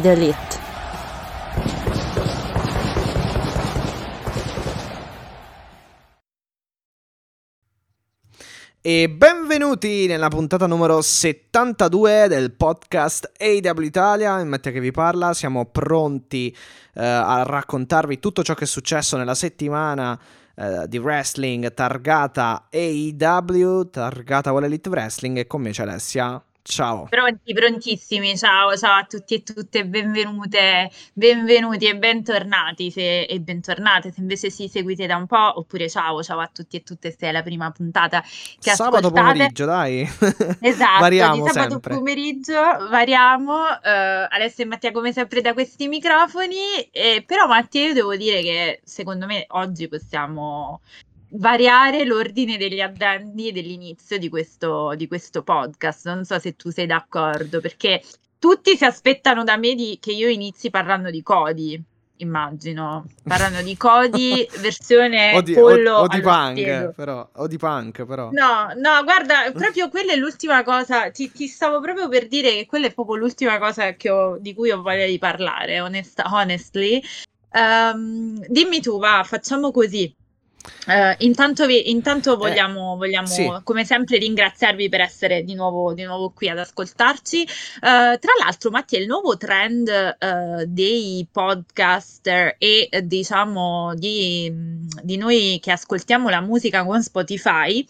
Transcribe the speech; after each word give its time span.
The 0.00 0.12
elite. 0.12 0.62
E 8.80 9.08
benvenuti 9.08 10.06
nella 10.06 10.28
puntata 10.28 10.66
numero 10.66 11.00
72 11.00 12.28
del 12.28 12.52
podcast 12.52 13.32
AW 13.38 13.80
Italia, 13.80 14.40
in 14.40 14.48
Mattia 14.48 14.72
che 14.72 14.80
vi 14.80 14.90
parla, 14.90 15.32
siamo 15.32 15.66
pronti 15.66 16.54
eh, 16.94 17.02
a 17.02 17.42
raccontarvi 17.44 18.18
tutto 18.18 18.42
ciò 18.42 18.54
che 18.54 18.64
è 18.64 18.66
successo 18.66 19.16
nella 19.16 19.34
settimana 19.34 20.20
eh, 20.56 20.86
di 20.88 20.98
wrestling 20.98 21.72
targata 21.72 22.68
AEW, 22.70 23.88
targata 23.90 24.50
All 24.50 24.64
Elite 24.64 24.88
Wrestling 24.88 25.38
e 25.38 25.46
con 25.46 25.62
me 25.62 25.70
c'è 25.70 25.82
Alessia. 25.82 26.42
Ciao. 26.66 27.06
Pronti, 27.10 27.52
prontissimi. 27.52 28.38
Ciao, 28.38 28.74
ciao 28.74 28.98
a 28.98 29.04
tutti 29.04 29.34
e 29.34 29.42
tutte, 29.42 29.84
benvenute, 29.84 30.90
benvenuti 31.12 31.84
e 31.86 31.94
bentornati 31.98 32.90
se, 32.90 33.24
e 33.24 33.38
bentornate 33.38 34.10
se 34.10 34.20
invece 34.22 34.48
si 34.48 34.66
seguite 34.66 35.06
da 35.06 35.16
un 35.16 35.26
po', 35.26 35.58
oppure 35.58 35.90
ciao, 35.90 36.22
ciao 36.22 36.40
a 36.40 36.48
tutti 36.50 36.76
e 36.76 36.82
tutte 36.82 37.14
se 37.16 37.28
è 37.28 37.32
la 37.32 37.42
prima 37.42 37.70
puntata 37.70 38.22
che 38.22 38.70
sabato 38.70 39.08
ascoltate. 39.08 39.32
pomeriggio, 39.32 39.64
dai. 39.66 40.08
Esatto, 40.60 41.00
variamo 41.00 41.46
sabato 41.48 41.70
sempre. 41.72 41.94
pomeriggio 41.96 42.54
variamo. 42.88 43.80
eh, 43.82 44.26
Alessia 44.30 44.64
e 44.64 44.66
Mattia 44.66 44.90
come 44.90 45.12
sempre 45.12 45.42
da 45.42 45.52
questi 45.52 45.86
microfoni, 45.86 46.88
e, 46.90 47.22
però 47.26 47.46
Mattia 47.46 47.88
io 47.88 47.92
devo 47.92 48.16
dire 48.16 48.40
che 48.40 48.80
secondo 48.84 49.26
me 49.26 49.44
oggi 49.48 49.86
possiamo 49.86 50.80
variare 51.30 52.04
l'ordine 52.04 52.56
degli 52.56 52.80
addendi 52.80 53.52
dell'inizio 53.52 54.18
di 54.18 54.28
questo, 54.28 54.94
di 54.96 55.06
questo 55.08 55.42
podcast. 55.42 56.06
Non 56.06 56.24
so 56.24 56.38
se 56.38 56.54
tu 56.56 56.70
sei 56.70 56.86
d'accordo, 56.86 57.60
perché 57.60 58.02
tutti 58.38 58.76
si 58.76 58.84
aspettano 58.84 59.42
da 59.44 59.56
me 59.56 59.74
di- 59.74 59.98
che 60.00 60.12
io 60.12 60.28
inizi 60.28 60.70
parlando 60.70 61.10
di 61.10 61.22
Cody, 61.22 61.82
immagino. 62.18 63.06
Parlando 63.22 63.62
di 63.62 63.76
Cody, 63.76 64.46
versione 64.60 65.34
O 65.34 65.40
di, 65.40 65.54
o- 65.56 65.60
pollo 65.60 65.92
o 65.96 66.06
di 66.06 66.16
allo 66.16 66.22
punk, 66.28 66.94
però. 66.94 67.28
O 67.34 67.46
di 67.46 67.56
punk, 67.58 68.04
però. 68.04 68.30
No, 68.30 68.68
no, 68.76 69.02
guarda, 69.02 69.50
proprio 69.52 69.88
quella 69.88 70.12
è 70.12 70.16
l'ultima 70.16 70.62
cosa, 70.62 71.10
ti, 71.10 71.30
ti 71.32 71.46
stavo 71.48 71.80
proprio 71.80 72.08
per 72.08 72.28
dire 72.28 72.50
che 72.52 72.66
quella 72.66 72.86
è 72.86 72.92
proprio 72.94 73.16
l'ultima 73.16 73.58
cosa 73.58 73.94
ho- 74.10 74.36
di 74.38 74.54
cui 74.54 74.70
ho 74.70 74.80
voglia 74.82 75.06
di 75.06 75.18
parlare, 75.18 75.80
onesta- 75.80 76.24
honestly. 76.30 77.02
Ehm, 77.50 78.44
dimmi 78.48 78.80
tu, 78.80 78.98
va, 78.98 79.22
facciamo 79.24 79.70
così. 79.70 80.14
Eh, 80.86 81.16
intanto, 81.20 81.66
vi- 81.66 81.90
intanto 81.90 82.36
vogliamo, 82.36 82.96
vogliamo, 82.96 83.26
sì. 83.26 83.50
come 83.62 83.84
sempre, 83.84 84.18
ringraziarvi 84.18 84.88
per 84.88 85.00
essere 85.00 85.42
di 85.42 85.54
nuovo, 85.54 85.94
di 85.94 86.04
nuovo 86.04 86.30
qui 86.30 86.48
ad 86.48 86.58
ascoltarci. 86.58 87.42
Eh, 87.42 87.48
tra 87.80 88.32
l'altro, 88.42 88.70
Mattia, 88.70 88.98
il 88.98 89.06
nuovo 89.06 89.36
trend 89.36 89.88
eh, 89.88 90.64
dei 90.66 91.26
podcaster 91.30 92.56
e 92.58 92.88
eh, 92.90 93.06
diciamo 93.06 93.94
di, 93.94 94.52
di 95.02 95.16
noi 95.16 95.58
che 95.62 95.72
ascoltiamo 95.72 96.28
la 96.28 96.40
musica 96.40 96.84
con 96.84 97.02
Spotify 97.02 97.86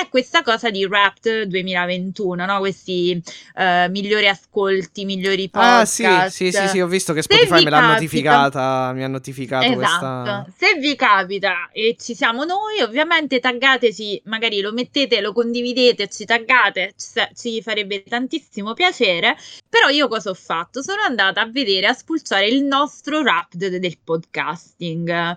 è 0.00 0.08
questa 0.08 0.42
cosa 0.42 0.70
di 0.70 0.84
Wrapped 0.84 1.42
2021, 1.42 2.44
no? 2.44 2.58
Questi 2.58 3.22
eh, 3.56 3.88
migliori 3.90 4.28
ascolti, 4.28 5.04
migliori 5.04 5.48
Ah, 5.52 5.78
podcast. 5.80 6.28
sì, 6.28 6.50
sì, 6.50 6.58
sì, 6.58 6.68
sì, 6.68 6.80
ho 6.80 6.86
visto 6.86 7.12
che 7.12 7.22
Spotify 7.22 7.64
me 7.64 7.70
l'ha 7.70 7.70
capita- 7.70 7.92
notificata, 7.92 8.92
mi 8.92 9.04
ha 9.04 9.08
notificato 9.08 9.64
Esatto, 9.66 9.76
questa... 9.80 10.46
se 10.56 10.78
vi 10.78 10.94
capita 10.96 11.70
e 11.72 11.96
ci 11.98 12.14
siamo 12.14 12.44
noi, 12.44 12.80
ovviamente 12.80 13.40
taggateci, 13.40 14.22
magari 14.24 14.60
lo 14.60 14.72
mettete, 14.72 15.20
lo 15.20 15.32
condividete, 15.32 16.08
ci 16.08 16.24
taggate, 16.24 16.94
ci, 16.96 17.08
ci 17.34 17.62
farebbe 17.62 18.02
tantissimo 18.02 18.74
piacere. 18.74 19.36
Però 19.68 19.88
io 19.88 20.08
cosa 20.08 20.30
ho 20.30 20.34
fatto? 20.34 20.82
Sono 20.82 21.02
andata 21.02 21.40
a 21.40 21.46
vedere, 21.50 21.86
a 21.86 21.92
spulciare 21.92 22.46
il 22.46 22.62
nostro 22.62 23.20
Wrapped 23.20 23.76
del 23.76 23.98
podcasting. 24.02 25.36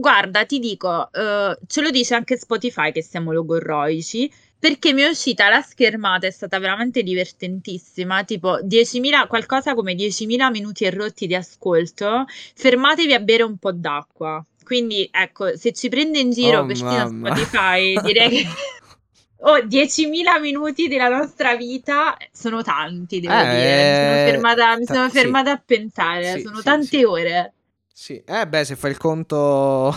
Guarda, 0.00 0.44
ti 0.44 0.60
dico, 0.60 1.10
eh, 1.12 1.58
ce 1.66 1.80
lo 1.80 1.90
dice 1.90 2.14
anche 2.14 2.36
Spotify 2.36 2.92
che 2.92 3.02
siamo 3.02 3.32
logorroici. 3.32 4.30
Perché 4.60 4.92
mi 4.92 5.02
è 5.02 5.08
uscita 5.08 5.48
la 5.48 5.60
schermata, 5.60 6.26
è 6.26 6.30
stata 6.32 6.58
veramente 6.58 7.02
divertentissima, 7.04 8.24
tipo 8.24 8.58
10.000, 8.62 9.26
qualcosa 9.28 9.74
come 9.74 9.94
10.000 9.94 10.50
minuti 10.50 10.84
e 10.84 10.90
rotti 10.90 11.26
di 11.28 11.34
ascolto. 11.36 12.24
Fermatevi 12.54 13.12
a 13.14 13.20
bere 13.20 13.42
un 13.44 13.56
po' 13.56 13.72
d'acqua. 13.72 14.44
Quindi, 14.64 15.08
ecco, 15.12 15.56
se 15.56 15.72
ci 15.72 15.88
prende 15.88 16.18
in 16.18 16.30
giro 16.30 16.60
Oh, 16.60 16.66
persino. 16.66 17.06
Spotify, 17.08 18.00
direi 18.02 18.28
che 18.30 18.46
oh, 19.42 19.58
10.000 19.60 20.38
minuti 20.40 20.88
della 20.88 21.08
nostra 21.08 21.54
vita 21.56 22.16
sono 22.32 22.62
tanti, 22.62 23.20
devo 23.20 23.34
Eh, 23.34 23.46
dire. 23.46 23.84
Mi 23.84 23.94
sono 23.94 24.18
fermata, 24.18 24.76
mi 24.76 24.86
sono 24.86 25.08
sì. 25.08 25.16
fermata 25.18 25.52
a 25.52 25.62
pensare, 25.64 26.32
Sì, 26.34 26.40
sono 26.42 26.56
sì, 26.56 26.62
tante 26.64 26.86
sì. 26.98 27.04
ore. 27.04 27.52
Sì, 28.00 28.22
eh 28.24 28.46
beh, 28.46 28.64
se 28.64 28.76
fai 28.76 28.92
il 28.92 28.96
conto 28.96 29.92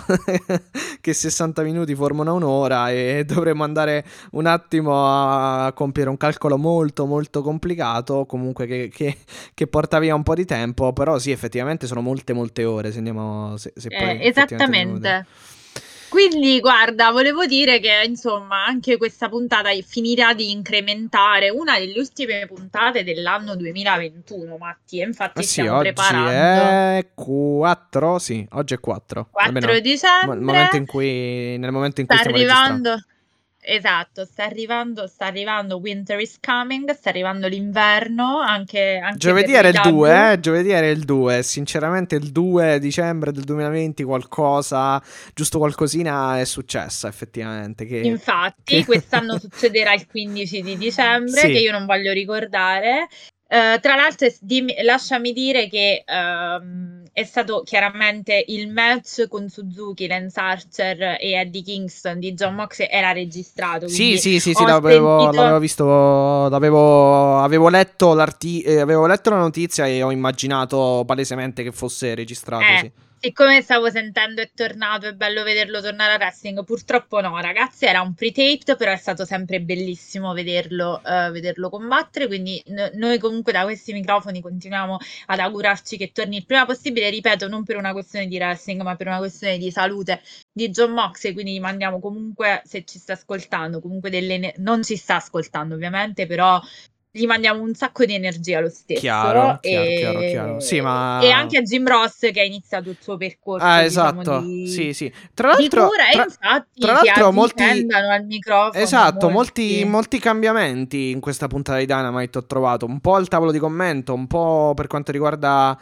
che 1.02 1.14
60 1.14 1.62
minuti 1.62 1.94
formano 1.94 2.34
un'ora 2.34 2.90
e 2.90 3.24
dovremmo 3.28 3.64
andare 3.64 4.04
un 4.32 4.48
attimo 4.48 4.92
a 5.06 5.72
compiere 5.74 6.10
un 6.10 6.18
calcolo 6.18 6.58
molto 6.58 7.06
molto 7.06 7.44
complicato, 7.44 8.26
comunque 8.26 8.66
che, 8.66 8.90
che- 8.92 9.18
che 9.54 9.68
porta 9.68 10.00
via 10.00 10.16
un 10.16 10.24
po' 10.24 10.34
di 10.34 10.46
tempo, 10.46 10.94
però 10.94 11.20
sì, 11.20 11.30
effettivamente 11.30 11.86
sono 11.86 12.02
molte 12.02 12.34
molte 12.34 12.66
ore, 12.66 12.92
se 12.92 12.98
andiamo... 12.98 13.56
Se, 13.58 13.72
se 13.76 13.90
Eh, 13.90 13.96
effettivamente 13.96 14.64
andiamo 14.64 14.90
a 14.90 14.94
vedere. 14.94 15.18
esattamente. 15.20 15.26
Quindi, 16.12 16.60
guarda, 16.60 17.10
volevo 17.12 17.46
dire 17.46 17.80
che 17.80 18.04
insomma 18.06 18.66
anche 18.66 18.98
questa 18.98 19.30
puntata 19.30 19.70
finirà 19.82 20.34
di 20.34 20.52
incrementare 20.52 21.50
una 21.50 21.80
delle 21.80 21.98
ultime 21.98 22.46
puntate 22.48 23.06
dell'anno 23.06 23.56
2021, 23.56 24.58
Matti. 24.58 25.00
E 25.00 25.06
infatti 25.06 25.40
Ah 25.40 25.42
sì, 25.42 25.48
stiamo 25.48 25.78
oggi 25.78 25.94
preparando 25.94 26.30
è 26.30 27.08
4, 27.16 28.20
sì, 28.20 28.46
oggi 28.52 28.74
è 28.74 28.80
4. 28.82 29.30
4 29.32 29.80
dicembre. 29.80 30.36
il 30.36 30.42
momento 30.42 30.76
in 30.76 30.86
cui, 30.86 31.58
nel 31.58 31.72
momento 31.72 32.02
in 32.02 32.08
cui 32.08 32.18
sta 32.18 32.28
stiamo 32.28 32.38
registrando. 32.38 32.90
arrivando. 32.90 33.06
Esatto, 33.64 34.26
sta 34.26 34.44
arrivando, 34.46 35.06
sta 35.06 35.28
arrivando 35.28 35.78
Winter 35.78 36.20
is 36.20 36.40
coming, 36.42 36.90
sta 36.94 37.10
arrivando 37.10 37.48
l'inverno, 37.48 38.40
anche, 38.40 39.00
anche 39.02 39.18
Giovedì 39.20 39.54
era 39.54 39.68
il 39.68 39.76
l'IW. 39.76 39.92
2, 39.92 40.32
eh? 40.32 40.40
Giovedì 40.40 40.72
era 40.72 40.88
il 40.88 41.04
2. 41.06 41.44
Sinceramente, 41.44 42.16
il 42.16 42.32
2 42.32 42.80
dicembre 42.80 43.32
del 43.32 43.44
2020, 43.44 44.04
qualcosa, 44.04 45.02
giusto 45.36 45.60
qualcosina 45.60 46.40
è 46.40 46.46
successa 46.46 47.08
effettivamente. 47.08 47.86
Che... 47.86 47.98
Infatti, 47.98 48.78
che- 48.78 48.86
quest'anno 48.86 49.38
succederà 49.40 49.94
il 49.94 50.08
15 50.08 50.62
di 50.62 50.78
dicembre, 50.78 51.40
Sì. 51.42 51.48
che 51.52 51.60
io 51.60 51.72
non 51.72 51.86
voglio 51.86 52.12
ricordare. 52.14 53.08
Eh, 53.54 53.80
tra 53.82 53.96
l'altro, 53.96 54.30
dimmi- 54.40 54.82
lasciami 54.82 55.34
dire 55.34 55.68
che 55.68 56.06
ehm, 56.06 57.04
è 57.12 57.24
stato 57.26 57.64
chiaramente 57.66 58.46
il 58.48 58.72
match 58.72 59.28
con 59.28 59.50
Suzuki, 59.50 60.08
Lance 60.08 60.40
Archer 60.40 61.18
e 61.20 61.34
Eddie 61.34 61.62
Kingston 61.62 62.18
di 62.20 62.34
John 62.34 62.56
Moxley 62.56 62.88
era 62.90 63.12
registrato. 63.12 63.90
Sì, 63.90 64.18
sì, 64.18 64.40
sì, 64.40 64.54
sì, 64.54 64.64
l'avevo, 64.64 65.20
sentito- 65.20 65.42
l'avevo 65.42 65.60
visto, 65.60 65.86
l'avevo, 66.48 67.40
avevo 67.40 67.68
letto 67.68 68.18
eh, 68.64 68.80
avevo 68.80 69.06
letto 69.06 69.30
la 69.30 69.40
notizia 69.40 69.86
e 69.86 70.02
ho 70.02 70.12
immaginato 70.12 71.04
palesemente 71.06 71.62
che 71.62 71.74
fosse 71.74 72.16
registrato, 72.16 72.64
Eh, 72.64 72.78
sì. 72.78 72.92
Siccome 73.24 73.62
stavo 73.62 73.92
sentendo 73.92 74.42
è 74.42 74.50
tornato, 74.52 75.06
è 75.08 75.14
bello 75.14 75.44
vederlo 75.44 75.80
tornare 75.80 76.14
al 76.14 76.20
wrestling. 76.20 76.64
Purtroppo 76.64 77.22
no, 77.22 77.40
ragazzi, 77.40 77.86
era 77.86 78.02
un 78.02 78.16
pre-taped, 78.16 78.76
però 78.78 78.92
è 78.92 78.96
stato 78.98 79.26
sempre 79.26 79.62
bellissimo 79.62 80.34
vederlo, 80.34 81.04
eh, 81.06 81.30
vederlo 81.30 81.70
combattere. 81.70 82.26
Quindi 82.26 82.64
n- 82.70 82.90
noi 82.96 83.20
comunque 83.20 83.52
da 83.54 83.62
questi 83.64 83.94
microfoni 83.94 84.42
continuiamo 84.42 84.98
ad 85.28 85.38
augurarci 85.40 85.98
che 85.98 86.12
torni 86.12 86.38
il 86.38 86.46
prima 86.48 86.66
possibile. 86.66 87.12
Ripeto, 87.12 87.48
non 87.48 87.64
per 87.64 87.78
una 87.78 87.92
questione 87.92 88.26
di 88.26 88.38
wrestling, 88.38 88.82
ma 88.82 88.96
per 88.96 89.06
una 89.08 89.20
questione 89.20 89.60
di 89.60 89.70
salute 89.70 90.22
di 90.52 90.70
John 90.70 90.92
Moxley. 90.92 91.34
Quindi 91.34 91.54
gli 91.54 91.60
mandiamo 91.60 92.00
comunque, 92.00 92.64
se 92.66 92.84
ci 92.86 92.98
sta 92.98 93.14
ascoltando, 93.14 93.82
comunque 93.82 94.10
delle... 94.10 94.54
non 94.58 94.82
ci 94.84 94.96
sta 94.96 95.18
ascoltando 95.18 95.76
ovviamente, 95.76 96.26
però 96.26 96.60
gli 97.14 97.26
mandiamo 97.26 97.62
un 97.62 97.74
sacco 97.74 98.06
di 98.06 98.14
energia 98.14 98.62
lo 98.62 98.70
stesso. 98.70 99.02
Chiaro, 99.02 99.60
e, 99.62 99.96
chiaro, 99.98 100.20
chiaro. 100.20 100.60
Sì, 100.62 100.80
ma... 100.80 101.20
e 101.22 101.30
anche 101.30 101.58
a 101.58 101.62
Jim 101.62 101.86
Ross 101.86 102.32
che 102.32 102.40
ha 102.40 102.44
iniziato 102.44 102.90
il 102.90 102.98
suo 103.00 103.18
percorso. 103.18 103.66
Ah, 103.66 103.84
diciamo, 103.84 104.22
esatto. 104.22 104.40
di, 104.46 104.68
Sì, 104.68 104.94
sì. 104.94 105.12
Tra 105.34 105.50
l'altro, 105.50 105.88
cura 105.88 106.04
tra- 106.10 106.24
infatti 106.24 106.80
tra 106.80 106.94
l'altro 106.94 107.32
molti- 107.34 107.64
al 107.64 108.26
microfono. 108.26 108.82
Esatto, 108.82 109.30
molti, 109.30 109.84
molti. 109.84 110.20
cambiamenti 110.20 111.10
in 111.10 111.20
questa 111.20 111.48
puntata 111.48 111.80
di 111.80 111.86
Dynamite 111.86 112.38
ho 112.38 112.46
trovato. 112.46 112.86
Un 112.86 113.02
po' 113.02 113.16
al 113.16 113.28
tavolo 113.28 113.52
di 113.52 113.60
commento, 113.60 114.14
un 114.14 114.28
po' 114.28 114.72
per 114.74 114.88
quanto 114.88 115.12
riguarda 115.12 115.78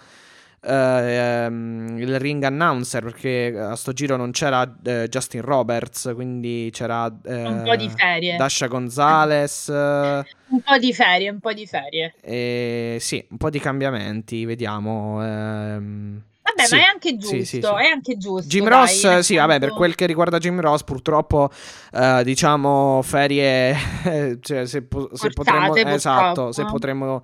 ehm, 0.61 1.97
il 1.99 2.19
ring 2.19 2.43
announcer, 2.43 3.03
perché 3.03 3.55
a 3.57 3.75
sto 3.75 3.93
giro 3.93 4.15
non 4.15 4.31
c'era 4.31 4.63
eh, 4.83 5.07
Justin 5.09 5.41
Roberts, 5.41 6.11
quindi 6.13 6.69
c'era 6.71 7.05
eh, 7.25 7.45
Un 7.45 7.61
po' 7.65 7.75
di 7.75 7.89
ferie. 7.89 8.35
Dasha 8.35 8.67
Gonzalez. 8.67 9.69
eh, 9.69 10.23
Un 10.49 10.61
po' 10.61 10.77
di 10.77 10.93
ferie, 10.93 11.29
un 11.29 11.39
po' 11.39 11.53
di 11.53 11.67
ferie. 11.67 12.15
e 12.21 12.97
sì, 12.99 13.23
un 13.29 13.37
po' 13.37 13.49
di 13.49 13.59
cambiamenti, 13.59 14.45
vediamo. 14.45 15.23
ehm. 15.23 16.21
Vabbè, 16.41 16.63
Sì, 16.67 16.75
ma 16.75 16.81
è 16.81 16.85
anche 16.85 17.15
giusto, 17.17 17.35
sì, 17.37 17.45
sì. 17.45 17.59
è 17.59 17.85
anche 17.85 18.17
giusto. 18.17 18.47
Jim 18.47 18.63
dai, 18.67 18.71
Ross, 19.03 19.19
sì, 19.19 19.35
vabbè, 19.35 19.59
per 19.59 19.73
quel 19.73 19.93
che 19.93 20.07
riguarda 20.07 20.39
Jim 20.39 20.59
Ross, 20.59 20.81
purtroppo, 20.83 21.51
eh, 21.93 22.21
diciamo, 22.23 23.01
ferie, 23.03 23.75
cioè, 24.41 24.65
se, 24.65 24.81
po- 24.81 25.09
se 25.13 25.29
Forzate, 25.29 25.67
potremmo, 25.67 25.93
esatto, 25.93 26.23
purtroppo. 26.25 26.51
se 26.53 26.65
potremmo, 26.65 27.23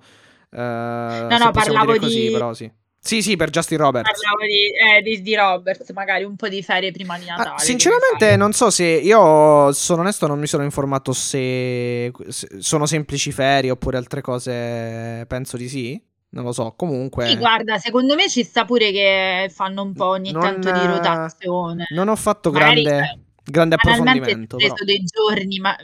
eh, 0.52 0.58
no, 0.60 1.26
possiamo 1.28 1.50
parlavo 1.50 1.86
dire 1.86 1.98
così, 1.98 2.20
di- 2.26 2.30
però 2.30 2.52
sì. 2.54 2.70
Sì, 3.06 3.22
sì, 3.22 3.36
per 3.36 3.50
Justin 3.50 3.78
Roberts. 3.78 4.10
Parlavo 4.20 4.44
di, 4.44 4.66
eh, 4.98 5.00
di, 5.02 5.22
di 5.22 5.34
Roberts, 5.36 5.90
magari 5.92 6.24
un 6.24 6.34
po' 6.34 6.48
di 6.48 6.60
ferie 6.62 6.90
prima 6.90 7.16
di 7.18 7.28
Ah, 7.28 7.36
Natale. 7.36 7.58
sinceramente, 7.60 8.36
non 8.36 8.52
so 8.52 8.68
se 8.70 8.84
io 8.84 9.70
sono 9.72 10.00
onesto, 10.00 10.26
non 10.26 10.40
mi 10.40 10.46
sono 10.48 10.64
informato 10.64 11.12
se, 11.12 12.10
se 12.28 12.48
sono 12.58 12.84
semplici 12.86 13.30
ferie 13.30 13.70
oppure 13.70 13.96
altre 13.96 14.20
cose. 14.22 15.24
Penso 15.28 15.56
di 15.56 15.68
sì. 15.68 16.02
Non 16.30 16.44
lo 16.44 16.52
so. 16.52 16.74
Comunque, 16.76 17.26
Sì, 17.28 17.36
guarda, 17.36 17.78
secondo 17.78 18.14
me 18.16 18.28
ci 18.28 18.42
sta 18.42 18.64
pure 18.64 18.90
che 18.90 19.50
fanno 19.54 19.82
un 19.82 19.92
po' 19.94 20.06
ogni 20.08 20.32
Non, 20.32 20.42
tanto 20.42 20.72
di 20.72 20.80
eh, 20.80 20.86
rotazione. 20.86 21.86
non 21.90 22.08
ho 22.08 22.16
fatto 22.16 22.50
Magari, 22.50 22.82
grande, 22.82 23.20
grande 23.44 23.74
approfondimento. 23.76 24.56
Però. 24.56 24.74
preso 24.74 24.84
dei 24.84 25.02
giorni, 25.04 25.60
ma 25.60 25.74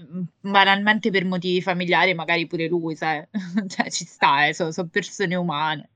banalmente 0.41 1.11
per 1.11 1.25
motivi 1.25 1.63
familiari, 1.63 2.13
magari 2.15 2.47
pure 2.49 2.67
lui, 2.67 2.97
sai? 2.97 3.25
Cioè, 3.69 3.91
ci 3.91 4.05
sta, 4.05 4.49
eh, 4.49 4.53
sono, 4.53 4.73
sono 4.73 4.89
persone 4.91 5.37
umane. 5.37 5.91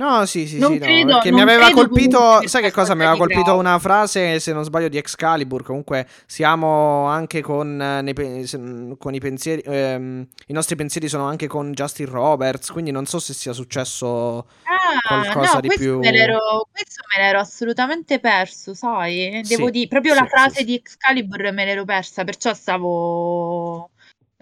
No, 0.00 0.24
sì, 0.24 0.46
sì, 0.46 0.56
Non 0.58 0.72
sì, 0.72 0.78
no, 0.78 0.86
credo- 0.86 1.12
perché 1.12 1.30
mi 1.30 1.42
aveva 1.42 1.70
colpito, 1.70 2.46
sai 2.48 2.62
che 2.62 2.70
cosa 2.70 2.94
mi 2.94 3.04
aveva 3.04 3.18
colpito 3.18 3.54
una 3.56 3.78
frase, 3.78 4.40
se 4.40 4.52
non 4.54 4.64
sbaglio, 4.64 4.88
di 4.88 4.96
Excalibur, 4.96 5.62
comunque 5.62 6.06
siamo 6.24 7.04
anche 7.04 7.42
con, 7.42 7.78
eh, 7.80 8.00
nei 8.00 8.46
se- 8.46 8.96
con 8.98 9.12
i 9.14 9.20
pensieri, 9.20 9.60
ehm, 9.62 10.26
i 10.46 10.52
nostri 10.54 10.74
pensieri 10.74 11.06
sono 11.06 11.24
anche 11.26 11.46
con 11.48 11.72
Justin 11.72 12.06
Roberts, 12.06 12.70
quindi 12.70 12.90
non 12.90 13.04
so 13.04 13.18
se 13.18 13.34
sia 13.34 13.52
successo 13.52 14.46
Ah, 14.62 15.00
qualcosa 15.06 15.54
no, 15.56 15.60
di 15.60 15.68
più... 15.68 15.98
me 15.98 16.10
l'ero, 16.12 16.66
questo 16.72 17.02
me 17.14 17.22
l'ero 17.22 17.38
assolutamente 17.40 18.20
perso, 18.20 18.72
sai? 18.74 19.42
Devo 19.46 19.66
Sì, 19.66 19.70
dire, 19.70 19.88
proprio 19.88 20.14
sì, 20.14 20.20
la 20.20 20.26
frase 20.26 20.58
sì. 20.60 20.64
di 20.64 20.74
Excalibur 20.76 21.52
me 21.52 21.64
l'ero 21.66 21.84
persa, 21.84 22.24
perciò 22.24 22.54
stavo, 22.54 23.90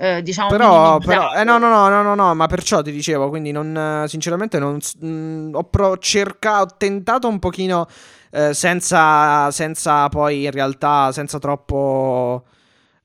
eh, 0.00 0.22
diciamo, 0.22 0.48
Però, 0.48 0.98
però, 0.98 1.32
eh, 1.34 1.42
no, 1.42 1.58
no, 1.58 1.68
no, 1.68 1.88
no, 1.88 2.02
no, 2.02 2.14
no, 2.14 2.32
ma 2.32 2.46
perciò 2.46 2.82
ti 2.82 2.92
dicevo, 2.92 3.28
quindi 3.30 3.50
non, 3.50 3.76
eh, 4.04 4.08
sinceramente 4.08 4.60
non, 4.60 4.78
mh, 5.00 5.50
ho 5.54 5.64
pro- 5.64 5.98
cercato, 5.98 6.62
ho 6.62 6.76
tentato 6.76 7.26
un 7.26 7.40
pochino 7.40 7.84
eh, 8.30 8.54
senza, 8.54 9.50
senza 9.50 10.08
poi 10.08 10.44
in 10.44 10.52
realtà, 10.52 11.10
senza 11.10 11.40
troppo, 11.40 12.44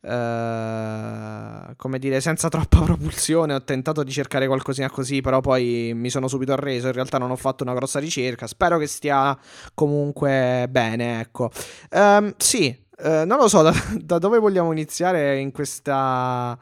eh, 0.02 1.74
come 1.78 1.98
dire, 1.98 2.22
senza 2.22 2.48
troppa 2.50 2.82
propulsione, 2.86 3.56
ho 3.56 3.64
tentato 3.64 4.04
di 4.04 4.12
cercare 4.12 4.46
qualcosina 4.46 4.90
così, 4.92 5.22
però 5.22 5.40
poi 5.42 5.94
mi 5.96 6.12
sono 6.12 6.28
subito 6.28 6.54
arreso, 6.54 6.88
in 6.88 6.94
realtà 6.94 7.18
non 7.18 7.32
ho 7.32 7.36
fatto 7.36 7.64
una 7.64 7.74
grossa 7.74 8.00
ricerca, 8.00 8.46
spero 8.46 8.78
che 8.78 8.86
stia 8.86 9.36
comunque 9.74 10.68
bene, 10.70 11.22
ecco. 11.22 11.50
Ehm, 11.90 12.36
sì, 12.38 12.68
eh, 13.00 13.26
non 13.26 13.38
lo 13.40 13.48
so 13.48 13.64
da, 13.64 13.74
da 13.98 14.20
dove 14.20 14.38
vogliamo 14.38 14.72
iniziare 14.72 15.40
in 15.40 15.52
questa... 15.52 16.56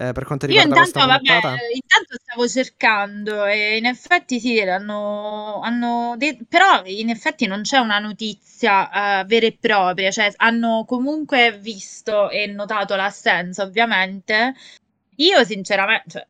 eh, 0.00 0.12
per 0.12 0.24
quanto 0.24 0.46
Io 0.46 0.62
riguarda 0.62 0.86
intanto, 0.86 1.06
questa 1.06 1.40
vabbè, 1.40 1.56
intanto 1.74 2.16
stavo 2.22 2.48
cercando 2.48 3.44
e 3.44 3.76
in 3.76 3.84
effetti 3.84 4.40
sì, 4.40 4.58
hanno, 4.60 5.60
hanno 5.60 6.14
de- 6.16 6.38
però 6.48 6.80
in 6.86 7.10
effetti 7.10 7.46
non 7.46 7.60
c'è 7.60 7.76
una 7.76 7.98
notizia 7.98 9.20
eh, 9.20 9.24
vera 9.26 9.44
e 9.46 9.58
propria, 9.60 10.10
cioè 10.10 10.32
hanno 10.36 10.84
comunque 10.86 11.58
visto 11.60 12.30
e 12.30 12.46
notato 12.46 12.96
l'assenza, 12.96 13.62
ovviamente. 13.62 14.54
Io 15.16 15.44
sinceramente, 15.44 16.08
cioè, 16.08 16.26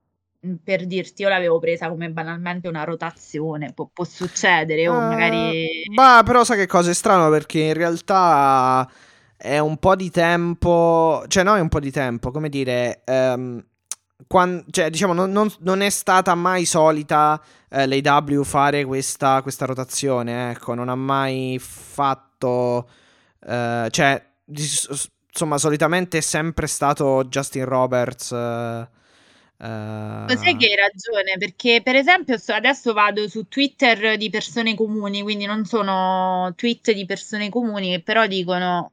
per 0.64 0.86
dirti, 0.86 1.22
io 1.22 1.28
l'avevo 1.28 1.60
presa 1.60 1.88
come 1.88 2.10
banalmente 2.10 2.66
una 2.66 2.82
rotazione, 2.82 3.72
può, 3.72 3.88
può 3.92 4.02
succedere 4.04 4.88
o 4.88 4.96
Eh, 4.96 4.98
magari... 4.98 5.82
bah, 5.94 6.22
però 6.24 6.42
sai 6.42 6.56
che 6.56 6.66
cosa 6.66 6.90
è 6.90 6.94
strano 6.94 7.30
perché 7.30 7.60
in 7.60 7.74
realtà 7.74 8.90
è 9.40 9.58
un 9.58 9.78
po' 9.78 9.96
di 9.96 10.10
tempo, 10.10 11.24
cioè 11.28 11.42
no 11.44 11.56
è 11.56 11.60
un 11.60 11.68
po' 11.68 11.80
di 11.80 11.90
tempo, 11.90 12.30
come 12.30 12.48
dire, 12.48 13.02
ehm, 13.04 13.64
quan- 14.26 14.64
cioè 14.70 14.90
diciamo 14.90 15.12
non, 15.12 15.30
non- 15.32 15.52
non 15.60 15.80
è 15.80 15.90
stata 15.90 16.34
mai 16.34 16.64
solita 16.66 17.40
eh, 17.70 17.86
l'AW 17.86 18.42
fare 18.44 18.84
questa, 18.84 19.42
questa 19.42 19.64
rotazione, 19.66 20.50
ecco, 20.52 20.74
non 20.74 20.88
ha 20.88 20.94
mai 20.94 21.58
fatto, 21.60 22.88
eh, 23.46 23.88
cioè 23.90 24.24
insomma 25.32 25.58
solitamente 25.58 26.18
è 26.18 26.20
sempre 26.20 26.66
stato 26.66 27.24
Justin 27.24 27.64
Roberts. 27.64 28.32
eh, 28.32 28.88
eh, 29.58 30.24
Cos'è 30.26 30.56
che 30.56 30.66
hai 30.66 30.76
ragione? 30.76 31.36
Perché, 31.38 31.82
per 31.82 31.94
esempio, 31.96 32.36
adesso 32.48 32.92
vado 32.92 33.28
su 33.28 33.48
Twitter 33.48 34.16
di 34.16 34.30
persone 34.30 34.74
comuni, 34.74 35.22
quindi 35.22 35.44
non 35.44 35.64
sono 35.64 36.52
tweet 36.56 36.92
di 36.92 37.04
persone 37.04 37.48
comuni 37.48 37.90
che 37.90 38.02
però 38.02 38.26
dicono 38.26 38.92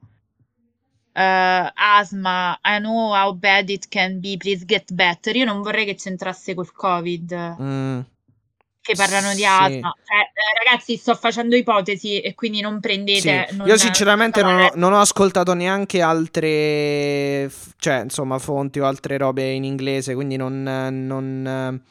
eh, 1.18 1.72
Asma, 1.74 2.60
I 2.64 2.78
know 2.80 3.12
how 3.12 3.34
bad 3.34 3.69
it 3.69 3.88
can 3.90 4.19
be, 4.19 4.38
please 4.38 4.64
get 4.66 4.94
better. 4.94 5.36
Io 5.36 5.46
non 5.46 5.64
vorrei 5.64 5.86
che 5.86 5.96
c'entrasse 5.96 6.54
col 6.54 6.72
Covid, 6.72 7.56
mm, 7.60 8.00
che 8.81 8.94
parlano 8.96 9.31
di 9.31 9.38
sì. 9.40 9.46
asma. 9.46 9.94
Cioè, 10.06 10.19
eh, 10.19 10.64
ragazzi, 10.64 10.96
sto 10.96 11.16
facendo 11.16 11.56
ipotesi 11.56 12.19
e 12.19 12.36
quindi 12.36 12.62
non 12.62 12.80
prendete. 12.80 13.48
Sì, 13.50 13.56
non- 13.56 13.68
io 13.68 13.78
sinceramente 13.78 14.44
non 14.44 14.56
non 14.56 14.64
ho, 14.64 14.72
non 14.75 14.94
ho 14.94 15.00
ascoltato 15.00 15.56
neanche 15.56 16.02
altre, 16.02 17.52
cioè 17.80 18.02
insomma 18.04 18.38
fonti 18.38 18.80
o 18.80 18.86
altre 18.86 19.18
robe 19.18 19.50
in 19.50 19.64
inglese, 19.64 20.14
quindi 20.14 20.36
non, 20.36 20.62
non, 20.62 21.81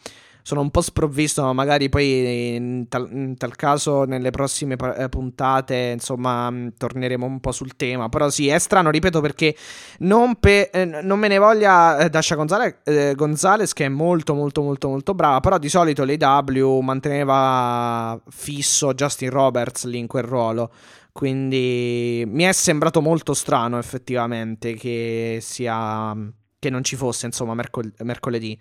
sono 0.47 0.61
un 0.61 0.71
po' 0.71 0.81
sprovvisto, 0.81 1.43
ma 1.43 1.53
magari 1.53 1.89
poi 1.89 2.55
in 2.55 2.87
tal, 2.89 3.09
in 3.11 3.37
tal 3.37 3.57
caso 3.57 4.05
nelle 4.05 4.31
prossime 4.31 4.77
eh, 4.97 5.09
puntate 5.09 5.91
insomma 5.95 6.49
mh, 6.49 6.75
torneremo 6.77 7.27
un 7.27 7.41
po' 7.41 7.51
sul 7.51 7.75
tema, 7.75 8.09
però 8.09 8.31
sì, 8.31 8.47
è 8.47 8.57
strano, 8.61 8.91
ripeto, 8.91 9.21
perché 9.21 9.57
non, 10.01 10.37
pe- 10.37 10.71
eh, 10.73 10.85
non 10.85 11.19
me 11.19 11.27
ne 11.27 11.39
voglia 11.39 11.99
eh, 11.99 12.11
Dasha 12.11 12.37
Gonzalez, 12.37 12.77
eh, 12.85 13.15
Gonzalez 13.17 13.73
che 13.73 13.87
è 13.87 13.89
molto 13.89 14.35
molto 14.35 14.63
molto 14.63 14.89
molto 14.89 15.15
brava, 15.15 15.41
però 15.41 15.59
di 15.59 15.69
solito 15.69 16.05
l'AW 16.05 16.79
manteneva 16.79 18.17
fisso 18.29 18.95
Justin 18.95 19.31
Roberts 19.31 19.85
lì 19.87 19.99
in 19.99 20.07
quel 20.07 20.23
ruolo. 20.23 20.71
Quindi 21.11 22.23
mi 22.25 22.45
è 22.45 22.53
sembrato 22.53 23.01
molto 23.01 23.35
strano 23.35 23.79
effettivamente 23.79 24.75
che 24.75 25.39
sia 25.43 26.15
che 26.61 26.71
non 26.71 26.85
ci 26.85 26.95
fosse 26.95 27.27
insomma 27.27 27.55
mercol- 27.55 27.93
mercoledì. 28.05 28.57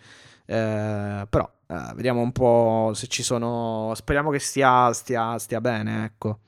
Eh, 0.47 1.25
però 1.29 1.49
eh, 1.67 1.91
vediamo 1.95 2.21
un 2.21 2.31
po' 2.31 2.91
se 2.93 3.07
ci 3.07 3.23
sono. 3.23 3.91
Speriamo 3.95 4.29
che 4.31 4.39
stia, 4.39 4.91
stia, 4.93 5.37
stia 5.39 5.61
bene, 5.61 6.05
ecco. 6.05 6.39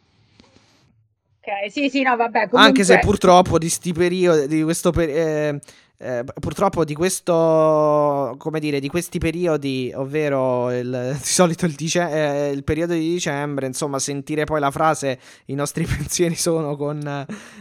Ok, 1.39 1.71
sì, 1.71 1.89
sì, 1.89 2.01
no, 2.01 2.15
vabbè, 2.17 2.49
Anche 2.53 2.83
se 2.83 2.95
comunque- 2.95 2.99
purtroppo 2.99 3.57
di 3.57 3.69
sti 3.69 3.93
periodi, 3.93 4.47
di 4.47 4.63
questo 4.63 4.91
per- 4.91 5.09
eh, 5.09 5.59
eh, 5.99 6.23
purtroppo 6.39 6.83
di 6.83 6.93
questo, 6.93 8.35
come 8.37 8.59
dire, 8.59 8.81
di 8.81 8.89
questi 8.89 9.17
periodi, 9.17 9.91
ovvero 9.95 10.69
il, 10.71 11.13
di 11.17 11.23
solito 11.25 11.65
il, 11.65 11.71
dice- 11.73 12.09
eh, 12.09 12.51
il 12.51 12.65
periodo 12.65 12.91
di 12.93 12.99
dicembre, 13.13 13.65
insomma, 13.65 13.97
sentire 13.97 14.43
poi 14.43 14.59
la 14.59 14.71
frase 14.71 15.19
i 15.45 15.53
nostri 15.55 15.85
pensieri 15.87 16.35
sono 16.35 16.75
con 16.75 16.99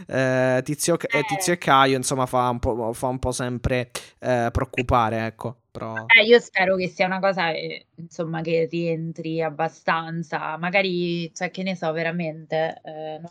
eh, 0.07 0.61
Tizio, 0.65 0.99
eh, 0.99 1.23
Tizio 1.25 1.53
e 1.53 1.57
Caio, 1.57 1.95
insomma, 1.95 2.25
fa 2.25 2.49
un 2.49 2.59
po', 2.59 2.91
fa 2.93 3.07
un 3.07 3.19
po' 3.19 3.31
sempre 3.31 3.89
preoccupare, 4.19 5.25
ecco. 5.25 5.55
Però... 5.77 6.05
Eh, 6.17 6.23
io 6.23 6.39
spero 6.39 6.75
che 6.75 6.87
sia 6.87 7.05
una 7.05 7.19
cosa, 7.19 7.51
eh, 7.51 7.87
insomma, 7.95 8.41
che 8.41 8.67
rientri 8.69 9.41
abbastanza. 9.41 10.57
Magari, 10.57 11.33
cioè, 11.33 11.51
che 11.51 11.63
ne 11.63 11.75
so, 11.75 11.91
veramente. 11.91 12.79
eh, 12.83 13.21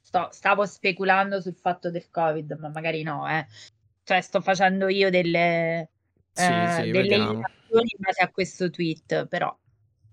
sto- 0.00 0.28
stavo 0.32 0.66
speculando 0.66 1.40
sul 1.40 1.54
fatto 1.56 1.90
del 1.90 2.10
Covid, 2.10 2.56
ma 2.60 2.68
magari 2.68 3.02
no, 3.02 3.28
eh. 3.28 3.46
Cioè, 4.02 4.20
sto 4.20 4.40
facendo 4.40 4.88
io 4.88 5.10
delle, 5.10 5.90
Sì, 6.32 6.52
eh, 6.52 6.68
sì, 6.68 6.90
delle 6.90 6.92
vediamo. 6.92 7.32
indagazioni 7.32 7.88
in 7.96 7.98
base 8.00 8.20
a 8.22 8.30
questo 8.30 8.68
tweet, 8.70 9.26
però 9.28 9.56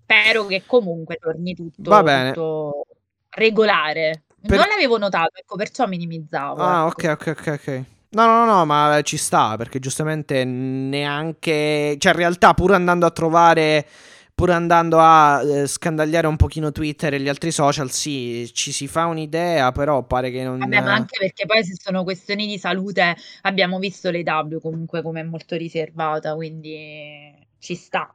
spero 0.04 0.46
che 0.46 0.64
comunque 0.66 1.16
torni 1.16 1.54
tutto, 1.54 1.90
Va 1.90 2.02
bene. 2.02 2.32
tutto 2.32 2.86
regolare. 3.30 4.24
Per- 4.40 4.50
Non 4.56 4.66
l'avevo 4.68 4.96
notato, 4.98 5.38
ecco, 5.38 5.56
perciò 5.56 5.86
minimizzavo. 5.86 6.62
Ah, 6.62 6.72
ecco. 6.72 6.86
ok, 6.86 7.04
ok, 7.12 7.26
ok, 7.36 7.46
ok. 7.48 7.84
No, 8.12 8.26
no, 8.26 8.44
no, 8.44 8.66
ma 8.66 9.00
ci 9.02 9.16
sta 9.16 9.56
perché 9.56 9.78
giustamente 9.78 10.44
neanche. 10.44 11.96
Cioè, 11.98 12.12
in 12.12 12.18
realtà, 12.18 12.54
pur 12.54 12.72
andando 12.72 13.06
a 13.06 13.10
trovare. 13.10 13.86
Pur 14.34 14.50
andando 14.50 14.98
a 14.98 15.42
eh, 15.44 15.66
scandagliare 15.66 16.26
un 16.26 16.36
pochino 16.36 16.72
Twitter 16.72 17.12
e 17.14 17.20
gli 17.20 17.28
altri 17.28 17.52
social, 17.52 17.90
sì, 17.90 18.50
ci 18.54 18.72
si 18.72 18.88
fa 18.88 19.04
un'idea, 19.04 19.72
però 19.72 20.02
pare 20.04 20.30
che 20.30 20.42
non. 20.42 20.58
Vabbè, 20.58 20.80
ma 20.80 20.94
anche 20.94 21.18
perché 21.18 21.44
poi 21.44 21.62
se 21.62 21.74
sono 21.78 22.02
questioni 22.02 22.46
di 22.46 22.58
salute, 22.58 23.14
abbiamo 23.42 23.78
visto 23.78 24.10
l'EW 24.10 24.58
comunque 24.58 25.02
come 25.02 25.20
è 25.20 25.22
molto 25.22 25.54
riservata, 25.54 26.34
quindi 26.34 27.46
ci 27.58 27.74
sta. 27.74 28.12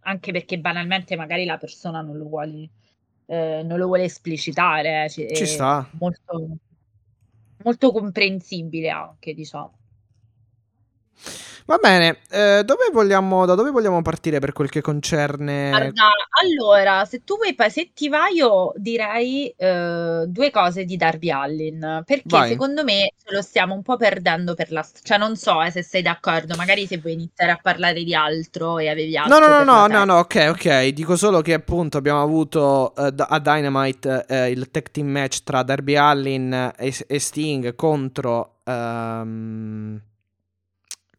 Anche 0.00 0.32
perché 0.32 0.58
banalmente 0.58 1.16
magari 1.16 1.44
la 1.44 1.56
persona 1.56 2.00
non 2.02 2.16
lo 2.18 2.24
vuole, 2.24 2.68
eh, 3.26 3.62
non 3.64 3.78
lo 3.78 3.86
vuole 3.86 4.04
esplicitare. 4.04 5.08
Ci, 5.08 5.28
ci 5.32 5.46
sta. 5.46 5.88
Molto 5.98 6.58
molto 7.64 7.92
comprensibile 7.92 8.90
anche, 8.90 9.34
diciamo. 9.34 9.79
Va 11.70 11.78
bene, 11.80 12.18
eh, 12.30 12.62
dove 12.64 12.88
vogliamo, 12.90 13.46
da 13.46 13.54
dove 13.54 13.70
vogliamo 13.70 14.02
partire 14.02 14.40
per 14.40 14.52
quel 14.52 14.68
che 14.68 14.80
concerne... 14.80 15.68
Guarda, 15.68 16.10
allora, 16.42 17.04
se 17.04 17.22
tu 17.22 17.36
vuoi, 17.36 17.54
se 17.70 17.92
ti 17.94 18.08
vai 18.08 18.34
io 18.34 18.72
direi 18.74 19.54
eh, 19.56 20.24
due 20.26 20.50
cose 20.50 20.84
di 20.84 20.96
Darby 20.96 21.30
Allin, 21.30 22.02
perché 22.04 22.22
Vai. 22.24 22.48
secondo 22.48 22.82
me 22.82 23.12
ce 23.24 23.32
lo 23.32 23.40
stiamo 23.40 23.72
un 23.74 23.82
po' 23.82 23.96
perdendo 23.96 24.54
per 24.54 24.72
la... 24.72 24.84
Cioè 25.00 25.16
non 25.16 25.36
so 25.36 25.62
eh, 25.62 25.70
se 25.70 25.84
sei 25.84 26.02
d'accordo, 26.02 26.56
magari 26.56 26.88
se 26.88 26.98
vuoi 26.98 27.12
iniziare 27.12 27.52
a 27.52 27.58
parlare 27.62 28.02
di 28.02 28.16
altro 28.16 28.78
e 28.78 28.88
avevi 28.88 29.16
altro 29.16 29.38
No, 29.38 29.46
no, 29.46 29.62
no, 29.62 29.62
no, 29.62 29.86
no, 29.86 30.04
no, 30.04 30.18
ok, 30.18 30.46
ok, 30.50 30.88
dico 30.88 31.14
solo 31.14 31.40
che 31.40 31.52
appunto 31.52 31.98
abbiamo 31.98 32.20
avuto 32.20 32.92
uh, 32.96 33.14
a 33.16 33.38
Dynamite 33.38 34.26
uh, 34.28 34.34
il 34.50 34.72
tag 34.72 34.90
team 34.90 35.06
match 35.06 35.44
tra 35.44 35.62
Darby 35.62 35.94
Allin 35.94 36.72
e, 36.76 36.92
e 37.06 37.18
Sting 37.20 37.76
contro... 37.76 38.56
Um 38.64 40.00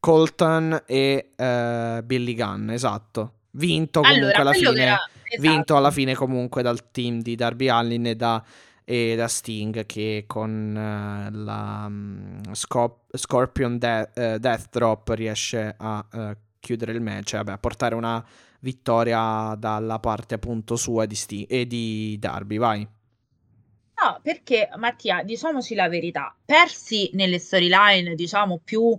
Colton 0.01 0.83
e 0.87 1.29
uh, 1.37 2.03
Billy 2.03 2.33
Gunn, 2.33 2.71
esatto. 2.71 3.33
Vinto 3.51 4.01
comunque 4.01 4.33
allora, 4.33 4.39
alla 4.39 4.53
fine. 4.53 4.81
Era... 4.81 5.09
Esatto. 5.23 5.49
Vinto 5.49 5.77
alla 5.77 5.91
fine 5.91 6.15
comunque 6.15 6.61
dal 6.63 6.91
team 6.91 7.21
di 7.21 7.35
Darby 7.35 7.69
Allin 7.69 8.07
e 8.07 8.15
da, 8.15 8.43
e 8.83 9.15
da 9.15 9.27
Sting 9.27 9.85
che 9.85 10.25
con 10.27 10.71
uh, 10.75 11.43
la 11.43 11.85
um, 11.87 12.41
Scop- 12.51 13.15
Scorpion 13.15 13.77
De- 13.77 14.09
uh, 14.13 14.37
Death 14.39 14.69
Drop 14.71 15.07
riesce 15.09 15.75
a 15.77 16.35
chiudere 16.59 16.93
il 16.93 17.01
match, 17.01 17.35
vabbè, 17.35 17.51
a 17.51 17.57
portare 17.57 17.95
una 17.95 18.25
vittoria 18.61 19.55
dalla 19.57 19.99
parte 19.99 20.33
appunto 20.33 20.75
sua 20.75 21.05
di 21.05 21.15
Sti- 21.15 21.45
e 21.45 21.67
di 21.67 22.17
Darby, 22.19 22.57
vai. 22.57 22.79
No, 22.81 24.19
perché 24.23 24.67
Mattia, 24.77 25.21
diciamoci 25.21 25.75
la 25.75 25.87
verità, 25.87 26.35
persi 26.43 27.11
nelle 27.13 27.37
storyline, 27.37 28.15
diciamo, 28.15 28.59
più 28.63 28.95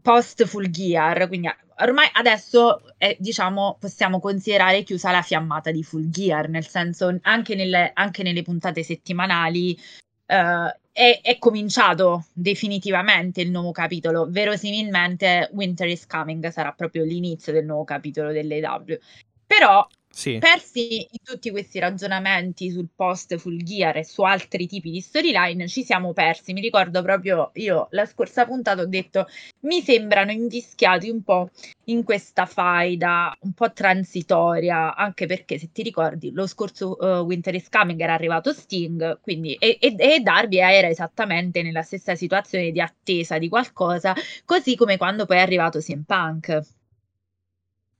post 0.00 0.44
full 0.46 0.68
gear, 0.70 1.26
quindi 1.28 1.48
ormai 1.78 2.08
adesso 2.12 2.82
è, 2.96 3.16
diciamo 3.18 3.76
possiamo 3.78 4.20
considerare 4.20 4.82
chiusa 4.82 5.10
la 5.10 5.22
fiammata 5.22 5.70
di 5.70 5.82
full 5.82 6.08
gear, 6.08 6.48
nel 6.48 6.66
senso 6.66 7.18
anche 7.22 7.54
nelle, 7.54 7.90
anche 7.94 8.22
nelle 8.22 8.42
puntate 8.42 8.82
settimanali 8.82 9.78
uh, 10.26 10.78
è, 10.92 11.20
è, 11.22 11.38
cominciato 11.38 12.26
definitivamente 12.32 13.40
il 13.40 13.50
nuovo 13.50 13.72
capitolo, 13.72 14.26
verosimilmente 14.28 15.48
Winter 15.52 15.88
is 15.88 16.06
Coming 16.06 16.48
sarà 16.48 16.72
proprio 16.72 17.04
l'inizio 17.04 17.52
del 17.52 17.64
nuovo 17.64 17.84
capitolo 17.84 18.32
dell'EW. 18.32 18.98
Però 19.46 19.86
sì. 20.12 20.38
Persi 20.38 20.96
in 20.98 21.22
tutti 21.22 21.50
questi 21.50 21.78
ragionamenti 21.78 22.70
sul 22.70 22.88
post 22.94 23.36
full 23.36 23.62
gear 23.62 23.96
e 23.96 24.04
su 24.04 24.22
altri 24.22 24.66
tipi 24.66 24.90
di 24.90 25.00
storyline, 25.00 25.68
ci 25.68 25.84
siamo 25.84 26.12
persi. 26.12 26.52
Mi 26.52 26.60
ricordo 26.60 27.02
proprio 27.02 27.50
io 27.54 27.86
la 27.92 28.04
scorsa 28.06 28.44
puntata 28.44 28.82
ho 28.82 28.86
detto 28.86 29.26
mi 29.60 29.80
sembrano 29.80 30.32
invischiati 30.32 31.08
un 31.08 31.22
po' 31.22 31.50
in 31.84 32.02
questa 32.02 32.46
faida 32.46 33.36
un 33.40 33.52
po' 33.52 33.72
transitoria, 33.72 34.94
anche 34.94 35.26
perché 35.26 35.58
se 35.58 35.70
ti 35.72 35.82
ricordi 35.82 36.32
lo 36.32 36.46
scorso 36.46 36.96
uh, 36.98 37.20
Winter 37.24 37.54
is 37.54 37.68
Coming 37.68 38.00
era 38.00 38.12
arrivato 38.14 38.52
Sting, 38.52 39.20
quindi 39.20 39.54
e, 39.54 39.78
e, 39.80 39.94
e 39.96 40.20
Darby 40.20 40.58
era 40.58 40.88
esattamente 40.88 41.62
nella 41.62 41.82
stessa 41.82 42.14
situazione 42.14 42.70
di 42.72 42.80
attesa 42.80 43.38
di 43.38 43.48
qualcosa, 43.48 44.14
così 44.44 44.74
come 44.76 44.96
quando 44.96 45.24
poi 45.24 45.36
è 45.38 45.40
arrivato 45.40 45.78
CM 45.78 46.02
Punk. 46.02 46.60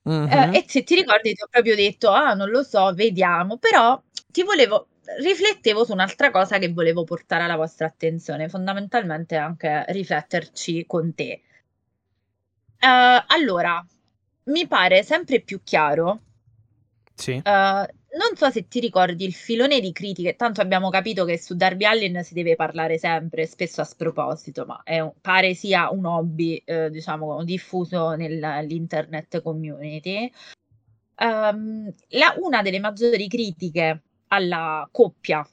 Uh-huh. 0.07 0.57
e 0.57 0.65
se 0.67 0.83
ti 0.83 0.95
ricordi 0.95 1.35
ti 1.35 1.43
ho 1.43 1.47
proprio 1.51 1.75
detto: 1.77 2.11
"Ah, 2.11 2.33
non 2.35 2.49
lo 2.51 2.63
so, 2.63 2.93
vediamo", 2.95 3.59
però 3.59 4.01
ti 4.31 4.43
volevo 4.43 4.89
riflettevo 5.19 5.85
su 5.85 5.93
un'altra 5.93 6.31
cosa 6.31 6.59
che 6.59 6.73
volevo 6.73 7.05
portare 7.05 7.43
alla 7.45 7.57
vostra 7.57 7.87
attenzione, 7.87 8.49
fondamentalmente 8.49 9.37
anche 9.37 9.85
rifletterci 9.89 10.87
con 10.87 11.15
te. 11.15 11.41
Uhm, 12.83 13.25
allora, 13.27 13.85
mi 14.45 14.67
pare 14.67 15.03
sempre 15.03 15.41
più 15.43 15.61
chiaro 15.63 16.21
Sì. 17.17 17.43
uhm, 17.47 17.87
non 18.13 18.37
so 18.37 18.51
se 18.51 18.67
ti 18.69 18.81
ricordi 18.81 19.25
il 19.25 19.35
filone 19.35 19.81
di 19.81 19.93
critiche, 19.93 20.37
tanto 20.37 20.61
abbiamo 20.61 20.91
capito 20.91 21.25
che 21.25 21.39
su 21.39 21.55
Darby 21.55 21.85
Allin 21.85 22.23
si 22.25 22.35
deve 22.35 22.57
parlare 22.57 22.99
sempre, 22.99 23.47
spesso 23.47 23.81
a 23.81 23.85
sproposito, 23.85 24.65
ma 24.67 24.83
un, 24.87 25.13
pare 25.21 25.55
sia 25.55 25.91
un 25.91 26.05
hobby, 26.07 26.61
eh, 26.65 26.91
diciamo, 26.91 27.45
diffuso 27.45 28.15
nell'internet 28.15 29.43
community. 29.43 30.31
Um, 31.17 31.93
la, 32.09 32.35
una 32.39 32.63
delle 32.63 32.81
maggiori 32.81 33.29
critiche 33.29 34.03
alla 34.29 34.89
coppia 34.91 35.47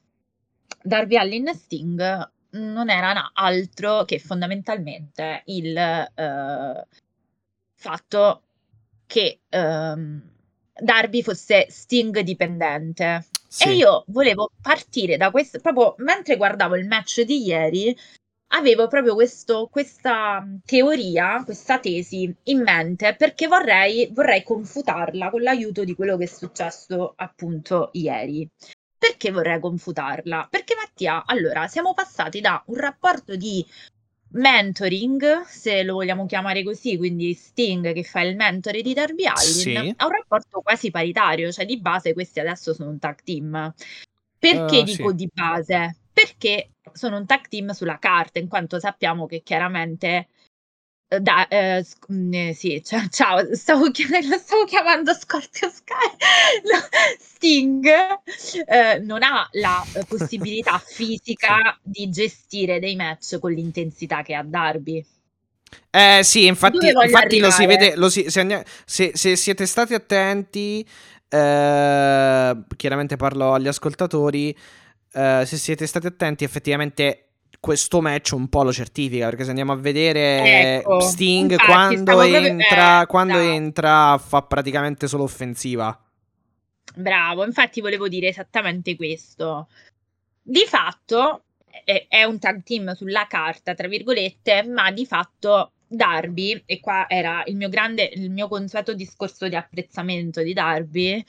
Darby 0.81 1.17
Allin 1.17 1.53
Sting 1.53 2.31
non 2.51 2.89
era 2.89 3.31
altro 3.33 4.05
che 4.05 4.19
fondamentalmente 4.19 5.41
il 5.47 5.75
uh, 5.75 6.87
fatto 7.73 8.41
che 9.05 9.41
um, 9.49 10.21
Darby 10.79 11.21
fosse 11.21 11.67
Sting 11.69 12.19
dipendente. 12.19 13.25
Sì. 13.47 13.69
E 13.69 13.73
io 13.75 14.03
volevo 14.07 14.51
partire 14.61 15.17
da 15.17 15.31
questo, 15.31 15.59
proprio 15.59 15.95
mentre 15.99 16.35
guardavo 16.35 16.75
il 16.75 16.87
match 16.87 17.21
di 17.21 17.45
ieri, 17.45 17.95
avevo 18.49 18.87
proprio 18.87 19.13
questo, 19.13 19.67
questa 19.71 20.45
teoria, 20.65 21.41
questa 21.43 21.79
tesi 21.79 22.33
in 22.43 22.61
mente 22.61 23.15
perché 23.15 23.47
vorrei, 23.47 24.09
vorrei 24.13 24.43
confutarla 24.43 25.29
con 25.29 25.41
l'aiuto 25.41 25.83
di 25.83 25.95
quello 25.95 26.17
che 26.17 26.25
è 26.25 26.27
successo 26.27 27.13
appunto 27.15 27.89
ieri. 27.93 28.47
Perché 28.97 29.31
vorrei 29.31 29.59
confutarla? 29.59 30.47
Perché 30.49 30.75
Mattia, 30.75 31.23
allora, 31.25 31.67
siamo 31.67 31.93
passati 31.93 32.41
da 32.41 32.61
un 32.67 32.75
rapporto 32.75 33.35
di 33.35 33.65
mentoring, 34.37 35.43
se 35.43 35.83
lo 35.83 35.95
vogliamo 35.95 36.25
chiamare 36.25 36.63
così, 36.63 36.97
quindi 36.97 37.33
Sting 37.33 37.93
che 37.93 38.03
fa 38.03 38.21
il 38.21 38.35
mentore 38.35 38.81
di 38.81 38.93
Darby 38.93 39.25
Allin, 39.25 39.51
sì. 39.51 39.75
ha 39.75 40.05
un 40.05 40.11
rapporto 40.11 40.61
quasi 40.61 40.91
paritario, 40.91 41.51
cioè 41.51 41.65
di 41.65 41.79
base 41.79 42.13
questi 42.13 42.39
adesso 42.39 42.73
sono 42.73 42.89
un 42.89 42.99
tag 42.99 43.17
team. 43.23 43.73
Perché 44.39 44.79
uh, 44.79 44.83
dico 44.83 45.09
sì. 45.09 45.15
di 45.15 45.29
base? 45.33 45.97
Perché 46.13 46.71
sono 46.93 47.17
un 47.17 47.25
tag 47.25 47.47
team 47.47 47.71
sulla 47.71 47.99
carta, 47.99 48.39
in 48.39 48.47
quanto 48.47 48.79
sappiamo 48.79 49.25
che 49.25 49.41
chiaramente 49.43 50.27
da, 51.07 51.47
eh, 51.47 51.83
sc- 51.83 52.11
mm, 52.11 52.33
eh, 52.33 52.53
sì, 52.53 52.81
cioè, 52.85 53.07
ciao, 53.09 53.55
stavo, 53.55 53.89
chiam- 53.91 54.27
lo 54.27 54.37
stavo 54.37 54.65
chiamando 54.65 55.13
Scorpio 55.13 55.69
Sky. 55.69 55.93
No, 56.63 56.79
Sting 57.19 57.85
eh, 58.65 58.99
non 58.99 59.23
ha 59.23 59.47
la 59.53 59.85
eh, 59.93 60.03
possibilità 60.05 60.81
fisica 60.83 61.77
di 61.81 62.09
gestire 62.09 62.79
dei 62.79 62.95
match 62.95 63.39
con 63.39 63.51
l'intensità 63.51 64.21
che 64.21 64.33
ha 64.33 64.43
Darby. 64.43 65.05
Eh 65.89 66.21
sì, 66.23 66.45
infatti, 66.45 66.87
infatti 66.87 67.39
lo 67.39 67.51
si 67.51 67.65
vede, 67.65 67.95
lo 67.95 68.09
si, 68.09 68.29
se, 68.29 68.39
andiamo, 68.39 68.63
se, 68.85 69.11
se, 69.13 69.35
siete 69.35 69.65
stati 69.65 69.93
attenti, 69.93 70.85
eh, 71.27 72.57
chiaramente 72.75 73.15
parlo 73.17 73.53
agli 73.53 73.67
ascoltatori, 73.67 74.55
se 75.11 75.45
siete 75.45 75.85
stati 75.87 76.07
attenti 76.07 76.43
effettivamente 76.43 77.26
questo 77.59 78.01
match 78.01 78.31
un 78.31 78.47
po' 78.47 78.63
lo 78.63 78.71
certifica 78.71 79.25
perché 79.25 79.43
se 79.43 79.49
andiamo 79.49 79.71
a 79.71 79.77
vedere 79.77 80.77
ecco, 80.77 80.99
Sting 80.99 81.51
infatti, 81.51 81.65
quando, 81.65 82.21
entra, 82.21 83.01
eh, 83.01 83.05
quando 83.05 83.37
entra 83.37 84.17
fa 84.17 84.41
praticamente 84.43 85.07
solo 85.07 85.23
offensiva. 85.23 85.99
Bravo, 86.95 87.45
infatti 87.45 87.81
volevo 87.81 88.07
dire 88.07 88.27
esattamente 88.27 88.95
questo. 88.95 89.67
Di 90.41 90.63
fatto 90.65 91.43
è, 91.83 92.05
è 92.07 92.23
un 92.23 92.39
tag 92.39 92.63
team 92.63 92.93
sulla 92.93 93.27
carta, 93.27 93.73
tra 93.73 93.87
virgolette, 93.87 94.63
ma 94.63 94.91
di 94.91 95.05
fatto 95.05 95.73
Darby, 95.87 96.63
e 96.65 96.79
qua 96.79 97.05
era 97.07 97.43
il 97.45 97.55
mio 97.55 97.69
grande, 97.69 98.09
il 98.13 98.31
mio 98.31 98.47
consueto 98.47 98.93
discorso 98.93 99.47
di 99.47 99.55
apprezzamento 99.55 100.41
di 100.41 100.53
Darby, 100.53 101.23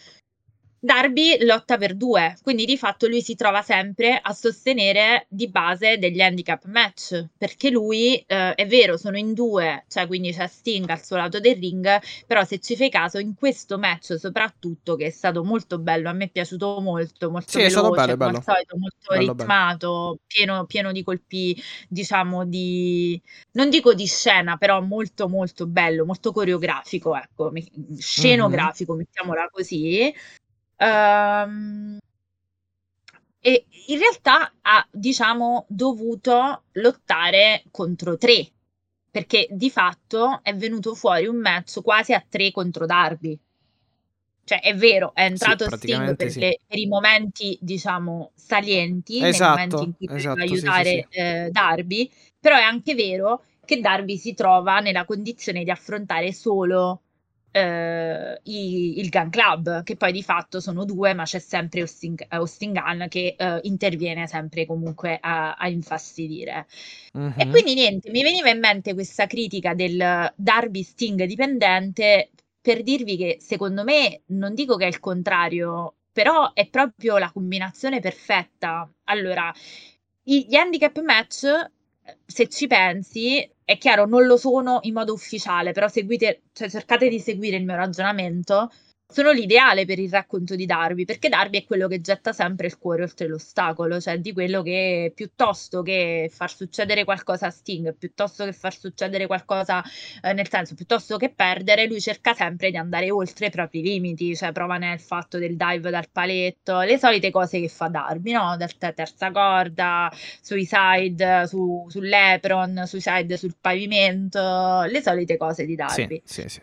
Darby 0.81 1.45
lotta 1.45 1.77
per 1.77 1.97
due, 1.97 2.37
quindi 2.43 2.65
di 2.65 2.77
fatto 2.79 3.09
lui 3.09 3.21
si 3.21 3.35
trova 3.35 3.63
sempre 3.63 4.17
a 4.23 4.33
sostenere 4.33 5.27
di 5.29 5.49
base 5.49 5.99
degli 5.99 6.21
handicap 6.21 6.65
match, 6.67 7.27
perché 7.37 7.69
lui 7.71 8.15
eh, 8.27 8.55
è 8.55 8.65
vero, 8.67 8.97
sono 8.97 9.19
in 9.19 9.35
due, 9.35 9.85
cioè 9.89 10.07
quindi 10.07 10.33
c'è 10.33 10.47
Sting 10.47 10.89
al 10.89 11.05
suo 11.05 11.17
lato 11.17 11.41
del 11.41 11.57
ring, 11.57 11.99
però 12.27 12.45
se 12.45 12.61
ci 12.61 12.77
fai 12.77 12.91
caso 12.91 13.19
in 13.19 13.35
questo 13.35 13.77
match 13.77 14.19
soprattutto 14.19 14.95
che 14.95 15.07
è 15.07 15.11
stato 15.11 15.43
molto 15.43 15.79
bello, 15.81 16.09
a 16.09 16.13
me 16.13 16.27
è 16.27 16.31
piaciuto 16.31 16.81
molto, 16.81 17.29
molto 17.31 17.59
Sì, 17.59 17.63
è 17.63 17.69
stato 17.69 17.91
veloce, 17.91 17.91
bello, 17.91 18.17
come 18.17 18.31
al 18.31 18.39
bello. 18.39 18.41
solito, 18.41 18.77
molto 18.79 19.13
Bello, 19.13 19.35
ritmato, 19.35 20.19
pieno, 20.29 20.65
pieno 20.67 20.93
di 20.93 21.03
colpi, 21.03 21.61
diciamo 21.89 22.45
di, 22.45 23.21
non 23.53 23.69
dico 23.69 23.95
di 23.95 24.07
scena, 24.07 24.57
però 24.57 24.81
molto 24.81 25.29
molto 25.29 25.67
bello, 25.67 26.05
molto 26.05 26.31
coreografico, 26.33 27.17
ecco, 27.17 27.51
mi- 27.51 27.69
scenografico, 27.99 28.95
mettiamola 28.95 29.49
così. 29.51 30.15
Ehm, 30.79 31.99
e 33.41 33.67
in 33.87 33.99
realtà 33.99 34.53
ha, 34.63 34.87
diciamo, 34.91 35.65
dovuto 35.69 36.65
lottare 36.73 37.63
contro 37.71 38.17
tre, 38.17 38.47
perché 39.11 39.47
di 39.51 39.71
fatto 39.71 40.41
è 40.43 40.55
venuto 40.55 40.95
fuori 40.95 41.27
un 41.27 41.37
match 41.39 41.81
quasi 41.83 42.13
a 42.13 42.25
tre 42.27 42.51
contro 42.51 42.87
Darby. 42.87 43.39
Cioè, 44.45 44.61
è 44.61 44.75
vero, 44.75 45.15
è 45.15 45.25
entrato 45.25 45.65
Sting 45.65 45.69
praticamente 45.69 46.17
per, 46.25 46.33
sì. 46.33 46.41
le- 46.41 46.61
per 46.67 46.79
i 46.79 46.87
momenti, 46.87 47.59
diciamo, 47.61 48.31
salienti, 48.35 49.21
nei 49.21 49.29
Esatto, 49.29 49.49
momenti 49.51 49.85
in 49.85 49.95
cui 49.95 50.07
doveva 50.07 50.19
esatto, 50.19 50.47
sì, 50.47 50.57
sì, 50.57 50.67
aiutare 50.67 50.91
sì. 51.11 51.19
eh, 51.19 51.49
Darby, 51.51 52.11
però 52.41 52.57
è 52.57 52.63
anche 52.63 52.95
vero 52.95 53.45
che 53.65 53.81
Darby 53.81 54.17
si 54.17 54.33
trova 54.33 54.81
nella 54.81 55.05
condizione 55.05 55.65
di 55.65 55.71
affrontare 55.71 56.33
solo 56.33 57.03
eh, 57.51 58.41
i- 58.45 58.99
il 59.01 59.09
Gun 59.09 59.31
Club, 59.31 59.83
che 59.83 59.97
poi 59.97 60.13
di 60.13 60.23
fatto 60.23 60.61
sono 60.61 60.85
due, 60.85 61.15
ma 61.15 61.25
c'è 61.25 61.39
sempre 61.39 61.81
Austin, 61.81 62.15
Austin 62.29 62.73
Gunn 62.73 63.07
che 63.09 63.35
eh, 63.39 63.61
interviene 63.65 64.27
sempre 64.27 64.67
comunque 64.67 65.19
a, 65.21 65.55
a 65.55 65.69
infastidire. 65.69 66.67
E 67.35 67.47
Mhm. 67.47 67.49
quindi 67.49 67.75
niente, 67.75 68.11
mi 68.11 68.23
veniva 68.23 68.51
in 68.51 68.59
mente 68.59 68.95
questa 68.95 69.27
critica 69.27 69.75
del 69.75 70.33
Darby 70.37 70.83
Sting 70.83 71.23
dipendente 71.25 72.31
per 72.61 72.83
dirvi 72.83 73.17
che 73.17 73.37
secondo 73.41 73.85
me, 73.85 74.23
non 74.27 74.55
dico 74.55 74.77
che 74.77 74.85
è 74.85 74.89
il 74.89 74.99
contrario, 75.01 75.95
però 76.13 76.53
è 76.53 76.69
proprio 76.69 77.17
la 77.19 77.31
combinazione 77.31 78.01
perfetta. 78.01 78.91
Allora, 79.05 79.53
gli 80.23 80.55
handicap 80.57 81.01
match, 81.03 81.47
se 82.27 82.49
ci 82.49 82.67
pensi, 82.67 83.49
è 83.65 83.77
chiaro, 83.79 84.07
non 84.07 84.27
lo 84.27 84.37
sono 84.37 84.79
in 84.83 84.95
modo 84.95 85.13
ufficiale, 85.13 85.73
però 85.73 85.89
seguite, 85.89 86.43
cioè 86.53 86.69
cercate 86.71 87.09
di 87.09 87.21
seguire 87.21 87.57
il 87.57 87.65
mio 87.65 87.77
ragionamento. 87.77 88.71
Sono 89.11 89.33
l'ideale 89.33 89.87
per 89.87 89.99
il 89.99 90.11
racconto 90.11 90.55
di 90.55 90.67
Darby, 90.67 91.07
perché 91.07 91.31
Darby 91.31 91.61
è 91.61 91.65
quello 91.65 91.89
che 91.89 92.03
getta 92.03 92.35
sempre 92.35 92.67
il 92.67 92.77
cuore 92.77 93.05
oltre 93.05 93.27
l'ostacolo, 93.27 93.99
cioè 93.99 94.19
di 94.19 94.35
quello 94.35 94.61
che 94.61 95.13
piuttosto 95.15 95.81
che 95.81 96.31
far 96.31 96.55
succedere 96.55 97.05
qualcosa 97.05 97.47
a 97.47 97.51
Sting, 97.51 97.95
piuttosto 97.97 98.45
che 98.45 98.53
far 98.53 98.77
succedere 98.77 99.27
qualcosa, 99.27 99.83
eh, 100.23 100.35
nel 100.35 100.47
senso, 100.51 100.75
piuttosto 100.75 101.17
che 101.17 101.31
perdere, 101.31 101.87
lui 101.87 102.03
cerca 102.03 102.35
sempre 102.35 102.71
di 102.71 102.77
andare 102.77 103.11
oltre 103.11 103.47
i 103.47 103.51
propri 103.51 103.81
limiti, 103.81 104.37
cioè 104.37 104.53
prova 104.53 104.77
nel 104.77 105.01
fatto 105.01 105.39
del 105.39 105.57
dive 105.57 105.89
dal 105.89 106.11
paletto, 106.13 106.83
le 106.83 106.99
solite 106.99 107.31
cose 107.31 107.61
che 107.61 107.69
fa 107.69 107.89
Darby, 107.89 108.33
no? 108.33 108.59
Te- 108.59 108.93
terza 108.93 109.31
corda, 109.31 110.13
suicide 110.43 111.47
su, 111.47 111.87
sull'Epron, 111.89 112.83
suicide 112.85 113.39
sul 113.39 113.57
pavimento, 113.59 114.83
le 114.83 115.01
solite 115.01 115.39
cose 115.39 115.65
di 115.65 115.75
Darby. 115.75 116.21
Sì, 116.27 116.43
sì, 116.43 116.49
sì. 116.51 116.61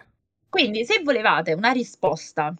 Quindi, 0.55 0.85
se 0.85 1.01
volevate 1.03 1.51
una 1.51 1.71
risposta, 1.71 2.55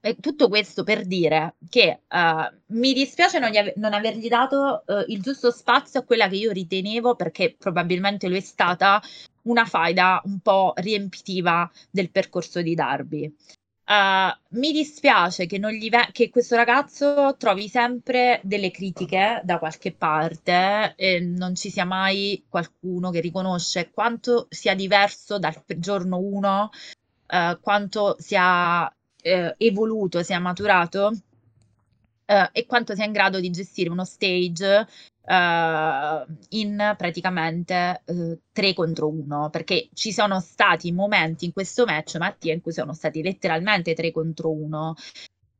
e 0.00 0.16
tutto 0.16 0.48
questo 0.48 0.82
per 0.82 1.06
dire 1.06 1.54
che 1.68 2.00
eh, 2.08 2.52
mi 2.66 2.92
dispiace 2.92 3.38
non, 3.38 3.54
ave- 3.54 3.74
non 3.76 3.92
avergli 3.92 4.26
dato 4.26 4.84
eh, 4.84 5.04
il 5.06 5.22
giusto 5.22 5.52
spazio 5.52 6.00
a 6.00 6.02
quella 6.02 6.26
che 6.26 6.34
io 6.34 6.50
ritenevo, 6.50 7.14
perché 7.14 7.54
probabilmente 7.56 8.26
lo 8.26 8.34
è 8.34 8.40
stata, 8.40 9.00
una 9.42 9.64
faida 9.64 10.22
un 10.24 10.40
po' 10.40 10.72
riempitiva 10.74 11.70
del 11.88 12.10
percorso 12.10 12.60
di 12.62 12.74
Darby. 12.74 13.32
Eh, 13.86 14.38
mi 14.48 14.72
dispiace 14.72 15.46
che, 15.46 15.60
ve- 15.60 16.08
che 16.10 16.30
questo 16.30 16.56
ragazzo 16.56 17.36
trovi 17.38 17.68
sempre 17.68 18.40
delle 18.42 18.72
critiche 18.72 19.40
da 19.44 19.60
qualche 19.60 19.92
parte 19.92 20.94
e 20.96 21.20
non 21.20 21.54
ci 21.54 21.70
sia 21.70 21.84
mai 21.84 22.44
qualcuno 22.48 23.10
che 23.10 23.20
riconosce 23.20 23.92
quanto 23.92 24.48
sia 24.50 24.74
diverso 24.74 25.38
dal 25.38 25.62
giorno 25.78 26.18
1 26.18 26.70
eh, 27.34 27.58
quanto 27.60 28.14
sia 28.20 28.88
eh, 29.20 29.54
evoluto, 29.58 30.22
sia 30.22 30.38
maturato 30.38 31.12
eh, 32.26 32.48
e 32.52 32.66
quanto 32.66 32.94
sia 32.94 33.04
in 33.04 33.12
grado 33.12 33.40
di 33.40 33.50
gestire 33.50 33.90
uno 33.90 34.04
stage 34.04 34.86
eh, 35.26 36.24
in 36.50 36.94
praticamente 36.96 38.02
3 38.52 38.74
contro 38.74 39.08
1 39.08 39.50
perché 39.50 39.88
ci 39.94 40.12
sono 40.12 40.38
stati 40.40 40.92
momenti 40.92 41.46
in 41.46 41.52
questo 41.52 41.84
match 41.84 42.16
Mattia 42.18 42.52
in 42.52 42.60
cui 42.60 42.72
sono 42.72 42.92
stati 42.92 43.22
letteralmente 43.22 43.94
3 43.94 44.12
contro 44.12 44.50
1 44.50 44.94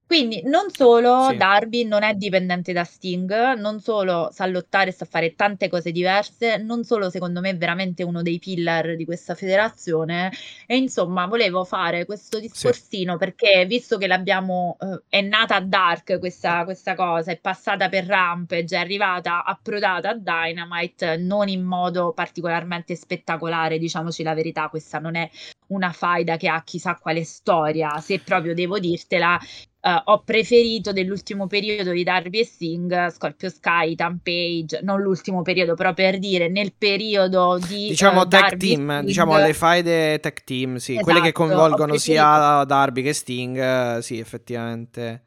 quindi 0.07 0.43
non 0.45 0.71
solo 0.71 1.29
Sì. 1.31 1.37
Darby 1.37 1.85
non 1.85 2.03
è 2.03 2.15
dipendente 2.15 2.73
da 2.73 2.85
Sting, 2.85 3.55
non 3.55 3.81
solo 3.81 4.29
sa 4.33 4.47
lottare 4.47 4.91
e 4.91 4.93
sa 4.93 5.05
fare 5.07 5.35
tante 5.35 5.69
cose 5.69 5.93
diverse, 5.93 6.59
non 6.59 6.85
solo 6.85 7.11
secondo 7.11 7.41
me 7.41 7.51
è 7.51 7.57
veramente 7.57 8.03
uno 8.03 8.23
dei 8.23 8.39
pillar 8.39 8.97
di 8.97 9.05
questa 9.05 9.35
federazione 9.35 10.31
e 10.67 10.77
insomma 10.77 11.27
volevo 11.27 11.65
fare 11.65 12.05
questo 12.05 12.39
discorsino 12.39 13.17
perché 13.17 13.65
visto 13.67 13.97
che 13.99 14.07
l'abbiamo 14.07 14.77
eh, 14.81 15.03
è 15.09 15.21
nata 15.23 15.57
a 15.57 15.61
Dark 15.61 16.19
questa, 16.19 16.65
questa 16.65 16.95
cosa, 16.95 17.33
è 17.33 17.39
passata 17.39 17.89
per 17.89 18.05
Rampage, 18.07 18.77
è 18.77 18.79
arrivata 18.79 19.45
approdata 19.45 20.11
a 20.11 20.15
Dynamite 20.15 21.17
non 21.17 21.49
in 21.49 21.63
modo 21.65 22.13
particolarmente 22.13 22.95
spettacolare, 22.97 23.79
diciamoci 23.79 24.23
la 24.23 24.35
verità, 24.35 24.69
questa 24.69 24.99
non 24.99 25.17
è 25.17 25.29
una 25.69 25.93
faida 25.93 26.37
che 26.37 26.49
ha 26.49 26.63
chissà 26.63 26.95
quale 26.97 27.25
storia, 27.25 27.99
se 27.99 28.21
proprio 28.21 28.55
devo 28.55 28.79
dirtela 28.79 29.39
Uh, 29.85 30.01
ho 30.05 30.23
preferito 30.23 30.93
dell'ultimo 30.95 31.47
periodo 31.47 31.91
di 31.91 32.03
Darby 32.05 32.39
e 32.39 32.45
Sting, 32.47 33.09
Scorpio 33.11 33.51
Sky, 33.51 33.95
Tampage, 33.95 34.81
non 34.83 35.03
l'ultimo 35.03 35.43
periodo, 35.43 35.75
però 35.75 35.93
per 35.93 36.19
dire 36.19 36.49
nel 36.49 36.73
periodo 36.73 37.59
di 37.59 37.89
Diciamo 37.89 38.23
uh, 38.23 38.29
e 38.29 38.57
team, 38.57 38.57
Sting, 38.57 39.01
diciamo 39.01 39.37
le 39.37 39.53
faide 39.53 40.21
tag 40.21 40.43
team, 40.43 40.77
sì, 40.77 40.95
quelle 40.95 41.21
che 41.21 41.27
Esatto, 41.27 41.45
coinvolgono 41.45 41.99
sia 41.99 42.65
Darby 42.65 43.03
che 43.03 43.13
Sting, 43.13 43.99
sì, 43.99 44.19
effettivamente. 44.19 45.23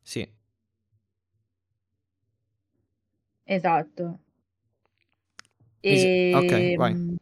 Sì. 0.00 0.26
Esatto. 3.44 4.20
Es- 5.82 6.02
E, 6.04 6.32
ok, 6.34 6.76
vai. 6.78 7.18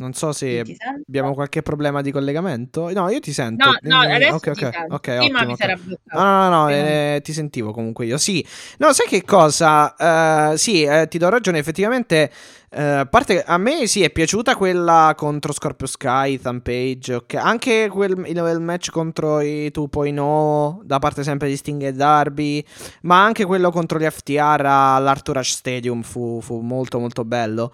Non 0.00 0.12
so 0.12 0.30
se 0.32 0.62
abbiamo 1.04 1.34
qualche 1.34 1.60
problema 1.60 2.02
di 2.02 2.12
collegamento. 2.12 2.88
No, 2.92 3.08
io 3.10 3.18
ti 3.18 3.32
sento. 3.32 3.68
No, 3.82 3.96
no, 3.96 3.98
adesso 3.98 4.34
ok, 4.34 4.42
ti 4.42 4.50
ok, 4.50 4.58
sento. 4.72 4.94
ok, 4.94 5.00
Prima 5.00 5.24
ottimo, 5.24 5.46
mi 5.46 5.56
sarà 5.56 5.74
bloccato. 5.74 6.18
No, 6.22 6.48
no, 6.48 6.62
no, 6.62 6.68
eh, 6.68 7.20
ti 7.24 7.32
sentivo 7.32 7.72
comunque 7.72 8.06
io. 8.06 8.16
Sì, 8.16 8.46
no, 8.78 8.92
sai 8.92 9.08
che 9.08 9.24
cosa? 9.24 10.52
Eh, 10.52 10.56
sì, 10.56 10.84
eh, 10.84 11.08
ti 11.08 11.18
do 11.18 11.28
ragione. 11.28 11.58
Effettivamente, 11.58 12.30
a 12.70 13.06
parte 13.06 13.42
a 13.42 13.56
me 13.56 13.86
sì, 13.86 14.02
è 14.02 14.10
piaciuta 14.10 14.54
quella 14.56 15.14
contro 15.16 15.52
Scorpio 15.52 15.86
Sky, 15.86 16.38
Thumpage. 16.38 17.14
ok. 17.14 17.34
Anche 17.34 17.88
quel 17.90 18.12
il, 18.26 18.36
il 18.36 18.60
match 18.60 18.90
contro 18.90 19.40
i 19.40 19.70
2.0 19.70 20.80
da 20.82 20.98
parte 20.98 21.22
sempre 21.22 21.48
di 21.48 21.56
Sting 21.56 21.82
e 21.82 21.92
Darby. 21.92 22.64
Ma 23.02 23.24
anche 23.24 23.44
quello 23.46 23.70
contro 23.70 23.98
gli 23.98 24.04
FTR 24.08 24.64
all'Arthur 24.64 25.38
Ashe 25.38 25.54
Stadium 25.54 26.02
fu, 26.02 26.40
fu 26.42 26.60
molto, 26.60 26.98
molto 26.98 27.24
bello. 27.24 27.72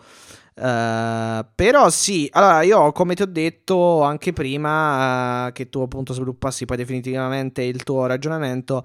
Eh, 0.57 1.45
però 1.55 1.91
sì, 1.91 2.29
allora 2.33 2.63
io 2.63 2.93
come 2.93 3.15
ti 3.15 3.23
ho 3.23 3.27
detto 3.27 4.03
anche 4.03 4.33
prima 4.33 5.49
eh, 5.49 5.53
che 5.53 5.69
tu 5.69 5.81
appunto 5.81 6.13
sviluppassi 6.13 6.65
poi 6.65 6.77
definitivamente 6.77 7.63
il 7.63 7.83
tuo 7.83 8.07
ragionamento, 8.07 8.85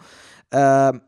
s- 0.50 1.02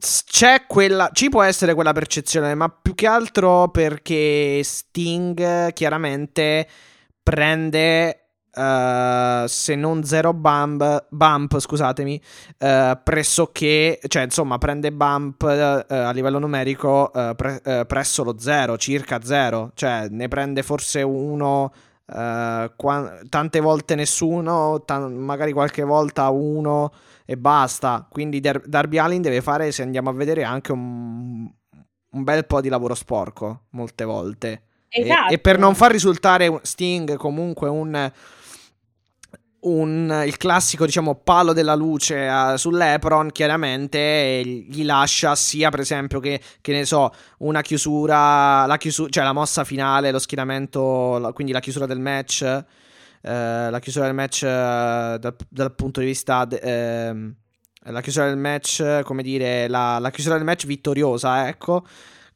c'è 0.00 0.64
quella, 0.66 1.10
ci 1.12 1.28
può 1.28 1.42
essere 1.42 1.74
quella 1.74 1.92
percezione, 1.92 2.54
ma 2.54 2.68
più 2.68 2.94
che 2.94 3.06
altro 3.06 3.68
perché 3.68 4.62
Sting 4.64 5.72
chiaramente 5.72 6.66
prende 7.22 8.20
eh, 8.52 9.44
se 9.46 9.74
non 9.74 10.02
zero 10.04 10.32
bump, 10.32 11.06
bump 11.10 11.58
scusatemi, 11.58 12.20
eh, 12.58 12.98
pressoché, 13.02 14.00
cioè 14.08 14.22
insomma 14.22 14.58
prende 14.58 14.90
bump 14.92 15.42
eh, 15.42 15.84
eh, 15.88 15.96
a 15.96 16.10
livello 16.10 16.38
numerico 16.38 17.12
eh, 17.12 17.34
pre- 17.36 17.60
eh, 17.62 17.84
presso 17.86 18.24
lo 18.24 18.36
zero, 18.38 18.76
circa 18.76 19.20
zero, 19.22 19.70
cioè 19.74 20.08
ne 20.10 20.28
prende 20.28 20.62
forse 20.62 21.02
uno, 21.02 21.72
eh, 22.12 22.72
qua- 22.74 23.18
tante 23.28 23.60
volte 23.60 23.94
nessuno, 23.94 24.82
tan- 24.84 25.14
magari 25.14 25.52
qualche 25.52 25.82
volta 25.84 26.28
uno 26.30 26.90
e 27.30 27.36
basta, 27.36 28.08
quindi 28.10 28.40
Dar- 28.40 28.66
Darby 28.66 28.98
Allin 28.98 29.22
deve 29.22 29.40
fare, 29.40 29.70
se 29.70 29.82
andiamo 29.82 30.10
a 30.10 30.12
vedere, 30.12 30.42
anche 30.42 30.72
un, 30.72 31.48
un 32.10 32.24
bel 32.24 32.44
po' 32.44 32.60
di 32.60 32.68
lavoro 32.68 32.96
sporco, 32.96 33.66
molte 33.70 34.02
volte. 34.02 34.62
E- 34.88 35.02
Esatto. 35.02 35.32
E, 35.32 35.38
per 35.38 35.56
non 35.56 35.76
far 35.76 35.92
risultare 35.92 36.58
Sting 36.62 37.14
comunque 37.14 37.68
un 37.68 38.10
un, 39.60 40.22
il 40.26 40.36
classico, 40.38 40.86
diciamo, 40.86 41.20
palo 41.22 41.52
della 41.52 41.76
luce 41.76 42.16
uh, 42.26 42.56
sull'Epron, 42.56 43.30
chiaramente 43.30 44.42
gli 44.44 44.82
lascia 44.84 45.36
sia, 45.36 45.70
per 45.70 45.80
esempio, 45.80 46.18
che, 46.18 46.40
che 46.60 46.72
ne 46.72 46.84
so, 46.84 47.12
una 47.38 47.60
chiusura, 47.60 48.66
la 48.66 48.76
chiusura, 48.76 49.08
cioè 49.08 49.22
la 49.22 49.32
mossa 49.32 49.62
finale, 49.62 50.10
lo 50.10 50.18
schienamento, 50.18 51.18
la, 51.18 51.32
quindi 51.32 51.52
la 51.52 51.60
chiusura 51.60 51.86
del 51.86 52.00
match, 52.00 52.64
la 53.28 53.78
chiusura 53.80 54.06
del 54.06 54.14
match 54.14 54.42
uh, 54.42 55.18
dal, 55.18 55.36
dal, 55.48 55.74
punto 55.74 56.00
di 56.00 56.06
vista... 56.06 56.44
De, 56.44 56.60
ehm, 56.62 57.34
la 57.84 58.02
chiusura 58.02 58.26
del 58.26 58.36
match, 58.36 59.02
come 59.04 59.22
dire, 59.22 59.66
la, 59.66 59.98
la 59.98 60.10
chiusura 60.10 60.36
del 60.36 60.44
match 60.44 60.66
vittoriosa, 60.66 61.48
ecco 61.48 61.86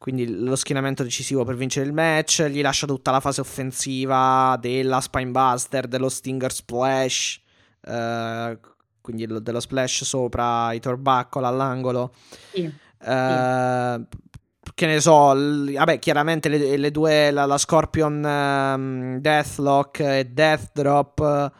quindi 0.05 0.27
lo 0.27 0.55
schienamento 0.55 1.01
decisivo 1.01 1.43
per 1.43 1.55
vincere 1.55 1.87
il 1.87 1.91
match, 1.91 2.43
gli 2.43 2.61
lascia 2.61 2.85
tutta 2.85 3.09
la 3.09 3.19
fase 3.19 3.41
offensiva 3.41 4.55
della 4.61 5.01
Spinebuster, 5.01 5.87
dello 5.87 6.09
Stinger 6.09 6.53
Splash, 6.53 7.41
eh, 7.81 8.59
quindi 9.01 9.25
lo, 9.25 9.39
dello 9.39 9.59
splash 9.59 10.03
sopra 10.03 10.73
i 10.73 10.79
torbaccolo 10.79 11.47
all'angolo. 11.47 12.13
Sì. 12.51 12.71
Eh, 13.01 14.01
che 14.75 14.85
ne 14.85 14.99
so, 14.99 15.33
l- 15.33 15.73
vabbè, 15.73 15.99
chiaramente 15.99 16.49
le, 16.49 16.77
le 16.77 16.91
due, 16.91 17.31
la, 17.31 17.45
la 17.45 17.57
Scorpion 17.57 18.23
um, 18.23 19.19
Deathlock 19.19 19.99
e 20.01 20.25
Death 20.31 20.71
Drop 20.73 21.51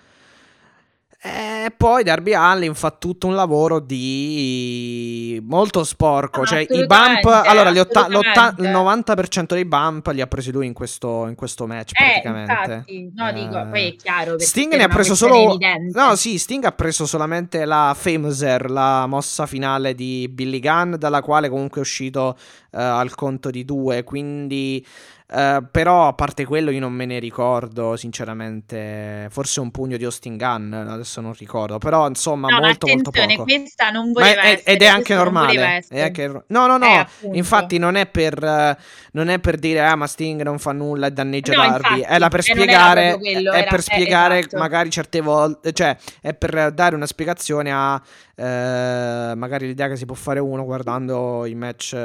e 1.27 1.71
poi 1.75 2.03
Darby 2.03 2.33
Allin 2.33 2.75
fa 2.75 2.91
tutto 2.91 3.25
un 3.25 3.33
lavoro 3.33 3.79
di 3.79 5.41
molto 5.43 5.83
sporco. 5.83 6.41
Ah, 6.41 6.45
cioè, 6.45 6.59
i 6.69 6.85
bump. 6.85 7.25
Allora, 7.25 7.69
il 7.71 7.79
90% 7.79 9.45
dei 9.47 9.65
bump 9.65 10.05
li 10.13 10.21
ha 10.21 10.27
presi 10.27 10.51
lui 10.51 10.67
in 10.67 10.73
questo, 10.73 11.25
in 11.27 11.33
questo 11.33 11.65
match. 11.65 11.93
Eh, 11.99 12.21
praticamente. 12.21 12.51
Infatti, 12.51 13.11
no, 13.15 13.31
dico, 13.31 13.59
eh, 13.59 13.65
poi 13.65 13.87
è 13.87 13.95
chiaro. 13.95 14.39
Sting 14.39 14.75
ne 14.75 14.83
ha 14.83 14.87
preso 14.87 15.15
solo. 15.15 15.57
No, 15.93 16.15
sì, 16.15 16.37
Sting 16.37 16.63
ha 16.65 16.71
preso 16.71 17.07
solamente 17.07 17.65
la 17.65 17.95
Famouser, 17.97 18.69
la 18.69 19.07
mossa 19.07 19.47
finale 19.47 19.95
di 19.95 20.29
Billy 20.29 20.59
Gunn, 20.59 20.93
dalla 20.93 21.23
quale 21.23 21.49
comunque 21.49 21.79
è 21.79 21.83
uscito 21.83 22.37
uh, 22.37 22.77
al 22.77 23.15
conto 23.15 23.49
di 23.49 23.65
due. 23.65 24.03
Quindi. 24.03 24.85
Uh, 25.27 25.65
però 25.71 26.07
a 26.07 26.13
parte 26.13 26.45
quello 26.45 26.69
io 26.69 26.79
non 26.79 26.93
me 26.93 27.05
ne 27.05 27.19
ricordo 27.19 27.95
sinceramente. 27.95 29.27
Forse 29.31 29.59
un 29.59 29.71
pugno 29.71 29.97
di 29.97 30.05
Austin 30.05 30.37
Gunn 30.37 30.71
adesso 30.73 31.19
non 31.21 31.33
ricordo. 31.33 31.79
Però 31.79 32.07
insomma 32.07 32.47
no, 32.47 32.59
molto 32.59 32.87
molto 32.87 33.09
poco. 33.09 33.43
questa 33.43 33.89
non 33.89 34.11
voleva 34.11 34.41
è, 34.41 34.51
essere, 34.51 34.71
ed 34.71 34.81
è 34.81 34.85
anche 34.85 35.15
normale 35.15 35.83
è 35.89 36.01
anche, 36.01 36.27
no 36.27 36.67
no 36.67 36.77
no 36.77 36.85
eh, 36.85 37.07
infatti 37.33 37.77
non 37.77 37.95
è 37.95 38.05
per 38.05 38.37
uh, 38.41 38.81
non 39.13 39.29
è 39.29 39.39
per 39.39 39.57
dire 39.57 39.81
ah 39.81 39.95
ma 39.95 40.07
Sting 40.07 40.41
non 40.43 40.59
fa 40.59 40.71
nulla 40.71 41.07
e 41.07 41.11
danneggia 41.11 41.53
no, 41.53 41.61
Darby 41.61 42.01
è 42.01 42.19
la 42.19 42.29
per 42.29 42.43
spiegare 42.43 43.17
quello, 43.17 43.51
è 43.51 43.59
era, 43.59 43.69
per 43.69 43.81
spiegare 43.81 44.39
esatto. 44.39 44.57
magari 44.57 44.89
certe 44.89 45.21
volte 45.21 45.73
cioè 45.73 45.97
è 46.21 46.33
per 46.33 46.71
dare 46.71 46.95
una 46.95 47.07
spiegazione 47.07 47.71
a 47.71 47.95
uh, 47.95 49.37
magari 49.37 49.67
l'idea 49.67 49.87
che 49.87 49.95
si 49.95 50.05
può 50.05 50.15
fare 50.15 50.39
uno 50.39 50.63
guardando 50.63 51.45
i 51.45 51.55
match 51.55 51.97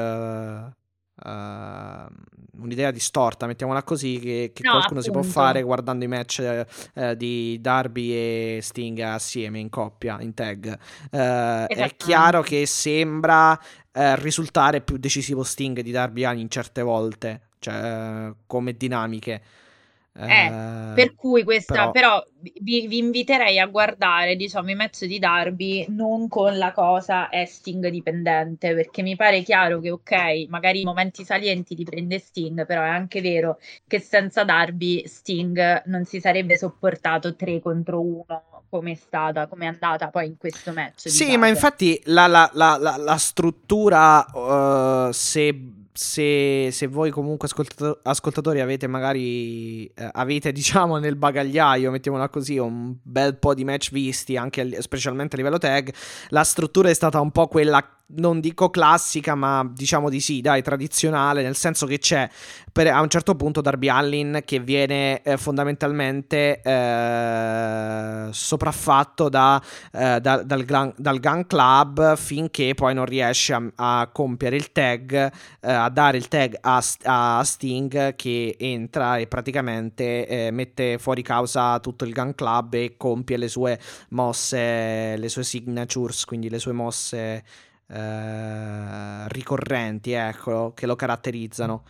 Uh, 1.22 2.08
un'idea 2.60 2.90
distorta, 2.90 3.46
mettiamola 3.46 3.82
così, 3.82 4.18
che, 4.18 4.50
che 4.54 4.62
no, 4.62 4.72
qualcuno 4.72 5.00
appunto. 5.00 5.02
si 5.02 5.10
può 5.10 5.22
fare 5.22 5.62
guardando 5.62 6.04
i 6.04 6.08
match 6.08 6.64
uh, 6.94 7.14
di 7.14 7.58
Darby 7.60 8.12
e 8.12 8.58
Sting 8.62 8.98
assieme 9.00 9.58
in 9.58 9.68
coppia, 9.68 10.20
in 10.20 10.34
tag. 10.34 10.78
Uh, 11.10 11.66
è 11.66 11.94
chiaro 11.96 12.42
che 12.42 12.66
sembra 12.66 13.58
risultare 13.92 14.82
più 14.82 14.98
decisivo 14.98 15.42
Sting 15.42 15.80
di 15.80 15.90
Darby 15.90 16.22
Allin 16.22 16.48
certe 16.48 16.80
volte, 16.80 17.48
cioè 17.58 18.30
come 18.46 18.76
dinamiche. 18.76 19.42
Eh, 20.12 20.46
eh, 20.46 20.92
per 20.94 21.14
cui 21.14 21.44
questa, 21.44 21.90
però, 21.90 21.90
però 21.90 22.26
vi, 22.60 22.88
vi, 22.88 22.98
inviterei 22.98 23.60
a 23.60 23.66
guardare, 23.66 24.34
diciamo, 24.34 24.70
i 24.70 24.74
match 24.74 25.04
di 25.04 25.20
Darby 25.20 25.86
non 25.88 26.26
con 26.26 26.58
la 26.58 26.72
cosa 26.72 27.28
è 27.28 27.44
Sting 27.44 27.86
dipendente, 27.88 28.74
perché 28.74 29.02
mi 29.02 29.14
pare 29.14 29.42
chiaro 29.42 29.78
che, 29.78 29.90
ok, 29.90 30.46
magari 30.48 30.80
i 30.80 30.84
momenti 30.84 31.24
salienti 31.24 31.76
li 31.76 31.84
prende 31.84 32.18
Sting, 32.18 32.66
però 32.66 32.82
è 32.82 32.88
anche 32.88 33.20
vero 33.20 33.58
che 33.86 34.00
senza 34.00 34.42
Darby 34.42 35.06
Sting 35.06 35.84
non 35.86 36.04
si 36.04 36.18
sarebbe 36.18 36.56
sopportato 36.56 37.36
3 37.36 37.60
contro 37.60 38.00
1 38.00 38.44
come 38.68 38.92
è 38.92 38.94
stata, 38.94 39.48
come 39.48 39.64
è 39.64 39.68
andata 39.68 40.08
poi 40.08 40.26
in 40.26 40.36
questo 40.36 40.72
match. 40.72 41.08
Sì, 41.08 41.36
ma 41.36 41.48
infatti 41.48 42.00
la, 42.04 42.26
la, 42.26 42.48
la, 42.52 42.78
la 42.78 43.16
struttura, 43.16 44.24
uh, 44.32 45.10
se 45.10 45.79
se, 46.02 46.70
se, 46.72 46.86
voi 46.86 47.10
comunque 47.10 47.46
ascoltato- 47.46 48.00
ascoltatori 48.04 48.62
avete 48.62 48.86
magari 48.86 49.84
eh, 49.84 50.08
avete 50.12 50.50
diciamo 50.50 50.96
nel 50.96 51.14
bagagliaio 51.14 51.90
mettiamola 51.90 52.30
così 52.30 52.56
un 52.56 52.94
bel 53.02 53.36
po' 53.36 53.52
di 53.52 53.64
match 53.64 53.90
visti 53.90 54.34
anche 54.38 54.80
specialmente 54.80 55.34
a 55.34 55.38
livello 55.38 55.58
tag 55.58 55.92
la 56.28 56.42
struttura 56.42 56.88
è 56.88 56.94
stata 56.94 57.20
un 57.20 57.30
po' 57.30 57.48
quella 57.48 57.86
non 58.16 58.40
dico 58.40 58.70
classica, 58.70 59.34
ma 59.34 59.68
diciamo 59.70 60.08
di 60.08 60.20
sì, 60.20 60.40
dai, 60.40 60.62
tradizionale, 60.62 61.42
nel 61.42 61.56
senso 61.56 61.86
che 61.86 61.98
c'è 61.98 62.28
per, 62.72 62.86
a 62.88 63.00
un 63.00 63.08
certo 63.08 63.34
punto 63.34 63.60
Darby 63.60 63.88
Allin 63.88 64.42
che 64.44 64.60
viene 64.60 65.22
eh, 65.22 65.36
fondamentalmente 65.36 66.60
eh, 66.62 68.28
sopraffatto 68.30 69.28
da, 69.28 69.62
eh, 69.92 70.20
da, 70.20 70.42
dal, 70.42 70.64
gran, 70.64 70.92
dal, 70.96 71.20
Gun 71.20 71.46
Club 71.46 72.16
finché 72.16 72.74
poi 72.74 72.94
non 72.94 73.04
riesce 73.04 73.52
a, 73.52 73.62
a 73.74 74.08
compiere 74.12 74.56
il 74.56 74.72
tag, 74.72 75.32
eh, 75.60 75.72
a 75.72 75.88
dare 75.88 76.16
il 76.16 76.28
tag 76.28 76.56
a, 76.60 76.82
a, 77.04 77.44
Sting 77.44 78.14
che 78.16 78.56
entra 78.58 79.16
e 79.16 79.26
praticamente 79.26 80.26
eh, 80.26 80.50
mette 80.50 80.98
fuori 80.98 81.22
causa 81.22 81.78
tutto 81.80 82.04
il 82.04 82.12
Gun 82.12 82.34
Club 82.34 82.74
e 82.74 82.94
compie 82.96 83.36
le 83.36 83.48
sue 83.48 83.78
mosse, 84.10 85.16
le 85.16 85.28
sue 85.28 85.44
signatures, 85.44 86.24
quindi 86.24 86.48
le 86.48 86.58
sue 86.58 86.72
mosse 86.72 87.42
eh, 87.90 89.28
ricorrenti, 89.28 90.12
ecco, 90.12 90.72
che 90.74 90.86
lo 90.86 90.96
caratterizzano. 90.96 91.84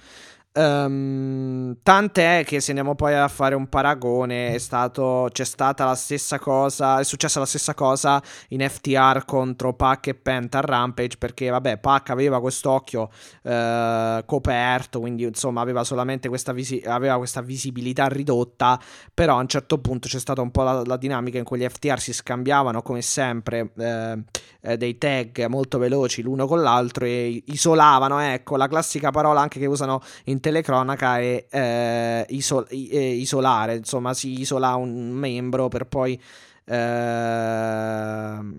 Um, 0.53 1.77
tant'è 1.81 2.43
che 2.45 2.59
se 2.59 2.73
andiamo 2.73 2.97
poi 2.97 3.15
a 3.15 3.29
fare 3.29 3.55
un 3.55 3.69
paragone, 3.69 4.53
è 4.53 4.59
stato, 4.59 5.29
c'è 5.31 5.45
stata 5.45 5.85
la 5.85 5.95
stessa 5.95 6.41
cosa, 6.41 6.99
è 6.99 7.05
successa 7.05 7.39
la 7.39 7.47
stessa 7.47 7.73
cosa 7.73 8.21
in 8.49 8.69
FTR 8.69 9.25
contro 9.25 9.75
Pac 9.75 10.09
e 10.09 10.15
Penta 10.17 10.61
Rampage 10.61 11.19
perché 11.19 11.51
vabbè 11.51 11.79
Pac 11.79 12.11
aveva 12.11 12.41
quest'occhio 12.41 13.11
uh, 13.43 14.25
coperto, 14.27 14.99
quindi 14.99 15.23
insomma 15.23 15.61
aveva 15.61 15.85
solamente 15.85 16.29
questa, 16.29 16.53
visi- 16.53 16.83
aveva 16.85 17.17
questa 17.17 17.43
visibilità 17.43 18.09
ridotta, 18.09 18.81
però 19.15 19.37
a 19.37 19.41
un 19.43 19.47
certo 19.47 19.79
punto 19.79 20.09
c'è 20.09 20.19
stata 20.19 20.43
un 20.43 20.51
po' 20.51 20.65
la, 20.65 20.83
la 20.85 20.97
dinamica 20.97 21.39
in 21.39 21.45
cui 21.45 21.61
gli 21.61 21.69
FTR 21.69 22.01
si 22.01 22.13
scambiavano 22.13 22.83
come 22.83 23.03
sempre 23.03 23.71
uh, 23.73 24.77
dei 24.77 24.99
tag 24.99 25.47
molto 25.47 25.79
veloci 25.79 26.23
l'uno 26.23 26.49
con 26.49 26.61
l'altro 26.61 27.05
e 27.05 27.41
isolavano, 27.47 28.19
ecco 28.19 28.57
la 28.57 28.67
classica 28.67 29.13
parola 29.13 29.41
anche 29.41 29.61
che 29.61 29.67
usano 29.67 30.03
in 30.25 30.39
telecronaca 30.41 31.19
è 31.19 31.47
eh, 31.51 32.27
isol- 32.31 32.67
eh, 32.71 33.13
isolare, 33.15 33.77
insomma 33.77 34.15
si 34.15 34.41
isola 34.41 34.75
un 34.75 35.11
membro 35.11 35.69
per 35.69 35.87
poi... 35.87 36.21
Uh, 36.63 36.73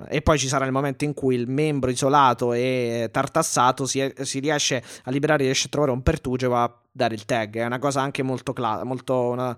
e 0.10 0.22
poi 0.22 0.38
ci 0.38 0.50
sarà 0.50 0.66
il 0.66 0.74
momento 0.74 1.06
in 1.06 1.14
cui 1.14 1.36
il 1.36 1.48
membro 1.48 1.90
isolato 1.90 2.52
e 2.52 3.08
tartassato 3.10 3.86
si, 3.86 4.06
si 4.24 4.40
riesce 4.40 4.84
a 5.04 5.12
liberare, 5.12 5.46
riesce 5.46 5.68
a 5.68 5.70
trovare 5.70 5.94
un 5.94 6.04
pertugio 6.04 6.48
e 6.48 6.50
va 6.50 6.64
a 6.64 6.82
dare 6.92 7.14
il 7.14 7.24
tag. 7.24 7.56
È 7.56 7.66
una 7.66 7.80
cosa 7.80 8.02
anche 8.02 8.22
molto, 8.22 8.52
cla- 8.52 8.84
molto 8.84 9.30
una, 9.30 9.58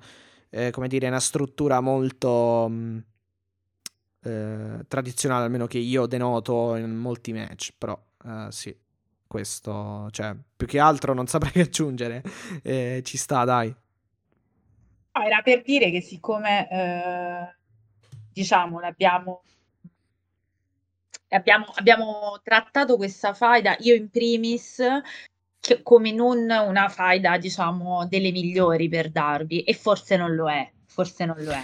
eh, 0.51 0.69
come 0.69 0.87
dire, 0.87 1.07
una 1.07 1.19
struttura 1.19 1.79
molto 1.79 2.67
mh, 2.69 2.75
mm, 2.75 2.97
eh, 4.21 4.85
tradizionale, 4.87 5.45
almeno 5.45 5.65
che 5.65 5.79
io 5.79 6.05
denoto 6.05 6.75
in 6.75 6.95
molti 6.95 7.33
match. 7.33 7.73
Però, 7.75 7.99
uh, 8.23 8.51
sì 8.51 8.82
questo, 9.33 10.09
cioè, 10.11 10.35
più 10.55 10.67
che 10.67 10.77
altro 10.77 11.15
non 11.15 11.25
saprei 11.25 11.51
che 11.51 11.61
aggiungere. 11.65 12.21
Eh, 12.61 13.01
ci 13.03 13.17
sta, 13.17 13.43
dai. 13.43 13.75
No, 15.15 15.23
era 15.23 15.41
per 15.41 15.63
dire 15.63 15.89
che 15.89 16.01
siccome, 16.01 16.69
eh, 16.69 17.55
diciamo, 18.31 18.79
l'abbiamo, 18.79 19.41
abbiamo, 21.29 21.65
abbiamo 21.73 22.39
trattato 22.43 22.95
questa 22.95 23.33
faida, 23.33 23.75
io 23.79 23.95
in 23.95 24.11
primis, 24.11 24.83
come 25.81 26.11
non 26.11 26.47
una 26.49 26.87
faida, 26.89 27.37
diciamo, 27.37 28.05
delle 28.07 28.31
migliori 28.31 28.87
per 28.87 29.09
Darby, 29.09 29.61
e 29.61 29.73
forse 29.73 30.15
non 30.15 30.35
lo 30.35 30.47
è, 30.47 30.71
forse 30.85 31.25
non 31.25 31.37
lo 31.39 31.51
è. 31.51 31.63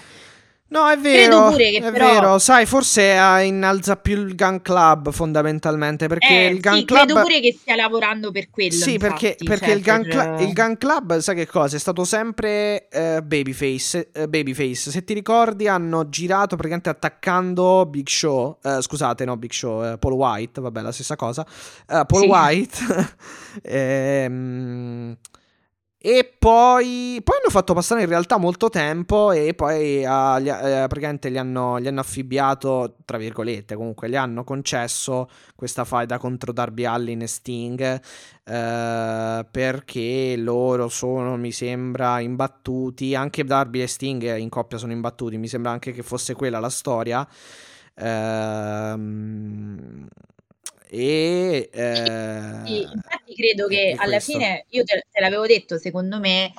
No, 0.70 0.88
è 0.88 0.98
vero. 0.98 1.50
è 1.56 1.92
però... 1.92 2.14
vero, 2.14 2.40
sai, 2.40 2.68
forse 2.68 3.02
innalza 3.44 3.96
più 3.96 4.24
il 4.24 4.36
Gun 4.36 4.62
Club 4.62 5.12
fondamentalmente. 5.12 6.08
Perché 6.08 6.28
eh, 6.28 6.48
il 6.48 6.60
Gun 6.60 6.76
sì, 6.76 6.86
Club. 6.86 7.06
Credo 7.06 7.22
pure 7.22 7.40
che 7.40 7.58
stia 7.60 7.76
lavorando 7.76 8.32
per 8.32 8.50
quello. 8.52 8.72
Sì, 8.72 8.94
infatti, 8.94 9.36
perché, 9.36 9.44
perché 9.44 9.66
cioè, 9.66 9.76
il, 9.76 9.82
gun 9.82 10.02
per... 10.04 10.36
Cl- 10.36 10.42
il, 10.48 10.54
Gun 10.54 10.78
Club, 10.78 11.18
sai 11.20 11.36
che 11.36 11.48
cosa? 11.48 11.76
È 11.76 11.80
stato 11.80 12.04
sempre 12.04 12.88
uh, 12.92 13.22
babyface, 13.24 14.12
uh, 14.16 14.28
babyface. 14.28 14.92
Se 14.92 15.04
ti 15.04 15.14
ricordi, 15.14 15.68
hanno 15.68 16.08
girato 16.10 16.56
praticamente 16.56 16.90
attaccando 16.90 17.88
Big 17.88 18.08
Show. 18.08 18.60
Uh, 18.62 18.80
scusate, 18.82 19.26
no, 19.26 19.38
Big 19.38 19.52
Show, 19.52 19.98
Paul 19.98 20.14
White. 20.14 20.62
Vabbè, 20.62 20.82
la 20.82 20.92
stessa 20.92 21.16
cosa. 21.16 21.46
Paul 21.86 22.22
sì. 22.22 22.28
White. 22.28 23.16
ehm 23.64 25.18
E 26.02 26.34
poi, 26.40 27.20
poi 27.22 27.38
hanno 27.40 27.50
fatto 27.50 27.74
passare 27.74 28.04
in 28.04 28.08
realtà 28.08 28.38
molto 28.38 28.70
tempo 28.70 29.34
e 29.34 29.54
poi 29.54 30.06
uh, 30.06 30.40
gli, 30.40 30.48
uh, 30.48 30.88
praticamente 30.88 31.30
gli 31.30 31.38
hanno, 31.38 31.78
gli 31.78 31.88
hanno, 31.88 32.00
affibbiato, 32.00 32.96
tra 33.04 33.18
virgolette, 33.18 33.76
comunque 33.76 34.08
gli 34.08 34.16
hanno 34.16 34.46
concesso 34.46 35.30
questa 35.56 35.84
faida 35.84 36.18
contro 36.18 36.54
Darby 36.54 36.86
Allin 36.86 37.24
e 37.24 37.28
Sting 37.28 38.00
uh, 38.00 39.46
perché 39.52 40.36
loro 40.38 40.88
sono, 40.88 41.36
mi 41.36 41.52
sembra, 41.52 42.22
imbattuti, 42.22 43.14
anche 43.14 43.44
Darby 43.44 43.82
e 43.82 43.88
Sting 43.88 44.38
in 44.38 44.48
coppia 44.48 44.78
sono 44.78 44.94
imbattuti, 44.94 45.38
mi 45.38 45.50
sembra 45.50 45.72
anche 45.72 45.92
che 45.92 46.02
fosse 46.02 46.34
quella 46.34 46.60
la 46.60 46.70
storia. 46.70 47.28
Ehm 47.96 50.08
e 50.92 51.70
eh, 51.72 52.62
sì, 52.66 52.88
credo 53.40 53.68
che 53.68 53.96
alla 53.98 54.16
questo. 54.16 54.34
fine 54.34 54.66
io 54.70 54.84
te, 54.84 55.06
te, 55.10 55.22
l'avevo 55.22 55.48
detto 55.48 55.78
secondo 55.78 56.20
me 56.20 56.52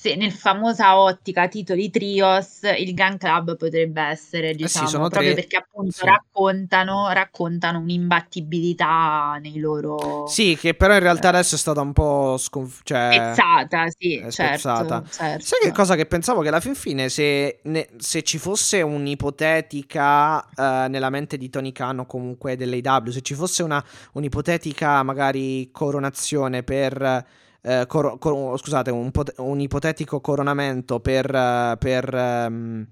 se 0.00 0.14
nel 0.14 0.32
famosa 0.32 0.98
ottica 0.98 1.46
titoli 1.46 1.90
trios 1.90 2.60
il 2.62 2.94
Gun 2.94 3.18
Club 3.18 3.58
potrebbe 3.58 4.00
essere 4.00 4.54
diciamo 4.54 4.64
eh 4.64 4.68
sì, 4.68 4.84
diciamo, 4.84 5.08
proprio 5.08 5.34
tre... 5.34 5.42
perché 5.42 5.56
appunto 5.58 5.90
sì. 5.90 6.06
raccontano, 6.06 7.10
raccontano 7.12 7.80
un'imbattibilità 7.80 9.38
nei 9.42 9.58
loro 9.58 10.26
sì 10.26 10.56
che 10.58 10.72
però 10.72 10.94
in 10.94 11.00
realtà 11.00 11.26
eh. 11.26 11.34
adesso 11.34 11.54
è 11.56 11.58
stata 11.58 11.82
un 11.82 11.92
po' 11.92 12.36
sconf- 12.38 12.80
cioè... 12.82 13.10
spezzata 13.12 13.84
sì 13.94 14.24
certo, 14.30 15.04
certo. 15.10 15.44
sai 15.44 15.58
che 15.60 15.72
cosa 15.72 15.96
che 15.96 16.06
pensavo 16.06 16.40
che 16.40 16.48
alla 16.48 16.60
fin 16.60 16.74
fine 16.74 17.10
se, 17.10 17.60
ne, 17.64 17.88
se 17.98 18.22
ci 18.22 18.38
fosse 18.38 18.80
un'ipotetica 18.80 20.38
uh, 20.38 20.62
nella 20.88 21.10
mente 21.10 21.36
di 21.36 21.50
Tony 21.50 21.72
Khan 21.72 21.98
o 21.98 22.06
comunque 22.06 22.56
dell'AW 22.56 23.10
se 23.10 23.20
ci 23.20 23.34
fosse 23.34 23.62
una 23.62 23.84
un'ipotetica 24.12 25.02
magari 25.02 25.68
coronazione 25.70 26.62
per 26.62 27.48
eh, 27.62 27.84
cor- 27.86 28.18
cor- 28.18 28.58
scusate, 28.58 28.90
un, 28.90 29.10
pot- 29.10 29.34
un, 29.38 29.60
ipotetico 29.60 30.20
coronamento 30.20 31.00
per, 31.00 31.76
per 31.78 32.14
um, 32.14 32.86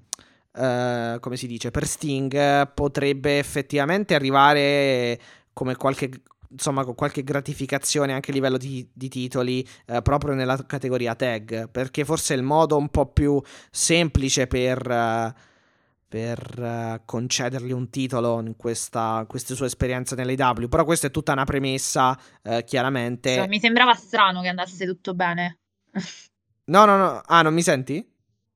uh, 0.52 1.18
come 1.20 1.36
si 1.36 1.46
dice, 1.46 1.70
per 1.70 1.86
Sting 1.86 2.72
potrebbe 2.72 3.38
effettivamente 3.38 4.14
arrivare 4.14 5.18
come 5.52 5.76
qualche 5.76 6.10
insomma 6.50 6.84
con 6.84 6.94
qualche 6.94 7.22
gratificazione 7.22 8.12
anche 8.14 8.30
a 8.30 8.34
livello 8.34 8.56
di, 8.56 8.88
di 8.90 9.08
titoli 9.08 9.66
eh, 9.86 10.00
proprio 10.00 10.32
nella 10.34 10.56
categoria 10.64 11.14
tag 11.14 11.68
perché 11.68 12.06
forse 12.06 12.32
è 12.32 12.36
il 12.38 12.42
modo 12.42 12.76
un 12.78 12.88
po' 12.88 13.06
più 13.06 13.38
semplice 13.70 14.46
per 14.46 14.86
uh, 14.88 15.47
per 16.08 16.54
uh, 16.58 17.02
concedergli 17.04 17.70
un 17.70 17.90
titolo 17.90 18.40
in 18.40 18.56
questa, 18.56 19.26
queste 19.28 19.54
sue 19.54 19.66
esperienze 19.66 20.14
nell'AW. 20.14 20.68
Però 20.68 20.84
questa 20.84 21.08
è 21.08 21.10
tutta 21.10 21.32
una 21.32 21.44
premessa, 21.44 22.18
uh, 22.44 22.64
chiaramente. 22.64 23.34
Cioè, 23.34 23.46
mi 23.46 23.60
sembrava 23.60 23.94
strano 23.94 24.40
che 24.40 24.48
andasse 24.48 24.86
tutto 24.86 25.14
bene. 25.14 25.58
no, 26.64 26.84
no, 26.86 26.96
no. 26.96 27.20
Ah, 27.26 27.42
non 27.42 27.52
mi 27.52 27.62
senti? 27.62 28.04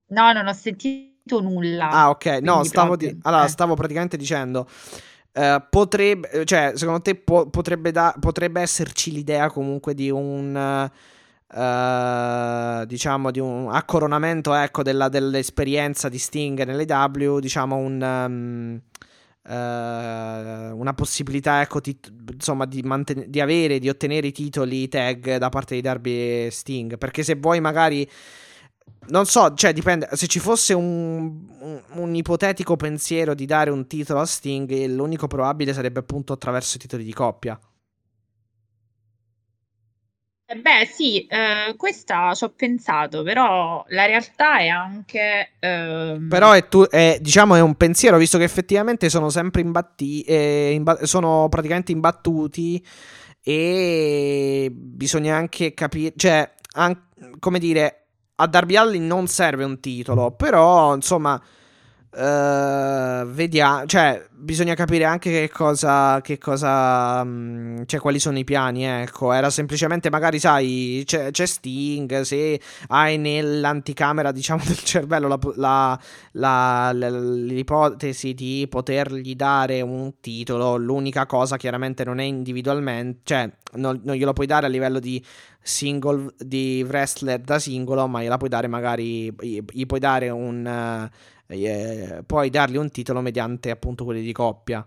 No, 0.09 0.33
non 0.33 0.47
ho 0.47 0.53
sentito 0.55 1.41
nulla. 1.41 1.91
Ah, 1.91 2.09
ok. 2.09 2.39
No, 2.41 2.65
stavo, 2.65 2.97
di- 2.97 3.19
allora, 3.23 3.45
eh. 3.45 3.49
stavo 3.49 3.75
praticamente 3.75 4.17
dicendo. 4.17 4.67
Uh, 5.35 5.63
potrebbe, 5.71 6.45
cioè, 6.45 6.73
secondo 6.75 7.01
te 7.01 7.15
po- 7.15 7.49
potrebbe, 7.49 7.91
da- 7.91 8.15
potrebbe 8.19 8.61
esserci 8.61 9.13
l'idea 9.13 9.51
comunque 9.51 9.95
di 9.95 10.11
un 10.11 10.91
Uh, 10.91 11.11
diciamo 11.53 13.31
di 13.31 13.39
un 13.39 13.69
accoronamento 13.71 14.55
ecco, 14.55 14.83
della, 14.83 15.09
dell'esperienza 15.09 16.09
di 16.09 16.19
Sting 16.19 16.63
nelle 16.65 16.85
W, 16.85 17.39
diciamo 17.41 17.77
un, 17.77 18.01
um, 18.01 18.81
uh, 19.43 20.79
una 20.79 20.95
possibilità 20.95 21.61
ecco, 21.61 21.83
tit- 21.83 22.11
insomma, 22.33 22.65
di, 22.65 22.81
manten- 22.83 23.25
di, 23.29 23.41
avere, 23.41 23.79
di 23.79 23.91
ottenere 23.91 24.29
i 24.29 24.33
titoli 24.33 24.89
tag 24.89 25.37
da 25.37 25.49
parte 25.51 25.75
di 25.75 25.83
Darby 25.83 26.47
e 26.47 26.49
Sting, 26.51 26.97
perché 26.97 27.23
se 27.23 27.35
vuoi 27.35 27.61
magari... 27.61 28.09
Non 29.05 29.27
so, 29.27 29.53
cioè 29.55 29.73
dipende, 29.73 30.09
se 30.13 30.29
ci 30.29 30.39
fosse 30.39 30.75
un, 30.75 31.45
un, 31.59 31.83
un 31.95 32.15
ipotetico 32.15 32.77
pensiero 32.77 33.35
di 33.35 33.47
dare 33.47 33.71
un 33.71 33.89
titolo 33.89 34.21
a 34.21 34.27
Sting, 34.27 34.87
l'unico 34.87 35.27
probabile 35.27 35.73
sarebbe 35.73 35.99
appunto 35.99 36.33
attraverso 36.33 36.77
i 36.77 36.79
titoli 36.79 37.03
di 37.03 37.13
coppia. 37.13 37.59
Eh 40.53 40.57
beh, 40.59 40.85
sì, 40.85 41.25
eh, 41.29 41.75
questa 41.79 42.35
ci 42.35 42.45
ho 42.45 42.51
pensato, 42.55 43.23
però 43.23 43.83
la 43.89 44.05
realtà 44.05 44.59
è 44.59 44.69
anche... 44.69 45.53
ehm, 45.59 46.29
Però 46.29 46.53
è, 46.53 46.69
tu- 46.69 46.85
è, 46.85 47.17
diciamo, 47.23 47.55
è 47.55 47.61
un 47.63 47.75
pensiero, 47.75 48.19
visto 48.19 48.37
che 48.37 48.45
effettivamente 48.45 49.09
sono 49.09 49.31
sempre 49.31 49.63
imbatti- 49.63 50.21
eh, 50.25 50.73
imba- 50.75 51.07
sono 51.07 51.49
praticamente 51.49 51.93
imbattuti 51.93 52.85
e 53.43 54.71
bisogna 54.75 55.37
anche 55.37 55.73
capire, 55.73 56.13
cioè, 56.17 56.53
an- 56.75 57.03
come 57.39 57.59
dire, 57.59 58.09
a 58.35 58.47
Darby 58.47 58.77
Allin 58.77 59.07
non 59.07 59.29
serve 59.29 59.65
un 59.65 59.81
titolo, 59.81 60.33
però, 60.33 60.95
insomma, 60.95 61.43
Uh, 62.15 63.25
vediamo, 63.25 63.87
cioè, 63.87 64.23
bisogna 64.33 64.75
capire 64.75 65.05
anche 65.05 65.31
che 65.31 65.49
cosa, 65.51 66.21
che 66.21 66.37
cosa, 66.37 67.23
um, 67.23 67.87
cioè, 67.87 68.01
quali 68.01 68.19
sono 68.19 68.39
i 68.39 68.45
piani. 68.45 68.85
Ecco, 68.85 69.33
era 69.33 69.49
semplicemente, 69.49 70.11
magari, 70.11 70.39
sai, 70.39 71.05
c'è, 71.07 71.31
c'è 71.31 71.47
Sting. 71.47 72.21
Se 72.21 72.61
hai 72.89 73.17
nell'anticamera, 73.17 74.31
diciamo, 74.31 74.63
del 74.67 74.77
cervello 74.77 75.27
la, 75.27 75.99
la, 76.35 76.91
la, 76.93 77.09
l'ipotesi 77.09 78.35
di 78.35 78.67
potergli 78.69 79.35
dare 79.35 79.81
un 79.81 80.13
titolo, 80.21 80.77
l'unica 80.77 81.25
cosa 81.25 81.57
chiaramente 81.57 82.05
non 82.05 82.19
è 82.19 82.25
individualmente, 82.25 83.21
cioè, 83.25 83.51
non, 83.75 83.99
non 84.05 84.17
glielo 84.17 84.35
puoi 84.35 84.47
dare 84.47 84.67
a 84.67 84.69
livello 84.69 84.99
di 84.99 85.25
single, 85.63 86.35
di 86.37 86.85
wrestler 86.87 87.41
da 87.41 87.59
singolo, 87.59 88.07
ma 88.07 88.21
gliela 88.21 88.37
puoi 88.37 88.51
dare, 88.51 88.67
magari, 88.67 89.35
gli, 89.41 89.63
gli 89.67 89.87
puoi 89.87 90.01
dare 90.01 90.29
un. 90.29 91.09
Uh, 91.11 91.31
eh, 91.55 92.23
poi 92.25 92.51
dargli 92.51 92.77
un 92.77 92.91
titolo 92.91 93.21
mediante 93.21 93.71
appunto 93.71 94.05
quelli 94.05 94.23
di 94.23 94.33
coppia. 94.33 94.87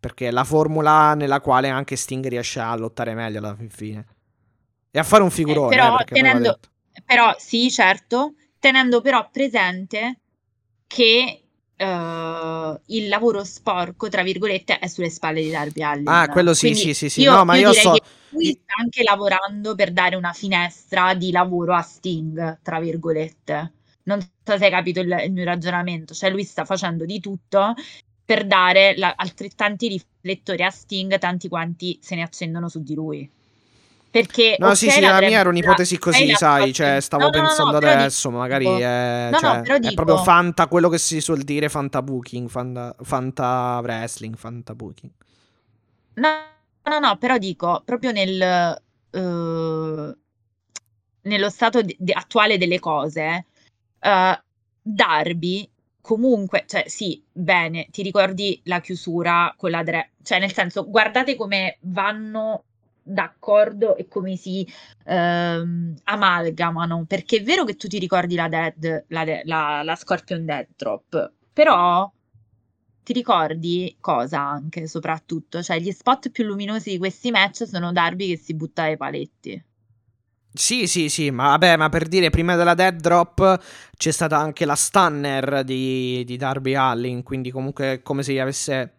Perché 0.00 0.28
è 0.28 0.30
la 0.30 0.44
formula 0.44 1.14
nella 1.14 1.40
quale 1.40 1.68
anche 1.68 1.96
Sting 1.96 2.26
riesce 2.26 2.60
a 2.60 2.76
lottare 2.76 3.14
meglio 3.14 3.38
alla 3.38 3.56
fine. 3.68 4.06
E 4.90 4.98
a 4.98 5.02
fare 5.02 5.22
un 5.22 5.30
figurone. 5.30 5.74
Eh, 5.74 5.78
però, 5.78 5.98
eh, 5.98 6.04
tenendo, 6.04 6.58
però, 7.04 7.34
sì, 7.38 7.70
certo, 7.70 8.34
tenendo 8.58 9.00
però 9.00 9.28
presente 9.30 10.18
che 10.86 11.38
Uh, 11.76 12.78
il 12.86 13.08
lavoro 13.08 13.42
sporco, 13.42 14.08
tra 14.08 14.22
virgolette, 14.22 14.78
è 14.78 14.86
sulle 14.86 15.10
spalle 15.10 15.42
di 15.42 15.50
Darby 15.50 15.82
Allin. 15.82 16.06
Ah, 16.06 16.28
quello 16.28 16.54
sì, 16.54 16.70
Quindi 16.70 16.78
sì, 16.78 16.94
sì, 16.94 17.08
sì. 17.08 17.20
Io, 17.22 17.34
no, 17.34 17.44
ma 17.44 17.56
io, 17.56 17.70
io 17.70 17.74
so... 17.74 17.96
lui 18.28 18.52
sta 18.52 18.74
anche 18.80 19.02
lavorando 19.02 19.74
per 19.74 19.92
dare 19.92 20.14
una 20.14 20.32
finestra 20.32 21.14
di 21.14 21.32
lavoro 21.32 21.74
a 21.74 21.82
Sting, 21.82 22.60
tra 22.62 22.78
virgolette. 22.78 23.72
Non 24.04 24.20
so 24.20 24.56
se 24.58 24.64
hai 24.64 24.70
capito 24.70 25.00
il, 25.00 25.22
il 25.24 25.32
mio 25.32 25.44
ragionamento, 25.44 26.14
cioè 26.14 26.30
lui 26.30 26.44
sta 26.44 26.64
facendo 26.64 27.04
di 27.04 27.20
tutto 27.20 27.74
per 28.24 28.46
dare 28.46 28.94
la, 28.96 29.14
altrettanti 29.16 29.88
riflettori 29.88 30.62
a 30.62 30.70
Sting, 30.70 31.18
tanti 31.18 31.48
quanti 31.48 31.98
se 32.00 32.14
ne 32.14 32.22
accendono 32.22 32.68
su 32.68 32.82
di 32.82 32.94
lui. 32.94 33.30
Perché 34.14 34.54
no, 34.60 34.66
okay, 34.66 34.76
sì, 34.76 34.90
sì, 34.90 35.00
la 35.00 35.18
mia 35.18 35.40
era 35.40 35.48
un'ipotesi 35.48 35.98
così, 35.98 36.32
sai, 36.36 36.72
cioè, 36.72 37.00
stavo 37.00 37.24
no, 37.24 37.30
pensando 37.30 37.80
no, 37.80 37.80
no, 37.80 37.92
adesso, 37.92 38.28
dico, 38.28 38.40
magari 38.40 38.66
è, 38.66 39.30
cioè, 39.36 39.62
è 39.62 39.78
dico, 39.80 39.94
proprio 39.94 40.18
fanta, 40.18 40.68
quello 40.68 40.88
che 40.88 40.98
si 40.98 41.20
suol 41.20 41.42
dire 41.42 41.68
fanta 41.68 42.00
booking, 42.00 42.48
fanta, 42.48 42.94
fanta 43.02 43.80
wrestling, 43.82 44.36
fanta 44.36 44.72
booking. 44.76 45.10
No, 46.14 46.28
no, 46.84 46.98
no, 47.00 47.16
però 47.16 47.38
dico, 47.38 47.82
proprio 47.84 48.12
nel, 48.12 48.80
uh, 49.10 50.16
nello 51.22 51.50
stato 51.50 51.82
di, 51.82 51.96
di 51.98 52.12
attuale 52.12 52.56
delle 52.56 52.78
cose, 52.78 53.46
Uh, 54.04 54.38
Darby 54.82 55.66
comunque, 56.02 56.64
cioè 56.66 56.84
sì, 56.86 57.24
bene, 57.32 57.86
ti 57.90 58.02
ricordi 58.02 58.60
la 58.64 58.80
chiusura 58.82 59.54
con 59.56 59.70
la 59.70 59.82
Dre, 59.82 60.10
cioè 60.22 60.38
nel 60.38 60.52
senso, 60.52 60.86
guardate 60.86 61.34
come 61.34 61.78
vanno 61.80 62.64
d'accordo 63.02 63.96
e 63.96 64.06
come 64.06 64.36
si 64.36 64.66
ehm, 65.06 65.94
amalgamano, 66.04 67.06
perché 67.06 67.38
è 67.38 67.42
vero 67.42 67.64
che 67.64 67.76
tu 67.76 67.88
ti 67.88 67.98
ricordi 67.98 68.34
la 68.34 68.48
Dead, 68.48 69.04
la, 69.08 69.24
la, 69.44 69.82
la 69.82 69.96
Scorpion 69.96 70.44
Dead 70.44 70.68
Drop, 70.76 71.32
però 71.52 72.10
ti 73.02 73.12
ricordi 73.14 73.96
cosa 74.00 74.40
anche 74.40 74.86
soprattutto, 74.86 75.62
cioè 75.62 75.78
gli 75.78 75.90
spot 75.90 76.30
più 76.30 76.44
luminosi 76.44 76.90
di 76.90 76.98
questi 76.98 77.30
match 77.30 77.66
sono 77.66 77.92
Darby 77.92 78.28
che 78.28 78.36
si 78.36 78.54
butta 78.54 78.82
ai 78.82 78.98
paletti. 78.98 79.62
Sì, 80.56 80.86
sì, 80.86 81.08
sì, 81.08 81.30
ma 81.32 81.48
vabbè, 81.48 81.76
ma 81.76 81.88
per 81.88 82.06
dire, 82.06 82.30
prima 82.30 82.54
della 82.54 82.74
dead 82.74 83.00
drop 83.00 83.60
c'è 83.96 84.12
stata 84.12 84.38
anche 84.38 84.64
la 84.64 84.76
stunner 84.76 85.64
di, 85.64 86.22
di 86.24 86.36
Darby 86.36 86.74
Allin, 86.74 87.24
quindi 87.24 87.50
comunque 87.50 88.02
come 88.04 88.22
se 88.22 88.38
avesse 88.40 88.92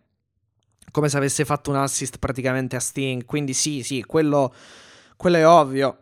come 0.91 1.09
se 1.09 1.17
avesse 1.17 1.45
fatto 1.45 1.71
un 1.71 1.77
assist 1.77 2.19
praticamente 2.19 2.75
a 2.75 2.79
Sting, 2.79 3.25
quindi 3.25 3.53
sì, 3.53 3.83
sì, 3.83 4.03
quello, 4.03 4.53
quello 5.17 5.37
è 5.37 5.47
ovvio. 5.47 5.97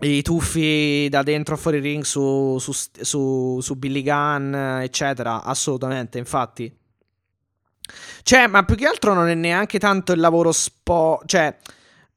I 0.00 0.22
tuffi 0.22 1.08
da 1.08 1.22
dentro 1.22 1.56
fuori 1.56 1.78
ring 1.80 2.02
su, 2.02 2.58
su, 2.58 2.72
su, 2.72 3.60
su 3.60 3.76
Billy 3.76 4.02
Gunn, 4.02 4.54
eccetera, 4.82 5.42
assolutamente, 5.42 6.18
infatti. 6.18 6.72
Cioè, 8.22 8.46
ma 8.48 8.64
più 8.64 8.74
che 8.74 8.86
altro 8.86 9.14
non 9.14 9.28
è 9.28 9.34
neanche 9.34 9.78
tanto 9.78 10.12
il 10.12 10.20
lavoro 10.20 10.52
spo... 10.52 11.20
Cioè, 11.24 11.56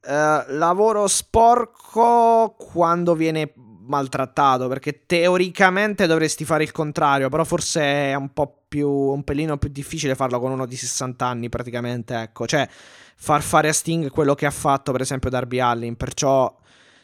Uh, 0.02 0.56
lavoro 0.56 1.08
sporco 1.08 2.56
quando 2.58 3.16
viene 3.16 3.52
maltrattato 3.90 4.70
perché 4.70 5.06
teoricamente 5.06 6.08
dovresti 6.08 6.46
fare 6.46 6.64
il 6.64 6.72
contrario 6.72 7.28
però 7.28 7.44
forse 7.44 7.82
è 7.82 8.14
un 8.14 8.32
po' 8.32 8.62
più 8.70 8.88
un 8.90 9.24
pelino 9.24 9.58
più 9.58 9.70
difficile 9.70 10.16
farlo 10.16 10.40
con 10.40 10.52
uno 10.52 10.66
di 10.66 10.78
60 10.78 11.26
anni 11.26 11.50
praticamente 11.50 12.16
ecco. 12.16 12.46
Cioè 12.48 12.68
far 13.16 13.42
fare 13.42 13.68
a 13.68 13.74
Sting 13.74 14.10
quello 14.10 14.36
che 14.36 14.46
ha 14.46 14.52
fatto 14.52 14.92
per 14.92 15.02
esempio 15.02 15.30
Darby 15.30 15.60
Allin 15.60 15.96
perciò 15.96 16.56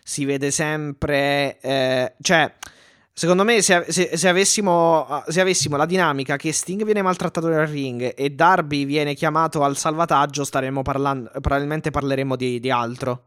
si 0.01 0.23
vede 0.23 0.51
sempre 0.51 1.59
eh, 1.59 2.13
cioè 2.21 2.53
Secondo 3.17 3.45
me, 3.45 3.61
se, 3.61 3.85
se, 3.87 4.17
se, 4.17 4.27
avessimo, 4.27 5.23
se, 5.27 5.39
avessimo, 5.39 5.77
la 5.77 5.85
dinamica 5.85 6.35
che 6.35 6.51
Sting 6.51 6.83
viene 6.83 7.01
maltrattato 7.01 7.47
nel 7.47 7.65
ring 7.65 8.13
e 8.13 8.31
Darby 8.31 8.83
viene 8.83 9.13
chiamato 9.13 9.63
al 9.63 9.77
salvataggio, 9.77 10.43
staremmo 10.43 10.81
parlando. 10.81 11.29
Probabilmente 11.31 11.91
parleremo 11.91 12.35
di, 12.35 12.59
di 12.59 12.69
altro. 12.69 13.23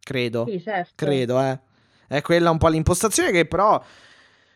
Credo. 0.00 0.46
Sì, 0.48 0.60
certo. 0.60 0.94
Credo, 0.96 1.40
eh. 1.40 1.60
È 2.08 2.20
quella 2.22 2.50
un 2.50 2.58
po' 2.58 2.66
l'impostazione 2.66 3.30
che, 3.30 3.46
però, 3.46 3.80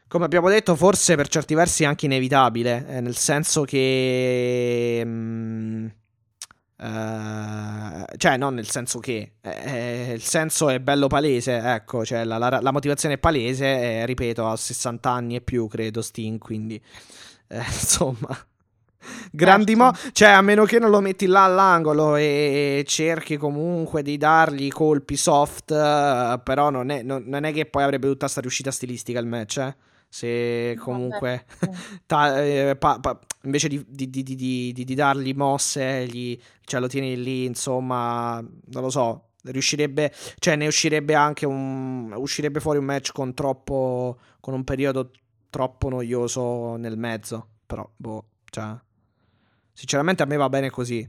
come 0.08 0.24
abbiamo 0.24 0.48
detto, 0.48 0.74
forse 0.74 1.14
per 1.14 1.28
certi 1.28 1.54
versi 1.54 1.84
è 1.84 1.86
anche 1.86 2.06
inevitabile. 2.06 2.84
Eh, 2.88 3.00
nel 3.00 3.16
senso 3.16 3.62
che. 3.62 5.02
Mh, 5.04 5.08
mm, 5.08 5.86
Uh, 6.78 8.04
cioè, 8.18 8.36
non 8.36 8.52
nel 8.52 8.68
senso 8.68 8.98
che 8.98 9.32
eh, 9.40 10.10
eh, 10.10 10.12
il 10.12 10.22
senso 10.22 10.68
è 10.68 10.78
bello 10.78 11.06
palese, 11.06 11.56
ecco, 11.56 12.04
cioè 12.04 12.24
la, 12.24 12.36
la, 12.36 12.60
la 12.60 12.70
motivazione 12.70 13.14
è 13.14 13.18
palese, 13.18 13.64
eh, 13.64 14.06
ripeto, 14.06 14.46
a 14.46 14.56
60 14.56 15.10
anni 15.10 15.36
e 15.36 15.40
più, 15.40 15.68
credo, 15.68 16.02
Sting, 16.02 16.38
quindi 16.38 16.80
eh, 17.48 17.56
insomma. 17.64 18.36
Grandi 19.30 19.76
mo, 19.76 19.92
cioè 20.12 20.30
a 20.30 20.42
meno 20.42 20.64
che 20.64 20.80
non 20.80 20.90
lo 20.90 21.00
metti 21.00 21.26
là 21.26 21.44
all'angolo 21.44 22.16
e 22.16 22.82
cerchi 22.86 23.36
comunque 23.36 24.02
di 24.02 24.16
dargli 24.16 24.68
colpi 24.68 25.16
soft, 25.16 25.70
uh, 25.70 26.42
però 26.42 26.70
non 26.70 26.90
è, 26.90 27.02
non, 27.02 27.22
non 27.26 27.44
è, 27.44 27.52
che 27.52 27.66
poi 27.66 27.84
avrebbe 27.84 28.08
tutta 28.08 28.20
questa 28.20 28.40
riuscita 28.40 28.70
stilistica 28.70 29.20
il 29.20 29.26
match, 29.26 29.58
eh. 29.58 29.76
Se 30.08 30.76
comunque 30.80 31.44
ta, 32.06 32.42
eh, 32.42 32.76
pa, 32.76 32.98
pa, 33.00 33.18
invece 33.46 33.68
di, 33.68 33.84
di, 33.88 34.10
di, 34.10 34.72
di, 34.72 34.94
dargli 34.94 35.32
mosse 35.34 36.06
gli, 36.06 36.38
cioè 36.64 36.80
lo 36.80 36.88
tieni 36.88 37.20
lì 37.20 37.44
insomma 37.44 38.40
non 38.40 38.82
lo 38.82 38.90
so 38.90 39.30
riuscirebbe 39.42 40.12
cioè 40.38 40.56
ne 40.56 40.66
uscirebbe 40.66 41.14
anche 41.14 41.46
un 41.46 42.12
uscirebbe 42.12 42.60
fuori 42.60 42.78
un 42.78 42.84
match 42.84 43.12
con 43.12 43.32
troppo 43.32 44.18
con 44.40 44.54
un 44.54 44.64
periodo 44.64 45.10
troppo 45.48 45.88
noioso 45.88 46.76
nel 46.76 46.98
mezzo 46.98 47.48
però 47.64 47.88
boh 47.96 48.24
cioè 48.50 48.76
sinceramente 49.72 50.22
a 50.22 50.26
me 50.26 50.36
va 50.36 50.48
bene 50.48 50.70
così 50.70 51.08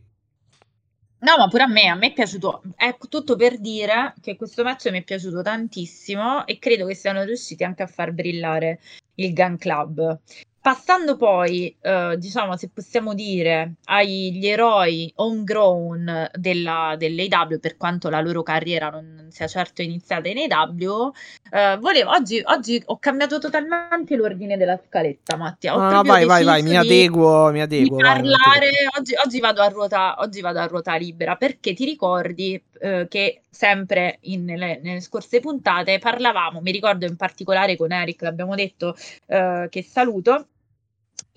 No, 1.20 1.36
ma 1.36 1.48
pure 1.48 1.64
a 1.64 1.68
me, 1.68 1.88
a 1.88 1.96
me 1.96 2.10
è 2.10 2.14
piaciuto, 2.14 2.62
è 2.76 2.96
tutto 3.10 3.36
per 3.36 3.60
dire 3.60 4.14
che 4.22 4.36
questo 4.36 4.62
match 4.62 4.92
mi 4.92 5.00
è 5.00 5.04
piaciuto 5.04 5.42
tantissimo 5.42 6.46
e 6.46 6.60
credo 6.60 6.86
che 6.86 6.94
siano 6.94 7.24
riusciti 7.24 7.64
anche 7.64 7.82
a 7.82 7.88
far 7.88 8.12
brillare 8.12 8.80
il 9.16 9.34
Gun 9.34 9.58
Club. 9.58 10.20
Passando 10.68 11.16
poi, 11.16 11.74
eh, 11.80 12.16
diciamo, 12.18 12.58
se 12.58 12.68
possiamo 12.68 13.14
dire, 13.14 13.76
agli 13.86 14.46
eroi 14.46 15.10
homegrown 15.16 16.30
della, 16.34 16.94
dell'AW, 16.98 17.58
per 17.58 17.78
quanto 17.78 18.10
la 18.10 18.20
loro 18.20 18.44
carriera 18.44 18.90
non 18.90 19.28
sia 19.30 19.48
certo 19.48 19.82
iniziata 19.82 20.28
in 20.28 20.52
AW, 20.52 21.14
eh, 21.52 21.78
volevo, 21.80 22.10
oggi, 22.10 22.42
oggi, 22.44 22.84
ho 22.86 23.00
cambiato 23.00 23.40
totalmente 23.40 24.18
l'ordine 24.18 24.58
della 24.58 24.78
scaletta, 24.86 25.38
Mattia. 25.38 25.74
Ho 25.74 25.90
no, 25.90 26.02
vai, 26.02 26.26
vai, 26.26 26.44
vai, 26.44 26.62
mi 26.62 26.76
adeguo, 26.76 27.50
mi 27.54 27.62
adeguo. 27.62 28.00
parlare, 28.00 28.36
vai, 28.36 29.00
oggi, 29.00 29.14
oggi, 29.24 29.40
vado 29.40 29.62
a 29.62 29.70
ruota, 29.70 30.16
oggi 30.18 30.42
vado 30.42 30.60
a 30.60 30.66
ruota 30.66 30.98
libera, 30.98 31.38
perché 31.38 31.74
ti 31.74 31.86
ricordi 31.86 32.62
eh, 32.82 33.08
che 33.10 33.44
sempre 33.50 34.18
in, 34.24 34.44
nelle, 34.44 34.82
nelle, 34.84 35.00
scorse 35.00 35.40
puntate 35.40 35.98
parlavamo, 35.98 36.60
mi 36.60 36.72
ricordo 36.72 37.06
in 37.06 37.16
particolare 37.16 37.78
con 37.78 37.94
Eric, 37.94 38.22
l'abbiamo 38.24 38.54
detto, 38.54 38.98
eh, 39.28 39.68
che 39.70 39.82
saluto, 39.82 40.48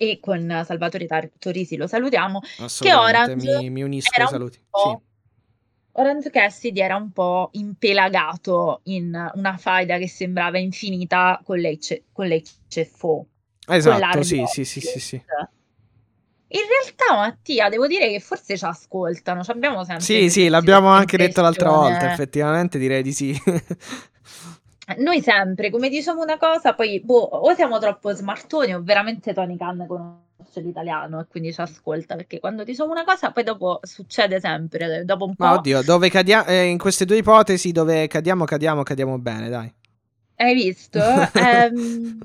e 0.01 0.19
con 0.19 0.63
Salvatore 0.65 1.05
Tar- 1.05 1.29
Torrisi 1.37 1.77
lo 1.77 1.85
salutiamo, 1.85 2.41
che 2.79 2.91
Orange 2.91 3.35
mi, 3.35 3.69
mi 3.69 3.83
unisco 3.83 4.19
ai 4.19 4.27
saluti. 4.27 4.57
Sì. 4.57 4.97
Orange 5.91 6.31
Cassidy 6.31 6.79
era 6.79 6.95
un 6.95 7.11
po' 7.11 7.49
impelagato 7.51 8.81
in 8.85 9.31
una 9.35 9.57
faida 9.57 9.99
che 9.99 10.07
sembrava 10.07 10.57
infinita 10.57 11.39
con, 11.43 11.59
l'H- 11.59 12.05
con 12.11 12.27
l'HFO. 12.27 13.27
Esatto, 13.67 14.23
sì, 14.23 14.43
sì, 14.47 14.65
sì, 14.65 14.79
sì, 14.79 14.99
sì. 14.99 15.15
In 16.53 16.61
realtà, 16.67 17.15
Mattia, 17.15 17.69
devo 17.69 17.85
dire 17.85 18.09
che 18.09 18.19
forse 18.19 18.57
ci 18.57 18.65
ascoltano. 18.65 19.43
Ci 19.43 19.51
abbiamo 19.51 19.83
sempre. 19.83 20.03
Sì, 20.03 20.31
sì, 20.31 20.47
l'abbiamo 20.47 20.87
anche 20.87 21.15
detto 21.15 21.41
l'altra 21.41 21.69
volta. 21.69 22.11
Effettivamente, 22.11 22.79
direi 22.79 23.03
di 23.03 23.13
sì. 23.13 23.39
noi 24.97 25.21
sempre, 25.21 25.69
come 25.69 25.89
diciamo 25.89 26.21
una 26.21 26.37
cosa, 26.37 26.73
poi 26.73 26.99
boh, 26.99 27.19
o 27.19 27.53
siamo 27.53 27.79
troppo 27.79 28.11
smartoni 28.13 28.73
o 28.73 28.81
veramente 28.81 29.33
Tony 29.33 29.55
Khan 29.55 29.85
conosce 29.87 30.59
l'italiano 30.61 31.21
e 31.21 31.27
quindi 31.29 31.53
ci 31.53 31.61
ascolta, 31.61 32.15
perché 32.15 32.39
quando 32.39 32.63
diciamo 32.63 32.91
una 32.91 33.03
cosa 33.03 33.31
poi 33.31 33.43
dopo 33.43 33.79
succede 33.83 34.39
sempre, 34.39 35.03
dopo 35.05 35.25
un 35.25 35.35
po'... 35.35 35.45
Ma 35.45 35.53
oddio, 35.53 35.83
dove 35.83 36.09
cadiamo, 36.09 36.45
eh, 36.47 36.65
in 36.65 36.77
queste 36.77 37.05
due 37.05 37.17
ipotesi 37.17 37.71
dove 37.71 38.07
cadiamo, 38.07 38.45
cadiamo, 38.45 38.83
cadiamo 38.83 39.17
bene, 39.19 39.49
dai. 39.49 39.71
Hai 40.35 40.53
visto? 40.55 40.99
ehm, 41.33 42.19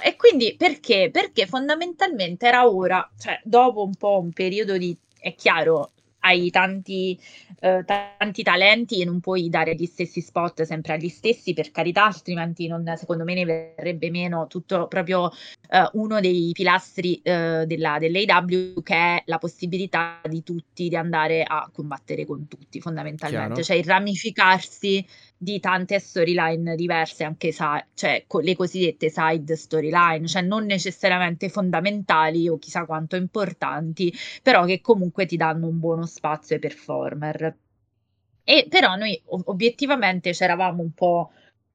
e 0.00 0.16
quindi 0.16 0.54
perché? 0.56 1.10
Perché 1.12 1.46
fondamentalmente 1.46 2.46
era 2.46 2.68
ora, 2.68 3.08
cioè 3.18 3.40
dopo 3.42 3.84
un 3.84 3.94
po' 3.94 4.20
un 4.20 4.32
periodo 4.32 4.78
di... 4.78 4.96
È 5.20 5.34
chiaro, 5.34 5.90
hai 6.20 6.50
tanti, 6.50 7.18
eh, 7.60 7.84
tanti 7.84 8.42
talenti 8.42 9.00
e 9.00 9.04
non 9.04 9.20
puoi 9.20 9.48
dare 9.48 9.74
gli 9.74 9.86
stessi 9.86 10.20
spot 10.20 10.62
sempre 10.62 10.94
agli 10.94 11.08
stessi, 11.08 11.54
per 11.54 11.70
carità, 11.70 12.06
altrimenti 12.06 12.66
non, 12.66 12.92
secondo 12.96 13.24
me 13.24 13.34
ne 13.34 13.44
verrebbe 13.44 14.10
meno 14.10 14.46
tutto 14.46 14.86
proprio 14.88 15.30
eh, 15.70 15.88
uno 15.92 16.20
dei 16.20 16.50
pilastri 16.52 17.20
eh, 17.22 17.64
della, 17.66 17.98
dell'AW 17.98 18.82
che 18.82 18.94
è 18.94 19.22
la 19.26 19.38
possibilità 19.38 20.20
di 20.28 20.42
tutti 20.42 20.88
di 20.88 20.96
andare 20.96 21.42
a 21.42 21.68
combattere 21.72 22.24
con 22.24 22.48
tutti, 22.48 22.80
fondamentalmente, 22.80 23.46
Chiaro. 23.46 23.62
cioè 23.62 23.76
il 23.76 23.84
ramificarsi 23.84 25.06
di 25.38 25.60
tante 25.60 25.98
storyline 26.00 26.74
diverse, 26.76 27.24
anche 27.24 27.52
sa- 27.52 27.84
cioè, 27.94 28.24
co- 28.26 28.40
le 28.40 28.56
cosiddette 28.56 29.08
side 29.10 29.56
storyline, 29.56 30.26
cioè 30.26 30.42
non 30.42 30.64
necessariamente 30.66 31.48
fondamentali 31.48 32.48
o 32.48 32.58
chissà 32.58 32.84
quanto 32.84 33.16
importanti, 33.16 34.12
però 34.42 34.64
che 34.64 34.80
comunque 34.80 35.26
ti 35.26 35.36
danno 35.36 35.68
un 35.68 35.78
buono 35.78 36.06
spazio 36.06 36.56
ai 36.56 36.60
performer. 36.60 37.56
E 38.44 38.66
però 38.68 38.96
noi 38.96 39.20
obiettivamente 39.26 40.32
c'eravamo 40.32 40.82
un 40.82 40.92
po' 40.92 41.30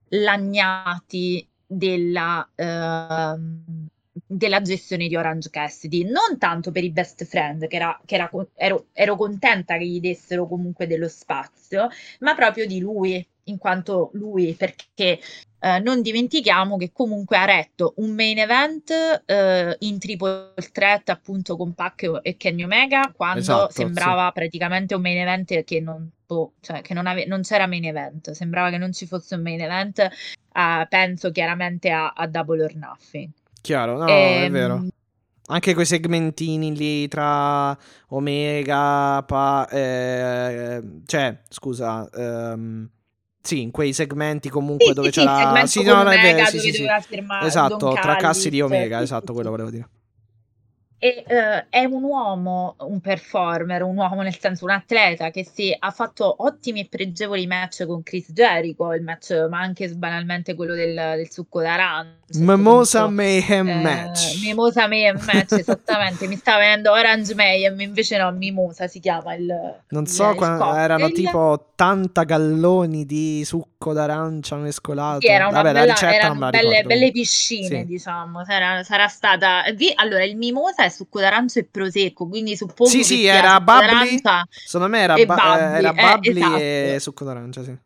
lagnati 0.10 1.48
della, 1.66 2.48
uh, 2.56 3.88
della 4.26 4.62
gestione 4.62 5.08
di 5.08 5.16
Orange 5.16 5.50
Cassidy, 5.50 6.04
non 6.04 6.38
tanto 6.38 6.72
per 6.72 6.84
i 6.84 6.92
best 6.92 7.26
friend, 7.26 7.68
che, 7.68 7.76
era, 7.76 8.00
che 8.06 8.16
era, 8.16 8.30
ero, 8.56 8.88
ero 8.94 9.16
contenta 9.16 9.78
che 9.78 9.86
gli 9.86 10.00
dessero 10.00 10.48
comunque 10.48 10.88
dello 10.88 11.08
spazio, 11.08 11.90
ma 12.20 12.36
proprio 12.36 12.68
di 12.68 12.80
lui, 12.80 13.26
in 13.46 13.58
quanto 13.58 14.12
lui, 14.14 14.54
perché 14.54 15.20
eh, 15.60 15.80
non 15.80 16.02
dimentichiamo 16.02 16.78
che 16.78 16.92
comunque 16.92 17.38
ha 17.38 17.46
retto 17.46 17.94
un 17.98 18.12
main 18.12 18.38
event 18.38 18.92
eh, 19.26 19.76
in 19.80 20.00
triple 20.00 20.54
threat 20.72 21.10
appunto 21.10 21.58
con 21.58 21.74
Pac 21.74 22.20
e 22.22 22.38
Kenny 22.38 22.64
Omega 22.64 23.12
quando 23.16 23.40
esatto, 23.40 23.72
sembrava 23.72 24.28
sì. 24.28 24.34
praticamente 24.34 24.94
un 24.94 25.02
main 25.02 25.18
event 25.18 25.64
che 25.64 25.82
non, 25.82 26.10
boh, 26.26 26.54
cioè, 26.62 26.82
che 26.82 26.94
non, 26.94 27.08
ave- 27.08 27.26
non, 27.26 27.42
c'era 27.42 27.66
main 27.66 27.86
event, 27.86 28.32
sembrava 28.32 28.70
che 28.70 28.78
non 28.78 28.94
ci 28.94 29.06
fosse 29.06 29.36
un 29.36 29.42
main 29.42 29.62
event, 29.62 30.00
eh, 30.00 30.86
penso 30.88 31.32
chiaramente 31.32 31.90
a, 31.90 32.14
a 32.16 32.28
Double 32.28 32.64
or 32.64 32.76
Nothing. 32.76 33.32
Chiaro, 33.64 33.98
no, 33.98 34.08
e, 34.08 34.12
è 34.12 34.44
ehm, 34.44 34.52
vero. 34.52 34.86
Anche 35.48 35.74
quei 35.74 35.86
segmentini 35.86 36.76
lì 36.76 37.08
tra 37.08 37.78
Omega, 38.10 39.24
pa, 39.24 39.68
eh, 39.70 40.82
cioè, 41.06 41.40
scusa, 41.48 42.10
ehm, 42.14 42.90
sì, 43.42 43.62
in 43.62 43.72
quei 43.72 43.94
segmenti 43.94 44.50
comunque 44.50 44.88
sì, 44.88 44.94
dove 44.94 45.12
sì, 45.14 45.20
c'era... 45.22 45.66
Sì, 45.66 45.84
no, 45.84 46.02
è 46.10 46.22
vero, 46.22 46.46
sì, 46.46 46.60
sì, 46.60 46.72
sì. 46.74 46.86
Esatto, 47.42 47.94
tra 47.94 48.18
cassi 48.18 48.50
di 48.50 48.60
Omega, 48.60 49.02
esatto, 49.02 49.32
quello 49.32 49.50
volevo 49.50 49.70
dire. 49.70 49.88
E, 51.04 51.26
uh, 51.28 51.66
è 51.70 51.84
un 51.84 52.02
uomo, 52.02 52.78
un 52.80 53.02
performer, 53.02 53.84
un 53.84 53.98
uomo 53.98 54.22
nel 54.22 54.40
senso 54.40 54.64
un 54.64 54.70
atleta 54.70 55.32
che 55.32 55.44
si 55.44 55.76
ha 55.78 55.92
fatto 55.92 56.46
ottimi 56.46 56.80
e 56.80 56.88
pregevoli 56.90 57.46
match 57.46 57.86
con 57.86 58.04
Chris 58.04 58.32
Jericho, 58.32 58.94
il 58.94 59.04
match, 59.04 59.48
ma 59.50 59.60
anche 59.60 59.90
banalmente 59.90 60.56
quello 60.56 60.74
del, 60.74 60.96
del 60.96 61.30
succo 61.30 61.60
d'arancia. 61.60 62.22
Mimosa 62.36 63.10
Mayhem 63.10 63.68
eh, 63.68 63.82
Match. 63.82 64.40
Mimosa 64.42 64.88
Mayhem 64.88 65.20
Match, 65.26 65.52
esattamente. 65.52 66.26
Mi 66.28 66.38
stava 66.38 66.60
venendo 66.60 66.92
Orange 66.92 67.36
Mayhem, 67.36 67.82
invece 67.82 68.18
no, 68.18 68.32
Mimosa 68.32 68.88
si 68.88 69.02
chiama 69.02 69.36
il. 69.36 69.54
Non 69.90 70.06
so, 70.06 70.30
il, 70.30 70.38
qua, 70.38 70.82
erano 70.82 71.10
tipo 71.10 71.38
80 71.38 72.24
galloni 72.24 73.06
di 73.06 73.44
succo 73.44 73.92
d'arancia 73.92 74.56
mescolato. 74.56 75.20
Sì, 75.20 75.28
era 75.28 75.50
una 75.50 75.62
Vabbè, 75.62 75.86
bella, 75.86 76.14
erano 76.14 76.50
belle, 76.50 76.84
belle, 76.84 77.12
piscine, 77.12 77.82
sì. 77.82 77.86
diciamo. 77.86 78.46
Sarà, 78.46 78.84
sarà 78.84 79.10
stata. 79.10 79.64
Allora, 79.96 80.24
il 80.24 80.38
Mimosa 80.38 80.86
è 80.86 80.90
succo 80.94 81.20
d'arancia 81.20 81.60
e 81.60 81.66
prosecco, 81.66 82.28
quindi 82.28 82.56
suppongo 82.56 82.90
Sì, 82.90 83.00
che 83.00 83.04
sì, 83.04 83.26
era 83.26 83.60
bubbly. 83.60 84.22
Secondo 84.66 84.88
me 84.88 85.00
era, 85.00 85.16
e 85.16 85.26
ba- 85.26 85.36
bubbly, 85.36 85.78
era 85.78 85.94
eh, 85.94 86.16
bubbly 86.16 86.42
e 86.42 86.84
esatto. 86.88 87.00
succo 87.00 87.26
d'arancia, 87.26 87.64
sì. 87.64 87.78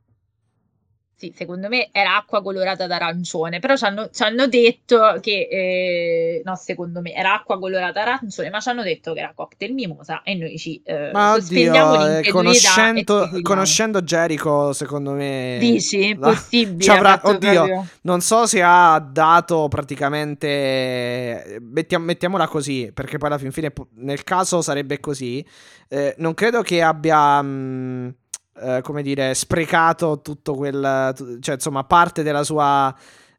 Sì, 1.19 1.33
secondo 1.35 1.67
me 1.67 1.89
era 1.91 2.15
acqua 2.17 2.43
colorata 2.43 2.85
d'arancione, 2.85 3.57
però 3.57 3.75
ci 3.75 3.85
hanno, 3.85 4.07
ci 4.13 4.21
hanno 4.21 4.45
detto 4.45 5.17
che, 5.19 5.47
eh, 5.49 6.41
no, 6.45 6.55
secondo 6.55 7.01
me 7.01 7.11
era 7.11 7.33
acqua 7.33 7.57
colorata 7.57 8.03
d'arancione, 8.03 8.51
ma 8.51 8.59
ci 8.59 8.69
hanno 8.69 8.83
detto 8.83 9.13
che 9.13 9.19
era 9.21 9.31
cocktail 9.33 9.73
mimosa 9.73 10.21
e 10.21 10.35
noi 10.35 10.59
ci 10.59 10.79
eh, 10.85 11.09
Ma 11.11 11.33
oddio, 11.33 12.19
eh, 12.19 12.29
conoscendo, 12.29 13.27
conoscendo 13.41 14.03
Jericho, 14.03 14.73
secondo 14.73 15.13
me... 15.13 15.57
Dici? 15.59 16.15
Possibile? 16.15 16.83
ci 16.85 16.89
avrà- 16.91 17.19
oddio, 17.23 17.51
proprio- 17.51 17.87
non 18.01 18.21
so 18.21 18.45
se 18.45 18.61
ha 18.63 18.99
dato 18.99 19.67
praticamente... 19.69 21.57
mettiam- 21.61 22.03
mettiamola 22.03 22.47
così, 22.47 22.91
perché 22.93 23.17
poi 23.17 23.29
alla 23.29 23.39
fin 23.39 23.51
fine, 23.51 23.73
nel 23.95 24.23
caso 24.23 24.61
sarebbe 24.61 24.99
così. 24.99 25.43
Eh, 25.87 26.13
non 26.19 26.35
credo 26.35 26.61
che 26.61 26.83
abbia... 26.83 27.41
mh, 27.41 28.15
eh, 28.59 28.81
come 28.81 29.01
dire, 29.01 29.33
sprecato 29.33 30.21
tutto 30.21 30.53
quel... 30.55 31.13
tu- 31.15 31.39
cioè, 31.39 31.55
insomma, 31.55 31.83
parte 31.83 32.23
della 32.23 32.43
sua... 32.43 32.93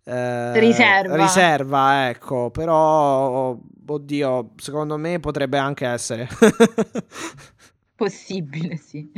eh, 0.05 0.59
Riserva. 0.59 1.17
riserva, 1.17 2.09
ecco, 2.09 2.51
però... 2.51 3.57
Oddio, 3.91 4.51
secondo 4.57 4.99
me 4.99 5.19
potrebbe 5.19 5.57
anche 5.59 5.87
essere. 5.87 6.29
Possibile, 7.97 8.77
sì. 8.77 9.11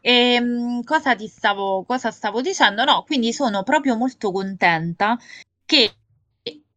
Ehm, 0.00 0.82
cosa 0.84 1.14
ti 1.14 1.26
stavo, 1.26 1.84
cosa 1.84 2.10
stavo 2.10 2.40
dicendo? 2.40 2.84
No, 2.84 3.02
quindi 3.04 3.32
sono 3.32 3.62
proprio 3.64 3.96
molto 3.96 4.30
contenta 4.32 5.18
che, 5.64 5.92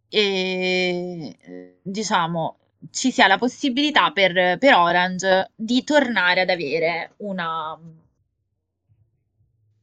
eh, 0.09 1.37
diciamo, 1.81 2.57
ci 2.89 3.11
sia 3.11 3.27
la 3.27 3.37
possibilità 3.37 4.11
per, 4.11 4.57
per 4.57 4.73
Orange 4.73 5.51
di 5.55 5.83
tornare 5.83 6.41
ad 6.41 6.49
avere 6.49 7.13
una, 7.17 7.77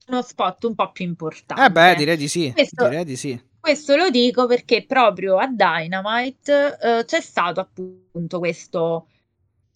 uno 0.09 0.23
spot 0.23 0.65
un 0.65 0.75
po' 0.75 0.91
più 0.91 1.05
importante. 1.05 1.63
Eh 1.65 1.71
beh, 1.71 1.95
direi 1.95 2.17
di 2.17 2.29
sì. 2.29 2.51
Questo- 2.53 2.89
Direi 2.89 3.05
di 3.05 3.17
sì. 3.17 3.41
Questo 3.61 3.97
lo 3.97 4.09
dico 4.09 4.47
perché 4.47 4.85
proprio 4.87 5.37
a 5.37 5.47
Dynamite 5.47 6.79
eh, 6.81 7.05
c'è 7.05 7.21
stato 7.21 7.61
appunto 7.61 8.39
questo 8.39 9.09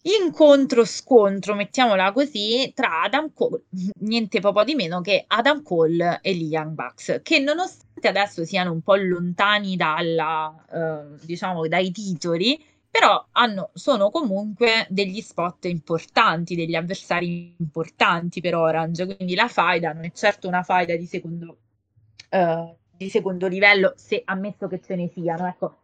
incontro-scontro, 0.01 1.53
mettiamola 1.55 2.11
così, 2.11 2.71
tra 2.73 3.03
Adam 3.03 3.31
Cole, 3.33 3.63
niente 3.99 4.39
po' 4.39 4.63
di 4.63 4.75
meno 4.75 5.01
che 5.01 5.23
Adam 5.27 5.61
Cole 5.63 6.19
e 6.21 6.33
gli 6.33 6.51
Young 6.51 6.73
Bucks, 6.73 7.19
che 7.23 7.39
nonostante 7.39 8.07
adesso 8.07 8.43
siano 8.45 8.71
un 8.71 8.81
po' 8.81 8.95
lontani 8.95 9.75
dalla, 9.75 10.53
eh, 10.71 11.25
diciamo, 11.25 11.67
dai 11.67 11.91
titoli, 11.91 12.61
però 12.93 13.25
hanno, 13.31 13.71
sono 13.73 14.11
comunque 14.11 14.85
degli 14.87 15.19
spot 15.19 15.65
importanti, 15.65 16.53
degli 16.53 16.75
avversari 16.75 17.55
importanti 17.57 18.39
per 18.39 18.53
Orange, 18.53 19.15
quindi 19.15 19.33
la 19.33 19.47
faida 19.47 19.93
non 19.93 20.03
è 20.03 20.11
certo 20.11 20.47
una 20.47 20.61
faida 20.61 20.95
di 20.95 21.07
secondo, 21.07 21.57
eh, 22.29 22.75
di 22.95 23.09
secondo 23.09 23.47
livello, 23.47 23.93
se 23.95 24.21
ammesso 24.23 24.67
che 24.67 24.79
ce 24.79 24.95
ne 24.95 25.09
siano, 25.11 25.47
ecco. 25.47 25.77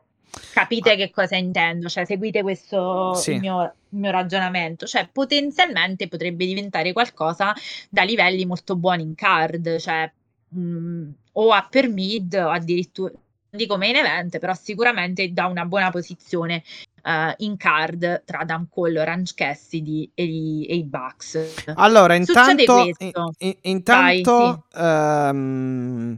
Capite 0.54 0.96
che 0.96 1.10
cosa 1.10 1.36
intendo, 1.36 1.90
cioè 1.90 2.06
seguite 2.06 2.44
questo 2.44 3.16
Sì. 3.16 3.40
mio, 3.40 3.74
mio 3.90 4.12
ragionamento, 4.12 4.86
cioè 4.86 5.10
potenzialmente 5.12 6.08
potrebbe 6.08 6.46
diventare 6.46 6.94
qualcosa 6.94 7.56
da 7.90 8.04
livelli 8.04 8.46
molto 8.46 8.76
buoni 8.76 9.02
in 9.02 9.16
card, 9.16 9.78
cioè 9.78 10.12
mh, 10.50 11.10
o 11.32 11.56
upper 11.58 11.90
mid 11.90 12.36
o 12.36 12.52
addirittura 12.52 13.14
dico 13.52 13.78
main 13.78 13.96
event, 13.96 14.38
però 14.38 14.54
sicuramente 14.54 15.32
da 15.34 15.48
una 15.48 15.66
buona 15.66 15.90
posizione 15.90 16.64
eh, 17.04 17.34
in 17.40 17.58
card 17.58 18.24
tra 18.26 18.40
Adam 18.40 18.68
Cole, 18.70 19.00
Orange 19.00 19.34
Cassidy 19.36 20.10
e, 20.14 20.24
i- 20.24 20.66
e 20.70 20.76
i 20.76 20.84
Bucks. 20.84 21.64
Allora, 21.76 22.16
intanto, 22.16 22.86
in- 22.98 23.12
in- 23.40 23.58
intanto 23.62 24.66
Vai, 24.72 25.30
ehm, 25.30 26.18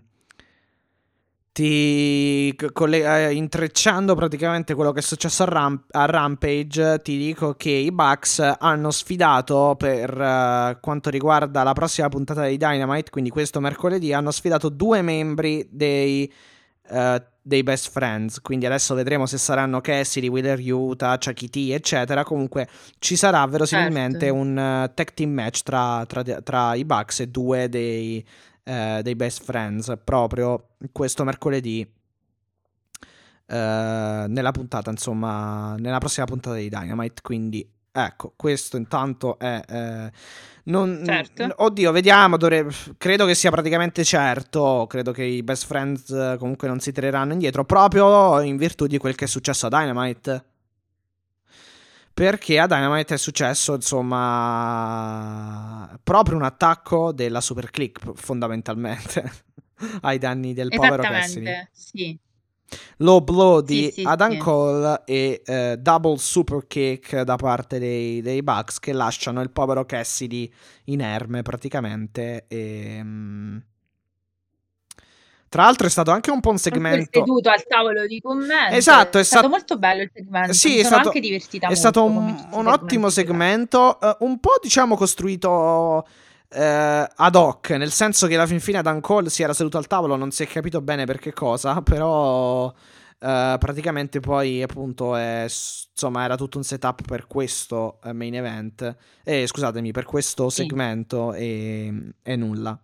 ti 1.54 2.54
co- 2.58 2.72
colle- 2.72 3.28
eh, 3.28 3.34
intrecciando 3.34 4.16
praticamente 4.16 4.74
quello 4.74 4.94
che 4.94 5.00
è 5.00 5.04
successo 5.04 5.44
a, 5.44 5.48
Ram- 5.48 5.84
a 5.92 6.06
Rampage, 6.06 7.02
ti 7.02 7.18
dico 7.18 7.56
che 7.56 7.72
i 7.72 7.92
Bucks 7.92 8.40
hanno 8.58 8.90
sfidato 8.92 9.76
per 9.78 10.10
eh, 10.20 10.78
quanto 10.80 11.10
riguarda 11.10 11.64
la 11.64 11.74
prossima 11.74 12.08
puntata 12.08 12.46
di 12.46 12.56
Dynamite, 12.58 13.10
quindi 13.10 13.30
questo 13.30 13.60
mercoledì, 13.60 14.14
hanno 14.14 14.32
sfidato 14.32 14.70
due 14.70 15.02
membri 15.02 15.68
dei, 15.70 16.32
eh, 16.90 17.22
dei 17.42 17.64
Best 17.64 17.90
Friends. 17.90 18.40
Quindi 18.42 18.66
adesso 18.66 18.94
vedremo 18.94 19.26
se 19.26 19.38
saranno 19.38 19.82
Cassidy, 19.82 20.28
Wheeler 20.28 20.60
Utah, 20.60 21.18
Chucky 21.18 21.50
T, 21.50 21.56
eccetera. 21.72 22.24
Comunque 22.24 22.68
ci 23.00 23.16
sarà 23.16 23.46
verosimilmente 23.46 24.20
Certo. 24.28 24.36
un 24.36 24.58
eh, 24.58 24.92
tag 24.94 25.14
team 25.14 25.32
match 25.32 25.62
tra, 25.64 26.06
tra- 26.08 26.24
tra 26.24 26.76
i 26.76 26.86
Bucks 26.86 27.22
e 27.22 27.28
due 27.28 27.68
dei, 27.70 28.26
eh, 28.64 29.00
dei 29.04 29.16
Best 29.16 29.44
Friends 29.44 29.92
proprio 30.04 30.70
questo 30.92 31.24
mercoledì. 31.24 31.88
eh, 33.48 34.26
nella 34.28 34.52
puntata, 34.52 34.90
insomma, 34.92 35.76
nella 35.78 35.98
prossima 35.98 36.26
puntata 36.26 36.56
di 36.56 36.70
Dynamite. 36.70 37.22
Quindi, 37.22 37.68
ecco, 37.92 38.34
questo 38.36 38.78
intanto 38.78 39.38
è. 39.40 39.62
eh, 39.68 40.12
non, 40.66 41.02
Certo. 41.06 41.46
n- 41.46 41.54
oddio, 41.58 41.92
vediamo. 41.92 42.38
dovre- 42.38 42.68
credo 42.98 43.26
che 43.26 43.36
sia 43.36 43.50
praticamente 43.52 44.04
certo. 44.04 44.86
Credo 44.88 45.12
che 45.12 45.24
i 45.24 45.44
best 45.44 45.66
friends 45.66 46.10
eh, 46.12 46.36
comunque 46.38 46.68
non 46.68 46.80
si 46.80 46.92
tireranno 46.92 47.34
indietro 47.34 47.66
proprio 47.66 48.40
in 48.42 48.58
virtù 48.58 48.88
di 48.88 48.98
quel 48.98 49.16
che 49.16 49.26
è 49.26 49.28
successo 49.28 49.66
a 49.66 49.70
Dynamite. 49.70 50.46
Perché 52.14 52.60
a 52.60 52.68
Dynamite 52.68 53.14
è 53.16 53.18
successo, 53.18 53.74
insomma, 54.62 55.98
proprio 56.04 56.36
un 56.36 56.44
attacco 56.44 57.12
della 57.14 57.40
Super 57.42 57.70
Click, 57.72 58.12
fondamentalmente, 58.16 59.32
ai 60.02 60.18
danni 60.18 60.54
del 60.54 60.70
povero 60.70 61.02
Cassidy. 61.04 61.52
sì. 61.72 62.20
Low 62.98 63.22
blow 63.22 63.62
di 63.62 63.86
Sì, 63.86 64.02
sì, 64.02 64.04
Adam 64.06 64.32
sì. 64.32 64.38
Cole 64.38 65.02
e 65.06 65.42
eh, 65.46 65.78
double 65.80 66.18
super 66.18 66.66
kick 66.68 67.22
da 67.22 67.36
parte 67.36 67.80
dei, 67.80 68.22
dei 68.22 68.44
Bucks 68.44 68.80
che 68.80 68.94
lasciano 68.94 69.42
il 69.42 69.52
povero 69.52 69.86
Cassidy 69.86 70.52
inerme 70.86 71.42
praticamente. 71.42 72.46
E, 72.48 73.00
mm, 73.04 73.58
tra 75.50 75.64
l'altro 75.64 75.86
è 75.86 75.90
stato 75.90 76.12
anche 76.12 76.32
un 76.32 76.40
po' 76.40 76.52
un 76.52 76.58
segmento. 76.58 77.10
seduto 77.12 77.50
al 77.50 77.66
tavolo 77.68 78.08
di 78.08 78.22
commento. 78.22 78.74
Esatto, 78.74 79.18
è 79.18 79.22
è 79.22 79.24
stato 79.26 79.48
stato- 79.48 79.50
molto 79.50 79.78
bello 79.78 80.04
il 80.04 80.12
segmento. 80.14 80.54
Sì, 80.54 80.70
mi 80.70 80.74
è 80.76 80.84
sono 80.84 80.88
stato- 80.94 81.08
anche 81.10 81.20
divertita 81.20 81.66
È 81.66 81.70
molto 81.70 81.76
stato 81.82 82.04
un, 82.06 82.48
un 82.52 82.68
ottimo 82.68 83.10
segmento, 83.10 84.00
eh, 84.00 84.16
un 84.20 84.40
po' 84.40 84.54
diciamo 84.62 84.96
costruito 84.96 86.08
eh, 86.52 87.08
ad 87.16 87.36
hoc, 87.36 87.70
nel 87.72 87.92
senso 87.92 88.28
che 88.28 88.36
alla 88.36 88.46
fin 88.48 88.60
fine 88.60 88.80
Adam 88.80 89.00
Cole 89.00 89.30
si 89.30 89.44
era 89.44 89.54
seduto 89.54 89.78
al 89.78 89.88
tavolo, 89.88 90.16
non 90.16 90.32
si 90.32 90.44
è 90.44 90.48
capito 90.48 90.82
bene 90.82 91.06
per 91.06 91.20
che 91.20 91.34
cosa, 91.34 91.82
però 91.84 92.68
eh, 93.20 93.56
praticamente 93.60 94.20
poi 94.20 94.62
appunto 94.62 95.16
è, 95.16 95.44
insomma 95.44 96.24
era 96.24 96.36
tutto 96.36 96.58
un 96.58 96.64
setup 96.64 97.04
per 97.06 97.28
questo 97.28 98.00
eh, 98.04 98.14
main 98.14 98.36
event, 98.36 98.96
eh, 99.24 99.48
scusatemi, 99.48 99.92
per 99.92 100.06
questo 100.06 100.50
Sì. 100.50 100.62
segmento 100.64 101.34
e, 101.34 102.14
e 102.22 102.36
nulla. 102.36 102.78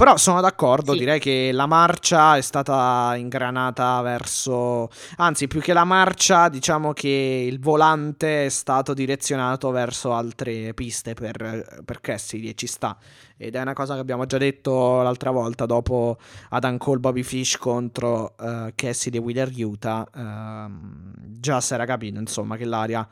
Però 0.00 0.16
sono 0.16 0.40
d'accordo, 0.40 0.92
Sì. 0.92 0.98
direi 1.00 1.20
che 1.20 1.50
la 1.52 1.66
marcia 1.66 2.38
è 2.38 2.40
stata 2.40 3.12
ingranata 3.16 4.00
verso 4.00 4.88
Anzi, 5.16 5.46
più 5.46 5.60
che 5.60 5.74
la 5.74 5.84
marcia, 5.84 6.48
diciamo 6.48 6.94
che 6.94 7.44
il 7.46 7.60
volante 7.60 8.46
è 8.46 8.48
stato 8.48 8.94
direzionato 8.94 9.70
verso 9.70 10.14
altre 10.14 10.72
piste 10.72 11.12
per, 11.12 11.82
per 11.84 12.00
Cassidy 12.00 12.48
e 12.48 12.54
ci 12.54 12.66
sta. 12.66 12.96
Ed 13.36 13.54
è 13.56 13.60
una 13.60 13.74
cosa 13.74 13.92
che 13.92 14.00
abbiamo 14.00 14.24
già 14.24 14.38
detto 14.38 15.02
l'altra 15.02 15.32
volta 15.32 15.66
dopo 15.66 16.16
Adam 16.48 16.78
Cole 16.78 16.98
Bobby 16.98 17.22
Fish 17.22 17.58
contro 17.58 18.38
eh, 18.38 18.72
Cassidy 18.74 19.18
e 19.18 19.20
Wheeler 19.20 19.50
Utah. 19.54 20.08
ehm, 20.14 21.12
già 21.26 21.60
si 21.60 21.74
era 21.74 21.84
capito, 21.84 22.18
insomma, 22.18 22.56
che 22.56 22.64
l'aria 22.64 23.06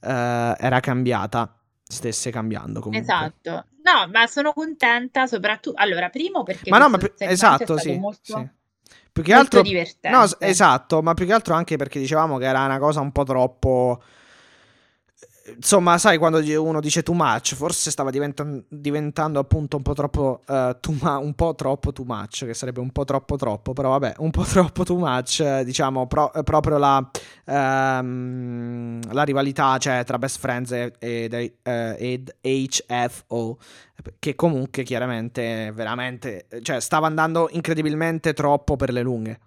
eh, 0.00 0.54
era 0.58 0.78
cambiata, 0.78 1.52
stesse 1.82 2.30
cambiando 2.30 2.78
comunque. 2.78 3.00
Esatto. 3.12 3.64
No, 3.82 4.08
ma 4.12 4.26
sono 4.26 4.52
contenta 4.52 5.26
soprattutto. 5.26 5.80
Allora, 5.80 6.08
primo 6.08 6.42
perché 6.42 6.70
Ma 6.70 6.78
no, 6.78 6.88
ma 6.88 6.98
segmento 6.98 7.24
esatto, 7.24 7.78
sì, 7.78 7.98
molto, 7.98 8.36
sì. 8.38 8.48
Più 9.12 9.22
che 9.22 9.32
altro 9.32 9.62
divertente. 9.62 10.16
No, 10.16 10.26
esatto, 10.38 11.02
ma 11.02 11.14
più 11.14 11.26
che 11.26 11.32
altro 11.32 11.54
anche 11.54 11.76
perché 11.76 11.98
dicevamo 11.98 12.38
che 12.38 12.46
era 12.46 12.64
una 12.64 12.78
cosa 12.78 13.00
un 13.00 13.12
po' 13.12 13.24
troppo. 13.24 14.02
Insomma, 15.56 15.98
sai, 15.98 16.18
quando 16.18 16.38
uno 16.62 16.80
dice 16.80 17.02
too 17.02 17.14
much, 17.14 17.54
forse 17.54 17.90
stava 17.90 18.10
diventan- 18.10 18.64
diventando 18.68 19.38
appunto 19.38 19.76
un 19.76 19.82
po' 19.82 19.94
troppo 19.94 20.40
eh, 20.46 20.76
too 20.80 20.94
ma- 21.00 21.18
un 21.18 21.34
po' 21.34 21.54
troppo 21.54 21.92
too 21.92 22.04
much, 22.04 22.44
che 22.46 22.54
sarebbe 22.54 22.80
un 22.80 22.90
po' 22.90 23.04
troppo 23.04 23.36
troppo, 23.36 23.72
però 23.72 23.90
vabbè, 23.90 24.14
un 24.18 24.30
po' 24.30 24.42
troppo 24.48 24.84
too 24.84 24.98
much, 24.98 25.40
eh, 25.40 25.64
diciamo, 25.64 26.06
pro- 26.06 26.32
eh, 26.32 26.42
proprio 26.42 26.78
la, 26.78 27.10
ehm, 27.44 29.12
la 29.12 29.22
rivalità, 29.22 29.78
cioè, 29.78 30.04
tra 30.04 30.18
Best 30.18 30.38
Friends 30.38 30.72
ed, 30.72 30.98
eh, 31.00 31.96
ed 31.98 32.34
HFO, 32.40 33.58
che 34.18 34.34
comunque 34.34 34.82
chiaramente 34.82 35.70
veramente, 35.74 36.46
cioè, 36.62 36.80
stava 36.80 37.06
andando 37.06 37.48
incredibilmente 37.52 38.32
troppo 38.32 38.76
per 38.76 38.92
le 38.92 39.02
lunghe. 39.02 39.40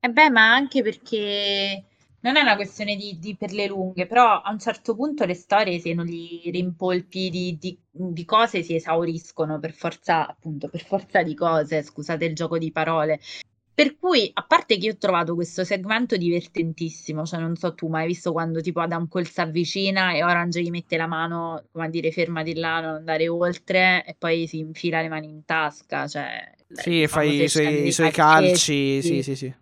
E 0.00 0.08
beh, 0.08 0.30
ma 0.30 0.52
anche 0.54 0.82
perché 0.82 1.84
non 2.28 2.36
è 2.36 2.42
una 2.42 2.56
questione 2.56 2.94
di, 2.94 3.18
di 3.18 3.36
per 3.36 3.52
le 3.52 3.66
lunghe, 3.66 4.06
però 4.06 4.42
a 4.42 4.50
un 4.50 4.58
certo 4.58 4.94
punto 4.94 5.24
le 5.24 5.32
storie, 5.32 5.80
se 5.80 5.94
non 5.94 6.04
li 6.04 6.42
rimpolpi 6.50 7.30
di, 7.30 7.56
di- 7.58 7.78
di 7.90 8.24
cose, 8.26 8.62
si 8.62 8.74
esauriscono 8.74 9.58
per 9.58 9.72
forza, 9.72 10.28
appunto, 10.28 10.68
per 10.68 10.84
forza 10.84 11.22
di 11.22 11.34
cose, 11.34 11.82
scusate 11.82 12.26
il 12.26 12.34
gioco 12.34 12.58
di 12.58 12.70
parole. 12.70 13.18
Per 13.72 13.96
cui, 13.96 14.28
a 14.34 14.42
parte 14.42 14.76
che 14.76 14.86
io 14.86 14.92
ho 14.92 14.98
trovato 14.98 15.34
questo 15.34 15.64
segmento 15.64 16.16
divertentissimo, 16.16 17.24
cioè 17.24 17.40
non 17.40 17.56
so 17.56 17.74
tu, 17.74 17.86
ma 17.86 18.00
hai 18.00 18.08
visto 18.08 18.32
quando 18.32 18.60
tipo 18.60 18.80
Adam 18.80 19.08
Cole 19.08 19.24
si 19.24 19.40
avvicina 19.40 20.12
e 20.12 20.22
Orange 20.22 20.60
gli 20.60 20.70
mette 20.70 20.96
la 20.96 21.06
mano, 21.06 21.62
come 21.72 21.86
a 21.86 21.88
dire, 21.88 22.10
fermati 22.10 22.54
là, 22.54 22.80
non 22.80 22.94
andare 22.96 23.28
oltre, 23.28 24.04
e 24.04 24.14
poi 24.18 24.46
si 24.46 24.58
infila 24.58 25.00
le 25.00 25.08
mani 25.08 25.28
in 25.28 25.44
tasca, 25.44 26.06
cioè... 26.06 26.56
Sì, 26.70 27.06
fai 27.06 27.44
i 27.44 27.48
suoi, 27.48 27.86
i 27.86 27.92
suoi 27.92 28.10
calci. 28.10 29.00
Sì, 29.00 29.22
sì, 29.22 29.36
sì. 29.36 29.54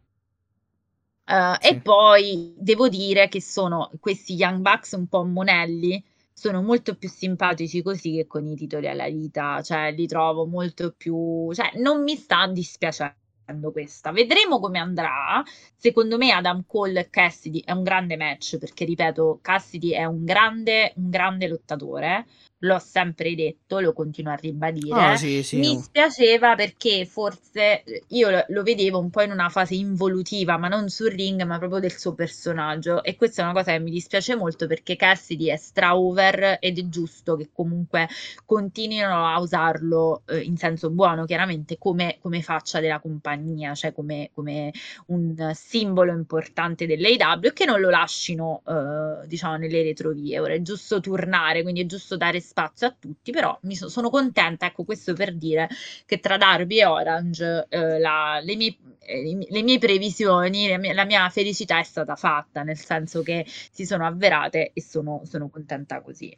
Uh, 1.28 1.56
Sì. 1.60 1.68
E 1.68 1.80
poi 1.80 2.54
devo 2.56 2.88
dire 2.88 3.28
che 3.28 3.40
sono 3.42 3.90
questi 4.00 4.34
Young 4.34 4.60
Bucks 4.60 4.92
un 4.92 5.08
po' 5.08 5.24
monelli, 5.24 6.02
sono 6.32 6.62
molto 6.62 6.94
più 6.96 7.08
simpatici 7.08 7.82
così 7.82 8.12
che 8.14 8.26
con 8.26 8.46
i 8.46 8.54
titoli 8.54 8.88
alla 8.88 9.08
vita, 9.08 9.60
cioè 9.62 9.92
li 9.92 10.06
trovo 10.06 10.46
molto 10.46 10.92
più, 10.96 11.52
cioè 11.52 11.72
non 11.76 12.02
mi 12.02 12.14
sta 12.16 12.46
dispiacendo 12.46 13.72
questa. 13.72 14.12
Vedremo 14.12 14.60
come 14.60 14.78
andrà. 14.78 15.42
Secondo 15.76 16.16
me 16.18 16.30
Adam 16.32 16.64
Cole 16.66 17.00
e 17.00 17.10
Cassidy 17.10 17.60
è 17.64 17.72
un 17.72 17.82
grande 17.82 18.16
match 18.16 18.58
perché 18.58 18.84
ripeto, 18.84 19.38
Cassidy 19.42 19.90
è 19.90 20.04
un 20.04 20.24
grande, 20.24 20.92
un 20.96 21.10
grande 21.10 21.48
lottatore. 21.48 22.26
L'ho 22.60 22.78
sempre 22.78 23.34
detto, 23.34 23.80
lo 23.80 23.92
continuo 23.92 24.32
a 24.32 24.36
ribadire. 24.36 24.98
Ah, 24.98 25.16
sì, 25.16 25.42
sì. 25.42 25.58
Mi 25.58 25.76
spiaceva 25.76 26.54
perché 26.54 27.04
forse 27.04 27.82
io 28.08 28.30
lo, 28.30 28.44
lo 28.48 28.62
vedevo 28.62 28.98
un 28.98 29.10
po' 29.10 29.20
in 29.20 29.30
una 29.30 29.50
fase 29.50 29.74
involutiva, 29.74 30.56
ma 30.56 30.68
non 30.68 30.88
sul 30.88 31.10
ring, 31.10 31.42
ma 31.42 31.58
proprio 31.58 31.80
del 31.80 31.96
suo 31.96 32.14
personaggio. 32.14 33.02
E 33.02 33.14
questa 33.16 33.42
è 33.42 33.44
una 33.44 33.52
cosa 33.52 33.72
che 33.72 33.78
mi 33.78 33.90
dispiace 33.90 34.36
molto 34.36 34.66
perché 34.66 34.96
Cassidy 34.96 35.48
è 35.48 35.56
stra 35.56 35.98
over 35.98 36.56
ed 36.60 36.78
è 36.78 36.88
giusto 36.88 37.36
che 37.36 37.50
comunque 37.52 38.08
continuino 38.46 39.26
a 39.26 39.38
usarlo 39.38 40.22
eh, 40.26 40.40
in 40.40 40.56
senso 40.56 40.88
buono, 40.88 41.26
chiaramente 41.26 41.76
come, 41.76 42.16
come 42.20 42.40
faccia 42.40 42.80
della 42.80 43.00
compagnia, 43.00 43.74
cioè 43.74 43.92
come, 43.92 44.30
come 44.32 44.72
un 45.08 45.50
simbolo 45.54 46.12
importante 46.12 46.86
dell'AW 46.86 47.40
e 47.42 47.52
che 47.52 47.66
non 47.66 47.80
lo 47.80 47.90
lasciano, 47.90 48.62
eh, 48.66 49.26
diciamo, 49.26 49.56
nelle 49.56 49.82
retrovie. 49.82 50.38
Ora 50.38 50.54
è 50.54 50.62
giusto 50.62 51.00
turnare, 51.00 51.60
quindi 51.62 51.82
è 51.82 51.86
giusto 51.86 52.16
dare 52.16 52.40
spazio 52.46 52.86
a 52.86 52.96
tutti, 52.98 53.30
però 53.32 53.58
mi 53.62 53.74
so- 53.76 53.88
sono 53.88 54.08
contenta, 54.10 54.66
ecco 54.66 54.84
questo 54.84 55.12
per 55.14 55.34
dire 55.36 55.68
che 56.06 56.20
tra 56.20 56.36
Darby 56.36 56.78
e 56.80 56.84
Orange 56.86 57.66
eh, 57.68 57.98
la- 57.98 58.40
le, 58.42 58.56
mie, 58.56 58.76
eh, 59.00 59.46
le 59.50 59.62
mie 59.62 59.78
previsioni, 59.78 60.68
la 60.68 60.78
mia, 60.78 60.94
la 60.94 61.04
mia 61.04 61.28
felicità 61.28 61.78
è 61.78 61.82
stata 61.84 62.16
fatta, 62.16 62.62
nel 62.62 62.78
senso 62.78 63.22
che 63.22 63.44
si 63.46 63.84
sono 63.84 64.06
avverate 64.06 64.70
e 64.72 64.80
sono, 64.82 65.22
sono 65.24 65.48
contenta 65.48 66.00
così. 66.00 66.34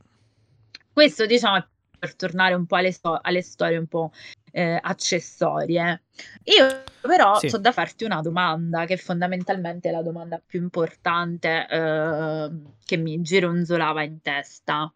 Questo 0.92 1.26
diciamo 1.26 1.64
per 1.98 2.14
tornare 2.14 2.54
un 2.54 2.66
po' 2.66 2.76
alle, 2.76 2.92
sto- 2.92 3.18
alle 3.20 3.42
storie 3.42 3.76
un 3.76 3.86
po' 3.86 4.12
eh, 4.52 4.78
accessorie. 4.80 6.02
Io 6.44 6.84
però 7.00 7.38
Sì. 7.38 7.46
ho 7.52 7.58
da 7.58 7.72
farti 7.72 8.04
una 8.04 8.20
domanda, 8.20 8.84
che 8.84 8.96
fondamentalmente 8.96 9.88
è 9.88 9.92
la 9.92 10.02
domanda 10.02 10.40
più 10.44 10.60
importante 10.60 11.66
eh, 11.68 12.50
che 12.84 12.96
mi 12.96 13.20
gironzolava 13.20 14.02
in 14.02 14.20
testa. 14.22 14.92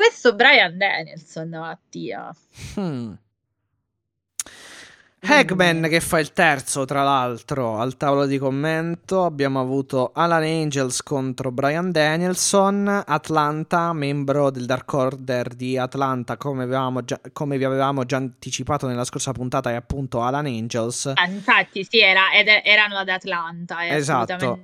Questo 0.00 0.34
Brian 0.34 0.78
Danielson, 0.78 1.50
Mattia. 1.50 2.34
Hmm. 2.74 3.12
Hagman 5.22 5.86
che 5.90 6.00
fa 6.00 6.18
il 6.18 6.32
terzo, 6.32 6.86
tra 6.86 7.02
l'altro, 7.02 7.76
al 7.78 7.96
tavolo 7.98 8.24
di 8.24 8.38
commento. 8.38 9.24
Abbiamo 9.24 9.60
avuto 9.60 10.12
Alan 10.14 10.42
Angels 10.42 11.02
contro 11.02 11.52
Brian 11.52 11.90
Danielson, 11.92 13.02
Atlanta, 13.06 13.92
membro 13.92 14.50
del 14.50 14.64
Dark 14.64 14.90
Order 14.94 15.54
di 15.54 15.76
Atlanta, 15.76 16.38
come, 16.38 16.66
già- 17.04 17.20
come 17.32 17.58
vi 17.58 17.64
avevamo 17.64 18.04
già 18.04 18.16
anticipato 18.16 18.86
nella 18.86 19.04
scorsa 19.04 19.32
puntata, 19.32 19.70
è 19.70 19.74
appunto 19.74 20.22
Alan 20.22 20.46
Angels. 20.46 21.12
Ah, 21.14 21.26
infatti, 21.26 21.84
sì, 21.84 22.00
era- 22.00 22.32
ed- 22.32 22.62
erano 22.64 22.96
ad 22.96 23.08
Atlanta, 23.10 23.86
Esatto. 23.86 24.60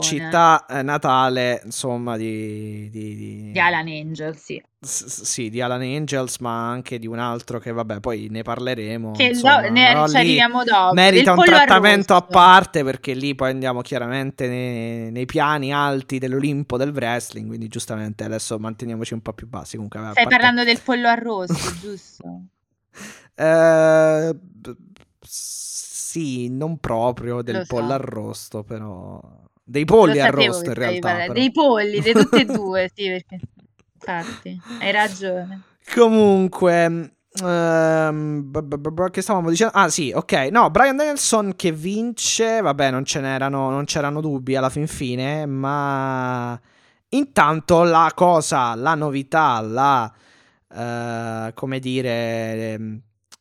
Città 0.00 0.66
eh, 0.66 0.82
natale, 0.82 1.62
insomma, 1.64 2.16
di, 2.16 2.90
di, 2.90 3.14
di- 3.16 3.50
Di 3.52 3.58
Alan 3.60 3.86
Angel, 3.86 4.36
sì. 4.36 4.60
S- 4.84 5.22
sì, 5.22 5.50
di 5.50 5.60
Alan 5.60 5.80
Angels, 5.80 6.38
ma 6.38 6.68
anche 6.70 6.98
di 6.98 7.06
un 7.06 7.18
altro 7.18 7.58
che, 7.58 7.72
vabbè, 7.72 8.00
poi 8.00 8.28
ne 8.30 8.42
parleremo. 8.42 9.12
Che 9.12 9.22
insomma, 9.24 9.62
do- 9.62 9.70
ne 9.70 10.04
ci 10.08 10.16
arriviamo 10.16 10.62
dopo. 10.64 10.94
merita 10.94 11.32
un 11.32 11.42
trattamento 11.44 12.12
a 12.12 12.16
arrosto. 12.16 12.32
parte 12.32 12.84
perché 12.84 13.12
lì 13.14 13.34
poi 13.34 13.50
andiamo 13.50 13.80
chiaramente 13.80 14.46
nei, 14.48 15.10
nei 15.10 15.26
piani 15.26 15.72
alti 15.72 16.18
dell'Olimpo 16.18 16.76
del 16.76 16.90
wrestling, 16.90 17.46
quindi 17.48 17.68
giustamente 17.68 18.24
adesso 18.24 18.58
manteniamoci 18.58 19.14
un 19.14 19.20
po' 19.20 19.32
più 19.32 19.46
bassi. 19.48 19.76
Comunque, 19.76 19.98
a 20.00 20.10
Stai 20.10 20.24
parte- 20.24 20.28
parlando 20.36 20.64
del 20.64 20.80
pollo 20.80 21.08
arrosto, 21.08 21.54
giusto? 21.80 22.42
Eh, 23.36 24.34
sì, 25.20 26.48
non 26.48 26.78
proprio 26.78 27.42
del 27.42 27.56
Lo 27.56 27.64
so. 27.64 27.74
pollo 27.74 27.92
arrosto, 27.92 28.62
però 28.62 29.20
dei 29.66 29.84
polli 29.84 30.20
arrosto 30.20 30.68
in 30.68 30.74
realtà. 30.74 31.26
Dei 31.32 31.50
polli, 31.50 32.00
di 32.00 32.12
tutte 32.12 32.40
e 32.40 32.44
due, 32.46 32.90
sì, 32.94 33.08
perché 33.08 33.38
infatti, 33.94 34.60
hai 34.80 34.92
ragione. 34.92 35.62
Comunque, 35.94 37.12
ehm, 37.44 38.42
che 39.10 39.22
stavamo 39.22 39.50
dicendo? 39.50 39.72
Ah, 39.74 39.88
sì, 39.88 40.12
ok. 40.14 40.48
No, 40.50 40.70
Brian 40.70 40.96
Danielson 40.96 41.54
che 41.56 41.72
vince. 41.72 42.60
Vabbè, 42.60 42.90
non 42.90 43.02
non 43.70 43.84
c'erano 43.84 44.20
dubbi 44.20 44.56
alla 44.56 44.70
fin 44.70 44.86
fine. 44.86 45.46
Ma 45.46 46.58
intanto 47.10 47.82
la 47.82 48.10
cosa, 48.14 48.74
la 48.74 48.94
novità, 48.94 49.60
la 49.60 50.12
eh, 50.76 51.52
come 51.54 51.78
dire, 51.78 52.74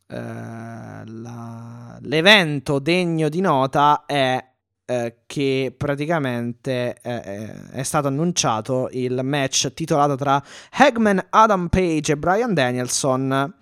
eh, 0.07 1.01
la- 1.05 1.97
l'evento 2.01 2.79
degno 2.79 3.29
di 3.29 3.41
nota 3.41 4.03
è 4.05 4.43
eh, 4.85 5.15
che 5.25 5.73
praticamente 5.75 6.97
eh, 7.01 7.21
eh, 7.25 7.69
è 7.71 7.83
stato 7.83 8.07
annunciato 8.07 8.89
il 8.91 9.19
match 9.23 9.73
titolato 9.73 10.15
tra 10.15 10.41
Hagman, 10.71 11.25
Adam 11.29 11.67
Page 11.67 12.11
e 12.13 12.17
Brian 12.17 12.53
Danielson. 12.53 13.53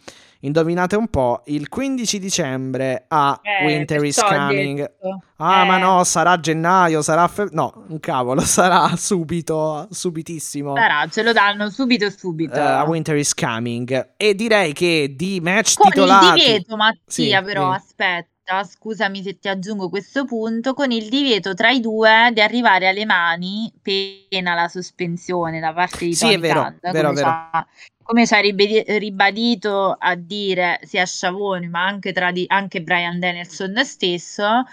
Indovinate 0.44 0.96
un 0.96 1.08
po', 1.08 1.44
il 1.46 1.70
15 1.70 2.18
dicembre 2.18 3.06
a 3.10 3.40
Eh, 3.44 3.64
Winter 3.64 4.04
is 4.04 4.20
Coming. 4.20 4.92
Ah, 5.38 5.66
ma 5.66 5.78
Eh, 5.78 5.80
no, 5.80 6.04
sarà 6.04 6.40
gennaio, 6.40 7.04
sarà 7.04 7.28
fe- 7.28 7.50
No, 7.52 7.86
un 7.90 8.00
cavolo, 8.00 8.42
sarà 8.42 8.96
subito, 8.96 9.88
subitissimo. 9.92 10.76
Sarà, 10.76 11.06
ce 11.12 11.22
lo 11.22 11.32
danno 11.32 11.70
subito 11.70 12.10
subito. 12.10 12.60
a 12.60 12.82
Winter 12.86 13.16
is 13.18 13.36
Coming. 13.36 14.14
E 14.18 14.34
direi 14.34 14.74
che 14.74 15.14
di 15.16 15.40
match 15.42 15.76
Con 15.76 15.92
titolati... 15.92 16.26
il 16.26 16.34
divieto, 16.34 16.76
Mattia, 16.76 17.00
Sì, 17.06 17.46
però, 17.46 17.70
sì. 17.74 17.78
aspetta, 17.78 18.30
scusami 18.64 19.22
se 19.22 19.40
ti 19.40 19.48
aggiungo 19.48 19.90
questo 19.90 20.26
punto, 20.26 20.74
con 20.74 20.92
il 20.92 21.10
divieto 21.10 21.54
tra 21.54 21.70
i 21.70 21.80
due 21.80 22.32
di 22.34 22.42
arrivare 22.42 22.88
alle 22.88 23.06
mani, 23.06 23.72
pena 23.82 24.54
la 24.54 24.68
sospensione 24.68 25.60
da 25.60 25.74
parte 25.74 26.06
di 26.06 26.14
Sì, 26.14 26.26
Tony 26.26 26.36
è 26.36 26.40
vero, 26.40 26.62
Khan, 26.62 26.80
come 26.82 27.68
come 28.04 28.28
ci 28.28 28.34
ha 28.34 28.40
ribadi- 28.40 28.84
ribadito 28.98 29.96
a 29.98 30.16
dire 30.16 30.80
sia 30.84 31.06
Sciavoni, 31.06 31.70
ma 31.70 31.86
anche, 31.86 32.12
tra 32.12 32.32
di- 32.32 32.46
anche 32.48 32.82
Brian 32.82 33.20
Danielson 33.20 33.86
stesso, 33.86 34.66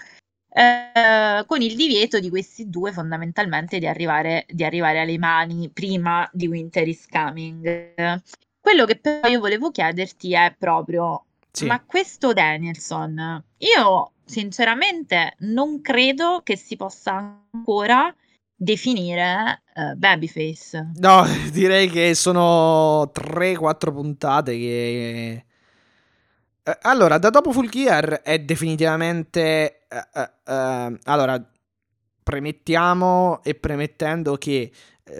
eh, 0.51 1.45
con 1.45 1.61
il 1.61 1.75
divieto 1.75 2.19
di 2.19 2.29
questi 2.29 2.69
due 2.69 2.91
fondamentalmente 2.91 3.79
di 3.79 3.87
arrivare, 3.87 4.45
di 4.49 4.65
arrivare 4.65 4.99
alle 4.99 5.17
mani 5.17 5.69
prima 5.69 6.27
di 6.33 6.47
Winter 6.47 6.85
is 6.87 7.05
Coming. 7.07 7.93
Quello 8.59 8.85
che 8.85 8.97
però 8.97 9.29
io 9.29 9.39
volevo 9.39 9.71
chiederti 9.71 10.33
è 10.33 10.53
proprio, 10.57 11.23
Sì. 11.51 11.65
ma 11.65 11.83
questo 11.83 12.31
Danielson, 12.31 13.43
io 13.57 14.11
sinceramente 14.23 15.35
non 15.39 15.81
credo 15.81 16.41
che 16.43 16.55
si 16.55 16.75
possa 16.75 17.41
ancora 17.51 18.13
definire 18.55 19.63
eh, 19.73 19.95
babyface. 19.95 20.91
No, 20.95 21.25
direi 21.51 21.89
che 21.89 22.13
sono 22.13 23.11
3-4 23.13 23.91
puntate 23.91 24.57
che... 24.57 25.45
Eh, 26.63 26.77
allora, 26.81 27.17
da 27.17 27.29
dopo 27.29 27.51
Full 27.51 27.69
Gear 27.69 28.21
è 28.21 28.39
definitivamente... 28.39 29.85
eh, 29.87 30.31
eh, 30.45 30.99
allora, 31.03 31.43
premettiamo 32.21 33.41
e 33.43 33.55
premettendo 33.55 34.35
che 34.35 34.71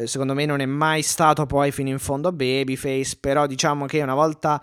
secondo 0.05 0.35
me 0.35 0.45
non 0.45 0.59
è 0.59 0.67
mai 0.67 1.01
stato 1.01 1.47
poi 1.47 1.71
fino 1.71 1.89
in 1.89 1.97
fondo 1.97 2.31
Babyface, 2.31 3.17
però 3.19 3.47
diciamo 3.47 3.85
che 3.87 4.01
una 4.01 4.13
volta... 4.13 4.61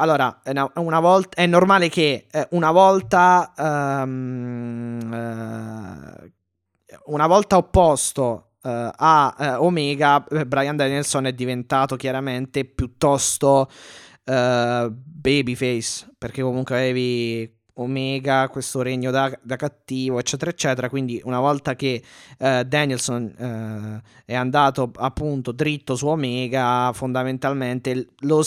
Allora, 0.00 0.40
una, 0.74 1.00
volta, 1.00 1.40
è 1.42 1.46
normale 1.46 1.88
che 1.88 2.26
eh, 2.30 2.46
una 2.50 2.70
volta... 2.70 3.52
eh, 3.56 5.16
una 7.06 7.26
volta 7.26 7.56
opposto 7.56 8.52
eh, 8.62 8.90
a 8.94 9.36
eh, 9.38 9.54
Omega, 9.54 10.24
Brian 10.46 10.76
Danielson 10.76 11.26
è 11.26 11.32
diventato 11.32 11.96
chiaramente 11.96 12.64
piuttosto 12.64 13.68
eh, 14.24 14.88
babyface, 14.90 16.14
perché 16.18 16.42
comunque 16.42 16.76
avevi 16.76 17.57
Omega, 17.80 18.48
questo 18.48 18.82
regno 18.82 19.10
da, 19.10 19.36
da, 19.42 19.56
cattivo, 19.56 20.18
eccetera, 20.18 20.50
eccetera. 20.50 20.88
Quindi, 20.88 21.20
una 21.24 21.40
volta 21.40 21.74
che 21.74 22.02
uh, 22.38 22.62
Danielson 22.62 23.34
uh, 23.36 24.08
è 24.24 24.34
andato 24.34 24.90
appunto 24.96 25.52
dritto 25.52 25.94
su 25.96 26.06
Omega, 26.06 26.90
fondamentalmente 26.92 28.08
lo, 28.20 28.42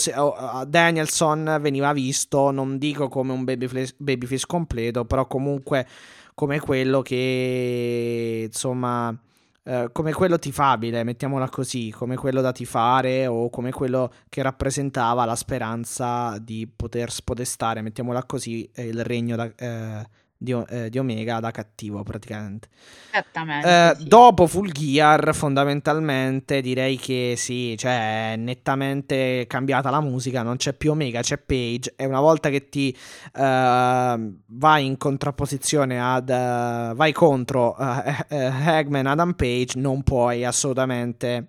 Danielson 0.66 1.58
veniva 1.60 1.92
visto, 1.92 2.50
non 2.50 2.78
dico 2.78 3.08
come 3.08 3.32
un 3.32 3.44
babyface, 3.44 3.94
babyface 3.96 4.46
completo, 4.46 5.04
però 5.04 5.26
comunque 5.26 5.86
come 6.34 6.60
quello 6.60 7.02
che 7.02 8.44
insomma 8.46 9.16
eh, 9.64 9.90
come 9.92 10.12
quello 10.12 10.38
tifabile, 10.38 11.04
mettiamola 11.04 11.48
così, 11.48 11.90
come 11.90 12.16
quello 12.16 12.40
da 12.40 12.52
tifare 12.52 13.26
o 13.26 13.48
come 13.50 13.70
quello 13.70 14.12
che 14.28 14.42
rappresentava 14.42 15.24
la 15.24 15.36
speranza 15.36 16.36
di 16.38 16.66
poter 16.74 17.10
spodestare, 17.10 17.82
mettiamola 17.82 18.24
così, 18.24 18.68
eh, 18.74 18.86
il 18.86 19.04
regno 19.04 19.36
da, 19.36 19.52
eh, 19.54 20.06
di, 20.42 20.52
eh, 20.68 20.90
di, 20.90 20.98
Omega 20.98 21.40
da 21.40 21.50
cattivo 21.50 22.02
praticamente. 22.02 22.68
Esattamente. 23.10 23.68
Eh, 23.68 23.94
sì. 23.96 24.04
Dopo 24.04 24.46
Full 24.46 24.70
Gear 24.70 25.34
fondamentalmente 25.34 26.60
direi 26.60 26.96
che 26.96 27.34
sì, 27.36 27.76
cioè 27.76 28.32
è 28.32 28.36
nettamente 28.36 29.44
cambiata 29.46 29.90
la 29.90 30.00
musica, 30.00 30.42
non 30.42 30.56
c'è 30.56 30.72
più 30.72 30.90
Omega, 30.90 31.20
c'è 31.20 31.38
Page 31.38 31.94
e 31.96 32.04
una 32.04 32.20
volta 32.20 32.48
che 32.50 32.68
ti 32.68 32.96
uh, 33.34 33.40
vai 33.40 34.86
in 34.86 34.96
contrapposizione 34.98 36.00
ad 36.00 36.28
uh, 36.28 36.94
vai 36.94 37.12
contro 37.12 37.74
Hagman 37.74 39.06
Adam 39.06 39.34
Page 39.34 39.78
non 39.78 40.02
puoi 40.02 40.44
assolutamente 40.44 41.46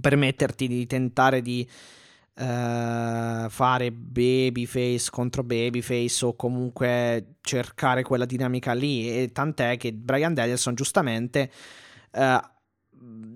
permetterti 0.00 0.68
di 0.68 0.86
tentare 0.86 1.42
di 1.42 1.68
Uh, 2.40 3.50
fare 3.50 3.92
babyface 3.92 5.10
contro 5.10 5.42
babyface 5.42 6.24
o 6.24 6.34
comunque 6.34 7.34
cercare 7.42 8.02
quella 8.02 8.24
dinamica 8.24 8.72
lì. 8.72 9.10
E 9.10 9.30
tant'è 9.30 9.76
che 9.76 9.92
Brian 9.92 10.32
Danielson 10.32 10.74
giustamente 10.74 11.50
uh, 12.12 12.40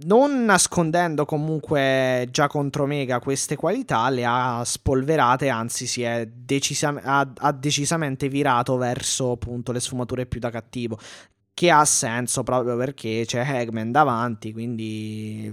non 0.07 0.45
nascondendo 0.45 1.25
comunque 1.25 2.29
già 2.31 2.49
contro 2.49 2.87
Mega 2.87 3.19
queste 3.19 3.57
qualità 3.57 4.09
le 4.11 4.25
ha 4.25 4.63
spolverate 4.65 5.49
anzi 5.49 5.87
si 5.87 6.03
è 6.03 6.27
decisam- 6.27 7.01
ha, 7.03 7.33
ha 7.35 7.53
decisamente 7.53 8.29
virato 8.29 8.77
verso 8.77 9.33
appunto 9.33 9.73
le 9.73 9.81
sfumature 9.81 10.27
più 10.27 10.41
da 10.41 10.51
cattivo 10.51 10.99
che 11.55 11.71
ha 11.71 11.85
senso 11.85 12.43
proprio 12.43 12.77
perché 12.77 13.25
c'è 13.27 13.41
Hagman 13.41 13.91
davanti 13.91 14.53
quindi 14.53 15.51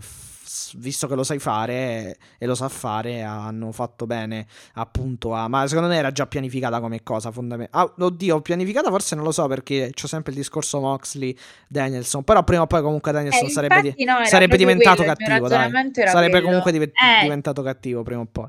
visto 0.75 1.07
che 1.07 1.15
lo 1.15 1.23
sai 1.23 1.39
fare 1.39 2.17
e 2.37 2.45
lo 2.45 2.55
sa 2.55 2.69
fare, 2.69 3.21
hanno 3.21 3.71
fatto 3.71 4.05
bene 4.05 4.45
appunto 4.73 5.33
a... 5.33 5.47
Ma 5.47 5.67
secondo 5.67 5.89
me 5.89 5.95
era 5.95 6.11
già 6.11 6.27
pianificata 6.27 6.79
come 6.79 7.03
cosa 7.03 7.31
fondamentale. 7.31 7.83
Ah, 7.85 8.03
oddio, 8.05 8.41
pianificata 8.41 8.89
forse 8.89 9.15
non 9.15 9.23
lo 9.23 9.31
so 9.31 9.47
perché 9.47 9.91
c'è 9.93 10.07
sempre 10.07 10.31
il 10.31 10.37
discorso 10.37 10.79
Moxley, 10.79 11.37
Danielson, 11.67 12.23
però 12.23 12.43
prima 12.43 12.63
o 12.63 12.67
poi 12.67 12.81
comunque 12.81 13.11
Danielson 13.11 13.47
eh, 13.47 13.49
sarebbe, 13.49 13.81
di... 13.81 14.03
no, 14.03 14.23
sarebbe 14.25 14.57
diventato 14.57 15.03
quello, 15.03 15.13
cattivo. 15.13 15.47
Sarebbe 15.47 16.29
quello. 16.29 16.45
comunque 16.45 16.71
div- 16.71 16.91
eh. 16.91 17.21
diventato 17.23 17.61
cattivo 17.61 18.03
prima 18.03 18.21
o 18.21 18.27
poi. 18.31 18.47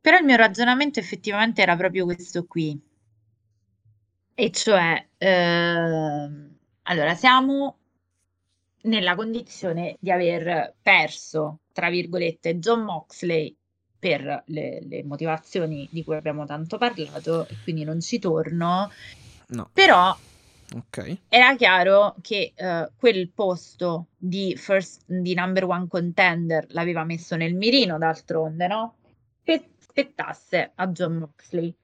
Però 0.00 0.16
il 0.16 0.24
mio 0.24 0.36
ragionamento 0.36 0.98
effettivamente 0.98 1.60
era 1.60 1.76
proprio 1.76 2.04
questo 2.04 2.44
qui. 2.46 2.80
E 4.34 4.50
cioè, 4.50 5.06
ehm... 5.18 6.56
allora, 6.84 7.14
siamo 7.14 7.79
nella 8.82 9.14
condizione 9.14 9.96
di 10.00 10.10
aver 10.10 10.74
perso, 10.80 11.60
tra 11.72 11.90
virgolette, 11.90 12.58
John 12.58 12.82
Moxley 12.82 13.54
per 13.98 14.44
le, 14.46 14.80
le, 14.82 15.04
motivazioni 15.04 15.86
di 15.90 16.02
cui 16.02 16.16
abbiamo 16.16 16.46
tanto 16.46 16.78
parlato, 16.78 17.46
e 17.46 17.56
quindi 17.62 17.84
non 17.84 18.00
ci 18.00 18.18
torno. 18.18 18.90
No. 19.48 19.70
Però 19.72 20.16
okay. 20.74 21.20
era 21.28 21.54
chiaro 21.56 22.14
che 22.22 22.54
uh, 22.56 22.90
quel 22.96 23.28
posto 23.30 24.06
di, 24.16 24.56
first, 24.56 25.02
di 25.06 25.34
number 25.34 25.64
one 25.64 25.86
contender 25.86 26.66
l'aveva 26.70 27.04
messo 27.04 27.36
nel 27.36 27.54
mirino, 27.54 27.98
d'altronde, 27.98 28.66
no? 28.66 28.94
Che 29.42 29.70
spettasse 29.78 30.72
a 30.74 30.88
John 30.88 31.16
Moxley. 31.16 31.74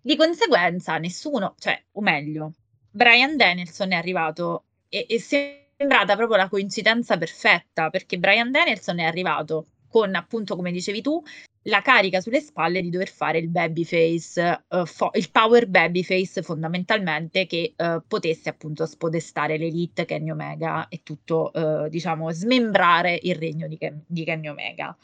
Di 0.00 0.16
conseguenza, 0.16 0.98
nessuno, 0.98 1.54
cioè, 1.58 1.80
o 1.92 2.00
meglio, 2.02 2.52
Brian 2.90 3.36
Danielson 3.36 3.92
è 3.92 3.94
arrivato 3.94 4.64
e, 4.88 5.06
e 5.08 5.18
se 5.18 5.61
sembrata 5.76 6.16
proprio 6.16 6.36
la 6.36 6.48
coincidenza 6.48 7.16
perfetta 7.18 7.90
perché 7.90 8.18
Brian 8.18 8.50
Danielson 8.50 8.98
è 9.00 9.04
arrivato 9.04 9.66
con 9.88 10.14
appunto 10.14 10.56
come 10.56 10.72
dicevi 10.72 11.02
tu 11.02 11.22
la 11.66 11.82
carica 11.82 12.20
sulle 12.20 12.40
spalle 12.40 12.80
di 12.80 12.90
dover 12.90 13.08
fare 13.08 13.38
il 13.38 13.48
babyface, 13.48 14.64
uh, 14.68 14.84
fo- 14.84 15.10
il 15.14 15.30
power 15.30 15.68
babyface 15.68 16.42
fondamentalmente 16.42 17.46
che 17.46 17.74
uh, 17.76 18.02
potesse 18.06 18.48
appunto 18.48 18.86
spodestare 18.86 19.58
l'elite 19.58 20.04
Kenny 20.04 20.30
Omega 20.30 20.88
e 20.88 21.02
tutto, 21.04 21.50
uh, 21.54 21.88
diciamo, 21.88 22.32
smembrare 22.32 23.18
il 23.22 23.36
regno 23.36 23.68
di, 23.68 23.78
Ken- 23.78 24.02
di 24.06 24.24
Kenny 24.24 24.48
Omega. 24.48 24.96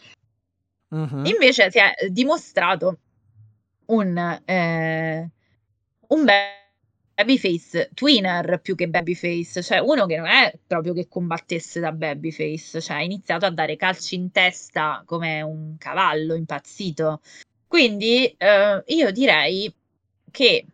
Uh-huh. 0.88 1.24
Invece 1.26 1.70
si 1.70 1.78
è 1.78 1.92
dimostrato 2.08 2.98
un, 3.86 4.40
eh, 4.44 5.30
un 6.08 6.24
babyface 7.18 7.90
twinner 7.94 8.60
più 8.60 8.76
che 8.76 8.88
babyface, 8.88 9.60
cioè 9.62 9.78
uno 9.78 10.06
che 10.06 10.16
non 10.16 10.26
è 10.26 10.56
proprio 10.64 10.92
che 10.92 11.08
combattesse 11.08 11.80
da 11.80 11.90
babyface, 11.90 12.80
cioè 12.80 12.98
ha 12.98 13.02
iniziato 13.02 13.44
a 13.44 13.50
dare 13.50 13.76
calci 13.76 14.14
in 14.14 14.30
testa 14.30 15.02
come 15.04 15.42
un 15.42 15.74
cavallo 15.78 16.34
impazzito. 16.34 17.20
Quindi 17.66 18.24
eh, 18.36 18.82
io 18.86 19.10
direi 19.10 19.74
che 20.30 20.64
uh, 20.66 20.70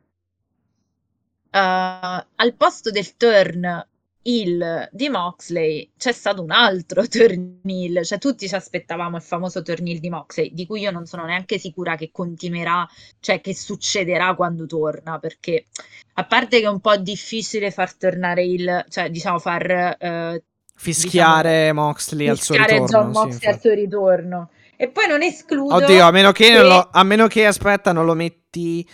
al 1.51 2.55
posto 2.57 2.91
del 2.91 3.17
turn 3.17 3.89
heel 4.25 4.89
di 4.91 5.09
Moxley 5.11 5.93
c'è 5.97 6.13
stato 6.13 6.43
un 6.43 6.51
altro 6.51 7.07
turn 7.09 7.61
heel, 7.65 8.05
cioè 8.05 8.19
tutti 8.19 8.49
ci 8.49 8.55
aspettavamo 8.55 9.17
il 9.17 9.23
famoso 9.23 9.63
turn 9.63 9.87
heel 9.87 10.01
di 10.01 10.11
Moxley, 10.11 10.53
di 10.53 10.67
cui 10.67 10.81
io 10.81 10.91
non 10.91 11.07
sono 11.07 11.25
neanche 11.25 11.59
sicura 11.59 11.95
che 11.97 12.11
continuerà, 12.11 12.89
cioè 13.21 13.41
che 13.41 13.55
succederà 13.55 14.35
quando 14.35 14.67
torna, 14.67 15.19
perché 15.19 15.67
a 16.15 16.25
parte 16.25 16.61
che 16.61 16.67
è 16.67 16.71
un 16.71 16.81
po' 16.81 16.97
difficile 16.97 17.71
far 17.71 17.95
tornare 17.95 18.45
il, 18.45 18.85
cioè 18.89 19.11
diciamo 19.11 19.39
far... 19.39 19.97
Uh, 20.01 20.43
fischiare 20.77 21.61
diciamo, 21.61 21.83
Moxley 21.83 22.29
al 22.29 22.41
suo 22.41 22.57
ritorno. 22.57 22.87
John 22.87 23.11
Moxley 23.11 23.39
sì, 23.39 23.47
al 23.47 23.61
suo 23.61 23.75
ritorno. 23.75 24.51
E 24.77 24.89
poi 24.89 25.07
non 25.07 25.23
escludo... 25.23 25.75
Oddio, 25.75 26.05
a 26.05 26.11
meno 26.11 26.33
che, 26.33 26.47
che... 26.47 26.63
Lo, 26.63 26.89
a 26.91 27.03
meno 27.05 27.27
che 27.27 27.47
aspetta, 27.47 27.93
non 27.93 28.07
lo 28.07 28.15
metti... 28.15 28.87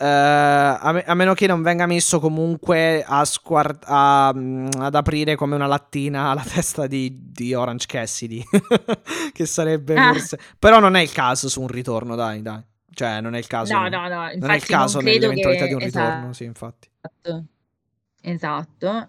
Uh, 0.00 0.80
a, 0.80 0.92
me- 0.94 1.04
a, 1.04 1.12
meno 1.12 1.34
che 1.34 1.46
non 1.46 1.60
venga 1.60 1.84
messo 1.84 2.20
comunque 2.20 3.04
a 3.06 3.22
squart- 3.26 3.84
a, 3.86 4.32
um, 4.34 4.66
ad 4.78 4.94
aprire 4.94 5.36
come 5.36 5.56
una 5.56 5.66
lattina 5.66 6.32
la 6.32 6.42
testa 6.42 6.86
di, 6.86 7.14
di 7.30 7.52
Orange 7.52 7.84
Cassidy, 7.86 8.42
che 9.34 9.44
sarebbe 9.44 9.96
ah. 9.96 10.12
forse... 10.14 10.38
Però 10.58 10.80
non 10.80 10.96
è 10.96 11.02
il 11.02 11.12
caso 11.12 11.50
su 11.50 11.60
un 11.60 11.68
ritorno, 11.68 12.14
dai, 12.14 12.40
dai. 12.40 12.62
Cioè, 12.94 13.20
non 13.20 13.34
è 13.34 13.38
il 13.38 13.46
caso. 13.46 13.74
No, 13.74 13.88
no, 13.88 14.08
no. 14.08 14.30
non 14.36 14.50
è 14.50 14.54
il 14.54 14.64
caso 14.64 15.00
nell'eventualità 15.00 15.64
che... 15.64 15.68
di 15.68 15.74
un 15.74 15.80
ritorno, 15.80 16.08
esatto. 16.08 16.32
sì, 16.32 16.44
infatti. 16.44 16.88
Esatto, 17.02 17.44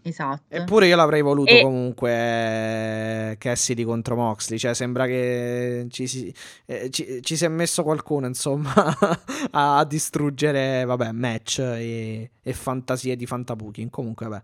esatto. 0.02 0.48
Eppure 0.48 0.88
io 0.88 0.96
l'avrei 0.96 1.22
voluto 1.22 1.52
e... 1.52 1.62
comunque 1.62 3.36
Cassidy 3.38 3.84
contro 3.84 4.16
Moxley. 4.16 4.58
Cioè, 4.58 4.74
sembra 4.74 5.06
che 5.06 5.88
ci 5.90 6.08
si, 6.08 6.34
eh, 6.66 6.90
ci, 6.90 7.20
ci 7.22 7.36
si 7.36 7.46
è 7.46 7.50
messo 7.50 7.84
qualcuno, 7.84 8.28
insomma, 8.28 8.74
a 9.52 9.84
distruggere, 9.86 10.86
vabbè, 10.86 11.12
match 11.12 11.60
e, 11.60 12.32
e 12.42 12.54
fantasie 12.54 13.16
di 13.16 13.26
fantabooking. 13.26 13.90
Comunque, 13.90 14.28
vabbè. 14.28 14.44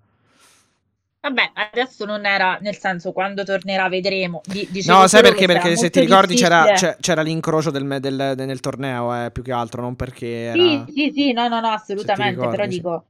Vabbè, 1.19 1.51
adesso 1.71 2.05
non 2.05 2.25
era, 2.25 2.57
nel 2.61 2.77
senso, 2.77 3.11
quando 3.11 3.43
tornerà 3.43 3.89
vedremo. 3.89 4.41
Di, 4.45 4.67
no, 4.85 5.07
sai 5.07 5.21
perché? 5.21 5.45
Perché 5.45 5.75
se 5.75 5.89
ti 5.89 5.99
ricordi 5.99 6.35
c'era, 6.35 6.73
c'era, 6.99 7.21
l'incrocio 7.21 7.69
del, 7.69 7.85
del, 7.99 8.33
del, 8.35 8.45
nel 8.45 8.59
torneo, 8.59 9.25
eh, 9.25 9.31
più 9.31 9.43
che 9.43 9.51
altro, 9.51 9.81
non 9.81 9.95
perché 9.95 10.27
era... 10.27 10.61
Sì, 10.61 10.83
sì, 10.93 11.11
sì, 11.13 11.31
no, 11.33 11.47
no, 11.47 11.59
no, 11.59 11.69
assolutamente, 11.69 12.47
però 12.47 12.63
sì. 12.63 12.69
dico... 12.69 13.05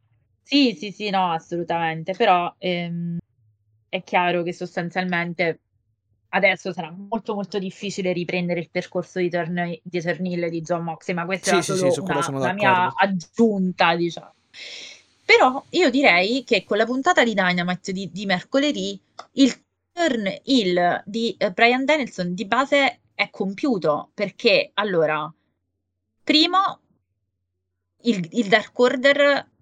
Sì, 0.47 0.77
sì, 0.79 0.93
sì, 0.93 1.09
no, 1.09 1.29
assolutamente, 1.33 2.13
però 2.13 2.55
ehm, 2.57 3.17
è 3.89 4.01
chiaro 4.01 4.43
che 4.43 4.53
sostanzialmente 4.53 5.59
adesso 6.29 6.71
sarà 6.71 6.89
molto 6.89 7.33
molto 7.33 7.59
difficile 7.59 8.13
riprendere 8.13 8.61
il 8.61 8.69
percorso 8.71 9.19
di, 9.19 9.29
torne- 9.29 9.81
di 9.83 9.99
Ternille 9.99 10.49
di 10.49 10.61
John 10.61 10.83
Moxley, 10.83 11.17
ma 11.17 11.25
questa 11.25 11.61
sì, 11.61 11.73
è 11.73 11.75
sì, 11.75 11.91
sì, 11.91 11.99
una, 11.99 12.25
una 12.29 12.53
mia 12.53 12.93
aggiunta, 12.95 13.93
diciamo. 13.97 14.35
Però 15.25 15.65
io 15.71 15.89
direi 15.89 16.45
che 16.45 16.63
con 16.63 16.77
la 16.77 16.85
puntata 16.85 17.25
di 17.25 17.33
Dynamite 17.33 17.91
di, 17.91 18.09
di 18.09 18.25
mercoledì 18.25 18.97
il 19.33 19.53
turn 19.91 20.33
heel 20.45 21.03
di 21.05 21.35
uh, 21.37 21.51
Brian 21.51 21.83
Danielson 21.83 22.33
di 22.33 22.45
base 22.45 23.01
è 23.13 23.29
compiuto 23.29 24.11
perché 24.13 24.71
allora, 24.75 25.29
primo, 26.23 26.79
il, 28.03 28.25
il 28.31 28.47
Dark 28.47 28.79
Order 28.79 29.55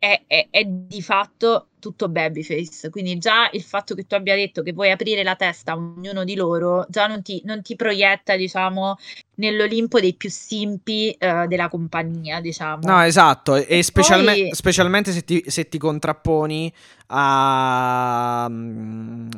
è, 0.00 0.22
è, 0.26 0.48
è, 0.48 0.64
di 0.64 1.02
fatto 1.02 1.68
tutto 1.78 2.08
babyface, 2.08 2.88
quindi 2.88 3.18
già 3.18 3.50
il 3.52 3.62
fatto 3.62 3.94
che 3.94 4.06
tu 4.06 4.14
abbia 4.14 4.34
detto 4.34 4.62
che 4.62 4.72
vuoi 4.72 4.90
aprire 4.90 5.22
la 5.22 5.36
testa 5.36 5.72
a 5.72 5.76
ognuno 5.76 6.24
di 6.24 6.34
loro 6.36 6.86
già 6.88 7.06
non 7.06 7.20
ti, 7.22 7.42
non 7.44 7.60
ti 7.60 7.76
proietta, 7.76 8.34
diciamo, 8.34 8.96
nell'Olimpo 9.34 10.00
dei 10.00 10.14
più 10.14 10.30
simpi 10.30 11.14
uh, 11.20 11.46
della 11.46 11.68
compagnia, 11.68 12.40
diciamo. 12.40 12.88
No, 12.88 13.02
esatto, 13.02 13.56
e, 13.56 13.66
e 13.68 13.82
specialme- 13.82 14.32
poi... 14.32 14.54
specialmente 14.54 15.12
se 15.12 15.22
ti, 15.22 15.44
se 15.46 15.68
ti, 15.68 15.76
contrapponi 15.76 16.72
a, 17.08 18.46
mm, 18.48 19.28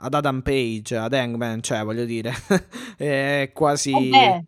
ad 0.00 0.14
Adam 0.14 0.40
Page, 0.42 0.96
ad 0.96 1.14
Hangman, 1.14 1.62
cioè 1.62 1.84
voglio 1.84 2.04
dire, 2.04 2.34
è 2.98 3.50
quasi... 3.54 4.10
Eh 4.10 4.44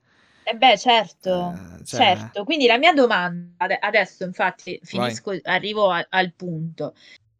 eh 0.48 0.54
beh, 0.54 0.78
certo, 0.78 1.52
eh, 1.52 1.84
cioè... 1.84 2.16
certo. 2.16 2.44
Quindi 2.44 2.66
la 2.66 2.78
mia 2.78 2.92
domanda, 2.92 3.80
adesso 3.80 4.22
infatti 4.22 4.78
finisco, 4.80 5.30
Vai. 5.30 5.40
arrivo 5.42 5.90
a, 5.90 6.06
al 6.08 6.32
punto. 6.34 6.94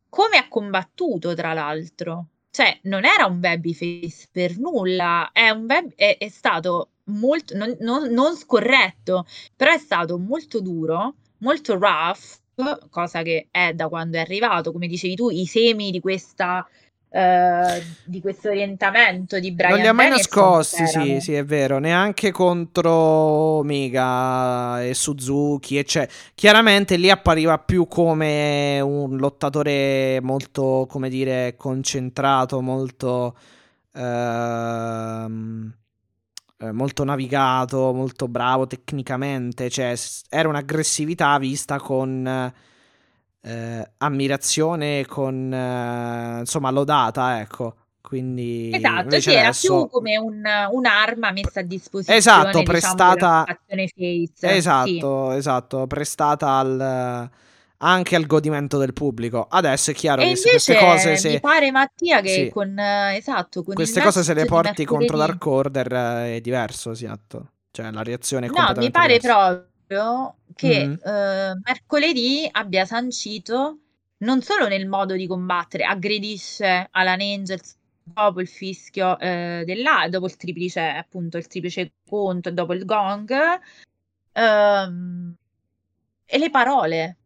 Come 0.08 0.38
ha 0.38 0.48
combattuto, 0.48 1.32
tra 1.32 1.52
l'altro? 1.52 2.26
Cioè, 2.50 2.80
non 2.84 3.04
era 3.04 3.26
un 3.26 3.38
babyface 3.38 4.26
per 4.32 4.58
nulla, 4.58 5.30
è, 5.32 5.50
un 5.50 5.66
baby, 5.66 5.92
è, 5.94 6.16
è 6.18 6.28
stato 6.28 6.90
molto, 7.04 7.56
non, 7.56 7.76
non, 7.78 8.10
non 8.10 8.34
scorretto, 8.34 9.24
però 9.54 9.72
è 9.72 9.78
stato 9.78 10.18
molto 10.18 10.60
duro, 10.60 11.14
molto 11.38 11.78
rough, 11.78 12.40
cosa 12.90 13.22
che 13.22 13.46
è 13.52 13.72
da 13.72 13.88
quando 13.88 14.16
è 14.16 14.20
arrivato, 14.20 14.72
come 14.72 14.88
dicevi 14.88 15.14
tu, 15.14 15.30
i 15.30 15.46
semi 15.46 15.92
di 15.92 16.00
questa 16.00 16.66
Uh, 17.08 17.80
di 18.04 18.20
questo 18.20 18.48
orientamento 18.48 19.38
di 19.38 19.52
Brian 19.52 19.70
non 19.70 19.80
li 19.80 19.86
ha 19.86 19.92
mai 19.92 20.10
nascosti 20.10 20.86
sì, 20.88 21.18
sì 21.20 21.34
è 21.34 21.44
vero 21.44 21.78
neanche 21.78 22.32
contro 22.32 22.90
Omega 22.92 24.82
e 24.82 24.92
Suzuki 24.92 25.78
e 25.78 25.84
cioè, 25.84 26.06
chiaramente 26.34 26.96
lì 26.96 27.08
appariva 27.08 27.58
più 27.58 27.86
come 27.86 28.80
un 28.80 29.16
lottatore 29.16 30.18
molto 30.20 30.86
come 30.90 31.08
dire 31.08 31.54
concentrato 31.56 32.60
molto 32.60 33.36
uh, 33.92 34.00
molto 36.72 37.04
navigato 37.04 37.92
molto 37.94 38.26
bravo 38.26 38.66
tecnicamente 38.66 39.70
cioè 39.70 39.94
era 40.28 40.48
un'aggressività 40.48 41.38
vista 41.38 41.78
con 41.78 42.52
eh, 43.46 43.90
ammirazione 43.98 45.06
con 45.06 45.52
eh, 45.52 46.40
insomma 46.40 46.70
lodata, 46.70 47.40
ecco. 47.40 47.76
Quindi 48.00 48.70
esatto, 48.72 49.20
sì, 49.20 49.32
era 49.32 49.50
più 49.50 49.88
come 49.88 50.16
un, 50.16 50.40
un'arma 50.70 51.32
messa 51.32 51.58
a 51.58 51.62
disposizione 51.62 52.18
esatto, 52.18 52.46
diciamo, 52.46 52.62
prestata 52.62 53.44
face. 53.66 54.56
Esatto, 54.56 55.30
sì. 55.32 55.36
esatto, 55.36 55.86
prestata 55.88 56.50
al 56.50 57.30
anche 57.78 58.16
al 58.16 58.26
godimento 58.26 58.78
del 58.78 58.92
pubblico. 58.92 59.46
Adesso 59.50 59.90
è 59.90 59.94
chiaro 59.94 60.22
e 60.22 60.34
che 60.34 60.40
queste 60.40 60.78
cose 60.78 61.16
se... 61.16 61.30
mi 61.30 61.40
pare 61.40 61.72
Mattia 61.72 62.20
che 62.20 62.44
sì. 62.44 62.48
con 62.48 62.78
esatto, 62.78 63.64
con 63.64 63.74
queste 63.74 64.00
cose 64.00 64.22
se 64.22 64.34
le 64.34 64.44
porti 64.44 64.84
contro 64.84 65.16
Dark 65.16 65.44
Order 65.44 65.92
eh, 65.92 66.36
è 66.36 66.40
diverso, 66.40 66.92
esatto. 66.92 67.50
Cioè 67.72 67.90
la 67.90 68.02
reazione 68.02 68.46
è 68.46 68.50
No, 68.50 68.72
mi 68.76 68.90
pare 68.90 69.18
diversa. 69.18 69.66
Proprio 69.86 70.36
che 70.54 70.86
mm. 70.86 70.94
eh, 71.04 71.60
mercoledì 71.62 72.48
abbia 72.50 72.84
sancito 72.84 73.78
non 74.18 74.42
solo 74.42 74.66
nel 74.66 74.86
modo 74.86 75.14
di 75.14 75.26
combattere, 75.26 75.84
aggredisce 75.84 76.88
Alan 76.90 77.20
Angels 77.20 77.76
dopo 78.02 78.40
il 78.40 78.48
fischio 78.48 79.18
eh, 79.18 79.62
della, 79.66 80.08
dopo 80.08 80.26
il 80.26 80.36
triplice, 80.36 80.80
appunto 80.80 81.36
il 81.36 81.46
triplice 81.46 81.92
conto 82.08 82.50
dopo 82.50 82.72
il 82.72 82.84
gong, 82.84 83.32
ehm, 84.32 85.34
e 86.24 86.38
le 86.38 86.50
parole 86.50 87.16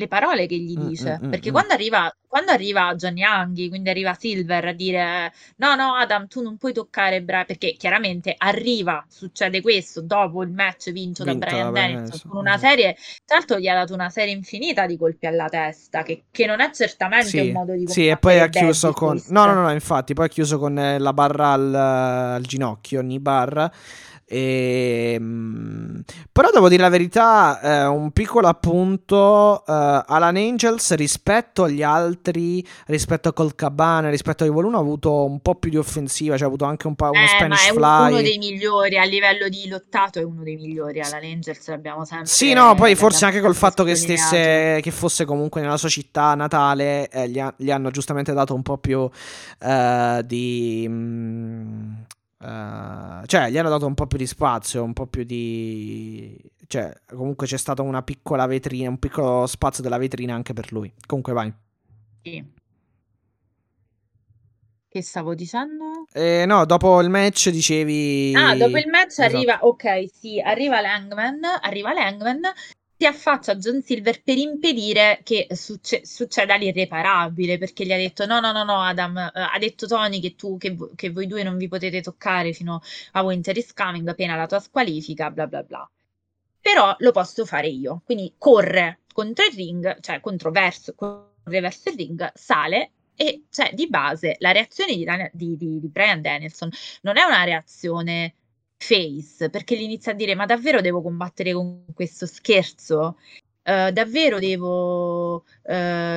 le 0.00 0.08
parole 0.08 0.46
che 0.46 0.56
gli 0.56 0.76
dice. 0.76 1.18
Mm, 1.20 1.26
mm, 1.26 1.30
perché 1.30 1.50
mm, 1.50 1.52
quando, 1.52 1.72
arriva, 1.74 2.16
quando 2.26 2.50
arriva 2.50 2.94
John 2.94 3.16
Young, 3.16 3.68
quindi 3.68 3.90
arriva 3.90 4.14
Silver 4.14 4.64
a 4.66 4.72
dire 4.72 5.32
no, 5.56 5.74
no, 5.74 5.94
Adam, 5.94 6.26
tu 6.26 6.42
non 6.42 6.56
puoi 6.56 6.72
toccare 6.72 7.22
Brian, 7.22 7.44
perché 7.44 7.74
chiaramente 7.78 8.34
arriva, 8.36 9.04
succede 9.08 9.60
questo, 9.60 10.00
dopo 10.00 10.42
il 10.42 10.50
match 10.50 10.90
vinto, 10.90 11.22
vinto 11.24 11.46
da 11.46 11.46
Brian 11.46 11.72
Dennison, 11.72 12.30
con 12.30 12.40
una 12.40 12.58
serie, 12.58 12.96
tra 13.24 13.36
l'altro 13.36 13.58
gli 13.58 13.68
ha 13.68 13.74
dato 13.74 13.94
una 13.94 14.10
serie 14.10 14.34
infinita 14.34 14.86
di 14.86 14.96
colpi 14.96 15.26
alla 15.26 15.48
testa, 15.48 16.02
che, 16.02 16.24
che 16.30 16.46
non 16.46 16.60
è 16.60 16.70
certamente 16.72 17.28
sì, 17.28 17.38
un 17.38 17.52
modo 17.52 17.72
di 17.74 17.86
Sì, 17.86 18.08
e 18.08 18.16
poi 18.16 18.40
ha 18.40 18.48
chiuso 18.48 18.92
con... 18.92 19.22
No, 19.28 19.44
no, 19.44 19.54
no, 19.54 19.70
infatti, 19.70 20.14
poi 20.14 20.26
ha 20.26 20.28
chiuso 20.28 20.58
con 20.58 20.78
eh, 20.78 20.98
la 20.98 21.12
barra 21.12 21.52
al, 21.52 21.74
al 21.74 22.42
ginocchio, 22.42 23.00
ogni 23.00 23.20
barra. 23.20 23.70
E, 24.32 25.14
ehm, 25.14 26.04
però 26.30 26.50
devo 26.52 26.68
dire 26.68 26.82
la 26.82 26.88
verità, 26.88 27.60
eh, 27.60 27.86
un 27.86 28.12
piccolo 28.12 28.46
appunto, 28.46 29.64
eh, 29.66 29.72
Alan 30.06 30.36
Angels 30.36 30.94
rispetto 30.94 31.64
agli 31.64 31.82
altri, 31.82 32.64
rispetto 32.86 33.28
a 33.28 33.32
Colt 33.32 33.56
Cabana, 33.56 34.08
rispetto 34.08 34.44
a 34.44 34.46
Evil 34.46 34.66
1 34.66 34.76
ha 34.76 34.80
avuto 34.80 35.24
un 35.24 35.40
po' 35.40 35.56
più 35.56 35.70
di 35.70 35.78
offensiva, 35.78 36.36
cioè 36.36 36.44
ha 36.44 36.46
avuto 36.46 36.64
anche 36.64 36.86
un 36.86 36.94
po' 36.94 37.10
uno 37.10 37.24
eh, 37.24 37.26
Spanish 37.26 37.72
ma 37.72 38.06
è 38.06 38.06
Fly. 38.06 38.12
uno 38.12 38.22
dei 38.22 38.38
migliori 38.38 38.98
a 38.98 39.04
livello 39.04 39.48
di 39.48 39.66
lottato, 39.66 40.20
è 40.20 40.22
uno 40.22 40.44
dei 40.44 40.54
migliori 40.54 41.00
Alan 41.00 41.24
Angels, 41.24 41.66
l'abbiamo 41.66 42.04
sempre 42.04 42.28
Sì, 42.28 42.52
no, 42.52 42.76
poi 42.76 42.94
forse 42.94 43.24
anche 43.24 43.40
col 43.40 43.56
fatto 43.56 43.82
che 43.82 43.96
stesse 43.96 44.78
che 44.80 44.90
fosse 44.92 45.24
comunque 45.24 45.60
nella 45.60 45.76
sua 45.76 45.88
città 45.88 46.36
natale, 46.36 47.08
eh, 47.08 47.28
gli, 47.28 47.40
ha, 47.40 47.52
gli, 47.56 47.72
hanno 47.72 47.90
giustamente 47.90 48.32
dato 48.32 48.54
un 48.54 48.62
po' 48.62 48.78
più 48.78 49.10
eh, 49.58 50.22
di 50.24 50.86
mh, 50.88 50.92
mm, 50.92 51.92
Uh, 52.42 53.26
cioè, 53.26 53.50
gli 53.50 53.58
hanno 53.58 53.68
dato 53.68 53.86
un 53.86 53.92
po' 53.94 54.06
più 54.06 54.16
di 54.16 54.26
spazio, 54.26 54.82
un 54.82 54.94
po' 54.94 55.06
più 55.06 55.24
di. 55.24 56.36
Cioè, 56.66 56.90
comunque 57.14 57.46
c'è 57.46 57.58
stata 57.58 57.82
una 57.82 58.02
piccola 58.02 58.46
vetrina, 58.46 58.88
un 58.88 58.98
piccolo 58.98 59.46
spazio 59.46 59.82
della 59.82 59.98
vetrina 59.98 60.34
anche 60.34 60.54
per 60.54 60.72
lui. 60.72 60.90
Comunque, 61.06 61.32
vai. 61.34 61.52
Sì. 62.22 62.44
Che 64.88 65.02
stavo 65.02 65.34
dicendo? 65.34 66.06
Eh, 66.12 66.44
no, 66.46 66.64
dopo 66.64 67.00
il 67.00 67.10
match 67.10 67.50
dicevi. 67.50 68.34
Ah, 68.34 68.56
dopo 68.56 68.78
il 68.78 68.88
match 68.88 69.18
esatto. 69.18 69.36
arriva. 69.36 69.58
Ok, 69.60 70.06
sì, 70.12 70.40
arriva 70.40 70.80
Langman. 70.80 71.40
Arriva 71.60 71.92
Langman 71.92 72.40
si 73.00 73.06
affaccia 73.06 73.52
a 73.52 73.56
John 73.56 73.80
Silver 73.80 74.22
per 74.22 74.36
impedire 74.36 75.20
che 75.22 75.46
succe- 75.52 76.04
succeda 76.04 76.56
l'irreparabile, 76.56 77.56
perché 77.56 77.86
gli 77.86 77.92
ha 77.92 77.96
detto 77.96 78.26
no, 78.26 78.40
no, 78.40 78.52
no, 78.52 78.62
no, 78.62 78.82
Adam, 78.82 79.14
uh, 79.16 79.38
ha 79.38 79.58
detto 79.58 79.86
Tony 79.86 80.20
che 80.20 80.34
tu, 80.36 80.58
che, 80.58 80.76
che, 80.96 81.08
voi 81.08 81.26
due 81.26 81.42
non 81.42 81.56
vi 81.56 81.66
potete 81.66 82.02
toccare 82.02 82.52
fino 82.52 82.82
a 83.12 83.22
Winter 83.22 83.56
is 83.56 83.72
Coming, 83.72 84.06
appena 84.06 84.36
la 84.36 84.46
tua 84.46 84.60
squalifica, 84.60 85.30
bla 85.30 85.46
bla 85.46 85.62
bla. 85.62 85.90
Però 86.60 86.94
lo 86.98 87.10
posso 87.10 87.46
fare 87.46 87.68
io, 87.68 88.02
quindi 88.04 88.34
corre 88.36 89.00
contro 89.14 89.46
il 89.46 89.54
ring, 89.54 90.00
cioè 90.00 90.20
contro 90.20 90.50
verso, 90.50 90.94
corre 90.94 91.60
verso 91.60 91.88
il 91.88 91.96
ring, 91.96 92.30
sale 92.34 92.90
e 93.16 93.44
cioè 93.48 93.72
di 93.72 93.88
base 93.88 94.36
la 94.40 94.52
reazione 94.52 94.94
di, 94.94 95.06
di, 95.32 95.56
di, 95.56 95.80
di 95.80 95.88
Brian 95.88 96.20
Danielson 96.20 96.70
non 97.02 97.16
è 97.16 97.22
una 97.22 97.44
reazione 97.44 98.34
face, 98.80 99.50
perché 99.50 99.76
gli 99.76 99.82
inizia 99.82 100.12
a 100.12 100.14
dire 100.14 100.34
ma 100.34 100.46
davvero 100.46 100.80
devo 100.80 101.02
combattere 101.02 101.52
con 101.52 101.84
questo 101.94 102.26
scherzo? 102.26 103.18
Uh, 103.62 103.90
davvero 103.92 104.38
devo, 104.38 105.34
uh, 105.34 105.42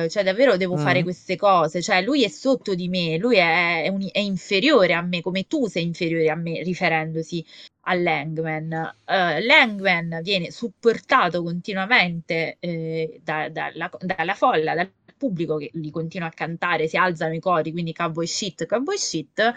cioè 0.08 0.22
davvero 0.24 0.56
devo 0.56 0.76
mm. 0.76 0.78
fare 0.78 1.02
queste 1.02 1.36
cose, 1.36 1.82
cioè 1.82 2.00
lui 2.00 2.24
è 2.24 2.28
sotto 2.28 2.74
di 2.74 2.88
me, 2.88 3.18
lui 3.18 3.36
è, 3.36 3.82
è, 3.84 3.88
un, 3.88 4.08
è, 4.10 4.18
inferiore 4.18 4.94
a 4.94 5.02
me, 5.02 5.20
come 5.20 5.46
tu 5.46 5.66
sei 5.66 5.84
inferiore 5.84 6.30
a 6.30 6.34
me, 6.36 6.62
riferendosi 6.62 7.44
a 7.82 7.94
Langman. 7.94 8.94
Uh, 9.04 9.44
Langman 9.44 10.20
viene 10.22 10.50
supportato 10.50 11.42
continuamente 11.42 12.56
eh, 12.60 13.20
da, 13.22 13.50
dalla, 13.50 13.90
dalla 14.00 14.34
folla, 14.34 14.74
dal 14.74 14.90
pubblico 15.16 15.58
che 15.58 15.68
gli 15.74 15.90
continua 15.90 16.28
a 16.28 16.32
cantare, 16.32 16.88
si 16.88 16.96
alzano 16.96 17.34
i 17.34 17.40
cori, 17.40 17.72
quindi 17.72 17.92
cowboy 17.92 18.26
shit, 18.26 18.64
cowboy 18.66 18.96
shit, 18.96 19.54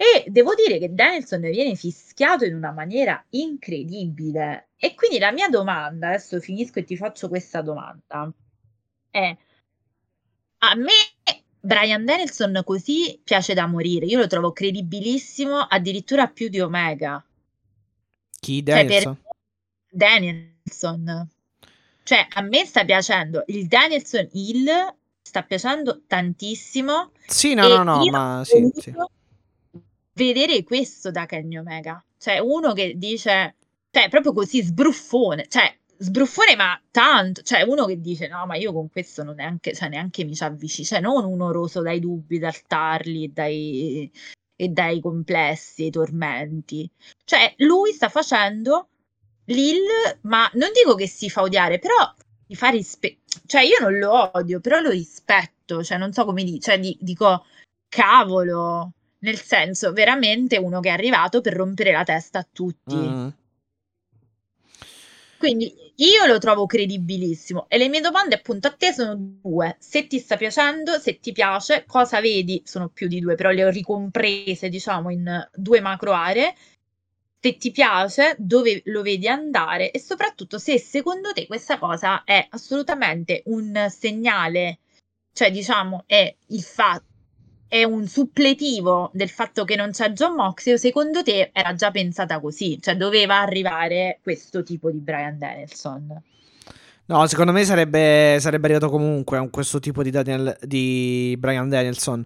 e 0.00 0.30
devo 0.30 0.54
dire 0.54 0.78
che 0.78 0.94
Danielson 0.94 1.40
viene 1.40 1.74
fischiato 1.74 2.44
in 2.44 2.54
una 2.54 2.70
maniera 2.70 3.22
incredibile. 3.30 4.68
E 4.76 4.94
quindi 4.94 5.18
la 5.18 5.32
mia 5.32 5.48
domanda, 5.48 6.06
adesso 6.10 6.38
finisco 6.38 6.78
e 6.78 6.84
ti 6.84 6.96
faccio 6.96 7.28
questa 7.28 7.62
domanda, 7.62 8.32
è 9.10 9.36
a 10.60 10.74
me 10.76 10.92
Brian 11.60 12.04
Danielson 12.04 12.62
così 12.64 13.20
piace 13.24 13.54
da 13.54 13.66
morire, 13.66 14.06
io 14.06 14.18
lo 14.18 14.28
trovo 14.28 14.52
credibilissimo 14.52 15.58
addirittura 15.58 16.28
più 16.28 16.48
di 16.48 16.60
Omega. 16.60 17.24
Chi 18.38 18.62
Danielson? 18.62 19.18
Cioè, 19.20 19.34
Danielson. 19.90 21.28
Cioè, 22.04 22.26
a 22.34 22.40
me 22.42 22.64
sta 22.64 22.84
piacendo 22.84 23.42
il 23.48 23.66
Danielson 23.66 24.28
Hill, 24.30 24.94
sta 25.20 25.42
piacendo 25.42 26.02
tantissimo. 26.06 27.10
Sì, 27.26 27.54
no, 27.54 27.66
no, 27.66 27.82
no, 27.82 28.04
ma 28.10 28.42
sì, 28.44 28.70
sì 28.76 28.94
vedere 30.18 30.62
questo 30.64 31.10
da 31.10 31.26
Kenny 31.26 31.56
Omega. 31.56 32.02
Cioè, 32.18 32.38
uno 32.38 32.72
che 32.72 32.94
dice, 32.96 33.56
cioè, 33.90 34.08
proprio 34.08 34.32
così 34.32 34.62
sbruffone, 34.62 35.46
cioè, 35.48 35.72
sbruffone 35.96 36.56
ma 36.56 36.80
tanto, 36.90 37.42
cioè, 37.42 37.62
uno 37.62 37.86
che 37.86 38.00
dice, 38.00 38.28
no, 38.28 38.44
ma 38.46 38.56
io 38.56 38.72
con 38.72 38.90
questo 38.90 39.22
non 39.22 39.36
neanche, 39.36 39.74
cioè, 39.74 39.88
neanche 39.88 40.24
mi 40.24 40.34
ci 40.34 40.42
avvicino, 40.44 40.86
cioè, 40.86 41.00
non 41.00 41.24
uno 41.24 41.52
roso 41.52 41.80
dai 41.80 42.00
dubbi, 42.00 42.38
dal 42.38 42.60
tarli 42.66 43.32
dai, 43.32 44.10
e 44.56 44.68
dai 44.68 45.00
complessi, 45.00 45.86
i 45.86 45.90
tormenti. 45.90 46.90
Cioè, 47.24 47.54
lui 47.58 47.92
sta 47.92 48.08
facendo 48.08 48.88
Lil, 49.46 49.84
ma 50.22 50.50
non 50.54 50.70
dico 50.74 50.94
che 50.94 51.06
si 51.06 51.30
fa 51.30 51.42
odiare, 51.42 51.78
però 51.78 51.94
mi 52.48 52.54
fa 52.56 52.68
rispetto. 52.68 53.40
Cioè, 53.46 53.62
io 53.62 53.78
non 53.80 53.98
lo 53.98 54.30
odio, 54.36 54.60
però 54.60 54.80
lo 54.80 54.90
rispetto. 54.90 55.82
Cioè, 55.82 55.96
non 55.98 56.12
so 56.12 56.24
come 56.24 56.44
dire. 56.44 56.58
Cioè, 56.58 56.78
di- 56.78 56.96
dico, 57.00 57.44
cavolo. 57.88 58.92
Nel 59.20 59.40
senso, 59.40 59.92
veramente 59.92 60.56
uno 60.58 60.80
che 60.80 60.90
è 60.90 60.92
arrivato 60.92 61.40
per 61.40 61.54
rompere 61.54 61.92
la 61.92 62.04
testa 62.04 62.38
a 62.38 62.48
tutti. 62.50 62.94
Mm. 62.94 63.28
Quindi 65.38 65.72
io 65.96 66.26
lo 66.26 66.38
trovo 66.38 66.66
credibilissimo 66.66 67.66
e 67.68 67.78
le 67.78 67.88
mie 67.88 68.00
domande 68.00 68.34
appunto 68.34 68.68
a 68.68 68.72
te 68.72 68.92
sono 68.92 69.16
due. 69.16 69.76
Se 69.78 70.06
ti 70.06 70.18
sta 70.18 70.36
piacendo, 70.36 70.98
se 70.98 71.18
ti 71.20 71.32
piace, 71.32 71.84
cosa 71.86 72.20
vedi? 72.20 72.62
Sono 72.64 72.88
più 72.88 73.08
di 73.08 73.20
due, 73.20 73.34
però 73.34 73.50
le 73.50 73.64
ho 73.64 73.68
ricomprese 73.70 74.68
diciamo 74.68 75.10
in 75.10 75.48
due 75.54 75.80
macro 75.80 76.12
aree. 76.12 76.54
Se 77.40 77.56
ti 77.56 77.70
piace, 77.70 78.34
dove 78.38 78.82
lo 78.86 79.02
vedi 79.02 79.28
andare 79.28 79.92
e 79.92 80.00
soprattutto 80.00 80.58
se 80.58 80.78
secondo 80.78 81.32
te 81.32 81.46
questa 81.46 81.78
cosa 81.78 82.24
è 82.24 82.44
assolutamente 82.50 83.42
un 83.46 83.86
segnale, 83.90 84.78
cioè 85.32 85.52
diciamo 85.52 86.02
è 86.06 86.34
il 86.48 86.62
fatto 86.62 87.07
è 87.68 87.84
un 87.84 88.06
suppletivo 88.06 89.10
del 89.12 89.28
fatto 89.28 89.64
che 89.64 89.76
non 89.76 89.90
c'è 89.90 90.10
John 90.12 90.34
Moxley 90.34 90.74
o 90.74 90.78
secondo 90.78 91.22
te 91.22 91.50
era 91.52 91.74
già 91.74 91.90
pensata 91.90 92.40
così? 92.40 92.80
Cioè 92.80 92.96
doveva 92.96 93.38
arrivare 93.38 94.18
questo 94.22 94.62
tipo 94.62 94.90
di 94.90 94.98
Brian 94.98 95.38
Danielson? 95.38 96.22
No, 97.06 97.26
secondo 97.26 97.52
me 97.52 97.64
sarebbe, 97.64 98.38
sarebbe 98.40 98.66
arrivato 98.66 98.90
comunque 98.90 99.38
a 99.38 99.48
questo 99.48 99.80
tipo 99.80 100.02
di, 100.02 100.10
Daniel, 100.10 100.56
di 100.62 101.36
Brian 101.38 101.68
Danielson. 101.68 102.24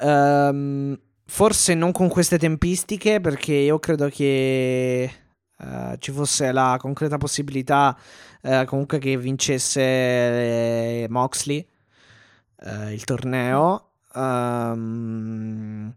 Um, 0.00 0.98
forse 1.24 1.74
non 1.74 1.92
con 1.92 2.08
queste 2.08 2.38
tempistiche, 2.38 3.20
perché 3.20 3.54
io 3.54 3.78
credo 3.78 4.08
che 4.08 5.10
uh, 5.58 5.96
ci 5.98 6.10
fosse 6.10 6.50
la 6.50 6.76
concreta 6.78 7.18
possibilità 7.18 7.96
uh, 8.42 8.64
comunque 8.64 8.98
che 8.98 9.16
vincesse 9.16 9.80
eh, 9.80 11.06
Moxley 11.08 11.64
uh, 12.62 12.90
il 12.90 13.04
torneo. 13.04 13.90
Um, 14.16 15.94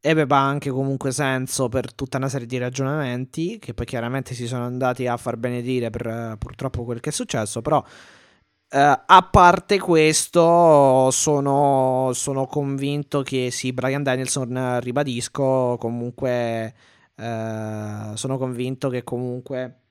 e 0.00 0.10
aveva 0.10 0.38
anche 0.38 0.70
comunque 0.70 1.10
senso 1.12 1.68
per 1.68 1.92
tutta 1.92 2.16
una 2.16 2.28
serie 2.28 2.46
di 2.46 2.56
ragionamenti 2.56 3.58
che 3.58 3.74
poi 3.74 3.84
chiaramente 3.84 4.32
si 4.32 4.46
sono 4.46 4.64
andati 4.64 5.06
a 5.06 5.16
far 5.16 5.36
benedire 5.36 5.90
per 5.90 6.36
purtroppo 6.38 6.84
quel 6.84 7.00
che 7.00 7.10
è 7.10 7.12
successo, 7.12 7.60
però 7.60 7.78
uh, 7.78 7.84
a 8.70 9.28
parte 9.30 9.78
questo 9.78 11.10
sono, 11.10 12.10
sono, 12.14 12.46
convinto 12.46 13.22
che 13.22 13.50
sì, 13.50 13.72
Brian 13.72 14.02
Danielson, 14.02 14.78
ribadisco, 14.80 15.76
comunque 15.78 16.74
uh, 17.16 18.14
sono 18.14 18.38
convinto 18.38 18.88
che 18.88 19.02
comunque 19.04 19.87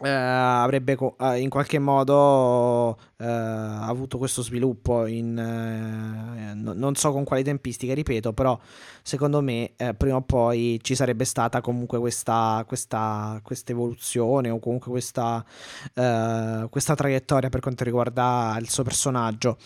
eh, 0.00 0.08
avrebbe 0.08 0.96
eh, 1.20 1.40
in 1.40 1.48
qualche 1.48 1.78
modo 1.78 2.96
eh, 3.16 3.26
avuto 3.26 4.16
questo 4.18 4.42
sviluppo 4.42 5.06
in 5.06 5.36
eh, 5.36 6.54
no, 6.54 6.72
non 6.72 6.94
so 6.94 7.10
con 7.10 7.24
quali 7.24 7.42
tempistiche 7.42 7.94
ripeto 7.94 8.32
però 8.32 8.58
secondo 9.02 9.40
me 9.40 9.72
eh, 9.76 9.94
prima 9.94 10.16
o 10.16 10.22
poi 10.22 10.78
ci 10.82 10.94
sarebbe 10.94 11.24
stata 11.24 11.60
comunque 11.60 11.98
questa, 11.98 12.64
questa, 12.66 13.40
evoluzione 13.66 14.50
o 14.50 14.60
comunque 14.60 14.90
questa, 14.90 15.44
eh, 15.94 16.66
questa 16.70 16.94
traiettoria 16.94 17.48
per 17.48 17.60
quanto 17.60 17.82
riguarda 17.82 18.56
il 18.60 18.68
suo 18.68 18.84
personaggio 18.84 19.56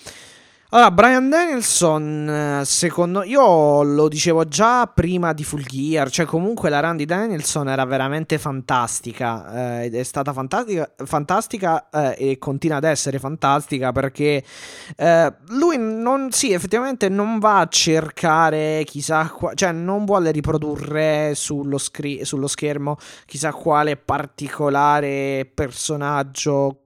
allora, 0.75 0.91
Brian 0.91 1.29
Danielson, 1.29 2.61
eh, 2.61 2.65
secondo 2.65 3.23
io 3.25 3.83
lo 3.83 4.09
dicevo 4.09 4.49
già 4.49 4.87
prima 4.87 5.35
di 5.35 5.45
Full 5.45 5.65
Gear, 5.65 6.09
cioè 6.09 6.25
comunque 6.25 6.71
la 6.71 6.81
run 6.81 6.97
di 6.97 7.05
Danielson 7.05 7.69
era 7.69 7.85
veramente 7.85 8.39
fantastica, 8.39 9.83
eh, 9.83 9.91
è 9.91 10.03
stata 10.03 10.33
fantastica, 10.33 10.91
fantastica 11.05 11.91
eh, 11.91 12.31
e 12.31 12.39
continua 12.39 12.79
ad 12.79 12.85
essere 12.85 13.19
fantastica 13.19 13.93
perché 13.93 14.43
eh, 14.97 15.35
lui 15.49 15.77
non, 15.77 16.31
sì, 16.33 16.55
effettivamente 16.55 17.11
non 17.11 17.39
va 17.39 17.59
a 17.61 17.69
cercare 17.69 18.83
chissà, 18.87 19.29
qua, 19.29 19.53
cioè 19.53 19.73
non 19.73 20.07
vuole 20.07 20.31
riprodurre 20.31 21.35
sullo, 21.35 21.77
scri- 21.77 22.25
sullo 22.25 22.47
schermo 22.47 22.97
chissà 23.27 23.53
quale 23.53 23.99
particolare 23.99 25.51
personaggio 25.53 26.82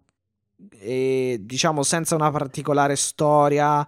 e, 0.87 1.39
diciamo 1.41 1.83
senza 1.83 2.15
una 2.15 2.31
particolare 2.31 2.95
storia, 2.97 3.87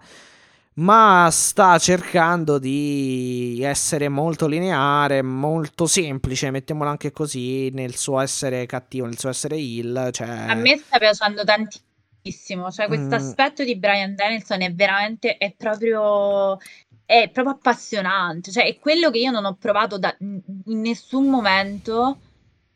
ma 0.75 1.29
sta 1.31 1.77
cercando 1.77 2.59
di 2.59 3.59
essere 3.63 4.09
molto 4.09 4.47
lineare, 4.47 5.21
molto 5.21 5.87
semplice, 5.87 6.51
mettiamolo 6.51 6.89
anche 6.89 7.11
così, 7.11 7.69
nel 7.71 7.95
suo 7.95 8.19
essere 8.19 8.65
cattivo, 8.65 9.05
nel 9.05 9.17
suo 9.17 9.29
essere 9.29 9.55
heal. 9.55 10.09
Cioè... 10.11 10.27
A 10.27 10.55
me 10.55 10.77
sta 10.77 10.97
piacendo 10.97 11.43
tantissimo, 11.43 12.71
cioè 12.71 12.87
questo 12.87 13.07
mm. 13.07 13.13
aspetto 13.13 13.63
di 13.63 13.77
Brian 13.77 14.15
Danielson 14.15 14.61
è 14.61 14.73
veramente, 14.73 15.37
è 15.37 15.53
proprio 15.57 16.57
è 17.05 17.27
proprio 17.33 17.55
appassionante, 17.55 18.51
cioè 18.51 18.65
è 18.65 18.77
quello 18.77 19.09
che 19.09 19.17
io 19.17 19.31
non 19.31 19.43
ho 19.43 19.57
provato 19.59 19.97
da, 19.97 20.15
in 20.19 20.43
nessun 20.65 21.27
momento 21.27 22.19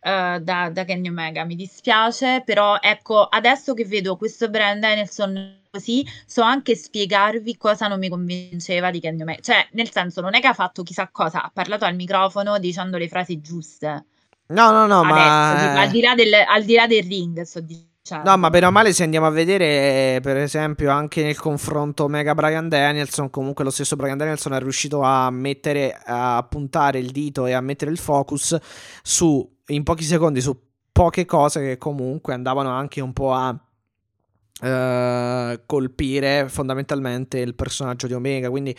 uh, 0.03 0.39
da, 0.39 0.69
da 0.71 0.85
Kenny 0.85 1.09
Omega. 1.09 1.43
Mi 1.45 1.55
dispiace, 1.55 2.43
però 2.45 2.77
ecco, 2.79 3.23
adesso 3.23 3.73
che 3.73 3.85
vedo 3.85 4.17
questo 4.17 4.49
Brian 4.49 4.79
Danielson 4.79 5.61
così, 5.71 6.05
so 6.25 6.43
anche 6.43 6.75
spiegarvi 6.75 7.57
cosa 7.57 7.87
non 7.87 7.97
mi 7.97 8.09
convinceva 8.09 8.91
di 8.91 8.99
Kenny 8.99 9.21
Omega. 9.21 9.41
Cioè, 9.41 9.67
nel 9.71 9.91
senso, 9.91 10.21
non 10.21 10.35
è 10.35 10.39
che 10.39 10.47
ha 10.47 10.53
fatto 10.53 10.83
chissà 10.83 11.09
cosa, 11.11 11.43
ha 11.43 11.51
parlato 11.51 11.85
al 11.85 11.95
microfono 11.95 12.59
dicendo 12.59 12.97
le 12.97 13.07
frasi 13.07 13.41
giuste. 13.41 14.05
No, 14.47 14.71
no, 14.71 14.85
no, 14.85 14.99
adesso, 14.99 15.13
ma... 15.13 15.81
Al 15.81 15.89
di, 15.89 16.01
là 16.01 16.13
del, 16.15 16.33
al 16.33 16.63
di 16.63 16.75
là 16.75 16.85
del 16.85 17.03
ring, 17.03 17.41
sto 17.41 17.61
dicendo. 17.61 18.29
No, 18.29 18.37
ma 18.37 18.49
bene 18.49 18.65
o 18.65 18.71
male, 18.71 18.91
se 18.91 19.03
andiamo 19.03 19.25
a 19.25 19.29
vedere, 19.31 20.19
per 20.21 20.35
esempio, 20.35 20.91
anche 20.91 21.23
nel 21.23 21.37
confronto 21.37 22.09
Mega 22.09 22.35
Brian 22.35 22.67
Danielson, 22.67 23.29
comunque 23.29 23.63
lo 23.63 23.71
stesso 23.71 23.95
Brian 23.95 24.17
Danielson 24.17 24.53
è 24.53 24.59
riuscito 24.59 25.01
a 25.01 25.31
mettere, 25.31 25.97
a 26.05 26.45
puntare 26.47 26.99
il 26.99 27.11
dito 27.11 27.45
e 27.45 27.53
a 27.53 27.61
mettere 27.61 27.89
il 27.89 27.97
focus 27.97 28.57
su 29.01 29.49
in 29.67 29.83
pochi 29.83 30.03
secondi 30.03 30.41
su 30.41 30.53
poche 30.91 31.25
cose 31.25 31.61
che 31.61 31.77
comunque 31.77 32.33
andavano 32.33 32.69
anche 32.69 33.01
un 33.01 33.13
po' 33.13 33.33
a 33.33 33.49
uh, 33.49 35.59
colpire 35.65 36.49
fondamentalmente 36.49 37.39
il 37.39 37.55
personaggio 37.55 38.07
di 38.07 38.13
Omega. 38.13 38.49
Quindi 38.49 38.75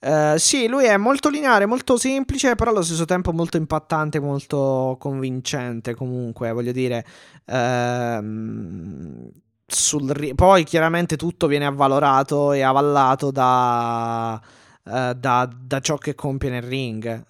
uh, 0.00 0.36
sì, 0.36 0.68
lui 0.68 0.84
è 0.84 0.96
molto 0.96 1.30
lineare, 1.30 1.64
molto 1.64 1.96
semplice, 1.96 2.56
però 2.56 2.72
allo 2.72 2.82
stesso 2.82 3.06
tempo 3.06 3.32
molto 3.32 3.56
impattante, 3.56 4.20
molto 4.20 4.96
convincente 4.98 5.94
comunque, 5.94 6.52
voglio 6.52 6.72
dire. 6.72 7.06
Uh, 7.46 9.30
sul, 9.68 10.32
poi 10.36 10.62
chiaramente 10.62 11.16
tutto 11.16 11.48
viene 11.48 11.64
avvalorato 11.64 12.52
e 12.52 12.62
avallato 12.62 13.30
da, 13.30 14.40
uh, 14.82 15.12
da, 15.12 15.50
da 15.58 15.80
ciò 15.80 15.96
che 15.96 16.14
compie 16.14 16.50
nel 16.50 16.62
ring, 16.62 17.24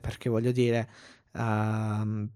perché 0.00 0.28
voglio 0.28 0.52
dire, 0.52 0.88
Uh, 1.32 2.28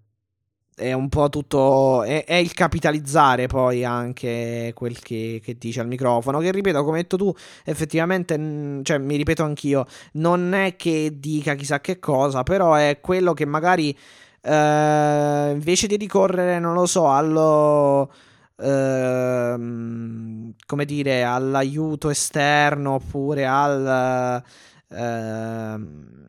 è 0.76 0.92
un 0.92 1.08
po' 1.08 1.28
tutto. 1.28 2.02
È, 2.02 2.24
è, 2.24 2.34
il 2.34 2.52
capitalizzare 2.52 3.46
poi 3.46 3.84
anche 3.84 4.72
quel 4.74 4.98
che, 4.98 5.40
che, 5.42 5.56
dice 5.56 5.80
al 5.80 5.86
microfono. 5.86 6.40
Che 6.40 6.50
ripeto, 6.50 6.82
come 6.84 6.96
hai 6.96 7.02
detto 7.02 7.16
tu, 7.16 7.32
effettivamente, 7.64 8.80
cioè 8.82 8.98
mi 8.98 9.16
ripeto 9.16 9.44
anch'io, 9.44 9.86
non 10.14 10.52
è 10.52 10.76
che 10.76 11.18
dica 11.18 11.54
chissà 11.54 11.80
che 11.80 11.98
cosa, 11.98 12.42
però 12.42 12.74
è 12.74 12.98
quello 13.00 13.34
che 13.34 13.46
magari 13.46 13.96
uh, 14.42 15.52
invece 15.52 15.86
di 15.86 15.96
ricorrere, 15.96 16.58
non 16.58 16.74
lo 16.74 16.86
so, 16.86 17.10
allo. 17.10 18.12
Uh, 18.56 20.54
come 20.66 20.84
dire, 20.84 21.24
all'aiuto 21.24 22.10
esterno 22.10 22.94
oppure 22.94 23.46
al. 23.46 24.42
Uh, 24.88 26.23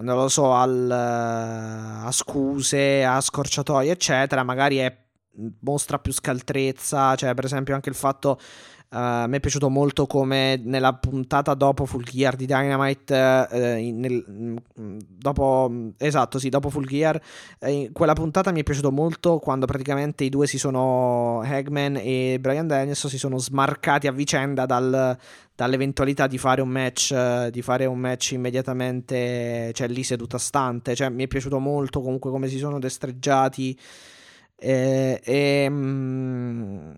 non 0.00 0.16
lo 0.16 0.28
so, 0.28 0.52
al, 0.54 0.90
a 0.90 2.10
scuse, 2.10 3.04
a 3.04 3.20
scorciatoie, 3.20 3.90
eccetera, 3.90 4.42
magari 4.42 4.76
è, 4.78 4.96
mostra 5.60 5.98
più 5.98 6.12
scaltrezza, 6.12 7.14
cioè 7.14 7.34
per 7.34 7.44
esempio 7.44 7.74
anche 7.74 7.88
il 7.88 7.94
fatto 7.94 8.38
Uh, 8.88 9.26
mi 9.26 9.36
è 9.36 9.40
piaciuto 9.40 9.68
molto 9.68 10.06
come 10.06 10.60
nella 10.62 10.94
puntata 10.94 11.54
dopo 11.54 11.86
Full 11.86 12.04
Gear 12.04 12.36
di 12.36 12.46
Dynamite, 12.46 13.48
uh, 13.50 13.56
nel, 13.92 14.24
mm, 14.30 14.98
dopo, 15.06 15.90
esatto, 15.98 16.38
sì, 16.38 16.48
dopo 16.48 16.70
Full 16.70 16.86
Gear, 16.86 17.20
uh, 17.58 17.90
quella 17.92 18.12
puntata 18.12 18.52
mi 18.52 18.60
è 18.60 18.62
piaciuto 18.62 18.92
molto 18.92 19.38
quando 19.38 19.66
praticamente 19.66 20.22
i 20.22 20.28
due 20.28 20.46
si 20.46 20.56
sono, 20.56 21.40
Hagman 21.40 21.96
e 21.96 22.38
Brian 22.40 22.68
Daniels, 22.68 23.08
si 23.08 23.18
sono 23.18 23.38
smarcati 23.38 24.06
a 24.06 24.12
vicenda 24.12 24.66
dal, 24.66 25.18
dall'eventualità 25.56 26.28
di 26.28 26.38
fare 26.38 26.60
un 26.60 26.68
match, 26.68 27.48
di 27.48 27.62
fare 27.62 27.86
un 27.86 27.98
match 27.98 28.32
immediatamente, 28.32 29.72
cioè 29.74 29.88
lì 29.88 30.04
seduta 30.04 30.38
stante, 30.38 30.94
cioè 30.94 31.08
mi 31.08 31.24
è 31.24 31.26
piaciuto 31.26 31.58
molto 31.58 32.00
comunque 32.00 32.30
come 32.30 32.46
si 32.46 32.58
sono 32.58 32.78
destreggiati. 32.78 33.76
Eh, 34.58 35.20
e, 35.22 35.66
mm, 35.68 36.92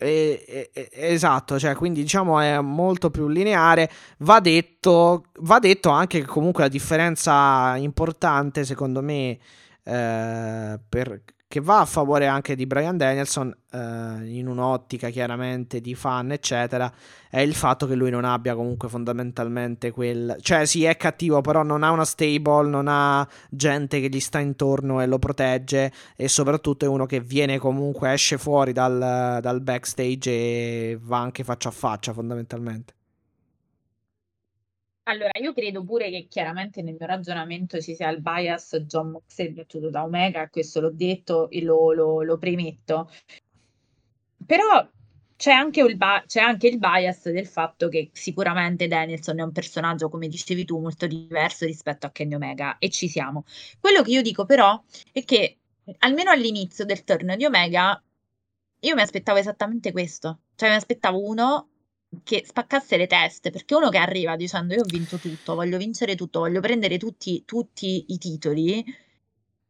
e, 0.00 0.70
e, 0.72 0.88
esatto, 0.92 1.58
cioè, 1.58 1.74
quindi 1.74 2.02
diciamo 2.02 2.38
è 2.40 2.60
molto 2.60 3.10
più 3.10 3.28
lineare. 3.28 3.90
Va 4.18 4.38
detto, 4.40 5.24
va 5.40 5.58
detto 5.58 5.90
anche 5.90 6.20
che 6.20 6.26
comunque 6.26 6.62
la 6.62 6.68
differenza 6.68 7.76
importante, 7.76 8.64
secondo 8.64 9.02
me, 9.02 9.38
eh, 9.82 10.78
per, 10.88 11.22
che 11.48 11.60
va 11.60 11.80
a 11.80 11.86
favore 11.86 12.26
anche 12.26 12.54
di 12.54 12.66
Brian 12.66 12.98
Danielson 12.98 13.50
eh, 13.70 13.78
in 13.78 14.46
un'ottica 14.46 15.08
chiaramente 15.08 15.80
di 15.80 15.94
fan 15.94 16.30
eccetera 16.30 16.92
è 17.30 17.40
il 17.40 17.54
fatto 17.54 17.86
che 17.86 17.94
lui 17.94 18.10
non 18.10 18.26
abbia 18.26 18.54
comunque 18.54 18.90
fondamentalmente 18.90 19.90
quel 19.90 20.36
cioè 20.40 20.66
sì 20.66 20.84
è 20.84 20.98
cattivo 20.98 21.40
però 21.40 21.62
non 21.62 21.82
ha 21.84 21.90
una 21.90 22.04
stable 22.04 22.68
non 22.68 22.86
ha 22.86 23.26
gente 23.48 23.98
che 23.98 24.10
gli 24.10 24.20
sta 24.20 24.40
intorno 24.40 25.00
e 25.00 25.06
lo 25.06 25.18
protegge 25.18 25.90
e 26.16 26.28
soprattutto 26.28 26.84
è 26.84 26.88
uno 26.88 27.06
che 27.06 27.20
viene 27.20 27.58
comunque 27.58 28.12
esce 28.12 28.36
fuori 28.36 28.72
dal, 28.72 29.38
dal 29.40 29.60
backstage 29.62 30.30
e 30.30 30.98
va 31.00 31.18
anche 31.18 31.44
faccia 31.44 31.70
a 31.70 31.72
faccia 31.72 32.12
fondamentalmente 32.12 32.97
allora, 35.08 35.30
io 35.40 35.52
credo 35.54 35.82
pure 35.84 36.10
che 36.10 36.26
chiaramente 36.28 36.82
nel 36.82 36.96
mio 36.98 37.06
ragionamento 37.06 37.80
ci 37.80 37.94
sia 37.94 38.10
il 38.10 38.20
bias 38.20 38.76
John 38.86 39.10
Moxley 39.10 39.50
battuto 39.52 39.88
da 39.90 40.04
Omega, 40.04 40.48
questo 40.50 40.80
l'ho 40.80 40.90
detto 40.90 41.48
e 41.50 41.62
lo, 41.62 41.92
lo, 41.92 42.22
lo 42.22 42.36
premetto. 42.38 43.10
Però 44.44 44.86
c'è 45.36 45.52
anche, 45.52 45.80
il 45.80 45.96
ba- 45.96 46.24
c'è 46.26 46.40
anche 46.40 46.68
il 46.68 46.78
bias 46.78 47.30
del 47.30 47.46
fatto 47.46 47.88
che 47.88 48.10
sicuramente 48.12 48.86
Danielson 48.86 49.38
è 49.38 49.42
un 49.42 49.52
personaggio, 49.52 50.08
come 50.10 50.28
dicevi 50.28 50.64
tu, 50.64 50.78
molto 50.78 51.06
diverso 51.06 51.64
rispetto 51.64 52.06
a 52.06 52.10
Kenny 52.10 52.34
Omega 52.34 52.76
e 52.78 52.90
ci 52.90 53.08
siamo. 53.08 53.44
Quello 53.80 54.02
che 54.02 54.10
io 54.10 54.22
dico 54.22 54.44
però 54.44 54.82
è 55.12 55.24
che 55.24 55.58
almeno 56.00 56.30
all'inizio 56.30 56.84
del 56.84 57.04
turno 57.04 57.34
di 57.36 57.44
Omega 57.46 58.02
io 58.80 58.94
mi 58.94 59.00
aspettavo 59.00 59.38
esattamente 59.38 59.90
questo. 59.92 60.40
Cioè 60.54 60.68
mi 60.68 60.74
aspettavo 60.76 61.22
uno 61.22 61.68
che 62.24 62.42
spaccasse 62.46 62.96
le 62.96 63.06
teste, 63.06 63.50
perché 63.50 63.74
uno 63.74 63.90
che 63.90 63.98
arriva 63.98 64.36
dicendo 64.36 64.74
io 64.74 64.82
ho 64.82 64.86
vinto 64.86 65.16
tutto, 65.16 65.54
voglio 65.54 65.78
vincere 65.78 66.14
tutto, 66.14 66.40
voglio 66.40 66.60
prendere 66.60 66.98
tutti, 66.98 67.42
tutti 67.44 68.06
i 68.08 68.18
titoli, 68.18 68.84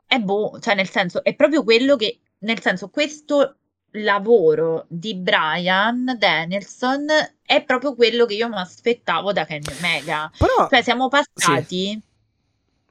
è 0.07 0.19
boh, 0.19 0.59
cioè 0.61 0.75
nel 0.75 0.89
senso, 0.89 1.23
è 1.23 1.35
proprio 1.35 1.65
quello 1.65 1.97
che, 1.97 2.21
nel 2.39 2.61
senso, 2.61 2.89
questo 2.89 3.57
lavoro 3.93 4.85
di 4.89 5.15
Brian 5.15 6.15
Danielson 6.19 7.07
è 7.43 7.65
proprio 7.65 7.95
quello 7.95 8.27
che 8.27 8.35
io 8.35 8.49
mi 8.49 8.57
aspettavo 8.57 9.33
da 9.33 9.45
Kenny 9.45 9.73
Omega. 9.79 10.31
Però, 10.37 10.69
cioè 10.69 10.83
siamo 10.83 11.09
passati... 11.09 11.87
Sì 11.87 12.07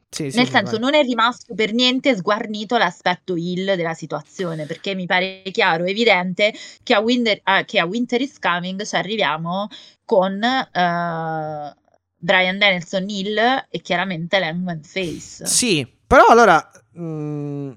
sì, 0.09 0.31
sì, 0.31 0.37
Nel 0.37 0.49
senso, 0.49 0.71
vai. 0.71 0.79
non 0.79 0.93
è 0.93 1.03
rimasto 1.03 1.53
per 1.53 1.73
niente 1.73 2.15
sguarnito 2.15 2.77
l'aspetto 2.77 3.35
hill 3.35 3.75
della 3.75 3.93
situazione, 3.93 4.65
perché 4.65 4.95
mi 4.95 5.05
pare 5.05 5.41
chiaro, 5.51 5.85
evidente 5.85 6.53
che 6.83 6.93
a 6.93 6.99
Winter, 6.99 7.41
uh, 7.43 7.65
che 7.65 7.79
a 7.79 7.85
Winter 7.85 8.21
is 8.21 8.39
Coming 8.39 8.83
ci 8.83 8.95
arriviamo 8.95 9.67
con 10.05 10.33
uh, 10.33 11.75
Brian 12.17 12.57
Danielson 12.57 13.09
Hill 13.09 13.65
e 13.69 13.81
chiaramente 13.81 14.39
Langman 14.39 14.83
Face. 14.83 15.45
Sì, 15.45 15.87
però 16.05 16.25
allora... 16.27 16.69
Mh 16.93 17.01
mm, 17.01 17.71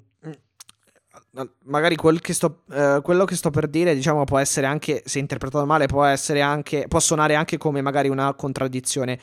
magari 1.64 1.94
quel 1.94 2.20
che 2.20 2.32
sto, 2.32 2.62
eh, 2.72 3.00
quello 3.02 3.24
che 3.24 3.36
sto 3.36 3.50
per 3.50 3.68
dire, 3.68 3.94
diciamo, 3.94 4.24
può 4.24 4.38
essere 4.38 4.66
anche, 4.66 5.02
se 5.04 5.20
interpretato 5.20 5.64
male, 5.64 5.86
può 5.86 6.04
essere 6.04 6.40
anche, 6.40 6.86
può 6.88 6.98
suonare 6.98 7.34
anche 7.34 7.56
come 7.56 7.80
magari 7.82 8.08
una 8.08 8.34
contraddizione 8.34 9.18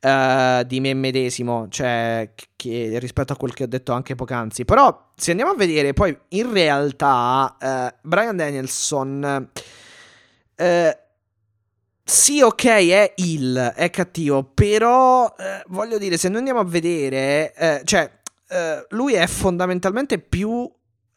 eh, 0.00 0.64
di 0.66 0.80
me 0.80 0.94
medesimo, 0.94 1.66
cioè 1.68 2.32
che, 2.54 2.98
rispetto 2.98 3.32
a 3.32 3.36
quel 3.36 3.54
che 3.54 3.64
ho 3.64 3.68
detto 3.68 3.92
anche 3.92 4.14
poc'anzi. 4.14 4.64
Però, 4.64 5.10
se 5.16 5.32
andiamo 5.32 5.52
a 5.52 5.56
vedere, 5.56 5.92
poi 5.92 6.16
in 6.28 6.52
realtà 6.52 7.56
eh, 7.60 7.94
Brian 8.02 8.36
Danielson. 8.36 9.50
Eh, 10.54 10.98
sì, 12.04 12.40
ok, 12.40 12.64
è 12.64 13.12
il, 13.16 13.72
è 13.76 13.90
cattivo, 13.90 14.42
però 14.42 15.34
eh, 15.38 15.62
voglio 15.66 15.98
dire, 15.98 16.16
se 16.16 16.28
noi 16.28 16.38
andiamo 16.38 16.60
a 16.60 16.64
vedere, 16.64 17.52
eh, 17.54 17.80
cioè, 17.84 18.10
lui 18.90 19.12
è 19.12 19.26
fondamentalmente 19.26 20.18
più 20.18 20.66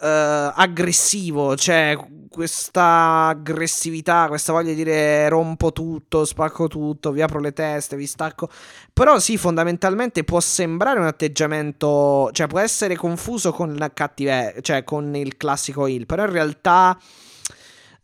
uh, 0.01 0.51
aggressivo, 0.55 1.55
cioè 1.55 1.97
questa 2.29 3.27
aggressività, 3.27 4.27
questa 4.27 4.53
voglia 4.53 4.69
di 4.69 4.75
dire 4.75 5.27
rompo 5.27 5.71
tutto, 5.71 6.23
spacco 6.25 6.67
tutto, 6.67 7.11
vi 7.11 7.21
apro 7.21 7.39
le 7.39 7.51
teste, 7.53 7.95
vi 7.95 8.07
stacco. 8.07 8.49
Però 8.93 9.19
sì, 9.19 9.37
fondamentalmente 9.37 10.23
può 10.23 10.39
sembrare 10.39 10.99
un 10.99 11.05
atteggiamento, 11.05 12.29
cioè 12.31 12.47
può 12.47 12.59
essere 12.59 12.95
confuso 12.95 13.51
con 13.51 13.75
la 13.75 13.91
cattiveria, 13.91 14.61
cioè 14.61 14.83
con 14.83 15.13
il 15.15 15.37
classico 15.37 15.85
heel, 15.87 16.05
però 16.05 16.23
in 16.23 16.31
realtà 16.31 16.97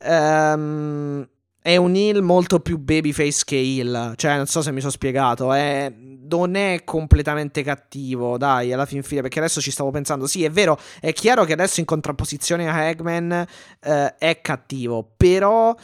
um, 0.03 1.27
è 1.67 1.75
un 1.75 1.95
heel 1.95 2.21
molto 2.21 2.61
più 2.61 2.77
babyface 2.77 3.41
che 3.43 3.57
heel, 3.57 4.13
cioè 4.15 4.37
non 4.37 4.45
so 4.45 4.61
se 4.61 4.71
mi 4.71 4.79
sono 4.79 4.93
spiegato, 4.93 5.51
è 5.51 5.91
non 6.29 6.55
è 6.55 6.85
completamente 6.85 7.61
cattivo, 7.61 8.37
dai, 8.37 8.71
alla 8.71 8.85
fin 8.85 9.03
fine, 9.03 9.19
perché 9.19 9.39
adesso 9.39 9.59
ci 9.59 9.71
stavo 9.71 9.91
pensando, 9.91 10.27
sì, 10.27 10.45
è 10.45 10.49
vero, 10.49 10.79
è 11.01 11.11
chiaro 11.11 11.43
che 11.43 11.51
adesso 11.51 11.81
in 11.81 11.85
contrapposizione 11.85 12.69
a 12.69 12.83
Eggman 12.83 13.45
eh, 13.81 14.15
è 14.15 14.39
cattivo, 14.39 15.11
però... 15.17 15.75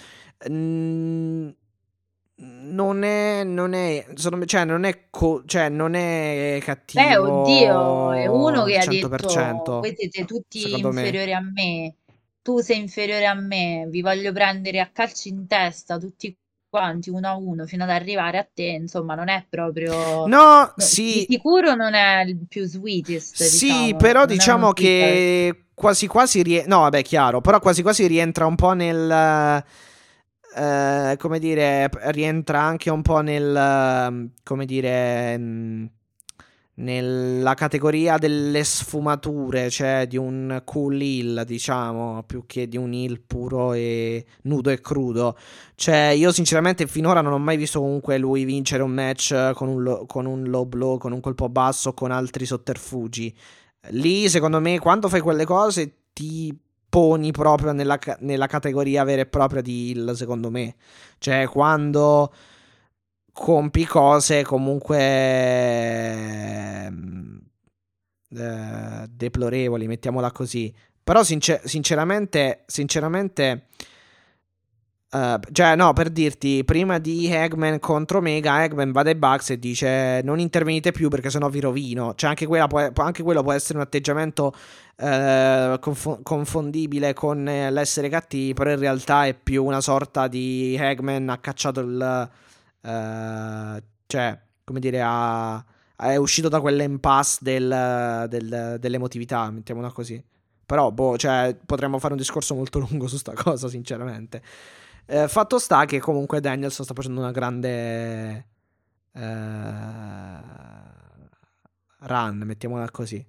Mh, 0.47 0.53
mm, 0.53 1.49
non 2.35 3.03
è, 3.03 3.43
non 3.43 3.73
è, 3.73 4.05
sono, 4.15 4.43
cioè, 4.45 4.65
non 4.65 4.85
è, 4.85 5.05
co- 5.09 5.43
cioè, 5.45 5.69
non 5.69 5.93
è 5.93 6.59
cattivo. 6.61 7.03
Beh, 7.03 7.17
oddio, 7.17 8.11
è 8.11 8.25
uno 8.25 8.63
che 8.63 8.79
100%, 8.79 9.05
ha 9.05 9.51
detto: 9.53 9.79
Voi 9.79 9.93
siete 9.95 10.25
tutti 10.25 10.79
inferiori 10.79 11.31
me. 11.31 11.33
a 11.33 11.41
me. 11.41 11.95
Tu 12.43 12.59
sei 12.59 12.79
inferiore 12.79 13.25
a 13.25 13.33
me, 13.33 13.87
vi 13.89 14.01
voglio 14.01 14.33
prendere 14.33 14.79
a 14.81 14.89
calci 14.91 15.29
in 15.29 15.47
testa 15.47 15.97
tutti 15.97 16.37
quanti 16.69 17.09
uno 17.11 17.27
a 17.27 17.35
uno 17.35 17.65
fino 17.67 17.83
ad 17.83 17.91
arrivare 17.91 18.39
a 18.39 18.47
te, 18.51 18.63
insomma, 18.63 19.15
non 19.15 19.29
è 19.29 19.45
proprio. 19.47 20.25
No, 20.25 20.73
sì. 20.75 21.25
Di 21.25 21.25
sicuro 21.29 21.75
non 21.75 21.93
è 21.93 22.23
il 22.23 22.47
più 22.49 22.65
sweetest. 22.65 23.43
Sì, 23.43 23.67
diciamo. 23.67 23.95
però 23.97 24.19
non 24.19 24.27
diciamo 24.27 24.73
che 24.73 25.65
quasi 25.73 26.07
quasi 26.07 26.41
rientra. 26.41 26.75
No, 26.75 26.81
vabbè, 26.81 27.01
chiaro, 27.03 27.41
però 27.41 27.59
quasi 27.59 27.81
quasi 27.81 28.07
rientra 28.07 28.45
un 28.45 28.55
po' 28.55 28.73
nel. 28.73 29.63
Uh, 30.55 31.15
come 31.17 31.39
dire, 31.39 31.89
rientra 32.11 32.59
anche 32.59 32.89
un 32.89 33.03
po' 33.03 33.21
nel. 33.21 34.31
come 34.43 34.65
dire. 34.65 35.39
Nella 36.75 37.53
categoria 37.53 38.17
delle 38.17 38.63
sfumature, 38.63 39.69
cioè 39.69 40.07
di 40.07 40.17
un 40.17 40.59
cool 40.65 40.99
hill, 40.99 41.43
diciamo, 41.43 42.23
più 42.25 42.45
che 42.47 42.67
di 42.67 42.77
un 42.77 42.91
hill 42.93 43.21
puro 43.27 43.73
e 43.73 44.25
nudo 44.43 44.71
e 44.71 44.81
crudo. 44.81 45.37
Cioè, 45.75 46.07
io 46.15 46.31
sinceramente 46.31 46.87
finora 46.87 47.21
non 47.21 47.33
ho 47.33 47.37
mai 47.37 47.57
visto 47.57 47.79
comunque 47.79 48.17
lui 48.17 48.43
vincere 48.43 48.81
un 48.81 48.89
match 48.91 49.51
con 49.53 49.67
un, 49.67 49.83
lo- 49.83 50.05
con 50.07 50.25
un 50.25 50.45
low 50.45 50.65
blow, 50.65 50.97
con 50.97 51.11
un 51.11 51.19
colpo 51.19 51.47
basso, 51.47 51.93
con 51.93 52.09
altri 52.09 52.45
sotterfugi. 52.45 53.35
Lì, 53.89 54.27
secondo 54.27 54.59
me, 54.59 54.79
quando 54.79 55.09
fai 55.09 55.21
quelle 55.21 55.45
cose 55.45 55.97
ti 56.11 56.57
poni 56.89 57.31
proprio 57.31 57.71
nella, 57.71 57.99
nella 58.19 58.47
categoria 58.47 59.03
vera 59.03 59.21
e 59.21 59.25
propria 59.27 59.61
di 59.61 59.91
hill, 59.91 60.13
secondo 60.13 60.49
me. 60.49 60.75
Cioè, 61.19 61.47
quando 61.47 62.33
compi 63.33 63.85
cose 63.85 64.43
comunque 64.43 64.99
ehm, 66.85 67.41
eh, 68.35 69.07
deplorevoli, 69.09 69.87
mettiamola 69.87 70.31
così. 70.31 70.73
Però 71.03 71.23
sincer- 71.23 71.65
sinceramente, 71.67 72.63
sinceramente, 72.65 73.65
uh, 75.11 75.37
cioè 75.51 75.75
no, 75.75 75.91
per 75.91 76.09
dirti, 76.09 76.63
prima 76.63 76.97
di 76.97 77.27
Eggman 77.29 77.79
contro 77.79 78.21
Mega, 78.21 78.63
Eggman 78.63 78.93
va 78.93 79.03
dai 79.03 79.15
Bugs 79.15 79.49
e 79.49 79.59
dice 79.59 80.21
non 80.23 80.39
intervenite 80.39 80.91
più 80.91 81.09
perché 81.09 81.29
sennò 81.29 81.49
vi 81.49 81.59
rovino. 81.59 82.13
Cioè 82.15 82.29
anche, 82.29 82.47
può, 82.47 82.89
anche 82.95 83.21
quello 83.23 83.43
può 83.43 83.51
essere 83.51 83.79
un 83.79 83.83
atteggiamento 83.83 84.53
uh, 84.97 85.77
conf- 85.79 86.21
confondibile 86.23 87.13
con 87.13 87.43
l'essere 87.43 88.07
cattivi, 88.07 88.53
però 88.53 88.71
in 88.71 88.79
realtà 88.79 89.25
è 89.25 89.33
più 89.33 89.65
una 89.65 89.81
sorta 89.81 90.29
di 90.29 90.77
Eggman 90.79 91.27
ha 91.29 91.37
cacciato 91.39 91.81
il 91.81 92.29
Uh, 92.83 93.81
cioè, 94.05 94.39
come 94.63 94.79
dire, 94.79 95.01
ha, 95.03 95.63
è 95.95 96.15
uscito 96.17 96.49
da 96.49 96.59
quell'impasse 96.59 97.39
del, 97.41 98.25
del, 98.27 98.77
dell'emotività, 98.79 99.49
mettiamola 99.49 99.91
così. 99.91 100.23
Però, 100.65 100.91
boh, 100.91 101.17
cioè, 101.17 101.55
potremmo 101.65 101.99
fare 101.99 102.13
un 102.13 102.19
discorso 102.19 102.55
molto 102.55 102.79
lungo 102.79 103.07
su 103.07 103.17
sta 103.17 103.33
cosa, 103.37 103.67
sinceramente. 103.67 104.41
Eh, 105.05 105.27
fatto 105.27 105.59
sta 105.59 105.85
che 105.85 105.99
comunque 105.99 106.39
Danielson 106.39 106.85
sta 106.85 106.93
facendo 106.93 107.19
una 107.19 107.31
grande 107.31 108.47
eh, 109.11 110.41
run, 111.99 112.41
mettiamola 112.43 112.89
così. 112.91 113.25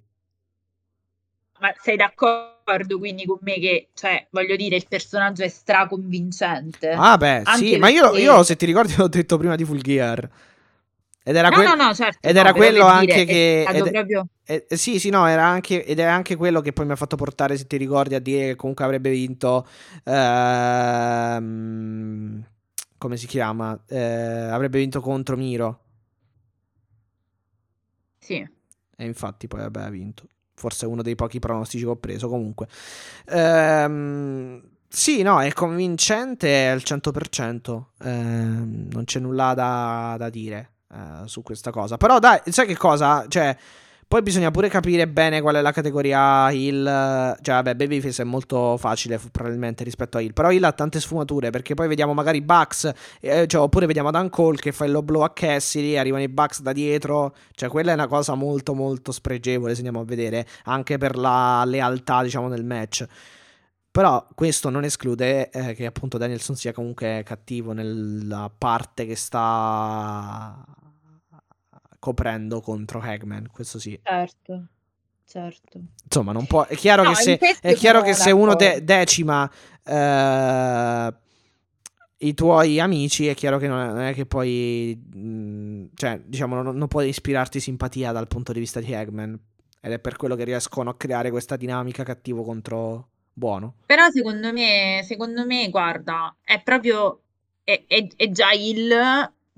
Ma 1.59 1.73
sei 1.81 1.95
d'accordo 1.95 2.54
quindi 2.99 3.25
con 3.25 3.37
me 3.41 3.53
che, 3.59 3.89
cioè, 3.93 4.27
voglio 4.31 4.55
dire, 4.55 4.75
il 4.75 4.85
personaggio 4.87 5.43
è 5.43 5.47
straconvincente? 5.47 6.91
Ah, 6.91 7.17
beh, 7.17 7.41
Anche 7.43 7.57
sì, 7.57 7.77
ma 7.77 7.89
io, 7.89 8.15
io, 8.17 8.43
se 8.43 8.55
ti 8.55 8.65
ricordi, 8.65 8.95
l'ho 8.97 9.07
detto 9.07 9.37
prima 9.37 9.55
di 9.55 9.63
Full 9.65 9.81
Gear. 9.81 10.29
Ed 11.23 11.35
era, 11.35 11.49
no, 11.49 11.55
que- 11.55 11.65
no, 11.65 11.75
no, 11.75 11.93
certo, 11.93 12.27
ed 12.27 12.37
era 12.37 12.53
quello 12.53 12.85
anche 12.85 13.07
dire, 13.07 13.25
che. 13.25 13.63
Ed, 13.63 13.89
proprio... 13.91 14.27
eh, 14.45 14.65
sì, 14.77 14.99
sì, 14.99 15.09
no, 15.09 15.25
era 15.27 15.45
anche, 15.45 15.83
ed 15.83 15.99
è 15.99 16.03
anche 16.03 16.35
quello 16.35 16.61
che 16.61 16.71
poi 16.71 16.85
mi 16.85 16.91
ha 16.91 16.95
fatto 16.95 17.15
portare, 17.15 17.57
se 17.57 17.65
ti 17.67 17.77
ricordi, 17.77 18.15
a 18.15 18.19
dire 18.19 18.47
che 18.47 18.55
comunque 18.55 18.85
avrebbe 18.85 19.09
vinto. 19.09 19.67
Ehm, 20.03 21.43
come 22.97 23.17
si 23.17 23.27
chiama? 23.27 23.79
Eh, 23.87 23.99
avrebbe 23.99 24.77
vinto 24.79 25.01
contro 25.01 25.35
Miro. 25.35 25.79
Sì. 28.19 28.45
E 28.97 29.05
infatti 29.05 29.47
poi, 29.47 29.61
vabbè, 29.61 29.81
ha 29.83 29.89
vinto. 29.89 30.27
Forse 30.55 30.85
uno 30.85 31.01
dei 31.01 31.15
pochi 31.15 31.39
pronostici 31.39 31.83
che 31.83 31.89
ho 31.89 31.95
preso 31.95 32.27
comunque. 32.27 32.67
Ehm, 33.27 34.61
sì, 34.87 35.21
no, 35.21 35.41
è 35.41 35.51
convincente 35.51 36.67
al 36.67 36.81
100%, 36.83 37.83
ehm, 38.01 38.87
non 38.91 39.03
c'è 39.03 39.19
nulla 39.19 39.53
da, 39.53 40.15
da 40.17 40.29
dire 40.29 40.71
eh, 40.91 41.27
su 41.27 41.43
questa 41.43 41.71
cosa. 41.71 41.97
Però 41.97 42.19
dai, 42.19 42.39
sai 42.45 42.65
che 42.65 42.77
cosa? 42.77 43.25
Cioè, 43.27 43.57
poi 44.07 44.21
bisogna 44.21 44.51
pure 44.51 44.69
capire 44.69 45.07
bene 45.07 45.41
qual 45.41 45.55
è 45.55 45.61
la 45.61 45.71
categoria 45.71 46.51
Hill. 46.51 46.85
Cioè, 46.85 47.55
vabbè, 47.55 47.75
Babyface 47.75 48.21
è 48.21 48.25
molto 48.25 48.77
facile 48.77 49.19
probabilmente 49.31 49.83
rispetto 49.83 50.17
a 50.17 50.21
Hill. 50.21 50.33
Però 50.33 50.51
Hill 50.51 50.63
ha 50.63 50.71
tante 50.71 50.99
sfumature 50.99 51.49
perché 51.49 51.73
poi 51.73 51.87
vediamo 51.87 52.13
magari 52.13 52.41
Bucks, 52.41 52.91
eh, 53.19 53.47
cioè, 53.47 53.61
oppure 53.61 53.87
vediamo 53.87 54.11
Dan 54.11 54.29
Cole 54.29 54.57
che 54.57 54.71
fa 54.71 54.85
il 54.85 54.91
low 54.91 55.01
blow 55.01 55.21
a 55.23 55.33
Cassidy, 55.33 55.97
arrivano 55.97 56.23
i 56.23 56.29
Bucks 56.29 56.61
da 56.61 56.71
dietro. 56.71 57.35
Cioè, 57.51 57.67
quella 57.69 57.91
è 57.91 57.93
una 57.95 58.07
cosa 58.07 58.35
molto, 58.35 58.73
molto 58.75 59.11
spregevole 59.11 59.71
se 59.71 59.77
andiamo 59.77 60.01
a 60.01 60.05
vedere, 60.05 60.45
anche 60.65 60.97
per 60.97 61.17
la 61.17 61.63
lealtà, 61.65 62.21
diciamo, 62.21 62.47
nel 62.47 62.63
match. 62.63 63.05
Però 63.89 64.27
questo 64.35 64.69
non 64.69 64.83
esclude 64.83 65.49
eh, 65.49 65.73
che 65.73 65.85
appunto 65.85 66.17
Danielson 66.17 66.55
sia 66.55 66.73
comunque 66.73 67.23
cattivo 67.25 67.71
nella 67.71 68.51
parte 68.55 69.05
che 69.05 69.15
sta 69.15 70.63
coprendo 72.05 72.61
contro 72.61 72.99
Hagman, 73.01 73.49
questo 73.51 73.79
sì. 73.79 73.99
Certo, 74.03 74.67
certo. 75.25 75.81
Insomma, 76.03 76.31
non 76.33 76.45
può... 76.45 76.67
È 76.67 76.75
chiaro 76.75 77.01
No, 77.01 77.09
che 77.09 77.15
se, 77.15 77.37
è 77.37 77.73
chiaro 77.73 78.03
che 78.03 78.13
se 78.13 78.29
uno 78.29 78.53
de- 78.53 78.83
decima 78.83 79.49
eh, 79.83 81.13
i 82.17 82.33
tuoi 82.35 82.79
amici, 82.79 83.25
è 83.27 83.33
chiaro 83.33 83.57
che 83.57 83.67
non 83.67 83.99
è, 83.99 84.13
che 84.13 84.27
poi... 84.27 84.95
mh, 84.95 85.85
cioè, 85.95 86.21
diciamo, 86.23 86.61
non, 86.61 86.77
non 86.77 86.87
puoi 86.87 87.09
ispirarti 87.09 87.59
simpatia 87.59 88.11
dal 88.11 88.27
punto 88.27 88.53
di 88.53 88.59
vista 88.59 88.79
di 88.79 88.93
Hagman. 88.93 89.39
Ed 89.81 89.91
è 89.91 89.99
per 89.99 90.15
quello 90.15 90.35
che 90.35 90.43
riescono 90.43 90.91
a 90.91 90.95
creare 90.95 91.31
questa 91.31 91.55
dinamica 91.55 92.03
cattivo 92.03 92.43
contro 92.43 93.07
buono. 93.33 93.73
Però 93.87 94.09
secondo 94.11 94.53
me, 94.53 95.01
secondo 95.03 95.43
me, 95.45 95.69
guarda, 95.69 96.35
è 96.43 96.61
proprio, 96.61 97.21
è, 97.63 97.83
è- 97.87 98.07
è 98.15 98.29
già 98.29 98.51
il, 98.51 98.89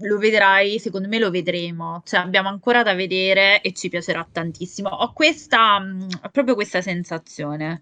lo 0.02 0.18
vedrai, 0.18 0.80
secondo 0.80 1.08
me 1.08 1.20
lo 1.20 1.32
vedremo, 1.32 2.02
cioè 2.06 2.20
abbiamo 2.20 2.50
ancora 2.50 2.84
da 2.84 2.94
vedere 2.94 3.62
e 3.62 3.74
ci 3.74 3.90
piacerà 3.90 4.28
tantissimo. 4.32 4.90
Ho 4.90 5.14
questa, 5.14 5.80
mh, 5.80 6.08
ho 6.24 6.30
proprio 6.30 6.56
questa 6.56 6.82
sensazione. 6.82 7.82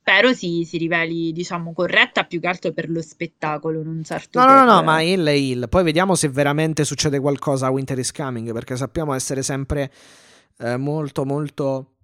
Spero 0.00 0.32
si, 0.32 0.64
si 0.64 0.78
riveli, 0.78 1.32
diciamo, 1.32 1.72
corretta 1.72 2.22
più 2.22 2.38
che 2.38 2.46
altro 2.46 2.72
per 2.72 2.88
lo 2.88 3.02
spettacolo, 3.02 3.82
non 3.82 4.04
certo 4.04 4.38
No, 4.38 4.46
no, 4.46 4.64
no, 4.64 4.74
no, 4.74 4.82
ma 4.84 5.00
Hill 5.00 5.26
è 5.26 5.32
Hill. 5.32 5.68
Poi 5.68 5.82
vediamo 5.82 6.14
se 6.14 6.28
veramente 6.28 6.84
succede 6.84 7.18
qualcosa 7.18 7.66
a 7.66 7.70
Winter 7.70 7.98
is 7.98 8.12
Coming, 8.12 8.52
perché 8.52 8.76
sappiamo 8.76 9.14
essere 9.14 9.42
sempre 9.42 9.90
eh, 10.58 10.76
molto, 10.76 11.24
molto... 11.24 11.94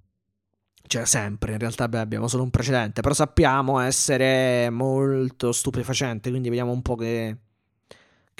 Cioè, 0.85 1.07
sempre, 1.07 1.53
in 1.53 1.59
realtà 1.59 1.87
beh, 1.87 2.01
abbiamo 2.01 2.27
solo 2.27 2.43
un 2.43 2.51
precedente, 2.51 3.01
però 3.03 3.15
sappiamo 3.15 3.79
essere 3.79 4.69
molto 4.69 5.53
stupefacente, 5.53 6.29
quindi 6.29 6.49
vediamo 6.49 6.73
un 6.73 6.83
po' 6.83 6.97
che, 6.97 7.37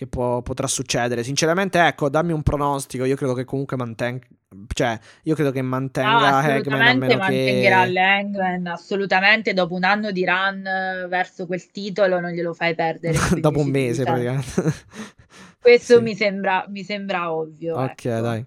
che 0.03 0.09
può- 0.09 0.43
potrà 0.43 0.67
succedere. 0.67 1.23
Sinceramente, 1.23 1.79
ecco, 1.81 2.09
dammi 2.09 2.33
un 2.33 2.43
pronostico, 2.43 3.05
io 3.05 3.17
credo 3.17 3.35
che 3.35 3.45
comunque 3.45 3.77
mantenga... 3.77 4.27
Cioè, 4.75 4.99
io 5.23 5.35
credo 5.35 5.51
che 5.51 5.63
mantenga 5.63 6.39
Hagman 6.39 6.83
a 6.83 6.95
meno 6.95 7.19
che... 7.27 7.69
l'Hangman, 7.91 8.67
assolutamente 8.67 9.55
dopo 9.55 9.75
un 9.75 9.85
anno 9.85 10.11
di 10.11 10.25
run 10.27 10.67
eh, 10.67 11.07
verso 11.09 11.47
quel 11.47 11.71
titolo 11.71 12.21
non 12.21 12.31
glielo 12.33 12.53
fai 12.53 12.75
perdere 12.75 13.17
Dopo 13.41 13.61
un 13.61 13.71
15 13.71 13.71
mese, 13.71 14.03
praticamente. 14.05 14.63
Questo 15.59 15.97
Sì. 15.99 16.03
mi 16.03 16.15
sembra, 16.15 16.67
mi 16.69 16.83
sembra 16.85 17.33
ovvio, 17.33 17.77
Ok, 17.79 18.05
ecco. 18.05 18.21
dai. 18.21 18.45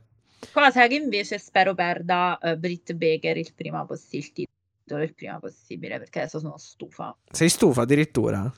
Cosa 0.52 0.88
che 0.88 0.96
invece 0.96 1.40
spero 1.40 1.74
perda 1.74 2.38
eh, 2.40 2.58
Britt 2.58 2.94
Baker 2.94 3.38
il 3.38 3.52
prima, 3.56 3.84
poss- 3.86 4.12
il 4.14 4.32
titolo 4.32 5.02
il 5.02 5.14
prima 5.16 5.40
possibile, 5.40 5.98
perché 5.98 6.20
adesso 6.20 6.40
sono 6.40 6.58
stufa, 6.58 7.16
Sei 7.32 7.50
stufa 7.50 7.82
addirittura? 7.82 8.52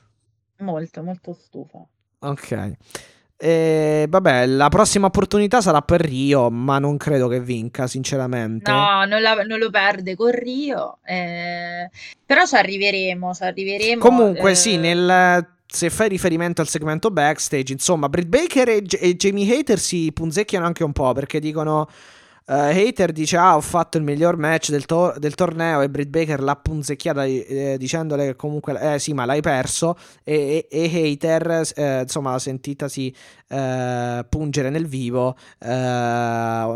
molto, 0.58 1.02
molto 1.02 1.32
stufa. 1.32 1.86
Ok. 2.20 2.72
E, 3.40 4.06
vabbè, 4.08 4.46
la 4.46 4.68
prossima 4.68 5.06
opportunità 5.06 5.60
sarà 5.60 5.80
per 5.80 6.00
Rio, 6.00 6.50
ma 6.50 6.80
non 6.80 6.96
credo 6.96 7.28
che 7.28 7.40
vinca, 7.40 7.86
sinceramente. 7.86 8.68
No, 8.70 9.04
non, 9.04 9.22
la- 9.22 9.44
non 9.44 9.58
lo 9.60 9.70
perde 9.70 10.16
con 10.16 10.30
Rio, 10.32 10.98
eh, 11.04 11.88
però 12.26 12.44
ci 12.44 12.56
arriveremo, 12.56 13.32
ci 13.34 13.42
arriveremo. 13.44 14.00
Comunque, 14.00 14.50
eh, 14.50 14.54
sì, 14.56 14.76
nel, 14.76 15.46
se 15.66 15.88
fai 15.88 16.08
riferimento 16.08 16.60
al 16.60 16.66
segmento 16.66 17.10
backstage, 17.12 17.72
insomma, 17.72 18.08
Britt 18.08 18.26
Baker 18.26 18.68
e, 18.70 18.82
e 18.98 19.14
Jamie 19.14 19.56
Hater 19.56 19.78
si 19.78 20.10
punzecchiano 20.12 20.66
anche 20.66 20.82
un 20.82 20.92
po' 20.92 21.12
perché 21.12 21.38
dicono. 21.38 21.88
Eh, 22.48 22.88
Hater 22.88 23.12
dice: 23.12 23.36
Ah, 23.36 23.56
ho 23.56 23.60
fatto 23.60 23.98
il 23.98 24.04
miglior 24.04 24.36
match 24.36 24.70
del, 24.70 24.86
to- 24.86 25.14
del 25.18 25.34
torneo. 25.34 25.80
E 25.82 25.90
Britt 25.90 26.08
Baker 26.08 26.40
l'ha 26.40 26.56
punzecchiata 26.56 27.24
eh, 27.24 27.76
dicendole 27.78 28.26
che 28.26 28.36
comunque, 28.36 28.94
eh 28.94 28.98
sì, 28.98 29.12
ma 29.12 29.24
l'hai 29.24 29.40
perso. 29.40 29.96
E, 30.24 30.66
e- 30.70 30.90
e 30.92 31.10
Hater, 31.12 31.62
eh, 31.74 32.00
insomma, 32.02 32.38
sentitasi 32.38 33.14
eh, 33.48 34.26
pungere 34.28 34.70
nel 34.70 34.86
vivo, 34.86 35.36
eh, 35.58 35.68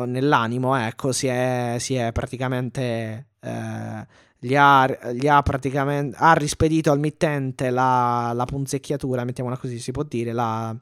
nell'animo, 0.07 0.77
ecco, 0.77 1.13
si 1.13 1.27
è, 1.27 1.77
si 1.79 1.95
è 1.95 2.13
praticamente. 2.13 3.27
eh, 3.41 4.07
gli 4.45 4.57
ha, 4.57 4.89
gli 5.13 5.29
ha 5.29 5.41
praticamente 5.43 6.17
ha 6.19 6.33
rispedito 6.33 6.91
al 6.91 6.99
mittente 6.99 7.71
la, 7.71 8.33
la 8.35 8.45
punzecchiatura, 8.45 9.23
mettiamola 9.25 9.57
così, 9.57 9.79
si 9.79 9.93
può 9.93 10.03
dire, 10.03 10.33
la, 10.33 10.75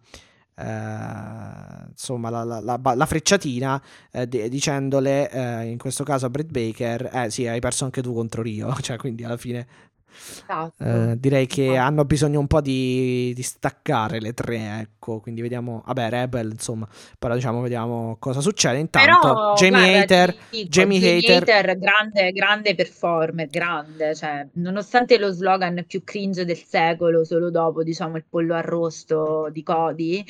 eh, 0.61 1.89
insomma, 1.91 2.31
la, 2.31 2.45
la- 2.45 2.61
la- 2.61 2.95
la 2.95 3.07
frecciatina 3.07 3.81
eh, 4.11 4.29
di- 4.29 4.49
dicendole 4.49 5.31
eh, 5.31 5.65
in 5.71 5.79
questo 5.79 6.05
caso 6.05 6.27
a 6.27 6.31
Britt 6.31 6.51
Baker, 6.51 7.11
eh 7.13 7.31
sì, 7.31 7.47
hai 7.47 7.61
perso 7.61 7.85
anche 7.85 8.03
tu 8.03 8.13
contro 8.15 8.43
Rio, 8.43 8.73
cioè 8.81 8.97
quindi 8.97 9.25
alla 9.25 9.37
fine 9.37 9.67
esatto. 10.13 10.83
eh, 10.85 11.15
direi 11.19 11.47
che 11.47 11.77
Ah. 11.77 11.87
hanno 11.87 12.05
bisogno 12.05 12.41
un 12.41 12.47
po' 12.47 12.61
di, 12.61 13.33
di 13.35 13.43
staccare 13.43 14.21
le 14.21 14.35
tre, 14.35 14.81
ecco, 14.81 15.21
quindi 15.21 15.41
vediamo, 15.41 15.83
vabbè, 15.87 16.09
Rebel, 16.11 16.51
insomma, 16.51 16.89
però 17.19 17.35
diciamo, 17.35 17.61
vediamo 17.61 18.17
cosa 18.19 18.41
succede. 18.41 18.79
Intanto, 18.79 19.19
Però, 19.21 19.55
Jamie 19.55 20.01
Hater, 20.01 20.37
Jamie 20.69 21.19
Hater, 21.19 21.79
grande, 21.79 22.31
grande 22.33 22.75
performer, 22.75 23.49
grande, 23.49 24.15
cioè, 24.15 24.47
nonostante 24.55 25.19
lo 25.19 25.31
slogan 25.33 25.85
più 25.87 26.03
cringe 26.05 26.45
del 26.45 26.63
secolo, 26.65 27.25
solo 27.25 27.51
dopo, 27.51 27.83
diciamo, 27.83 28.17
il 28.17 28.25
pollo 28.29 28.55
arrosto 28.55 29.49
di 29.53 29.63
Cody, 29.63 30.25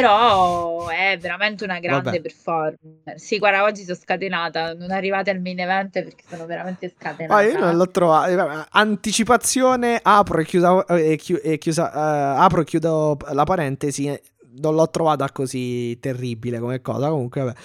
però 0.00 0.88
è 0.88 1.18
veramente 1.20 1.64
una 1.64 1.78
grande 1.78 2.02
Vabbè. 2.10 2.20
performer. 2.20 2.78
Sì, 3.16 3.38
guarda, 3.38 3.64
oggi 3.64 3.82
sono 3.84 3.96
scatenata, 4.00 4.74
non 4.74 4.90
arrivate 4.90 5.30
al 5.30 5.40
main 5.40 5.60
event 5.60 5.90
perché 6.02 6.24
sono 6.28 6.46
veramente 6.46 6.92
scatenata. 6.96 7.34
Ah, 7.34 7.42
io 7.42 7.58
non 7.58 7.76
l'ho 7.76 7.88
trovato. 7.90 8.30
Eh, 8.30 8.64
Anticipazione, 8.70 9.98
apro 10.02 10.40
e 10.40 10.44
chiudo, 10.44 10.86
e 10.86 11.16
chi- 11.16 11.34
e 11.36 11.58
chiusa- 11.58 11.92
eh, 11.92 12.42
apro 12.42 12.62
e 12.62 12.64
chiudo 12.64 13.16
la 13.32 13.44
parentesi. 13.44 14.06
eh, 14.08 14.22
Non 14.60 14.74
l'ho 14.74 14.90
trovata 14.90 15.30
così 15.32 15.96
terribile 15.98 16.58
come 16.58 16.82
cosa. 16.82 17.08
Comunque, 17.08 17.40
vabbè. 17.42 17.56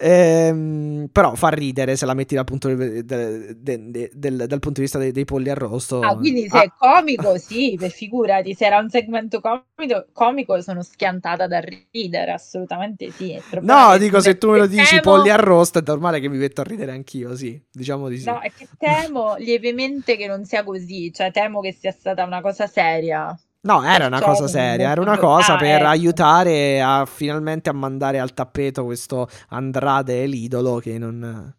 Ehm, 0.00 1.08
però 1.10 1.34
fa 1.34 1.48
ridere 1.48 1.96
se 1.96 2.06
la 2.06 2.14
metti 2.14 2.34
dal 2.36 2.44
punto 2.44 2.68
di, 2.68 3.04
de- 3.04 3.56
de- 3.60 3.90
de- 3.90 4.10
del, 4.14 4.36
dal 4.46 4.60
punto 4.60 4.74
di 4.74 4.82
vista 4.82 4.98
dei, 4.98 5.10
dei 5.10 5.24
polli 5.24 5.50
arrosto. 5.50 5.98
Ah, 6.00 6.14
quindi 6.16 6.48
se 6.48 6.58
Ah, 6.58 6.62
è 6.62 6.72
comico, 6.76 7.36
sì, 7.38 7.76
per 7.78 7.90
figurati, 7.90 8.54
se 8.54 8.66
era 8.66 8.78
un 8.78 8.88
segmento 8.88 9.40
comico, 9.40 10.06
comico 10.12 10.60
sono 10.60 10.82
schiantata 10.82 11.46
da 11.48 11.60
ridere, 11.90 12.30
assolutamente 12.32 13.10
sì. 13.10 13.36
No, 13.60 13.98
dico 13.98 14.20
se 14.20 14.38
tu 14.38 14.50
me 14.52 14.58
lo 14.58 14.66
dici 14.66 15.00
temo- 15.00 15.00
polli 15.00 15.30
arrosto, 15.30 15.78
è 15.80 15.82
normale 15.84 16.20
che 16.20 16.28
mi 16.28 16.36
metto 16.38 16.60
a 16.60 16.64
ridere 16.64 16.92
anch'io. 16.92 17.34
Sì, 17.34 17.60
diciamo 17.70 18.08
di 18.08 18.18
sì. 18.18 18.24
No, 18.26 18.38
è 18.40 18.52
che 18.52 18.68
temo 18.76 19.36
lievemente 19.36 20.16
che 20.16 20.26
non 20.26 20.44
sia 20.44 20.62
così, 20.62 21.12
cioè 21.12 21.30
temo 21.32 21.60
che 21.60 21.72
sia 21.72 21.90
stata 21.92 22.24
una 22.24 22.40
cosa 22.40 22.66
seria. 22.66 23.34
No, 23.60 23.82
era 23.84 24.06
una 24.06 24.20
cosa 24.20 24.46
seria, 24.48 24.90
era 24.90 25.00
una 25.00 25.18
cosa 25.18 25.56
per 25.56 25.82
aiutare 25.88 26.80
a 26.80 27.04
finalmente 27.06 27.68
a 27.68 27.72
mandare 27.72 28.18
al 28.20 28.32
tappeto 28.32 28.84
questo 28.84 29.28
Andrade 29.48 30.26
l'idolo 30.26 30.76
che 30.78 30.96
non 30.98 31.54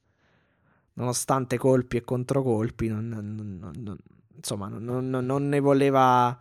nonostante 0.94 1.58
colpi 1.58 1.98
e 1.98 2.02
controcolpi 2.02 2.88
non, 2.88 3.08
non- 3.08 3.74
non- 3.78 3.98
insomma 4.36 4.68
non, 4.68 5.10
non- 5.10 5.26
non 5.26 5.48
ne 5.50 5.60
voleva 5.60 6.38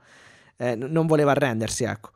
eh, 0.57 0.75
non 0.75 1.07
voleva 1.07 1.31
arrendersi, 1.33 1.85
ecco. 1.85 2.11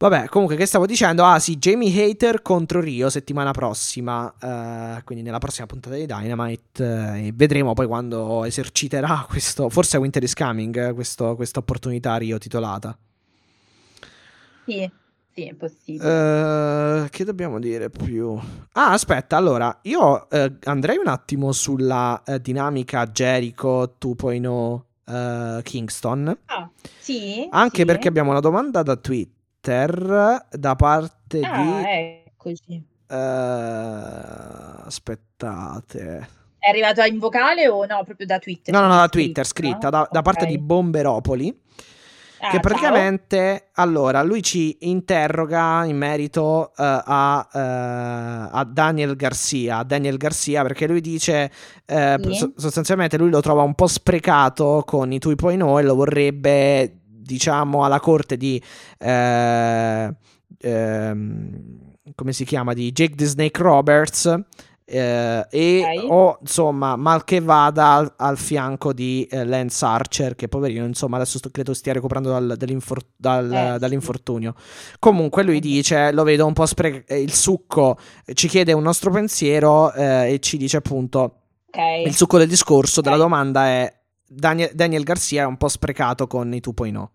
Vabbè, 0.00 0.26
comunque, 0.28 0.54
che 0.54 0.64
stavo 0.64 0.86
dicendo? 0.86 1.24
Ah, 1.24 1.40
sì, 1.40 1.56
Jamie 1.58 2.04
Hater 2.04 2.40
contro 2.40 2.80
Rio 2.80 3.10
settimana 3.10 3.50
prossima. 3.50 4.32
eh, 4.40 5.02
quindi 5.02 5.24
nella 5.24 5.38
prossima 5.38 5.66
puntata 5.66 5.96
di 5.96 6.06
Dynamite. 6.06 6.84
eh, 6.84 7.26
e 7.26 7.32
vedremo 7.34 7.74
poi 7.74 7.86
quando 7.88 8.44
eserciterà 8.44 9.26
questo. 9.28 9.68
Forse 9.68 9.96
Winter 9.96 10.22
is 10.22 10.34
Coming. 10.34 10.76
eh, 10.76 10.92
questo- 10.94 11.34
questa 11.34 11.58
opportunità 11.58 12.16
Rio 12.16 12.38
titolata. 12.38 12.96
Sì, 14.66 14.88
sì, 15.34 15.46
è 15.48 15.54
possibile. 15.54 17.04
Eh, 17.04 17.08
che 17.10 17.24
dobbiamo 17.24 17.58
dire 17.58 17.90
più? 17.90 18.38
Ah, 18.72 18.92
aspetta, 18.92 19.36
allora 19.36 19.76
io 19.82 20.30
eh, 20.30 20.58
andrei 20.64 20.96
un 20.98 21.08
attimo 21.08 21.50
sulla 21.52 22.22
dinamica 22.40 23.04
Jericho 23.06 23.94
2.0 23.98 24.84
eh, 25.06 25.60
Kingston. 25.64 26.38
Ah, 26.46 26.70
sì? 27.00 27.48
Anche 27.50 27.80
sì. 27.80 27.84
perché 27.84 28.06
abbiamo 28.08 28.30
una 28.30 28.40
domanda 28.40 28.82
da 28.82 28.94
Twitter 28.94 29.36
da 29.60 30.76
parte 30.76 31.40
Ah, 31.42 31.62
di. 31.62 32.22
eccoci. 32.26 32.82
eh, 33.10 33.14
aspettate. 34.84 36.28
È 36.58 36.68
arrivato 36.68 37.02
in 37.02 37.18
vocale 37.18 37.68
o 37.68 37.84
no? 37.86 38.02
Proprio 38.04 38.26
da 38.26 38.38
Twitter? 38.38 38.74
No, 38.74 38.80
no, 38.80 38.88
no, 38.88 38.96
da 38.96 39.08
Twitter, 39.08 39.46
scritta, 39.46 39.90
da, 39.90 40.08
da 40.10 40.22
parte 40.22 40.46
di 40.46 40.58
Bomberopoli. 40.58 41.66
Ah, 42.40 42.50
che 42.50 42.60
praticamente, 42.60 43.70
ciao. 43.74 43.84
allora, 43.84 44.22
lui 44.22 44.42
ci 44.44 44.76
interroga 44.80 45.84
in 45.84 45.96
merito 45.96 46.70
uh, 46.70 46.82
a, 46.82 47.48
uh, 47.52 47.58
a, 48.56 48.64
Daniel 48.64 49.16
Garcia, 49.16 49.82
Daniel 49.82 50.16
Garcia, 50.18 50.62
perché 50.62 50.86
lui 50.86 51.00
dice, 51.00 51.50
uh, 51.86 52.32
sì. 52.32 52.52
sostanzialmente 52.56 53.18
lui 53.18 53.30
lo 53.30 53.40
trova 53.40 53.62
un 53.62 53.74
po' 53.74 53.88
sprecato 53.88 54.84
con 54.86 55.10
i 55.10 55.18
2.0 55.18 55.78
e 55.80 55.82
lo 55.82 55.94
vorrebbe, 55.96 56.97
diciamo, 57.28 57.84
alla 57.84 58.00
corte 58.00 58.36
di... 58.36 58.60
Ehm, 58.98 60.16
come 62.14 62.32
si 62.32 62.44
chiama? 62.44 62.72
Di 62.72 62.90
Jake 62.90 63.14
the 63.14 63.26
Snake 63.26 63.62
Roberts 63.62 64.44
eh, 64.90 65.46
e 65.50 65.80
okay. 65.80 66.06
o 66.08 66.38
insomma 66.40 66.96
mal 66.96 67.22
che 67.24 67.40
vada 67.40 67.92
al, 67.92 68.14
al 68.16 68.38
fianco 68.38 68.94
di 68.94 69.26
eh, 69.30 69.44
Lance 69.44 69.84
Archer 69.84 70.34
che 70.34 70.48
poverino 70.48 70.86
insomma 70.86 71.16
adesso 71.16 71.36
sto, 71.36 71.50
credo 71.50 71.74
stia 71.74 71.92
recuperando 71.92 72.30
dal, 72.30 72.56
dal, 73.14 73.52
eh, 73.52 73.78
dall'infortunio 73.78 74.54
comunque 74.98 75.42
lui 75.42 75.60
dice 75.60 76.10
lo 76.12 76.22
vedo 76.22 76.46
un 76.46 76.54
po' 76.54 76.64
sprecato 76.64 77.14
il 77.14 77.34
succo 77.34 77.98
ci 78.32 78.48
chiede 78.48 78.72
un 78.72 78.82
nostro 78.82 79.10
pensiero 79.10 79.92
eh, 79.92 80.32
e 80.32 80.38
ci 80.38 80.56
dice 80.56 80.78
appunto 80.78 81.40
okay. 81.66 82.06
il 82.06 82.16
succo 82.16 82.38
del 82.38 82.48
discorso 82.48 83.00
okay. 83.00 83.12
della 83.12 83.22
domanda 83.22 83.66
è 83.66 83.94
Daniel, 84.30 84.70
Daniel, 84.74 85.04
Garcia 85.04 85.42
è 85.42 85.46
un 85.46 85.56
po' 85.58 85.68
sprecato 85.68 86.26
con 86.26 86.52
i 86.54 86.62
2.0 86.64 87.06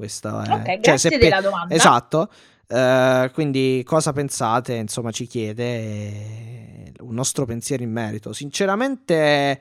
questo 0.00 0.28
è 0.40 0.50
ok 0.50 0.64
cioè, 0.64 0.80
grazie 0.80 1.18
della 1.18 1.36
pe- 1.36 1.42
domanda 1.42 1.74
esatto 1.74 2.30
Uh, 2.70 3.28
quindi 3.32 3.82
cosa 3.84 4.12
pensate? 4.12 4.74
Insomma, 4.74 5.10
ci 5.10 5.26
chiede 5.26 6.92
un 7.00 7.14
nostro 7.14 7.44
pensiero 7.44 7.82
in 7.82 7.90
merito. 7.90 8.32
Sinceramente, 8.32 9.60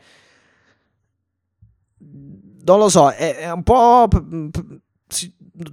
non 2.66 2.78
lo 2.78 2.88
so, 2.88 3.10
è, 3.10 3.38
è 3.38 3.52
un 3.52 3.64
po'. 3.64 4.07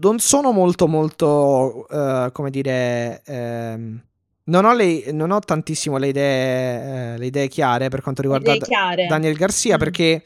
non 0.00 0.18
sono 0.18 0.52
molto, 0.52 0.88
molto, 0.88 1.86
uh, 1.90 2.32
come 2.32 2.48
dire. 2.48 3.22
Uh, 3.26 3.98
non 4.44 4.64
ho, 4.64 4.72
le, 4.72 5.12
non 5.12 5.30
ho, 5.30 5.40
tantissimo 5.40 5.98
le 5.98 6.08
idee, 6.08 7.14
eh, 7.14 7.18
le 7.18 7.26
idee 7.26 7.48
chiare 7.48 7.88
per 7.88 8.00
quanto 8.00 8.22
riguarda 8.22 8.56
Daniel 9.08 9.34
Garcia 9.34 9.74
mm. 9.74 9.78
perché 9.78 10.22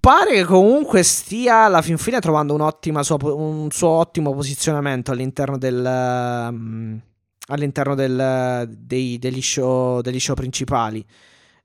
pare 0.00 0.32
che 0.32 0.44
comunque 0.44 1.02
stia 1.02 1.64
alla 1.64 1.82
fin 1.82 1.98
fine 1.98 2.18
trovando 2.18 2.54
un, 2.54 3.02
sua, 3.02 3.16
un 3.20 3.70
suo 3.70 3.88
ottimo 3.88 4.32
posizionamento 4.34 5.12
all'interno 5.12 5.58
del. 5.58 6.48
Um, 6.50 7.00
all'interno 7.48 7.94
del, 7.94 8.68
dei, 8.76 9.18
degli, 9.18 9.42
show, 9.42 10.00
degli 10.00 10.20
show 10.20 10.34
principali. 10.34 11.04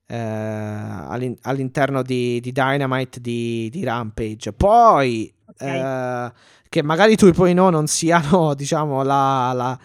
Eh, 0.08 0.16
all'interno 0.16 2.04
di, 2.04 2.40
di 2.40 2.52
Dynamite 2.52 3.20
di, 3.22 3.70
di, 3.72 3.84
Rampage. 3.84 4.54
Poi 4.54 5.34
okay. 5.46 6.28
eh, 6.28 6.34
che 6.70 6.84
magari 6.84 7.16
tu 7.16 7.32
poi 7.32 7.54
no 7.54 7.70
non 7.70 7.88
siano, 7.88 8.54
diciamo, 8.56 9.02
la, 9.04 9.52
la 9.54 9.80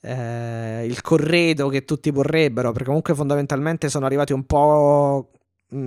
eh, 0.00 0.84
il 0.84 1.00
corredo 1.00 1.68
che 1.68 1.84
tutti 1.84 2.10
vorrebbero, 2.10 2.72
perché 2.72 2.86
comunque 2.86 3.14
fondamentalmente 3.14 3.88
sono 3.88 4.06
arrivati 4.06 4.32
un 4.32 4.44
po' 4.44 5.30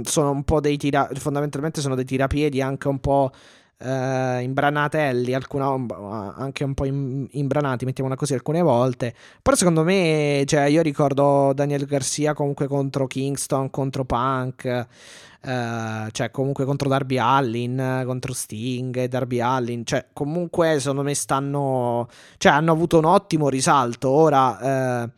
sono 0.03 0.31
un 0.31 0.43
po' 0.43 0.59
dei 0.59 0.77
tira 0.77 1.09
fondamentalmente 1.13 1.81
sono 1.81 1.95
dei 1.95 2.05
tirapiedi 2.05 2.61
anche 2.61 2.87
un 2.87 2.99
po' 2.99 3.31
eh, 3.77 4.41
imbranatelli, 4.41 5.33
alcuna, 5.33 6.33
anche 6.35 6.63
un 6.63 6.73
po' 6.73 6.85
imbranati, 6.85 7.85
mettiamola 7.85 8.15
così 8.15 8.33
alcune 8.33 8.61
volte. 8.61 9.13
Però 9.41 9.55
secondo 9.55 9.83
me, 9.83 10.43
cioè, 10.45 10.63
io 10.63 10.81
ricordo 10.81 11.53
Daniel 11.53 11.85
Garcia 11.85 12.33
comunque 12.33 12.67
contro 12.67 13.07
Kingston, 13.07 13.69
contro 13.69 14.05
Punk, 14.05 14.65
eh, 14.65 16.07
cioè 16.11 16.31
comunque 16.31 16.65
contro 16.65 16.89
Darby 16.89 17.17
Allin, 17.17 18.03
contro 18.05 18.33
Sting 18.33 19.05
Darby 19.05 19.39
Allin, 19.39 19.85
cioè 19.85 20.07
comunque 20.13 20.79
secondo 20.79 21.03
me 21.03 21.13
stanno, 21.13 22.07
cioè 22.37 22.53
hanno 22.53 22.71
avuto 22.71 22.97
un 22.97 23.05
ottimo 23.05 23.49
risalto. 23.49 24.09
Ora... 24.09 25.03
Eh, 25.03 25.09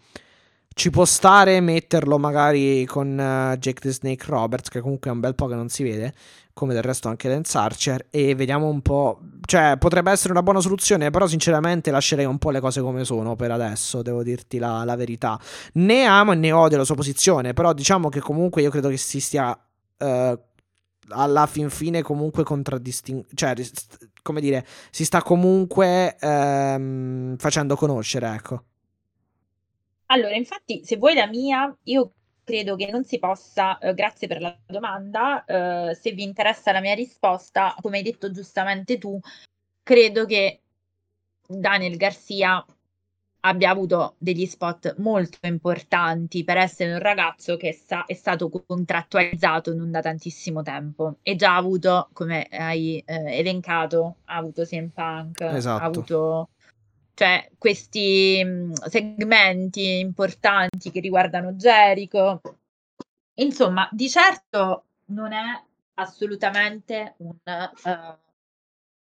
ci 0.78 0.91
può 0.91 1.06
stare 1.06 1.60
metterlo 1.60 2.20
magari 2.20 2.86
con 2.86 3.08
uh, 3.10 3.58
Jake 3.58 3.82
the 3.82 3.91
Snake 3.91 4.24
Roberts, 4.28 4.70
che 4.70 4.80
comunque 4.80 5.10
è 5.10 5.14
un 5.14 5.20
bel 5.20 5.34
po' 5.34 5.48
che 5.48 5.56
non 5.56 5.70
si 5.70 5.82
vede, 5.82 6.14
come 6.54 6.76
del 6.76 6.84
resto 6.84 7.08
anche 7.08 7.28
Lance 7.28 7.58
Archer, 7.58 8.06
e 8.12 8.36
vediamo 8.36 8.68
un 8.68 8.84
po'. 8.84 9.20
Cioè, 9.44 9.78
potrebbe 9.80 10.12
essere 10.12 10.34
una 10.34 10.44
buona 10.44 10.60
soluzione, 10.60 11.10
però 11.10 11.26
sinceramente 11.26 11.90
lascerei 11.90 12.26
un 12.26 12.38
po' 12.38 12.52
le 12.52 12.60
cose 12.60 12.82
come 12.82 13.04
sono 13.06 13.36
per 13.36 13.49
adesso, 13.49 14.04
devo 14.04 14.22
dirti 14.22 14.60
la, 14.60 14.84
la 14.84 14.95
verità. 14.95 15.40
Né 15.74 16.06
amo 16.06 16.34
né 16.34 16.52
odio 16.52 16.78
la 16.78 16.84
sua 16.84 16.94
posizione, 16.95 17.54
però 17.54 17.74
diciamo 17.74 18.10
che 18.10 18.20
comunque 18.20 18.62
io 18.62 18.70
credo 18.70 18.90
che 18.90 18.98
si 18.98 19.20
stia... 19.20 19.60
Uh, 19.98 20.40
alla 21.10 21.45
fin 21.45 21.70
fine 21.70 22.02
comunque 22.02 22.44
contraddistinguendo, 22.44 23.34
cioè 23.34 23.56
come 24.22 24.41
dire, 24.41 24.66
si 24.91 25.06
sta 25.06 25.22
comunque 25.22 26.18
ehm, 26.20 27.38
facendo 27.38 27.78
conoscere, 27.78 28.34
ecco. 28.34 28.64
Allora, 30.08 30.36
infatti, 30.36 30.84
se 30.84 30.98
vuoi 30.98 31.14
la 31.16 31.28
mia, 31.28 31.76
io 31.84 32.12
credo 32.44 32.76
che 32.76 32.90
non 32.90 33.04
si 33.04 33.20
possa, 33.20 33.78
eh, 33.80 33.94
grazie 33.94 34.28
per 34.28 34.40
la 34.40 34.58
domanda, 34.66 35.44
eh, 35.44 35.96
se 35.96 36.12
vi 36.12 36.24
interessa 36.24 36.72
la 36.72 36.80
mia 36.80 36.94
risposta, 36.94 37.76
come 37.82 37.98
hai 37.98 38.04
detto 38.04 38.32
giustamente 38.32 38.98
tu, 38.98 39.20
credo 39.84 40.26
che 40.26 40.62
Daniel 41.46 41.98
Garcia 41.98 42.66
abbia 43.42 43.70
avuto 43.70 44.16
degli 44.18 44.46
spot 44.46 44.96
molto 44.98 45.40
importanti 45.42 46.44
per 46.44 46.58
essere 46.58 46.94
un 46.94 47.00
ragazzo 47.00 47.56
che 47.56 47.74
sa- 47.74 48.06
è 48.06 48.14
stato 48.14 48.50
contrattualizzato 48.50 49.74
non 49.74 49.92
da 49.92 50.02
tantissimo 50.02 50.64
tempo 50.64 51.18
e 51.22 51.36
già 51.36 51.54
ha 51.54 51.58
avuto, 51.58 52.10
come 52.14 52.48
hai 52.50 53.02
eh, 53.06 53.38
elencato, 53.38 54.18
ha 54.26 54.36
avuto 54.36 54.64
CM 54.64 54.90
Punk, 54.90 55.42
esatto. 55.42 55.82
ha 55.82 55.86
avuto 55.86 56.50
cioè 57.18 57.49
questi 57.57 58.45
segmenti 58.89 59.98
importanti 59.98 60.91
che 60.91 60.99
riguardano 60.99 61.53
Jericho. 61.53 62.41
Insomma, 63.39 63.89
di 63.91 64.07
certo 64.07 64.85
non 65.06 65.34
è 65.34 65.64
assolutamente 65.95 67.15
un 67.18 67.30
uh, 67.44 68.18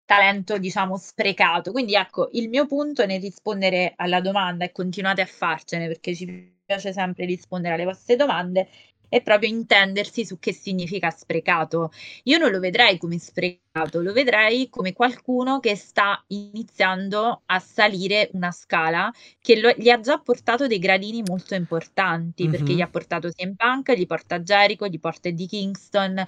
talento, 0.03 0.57
diciamo, 0.57 0.97
sprecato. 0.97 1.71
Quindi 1.71 1.93
ecco, 1.93 2.29
il 2.31 2.49
mio 2.49 2.65
punto 2.65 3.05
nel 3.05 3.21
rispondere 3.21 3.93
alla 3.95 4.19
domanda 4.19 4.65
e 4.65 4.71
continuate 4.71 5.21
a 5.21 5.27
farcene 5.27 5.85
perché 5.85 6.15
ci 6.15 6.55
piace 6.65 6.93
sempre 6.93 7.25
rispondere 7.25 7.75
alle 7.75 7.85
vostre 7.85 8.15
domande 8.15 8.67
è 9.11 9.21
proprio 9.21 9.49
intendersi 9.49 10.25
su 10.25 10.39
che 10.39 10.53
significa 10.53 11.09
sprecato. 11.09 11.91
Io 12.23 12.37
non 12.37 12.49
lo 12.49 12.59
vedrei 12.59 12.97
come 12.97 13.17
sprecato, 13.17 14.01
lo 14.01 14.13
vedrei 14.13 14.69
come 14.69 14.93
qualcuno 14.93 15.59
che 15.59 15.75
sta 15.75 16.23
iniziando 16.27 17.41
a 17.45 17.59
salire 17.59 18.29
una 18.31 18.51
scala 18.51 19.11
che 19.41 19.59
lo, 19.59 19.69
gli 19.75 19.89
ha 19.89 19.99
già 19.99 20.17
portato 20.17 20.65
dei 20.65 20.79
gradini 20.79 21.23
molto 21.27 21.55
importanti, 21.55 22.43
mm-hmm. 22.43 22.51
perché 22.53 22.73
gli 22.73 22.79
ha 22.79 22.87
portato 22.87 23.29
CM 23.29 23.55
Punk, 23.55 23.91
gli 23.97 24.05
porta 24.05 24.39
Jericho, 24.39 24.87
gli 24.87 24.99
porta 24.99 25.27
Eddie 25.27 25.47
Kingston, 25.47 26.23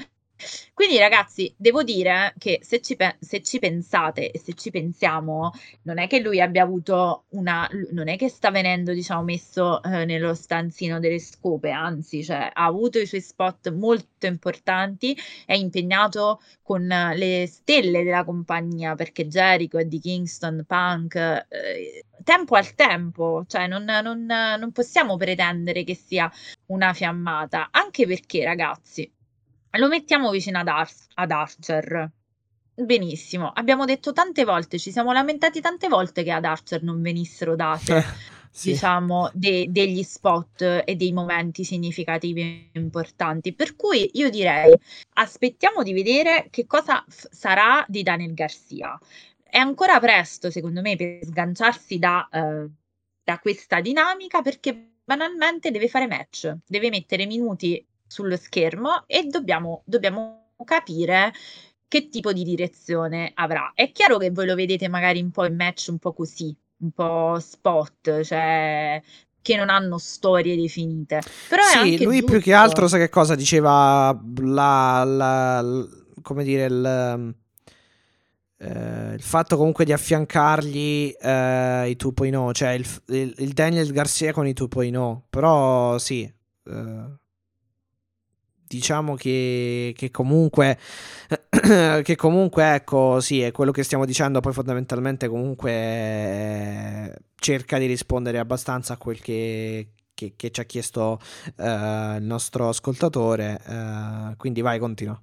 quindi 0.73 0.97
ragazzi, 0.97 1.53
devo 1.57 1.84
dire 1.84 2.34
che 2.38 2.60
se 2.64 2.81
ci, 2.81 2.95
pe- 2.95 3.18
se 3.19 3.41
ci 3.41 3.60
pensate 3.60 4.31
e 4.31 4.39
se 4.39 4.53
ci 4.53 4.72
pensiamo, 4.72 5.51
non 5.84 5.99
è 5.99 6.07
che 6.07 6.19
lui 6.19 6.41
abbia 6.41 6.64
avuto 6.64 7.26
una... 7.30 7.69
non 7.91 8.07
è 8.10 8.18
che 8.18 8.30
sta 8.30 8.51
venendo, 8.51 8.91
diciamo, 8.93 9.23
messo 9.23 9.81
eh, 9.84 10.05
nello 10.05 10.34
stanzino 10.34 10.99
delle 10.99 11.19
scope, 11.19 11.69
anzi, 11.69 12.23
cioè, 12.23 12.49
ha 12.51 12.65
avuto 12.65 12.99
i 12.99 13.05
suoi 13.05 13.22
spot 13.22 13.72
molto 13.72 14.26
importanti, 14.26 15.18
è 15.45 15.53
impegnato 15.53 16.41
con 16.61 16.85
le 16.85 17.45
stelle 17.47 18.03
della 18.03 18.23
compagnia, 18.23 18.95
perché 18.95 19.27
Jericho, 19.27 19.77
Eddie 19.77 19.99
Kingston, 19.99 20.64
Punk... 20.68 21.15
Eh, 21.15 22.05
tempo 22.23 22.55
al 22.55 22.73
tempo, 22.73 23.43
cioè 23.47 23.68
non, 23.68 23.84
non, 23.84 24.26
non 24.26 24.72
possiamo 24.72 25.18
pretendere 25.18 25.84
che 25.84 25.93
sia 25.93 26.31
una 26.68 26.93
fiammata, 26.93 27.68
anche 27.69 28.07
perché 28.07 28.45
ragazzi, 28.45 29.11
lo 29.77 29.87
mettiamo 29.87 30.29
vicino 30.29 30.59
ad, 30.59 30.67
Ar- 30.67 31.07
ad 31.15 31.31
Archer. 31.31 32.11
Benissimo, 32.75 33.51
abbiamo 33.51 33.85
detto 33.85 34.13
tante 34.13 34.43
volte, 34.45 34.79
ci 34.79 34.91
siamo 34.91 35.11
lamentati 35.11 35.61
tante 35.61 35.87
volte 35.87 36.23
che 36.23 36.31
ad 36.31 36.43
Archer 36.43 36.81
non 36.81 37.01
venissero 37.03 37.55
date, 37.55 38.03
sì. 38.49 38.71
diciamo, 38.71 39.29
de- 39.33 39.67
degli 39.69 40.01
spot 40.01 40.81
e 40.83 40.95
dei 40.95 41.11
momenti 41.13 41.63
significativi 41.63 42.71
importanti. 42.73 43.53
Per 43.53 43.75
cui 43.75 44.09
io 44.13 44.29
direi, 44.31 44.73
aspettiamo 45.13 45.83
di 45.83 45.93
vedere 45.93 46.47
che 46.49 46.65
cosa 46.65 47.03
f- 47.07 47.27
sarà 47.31 47.85
di 47.87 48.01
Daniel 48.01 48.33
Garcia. 48.33 48.99
È 49.43 49.57
ancora 49.57 49.99
presto, 49.99 50.49
secondo 50.49 50.81
me, 50.81 50.95
per 50.95 51.19
sganciarsi 51.23 51.99
da, 51.99 52.27
uh, 52.31 52.67
da 53.23 53.37
questa 53.37 53.81
dinamica 53.81 54.41
perché 54.41 54.93
banalmente 55.03 55.69
deve 55.69 55.87
fare 55.89 56.07
match, 56.07 56.55
deve 56.65 56.89
mettere 56.89 57.27
minuti 57.27 57.85
sullo 58.14 58.38
schermo 58.38 59.06
e 59.07 59.23
dobbiamo, 59.23 59.81
dobbiamo 59.85 60.52
capire 60.64 61.34
che 61.88 62.10
tipo 62.10 62.31
di 62.31 62.44
direzione 62.44 63.31
avrà. 63.34 63.72
È 63.73 63.91
chiaro 63.91 64.18
che 64.18 64.30
voi 64.30 64.45
lo 64.45 64.53
vedete 64.53 64.88
magari 64.88 65.19
un 65.19 65.31
po' 65.31 65.45
in 65.45 65.56
match 65.56 65.88
un 65.90 65.98
po' 65.98 66.14
così, 66.14 66.56
un 66.77 66.91
po' 66.91 67.40
spot, 67.40 68.22
cioè 68.22 69.02
che 69.41 69.56
non 69.57 69.69
hanno 69.69 69.98
storie 69.98 70.56
definite. 70.56 71.22
Però 71.49 71.64
sì, 71.64 72.03
lui 72.03 72.19
giusto. 72.19 72.31
più 72.34 72.41
che 72.41 72.53
altro 72.53 72.88
sa 72.88 72.98
che 72.98 73.10
cosa 73.10 73.34
diceva 73.34 74.15
la, 74.41 75.03
la, 75.03 75.61
la 75.61 75.88
come 76.22 76.44
dire 76.44 76.65
il, 76.65 77.35
eh, 78.60 79.14
il, 79.15 79.22
fatto 79.22 79.57
comunque 79.57 79.85
di 79.85 79.91
affiancargli 79.91 81.15
eh, 81.19 81.90
i 81.90 81.98
2.0, 81.99 82.52
cioè 82.53 82.69
il, 82.69 82.88
il, 83.07 83.34
il, 83.40 83.53
Daniel 83.53 83.91
Garcia 83.91 84.31
con 84.31 84.45
i 84.45 84.53
2.0, 84.53 85.22
però 85.30 85.98
sì. 85.98 86.31
Eh, 86.65 87.22
diciamo 88.77 89.15
che, 89.15 89.93
che 89.95 90.11
comunque 90.11 90.77
che 92.03 92.15
comunque 92.15 92.73
ecco 92.75 93.19
sì 93.19 93.41
è 93.41 93.51
quello 93.51 93.71
che 93.71 93.83
stiamo 93.83 94.05
dicendo. 94.05 94.39
Poi 94.39 94.53
fondamentalmente 94.53 95.27
comunque 95.27 95.71
eh, 95.71 97.15
cerca 97.35 97.77
di 97.77 97.85
rispondere 97.85 98.39
abbastanza 98.39 98.93
a 98.93 98.97
quel 98.97 99.19
che, 99.21 99.89
che, 100.13 100.33
che 100.35 100.51
ci 100.51 100.59
ha 100.59 100.63
chiesto 100.63 101.19
eh, 101.57 102.15
il 102.17 102.23
nostro 102.23 102.69
ascoltatore. 102.69 103.59
Eh, 103.67 104.35
quindi 104.37 104.61
vai 104.61 104.79
continua. 104.79 105.21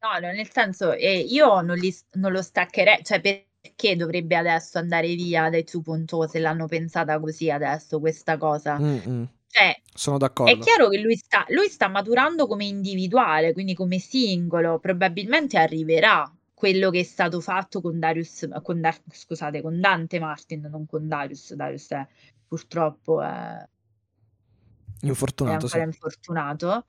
No, 0.00 0.12
no 0.20 0.32
nel 0.32 0.50
senso 0.50 0.92
eh, 0.92 1.18
io 1.18 1.60
non, 1.60 1.76
li, 1.76 1.94
non 2.12 2.30
lo 2.30 2.40
staccherei 2.40 3.02
cioè 3.02 3.20
perché 3.20 3.96
dovrebbe 3.96 4.36
adesso 4.36 4.78
andare 4.78 5.14
via 5.14 5.50
dai 5.50 5.64
2.0 5.64 6.26
se 6.26 6.38
l'hanno 6.38 6.66
pensata 6.66 7.18
così 7.18 7.50
adesso 7.50 7.98
questa 7.98 8.36
cosa? 8.36 8.78
Mm-mm. 8.78 9.28
Cioè, 9.50 9.80
Sono 9.94 10.18
d'accordo. 10.18 10.52
È 10.52 10.58
chiaro 10.58 10.88
che 10.88 10.98
lui 10.98 11.16
sta, 11.16 11.44
lui 11.48 11.68
sta 11.68 11.88
maturando 11.88 12.46
come 12.46 12.66
individuale, 12.66 13.52
quindi 13.52 13.74
come 13.74 13.98
singolo, 13.98 14.78
probabilmente 14.78 15.58
arriverà 15.58 16.30
quello 16.52 16.90
che 16.90 17.00
è 17.00 17.04
stato 17.04 17.40
fatto 17.40 17.80
con 17.80 17.98
Darius, 17.98 18.46
con 18.62 18.80
Dar- 18.80 19.00
scusate, 19.10 19.62
con 19.62 19.80
Dante 19.80 20.18
Martin, 20.18 20.68
non 20.70 20.86
con 20.86 21.08
Darius, 21.08 21.54
Darius 21.54 21.88
è 21.88 22.06
purtroppo 22.46 23.22
è, 23.22 23.66
infortunato, 25.02 25.66
è 25.66 25.68
sì. 25.68 25.78
infortunato, 25.78 26.84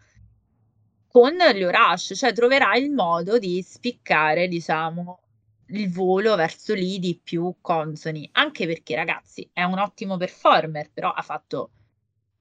con 1.08 1.36
Leo 1.36 1.70
Rush, 1.70 2.14
cioè 2.16 2.34
troverà 2.34 2.76
il 2.76 2.92
modo 2.92 3.40
di 3.40 3.62
spiccare, 3.62 4.48
diciamo, 4.48 5.22
il 5.68 5.92
volo 5.92 6.36
verso 6.36 6.74
lidi 6.74 7.20
più 7.22 7.56
consoni, 7.62 8.28
anche 8.34 8.66
perché 8.66 8.96
ragazzi 8.96 9.48
è 9.54 9.64
un 9.64 9.78
ottimo 9.80 10.18
performer, 10.18 10.90
però 10.92 11.12
ha 11.12 11.22
fatto 11.22 11.72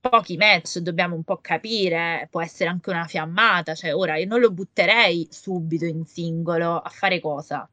pochi 0.00 0.36
match, 0.36 0.78
dobbiamo 0.78 1.14
un 1.14 1.24
po' 1.24 1.38
capire, 1.38 2.28
può 2.30 2.40
essere 2.40 2.70
anche 2.70 2.90
una 2.90 3.04
fiammata, 3.04 3.74
cioè 3.74 3.94
ora 3.94 4.16
io 4.16 4.26
non 4.26 4.40
lo 4.40 4.50
butterei 4.50 5.28
subito 5.30 5.84
in 5.84 6.04
singolo 6.04 6.78
a 6.78 6.88
fare 6.88 7.20
cosa? 7.20 7.68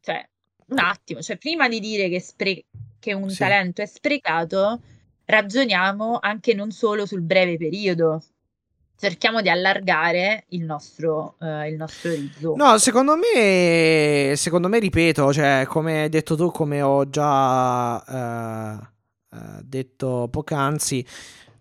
Cioè, 0.00 0.28
un 0.68 0.78
attimo, 0.78 1.20
cioè 1.20 1.36
prima 1.36 1.68
di 1.68 1.80
dire 1.80 2.08
che, 2.08 2.20
spre- 2.20 2.64
che 2.98 3.12
un 3.12 3.28
sì. 3.30 3.38
talento 3.38 3.82
è 3.82 3.86
sprecato, 3.86 4.80
ragioniamo 5.24 6.18
anche 6.20 6.54
non 6.54 6.70
solo 6.70 7.06
sul 7.06 7.22
breve 7.22 7.56
periodo, 7.56 8.22
cerchiamo 8.96 9.42
di 9.42 9.50
allargare 9.50 10.44
il 10.50 10.64
nostro, 10.64 11.36
uh, 11.40 11.62
il 11.66 11.74
nostro 11.76 12.10
orizzonte. 12.10 12.62
No, 12.62 12.78
secondo 12.78 13.16
me, 13.16 14.34
secondo 14.36 14.68
me, 14.68 14.78
ripeto, 14.78 15.32
cioè, 15.32 15.64
come 15.68 16.02
hai 16.02 16.08
detto 16.08 16.36
tu, 16.36 16.50
come 16.50 16.82
ho 16.82 17.08
già... 17.10 18.80
Uh 18.86 18.96
eh, 19.30 19.60
detto 19.62 20.28
poc'anzi, 20.30 21.04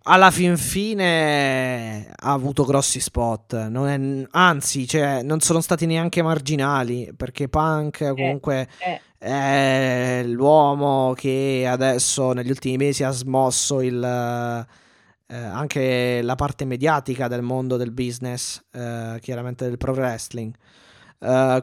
alla 0.10 0.32
fin 0.32 0.56
fine 0.56 2.10
ha 2.16 2.32
avuto 2.32 2.64
grossi 2.64 3.02
spot, 3.02 3.56
è, 3.56 4.28
anzi, 4.32 4.88
cioè, 4.88 5.22
non 5.22 5.42
sono 5.42 5.60
stati 5.60 5.86
neanche 5.86 6.22
marginali, 6.22 7.12
perché 7.16 7.50
Punk 7.50 8.02
eh, 8.02 8.14
comunque 8.14 8.70
eh, 8.80 9.02
eh. 9.20 10.20
è 10.22 10.24
l'uomo 10.24 11.14
che 11.14 11.68
adesso 11.70 12.32
negli 12.32 12.50
ultimi 12.50 12.78
mesi 12.78 13.04
ha 13.04 13.12
smosso 13.12 13.82
il, 13.82 14.02
eh, 14.02 15.36
anche 15.36 16.22
la 16.22 16.36
parte 16.36 16.64
mediatica 16.64 17.28
del 17.28 17.42
mondo 17.42 17.76
del 17.76 17.92
business, 17.92 18.64
eh, 18.72 19.18
chiaramente 19.22 19.66
del 19.66 19.78
pro 19.78 19.92
wrestling. 19.92 20.54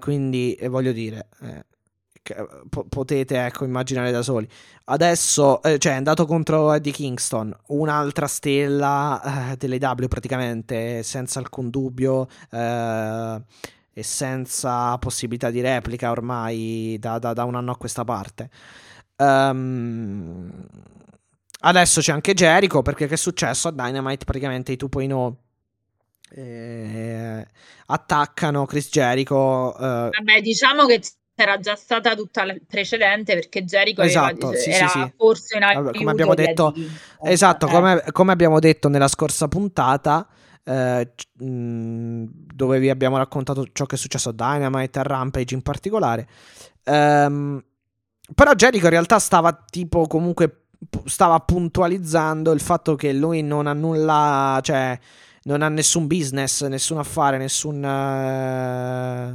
quindi 0.00 0.58
voglio 0.68 0.92
dire, 0.92 1.28
potete 2.88 3.44
ecco, 3.44 3.64
immaginare 3.64 4.10
da 4.10 4.22
soli. 4.22 4.48
Adesso, 4.86 5.62
eh, 5.62 5.78
cioè, 5.78 5.92
è 5.92 5.96
andato 5.96 6.26
contro 6.26 6.72
Eddie 6.72 6.92
Kingston, 6.92 7.54
un'altra 7.68 8.26
stella 8.26 9.52
eh, 9.52 9.56
delle 9.56 9.76
W 9.76 10.06
praticamente, 10.06 11.02
senza 11.02 11.38
alcun 11.38 11.70
dubbio 11.70 12.26
eh, 12.50 13.42
e 13.92 14.02
senza 14.02 14.96
possibilità 14.98 15.50
di 15.50 15.60
replica 15.60 16.10
ormai 16.10 16.96
da, 16.98 17.18
da, 17.18 17.32
da 17.32 17.44
un 17.44 17.54
anno 17.56 17.72
a 17.72 17.76
questa 17.76 18.04
parte. 18.04 18.50
Um, 19.16 20.50
adesso 21.60 22.00
c'è 22.00 22.12
anche 22.12 22.34
Jericho 22.34 22.82
perché 22.82 23.06
che 23.06 23.14
è 23.14 23.16
successo 23.16 23.68
a 23.68 23.72
Dynamite? 23.72 24.24
Praticamente 24.24 24.72
i 24.72 24.78
2.0 24.80 25.34
eh, 26.36 27.46
attaccano 27.86 28.66
Chris 28.66 28.88
Jericho. 28.90 29.74
Eh. 29.76 30.08
Vabbè, 30.10 30.40
diciamo 30.42 30.86
che 30.86 31.00
era 31.36 31.58
già 31.58 31.74
stata 31.74 32.14
tutta 32.14 32.44
la 32.44 32.54
precedente 32.66 33.34
perché 33.34 33.64
Jericho 33.64 34.02
esatto, 34.02 34.48
aveva, 34.48 34.60
sì, 34.60 34.70
era 34.70 34.86
sì, 34.86 35.12
forse 35.16 35.56
in 35.56 35.64
aiuto 35.64 35.90
come 35.92 36.10
abbiamo 36.10 36.34
detto 36.34 36.72
di... 36.74 36.88
esatto 37.22 37.66
eh. 37.66 37.70
come, 37.70 38.04
come, 38.12 38.32
abbiamo 38.32 38.60
detto 38.60 38.88
nella 38.88 39.08
scorsa 39.08 39.48
puntata 39.48 40.28
eh, 40.62 41.12
dove 41.36 42.78
vi 42.78 42.88
abbiamo 42.88 43.16
raccontato 43.16 43.66
ciò 43.72 43.84
che 43.84 43.96
è 43.96 43.98
successo 43.98 44.28
a 44.28 44.32
Dynamite 44.32 44.98
e 44.98 45.02
a 45.02 45.04
Rampage 45.04 45.54
in 45.54 45.62
particolare 45.62 46.28
ehm, 46.84 47.64
però 48.32 48.52
Jericho 48.54 48.84
in 48.84 48.92
realtà 48.92 49.18
stava 49.18 49.52
tipo 49.68 50.06
comunque 50.06 50.66
stava 51.06 51.40
puntualizzando 51.40 52.52
il 52.52 52.60
fatto 52.60 52.94
che 52.94 53.12
lui 53.12 53.42
non 53.42 53.66
ha 53.66 53.72
nulla 53.72 54.60
cioè 54.62 54.96
non 55.44 55.62
ha 55.62 55.68
nessun 55.68 56.06
business 56.06 56.64
nessun 56.64 56.98
affare 56.98 57.38
nessun 57.38 57.82
uh, 57.82 59.32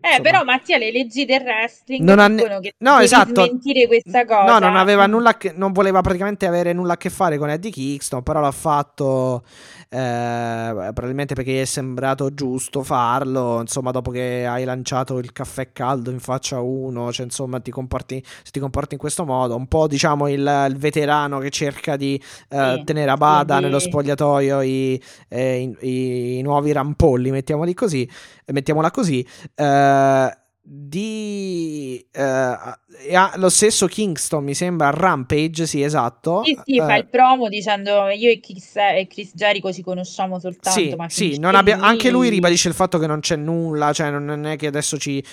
eh, 0.00 0.20
però 0.20 0.44
Mattia, 0.44 0.78
le 0.78 0.90
leggi 0.90 1.24
del 1.24 1.42
wrestling 1.42 2.02
non 2.02 2.36
dicono 2.36 2.54
ne... 2.54 2.60
che 2.60 2.74
no, 2.78 2.98
esatto. 2.98 3.44
smentire 3.44 3.86
questa 3.86 4.24
cosa. 4.24 4.44
No, 4.44 4.58
non 4.58 4.76
aveva 4.76 5.06
nulla 5.06 5.36
che... 5.36 5.52
non 5.54 5.72
voleva 5.72 6.00
praticamente 6.00 6.46
avere 6.46 6.72
nulla 6.72 6.94
a 6.94 6.96
che 6.96 7.10
fare 7.10 7.36
con 7.36 7.50
Eddie 7.50 7.70
Kingston, 7.70 8.22
però 8.22 8.40
l'ha 8.40 8.50
fatto 8.50 9.42
eh, 9.92 10.90
probabilmente 10.94 11.34
perché 11.34 11.50
gli 11.50 11.60
è 11.60 11.64
sembrato 11.64 12.32
giusto 12.32 12.84
farlo, 12.84 13.60
insomma, 13.60 13.90
dopo 13.90 14.12
che 14.12 14.46
hai 14.46 14.64
lanciato 14.64 15.18
il 15.18 15.32
caffè 15.32 15.72
caldo 15.72 16.10
in 16.10 16.20
faccia 16.20 16.56
a 16.56 16.60
uno, 16.60 17.10
cioè 17.10 17.26
insomma, 17.26 17.58
ti 17.58 17.72
comporti, 17.72 18.22
se 18.24 18.52
ti 18.52 18.60
comporti 18.60 18.94
in 18.94 19.00
questo 19.00 19.24
modo, 19.24 19.56
un 19.56 19.66
po' 19.66 19.88
diciamo 19.88 20.28
il, 20.28 20.66
il 20.68 20.76
veterano 20.76 21.40
che 21.40 21.50
cerca 21.50 21.96
di 21.96 22.22
eh, 22.48 22.74
sì, 22.78 22.84
tenere 22.84 23.10
a 23.10 23.16
bada 23.16 23.56
sì, 23.56 23.62
nello 23.62 23.80
spogliatoio 23.80 24.60
i, 24.60 25.02
eh, 25.28 25.74
i, 25.80 26.38
i, 26.38 26.42
nuovi 26.42 26.70
rampolli, 26.70 27.32
mettiamoli 27.32 27.74
così, 27.74 28.08
mettiamola 28.46 28.92
così. 28.92 29.26
Eh, 29.56 30.38
di 30.62 32.06
uh, 32.14 33.38
lo 33.40 33.48
stesso 33.48 33.86
Kingston 33.86 34.44
mi 34.44 34.54
sembra 34.54 34.90
Rampage 34.90 35.66
sì 35.66 35.82
esatto. 35.82 36.42
Sì 36.44 36.58
sì 36.64 36.78
uh, 36.78 36.84
fa 36.84 36.96
il 36.96 37.06
promo 37.08 37.48
dicendo 37.48 38.08
io 38.08 38.30
e 38.30 38.40
Chris, 38.40 38.76
e 38.76 39.06
Chris 39.08 39.32
Jericho 39.34 39.72
ci 39.72 39.82
conosciamo 39.82 40.38
soltanto 40.38 40.78
sì, 40.78 40.94
ma 40.94 41.08
sì 41.08 41.38
non 41.38 41.54
abbia- 41.54 41.76
lui... 41.76 41.86
anche 41.86 42.10
lui 42.10 42.28
ribadisce 42.28 42.68
il 42.68 42.74
fatto 42.74 42.98
che 42.98 43.06
non 43.06 43.20
c'è 43.20 43.36
nulla 43.36 43.94
cioè 43.94 44.10
non 44.10 44.44
è 44.44 44.56
che 44.56 44.66
adesso 44.66 44.98
ci 44.98 45.24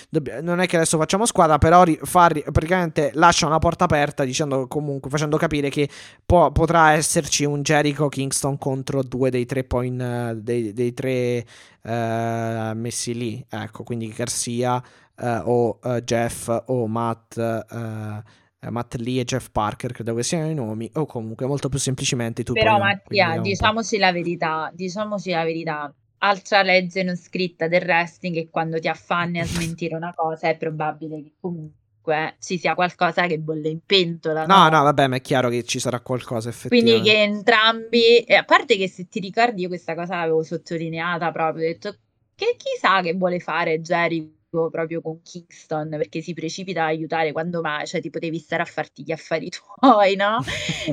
non 0.42 0.62
è 0.62 0.66
che 0.66 0.78
adesso 0.78 0.98
facciamo 0.98 1.26
squadra 1.26 1.58
però 1.58 1.84
ri- 1.84 2.00
fa, 2.02 2.30
praticamente 2.30 3.12
lascia 3.14 3.48
una 3.48 3.60
porta 3.60 3.84
aperta 3.84 4.24
dicendo 4.24 4.68
comunque 4.68 5.10
facendo 5.10 5.36
capire 5.36 5.70
che 5.70 5.90
può, 6.26 6.52
potrà 6.54 6.94
esserci 6.94 7.44
un 7.44 7.64
Jericho 7.64 8.08
Kingston 8.08 8.58
contro 8.58 9.04
due 9.04 9.30
dei 9.30 9.46
tre 9.46 9.66
point 9.66 10.02
uh, 10.02 10.40
dei, 10.40 10.72
dei 10.72 10.94
tre 10.94 11.46
messi 11.88 13.14
lì 13.14 13.42
ecco 13.50 13.84
quindi 13.84 14.10
Garcia 14.10 14.84
uh, 15.18 15.50
o 15.50 15.80
uh, 15.82 16.00
Jeff 16.02 16.48
o 16.68 16.88
Matt, 16.88 17.36
uh, 17.38 18.70
Matt 18.70 18.96
Lee 18.96 19.22
e 19.22 19.24
Jeff 19.24 19.50
Parker, 19.52 19.92
credo 19.92 20.14
che 20.14 20.24
siano 20.24 20.50
i 20.50 20.54
nomi, 20.54 20.90
o 20.96 21.06
comunque 21.06 21.46
molto 21.46 21.70
più 21.70 21.80
semplicemente 21.80 22.44
tu. 22.44 22.54
Però 22.54 22.78
Mattia, 22.78 23.40
diciamoci 23.40 23.98
la 23.98 24.12
verità, 24.12 24.72
diciamoci 24.74 25.32
la 25.32 25.44
verità. 25.44 25.94
Altra 26.20 26.64
legge 26.64 27.04
non 27.04 27.16
scritta 27.16 27.68
del 27.68 27.84
wrestling 27.84 28.38
è 28.38 28.50
quando 28.50 28.80
ti 28.80 28.88
affanni 28.88 29.40
a 29.40 29.46
smentire 29.46 29.96
una 29.96 30.14
cosa 30.16 30.50
è 30.50 30.58
probabile 30.58 31.22
che 31.22 31.34
comunque 31.40 32.36
ci 32.40 32.58
sia 32.58 32.74
qualcosa 32.74 33.28
che 33.28 33.38
bolle 33.38 33.70
in 33.70 33.82
pentola. 33.86 34.46
No, 34.46 34.64
no, 34.64 34.78
no 34.78 34.84
vabbè, 34.84 35.08
ma 35.08 35.18
è 35.18 35.22
chiaro 35.22 35.50
che 35.50 35.64
ci 35.64 35.80
sarà 35.80 36.00
qualcosa 36.00 36.50
effettivamente. 36.50 37.02
Quindi 37.02 37.10
che 37.10 37.22
entrambi, 37.22 38.26
a 38.36 38.44
parte 38.46 38.78
che 38.78 38.88
se 38.88 39.08
ti 39.08 39.20
ricordi 39.20 39.62
io 39.62 39.68
questa 39.68 39.94
cosa 39.94 40.16
l'avevo 40.16 40.42
sottolineata 40.42 41.32
proprio, 41.32 41.66
ho 41.66 41.68
detto 41.68 41.96
che 42.34 42.56
chissà 42.58 43.02
che 43.02 43.14
vuole 43.14 43.40
fare 43.40 43.82
Jerry 43.82 44.37
proprio 44.50 45.02
con 45.02 45.22
Kingston 45.22 45.90
perché 45.90 46.22
si 46.22 46.34
precipita 46.34 46.84
a 46.84 46.88
aiutare 46.88 47.32
quando 47.32 47.62
mai, 47.62 47.86
cioè 47.86 48.02
ti 48.02 48.10
potevi 48.10 48.40
stare 48.40 48.62
a 48.62 48.66
farti 48.66 49.04
gli 49.04 49.12
affari 49.12 49.50
tuoi, 49.80 50.16
no? 50.16 50.40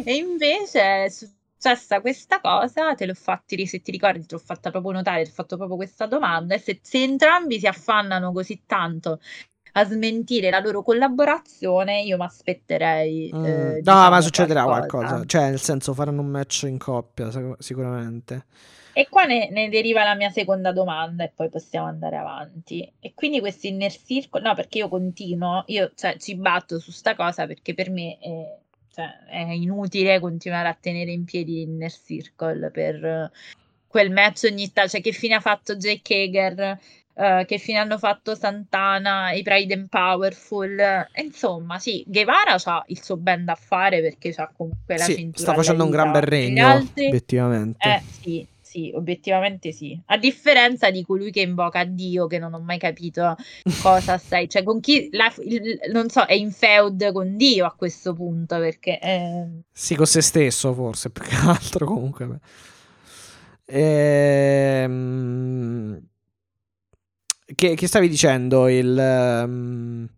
e 0.04 0.14
invece 0.14 1.04
è 1.04 1.08
successa 1.08 2.00
questa 2.00 2.40
cosa, 2.40 2.94
te 2.94 3.06
l'ho 3.06 3.14
fatti, 3.14 3.66
se 3.66 3.80
ti 3.80 3.90
ricordi, 3.90 4.26
te 4.26 4.34
l'ho 4.34 4.42
fatta 4.44 4.70
proprio 4.70 4.92
notare, 4.92 5.24
ti 5.24 5.30
ho 5.30 5.32
fatto 5.34 5.56
proprio 5.56 5.76
questa 5.76 6.06
domanda 6.06 6.54
e 6.54 6.58
se, 6.58 6.80
se 6.82 7.02
entrambi 7.02 7.58
si 7.58 7.66
affannano 7.66 8.32
così 8.32 8.62
tanto 8.66 9.20
a 9.76 9.84
smentire 9.84 10.50
la 10.50 10.60
loro 10.60 10.82
collaborazione, 10.82 12.02
io 12.02 12.16
mi 12.16 12.24
aspetterei. 12.24 13.30
Mm. 13.34 13.44
eh, 13.44 13.48
no, 13.48 13.78
diciamo, 13.80 14.08
ma 14.10 14.20
succederà 14.20 14.64
qualcosa. 14.64 15.06
qualcosa. 15.06 15.26
Cioè, 15.26 15.48
nel 15.50 15.60
senso, 15.60 15.94
faranno 15.94 16.20
un 16.20 16.28
match 16.28 16.62
in 16.68 16.78
coppia, 16.78 17.30
sic- 17.30 17.56
sicuramente. 17.58 18.44
E 18.94 19.08
qua 19.08 19.24
ne, 19.24 19.50
ne 19.50 19.68
deriva 19.68 20.04
la 20.04 20.14
mia 20.14 20.30
seconda 20.30 20.72
domanda 20.72 21.24
e 21.24 21.32
poi 21.34 21.48
possiamo 21.48 21.86
andare 21.86 22.16
avanti. 22.16 22.90
E 23.00 23.12
quindi 23.14 23.40
questo 23.40 23.66
inner 23.66 23.92
circle, 23.92 24.40
no, 24.40 24.54
perché 24.54 24.78
io 24.78 24.88
continuo, 24.88 25.64
io 25.66 25.90
cioè, 25.94 26.16
ci 26.18 26.36
batto 26.36 26.78
su 26.78 26.92
sta 26.92 27.16
cosa 27.16 27.46
perché 27.46 27.74
per 27.74 27.90
me 27.90 28.16
è, 28.20 28.56
cioè, 28.94 29.18
è 29.26 29.52
inutile 29.52 30.20
continuare 30.20 30.68
a 30.68 30.78
tenere 30.80 31.10
in 31.10 31.24
piedi 31.24 31.54
l'inner 31.54 31.92
circle 31.92 32.70
per 32.70 33.04
eh, 33.04 33.30
quel 33.88 34.10
match 34.12 34.48
ogni 34.50 34.72
tanto, 34.72 34.92
cioè 34.92 35.00
che 35.00 35.12
fine 35.12 35.34
ha 35.34 35.40
fatto 35.40 35.74
Jake 35.76 36.14
Hager, 36.14 36.78
eh, 37.14 37.44
che 37.46 37.58
fine 37.58 37.78
hanno 37.78 37.98
fatto 37.98 38.34
Santana, 38.34 39.32
i 39.32 39.42
Pride 39.42 39.74
and 39.74 39.88
Powerful, 39.88 40.78
e 40.78 41.22
insomma 41.22 41.78
sì, 41.78 42.04
Guevara 42.06 42.56
ha 42.62 42.84
il 42.88 43.02
suo 43.02 43.16
band 43.16 43.44
da 43.44 43.54
fare 43.56 44.00
perché 44.00 44.32
ha 44.36 44.50
comunque 44.56 44.96
la 44.96 45.04
Sì, 45.04 45.14
cintura 45.14 45.52
sta 45.52 45.54
facendo 45.54 45.84
un 45.84 45.90
gran 45.90 46.12
bel 46.12 46.22
regno, 46.22 46.68
altri- 46.68 47.06
obiettivamente. 47.06 47.88
eh 47.88 48.02
sì, 48.20 48.46
sì, 48.74 48.90
obiettivamente 48.92 49.70
sì. 49.70 49.96
A 50.06 50.16
differenza 50.18 50.90
di 50.90 51.04
colui 51.04 51.30
che 51.30 51.42
invoca 51.42 51.84
Dio, 51.84 52.26
che 52.26 52.38
non 52.40 52.54
ho 52.54 52.58
mai 52.58 52.78
capito 52.78 53.36
cosa 53.80 54.18
stai, 54.18 54.48
cioè 54.48 54.64
con 54.64 54.80
chi, 54.80 55.08
la- 55.12 55.32
il- 55.44 55.78
non 55.92 56.08
so, 56.08 56.24
è 56.24 56.32
in 56.34 56.50
feud 56.50 57.12
con 57.12 57.36
Dio 57.36 57.66
a 57.66 57.74
questo 57.76 58.14
punto, 58.14 58.58
perché 58.58 58.98
eh, 58.98 59.46
Sì, 59.72 59.94
con 59.94 60.06
se 60.06 60.20
stesso, 60.22 60.74
forse, 60.74 61.10
più 61.10 61.22
che 61.22 61.36
altro, 61.36 61.86
comunque. 61.86 62.40
Ehm... 63.66 65.02
Che, 67.54 67.74
che 67.74 67.86
stavi 67.86 68.08
dicendo? 68.08 68.66
Il... 68.68 68.98
ehm, 68.98 70.08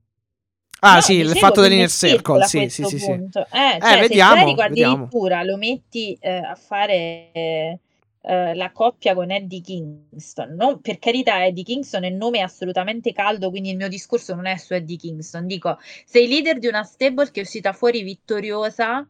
Ah, 0.80 0.94
no, 0.96 1.00
sì, 1.00 1.14
il 1.14 1.36
fatto 1.36 1.60
dell'inner 1.62 1.90
circle 1.90 2.44
sì, 2.44 2.68
sì, 2.68 2.84
sì, 2.84 2.98
sì. 2.98 3.06
punto. 3.06 3.40
Eh, 3.50 3.78
cioè, 3.80 3.92
se 3.94 3.96
vediamo, 4.00 4.34
Jericho 4.44 4.62
vediamo. 4.68 4.92
addirittura 4.94 5.42
lo 5.42 5.56
metti 5.56 6.16
eh, 6.20 6.36
a 6.36 6.54
fare 6.54 7.80
eh, 8.28 8.56
la 8.56 8.72
coppia 8.72 9.14
con 9.14 9.30
Eddie 9.30 9.60
Kingston. 9.60 10.54
Non- 10.54 10.80
per 10.80 10.98
carità, 10.98 11.44
Eddie 11.44 11.62
Kingston 11.62 12.02
è 12.02 12.10
un 12.10 12.16
nome 12.16 12.40
assolutamente 12.40 13.12
caldo, 13.12 13.50
quindi 13.50 13.70
il 13.70 13.76
mio 13.76 13.88
discorso 13.88 14.34
non 14.34 14.46
è 14.46 14.56
su 14.56 14.74
Eddie 14.74 14.96
Kingston. 14.96 15.46
Dico, 15.46 15.78
sei 16.04 16.26
leader 16.26 16.58
di 16.58 16.66
una 16.66 16.82
stable 16.82 17.30
che 17.30 17.40
è 17.40 17.42
uscita 17.44 17.72
fuori 17.72 18.02
vittoriosa 18.02 19.08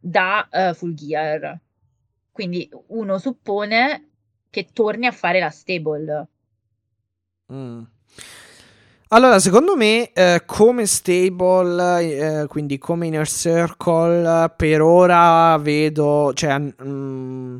da 0.00 0.48
eh, 0.50 0.72
Full 0.72 0.94
Gear. 0.94 1.60
Quindi 2.30 2.70
uno 2.88 3.18
suppone 3.18 4.08
che 4.48 4.68
torni 4.72 5.06
a 5.06 5.12
fare 5.12 5.38
la 5.38 5.50
stable. 5.50 6.26
Mm. 7.52 7.82
Allora, 9.08 9.38
secondo 9.40 9.76
me, 9.76 10.10
eh, 10.14 10.42
come 10.46 10.86
stable, 10.86 12.42
eh, 12.42 12.46
quindi 12.46 12.78
come 12.78 13.08
inner 13.08 13.28
circle, 13.28 14.54
per 14.56 14.80
ora 14.80 15.54
vedo, 15.58 16.32
cioè, 16.32 16.58
mm, 16.58 17.58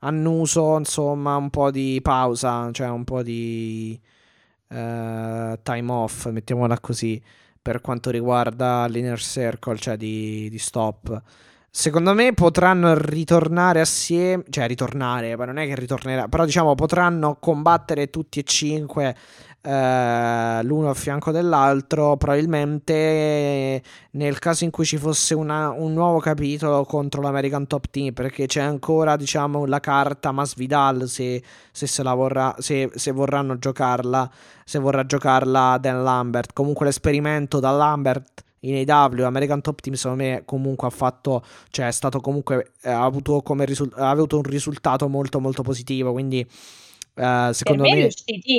annuso, 0.00 0.76
insomma, 0.78 1.36
un 1.36 1.50
po' 1.50 1.70
di 1.70 1.98
pausa, 2.02 2.70
cioè 2.72 2.88
un 2.88 3.04
po' 3.04 3.22
di 3.22 3.98
eh, 4.68 5.58
time 5.62 5.92
off, 5.92 6.26
mettiamola 6.28 6.78
così, 6.80 7.22
per 7.60 7.80
quanto 7.80 8.10
riguarda 8.10 8.86
l'inner 8.86 9.18
circle, 9.18 9.76
cioè 9.78 9.96
di, 9.96 10.48
di 10.50 10.58
stop. 10.58 11.22
Secondo 11.70 12.14
me 12.14 12.32
potranno 12.34 12.96
ritornare 12.96 13.80
assieme, 13.80 14.44
cioè 14.48 14.68
ritornare, 14.68 15.34
ma 15.36 15.44
non 15.44 15.58
è 15.58 15.66
che 15.66 15.74
ritornerà, 15.74 16.28
però 16.28 16.44
diciamo 16.44 16.74
potranno 16.76 17.36
combattere 17.40 18.10
tutti 18.10 18.38
e 18.38 18.44
cinque 18.44 19.16
eh, 19.64 20.60
l'uno 20.62 20.90
a 20.90 20.94
fianco 20.94 21.30
dell'altro, 21.30 22.16
probabilmente 22.18 23.82
nel 24.12 24.38
caso 24.38 24.64
in 24.64 24.70
cui 24.70 24.84
ci 24.84 24.98
fosse 24.98 25.34
una- 25.34 25.70
un 25.70 25.92
nuovo 25.94 26.18
capitolo 26.18 26.84
contro 26.84 27.22
l'American 27.22 27.66
Top 27.66 27.86
Team, 27.90 28.12
perché 28.12 28.46
c'è 28.46 28.60
ancora 28.60 29.16
diciamo 29.16 29.64
la 29.64 29.80
carta 29.80 30.32
Masvidal 30.32 31.08
se, 31.08 31.42
se 31.72 31.86
se 31.86 32.02
la 32.02 32.12
vorrà, 32.14 32.54
se, 32.58 32.90
se 32.94 33.10
vorranno 33.12 33.58
giocarla, 33.58 34.30
se 34.64 34.78
vorrà 34.78 35.04
giocarla 35.06 35.78
Dan 35.80 36.02
Lambert. 36.02 36.52
Comunque 36.52 36.84
l'esperimento 36.86 37.58
da 37.58 37.70
Lambert 37.70 38.42
in 38.60 38.88
AW, 38.88 39.24
American 39.24 39.60
Top 39.62 39.80
Team 39.80 39.94
secondo 39.94 40.22
me 40.24 40.42
comunque 40.44 40.88
ha 40.88 40.90
fatto, 40.90 41.42
cioè 41.70 41.86
è 41.86 41.90
stato 41.92 42.20
comunque, 42.20 42.72
eh, 42.82 42.90
ha 42.90 43.04
avuto, 43.04 43.42
risul- 43.64 43.92
ha 43.96 44.10
avuto 44.10 44.36
un 44.36 44.42
risultato 44.42 45.08
molto 45.08 45.40
molto 45.40 45.62
positivo, 45.62 46.12
quindi 46.12 46.46
eh, 47.14 47.50
secondo 47.52 47.86
me, 47.86 47.94
me... 48.02 48.08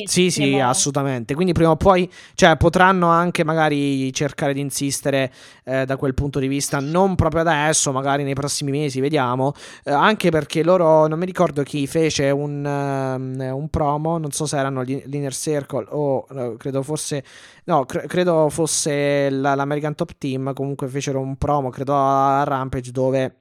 Sì, 0.03 0.29
sì, 0.31 0.59
assolutamente. 0.59 1.33
Quindi 1.33 1.51
prima 1.53 1.71
o 1.71 1.75
poi, 1.77 2.09
cioè, 2.35 2.57
potranno 2.57 3.07
anche 3.07 3.43
magari 3.43 4.13
cercare 4.13 4.53
di 4.53 4.59
insistere 4.61 5.31
eh, 5.63 5.85
da 5.85 5.97
quel 5.97 6.13
punto 6.13 6.39
di 6.39 6.47
vista, 6.47 6.79
non 6.79 7.15
proprio 7.15 7.41
adesso, 7.41 7.91
magari 7.91 8.23
nei 8.23 8.35
prossimi 8.35 8.71
mesi, 8.71 8.99
vediamo. 8.99 9.53
Eh, 9.83 9.91
anche 9.91 10.29
perché 10.29 10.63
loro, 10.63 11.07
non 11.07 11.17
mi 11.19 11.25
ricordo 11.25 11.63
chi 11.63 11.87
fece 11.87 12.29
un, 12.29 12.63
ehm, 12.65 13.51
un 13.55 13.69
promo, 13.69 14.17
non 14.17 14.31
so 14.31 14.45
se 14.45 14.57
erano 14.57 14.83
gli- 14.83 15.01
l'Inner 15.05 15.33
Circle 15.33 15.85
o 15.89 16.25
no, 16.29 16.55
credo 16.57 16.83
fosse, 16.83 17.23
no, 17.65 17.85
cre- 17.85 18.07
credo 18.07 18.49
fosse 18.49 19.29
la- 19.29 19.55
l'American 19.55 19.95
Top 19.95 20.11
Team, 20.17 20.53
comunque 20.53 20.87
fecero 20.87 21.19
un 21.19 21.35
promo, 21.37 21.69
credo 21.69 21.95
a 21.95 22.43
Rampage 22.43 22.91
dove... 22.91 23.35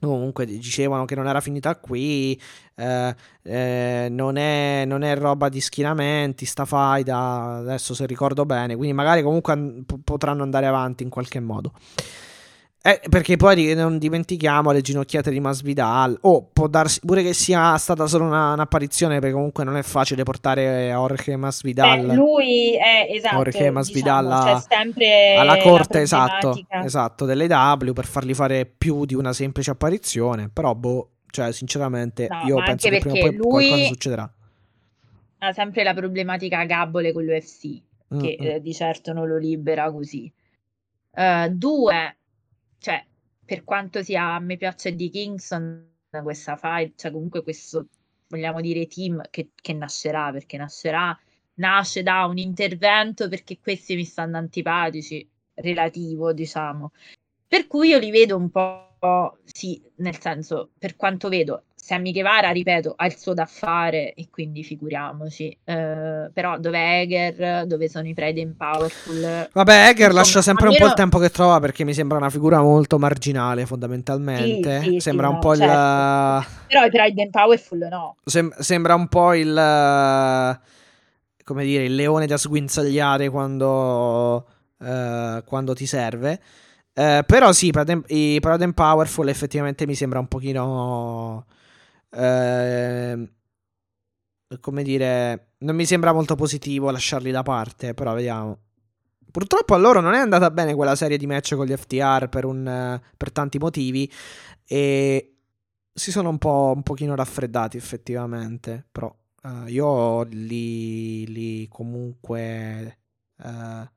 Comunque 0.00 0.46
dicevano 0.46 1.04
che 1.04 1.16
non 1.16 1.26
era 1.26 1.40
finita 1.40 1.74
qui, 1.76 2.40
eh, 2.76 3.14
eh, 3.42 4.06
non, 4.10 4.36
è, 4.36 4.84
non 4.86 5.02
è 5.02 5.16
roba 5.16 5.48
di 5.48 5.60
schienamenti, 5.60 6.46
sta 6.46 6.64
faida, 6.64 7.56
adesso 7.56 7.94
se 7.94 8.06
ricordo 8.06 8.46
bene, 8.46 8.76
quindi 8.76 8.94
magari 8.94 9.22
comunque 9.22 9.82
potranno 10.04 10.44
andare 10.44 10.66
avanti 10.66 11.02
in 11.02 11.08
qualche 11.08 11.40
modo. 11.40 11.72
Eh, 12.80 13.00
perché 13.10 13.36
poi 13.36 13.74
non 13.74 13.98
dimentichiamo 13.98 14.70
le 14.70 14.80
ginocchiate 14.80 15.30
di 15.30 15.40
Masvidal, 15.40 16.16
o 16.22 16.44
può 16.44 16.68
darsi 16.68 17.00
pure 17.00 17.22
che 17.22 17.34
sia 17.34 17.76
stata 17.76 18.06
solo 18.06 18.24
una- 18.24 18.52
un'apparizione, 18.52 19.18
perché 19.18 19.34
comunque 19.34 19.64
non 19.64 19.76
è 19.76 19.82
facile 19.82 20.22
portare 20.22 20.88
Jorge 20.90 21.36
Masvidal. 21.36 22.06
Beh, 22.06 22.14
lui 22.14 22.76
è 22.76 23.08
esatto, 23.10 23.34
Jorge 23.36 23.70
Masvidal 23.70 24.24
diciamo, 24.26 24.50
a- 24.50 24.54
c'è 24.60 24.74
sempre 24.76 25.34
alla 25.34 25.56
la 25.56 25.62
corte 25.62 26.00
esatto, 26.00 26.60
esatto 26.84 27.24
delle 27.24 27.46
W 27.46 27.92
per 27.92 28.06
fargli 28.06 28.32
fare 28.34 28.64
più 28.64 29.04
di 29.04 29.14
una 29.14 29.32
semplice 29.32 29.72
apparizione. 29.72 30.48
Però 30.48 30.74
boh 30.74 31.10
cioè 31.30 31.52
sinceramente 31.52 32.26
No, 32.30 32.40
io 32.46 32.62
penso 32.62 32.88
che 32.88 32.98
prima 33.00 33.16
o 33.16 33.20
poi 33.20 33.34
lui- 33.34 33.48
qualcosa 33.48 33.84
succederà. 33.84 34.32
Ha 35.40 35.52
sempre 35.52 35.82
la 35.82 35.94
problematica 35.94 36.60
a 36.60 36.64
gabole 36.64 37.12
con 37.12 37.24
l'UFC, 37.24 37.60
che 38.20 38.38
Mm, 38.40 38.44
eh, 38.46 38.60
di 38.62 38.72
certo 38.72 39.12
non 39.12 39.26
lo 39.28 39.36
libera 39.36 39.90
così. 39.90 40.32
Eh, 41.14 41.48
due, 41.50 42.16
cioè, 42.78 43.04
per 43.44 43.64
quanto 43.64 44.02
sia 44.02 44.34
a 44.34 44.40
me 44.40 44.56
piace 44.56 44.94
di 44.94 45.10
Kingston, 45.10 45.86
questa 46.22 46.56
fight, 46.56 46.98
cioè 46.98 47.10
comunque 47.10 47.42
questo, 47.42 47.86
vogliamo 48.28 48.60
dire, 48.60 48.86
team 48.86 49.22
che, 49.30 49.50
che 49.54 49.72
nascerà, 49.72 50.30
perché 50.32 50.56
nascerà, 50.56 51.18
nasce 51.54 52.02
da 52.02 52.24
un 52.24 52.38
intervento 52.38 53.28
perché 53.28 53.58
questi 53.60 53.94
mi 53.94 54.04
stanno 54.04 54.36
antipatici, 54.36 55.28
relativo, 55.54 56.32
diciamo. 56.32 56.92
Per 57.46 57.66
cui 57.66 57.88
io 57.88 57.98
li 57.98 58.10
vedo 58.10 58.36
un 58.36 58.50
po', 58.50 59.38
sì, 59.44 59.82
nel 59.96 60.18
senso, 60.20 60.70
per 60.78 60.96
quanto 60.96 61.28
vedo, 61.28 61.64
Sammy 61.88 62.12
Guevara, 62.12 62.50
ripeto, 62.50 62.92
ha 62.94 63.06
il 63.06 63.16
suo 63.16 63.32
da 63.32 63.46
fare 63.46 64.12
e 64.12 64.28
quindi 64.30 64.62
figuriamoci. 64.62 65.56
Eh, 65.64 66.30
però 66.34 66.58
dove 66.58 67.00
Eger, 67.00 67.64
dove 67.66 67.88
sono 67.88 68.06
i 68.06 68.12
Pride 68.12 68.42
and 68.42 68.56
Powerful? 68.56 69.48
vabbè 69.52 69.92
Insomma, 69.94 70.12
lascia 70.12 70.42
sempre 70.42 70.68
un 70.68 70.74
po' 70.76 70.84
il 70.84 70.92
tempo 70.92 71.18
che 71.18 71.30
trova 71.30 71.58
perché 71.60 71.84
mi 71.84 71.94
sembra 71.94 72.18
una 72.18 72.28
figura 72.28 72.60
molto 72.60 72.98
marginale 72.98 73.64
fondamentalmente 73.64 74.80
Sì, 74.80 74.90
sì, 74.90 75.00
sembra 75.00 75.26
sì, 75.28 75.32
un 75.32 75.36
no, 75.36 75.40
po' 75.40 75.52
il 75.54 75.58
certo. 75.58 76.66
Però 76.66 76.84
i 76.84 76.90
Pride 76.90 77.22
and 77.22 77.30
Powerful 77.30 77.78
no. 77.90 78.16
sem- 78.24 78.54
sembra 78.58 78.94
un 78.94 79.08
po' 79.08 79.32
il 79.34 79.54
come 81.44 81.64
dire 81.64 81.84
il 81.84 81.94
leone 81.94 82.26
da 82.26 82.36
sguinzagliare 82.36 83.30
quando 83.30 84.46
eh, 84.80 85.42
quando 85.46 85.74
ti 85.74 85.86
serve 85.86 86.40
Eh, 86.92 87.22
però 87.26 87.52
sì, 87.52 87.72
i 88.08 88.38
Proud 88.40 88.62
and 88.62 88.74
Powerful 88.74 89.28
effettivamente 89.28 89.86
mi 89.86 89.94
sembra 89.94 90.18
un 90.18 90.26
pochino 90.26 91.46
ehm, 92.10 93.30
come 94.60 94.82
dire, 94.82 95.52
non 95.58 95.76
mi 95.76 95.84
sembra 95.84 96.12
molto 96.12 96.34
positivo 96.34 96.90
lasciarli 96.90 97.30
da 97.30 97.42
parte, 97.42 97.94
però 97.94 98.14
vediamo. 98.14 98.58
Purtroppo 99.30 99.74
a 99.74 99.78
loro 99.78 100.00
non 100.00 100.14
è 100.14 100.18
andata 100.18 100.50
bene 100.50 100.74
quella 100.74 100.96
serie 100.96 101.18
di 101.18 101.26
match 101.26 101.54
con 101.54 101.66
gli 101.66 101.76
FTR 101.76 102.28
per, 102.28 102.44
un, 102.44 103.00
per 103.16 103.30
tanti 103.30 103.58
motivi 103.58 104.10
e 104.64 105.36
si 105.92 106.10
sono 106.10 106.30
un 106.30 106.38
po' 106.38 106.72
un 106.74 106.82
pochino 106.82 107.14
raffreddati 107.14 107.76
effettivamente, 107.76 108.86
però 108.90 109.14
eh, 109.42 109.70
io 109.70 110.22
li, 110.22 111.26
li 111.26 111.68
comunque 111.68 112.98
eh, 113.42 113.90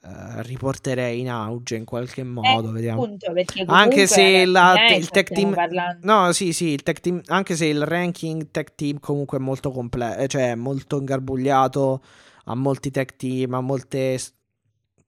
eh, 0.00 0.42
riporterei 0.42 1.20
in 1.20 1.28
auge 1.30 1.76
in 1.76 1.84
qualche 1.84 2.22
modo, 2.22 2.68
Eh, 2.68 2.72
vediamo. 2.72 3.02
appunto, 3.02 3.32
Anche 3.66 4.06
se 4.06 4.44
la- 4.44 4.86
il 4.94 5.08
tech 5.10 5.30
team 5.32 5.52
parlando- 5.54 6.06
No, 6.06 6.32
sì, 6.32 6.52
sì, 6.52 6.68
il 6.68 6.82
tech 6.82 7.00
team, 7.00 7.20
anche 7.26 7.56
se 7.56 7.66
il 7.66 7.84
ranking 7.84 8.50
tech 8.50 8.74
team 8.74 9.00
comunque 9.00 9.38
è 9.38 9.40
molto 9.40 9.70
completo, 9.72 10.26
cioè 10.28 10.50
è 10.50 10.54
molto 10.54 10.98
ingarbugliato, 10.98 12.02
a 12.44 12.54
molti 12.54 12.90
tech 12.90 13.16
team, 13.16 13.54
a 13.54 13.60
molte 13.60 14.18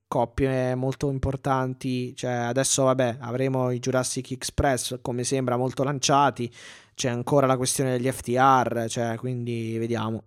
coppie 0.07 0.75
molto 0.75 1.09
importanti. 1.09 2.13
Cioè, 2.15 2.31
adesso, 2.31 2.83
vabbè, 2.83 3.17
avremo 3.21 3.71
i 3.71 3.79
Jurassic 3.79 4.31
Express, 4.31 4.99
come 5.01 5.23
sembra, 5.23 5.55
molto 5.57 5.83
lanciati. 5.83 6.51
C'è 6.93 7.09
ancora 7.09 7.47
la 7.47 7.55
questione 7.57 7.91
degli 7.97 8.11
FTR, 8.11 8.85
cioè, 8.89 9.15
quindi 9.17 9.77
vediamo. 9.77 10.23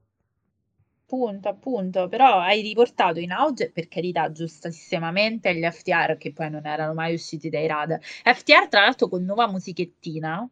Appunto, 1.06 1.48
appunto, 1.48 2.08
però 2.08 2.40
hai 2.40 2.62
riportato 2.62 3.20
in 3.20 3.30
auge, 3.30 3.70
per 3.70 3.88
carità, 3.88 4.32
giustissimamente 4.32 5.54
gli 5.54 5.62
FTR 5.62 6.16
che 6.16 6.32
poi 6.32 6.48
non 6.48 6.66
erano 6.66 6.94
mai 6.94 7.12
usciti 7.12 7.50
dai 7.50 7.66
radar. 7.66 8.00
FTR, 8.00 8.68
tra 8.68 8.80
l'altro, 8.80 9.08
con 9.08 9.22
nuova 9.22 9.46
musichettina, 9.46 10.48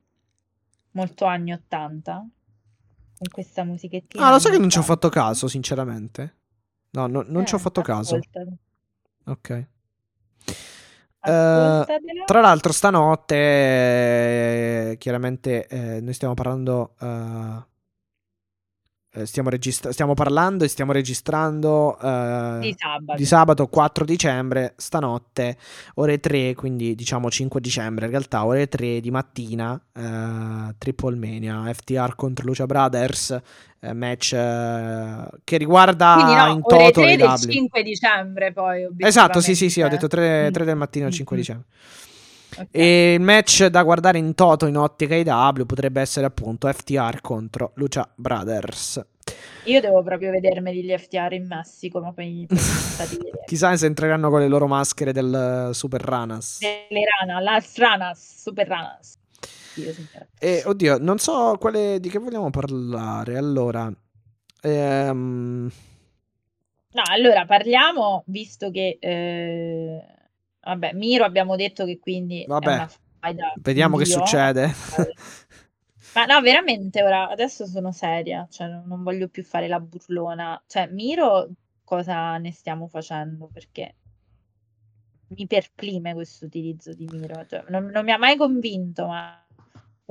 molto 0.91 1.25
anni 1.25 1.53
80, 1.53 2.13
con 2.13 3.29
questa 3.33 3.65
musichettina. 3.65 4.27
Ah, 4.27 4.31
lo 4.31 4.39
sai 4.39 4.53
che 4.53 4.59
non 4.59 4.69
ci 4.69 4.79
ho 4.79 4.83
fatto 4.83 5.09
caso, 5.09 5.49
sinceramente? 5.49 6.37
No, 6.91 7.07
no 7.07 7.25
non 7.27 7.43
eh, 7.43 7.47
ci 7.47 7.55
ho 7.55 7.59
fatto 7.59 7.81
ascoltalo. 7.81 8.21
caso. 8.31 8.57
Ok. 9.25 9.67
Uh, 11.25 12.25
tra 12.27 12.41
l'altro, 12.41 12.73
stanotte, 12.73 13.37
eh, 14.91 14.97
chiaramente, 14.99 15.67
eh, 15.67 16.01
noi 16.03 16.13
stiamo 16.13 16.35
parlando. 16.35 16.95
Uh, 17.01 17.71
stiamo, 19.25 19.51
registra- 19.51 19.93
stiamo, 19.93 20.15
parlando 20.15 20.65
e 20.65 20.69
stiamo 20.69 20.93
registrando 20.93 21.97
uh, 22.01 22.59
di 22.61 22.75
sabato. 22.77 23.15
di 23.17 23.25
sabato 23.27 23.67
4 23.67 24.05
dicembre, 24.05 24.73
stanotte, 24.77 25.57
ore 25.95 26.19
3, 26.19 26.55
quindi 26.55 26.95
diciamo 26.95 27.31
5 27.31 27.61
dicembre, 27.61 28.07
in 28.07 28.11
realtà 28.11 28.45
ore 28.45 28.69
3 28.69 29.01
di 29.01 29.11
mattina, 29.11 29.81
Triple 30.79 31.17
Mania, 31.17 31.71
FTR 31.73 32.15
contro 32.17 32.47
Lucia 32.47 32.67
Brothers, 32.67 33.39
match 33.93 34.31
che 34.31 35.57
riguarda 35.57 36.15
Quindi 36.15 36.35
no, 36.35 36.47
in 36.47 36.61
ore 36.63 36.85
toto 36.85 37.01
3 37.01 37.05
le 37.05 37.17
del 37.17 37.29
W. 37.29 37.37
5 37.51 37.83
dicembre 37.83 38.53
poi 38.53 38.89
Esatto, 38.99 39.41
sì, 39.41 39.55
sì, 39.55 39.69
sì, 39.71 39.83
ho 39.83 39.89
detto 39.89 40.07
3, 40.07 40.49
Mm. 40.49 40.65
del 40.65 40.77
mattino 40.77 41.07
al 41.07 41.13
5 41.13 41.37
Mm. 41.37 41.39
dicembre. 41.39 41.67
Ok. 42.59 42.69
E 42.71 43.15
il 43.15 43.21
match 43.21 43.67
da 43.67 43.83
guardare 43.83 44.19
in 44.19 44.35
toto 44.35 44.67
in 44.67 44.77
ottica 44.77 45.15
IW 45.15 45.65
potrebbe 45.65 46.01
essere 46.01 46.27
appunto 46.27 46.71
FTR 46.71 47.21
contro 47.21 47.73
Lucha 47.77 48.11
Brothers. 48.15 49.05
Io 49.65 49.81
devo 49.81 50.03
proprio 50.03 50.31
vedermeli 50.31 50.83
gli 50.83 50.95
FTR 50.97 51.33
in 51.33 51.47
Messico, 51.47 52.01
ma 52.01 52.13
poi. 52.13 52.47
Chissà 53.47 53.77
se 53.77 53.87
entreranno 53.87 54.31
con 54.31 54.41
le 54.41 54.49
loro 54.49 54.67
maschere 54.67 55.13
del 55.13 55.69
eh, 55.71 55.75
Super 55.75 56.01
Ranas. 56.01 56.61
Le 56.61 57.05
Rana, 57.21 57.41
Las 57.41 57.77
Ranas, 57.79 58.43
Super 58.43 58.67
Ranas. 58.67 59.19
Dio. 59.75 59.95
E 60.39 60.63
oddio, 60.67 60.99
non 60.99 61.19
so 61.19 61.57
quale, 61.59 61.99
di 62.01 62.11
che 62.11 62.19
vogliamo 62.19 62.51
parlare. 62.51 63.37
Allora, 63.37 63.91
ehm, 64.61 65.71
No, 66.95 67.03
allora 67.11 67.47
parliamo, 67.47 68.23
visto 68.27 68.71
che 68.71 68.99
eh, 69.01 70.05
vabbè, 70.63 70.93
Miro 70.95 71.25
abbiamo 71.25 71.57
detto 71.57 71.85
che 71.85 71.99
quindi 71.99 72.45
Vabbè, 72.47 72.87
vediamo 73.57 73.97
che 73.97 74.05
succede. 74.05 74.71
Ma 76.15 76.27
no, 76.27 76.41
veramente 76.43 77.03
ora 77.03 77.31
adesso 77.31 77.67
sono 77.67 77.91
seria, 77.91 78.47
cioè 78.51 78.69
non, 78.69 78.85
non 78.87 79.03
voglio 79.03 79.29
più 79.29 79.43
fare 79.43 79.67
la 79.67 79.81
burlona. 79.81 80.63
Cioè, 80.67 80.89
Miro 80.89 81.49
cosa 81.85 82.37
ne 82.37 82.53
stiamo 82.53 82.87
facendo? 82.87 83.49
Perché 83.51 83.95
mi 85.29 85.47
perplime 85.47 86.13
questo 86.13 86.45
utilizzo 86.45 86.93
di 86.93 87.09
Miro, 87.11 87.47
cioè, 87.47 87.65
non, 87.69 87.87
non 87.87 88.05
mi 88.05 88.13
ha 88.13 88.19
mai 88.19 88.37
convinto, 88.37 89.07
ma 89.07 89.43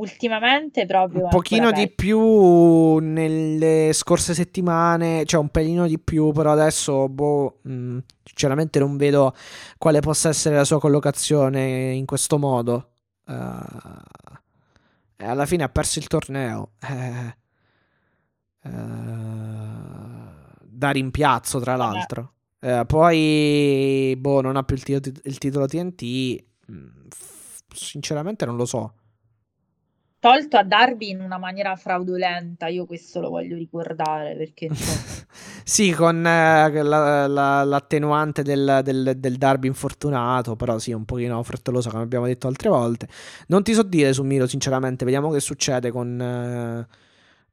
ultimamente 0.02 0.86
proprio 0.86 1.24
un 1.24 1.30
pochino 1.30 1.72
di 1.72 1.90
più 1.90 2.98
nelle 2.98 3.92
scorse 3.94 4.34
settimane, 4.34 5.24
cioè 5.26 5.40
un 5.40 5.50
pelino 5.50 5.88
di 5.88 6.00
più, 6.00 6.32
però 6.32 6.52
adesso, 6.52 7.08
boh, 7.08 7.60
mh, 7.62 7.98
sinceramente 8.24 8.80
non 8.80 8.98
vedo 8.98 9.34
quale 9.78 10.00
possa 10.00 10.30
essere 10.30 10.56
la 10.56 10.64
sua 10.64 10.80
collocazione 10.80 11.92
in 11.94 12.06
questo 12.06 12.38
modo. 12.38 12.90
E 15.16 15.26
alla 15.26 15.46
fine 15.46 15.64
ha 15.64 15.70
perso 15.70 16.00
il 16.00 16.08
torneo. 16.08 16.72
Eh, 18.64 18.70
da 20.64 20.92
rimpiazzo, 20.92 21.60
tra 21.60 21.76
l'altro. 21.76 22.34
Poi, 22.86 24.16
boh, 24.20 24.42
non 24.42 24.56
ha 24.56 24.62
più 24.64 24.76
il, 24.76 24.84
tito- 24.84 25.20
il 25.24 25.38
titolo 25.40 25.66
TNT. 25.66 26.44
mh, 26.68 26.86
f- 27.10 27.62
Sinceramente 27.74 28.46
non 28.46 28.56
lo 28.58 28.66
so. 28.66 28.94
Tolto 30.22 30.56
a 30.58 30.64
Darby 30.64 31.10
in 31.10 31.20
una 31.20 31.40
maniera 31.40 31.76
fraudolenta, 31.76 32.68
io 32.68 32.86
questo 32.86 33.20
lo 33.22 33.30
voglio 33.32 33.56
ricordare 33.56 34.36
perché 34.36 34.70
Sì, 35.66 35.92
con 35.94 36.18
eh, 36.26 36.84
la- 36.84 37.26
la- 37.28 37.64
l'attenuante 37.64 38.44
del, 38.44 38.82
del, 38.84 39.14
del 39.18 39.38
derby 39.38 39.66
infortunato, 39.68 40.56
però 40.56 40.78
sì, 40.78 40.92
un 40.92 41.06
pochino 41.06 41.42
frettoloso 41.44 41.90
come 41.90 42.04
abbiamo 42.04 42.26
detto 42.28 42.48
altre 42.48 42.70
volte. 42.70 43.08
Non 43.48 43.64
ti 43.64 43.74
so 43.74 43.82
dire 43.84 44.14
su 44.14 44.24
Miro, 44.24 44.46
sinceramente, 44.48 45.06
vediamo 45.06 45.32
che 45.32 45.40
succede 45.40 45.90
con... 45.92 46.22
eh, 46.22 46.88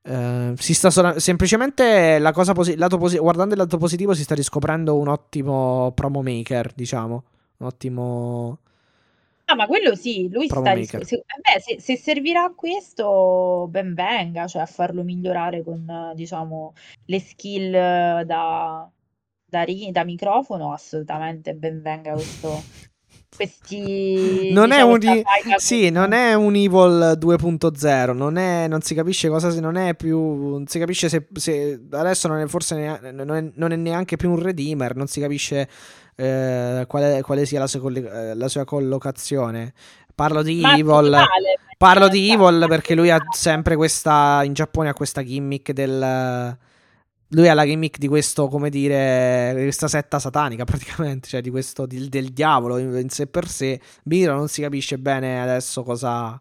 eh, 0.03 0.55
si 0.59 0.75
sta 0.75 0.91
sola- 0.91 1.19
semplicemente 1.19 2.19
la 2.19 2.33
cosa 2.33 2.53
posi- 2.53 2.77
lato 2.77 2.99
posi- 2.99 3.19
guardando 3.19 3.55
il 3.55 3.61
lato 3.61 3.79
positivo 3.79 4.15
si 4.15 4.23
sta 4.25 4.35
riscoprendo 4.35 4.97
un 4.97 5.09
ottimo 5.09 5.93
promo 5.95 6.23
maker, 6.23 6.73
diciamo, 6.75 7.25
un 7.59 7.67
ottimo... 7.67 8.59
Ah, 9.51 9.55
ma 9.55 9.67
quello 9.67 9.95
sì, 9.95 10.29
lui 10.31 10.47
sta 10.47 10.75
se, 11.07 11.17
eh 11.17 11.23
beh, 11.41 11.61
se, 11.61 11.81
se 11.81 11.97
servirà 11.97 12.45
a 12.45 12.53
questo, 12.55 13.67
ben 13.71 13.95
venga, 13.95 14.47
cioè 14.47 14.61
a 14.61 14.67
farlo 14.67 15.03
migliorare 15.03 15.65
con, 15.65 16.13
diciamo, 16.15 16.75
le 17.07 17.19
skill 17.19 17.71
da, 17.71 18.87
da, 19.47 19.63
ri- 19.63 19.91
da 19.91 20.05
microfono, 20.05 20.75
assolutamente 20.75 21.55
ben 21.55 21.81
venga 21.81 22.13
questo, 22.13 22.63
questi, 23.35 24.51
Non 24.53 24.65
è 24.71 24.85
diciamo, 24.85 24.93
un, 24.93 25.01
i- 25.03 25.23
faida 25.23 25.59
sì, 25.59 25.89
non 25.89 26.13
è 26.13 26.35
un 26.35 26.55
Evil 26.55 27.17
2.0, 27.19 28.13
non, 28.15 28.37
è, 28.37 28.69
non 28.69 28.83
si 28.83 28.95
capisce 28.95 29.31
cosa, 29.31 29.51
si- 29.51 29.61
non 29.61 29.77
è 29.77 29.95
più, 29.95 30.19
non 30.51 30.67
si 30.67 30.79
capisce 30.79 31.09
se, 31.09 31.27
se- 31.33 31.81
adesso 31.93 32.29
non 32.29 32.39
è 32.41 32.47
forse 32.49 32.75
nea- 32.75 33.01
non 33.13 33.31
è, 33.35 33.51
non 33.55 33.73
è 33.73 33.77
neanche 33.77 34.17
più 34.17 34.31
un 34.31 34.41
Redeemer, 34.43 34.95
non 34.95 35.07
si 35.07 35.21
capisce 35.21 35.69
eh, 36.21 36.85
quale, 36.89 37.23
quale 37.23 37.47
sia 37.47 37.61
la 37.61 37.69
sua, 37.69 37.93
eh, 37.93 38.35
la 38.35 38.49
sua 38.49 38.65
collocazione. 38.65 39.73
Parlo 40.15 40.43
di 40.43 40.61
Ma 40.61 40.73
Evil, 40.73 41.11
vale, 41.11 41.27
parlo 41.77 42.09
di. 42.09 42.33
Evil 42.33 42.67
perché 42.69 42.97
lui 42.97 43.09
ha 43.09 43.21
sempre 43.31 43.77
questa, 43.77 44.43
in 44.43 44.53
Giappone 44.53 44.89
ha 44.89 44.95
questa 44.95 45.23
gimmick 45.23 45.71
del... 45.71 46.57
Lui 47.33 47.49
ha 47.49 47.55
la 47.55 47.65
gimmick 47.65 47.99
di 47.99 48.09
questo, 48.09 48.49
come 48.49 48.69
dire, 48.71 49.53
di 49.55 49.63
questa 49.63 49.87
setta 49.87 50.19
satanica 50.19 50.65
praticamente, 50.67 51.29
cioè 51.29 51.41
di 51.41 51.51
questo, 51.51 51.87
di- 51.87 52.09
del 52.09 52.31
diavolo 52.31 52.79
in, 52.79 52.97
in 52.97 53.11
sé 53.11 53.29
per 53.29 53.47
sé. 53.47 53.81
Miro 54.05 54.35
non 54.35 54.49
si 54.49 54.63
capisce 54.63 54.99
bene 54.99 55.41
adesso 55.41 55.85
cosa, 55.85 56.41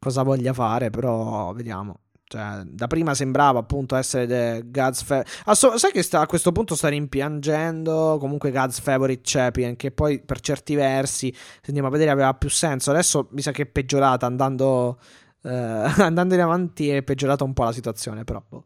cosa 0.00 0.22
voglia 0.24 0.52
fare, 0.52 0.90
però 0.90 1.52
vediamo. 1.52 2.00
Cioè, 2.30 2.62
da 2.64 2.86
prima 2.86 3.12
sembrava 3.14 3.58
appunto 3.58 3.96
essere 3.96 4.24
The 4.28 4.62
God's 4.66 5.02
Favorite. 5.02 5.30
sai 5.78 5.90
che 5.90 6.02
sta, 6.04 6.20
a 6.20 6.26
questo 6.26 6.52
punto 6.52 6.76
sta 6.76 6.86
rimpiangendo 6.86 8.18
comunque 8.20 8.52
God's 8.52 8.78
Favorite 8.78 9.22
Champion, 9.24 9.74
che 9.74 9.90
poi 9.90 10.20
per 10.20 10.38
certi 10.38 10.76
versi, 10.76 11.32
se 11.34 11.60
andiamo 11.66 11.88
a 11.88 11.90
vedere, 11.90 12.10
aveva 12.10 12.32
più 12.34 12.48
senso. 12.48 12.92
Adesso 12.92 13.28
mi 13.32 13.42
sa 13.42 13.50
che 13.50 13.62
è 13.62 13.66
peggiorata 13.66 14.26
andando, 14.26 15.00
eh, 15.42 15.50
andando 15.98 16.34
in 16.34 16.40
avanti, 16.40 16.88
è 16.90 17.02
peggiorata 17.02 17.42
un 17.42 17.52
po' 17.52 17.64
la 17.64 17.72
situazione, 17.72 18.22
però. 18.22 18.40
boh. 18.48 18.64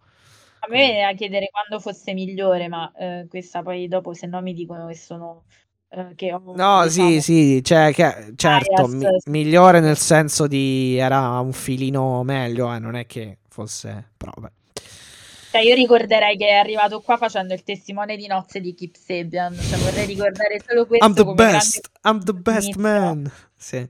A 0.60 0.66
me 0.68 0.76
viene 0.78 1.02
da 1.06 1.12
chiedere 1.14 1.48
quando 1.50 1.78
fosse 1.80 2.12
migliore, 2.14 2.68
ma 2.68 2.90
eh, 2.96 3.26
questa 3.28 3.62
poi 3.62 3.86
dopo, 3.86 4.14
se 4.14 4.26
no 4.26 4.40
mi 4.40 4.54
dicono 4.54 4.86
che 4.86 4.94
sono... 4.96 5.44
eh, 5.90 6.14
che 6.14 6.32
ho, 6.32 6.40
No, 6.54 6.82
diciamo, 6.82 6.88
sì, 6.88 7.20
sì, 7.20 7.62
cioè, 7.64 7.92
che- 7.92 8.32
certo, 8.36 8.86
mi- 8.86 9.04
migliore 9.26 9.80
nel 9.80 9.96
senso 9.98 10.46
di 10.46 10.96
era 10.96 11.38
un 11.40 11.52
filino 11.52 12.22
meglio, 12.22 12.72
eh, 12.72 12.78
non 12.78 12.94
è 12.94 13.06
che 13.06 13.38
fosse, 13.54 14.10
vabbè. 14.16 14.50
Cioè, 15.52 15.62
io 15.62 15.76
ricorderei 15.76 16.36
che 16.36 16.48
è 16.48 16.54
arrivato 16.54 17.00
qua 17.00 17.16
facendo 17.16 17.54
il 17.54 17.62
testimone 17.62 18.16
di 18.16 18.26
nozze 18.26 18.60
di 18.60 18.74
Kip 18.74 18.96
Sabian. 18.96 19.54
Cioè, 19.54 19.78
vorrei 19.78 20.06
ricordare 20.06 20.60
solo 20.66 20.84
questo 20.84 21.06
I'm 21.06 21.14
the 21.14 21.24
best, 21.34 21.90
I'm 22.02 22.24
the 22.24 22.32
best 22.32 22.74
man. 22.74 23.30
Sì. 23.56 23.88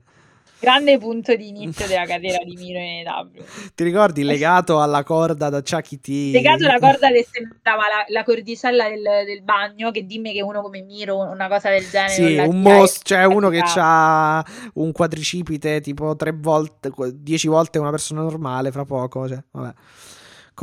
Grande 0.65 0.97
punto 0.97 1.35
di 1.35 1.47
inizio 1.47 1.87
della 1.87 2.05
carriera 2.05 2.43
di 2.43 2.55
Miro 2.55 2.79
in 2.79 3.07
AEW. 3.07 3.43
Ti 3.75 3.83
ricordi 3.83 4.23
legato 4.23 4.81
alla 4.81 5.03
corda 5.03 5.49
da 5.49 5.61
Chucky 5.61 5.99
T? 5.99 6.07
Legato 6.33 6.65
alla 6.65 6.79
corda 6.79 7.09
che 7.09 7.27
sembrava 7.29 7.83
la, 7.83 8.05
la 8.07 8.23
cordicella 8.23 8.89
del, 8.89 9.03
del 9.25 9.43
bagno, 9.43 9.91
che 9.91 10.05
dimmi 10.05 10.33
che 10.33 10.41
uno 10.41 10.61
come 10.61 10.81
Miro, 10.81 11.17
una 11.19 11.47
cosa 11.47 11.69
del 11.69 11.87
genere. 11.87 12.09
Sì, 12.11 12.47
un 12.47 12.61
mostro, 12.61 13.15
cioè 13.15 13.25
uno 13.25 13.49
che 13.49 13.59
pratica. 13.59 13.83
ha 13.83 14.45
un 14.75 14.91
quadricipite 14.91 15.81
tipo 15.81 16.15
tre 16.15 16.31
volte, 16.31 16.89
qu- 16.89 17.11
dieci 17.11 17.47
volte 17.47 17.77
una 17.79 17.91
persona 17.91 18.21
normale 18.21 18.71
fra 18.71 18.85
poco, 18.85 19.27
cioè, 19.27 19.41
vabbè. 19.51 19.73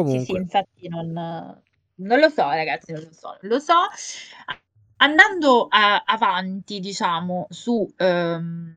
Sì, 0.05 0.19
sì, 0.19 0.33
Comunque, 0.33 0.39
infatti 0.39 0.89
non, 0.89 1.13
non 1.13 2.19
lo 2.19 2.29
so, 2.29 2.43
ragazzi, 2.43 2.93
non 2.93 3.03
lo 3.03 3.13
so, 3.13 3.39
non 3.41 3.53
lo 3.53 3.59
so. 3.61 3.75
Andando 4.97 5.67
a- 5.69 6.03
avanti, 6.07 6.79
diciamo, 6.81 7.47
su, 7.51 7.93
ehm, 7.97 8.77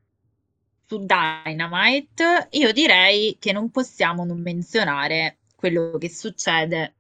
su 0.86 1.06
Dynamite, 1.06 2.48
io 2.52 2.72
direi 2.72 3.38
che 3.40 3.52
non 3.52 3.72
possiamo 3.72 4.24
non 4.26 4.42
menzionare 4.42 5.38
quello 5.56 5.98
che 5.98 6.10
succede 6.10 6.94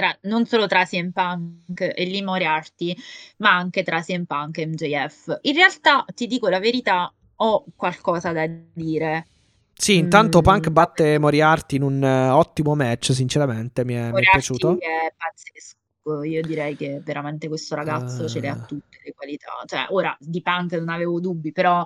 tra, 0.00 0.16
non 0.22 0.46
solo 0.46 0.66
tra 0.66 0.84
CM 0.84 1.10
Punk 1.10 1.80
e 1.80 2.06
Lee 2.06 2.22
Moriarty, 2.22 2.96
ma 3.38 3.54
anche 3.54 3.82
tra 3.82 4.00
CM 4.00 4.24
Punk 4.24 4.58
e 4.58 4.66
MJF. 4.66 5.38
In 5.42 5.54
realtà, 5.54 6.04
ti 6.14 6.26
dico 6.26 6.48
la 6.48 6.58
verità, 6.58 7.12
ho 7.36 7.64
qualcosa 7.76 8.32
da 8.32 8.48
dire. 8.72 9.26
Sì, 9.74 9.96
intanto 9.96 10.38
mm, 10.38 10.42
Punk 10.42 10.68
batte 10.70 11.18
Moriarty 11.18 11.76
in 11.76 11.82
un 11.82 12.02
uh, 12.02 12.34
ottimo 12.34 12.74
match, 12.74 13.12
sinceramente, 13.12 13.84
mi 13.84 13.94
è, 13.94 14.10
mi 14.10 14.20
è 14.20 14.30
piaciuto. 14.30 14.78
è 14.78 15.12
pazzesco, 15.16 16.22
io 16.22 16.42
direi 16.42 16.76
che 16.76 17.00
veramente 17.02 17.48
questo 17.48 17.74
ragazzo 17.74 18.24
uh... 18.24 18.28
ce 18.28 18.40
le 18.40 18.48
ha 18.48 18.56
tutte 18.56 19.00
le 19.04 19.12
qualità. 19.12 19.52
Cioè, 19.66 19.86
ora 19.90 20.16
di 20.18 20.40
Punk 20.40 20.72
non 20.72 20.88
avevo 20.88 21.20
dubbi, 21.20 21.52
però 21.52 21.84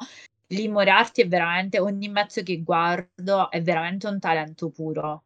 Lee 0.49 0.69
Moriarty 0.69 1.23
è 1.23 1.29
veramente, 1.29 1.79
ogni 1.79 2.09
match 2.09 2.43
che 2.43 2.62
guardo 2.62 3.51
è 3.51 3.62
veramente 3.62 4.07
un 4.07 4.19
talento 4.19 4.71
puro. 4.71 5.23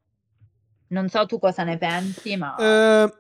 Non 0.89 1.09
so 1.09 1.27
tu 1.27 1.39
cosa 1.39 1.65
ne 1.65 1.77
pensi, 1.77 2.37
ma... 2.37 2.55
Uh, 2.57 3.13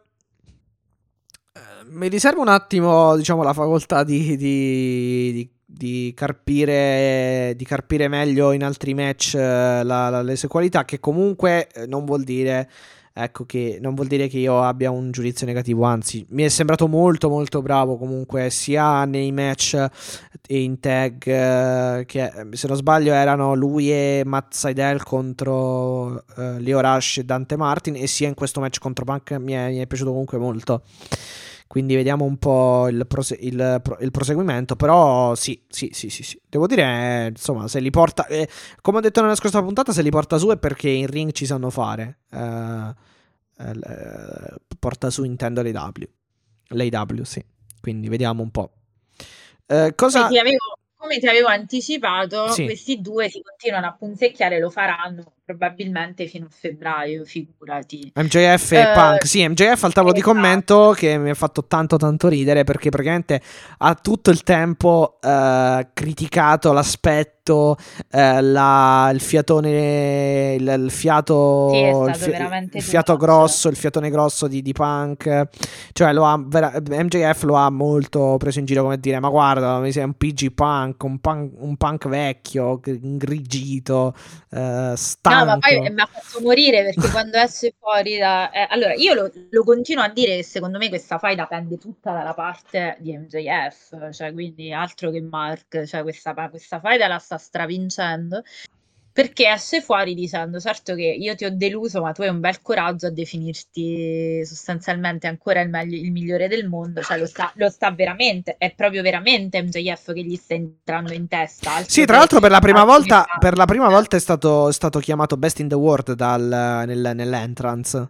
mi 1.91 2.09
riservo 2.09 2.41
un 2.41 2.49
attimo, 2.49 3.17
diciamo, 3.17 3.43
la 3.43 3.53
facoltà 3.53 4.05
di, 4.05 4.37
di, 4.37 5.33
di, 5.33 5.51
di, 5.65 6.13
carpire, 6.15 7.55
di 7.57 7.65
carpire 7.65 8.09
meglio 8.09 8.53
in 8.53 8.65
altri 8.65 8.95
match 8.95 9.35
la, 9.35 9.83
la, 9.83 10.23
le 10.23 10.37
sue 10.37 10.49
qualità, 10.49 10.85
che 10.85 11.01
comunque 11.01 11.69
non 11.87 12.05
vuol 12.05 12.25
dire 12.25 12.71
ecco 13.19 13.45
che 13.45 13.79
non 13.81 13.95
vuol 13.95 14.07
dire 14.07 14.29
che 14.29 14.39
io 14.39 14.63
abbia 14.63 14.91
un 14.91 15.11
giudizio 15.11 15.47
negativo, 15.47 15.83
anzi 15.85 16.25
mi 16.31 16.45
è 16.45 16.49
sembrato 16.49 16.87
molto 16.87 17.29
molto 17.29 17.61
bravo 17.63 17.97
comunque 17.97 18.51
sia 18.51 19.05
nei 19.05 19.33
match 19.33 19.75
e 20.47 20.63
in 20.63 20.79
tag 20.79 21.27
eh, 21.27 22.05
che 22.07 22.33
se 22.53 22.67
non 22.69 22.77
sbaglio 22.77 23.13
erano 23.13 23.55
lui 23.55 23.91
e 23.91 24.23
Matt 24.25 24.53
Seidel 24.55 25.03
contro 25.03 26.25
eh, 26.37 26.61
Leo 26.61 26.81
Rush 26.81 27.19
e 27.19 27.25
Dante 27.25 27.57
Martin 27.57 27.97
e 27.97 28.07
sia 28.07 28.29
in 28.29 28.35
questo 28.35 28.61
match 28.61 28.79
contro 28.79 29.05
Punk 29.05 29.33
mi 29.33 29.53
è, 29.53 29.69
mi 29.71 29.79
è 29.79 29.87
piaciuto 29.87 30.11
comunque 30.11 30.39
molto. 30.39 30.83
Quindi 31.69 31.95
vediamo 31.95 32.25
un 32.25 32.39
po' 32.39 32.89
il, 32.89 33.07
prose- 33.07 33.37
il, 33.39 33.83
il, 34.01 34.11
proseguimento. 34.11 34.75
Però 34.75 35.35
sì, 35.35 35.63
sì, 35.69 35.91
sì, 35.93 36.09
sì, 36.09 36.23
sì. 36.23 36.41
Devo 36.49 36.67
dire, 36.67 36.83
eh, 36.83 37.27
insomma, 37.29 37.69
se 37.69 37.79
li 37.81 37.91
porta... 37.91 38.27
Eh, 38.27 38.49
come 38.81 38.97
ho 38.99 39.01
detto 39.03 39.21
nella 39.21 39.35
scorsa 39.35 39.63
puntata, 39.63 39.93
se 39.93 40.01
li 40.01 40.09
porta 40.09 40.39
su 40.39 40.49
è 40.49 40.57
perché 40.57 40.89
in 40.89 41.07
ring 41.07 41.31
ci 41.33 41.45
sanno 41.45 41.69
fare. 41.69 42.21
Eh, 42.31 42.95
eh, 43.59 44.55
porta 44.79 45.11
su 45.11 45.25
intendo 45.25 45.63
l'AW. 45.63 45.93
L'AW, 46.69 47.23
sì. 47.25 47.45
Quindi 47.81 48.09
vediamo 48.09 48.43
un 48.43 48.51
po'. 48.51 48.73
Eh, 49.67 49.93
cosa... 49.95 50.29
Ti 50.29 50.39
avevo, 50.39 50.79
come 50.97 51.19
ti 51.19 51.27
avevo 51.27 51.49
anticipato, 51.49 52.49
sì. 52.49 52.65
questi 52.65 53.01
due 53.01 53.29
si 53.29 53.41
continuano 53.43 53.87
a 53.87 53.97
punzecchiare, 53.97 54.59
lo 54.59 54.71
faranno 54.71 55.33
probabilmente 55.45 56.27
fino 56.27 56.47
a 56.47 56.51
febbraio, 56.51 57.25
figurati. 57.25 58.13
MJF 58.15 58.73
e 58.73 58.83
uh, 58.83 58.93
Punk, 58.93 59.27
sì, 59.27 59.49
MJF 59.49 59.85
al 59.85 59.93
tavolo 59.93 60.13
esatto. 60.13 60.13
di 60.13 60.21
commento 60.21 60.93
che 60.95 61.17
mi 61.17 61.31
ha 61.31 61.35
fatto 61.35 61.65
tanto 61.65 61.97
tanto 61.97 62.29
ridere 62.29 62.65
perché 62.65 62.91
praticamente 62.91 63.41
ha 63.79 63.95
tutto 63.95 64.31
il 64.31 64.43
tempo 64.43 65.19
uh, 65.23 65.87
criticato 65.95 66.73
l'aspetto 66.73 67.38
eh, 68.11 68.41
la, 68.41 69.11
il 69.13 69.21
fiatone 69.21 70.55
il, 70.59 70.67
il 70.85 70.91
fiato 70.91 71.71
sì, 71.71 71.77
il, 71.77 72.15
fi- 72.15 72.77
il 72.77 72.83
fiato 72.83 73.17
grosso 73.17 73.69
il 73.69 73.77
fiatone 73.77 74.11
grosso 74.11 74.47
di, 74.47 74.63
di 74.63 74.73
Punk. 74.73 75.49
Cioè 75.93 76.13
lo 76.13 76.25
ha 76.25 76.41
vera- 76.45 76.73
MJF 76.81 77.43
lo 77.43 77.55
ha 77.55 77.71
molto 77.71 78.37
preso 78.39 78.59
in 78.59 78.65
giro 78.65 78.83
come 78.83 78.99
dire 78.99 79.21
ma 79.21 79.29
guarda 79.29 79.79
mi 79.79 79.93
sei 79.93 80.05
un 80.05 80.15
PG 80.15 80.53
Punk 80.53 81.03
un 81.03 81.19
punk, 81.19 81.53
un 81.59 81.77
punk 81.77 82.09
vecchio 82.09 82.81
ingrigito 82.85 84.15
eh, 84.51 84.93
stanco 84.97 85.39
No, 85.39 85.45
ma 85.45 85.59
poi 85.59 85.81
mi 85.81 86.01
ha 86.01 86.07
fatto 86.07 86.41
morire 86.43 86.85
perché 86.85 87.09
quando 87.11 87.37
esce 87.39 87.75
fuori 87.79 88.17
da... 88.19 88.51
Eh, 88.51 88.67
allora, 88.71 88.95
io 88.95 89.15
lo, 89.15 89.31
lo, 89.51 89.65
continuo 89.65 90.03
a 90.03 90.09
dire 90.09 90.37
che 90.37 90.43
secondo 90.43 90.79
me 90.79 90.89
questa 90.89 91.19
faida 91.19 91.47
pende 91.47 91.79
tutta 91.79 92.13
dalla 92.13 92.35
parte 92.35 92.97
di 93.01 93.17
MJF, 93.17 94.11
cioè 94.11 94.33
quindi 94.33 94.73
altro 94.73 95.11
che 95.11 95.21
Mark, 95.21 95.85
cioè 95.85 96.03
questa, 96.03 96.35
questa 96.49 96.81
faida 96.81 97.07
la 97.07 97.19
sta 97.19 97.38
stravincendo 97.39 98.43
perché 99.19 99.49
esce 99.49 99.81
fuori 99.81 100.15
dicendo 100.15 100.61
certo 100.61 100.95
che 100.95 101.03
io 101.03 101.35
ti 101.35 101.45
ho 101.45 101.51
deluso 101.51 102.01
ma 102.01 102.13
tu 102.13 102.23
hai 102.23 102.29
un 102.29 102.39
bel 102.39 102.63
coraggio 102.63 103.09
a 103.09 103.11
definirti 103.11 104.45
sostanzialmente 104.45 105.27
ancora 105.27 105.61
il, 105.61 105.69
meglio, 105.69 105.97
il 105.97 106.13
migliore 106.13 106.47
del 106.47 106.69
mondo. 106.69 107.03
Cioè 107.03 107.19
lo 107.19 107.27
sta, 107.27 107.51
lo 107.57 107.69
sta, 107.69 107.91
veramente 107.91 108.55
è 108.59 108.73
proprio 108.73 109.03
veramente 109.03 109.61
MJF 109.61 110.13
che 110.13 110.23
gli 110.23 110.37
sta 110.37 110.55
entrando 110.55 111.13
in 111.15 111.27
testa. 111.27 111.83
Sì 111.85 112.05
tra 112.05 112.19
l'altro 112.19 112.39
per 112.39 112.53
la 112.53 112.61
prima 112.61 112.85
volta 112.85 113.27
per 113.41 113.57
la 113.57 113.65
prima 113.65 113.89
volta 113.89 114.17
è 114.17 114.21
stato, 114.21 114.69
è 114.69 114.73
stato 114.73 115.01
chiamato 115.01 115.37
best 115.37 115.59
in 115.59 115.67
the 115.67 115.75
world 115.75 116.13
dal, 116.13 116.85
nel, 116.87 117.11
nell'entrance. 117.17 118.09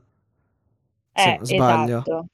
Eh, 1.15 1.39
sbaglio. 1.41 2.01
esatto. 2.01 2.27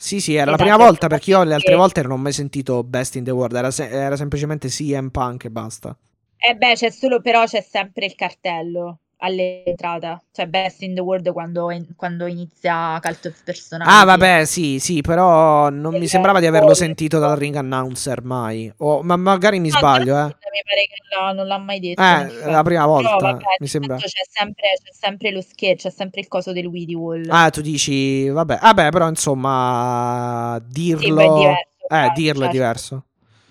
Sì, 0.00 0.20
sì, 0.20 0.34
era 0.34 0.50
esatto, 0.50 0.50
la 0.52 0.56
prima 0.56 0.76
volta 0.76 1.08
perché 1.08 1.30
io 1.30 1.42
le 1.42 1.52
altre 1.54 1.74
volte 1.74 2.02
non 2.02 2.12
ho 2.12 2.16
mai 2.16 2.32
sentito 2.32 2.82
Best 2.84 3.16
in 3.16 3.24
the 3.24 3.30
World, 3.32 3.54
era, 3.56 3.70
se- 3.70 3.88
era 3.88 4.16
semplicemente 4.16 4.68
CM 4.68 5.10
Punk 5.10 5.44
e 5.44 5.50
basta. 5.50 5.94
Eh 6.36 6.54
beh, 6.56 6.74
c'è 6.74 6.90
solo 6.90 7.20
però 7.20 7.44
c'è 7.44 7.60
sempre 7.60 8.06
il 8.06 8.14
cartello 8.16 8.98
all'entrata, 9.18 10.22
cioè 10.32 10.46
Best 10.46 10.82
in 10.82 10.94
the 10.94 11.00
World 11.00 11.32
quando, 11.32 11.70
quando 11.96 12.26
inizia 12.26 12.98
Cult 13.02 13.26
of 13.26 13.42
Personality. 13.42 13.96
Ah, 13.96 14.04
vabbè, 14.04 14.44
sì, 14.44 14.78
sì, 14.78 15.00
però 15.00 15.70
non 15.70 15.94
e 15.94 15.98
mi 15.98 16.06
sembrava 16.06 16.40
di 16.40 16.46
averlo 16.46 16.74
sentito 16.74 17.18
dal 17.18 17.36
ring 17.36 17.56
announcer 17.56 18.22
mai. 18.22 18.72
O, 18.78 19.02
ma 19.02 19.16
magari 19.16 19.58
mi 19.58 19.70
no, 19.70 19.78
sbaglio, 19.78 20.16
eh. 20.16 20.24
Mi 20.24 20.62
pare 20.64 20.86
che 20.86 21.16
no, 21.18 21.32
non 21.32 21.46
l'ha 21.46 21.58
mai 21.58 21.80
detto. 21.80 22.00
Eh, 22.00 22.50
la 22.50 22.62
prima 22.62 22.86
volta, 22.86 23.16
però, 23.16 23.32
vabbè, 23.32 23.44
mi 23.58 23.66
sembra. 23.66 23.96
C'è 23.96 24.08
sempre, 24.28 24.68
c'è 24.82 24.92
sempre, 24.92 25.30
lo 25.32 25.40
sketch, 25.40 25.82
c'è 25.82 25.90
sempre 25.90 26.20
il 26.20 26.28
coso 26.28 26.52
del 26.52 26.66
Weedy 26.66 26.94
Wall. 26.94 27.26
Ah, 27.28 27.50
tu 27.50 27.60
dici, 27.60 28.28
vabbè, 28.28 28.58
vabbè, 28.60 28.90
però 28.90 29.08
insomma, 29.08 30.60
dirlo... 30.66 31.00
Sì, 31.00 31.08
è 31.08 31.28
diverso, 31.28 31.88
eh, 31.88 32.12
dirlo 32.14 32.40
certo. 32.40 32.44
è 32.44 32.48
diverso. 32.50 33.04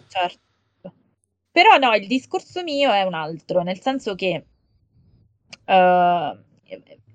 Certo. 0.07 0.45
Però 1.51 1.75
no, 1.77 1.93
il 1.95 2.07
discorso 2.07 2.63
mio 2.63 2.91
è 2.91 3.01
un 3.01 3.15
altro, 3.15 3.63
nel 3.63 3.81
senso 3.81 4.13
che 4.13 4.45
uh, 5.65 6.37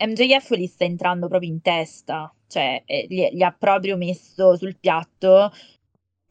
MJF 0.06 0.54
gli 0.56 0.66
sta 0.66 0.84
entrando 0.84 1.28
proprio 1.28 1.50
in 1.50 1.60
testa, 1.60 2.32
cioè 2.46 2.82
eh, 2.84 3.06
gli, 3.08 3.42
ha 3.42 3.52
proprio 3.52 3.96
messo 3.96 4.56
sul 4.56 4.76
piatto 4.76 5.52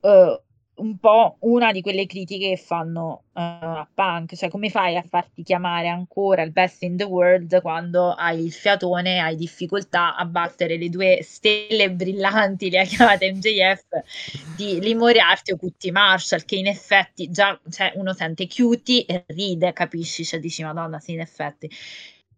uh, 0.01 0.41
un 0.81 0.97
po' 0.97 1.37
una 1.41 1.71
di 1.71 1.81
quelle 1.81 2.07
critiche 2.07 2.49
che 2.49 2.57
fanno 2.57 3.23
uh, 3.33 3.39
a 3.39 3.87
Punk, 3.93 4.35
cioè 4.35 4.49
come 4.49 4.69
fai 4.69 4.97
a 4.97 5.03
farti 5.03 5.43
chiamare 5.43 5.87
ancora 5.87 6.41
il 6.41 6.51
best 6.51 6.81
in 6.81 6.97
the 6.97 7.03
world 7.03 7.61
quando 7.61 8.11
hai 8.11 8.43
il 8.43 8.51
fiatone, 8.51 9.19
hai 9.19 9.35
difficoltà 9.35 10.15
a 10.15 10.25
battere 10.25 10.77
le 10.77 10.89
due 10.89 11.19
stelle 11.21 11.91
brillanti, 11.91 12.69
le 12.69 12.79
ha 12.79 12.83
chiamate 12.83 13.31
MJF, 13.31 13.85
di 14.55 14.79
Limoriarty 14.79 15.53
o 15.53 15.57
Cutie 15.57 15.91
Marshall, 15.91 16.43
che 16.45 16.55
in 16.55 16.67
effetti 16.67 17.29
già 17.29 17.57
cioè, 17.69 17.93
uno 17.95 18.13
sente 18.13 18.47
cutie 18.47 19.05
e 19.05 19.23
ride, 19.27 19.73
capisci? 19.73 20.25
Cioè 20.25 20.39
dici 20.39 20.63
madonna, 20.63 20.99
sì, 20.99 21.13
in 21.13 21.19
effetti. 21.19 21.69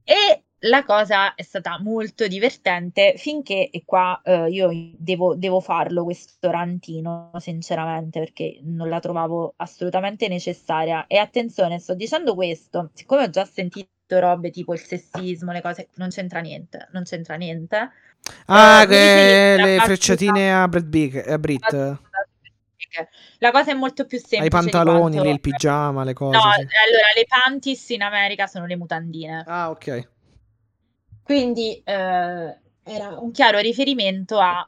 E 0.04 0.44
la 0.66 0.84
cosa 0.84 1.36
è 1.36 1.42
stata 1.42 1.78
molto 1.82 2.28
divertente 2.28 3.16
finché, 3.18 3.70
e 3.70 3.84
qua 3.86 4.22
eh, 4.24 4.50
io 4.50 4.70
devo, 4.98 5.36
devo, 5.36 5.60
farlo 5.60 6.04
questo 6.04 6.52
rantino, 6.52 7.32
sinceramente, 7.38 8.20
perché 8.20 8.60
non 8.64 8.88
la 8.88 9.00
trovavo 9.00 9.54
assolutamente 9.58 10.28
necessaria. 10.28 11.06
E 11.08 11.18
attenzione, 11.18 11.80
sto 11.80 11.96
dicendo 11.96 12.36
questo, 12.36 12.92
siccome 12.94 13.24
ho 13.24 13.30
già 13.30 13.46
sentito 13.46 13.90
robe 14.08 14.52
tipo 14.52 14.74
il 14.74 14.80
sessismo, 14.80 15.52
le 15.52 15.62
cose, 15.62 15.90
non 15.96 16.10
c'entra 16.10 16.40
niente, 16.40 16.88
non 16.92 17.04
c'entra 17.04 17.36
niente. 17.36 17.90
Ah, 18.46 18.84
eh, 18.84 18.88
che 18.88 19.56
le 19.62 19.80
frecciatine 19.80 20.54
a 20.54 20.68
Brad 20.68 20.86
Big, 20.86 21.28
a 21.28 21.38
Brit. 21.38 22.00
La 23.40 23.52
cosa 23.52 23.72
è 23.72 23.74
molto 23.74 24.06
più 24.06 24.20
semplice. 24.20 24.46
I 24.46 24.50
pantaloni, 24.50 25.16
quanto... 25.16 25.30
il 25.30 25.40
pigiama, 25.42 26.04
le 26.04 26.14
cose. 26.14 26.38
No, 26.38 26.44
sì. 26.44 26.60
allora 26.60 27.08
le 27.16 27.26
panties 27.28 27.90
in 27.90 28.04
America 28.04 28.46
sono 28.46 28.66
le 28.66 28.78
mutandine. 28.78 29.44
Ah, 29.48 29.72
ok. 29.72 30.12
Quindi 31.24 31.82
eh, 31.84 32.58
era 32.84 33.18
un 33.20 33.32
chiaro 33.32 33.60
riferimento 33.60 34.40
a 34.40 34.68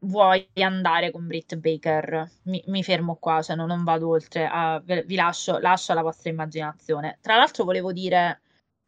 vuoi 0.00 0.46
andare 0.54 1.10
con 1.10 1.26
Britt 1.26 1.56
Baker? 1.56 2.30
Mi, 2.44 2.62
mi 2.66 2.82
fermo 2.82 3.16
qua, 3.16 3.42
cioè 3.42 3.56
no, 3.56 3.66
non 3.66 3.84
vado 3.84 4.08
oltre, 4.08 4.48
a, 4.50 4.82
vi 4.84 5.14
lascio, 5.14 5.58
lascio 5.58 5.92
alla 5.92 6.02
vostra 6.02 6.30
immaginazione. 6.30 7.18
Tra 7.20 7.36
l'altro 7.36 7.64
volevo 7.64 7.92
dire 7.92 8.40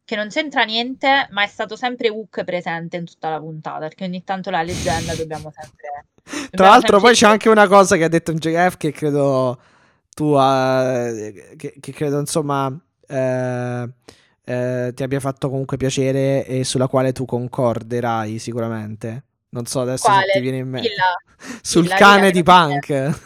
che 0.03 0.15
non 0.15 0.29
c'entra 0.29 0.63
niente, 0.63 1.27
ma 1.31 1.43
è 1.43 1.47
stato 1.47 1.75
sempre 1.75 2.09
Hook 2.09 2.43
presente 2.43 2.97
in 2.97 3.05
tutta 3.05 3.29
la 3.29 3.39
puntata, 3.39 3.79
perché 3.79 4.03
ogni 4.03 4.23
tanto 4.23 4.49
la 4.49 4.61
leggenda 4.61 5.15
dobbiamo 5.15 5.51
sempre... 5.51 6.05
Dobbiamo 6.23 6.49
Tra 6.51 6.67
l'altro 6.67 6.99
sempre... 6.99 7.07
poi 7.07 7.13
c'è 7.13 7.27
anche 7.27 7.49
una 7.49 7.67
cosa 7.67 7.95
che 7.95 8.03
ha 8.03 8.09
detto 8.09 8.31
in 8.31 8.37
JF 8.37 8.77
che 8.77 8.91
credo 8.91 9.59
tu, 10.13 10.33
uh, 10.35 11.55
che, 11.57 11.75
che, 11.79 11.91
credo 11.91 12.19
insomma... 12.19 12.67
Uh, 12.67 13.89
eh, 14.43 14.91
ti 14.93 15.03
abbia 15.03 15.19
fatto 15.19 15.49
comunque 15.49 15.77
piacere 15.77 16.45
e 16.45 16.63
sulla 16.63 16.87
quale 16.87 17.11
tu 17.11 17.25
concorderai 17.25 18.39
sicuramente. 18.39 19.23
Non 19.49 19.65
so 19.65 19.81
adesso 19.81 20.05
quale? 20.05 20.27
se 20.27 20.31
ti 20.33 20.39
viene 20.39 20.57
in 20.57 20.69
mente. 20.69 20.89
Sul 21.61 21.83
Dilla, 21.83 21.95
cane 21.95 22.31
di 22.31 22.43
Punk. 22.43 23.19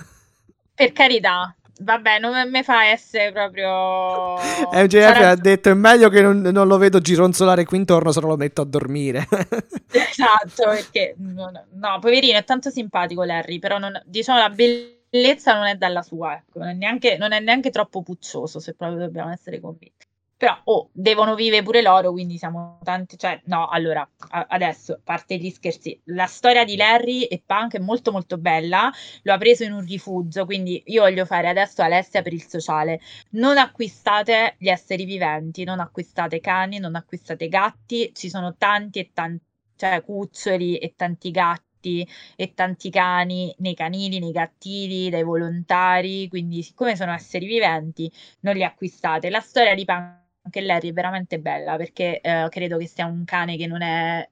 Per 0.73 0.91
carità, 0.91 1.55
vabbè, 1.79 2.19
non 2.19 2.49
mi 2.49 2.63
fa 2.63 2.85
essere 2.85 3.31
proprio. 3.31 4.35
MJF 4.73 5.13
Sarà... 5.13 5.29
ha 5.29 5.35
detto: 5.35 5.69
è 5.69 5.73
meglio 5.73 6.09
che 6.09 6.21
non, 6.21 6.41
non, 6.41 6.67
lo 6.67 6.77
vedo 6.77 6.99
gironzolare 6.99 7.65
qui 7.65 7.77
intorno, 7.77 8.11
se 8.11 8.21
no 8.21 8.27
lo 8.27 8.37
metto 8.37 8.61
a 8.61 8.65
dormire. 8.65 9.27
esatto, 9.91 10.69
perché 10.69 11.15
no, 11.17 11.51
no, 11.73 11.99
poverino, 11.99 12.37
è 12.37 12.43
tanto 12.43 12.69
simpatico 12.69 13.23
Larry, 13.23 13.59
però 13.59 13.77
non, 13.77 14.01
diciamo 14.05 14.39
la 14.39 14.49
bellezza 14.49 15.53
non 15.53 15.67
è 15.67 15.75
dalla 15.75 16.01
sua, 16.01 16.35
ecco, 16.35 16.59
non, 16.59 16.69
è 16.69 16.73
neanche, 16.73 17.17
non 17.17 17.33
è 17.33 17.39
neanche 17.39 17.69
troppo 17.69 18.01
puccioso, 18.01 18.59
se 18.59 18.73
proprio 18.73 18.99
dobbiamo 18.99 19.31
essere 19.31 19.59
convinti. 19.59 19.94
Però, 20.38 20.60
oh, 20.66 20.90
devono 20.91 21.34
vivere 21.34 21.64
pure 21.64 21.82
loro, 21.82 22.12
quindi 22.12 22.38
siamo 22.38 22.80
tanti. 22.84 23.18
Cioè, 23.18 23.41
no, 23.45 23.68
allora, 23.70 24.07
a- 24.32 24.45
adesso, 24.49 24.99
parte 25.03 25.38
gli 25.38 25.49
scherzi, 25.49 25.98
la 26.07 26.26
storia 26.26 26.66
di 26.66 26.76
Larry 26.76 27.24
e 27.24 27.41
Punk 27.45 27.76
è 27.76 27.80
molto 27.80 28.12
molto 28.12 28.38
bella. 28.38 28.91
Lo 29.24 29.32
ha 29.34 29.38
preso 29.38 29.64
in 29.64 29.72
un 29.72 29.86
rifugio, 29.86 30.44
quindi 30.45 30.84
io 30.88 31.03
voglio 31.03 31.24
fare 31.26 31.48
adesso 31.48 31.82
Alessia 31.82 32.22
per 32.22 32.34
il 32.34 32.44
sociale. 32.44 32.99
Non 33.32 33.57
acquistate 33.57 34.56
gli 34.60 34.68
esseri 34.68 35.06
viventi, 35.06 35.64
non 35.64 35.80
acquistate 35.80 36.41
cani, 36.41 36.80
non 36.80 36.95
acquistate 36.95 37.48
gatti. 37.48 38.12
Ci 38.14 38.30
sono 38.30 38.56
tanti 38.57 38.99
e 38.99 39.12
tanti, 39.14 39.44
cioè, 39.78 40.02
cuccioli 40.03 40.78
e 40.78 40.94
tanti 40.98 41.32
gatti 41.32 42.06
e 42.36 42.53
tanti 42.53 42.90
cani 42.90 43.53
nei 43.60 43.74
canili, 43.76 44.20
nei 44.20 44.32
gattili, 44.32 45.10
dai 45.10 45.24
volontari, 45.24 46.28
quindi 46.28 46.62
siccome 46.64 46.95
sono 46.95 47.14
esseri 47.14 47.45
viventi 47.45 48.12
non 48.41 48.56
li 48.56 48.64
acquistate. 48.64 49.30
La 49.30 49.40
storia 49.40 49.76
di 49.76 49.86
Punk 49.86 50.24
anche 50.45 50.61
Larry 50.61 50.89
è 50.89 50.93
veramente 50.93 51.39
bella 51.39 51.76
perché 51.76 52.22
eh, 52.22 52.47
credo 52.49 52.77
che 52.77 52.88
sia 52.88 53.05
un 53.05 53.26
cane 53.26 53.57
che 53.57 53.65
non 53.65 53.81
è, 53.81 54.27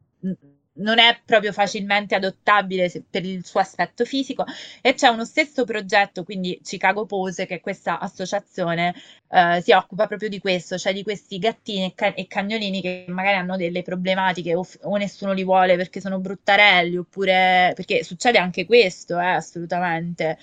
non 0.73 0.99
è 0.99 1.19
proprio 1.25 1.51
facilmente 1.51 2.13
adottabile 2.15 2.91
per 3.09 3.25
il 3.25 3.43
suo 3.43 3.59
aspetto 3.59 4.05
fisico 4.05 4.45
e 4.81 4.93
c'è 4.93 5.07
uno 5.07 5.25
stesso 5.25 5.65
progetto, 5.65 6.23
quindi 6.23 6.59
Chicago 6.63 7.05
Pose, 7.05 7.47
che 7.47 7.59
questa 7.61 7.99
associazione 7.99 8.93
eh, 9.29 9.59
si 9.61 9.71
occupa 9.71 10.05
proprio 10.07 10.29
di 10.29 10.39
questo, 10.39 10.77
cioè 10.77 10.93
di 10.93 11.01
questi 11.03 11.39
gattini 11.39 11.85
e, 11.85 11.93
ca- 11.95 12.13
e 12.13 12.27
cagnolini 12.27 12.81
che 12.81 13.05
magari 13.07 13.37
hanno 13.37 13.57
delle 13.57 13.81
problematiche 13.81 14.53
o, 14.55 14.63
f- 14.63 14.79
o, 14.83 14.95
nessuno 14.97 15.33
li 15.33 15.43
vuole 15.43 15.75
perché 15.75 15.99
sono 15.99 16.19
bruttarelli 16.19 16.97
oppure 16.97 17.73
perché 17.75 18.03
succede 18.03 18.37
anche 18.37 18.65
questo, 18.65 19.19
eh, 19.19 19.25
assolutamente. 19.25 20.37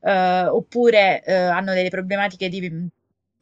Uh, 0.00 0.48
oppure 0.56 1.22
uh, 1.24 1.30
hanno 1.30 1.74
delle 1.74 1.88
problematiche 1.88 2.48
di 2.48 2.90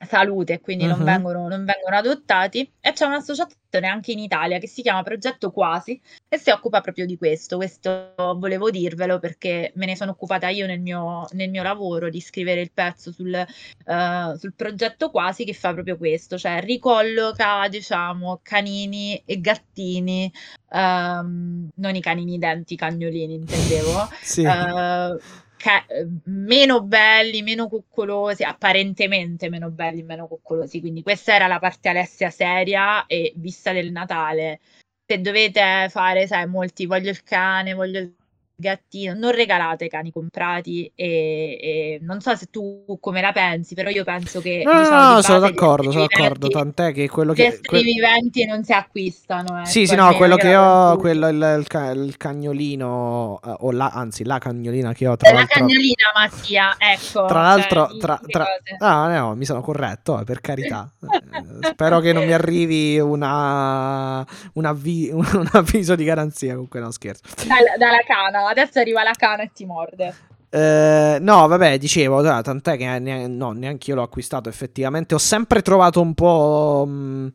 salute 0.06 0.54
e 0.54 0.60
quindi 0.60 0.84
uh-huh. 0.84 0.96
non, 0.96 1.04
vengono, 1.04 1.48
non, 1.48 1.64
vengono, 1.64 1.96
adottati 1.96 2.70
e 2.80 2.92
c'è 2.92 3.04
un'associazione 3.04 3.86
anche 3.86 4.12
in 4.12 4.18
Italia 4.18 4.58
che 4.58 4.66
si 4.66 4.80
chiama 4.82 5.02
Progetto 5.02 5.50
Quasi 5.50 6.00
e 6.28 6.38
si 6.38 6.50
occupa 6.50 6.80
proprio 6.80 7.04
di 7.04 7.18
questo, 7.18 7.56
questo 7.56 8.14
volevo 8.16 8.70
dirvelo 8.70 9.18
perché 9.18 9.72
me 9.74 9.86
ne 9.86 9.96
sono 9.96 10.12
occupata 10.12 10.48
io 10.48 10.66
nel 10.66 10.80
mio, 10.80 11.26
nel 11.32 11.50
mio 11.50 11.62
lavoro 11.62 12.08
di 12.08 12.20
scrivere 12.20 12.62
il 12.62 12.70
pezzo 12.72 13.12
sul, 13.12 13.46
uh, 13.84 14.36
sul, 14.36 14.54
progetto 14.54 15.10
Quasi 15.10 15.44
che 15.44 15.52
fa 15.52 15.72
proprio 15.72 15.96
questo, 15.96 16.38
cioè 16.38 16.60
ricolloca 16.60 17.68
diciamo 17.68 18.40
canini 18.42 19.22
e 19.24 19.40
gattini, 19.40 20.32
um, 20.70 21.68
non 21.74 21.94
i 21.94 22.00
canini 22.00 22.38
denti, 22.38 22.76
cagnolini 22.76 23.34
intendevo, 23.34 24.08
sì. 24.22 24.44
uh, 24.44 25.18
ca- 25.60 25.84
meno 26.24 26.82
belli, 26.82 27.42
meno 27.42 27.68
coccolosi, 27.68 28.42
apparentemente 28.44 29.48
meno 29.50 29.70
belli, 29.70 30.02
meno 30.02 30.26
coccolosi. 30.26 30.80
Quindi 30.80 31.02
questa 31.02 31.34
era 31.34 31.46
la 31.46 31.58
parte 31.58 31.90
Alessia 31.90 32.30
seria 32.30 33.06
e 33.06 33.32
vista 33.36 33.72
del 33.72 33.92
Natale. 33.92 34.60
Se 35.06 35.20
dovete 35.20 35.88
fare, 35.90 36.26
sai, 36.26 36.46
molti 36.46 36.86
voglio 36.86 37.10
il 37.10 37.22
cane, 37.22 37.74
voglio 37.74 37.98
il 38.00 38.14
gattino, 38.60 39.14
non 39.14 39.32
regalate 39.32 39.88
cani 39.88 40.12
comprati 40.12 40.90
e, 40.94 41.58
e, 41.60 41.98
non 42.02 42.20
so 42.20 42.36
se 42.36 42.46
tu 42.50 42.98
come 43.00 43.20
la 43.20 43.32
pensi, 43.32 43.74
però 43.74 43.90
io 43.90 44.04
penso 44.04 44.40
che... 44.40 44.62
No, 44.64 44.78
diciamo, 44.78 45.02
no, 45.02 45.12
no 45.14 45.22
sono 45.22 45.38
d'accordo, 45.40 45.90
sono 45.90 46.06
d'accordo, 46.08 46.48
tant'è 46.48 46.92
che 46.92 47.08
quello 47.08 47.32
che... 47.32 47.42
Gli 47.42 47.46
esseri 47.46 47.82
viventi 47.82 48.44
non 48.44 48.62
si 48.62 48.72
acquistano. 48.72 49.58
Ecco, 49.58 49.68
sì, 49.68 49.86
sì, 49.86 49.94
no, 49.94 50.14
quello 50.14 50.36
che 50.36 50.54
ho, 50.54 50.96
quello, 50.96 51.28
il, 51.28 51.64
il, 51.66 52.04
il 52.04 52.16
cagnolino, 52.16 53.40
uh, 53.42 53.56
o 53.60 53.72
la, 53.72 53.88
anzi 53.88 54.24
la 54.24 54.38
cagnolina 54.38 54.92
che 54.92 55.06
ho 55.06 55.16
tra 55.16 55.32
la 55.32 55.46
cagnolina 55.46 56.10
Mattia, 56.14 56.76
ecco. 56.78 57.26
Tra 57.26 57.42
l'altro, 57.42 57.88
cioè, 57.88 57.98
tra, 57.98 58.20
tra... 58.26 58.46
Ah, 58.78 59.08
no, 59.08 59.34
mi 59.34 59.44
sono 59.44 59.60
corretto, 59.60 60.20
eh, 60.20 60.24
per 60.24 60.40
carità. 60.40 60.90
Eh, 61.00 61.68
spero 61.72 62.00
che 62.00 62.12
non 62.12 62.24
mi 62.24 62.32
arrivi 62.32 62.98
una, 62.98 64.24
un, 64.54 64.64
avvi... 64.64 65.10
un 65.12 65.48
avviso 65.52 65.94
di 65.94 66.04
garanzia, 66.04 66.52
comunque 66.52 66.80
no 66.80 66.90
scherzo. 66.90 67.22
Dalla, 67.46 67.76
dalla 67.78 68.02
cana 68.06 68.42
adesso 68.50 68.78
arriva 68.78 69.02
la 69.02 69.14
cana 69.16 69.42
e 69.42 69.50
ti 69.52 69.64
morde. 69.64 70.14
Eh, 70.50 71.18
no, 71.20 71.46
vabbè, 71.46 71.78
dicevo, 71.78 72.22
tant'è 72.22 72.76
che 72.76 72.98
ne- 72.98 73.28
no, 73.28 73.52
neanche 73.52 73.90
io 73.90 73.96
l'ho 73.96 74.02
acquistato 74.02 74.48
effettivamente. 74.48 75.14
Ho 75.14 75.18
sempre 75.18 75.62
trovato 75.62 76.00
un 76.00 76.14
po'... 76.14 76.84
Mh, 76.86 76.92
mm, 76.92 77.28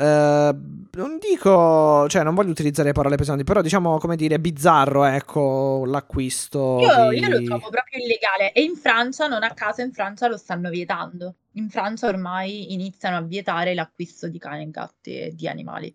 eh, 0.00 0.54
non 0.92 1.18
dico, 1.18 2.08
cioè, 2.08 2.22
non 2.22 2.34
voglio 2.34 2.52
utilizzare 2.52 2.92
parole 2.92 3.16
pesanti, 3.16 3.44
però 3.44 3.60
diciamo 3.60 3.98
come 3.98 4.16
dire 4.16 4.38
bizzarro, 4.40 5.04
ecco, 5.04 5.84
l'acquisto. 5.84 6.78
Io, 6.80 7.08
di... 7.10 7.18
io 7.18 7.28
lo 7.28 7.42
trovo 7.42 7.68
proprio 7.68 8.02
illegale. 8.02 8.52
E 8.52 8.62
in 8.62 8.76
Francia, 8.76 9.26
non 9.26 9.42
a 9.42 9.52
caso, 9.52 9.82
in 9.82 9.92
Francia 9.92 10.28
lo 10.28 10.36
stanno 10.36 10.70
vietando. 10.70 11.34
In 11.54 11.68
Francia 11.68 12.06
ormai 12.06 12.72
iniziano 12.72 13.16
a 13.16 13.22
vietare 13.22 13.74
l'acquisto 13.74 14.28
di 14.28 14.38
cani 14.38 14.62
e 14.62 14.70
gatti 14.70 15.18
e 15.18 15.34
di 15.34 15.48
animali. 15.48 15.94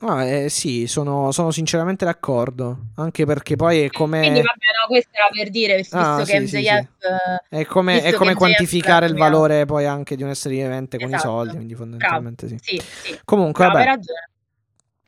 Ah, 0.00 0.24
eh, 0.24 0.48
sì, 0.50 0.86
sono, 0.86 1.32
sono, 1.32 1.50
sinceramente 1.50 2.04
d'accordo. 2.04 2.88
Anche 2.96 3.24
perché 3.24 3.56
poi 3.56 3.80
è 3.80 3.88
come. 3.88 4.20
Quindi, 4.20 4.42
vabbè, 4.42 4.66
no, 4.80 4.86
questo 4.88 5.10
era 5.12 5.28
per 5.32 5.48
dire, 5.48 5.76
visto 5.76 5.96
ah, 5.96 6.22
che 6.22 6.40
MJF. 6.40 6.48
Sì, 6.48 6.62
sì. 6.62 7.48
È 7.48 7.64
come, 7.64 8.02
è 8.02 8.12
come 8.12 8.34
quantificare 8.34 9.06
il 9.06 9.14
valore 9.14 9.64
poi 9.64 9.86
anche 9.86 10.14
di 10.14 10.22
un 10.22 10.28
essere 10.28 10.54
vivente 10.54 10.98
con 10.98 11.06
esatto. 11.06 11.22
i 11.22 11.30
soldi. 11.30 11.54
Quindi, 11.56 11.74
fondamentalmente, 11.74 12.46
Bravo. 12.46 12.62
sì. 12.62 12.82
Comunque, 13.24 13.66
Bravo, 13.68 13.84
vabbè. 13.84 14.00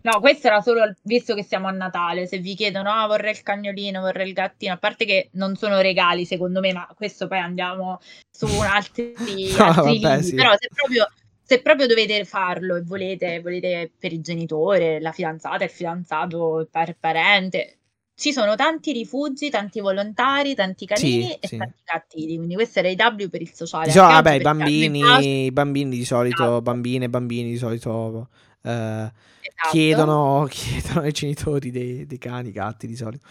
No, 0.01 0.20
questo 0.20 0.47
era 0.47 0.62
solo 0.62 0.94
visto 1.02 1.35
che 1.35 1.43
siamo 1.43 1.69
a 1.69 1.70
Natale. 1.70 2.27
Se 2.27 2.39
vi 2.39 2.55
chiedono, 2.55 2.90
ah, 2.90 3.06
vorrei 3.06 3.32
il 3.32 3.43
cagnolino, 3.43 4.01
vorrei 4.01 4.28
il 4.28 4.32
gattino, 4.32 4.73
a 4.73 4.78
parte 4.78 5.05
che 5.05 5.28
non 5.32 5.55
sono 5.56 5.81
regali, 5.81 6.24
secondo 6.24 6.60
me, 6.60 6.73
ma 6.73 6.89
questo 6.97 7.28
poi 7.28 7.40
andiamo 7.40 8.01
su 8.31 8.47
altri, 8.47 9.12
altri 9.59 10.02
ah, 10.02 10.09
vabbè. 10.09 10.35
Però 10.35 10.55
se 10.56 10.69
proprio 10.73 11.06
se 11.49 11.62
proprio 11.62 11.87
dovete 11.87 12.27
farlo 12.27 12.77
e 12.77 12.83
volete, 12.83 13.41
volete 13.41 13.91
per 13.99 14.12
il 14.12 14.20
genitore, 14.20 15.01
la 15.01 15.12
fidanzata, 15.12 15.65
il 15.65 15.70
fidanzato, 15.70 16.61
il 16.61 16.69
par- 16.70 16.95
parente, 17.01 17.79
ci 18.15 18.35
sono 18.35 18.55
tanti 18.55 18.93
rifugi, 18.93 19.49
tanti 19.49 19.81
volontari, 19.81 20.55
tanti 20.55 20.85
canini 20.85 21.25
sì, 21.25 21.39
e 21.41 21.49
sì. 21.49 21.57
tanti 21.57 21.81
gattini. 21.83 22.37
Quindi 22.37 22.55
questo 22.55 22.81
era 22.81 22.91
i 22.91 22.97
W 22.97 23.29
per 23.31 23.41
il 23.41 23.51
sociale. 23.55 23.87
Diciamo, 23.87 24.12
vabbè, 24.12 24.33
i 24.35 24.41
bambini, 24.41 25.45
i 25.47 25.51
bambini 25.51 25.97
di 25.97 26.05
solito, 26.05 26.43
esatto. 26.43 26.61
bambine 26.61 27.07
e 27.07 27.09
bambini 27.09 27.49
di 27.49 27.57
solito 27.57 28.29
eh, 28.61 28.70
esatto. 28.70 29.70
chiedono, 29.70 30.47
chiedono 30.53 31.01
ai 31.01 31.12
genitori 31.12 31.70
dei, 31.70 32.05
dei 32.05 32.19
cani, 32.19 32.53
gatti 32.53 32.87
di 32.87 32.95
solito. 32.95 33.27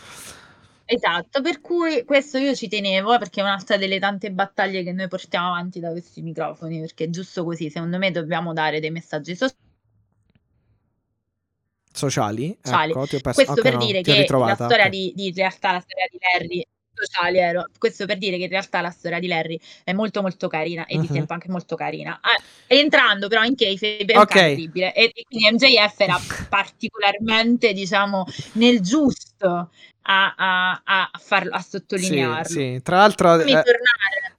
Esatto, 0.90 1.42
per 1.42 1.60
cui 1.60 2.06
questo 2.06 2.38
io 2.38 2.56
ci 2.56 2.70
tenevo 2.70 3.14
eh, 3.14 3.18
perché 3.18 3.42
è 3.42 3.44
un'altra 3.44 3.76
delle 3.76 4.00
tante 4.00 4.32
battaglie 4.32 4.84
che 4.84 4.94
noi 4.94 5.10
portiamo 5.10 5.48
avanti 5.48 5.82
da 5.82 5.92
questi 5.92 6.22
microfoni, 6.22 6.80
perché 6.80 7.04
è 7.04 7.10
giusto 7.10 7.44
così, 7.44 7.70
secondo 7.70 7.98
me 7.98 8.10
dobbiamo 8.12 8.54
dare 8.54 8.80
dei 8.80 8.90
messaggi 8.90 9.36
sociali. 9.36 9.66
Sociali? 11.92 12.58
sociali. 12.62 12.92
Ecco, 12.92 13.06
perso- 13.06 13.32
Questo 13.34 13.52
okay, 13.52 13.64
per 13.64 13.74
no, 13.74 13.86
dire 13.86 14.02
che 14.02 14.26
la 14.30 14.54
storia 14.54 14.66
okay. 14.66 14.90
di, 14.90 15.12
di, 15.14 15.28
in 15.28 15.34
realtà 15.34 15.74
la 15.74 15.82
storia 15.82 16.08
di 16.10 16.18
Larry 16.22 16.68
sociali 16.98 17.38
ero. 17.38 17.66
Questo 17.78 18.06
per 18.06 18.18
dire 18.18 18.38
che 18.38 18.44
in 18.44 18.50
realtà 18.50 18.82
la 18.82 18.90
storia 18.90 19.20
di 19.20 19.28
Larry 19.28 19.60
è 19.84 19.94
molto 19.94 20.22
molto 20.22 20.48
carina 20.48 20.86
e 20.86 20.96
uh-huh. 20.96 21.02
di 21.02 21.08
Steampunk 21.08 21.46
è 21.46 21.50
molto 21.50 21.76
carina. 21.76 22.20
Ah, 22.22 22.42
entrando 22.66 23.28
però 23.28 23.44
in 23.44 23.56
Kayfabe 23.56 24.14
è 24.14 24.18
okay. 24.18 24.50
incredibile 24.52 24.94
e, 24.94 25.12
e 25.14 25.24
quindi 25.28 25.52
MJF 25.52 26.00
era 26.00 26.18
particolarmente 26.50 27.74
diciamo 27.74 28.26
nel 28.54 28.82
giusto 28.82 29.70
a, 30.08 30.34
a, 30.38 30.82
a, 30.84 31.10
farlo, 31.20 31.52
a 31.54 31.60
sottolinearlo. 31.60 32.46
Sì, 32.46 32.54
sì. 32.54 32.82
Tra 32.82 32.98
l'altro, 32.98 33.40
eh, 33.40 33.64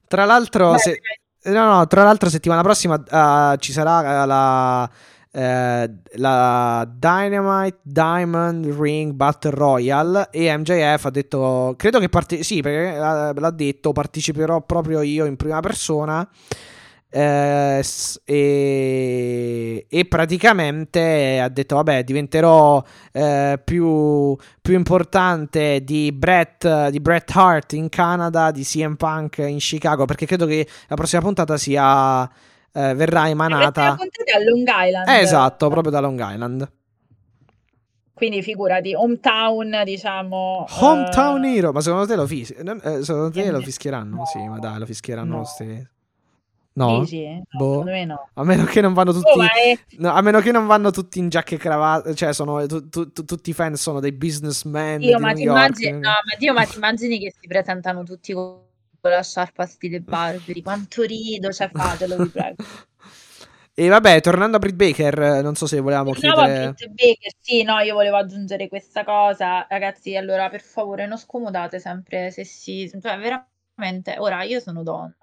tra 0.07 0.25
l'altro, 0.25 0.73
Beh, 0.73 0.79
se, 0.79 1.01
no, 1.45 1.77
no, 1.77 1.87
tra 1.87 2.03
l'altro 2.03 2.31
settimana 2.31 2.63
prossima 2.63 2.95
uh, 2.95 3.57
ci 3.57 3.73
sarà 3.73 4.25
la 4.25 4.91
eh, 5.31 5.91
la 6.15 6.89
Dynamite 6.91 7.79
Diamond 7.83 8.65
Ring 8.81 9.13
Battle 9.13 9.51
Royale 9.51 10.29
e 10.31 10.57
MJF 10.57 11.05
ha 11.05 11.11
detto 11.11 11.75
credo 11.77 11.99
che 11.99 12.09
parte- 12.09 12.43
sì 12.43 12.63
perché 12.63 12.97
l'ha 12.97 13.51
detto 13.51 13.93
parteciperò 13.93 14.63
proprio 14.63 15.03
io 15.03 15.27
in 15.27 15.37
prima 15.37 15.61
persona 15.61 16.27
eh, 17.11 17.83
e, 18.25 19.87
e, 19.89 20.05
praticamente 20.05 21.41
ha 21.41 21.49
detto 21.49 21.77
vabbè 21.77 22.05
diventerò 22.05 22.83
eh, 23.13 23.59
più, 23.65 24.37
più, 24.61 24.75
importante 24.75 25.83
di 25.85 26.13
Bret, 26.13 26.89
di 26.89 27.01
Bret 27.01 27.31
Hart 27.35 27.73
in 27.73 27.89
Canada 27.89 28.51
di 28.51 28.63
CM 28.63 28.97
Punk 28.97 29.39
in 29.39 29.57
Chicago 29.59 30.05
perché 30.05 30.27
credo 30.27 30.45
che 30.45 30.67
la 30.87 30.97
prossima 30.97 31.23
puntata 31.23 31.57
sia 31.57 32.31
eh, 32.73 32.95
verrà 32.95 33.29
emanata. 33.29 33.93
a 33.93 33.97
Long 34.45 34.69
Island. 34.69 35.09
Eh, 35.09 35.21
esatto, 35.21 35.69
proprio 35.69 35.91
da 35.91 36.01
Long 36.01 36.21
Island. 36.21 36.71
Quindi 38.13 38.43
figurati, 38.43 38.95
hometown, 38.95 39.83
diciamo... 39.85 40.67
Hometown 40.81 41.45
eh, 41.45 41.55
Hero, 41.57 41.73
ma 41.73 41.81
secondo 41.81 42.05
te 42.05 42.17
lo, 42.17 42.27
fis- 42.27 42.51
eh, 42.51 43.05
secondo 43.05 43.31
te 43.31 43.49
lo 43.49 43.59
ne- 43.59 43.65
fischieranno? 43.65 44.17
no, 44.17 44.27
Sì, 44.27 44.45
ma 44.45 44.59
dai, 44.59 44.81
lo 44.81 44.87
fischieranno 44.87 45.31
no. 45.31 45.39
lo 45.39 45.45
stesso. 45.45 45.89
No? 46.79 46.91
No, 46.91 46.99
Boh. 47.01 47.05
secondo 47.07 47.91
me 47.91 48.05
no. 48.05 48.29
A 48.35 48.45
meno 48.45 48.65
che 48.65 48.81
non 48.81 48.95
vanno 48.95 49.13
tutti... 49.13 49.39
Oh, 49.39 49.43
è- 49.43 49.79
no, 49.99 50.13
a 50.13 50.21
meno 50.23 50.41
che 50.41 50.53
non 50.53 50.67
vanno 50.67 50.91
tutti 50.91 51.19
in 51.19 51.29
giacche 51.29 51.57
e 51.57 51.59
cravatte, 51.59 52.15
cioè 52.15 52.33
sono, 52.33 52.65
tu- 52.67 52.89
tu- 52.89 53.13
tu- 53.13 53.25
tutti 53.25 53.51
i 53.51 53.53
fan 53.53 53.75
sono 53.75 54.01
dei 54.01 54.13
businessmen 54.13 54.99
Dio, 55.01 55.17
di 55.17 55.23
ma 55.23 55.33
ti 55.33 55.43
immagini, 55.43 55.93
no, 55.93 55.99
ma 56.01 56.37
Dio, 56.39 56.53
ma 56.53 56.65
ti 56.65 56.77
immagini 56.77 57.19
che 57.19 57.35
si 57.39 57.47
presentano 57.49 58.05
tutti 58.05 58.33
con 58.33 58.63
la 59.01 59.23
sciarpa 59.23 59.67
stile 59.67 60.01
Barbie? 60.01 60.63
Quanto 60.63 61.03
rido, 61.03 61.53
cioè 61.53 61.69
fatelo, 61.73 62.17
vi 62.17 62.29
prego. 62.29 62.57
E 63.79 63.87
vabbè, 63.87 64.21
tornando 64.21 64.57
a 64.57 64.59
Britt 64.59 64.75
Baker, 64.75 65.41
non 65.41 65.55
so 65.55 65.67
se 65.69 65.79
volevamo 65.79 66.11
Tornavo 66.13 66.41
a 66.41 66.45
chiedere... 66.47 66.73
Britt 66.73 66.89
Baker, 66.95 67.33
sì, 67.39 67.63
no, 67.63 67.79
io 67.79 67.95
volevo 67.95 68.17
aggiungere 68.17 68.67
questa 68.67 69.05
cosa, 69.05 69.67
ragazzi, 69.69 70.17
allora 70.17 70.49
per 70.49 70.63
favore 70.63 71.07
non 71.07 71.17
scomodate 71.17 71.79
sempre 71.79 72.33
sessismo, 72.33 73.01
cioè 73.01 73.17
veramente, 73.17 74.17
ora 74.19 74.43
io 74.43 74.59
sono 74.59 74.83
donna, 74.83 75.17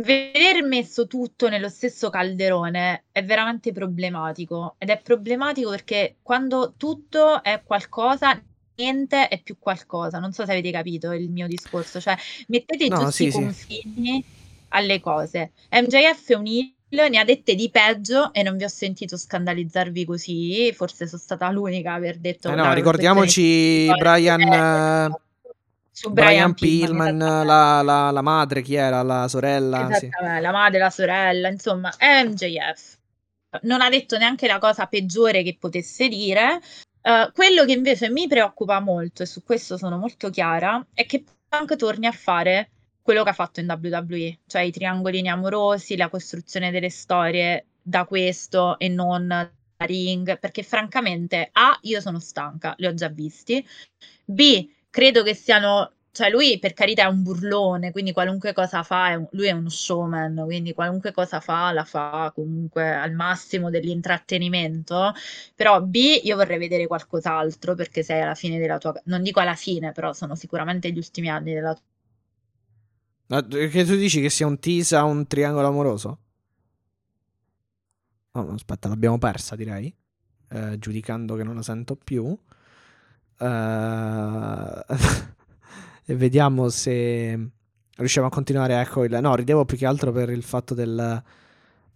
veder 0.00 0.62
messo 0.64 1.06
tutto 1.06 1.48
nello 1.48 1.68
stesso 1.68 2.10
calderone 2.10 3.04
è 3.10 3.24
veramente 3.24 3.72
problematico 3.72 4.76
ed 4.78 4.90
è 4.90 5.00
problematico 5.00 5.70
perché 5.70 6.16
quando 6.22 6.74
tutto 6.76 7.42
è 7.42 7.62
qualcosa, 7.64 8.40
niente 8.76 9.28
è 9.28 9.40
più 9.42 9.56
qualcosa, 9.58 10.18
non 10.18 10.32
so 10.32 10.44
se 10.44 10.52
avete 10.52 10.70
capito 10.70 11.12
il 11.12 11.30
mio 11.30 11.46
discorso, 11.48 12.00
cioè 12.00 12.16
mettete 12.48 12.84
i 12.84 12.88
No, 12.88 12.98
giusti 13.04 13.24
sì, 13.24 13.30
sì. 13.30 13.42
confini 13.42 14.24
alle 14.68 15.00
cose. 15.00 15.52
MJF 15.70 16.28
è 16.30 16.34
un 16.34 16.46
ne 17.08 17.18
ha 17.18 17.24
dette 17.24 17.54
di 17.54 17.68
peggio 17.70 18.32
e 18.32 18.42
non 18.42 18.56
vi 18.56 18.64
ho 18.64 18.68
sentito 18.68 19.16
scandalizzarvi 19.16 20.04
così, 20.04 20.72
forse 20.72 21.06
sono 21.06 21.20
stata 21.20 21.50
l'unica 21.50 21.92
a 21.92 21.94
aver 21.96 22.18
detto 22.18 22.50
Eh 22.50 22.54
"Dai, 22.54 22.66
no, 22.66 22.72
ricordiamoci 22.72 23.86
Brian, 23.98 24.40
storia, 24.40 25.06
eh, 25.06 25.10
su 25.98 26.10
Brian 26.12 26.52
Brian 26.52 26.54
Pillman, 26.54 27.16
esattamente. 27.16 27.46
la, 27.46 27.82
la- 27.82 28.10
la 28.12 28.22
madre, 28.22 28.62
chi 28.62 28.74
era? 28.76 29.02
La 29.02 29.26
sorella? 29.26 29.88
Sì. 29.94 30.08
La 30.20 30.52
madre, 30.52 30.78
la 30.78 30.90
sorella, 30.90 31.48
insomma, 31.48 31.92
è 31.96 32.22
MJF. 32.22 32.96
Non 33.62 33.80
ha 33.80 33.88
detto 33.88 34.16
neanche 34.16 34.46
la 34.46 34.58
cosa 34.58 34.86
peggiore 34.86 35.42
che 35.42 35.56
potesse 35.58 36.06
dire. 36.06 36.60
Eh, 37.02 37.30
quello 37.34 37.64
che 37.64 37.72
invece 37.72 38.10
mi 38.10 38.28
preoccupa 38.28 38.78
molto, 38.78 39.24
e 39.24 39.26
su 39.26 39.42
questo 39.42 39.76
sono 39.76 39.98
molto 39.98 40.30
chiara, 40.30 40.86
è 40.94 41.04
che 41.04 41.24
Punk 41.48 41.74
torni 41.74 42.06
a 42.06 42.12
fare 42.12 42.70
quello 43.02 43.24
che 43.24 43.30
ha 43.30 43.32
fatto 43.32 43.58
in 43.58 43.66
WWE, 43.68 44.38
cioè 44.46 44.62
i 44.62 44.70
triangolini 44.70 45.28
amorosi, 45.28 45.96
la 45.96 46.08
costruzione 46.08 46.70
delle 46.70 46.90
storie 46.90 47.66
da 47.82 48.04
questo 48.04 48.78
e 48.78 48.88
non 48.88 49.26
da 49.26 49.50
ring, 49.78 50.38
perché 50.38 50.62
francamente, 50.62 51.48
A, 51.52 51.76
io 51.82 52.00
sono 52.00 52.20
stanca, 52.20 52.74
li 52.78 52.86
ho 52.86 52.94
già 52.94 53.08
visti, 53.08 53.66
B, 54.24 54.68
credo 54.98 55.22
che 55.22 55.34
siano, 55.34 55.92
cioè 56.12 56.28
lui 56.30 56.58
per 56.58 56.72
carità 56.74 57.02
è 57.04 57.06
un 57.06 57.22
burlone, 57.22 57.92
quindi 57.92 58.12
qualunque 58.12 58.52
cosa 58.52 58.82
fa, 58.82 59.10
è 59.10 59.14
un- 59.14 59.28
lui 59.32 59.46
è 59.46 59.52
uno 59.52 59.68
showman, 59.68 60.42
quindi 60.44 60.72
qualunque 60.74 61.12
cosa 61.12 61.40
fa 61.40 61.70
la 61.72 61.84
fa 61.84 62.32
comunque 62.34 62.92
al 62.94 63.12
massimo 63.12 63.70
dell'intrattenimento, 63.70 65.12
però 65.54 65.80
B 65.82 66.20
io 66.24 66.36
vorrei 66.36 66.58
vedere 66.58 66.86
qualcos'altro 66.86 67.74
perché 67.74 68.02
sei 68.02 68.20
alla 68.22 68.34
fine 68.34 68.58
della 68.58 68.78
tua, 68.78 68.92
non 69.04 69.22
dico 69.22 69.40
alla 69.40 69.54
fine, 69.54 69.92
però 69.92 70.12
sono 70.12 70.34
sicuramente 70.34 70.90
gli 70.90 70.96
ultimi 70.98 71.28
anni 71.28 71.52
della 71.54 71.74
tua 71.74 71.82
No, 73.30 73.40
Che 73.46 73.84
tu 73.86 73.96
dici 73.96 74.20
che 74.20 74.28
sia 74.30 74.46
un 74.46 74.58
tease 74.58 74.96
a 74.96 75.04
un 75.04 75.26
triangolo 75.26 75.66
amoroso? 75.68 76.18
Oh, 78.32 78.52
aspetta, 78.52 78.88
l'abbiamo 78.88 79.18
persa, 79.18 79.56
direi. 79.56 79.94
Eh, 80.50 80.78
giudicando 80.78 81.34
che 81.36 81.42
non 81.44 81.56
la 81.56 81.62
sento 81.62 81.96
più. 81.96 82.36
Eh, 83.38 84.84
e 86.06 86.14
vediamo 86.14 86.68
se 86.68 87.50
riusciamo 87.96 88.26
a 88.26 88.30
continuare. 88.30 88.80
Ecco, 88.80 89.04
il... 89.04 89.18
no, 89.20 89.34
ridevo 89.34 89.64
più 89.64 89.76
che 89.76 89.86
altro 89.86 90.12
per 90.12 90.30
il 90.30 90.42
fatto 90.42 90.74
del, 90.74 91.22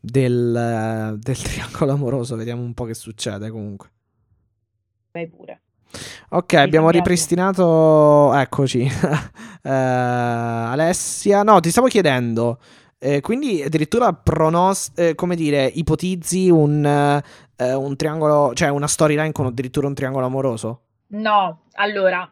del, 0.01 1.17
del 1.19 1.37
triangolo 1.43 1.93
amoroso. 1.93 2.37
Vediamo 2.37 2.63
un 2.63 2.75
po' 2.75 2.85
che 2.85 2.95
succede 2.95 3.51
comunque. 3.51 3.91
vai 5.13 5.29
pure. 5.29 5.61
Ok, 6.31 6.55
abbiamo 6.55 6.91
sembrato? 6.91 6.91
ripristinato. 6.91 8.35
Eccoci. 8.35 8.89
Eh, 9.65 9.71
Alessia. 9.71 11.45
No, 11.45 11.61
ti 11.61 11.71
stavo 11.71 11.87
chiedendo. 11.87 12.59
eh, 12.99 13.21
quindi 13.21 13.63
addirittura 13.63 14.13
pronos- 14.13 14.91
eh, 14.97 15.15
come 15.15 15.37
dire, 15.37 15.67
ipotizzi 15.67 16.51
un, 16.51 16.85
eh, 17.57 17.75
un 17.75 17.97
triangolo, 17.97 18.55
cioè 18.55 18.69
una 18.71 18.89
storyline 18.89 19.31
con 19.31 19.47
addirittura 19.47 19.87
un 19.87 19.95
triangolo 19.95 20.27
amoroso? 20.27 20.81
No, 21.15 21.67
allora, 21.73 22.31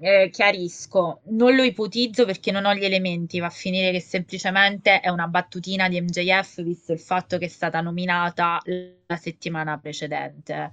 eh, 0.00 0.28
chiarisco, 0.30 1.22
non 1.26 1.54
lo 1.54 1.62
ipotizzo 1.62 2.24
perché 2.26 2.50
non 2.52 2.64
ho 2.66 2.74
gli 2.74 2.84
elementi, 2.84 3.38
va 3.38 3.46
a 3.46 3.50
finire 3.50 3.90
che 3.90 4.00
semplicemente 4.00 5.00
è 5.00 5.08
una 5.08 5.26
battutina 5.28 5.88
di 5.88 6.00
MJF 6.00 6.62
visto 6.62 6.92
il 6.92 7.00
fatto 7.00 7.38
che 7.38 7.46
è 7.46 7.48
stata 7.48 7.80
nominata 7.80 8.60
la 9.06 9.16
settimana 9.16 9.78
precedente. 9.78 10.70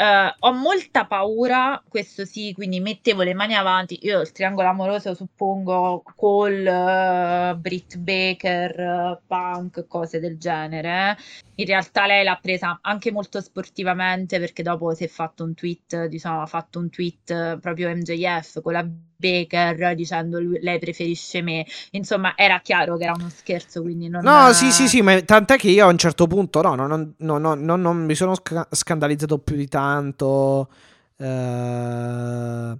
Eh, 0.00 0.34
ho 0.38 0.52
molta 0.52 1.06
paura, 1.06 1.82
questo 1.88 2.24
sì, 2.24 2.52
quindi 2.54 2.78
mettevo 2.78 3.22
le 3.22 3.34
mani 3.34 3.54
avanti. 3.56 3.98
Io 4.02 4.20
il 4.20 4.30
triangolo 4.30 4.68
amoroso 4.68 5.12
suppongo 5.12 6.04
Cole, 6.14 7.50
eh, 7.50 7.56
Britt 7.56 7.96
Baker, 7.96 8.78
eh, 8.78 9.20
Punk, 9.26 9.88
cose 9.88 10.20
del 10.20 10.38
genere. 10.38 11.16
In 11.56 11.66
realtà 11.66 12.06
lei 12.06 12.22
l'ha 12.22 12.38
presa 12.40 12.78
anche 12.80 13.10
molto 13.10 13.40
sportivamente 13.40 14.38
perché 14.38 14.62
dopo 14.62 14.94
si 14.94 15.02
è 15.02 15.08
fatto 15.08 15.42
un 15.42 15.54
tweet, 15.54 16.04
diciamo, 16.06 16.42
ha 16.42 16.46
fatto 16.46 16.78
un 16.78 16.90
tweet 16.90 17.58
proprio 17.58 17.88
MJF 17.90 18.62
con 18.62 18.72
la 18.74 18.88
Baker 19.18 19.94
dicendo 19.94 20.40
lui- 20.40 20.60
lei 20.60 20.78
preferisce 20.78 21.42
me. 21.42 21.66
Insomma, 21.92 22.34
era 22.36 22.60
chiaro 22.60 22.96
che 22.96 23.04
era 23.04 23.14
uno 23.14 23.28
scherzo, 23.28 23.82
quindi 23.82 24.08
non... 24.08 24.22
No, 24.22 24.52
sì, 24.52 24.72
sì, 24.72 24.88
sì, 24.88 25.00
ma 25.00 25.20
tant'è 25.22 25.56
che 25.56 25.70
io 25.70 25.86
a 25.86 25.88
un 25.90 25.96
certo 25.98 26.26
punto 26.26 26.60
no, 26.60 26.74
no, 26.74 26.86
no, 26.88 27.12
no, 27.18 27.38
no, 27.38 27.54
no, 27.54 27.76
non 27.76 28.04
mi 28.04 28.14
sono 28.16 28.34
sca- 28.34 28.66
scandalizzato 28.70 29.38
più 29.38 29.54
di 29.56 29.68
tanto. 29.68 30.68
eh, 31.16 32.76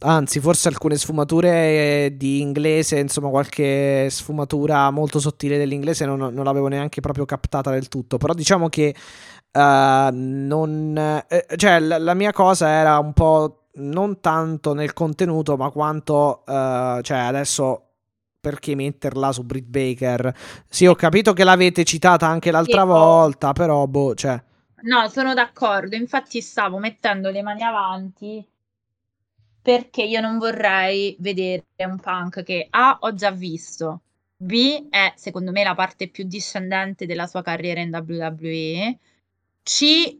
Anzi, 0.00 0.38
forse 0.40 0.68
alcune 0.68 0.96
sfumature 0.96 2.12
di 2.16 2.40
inglese, 2.40 2.98
insomma, 3.00 3.30
qualche 3.30 4.08
sfumatura 4.10 4.90
molto 4.90 5.18
sottile 5.18 5.58
dell'inglese 5.58 6.06
non, 6.06 6.18
non 6.32 6.44
l'avevo 6.44 6.68
neanche 6.68 7.00
proprio 7.00 7.24
captata 7.24 7.70
del 7.72 7.88
tutto. 7.88 8.16
Però 8.16 8.32
diciamo 8.32 8.68
che 8.68 8.94
eh, 9.52 10.08
non. 10.12 11.24
eh, 11.28 11.46
cioè, 11.56 11.80
la, 11.80 11.98
la 11.98 12.14
mia 12.14 12.32
cosa 12.32 12.68
era 12.68 12.98
un 12.98 13.12
po' 13.12 13.57
non 13.74 14.20
tanto 14.20 14.74
nel 14.74 14.92
contenuto, 14.92 15.56
ma 15.56 15.70
quanto. 15.70 16.44
eh, 16.46 17.00
cioè, 17.02 17.18
adesso. 17.18 17.82
Perché 18.40 18.74
metterla 18.76 19.32
su 19.32 19.42
Britt 19.44 19.66
Baker? 19.66 20.32
Sì, 20.68 20.86
ho 20.86 20.94
capito 20.94 21.32
che 21.32 21.42
l'avete 21.44 21.82
citata 21.84 22.26
anche 22.28 22.50
l'altra 22.52 22.84
Sì, 22.84 22.84
volta, 22.84 23.52
però, 23.52 23.84
boh, 23.86 24.14
cioè. 24.14 24.40
No, 24.82 25.06
sono 25.08 25.34
d'accordo. 25.34 25.94
Infatti 25.94 26.40
stavo 26.40 26.78
mettendo 26.78 27.30
le 27.30 27.42
mani 27.42 27.62
avanti 27.62 28.44
perché 29.62 30.02
io 30.02 30.20
non 30.20 30.38
vorrei 30.38 31.16
vedere 31.20 31.66
un 31.78 31.98
punk 31.98 32.42
che 32.42 32.66
A 32.70 32.98
ho 33.00 33.14
già 33.14 33.30
visto, 33.30 34.02
B 34.36 34.88
è 34.88 35.12
secondo 35.16 35.50
me 35.52 35.62
la 35.64 35.74
parte 35.74 36.08
più 36.08 36.24
discendente 36.24 37.06
della 37.06 37.26
sua 37.26 37.42
carriera 37.42 37.80
in 37.80 37.90
WWE, 37.90 38.98
C 39.62 40.18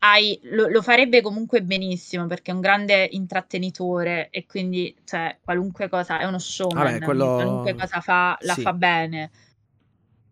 hai- 0.00 0.38
lo, 0.44 0.68
lo 0.68 0.82
farebbe 0.82 1.20
comunque 1.22 1.62
benissimo 1.62 2.26
perché 2.26 2.50
è 2.50 2.54
un 2.54 2.60
grande 2.60 3.08
intrattenitore 3.12 4.28
e 4.30 4.46
quindi 4.46 4.94
cioè, 5.04 5.38
qualunque 5.42 5.88
cosa 5.88 6.18
è 6.18 6.24
uno 6.24 6.38
showman, 6.38 6.92
Vabbè, 6.92 7.04
quello- 7.04 7.34
qualunque 7.34 7.74
cosa 7.74 8.00
fa 8.00 8.36
la 8.40 8.54
sì. 8.54 8.62
fa 8.62 8.72
bene. 8.72 9.30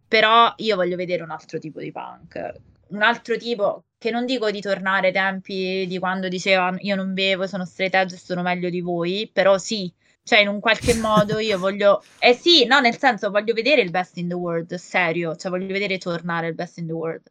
Però 0.08 0.52
io 0.58 0.76
voglio 0.76 0.96
vedere 0.96 1.22
un 1.22 1.30
altro 1.30 1.58
tipo 1.58 1.80
di 1.80 1.90
punk, 1.90 2.54
un 2.88 3.02
altro 3.02 3.36
tipo 3.36 3.84
che 3.98 4.10
non 4.10 4.24
dico 4.24 4.50
di 4.50 4.60
tornare 4.60 5.08
ai 5.08 5.12
tempi 5.12 5.84
di 5.88 5.98
quando 5.98 6.28
diceva 6.28 6.74
io 6.78 6.94
non 6.94 7.12
bevo, 7.12 7.46
sono 7.46 7.64
straight 7.64 7.94
edge 7.94 8.14
e 8.14 8.18
sono 8.18 8.42
meglio 8.42 8.70
di 8.70 8.80
voi, 8.80 9.28
però 9.32 9.58
sì, 9.58 9.92
cioè 10.22 10.40
in 10.40 10.48
un 10.48 10.60
qualche 10.60 10.94
modo 11.00 11.38
io 11.38 11.58
voglio, 11.58 12.02
eh 12.18 12.34
sì, 12.34 12.64
no, 12.66 12.78
nel 12.80 12.98
senso 12.98 13.30
voglio 13.30 13.52
vedere 13.54 13.80
il 13.80 13.90
best 13.90 14.16
in 14.18 14.28
the 14.28 14.34
world, 14.34 14.74
serio, 14.74 15.34
cioè 15.34 15.50
voglio 15.50 15.66
vedere 15.72 15.98
tornare 15.98 16.48
il 16.48 16.54
best 16.54 16.78
in 16.78 16.86
the 16.86 16.92
world. 16.92 17.22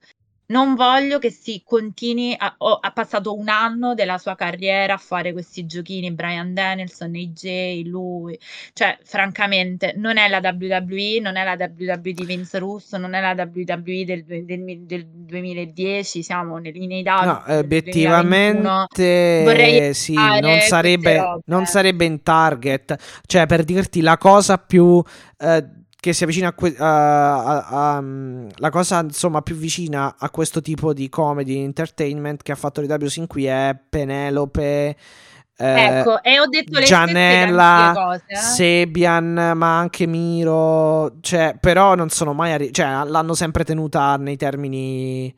Non 0.48 0.76
voglio 0.76 1.18
che 1.20 1.32
si 1.32 1.62
continui, 1.66 2.36
a- 2.38 2.54
ho- 2.60 2.78
ha 2.80 2.92
passato 2.92 3.36
un 3.36 3.50
anno 3.50 3.94
della 3.96 4.18
sua 4.18 4.36
carriera 4.36 4.94
a 4.94 4.98
fare 4.98 5.34
questi 5.34 5.66
giochini, 5.66 6.12
Brian 6.12 6.54
Danielson, 6.54 7.16
AJ, 7.16 7.84
lui, 7.86 8.38
cioè 8.74 8.98
francamente 9.04 9.94
non 9.98 10.18
è 10.18 10.28
la 10.28 10.40
WWE, 10.44 11.20
non 11.22 11.36
è 11.36 11.44
la 11.44 11.56
WWE 11.58 12.14
di 12.14 12.26
Vince 12.26 12.60
Russo, 12.60 12.98
non 12.98 13.14
è 13.16 13.22
la 13.22 13.34
WWE 13.36 14.06
del, 14.06 14.24
del- 14.26 14.86
del 14.86 15.06
2010, 15.08 16.22
siamo 16.24 16.58
nei, 16.58 16.86
nei 16.86 17.02
dati 17.04 17.26
No, 17.26 17.44
del 17.48 17.66
2021. 17.68 18.84
obiettivamente 18.86 19.44
Vorrei 19.44 19.94
sì, 19.94 20.14
non 20.14 20.60
sarebbe, 20.60 21.40
non 21.46 21.66
sarebbe 21.66 22.06
in 22.06 22.22
target. 22.22 22.96
Cioè, 23.26 23.46
per 23.46 23.64
dirti 23.64 24.02
la 24.02 24.18
cosa 24.18 24.58
più 24.58 25.02
eh, 25.38 25.66
che 26.06 26.14
si 26.14 26.24
avvicina 26.24 26.50
a, 26.50 26.54
que- 26.54 26.76
a, 26.78 27.44
a, 27.44 27.66
a 27.66 27.98
um, 27.98 28.48
la 28.58 28.70
cosa 28.70 29.00
insomma 29.00 29.42
più 29.42 29.56
vicina 29.56 30.18
a 30.20 30.30
questo 30.30 30.62
tipo 30.62 30.94
di 30.94 31.10
comedy 31.10 31.58
entertainment 31.58 32.44
che 32.44 32.52
ha 32.52 32.56
fatto 32.56 32.80
l'IW 32.80 33.08
sin 33.08 33.26
qui 33.26 33.46
è 33.46 33.76
Penelope 33.90 34.96
eh, 35.58 35.84
ecco, 35.84 36.22
e 36.22 36.40
ho 36.40 36.46
detto 36.46 36.78
le 36.78 36.86
Gianella, 36.86 37.92
cose, 37.96 38.24
eh? 38.28 38.36
Sebian, 38.36 39.54
ma 39.56 39.80
anche 39.80 40.06
Miro, 40.06 41.16
cioè, 41.22 41.56
però 41.60 41.96
non 41.96 42.10
sono 42.10 42.34
mai 42.34 42.52
arri- 42.52 42.74
cioè, 42.74 43.06
l'hanno 43.06 43.34
sempre 43.34 43.64
tenuta 43.64 44.16
nei 44.18 44.36
termini 44.36 45.34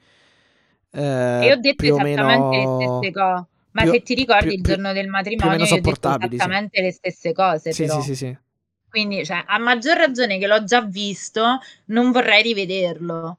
eh, 0.92 1.48
e 1.48 1.52
ho 1.52 1.58
detto 1.58 1.86
esattamente 1.86 2.24
meno... 2.24 2.50
le 2.50 2.86
stesse 2.88 3.12
cose. 3.14 3.46
Ma 3.72 3.82
più, 3.84 3.92
se 3.92 4.02
ti 4.02 4.16
ricordi 4.16 4.48
più, 4.48 4.58
il 4.58 4.64
giorno 4.64 4.92
del 4.92 5.08
matrimonio, 5.08 5.66
io 5.66 5.76
ho 5.76 5.80
detto 5.80 6.18
esattamente 6.20 6.78
sì. 6.78 6.82
le 6.82 6.92
stesse 6.92 7.32
cose. 7.32 7.72
Sì, 7.72 7.86
però. 7.86 8.02
sì, 8.02 8.16
sì, 8.16 8.16
sì. 8.16 8.38
Quindi, 8.90 9.26
cioè, 9.26 9.44
a 9.46 9.58
maggior 9.58 9.98
ragione 9.98 10.38
che 10.38 10.48
l'ho 10.48 10.64
già 10.64 10.82
visto, 10.82 11.60
non 11.86 12.12
vorrei 12.12 12.42
rivederlo. 12.42 13.38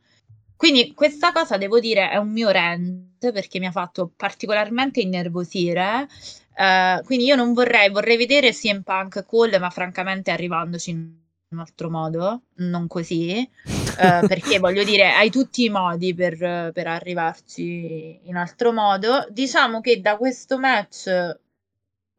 Quindi 0.59 0.93
questa 0.93 1.31
cosa, 1.33 1.57
devo 1.57 1.79
dire, 1.79 2.11
è 2.11 2.17
un 2.17 2.31
mio 2.31 2.51
rant 2.51 3.31
perché 3.33 3.61
mi 3.61 3.67
ha 3.67 3.71
fatto 3.71 4.11
particolarmente 4.15 5.01
innervosire. 5.01 6.09
Uh, 6.57 7.01
quindi 7.05 7.27
io 7.27 7.37
non 7.37 7.53
vorrei, 7.53 7.91
vorrei 7.91 8.17
vedere 8.17 8.53
CM 8.53 8.83
Punk 8.83 9.25
Cole, 9.25 9.59
ma 9.59 9.71
francamente 9.71 10.33
arrivandoci 10.33 10.91
in 10.91 11.15
un 11.51 11.59
altro 11.61 11.89
modo, 11.89 12.43
non 12.57 12.89
così, 12.89 13.49
uh, 13.67 14.27
perché 14.27 14.59
voglio 14.59 14.83
dire, 14.83 15.13
hai 15.13 15.31
tutti 15.31 15.65
i 15.65 15.71
modi 15.71 16.13
per, 16.13 16.73
per 16.73 16.87
arrivarci 16.89 18.21
in 18.25 18.35
altro 18.35 18.73
modo. 18.73 19.27
Diciamo 19.31 19.81
che 19.81 20.01
da 20.01 20.17
questo 20.17 20.59
match 20.59 21.39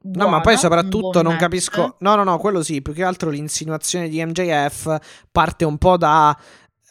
Buono, 0.02 0.30
no, 0.30 0.36
ma 0.36 0.42
poi 0.42 0.58
soprattutto 0.58 1.22
non 1.22 1.36
capisco. 1.36 1.98
No, 2.00 2.16
no, 2.16 2.24
no, 2.24 2.38
quello 2.38 2.64
sì. 2.64 2.82
Più 2.82 2.94
che 2.94 3.04
altro 3.04 3.30
l'insinuazione 3.30 4.08
di 4.08 4.24
MJF 4.24 5.26
parte 5.32 5.66
un 5.66 5.78
po' 5.78 5.98
da. 5.98 6.38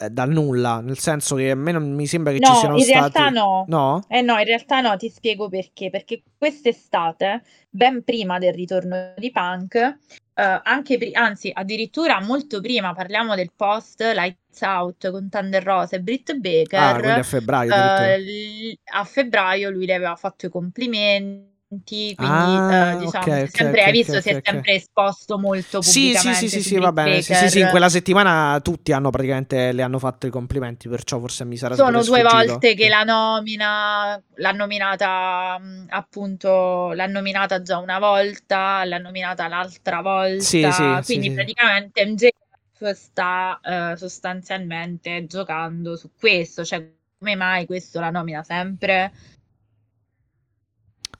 Eh, 0.00 0.10
dal 0.10 0.30
nulla, 0.30 0.80
nel 0.80 0.98
senso 0.98 1.34
che 1.34 1.50
a 1.50 1.56
me 1.56 1.72
non 1.72 1.92
mi 1.92 2.06
sembra 2.06 2.32
che 2.32 2.38
no, 2.38 2.46
ci 2.46 2.54
siano 2.54 2.76
in 2.76 2.82
stati. 2.82 2.98
realtà 2.98 3.28
no. 3.30 3.64
No? 3.66 4.04
Eh 4.06 4.20
no, 4.20 4.38
in 4.38 4.44
realtà 4.44 4.80
no, 4.80 4.96
ti 4.96 5.08
spiego 5.08 5.48
perché. 5.48 5.90
Perché 5.90 6.22
quest'estate, 6.36 7.42
ben 7.68 8.04
prima 8.04 8.38
del 8.38 8.52
ritorno 8.52 9.14
di 9.16 9.32
Punk, 9.32 9.74
eh, 9.74 10.60
anche 10.62 10.98
pri- 10.98 11.14
anzi, 11.14 11.50
addirittura 11.52 12.20
molto 12.20 12.60
prima, 12.60 12.94
parliamo 12.94 13.34
del 13.34 13.50
post 13.56 14.00
Lights 14.02 14.60
Out 14.60 15.10
con 15.10 15.28
Thunder 15.28 15.64
Rose 15.64 15.96
e 15.96 16.00
Britt 16.00 16.32
Baker. 16.34 17.04
Ah, 17.04 17.14
a 17.16 17.22
febbraio. 17.24 17.72
Eh, 17.74 18.78
a 18.92 19.02
febbraio 19.02 19.70
lui 19.70 19.86
le 19.86 19.94
aveva 19.94 20.14
fatto 20.14 20.46
i 20.46 20.48
complimenti 20.48 21.56
quindi 21.68 22.14
ah, 22.16 22.94
uh, 22.94 22.98
diciamo, 22.98 23.24
okay, 23.24 23.46
sempre, 23.48 23.68
okay, 23.68 23.84
hai 23.84 23.92
visto, 23.92 24.12
okay, 24.12 24.22
si 24.22 24.28
è 24.30 24.40
sempre 24.42 24.72
esposto 24.72 25.38
molto 25.38 25.82
sì, 25.82 26.00
pubblicamente. 26.00 26.38
Sì, 26.38 26.48
sì, 26.48 26.62
sì, 26.62 26.68
sì, 26.68 26.78
va 26.78 26.92
bene. 26.92 27.20
Sì, 27.20 27.34
sì, 27.34 27.48
sì, 27.50 27.60
in 27.60 27.68
quella 27.68 27.90
settimana 27.90 28.58
tutti 28.60 28.92
hanno 28.92 29.10
praticamente 29.10 29.72
le 29.72 29.82
hanno 29.82 29.98
fatto 29.98 30.26
i 30.26 30.30
complimenti, 30.30 30.88
perciò 30.88 31.18
forse 31.18 31.44
mi 31.44 31.58
sarà 31.58 31.74
Sono 31.74 32.02
due 32.02 32.20
sfuggito. 32.20 32.46
volte 32.46 32.74
che 32.74 32.88
la 32.88 33.02
nomina, 33.02 34.22
l'ha 34.36 34.52
nominata 34.52 35.60
appunto, 35.88 36.92
l'ha 36.92 37.06
nominata 37.06 37.60
già 37.60 37.76
una 37.76 37.98
volta, 37.98 38.82
l'ha 38.86 38.98
nominata 38.98 39.46
l'altra 39.46 40.00
volta, 40.00 40.42
sì, 40.42 40.66
sì, 40.72 41.00
quindi 41.04 41.28
sì, 41.28 41.34
praticamente 41.34 42.06
MJF 42.06 42.90
sta 42.92 43.60
uh, 43.62 43.94
sostanzialmente 43.94 45.26
giocando 45.26 45.96
su 45.96 46.12
questo, 46.18 46.64
cioè 46.64 46.82
come 47.18 47.34
mai 47.34 47.66
questo 47.66 48.00
la 48.00 48.10
nomina 48.10 48.42
sempre? 48.42 49.12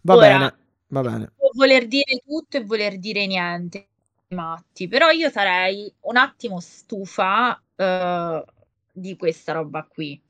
Va 0.02 0.14
Ora, 0.14 0.26
bene, 0.26 0.56
va 0.88 1.00
bene. 1.02 1.32
Può 1.36 1.50
voler 1.54 1.86
dire 1.86 2.22
tutto 2.24 2.56
e 2.56 2.64
voler 2.64 2.98
dire 2.98 3.26
niente, 3.26 3.88
matti, 4.28 4.88
però 4.88 5.10
io 5.10 5.30
sarei 5.30 5.92
un 6.00 6.16
attimo 6.16 6.60
stufa 6.60 7.60
uh, 7.76 8.44
di 8.92 9.16
questa 9.16 9.52
roba 9.52 9.84
qui. 9.84 10.20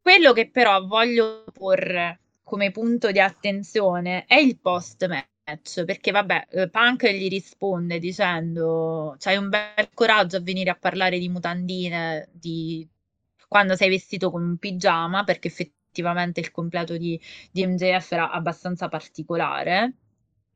Quello 0.00 0.32
che 0.32 0.50
però 0.50 0.84
voglio 0.84 1.44
porre 1.52 2.20
come 2.42 2.70
punto 2.70 3.10
di 3.10 3.20
attenzione 3.20 4.24
è 4.26 4.36
il 4.36 4.58
post 4.58 5.06
match, 5.08 5.84
perché 5.84 6.12
vabbè, 6.12 6.46
eh, 6.50 6.68
Punk 6.68 7.08
gli 7.08 7.28
risponde 7.28 7.98
dicendo 7.98 9.16
c'hai 9.18 9.36
un 9.36 9.48
bel 9.48 9.90
coraggio 9.94 10.36
a 10.36 10.40
venire 10.40 10.70
a 10.70 10.76
parlare 10.76 11.18
di 11.18 11.28
mutandine 11.28 12.28
di 12.32 12.86
quando 13.48 13.74
sei 13.76 13.88
vestito 13.88 14.30
con 14.30 14.42
un 14.42 14.56
pigiama, 14.58 15.24
perché 15.24 15.48
effettivamente 15.48 15.74
effettivamente 15.96 16.40
il 16.40 16.50
completo 16.50 16.96
di, 16.96 17.20
di 17.50 17.66
MJF 17.66 18.12
era 18.12 18.30
abbastanza 18.30 18.88
particolare. 18.88 19.94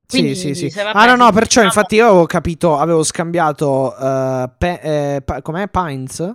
Quindi 0.07 0.35
sì, 0.35 0.55
sì, 0.55 0.71
sì. 0.71 0.81
ah, 0.81 1.07
no, 1.07 1.15
no, 1.15 1.31
perciò 1.31 1.61
diciamo... 1.61 1.67
infatti 1.67 1.95
io 1.95 2.07
avevo 2.09 2.27
capito, 2.27 2.77
avevo 2.77 3.03
scambiato 3.05 3.95
uh, 3.97 4.51
pe- 4.59 4.81
eh, 5.15 5.23
pa- 5.23 5.41
com'è 5.41 5.69
Pines? 5.69 6.35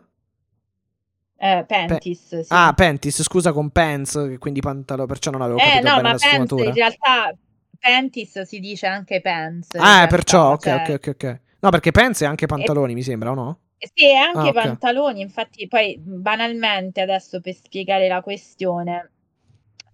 Eh, 1.37 1.65
Pentis, 1.67 2.27
Pe- 2.29 2.43
sì. 2.43 2.53
Ah, 2.53 2.71
Pentis, 2.73 3.21
scusa 3.21 3.51
con 3.51 3.69
Pants, 3.71 4.37
quindi 4.39 4.61
pantalone, 4.61 5.07
perciò 5.07 5.29
non 5.29 5.41
avevo 5.41 5.57
eh, 5.57 5.63
capito 5.63 5.87
no, 5.87 5.95
bene 5.95 6.01
ma 6.03 6.11
la 6.13 6.17
Pants, 6.17 6.29
sfumatura. 6.29 6.69
in 6.69 6.73
realtà 6.73 7.35
Pentis 7.77 8.41
si 8.43 8.59
dice 8.61 8.87
anche 8.87 9.19
Pants. 9.19 9.75
Ah, 9.75 9.81
realtà, 9.81 10.07
perciò, 10.07 10.51
ok, 10.53 10.61
cioè... 10.61 10.73
ok, 10.75 10.89
ok, 10.93 11.07
ok. 11.09 11.39
No, 11.59 11.69
perché 11.69 11.91
Pants 11.91 12.21
è 12.21 12.25
anche 12.25 12.45
pantaloni, 12.45 12.93
e... 12.93 12.95
mi 12.95 13.03
sembra, 13.03 13.31
o 13.31 13.33
no? 13.33 13.59
Sì, 13.93 14.05
e 14.05 14.15
anche 14.15 14.37
ah, 14.39 14.49
okay. 14.49 14.53
pantaloni, 14.53 15.21
infatti 15.21 15.67
poi 15.67 15.97
banalmente 15.99 17.01
adesso 17.01 17.41
per 17.41 17.53
spiegare 17.53 18.07
la 18.07 18.21
questione 18.21 19.11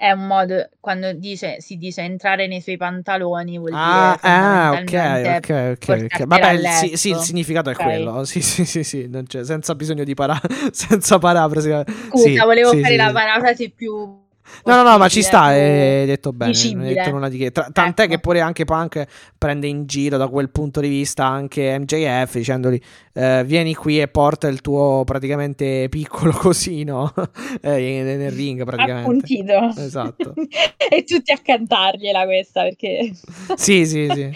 è 0.02 0.10
un 0.10 0.26
modo 0.26 0.68
quando 0.80 1.14
dice, 1.14 1.62
si 1.62 1.78
dice 1.78 2.02
entrare 2.02 2.48
nei 2.48 2.60
suoi 2.60 2.76
pantaloni 2.76 3.60
vuol 3.60 3.72
ah, 3.76 4.18
dire 4.20 4.34
ah, 4.34 4.72
ok, 4.72 5.38
ok, 5.38 5.78
ok, 5.78 6.10
okay. 6.12 6.26
Vabbè, 6.26 6.58
sì, 6.72 6.98
sì, 6.98 7.10
il 7.12 7.18
significato 7.18 7.70
okay. 7.70 7.86
è 7.86 7.88
quello. 7.88 8.26
Sì, 8.32 8.42
sì, 8.42 8.66
sì, 8.66 8.84
sì, 8.84 9.10
senza 9.44 9.76
bisogno 9.76 10.04
di 10.04 10.16
para 10.16 10.42
senza 10.72 11.20
parafrasi. 11.20 11.70
Scusa, 12.08 12.24
sì, 12.24 12.36
volevo 12.38 12.74
fare 12.74 12.96
la 12.96 13.12
parafrasi 13.12 13.70
più 13.70 14.21
No, 14.66 14.76
no, 14.76 14.84
no, 14.84 14.98
ma 14.98 15.08
ci 15.08 15.22
sta, 15.22 15.44
hai 15.44 16.06
detto 16.06 16.32
bene. 16.32 16.52
Hai 16.52 16.94
detto 16.94 17.12
nulla 17.12 17.30
di 17.30 17.38
che. 17.38 17.52
Tra- 17.52 17.70
tant'è 17.72 18.04
ecco. 18.04 18.12
che 18.12 18.20
pure 18.20 18.42
anche 18.42 18.66
Punk 18.66 19.06
prende 19.38 19.68
in 19.68 19.86
giro 19.86 20.18
da 20.18 20.28
quel 20.28 20.50
punto 20.50 20.80
di 20.80 20.88
vista 20.88 21.26
anche 21.26 21.78
MJF 21.80 22.34
dicendogli 22.34 22.80
eh, 23.14 23.44
vieni 23.46 23.74
qui 23.74 24.00
e 24.00 24.08
porta 24.08 24.48
il 24.48 24.62
tuo 24.62 25.04
praticamente 25.06 25.88
piccolo 25.90 26.32
cosino 26.38 27.14
eh, 27.62 28.02
nel 28.04 28.32
ring 28.32 28.64
praticamente. 28.64 29.10
Appuntito. 29.10 29.74
Esatto. 29.78 30.34
e 30.90 31.04
tutti 31.04 31.32
a 31.32 31.38
cantargliela 31.38 32.26
questa 32.26 32.64
perché... 32.64 33.12
sì, 33.56 33.86
sì, 33.86 34.08
sì. 34.14 34.30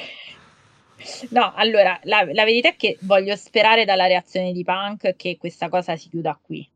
No, 1.29 1.53
allora, 1.55 1.99
la, 2.03 2.27
la 2.31 2.45
verità 2.45 2.69
è 2.69 2.75
che 2.75 2.97
voglio 3.01 3.35
sperare 3.35 3.85
dalla 3.85 4.07
reazione 4.07 4.51
di 4.51 4.63
Punk 4.63 5.15
che 5.15 5.37
questa 5.37 5.69
cosa 5.69 5.95
si 5.95 6.09
chiuda 6.09 6.37
qui 6.41 6.67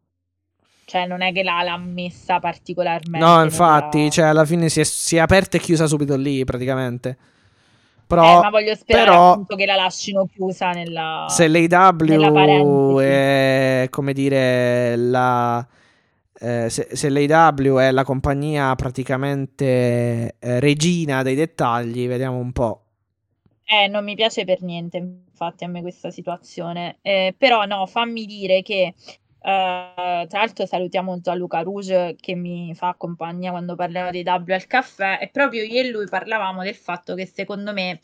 cioè 0.89 1.05
non 1.05 1.21
è 1.21 1.31
che 1.31 1.43
l'ha, 1.43 1.61
l'ha 1.61 1.77
messa 1.77 2.39
particolarmente. 2.39 3.23
No, 3.23 3.43
infatti, 3.43 3.99
nella... 3.99 4.09
cioè 4.09 4.25
alla 4.25 4.45
fine 4.45 4.69
si 4.69 4.79
è, 4.79 4.83
si 4.83 5.17
è, 5.17 5.19
aperta 5.19 5.57
e 5.57 5.59
chiusa 5.59 5.85
subito 5.85 6.15
lì 6.15 6.43
praticamente. 6.43 7.15
Però, 8.07 8.39
eh, 8.39 8.41
ma 8.41 8.49
voglio 8.49 8.73
sperare 8.73 9.05
però, 9.05 9.31
appunto 9.33 9.55
che 9.55 9.67
la 9.67 9.75
lasciino 9.75 10.25
chiusa 10.25 10.71
nella 10.71 11.27
Se 11.29 11.47
l'AW 11.47 12.97
è 12.97 13.87
come 13.91 14.13
dire 14.13 14.95
la 14.95 15.67
eh, 16.41 16.69
se, 16.71 16.87
se 16.91 17.09
l'AW 17.09 17.77
è 17.77 17.91
la 17.91 18.03
compagnia 18.03 18.73
praticamente 18.73 20.37
eh, 20.39 20.59
regina 20.59 21.21
dei 21.21 21.35
dettagli, 21.35 22.07
vediamo 22.07 22.37
un 22.37 22.51
po'. 22.51 22.83
Eh, 23.63 23.87
non 23.87 24.03
mi 24.03 24.15
piace 24.15 24.45
per 24.45 24.63
niente, 24.63 24.97
infatti, 24.97 25.65
a 25.65 25.67
me 25.67 25.81
questa 25.81 26.09
situazione. 26.09 26.97
Eh, 27.03 27.35
però 27.37 27.65
no, 27.65 27.85
fammi 27.85 28.25
dire 28.25 28.63
che 28.63 28.95
Uh, 29.41 30.27
tra 30.27 30.39
l'altro 30.39 30.65
salutiamo 30.65 31.21
Gianluca 31.21 31.61
Rouge 31.61 32.17
che 32.19 32.35
mi 32.35 32.75
fa 32.75 32.95
compagnia 32.97 33.51
quando 33.51 33.75
parliamo 33.75 34.11
di 34.11 34.21
W 34.21 34.51
al 34.51 34.67
caffè 34.67 35.17
e 35.21 35.29
proprio 35.29 35.63
io 35.63 35.79
e 35.79 35.89
lui 35.89 36.07
parlavamo 36.09 36.61
del 36.61 36.75
fatto 36.75 37.15
che 37.15 37.25
secondo 37.25 37.71
me 37.71 38.01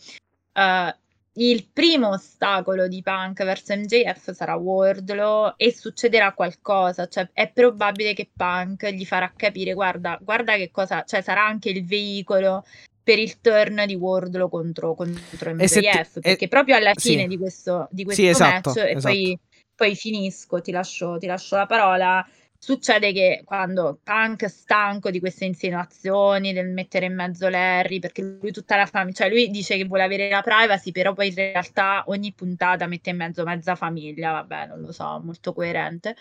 uh, 0.53 0.95
il 1.37 1.67
primo 1.71 2.09
ostacolo 2.09 2.87
di 2.87 3.01
Punk 3.01 3.43
verso 3.43 3.75
MJF 3.75 4.31
sarà 4.31 4.55
Wardlow 4.55 5.55
e 5.57 5.73
succederà 5.73 6.33
qualcosa, 6.33 7.07
cioè 7.07 7.29
è 7.33 7.51
probabile 7.51 8.13
che 8.13 8.29
Punk 8.33 8.87
gli 8.91 9.05
farà 9.05 9.31
capire 9.35 9.73
guarda, 9.73 10.17
guarda 10.21 10.55
che 10.55 10.71
cosa, 10.71 11.03
cioè 11.03 11.21
sarà 11.21 11.45
anche 11.45 11.69
il 11.69 11.85
veicolo 11.85 12.63
per 13.03 13.19
il 13.19 13.41
turn 13.41 13.83
di 13.85 13.95
Wardlow 13.95 14.47
contro, 14.47 14.95
contro 14.95 15.53
MJF 15.53 16.21
perché 16.21 16.45
e, 16.45 16.47
proprio 16.47 16.77
alla 16.77 16.93
fine 16.95 17.23
sì. 17.23 17.27
di 17.27 17.37
questo, 17.37 17.87
di 17.91 18.03
questo 18.05 18.21
sì, 18.21 18.27
esatto, 18.29 18.69
match 18.69 18.77
e 18.79 18.91
esatto. 18.91 19.13
poi 19.13 19.39
poi 19.75 19.95
finisco, 19.95 20.61
ti 20.61 20.71
lascio, 20.71 21.17
ti 21.17 21.27
lascio 21.27 21.55
la 21.55 21.65
parola. 21.65 22.27
Succede 22.57 23.13
che 23.13 23.43
quando 23.45 23.99
Punk 24.01 24.47
stanco 24.47 25.11
di 25.11 25.19
queste 25.19 25.45
insinuazioni 25.45 26.51
del 26.51 26.69
mettere 26.69 27.05
in 27.05 27.13
mezzo 27.13 27.47
Larry, 27.47 27.99
perché 27.99 28.21
lui 28.23 28.51
tutta 28.51 28.75
la 28.75 28.87
famiglia, 28.87 29.17
cioè 29.17 29.29
lui 29.29 29.49
dice 29.51 29.77
che 29.77 29.85
vuole 29.85 30.03
avere 30.03 30.29
la 30.29 30.41
privacy, 30.41 30.91
però 30.91 31.13
poi 31.13 31.27
in 31.27 31.35
realtà 31.35 32.03
ogni 32.07 32.33
puntata 32.33 32.87
mette 32.87 33.11
in 33.11 33.17
mezzo 33.17 33.43
mezza 33.43 33.75
famiglia, 33.75 34.31
vabbè, 34.31 34.67
non 34.67 34.81
lo 34.81 34.91
so, 34.91 35.21
molto 35.23 35.53
coerente. 35.53 36.15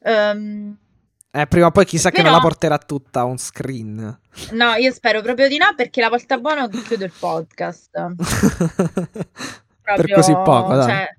Um, 0.00 0.76
eh, 1.30 1.46
prima 1.46 1.66
o 1.66 1.70
poi 1.70 1.84
chissà 1.84 2.10
però, 2.10 2.22
che 2.22 2.28
non 2.28 2.38
la 2.38 2.42
porterà 2.42 2.78
tutta 2.78 3.24
on 3.24 3.38
screen. 3.38 4.20
No, 4.52 4.74
io 4.74 4.92
spero 4.92 5.20
proprio 5.22 5.46
di 5.48 5.56
no, 5.56 5.72
perché 5.76 6.00
la 6.00 6.08
volta 6.08 6.38
buona 6.38 6.68
chiudo 6.68 7.04
il 7.04 7.12
podcast. 7.16 7.90
per 9.82 10.12
così 10.12 10.32
poco, 10.32 10.74
dai. 10.74 10.88
Cioè, 10.88 11.17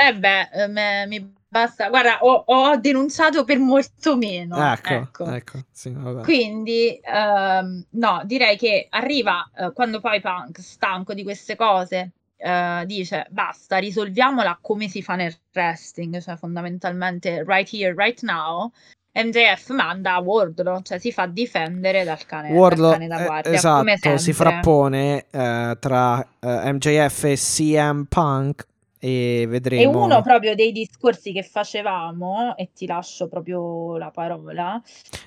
Eh 0.00 0.14
beh, 0.14 0.48
eh, 0.52 0.66
me- 0.68 1.06
mi 1.08 1.34
basta. 1.48 1.88
Guarda, 1.88 2.18
ho, 2.20 2.44
ho 2.46 2.76
denunciato 2.76 3.42
per 3.42 3.58
molto 3.58 4.16
meno. 4.16 4.56
Ecco, 4.72 4.94
ecco. 4.94 5.24
ecco, 5.24 5.58
sì. 5.72 5.92
Quindi, 6.22 7.00
ehm, 7.02 7.84
no, 7.90 8.22
direi 8.24 8.56
che 8.56 8.86
arriva 8.90 9.50
eh, 9.56 9.72
quando 9.72 9.98
poi 9.98 10.20
Punk, 10.20 10.60
stanco 10.60 11.14
di 11.14 11.24
queste 11.24 11.56
cose, 11.56 12.12
eh, 12.36 12.84
dice 12.86 13.26
basta, 13.30 13.78
risolviamola 13.78 14.58
come 14.60 14.88
si 14.88 15.02
fa 15.02 15.16
nel 15.16 15.34
wrestling, 15.52 16.20
cioè 16.20 16.36
fondamentalmente 16.36 17.42
right 17.44 17.68
here, 17.68 17.92
right 17.96 18.22
now. 18.22 18.70
MJF 19.10 19.70
manda 19.70 20.16
Wardlow, 20.18 20.80
cioè 20.82 20.98
si 20.98 21.10
fa 21.10 21.26
difendere 21.26 22.04
dal 22.04 22.24
cane, 22.24 22.50
dal 22.50 22.56
Wardlow, 22.56 22.92
cane 22.92 23.08
da 23.08 23.18
eh, 23.18 23.24
guardia, 23.24 23.60
come 23.60 23.92
esatto, 23.94 24.18
si 24.18 24.32
frappone 24.32 25.26
eh, 25.28 25.76
tra 25.80 26.24
eh, 26.38 26.72
MJF 26.72 27.24
e 27.24 27.34
CM 27.34 28.04
Punk 28.04 28.66
e 29.00 29.42
E 29.42 29.46
vedremo. 29.48 30.04
uno 30.04 30.22
proprio 30.22 30.54
dei 30.54 30.72
discorsi 30.72 31.32
che 31.32 31.42
facevamo, 31.42 32.56
e 32.56 32.70
ti 32.72 32.86
lascio 32.86 33.28
proprio 33.28 33.96
la 33.96 34.10
parola, 34.10 34.82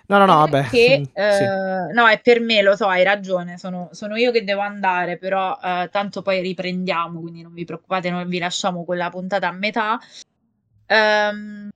No, 0.08 0.18
no, 0.18 0.26
no, 0.26 0.34
vabbè. 0.36 0.64
che, 0.70 1.00
mm, 1.00 1.04
sì. 1.32 1.44
eh, 1.44 1.94
no, 1.94 2.08
è 2.08 2.20
per 2.22 2.40
me, 2.42 2.62
lo 2.62 2.76
so, 2.76 2.88
hai 2.88 3.04
ragione, 3.04 3.58
sono, 3.58 3.90
sono 3.92 4.16
io 4.16 4.32
che 4.32 4.44
devo 4.44 4.62
andare, 4.62 5.18
però 5.18 5.58
eh, 5.64 5.90
tanto 5.92 6.22
poi 6.22 6.42
riprendiamo, 6.42 7.20
quindi 7.22 7.42
non 7.42 7.54
vi 7.54 7.66
preoccupate, 7.66 8.10
non 8.10 8.28
vi 8.28 8.40
lasciamo 8.40 8.84
quella 8.84 9.10
puntata 9.10 9.48
a 9.48 9.52
metà. 9.52 10.00
Ehm, 10.88 11.70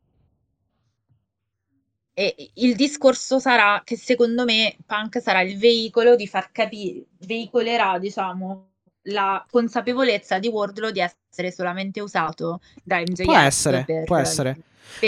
e 2.17 2.51
il 2.55 2.75
discorso 2.75 3.39
sarà 3.39 3.81
che 3.83 3.97
secondo 3.97 4.45
me 4.45 4.77
Punk 4.85 5.21
sarà 5.21 5.41
il 5.41 5.57
veicolo 5.57 6.15
di 6.15 6.27
far 6.27 6.51
capire, 6.51 7.05
veicolerà, 7.19 7.99
diciamo, 7.99 8.74
la 9.05 9.45
consapevolezza 9.49 10.39
di 10.39 10.47
Wardlow 10.47 10.91
di 10.91 10.99
essere 10.99 11.51
solamente 11.51 12.01
usato 12.01 12.61
da 12.83 12.99
MJF 12.99 13.23
Può 13.23 13.37
essere, 13.37 13.85
può 14.05 14.17
essere. 14.17 14.57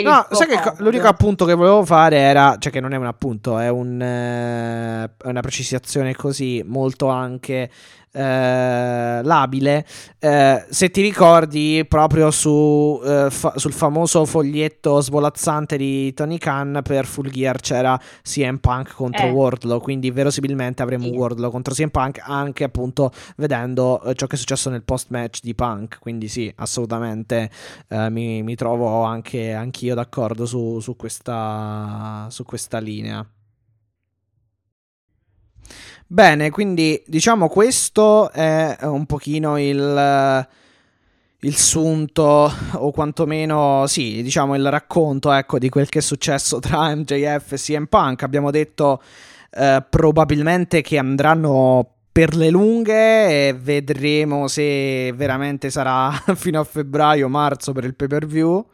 No, 0.03 0.27
sai 0.31 0.47
che 0.47 0.73
l'unico 0.77 1.07
appunto 1.07 1.45
che 1.45 1.53
volevo 1.53 1.83
fare 1.85 2.17
era, 2.17 2.55
cioè 2.59 2.71
che 2.71 2.79
non 2.79 2.93
è 2.93 2.97
un 2.97 3.05
appunto, 3.05 3.57
è 3.57 3.69
un, 3.69 4.01
eh, 4.01 5.09
una 5.23 5.41
precisazione 5.41 6.13
così 6.15 6.63
molto 6.65 7.07
anche 7.07 7.69
eh, 8.11 9.21
labile. 9.23 9.85
Eh, 10.19 10.65
se 10.69 10.89
ti 10.89 11.01
ricordi 11.01 11.85
proprio 11.87 12.31
su, 12.31 12.99
eh, 13.03 13.27
fa- 13.29 13.53
sul 13.57 13.73
famoso 13.73 14.25
foglietto 14.25 14.99
svolazzante 15.01 15.77
di 15.77 16.11
Tony 16.13 16.39
Khan 16.39 16.79
per 16.83 17.05
Full 17.05 17.29
Gear 17.29 17.59
c'era 17.59 17.99
CM 18.23 18.57
Punk 18.57 18.93
contro 18.95 19.27
Eh. 19.27 19.29
Wardlow, 19.29 19.79
quindi 19.79 20.09
verosimilmente 20.09 20.81
avremo 20.81 21.03
Sì. 21.05 21.11
Wardlow 21.11 21.51
contro 21.51 21.75
CM 21.75 21.89
Punk 21.89 22.19
anche 22.23 22.63
appunto 22.63 23.11
vedendo 23.35 24.01
eh, 24.01 24.15
ciò 24.15 24.25
che 24.25 24.35
è 24.35 24.39
successo 24.39 24.71
nel 24.71 24.83
post 24.83 25.07
match 25.09 25.39
di 25.43 25.53
Punk, 25.53 25.99
quindi 25.99 26.27
sì, 26.27 26.51
assolutamente 26.55 27.49
mi, 28.09 28.41
mi 28.41 28.55
trovo 28.55 29.03
anche 29.03 29.51
anch'io 29.67 29.95
d'accordo 29.95 30.45
su, 30.45 30.79
su 30.79 30.95
questa, 30.95 32.27
su 32.29 32.43
questa 32.43 32.79
linea. 32.79 33.25
Bene, 36.09 36.49
quindi 36.51 37.03
diciamo 37.05 37.49
questo 37.49 38.31
è 38.31 38.77
un 38.83 39.05
pochino 39.05 39.59
il, 39.59 40.47
il 41.41 41.55
sunto 41.55 42.49
o 42.73 42.91
quantomeno 42.91 43.85
sì, 43.87 44.23
diciamo 44.23 44.55
il 44.55 44.69
racconto 44.69 45.33
ecco, 45.33 45.59
di 45.59 45.67
quel 45.67 45.89
che 45.89 45.99
è 45.99 46.01
successo 46.01 46.59
tra 46.61 46.95
MJF 46.95 47.51
e 47.51 47.57
CM 47.57 47.85
Punk. 47.87 48.23
Abbiamo 48.23 48.51
detto 48.51 49.01
eh, 49.51 49.83
probabilmente 49.89 50.81
che 50.81 50.97
andranno 50.97 51.91
per 52.17 52.35
le 52.35 52.49
lunghe 52.49 53.49
e 53.49 53.53
vedremo 53.53 54.47
se 54.47 55.11
veramente 55.13 55.69
sarà 55.69 56.09
fino 56.35 56.59
a 56.59 56.63
febbraio 56.63 57.27
marzo 57.27 57.73
per 57.73 57.83
il 57.83 57.95
pay 57.95 58.07
per 58.07 58.25
view. 58.25 58.65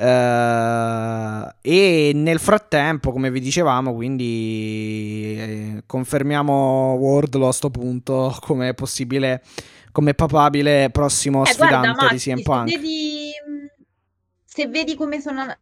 Eh, 0.00 1.54
e 1.60 2.12
nel 2.14 2.38
frattempo, 2.38 3.10
come 3.10 3.30
vi 3.30 3.40
dicevamo, 3.40 3.92
quindi 3.94 5.34
eh, 5.38 5.82
confermiamo 5.86 6.94
Wardlow 6.94 7.48
a 7.48 7.52
sto 7.52 7.70
punto 7.70 8.34
come 8.40 8.74
possibile, 8.74 9.42
come 9.90 10.14
papabile 10.14 10.90
prossimo 10.90 11.44
Eh, 11.44 11.48
sfidante 11.48 11.90
guarda, 11.92 12.08
di 12.12 12.18
CM 12.18 12.42
Punk. 12.42 12.68
Se 12.70 12.76
vedi, 12.78 13.30
se 14.44 14.66
vedi 14.68 14.94
come 14.94 15.20
sono, 15.20 15.52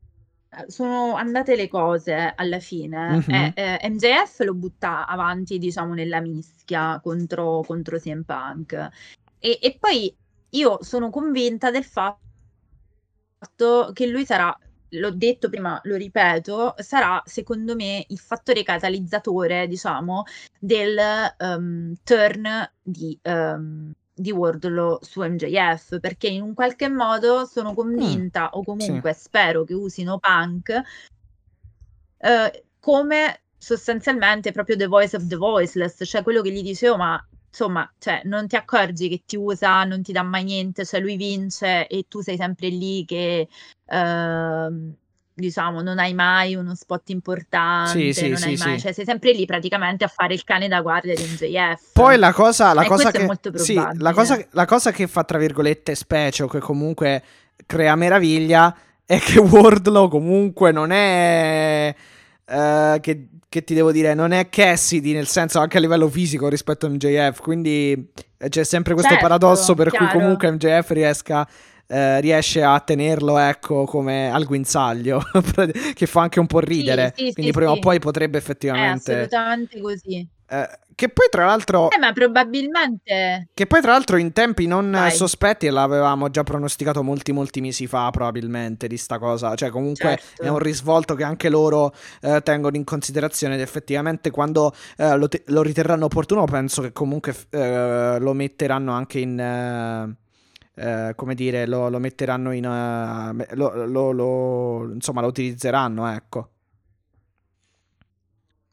sono 0.67 1.15
andate 1.15 1.57
le 1.57 1.69
cose 1.69 2.33
alla 2.37 2.61
fine, 2.61 3.25
Mhm. 3.27 3.35
eh, 3.35 3.53
eh, 3.55 3.89
MJF 3.89 4.41
lo 4.41 4.55
butta 4.55 5.07
avanti, 5.07 5.59
diciamo, 5.59 5.95
nella 5.95 6.21
mischia 6.21 7.01
contro, 7.03 7.63
contro 7.67 7.99
CM 7.99 8.23
Punk. 8.23 8.73
E, 9.39 9.59
e 9.63 9.77
poi 9.81 10.15
io 10.51 10.79
sono 10.83 11.09
convinta 11.11 11.71
del 11.71 11.85
fatto 11.85 12.25
che 13.93 14.06
lui 14.06 14.24
sarà, 14.24 14.56
l'ho 14.90 15.10
detto 15.10 15.48
prima, 15.48 15.81
lo 15.85 15.97
ripeto, 15.97 16.74
sarà 16.78 17.23
secondo 17.24 17.74
me 17.74 18.05
il 18.09 18.18
fattore 18.18 18.62
catalizzatore, 18.62 19.66
diciamo, 19.66 20.24
del 20.59 20.98
ehm, 21.39 21.94
turn 22.02 22.70
di, 22.82 23.18
ehm, 23.23 23.93
di 24.14 24.32
Wardlow 24.32 24.98
su 25.02 25.23
MJF, 25.23 26.01
perché 26.01 26.28
in 26.28 26.43
un 26.43 26.55
qualche 26.55 26.89
modo 26.89 27.44
sono 27.44 27.74
convinta, 27.74 28.51
o 28.51 28.62
comunque 28.64 29.12
spero 29.12 29.64
che 29.64 29.74
usino 29.74 30.18
Punk 30.18 30.82
eh, 32.18 32.64
come 32.81 33.40
sostanzialmente 33.59 34.52
proprio 34.52 34.77
the 34.77 34.86
voice 34.86 35.16
of 35.16 35.27
the 35.27 35.36
voiceless, 35.36 36.02
cioè 36.05 36.23
quello 36.23 36.40
che 36.40 36.51
gli 36.51 36.62
dicevo, 36.62 36.97
ma 36.97 37.28
insomma, 37.57 37.91
cioè, 37.99 38.20
non 38.24 38.47
ti 38.47 38.55
accorgi 38.55 39.09
che 39.09 39.23
ti 39.24 39.37
usa, 39.37 39.83
non 39.85 40.03
ti 40.03 40.12
dà 40.12 40.23
mai 40.23 40.45
niente, 40.45 40.85
cioè 40.85 41.01
lui 41.01 41.16
vince 41.16 41.87
e 41.87 42.05
tu 42.07 42.20
sei 42.20 42.37
sempre 42.37 42.69
lì 42.69 43.07
che 43.07 43.49
ehm, 43.87 44.95
diciamo 45.33 45.81
non 45.81 45.99
hai 45.99 46.12
mai 46.12 46.55
uno 46.55 46.74
spot 46.74 47.09
importante, 47.09 47.99
Sì, 47.99 48.12
sì, 48.12 48.28
non 48.28 48.37
sì, 48.37 48.49
hai 48.49 48.57
mai, 48.59 48.74
sì. 48.74 48.81
cioè 48.81 48.93
sei 48.93 49.07
sempre 49.07 49.33
lì 49.33 49.47
praticamente 49.47 50.05
a 50.05 50.09
fare 50.09 50.35
il 50.35 50.45
cane 50.45 50.69
da 50.69 50.83
guardia 50.83 51.15
di 51.15 51.23
MJF. 51.23 51.93
Poi 51.95 52.19
la 52.19 52.35
cosa, 52.35 52.74
la 52.74 52.85
cosa 52.85 53.11
che, 53.11 53.27
la 53.95 54.12
cosa, 54.12 54.47
la 54.51 54.65
cosa 54.66 54.93
che 54.93 55.07
fa 55.07 55.24
tra 55.24 55.39
virgolette 55.39 55.95
specie 55.95 56.43
o 56.43 56.49
che 56.49 56.59
comunque 56.59 57.23
crea 57.65 57.97
meraviglia 57.97 58.77
è 59.07 59.19
che 59.19 59.41
Wardlow 59.41 60.09
comunque 60.09 60.73
non 60.73 60.91
è 60.91 61.95
eh, 62.47 62.98
che, 63.01 63.28
che 63.48 63.64
ti 63.64 63.74
devo 63.74 63.93
dire, 63.93 64.14
non 64.14 64.32
è 64.32 64.48
Cassidy 64.48 65.12
nel 65.12 65.27
senso 65.27 65.59
anche 65.59 65.77
a 65.78 65.81
livello 65.81 66.09
fisico 66.09 66.48
rispetto 66.48 66.86
a 66.86 66.89
MJF, 66.89 67.40
quindi 67.40 68.12
eh, 68.39 68.48
c'è 68.48 68.64
sempre 68.64 68.94
questo 68.94 69.14
Certo, 69.14 69.27
paradosso 69.28 69.74
per 69.74 69.93
cui 69.93 70.06
chiaro. 70.06 70.18
comunque 70.18 70.51
MJF 70.51 70.90
riesca 70.90 71.47
eh, 71.89 72.20
riesce 72.20 72.62
a 72.62 72.81
tenerlo 72.81 73.39
ecco 73.39 73.85
come 73.85 74.31
al 74.31 74.44
guinzaglio 74.44 75.20
che 75.94 76.06
fa 76.06 76.23
anche 76.23 76.40
un 76.40 76.47
po' 76.47 76.59
ridere 76.60 77.12
sì, 77.14 77.27
sì, 77.27 77.32
quindi 77.32 77.52
sì, 77.52 77.52
prima 77.52 77.70
o 77.73 77.78
poi 77.78 77.98
potrebbe 78.01 78.39
È 78.39 78.40
effettivamente 78.40 79.12
assolutamente 79.12 79.81
così. 79.81 80.28
Eh, 80.48 80.68
che 80.94 81.10
poi 81.10 81.27
tra 81.31 81.44
l'altro 81.44 81.90
Eh, 81.90 81.98
ma 81.98 82.12
probabilmente 82.12 83.48
che 83.52 83.66
poi 83.66 83.81
tra 83.82 83.93
l'altro 83.93 84.16
in 84.16 84.32
tempi 84.32 84.66
non 84.66 84.90
Vai. 84.90 85.10
sospetti 85.10 85.68
l'avevamo 85.68 86.31
già 86.31 86.43
pronosticato 86.43 87.02
molti 87.02 87.32
molti 87.32 87.60
mesi 87.60 87.86
fa 87.86 88.09
probabilmente 88.10 88.86
di 88.86 88.97
sta 88.97 89.18
cosa, 89.18 89.55
cioè 89.55 89.68
comunque 89.70 90.18
Certo. 90.18 90.43
è 90.43 90.48
un 90.48 90.59
risvolto 90.59 91.14
che 91.14 91.24
anche 91.24 91.48
loro 91.51 91.93
eh, 92.23 92.40
tengono 92.43 92.77
in 92.77 92.85
considerazione 92.85 93.55
ed 93.56 93.60
effettivamente 93.60 94.31
quando 94.31 94.73
eh, 94.97 95.16
lo, 95.16 95.28
te- 95.28 95.43
lo 95.47 95.62
riterranno 95.62 96.06
opportuno 96.06 96.44
penso 96.44 96.81
che 96.81 96.93
comunque 96.93 97.35
eh, 97.51 98.16
lo 98.18 98.32
metteranno 98.32 98.93
anche 98.93 99.18
in... 99.18 99.39
eh, 100.78 101.14
come 101.14 101.35
dire, 101.35 101.66
lo, 101.66 101.89
lo 101.89 101.98
metteranno 101.98 102.52
in... 102.52 102.64
me- 102.64 103.48
lo, 103.52 103.86
lo- 103.86 104.12
lo- 104.12 104.93
insomma 104.93 105.20
lo 105.23 105.28
utilizzeranno, 105.28 106.06
ecco. 106.09 106.51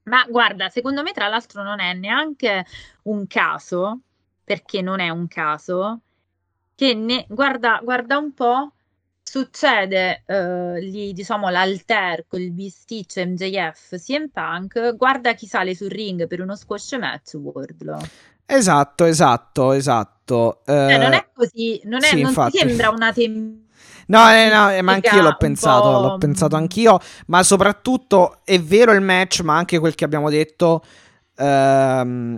Ma 0.04 0.26
guarda, 0.30 0.70
secondo 0.70 1.02
me 1.02 1.12
tra 1.12 1.28
l'altro 1.28 1.64
non 1.64 1.80
è 1.80 1.94
neanche 1.94 2.66
un 3.04 3.26
caso, 3.28 4.00
perché 4.44 4.82
non 4.82 5.00
è 5.00 5.10
un 5.10 5.28
caso, 5.28 6.02
che 6.76 6.94
ne, 6.94 7.26
guarda, 7.30 7.80
guarda 7.82 8.18
un 8.18 8.34
po', 8.34 8.74
succede 9.22 10.24
eh, 10.26 10.80
lì, 10.82 11.14
diciamo, 11.14 11.50
l'alter 11.50 12.26
con 12.28 12.42
il 12.42 12.52
bisticcio 12.52 13.26
MJF 13.26 13.98
CM 13.98 14.28
Punk, 14.28 14.96
guarda 14.96 15.34
chi 15.34 15.48
sale 15.48 15.74
sul 15.76 15.90
ring 15.90 16.28
per 16.28 16.42
uno 16.42 16.56
squash 16.56 16.94
match, 16.94 17.36
Wardlow. 17.36 18.02
Esatto, 18.46 19.06
esatto, 19.06 19.72
esatto. 19.72 20.13
Cioè, 20.86 20.98
non 20.98 21.14
Eh, 21.14 21.14
è 21.14 21.30
così, 21.34 21.82
non, 21.86 22.04
è, 22.04 22.08
sì, 22.08 22.16
non 22.16 22.38
ti 22.40 22.50
infatti. 22.50 22.58
sembra 22.58 22.90
una 22.90 23.12
tem- 23.14 23.68
No, 24.08 24.30
eh, 24.30 24.50
no, 24.50 24.70
eh, 24.72 24.82
ma 24.82 24.94
anch'io 24.94 25.22
l'ho 25.22 25.36
pensato, 25.38 25.90
po', 25.92 26.00
l'ho 26.00 26.14
pensato 26.18 26.56
mm, 26.56 26.58
anch'io, 26.58 27.00
ma 27.28 27.42
soprattutto 27.44 28.42
è 28.44 28.60
vero 28.60 28.92
il 28.92 29.02
match, 29.02 29.42
ma 29.42 29.56
anche 29.56 29.80
quel 29.80 29.96
che 29.96 30.04
abbiamo 30.04 30.30
detto, 30.30 30.84
ehm, 31.38 32.38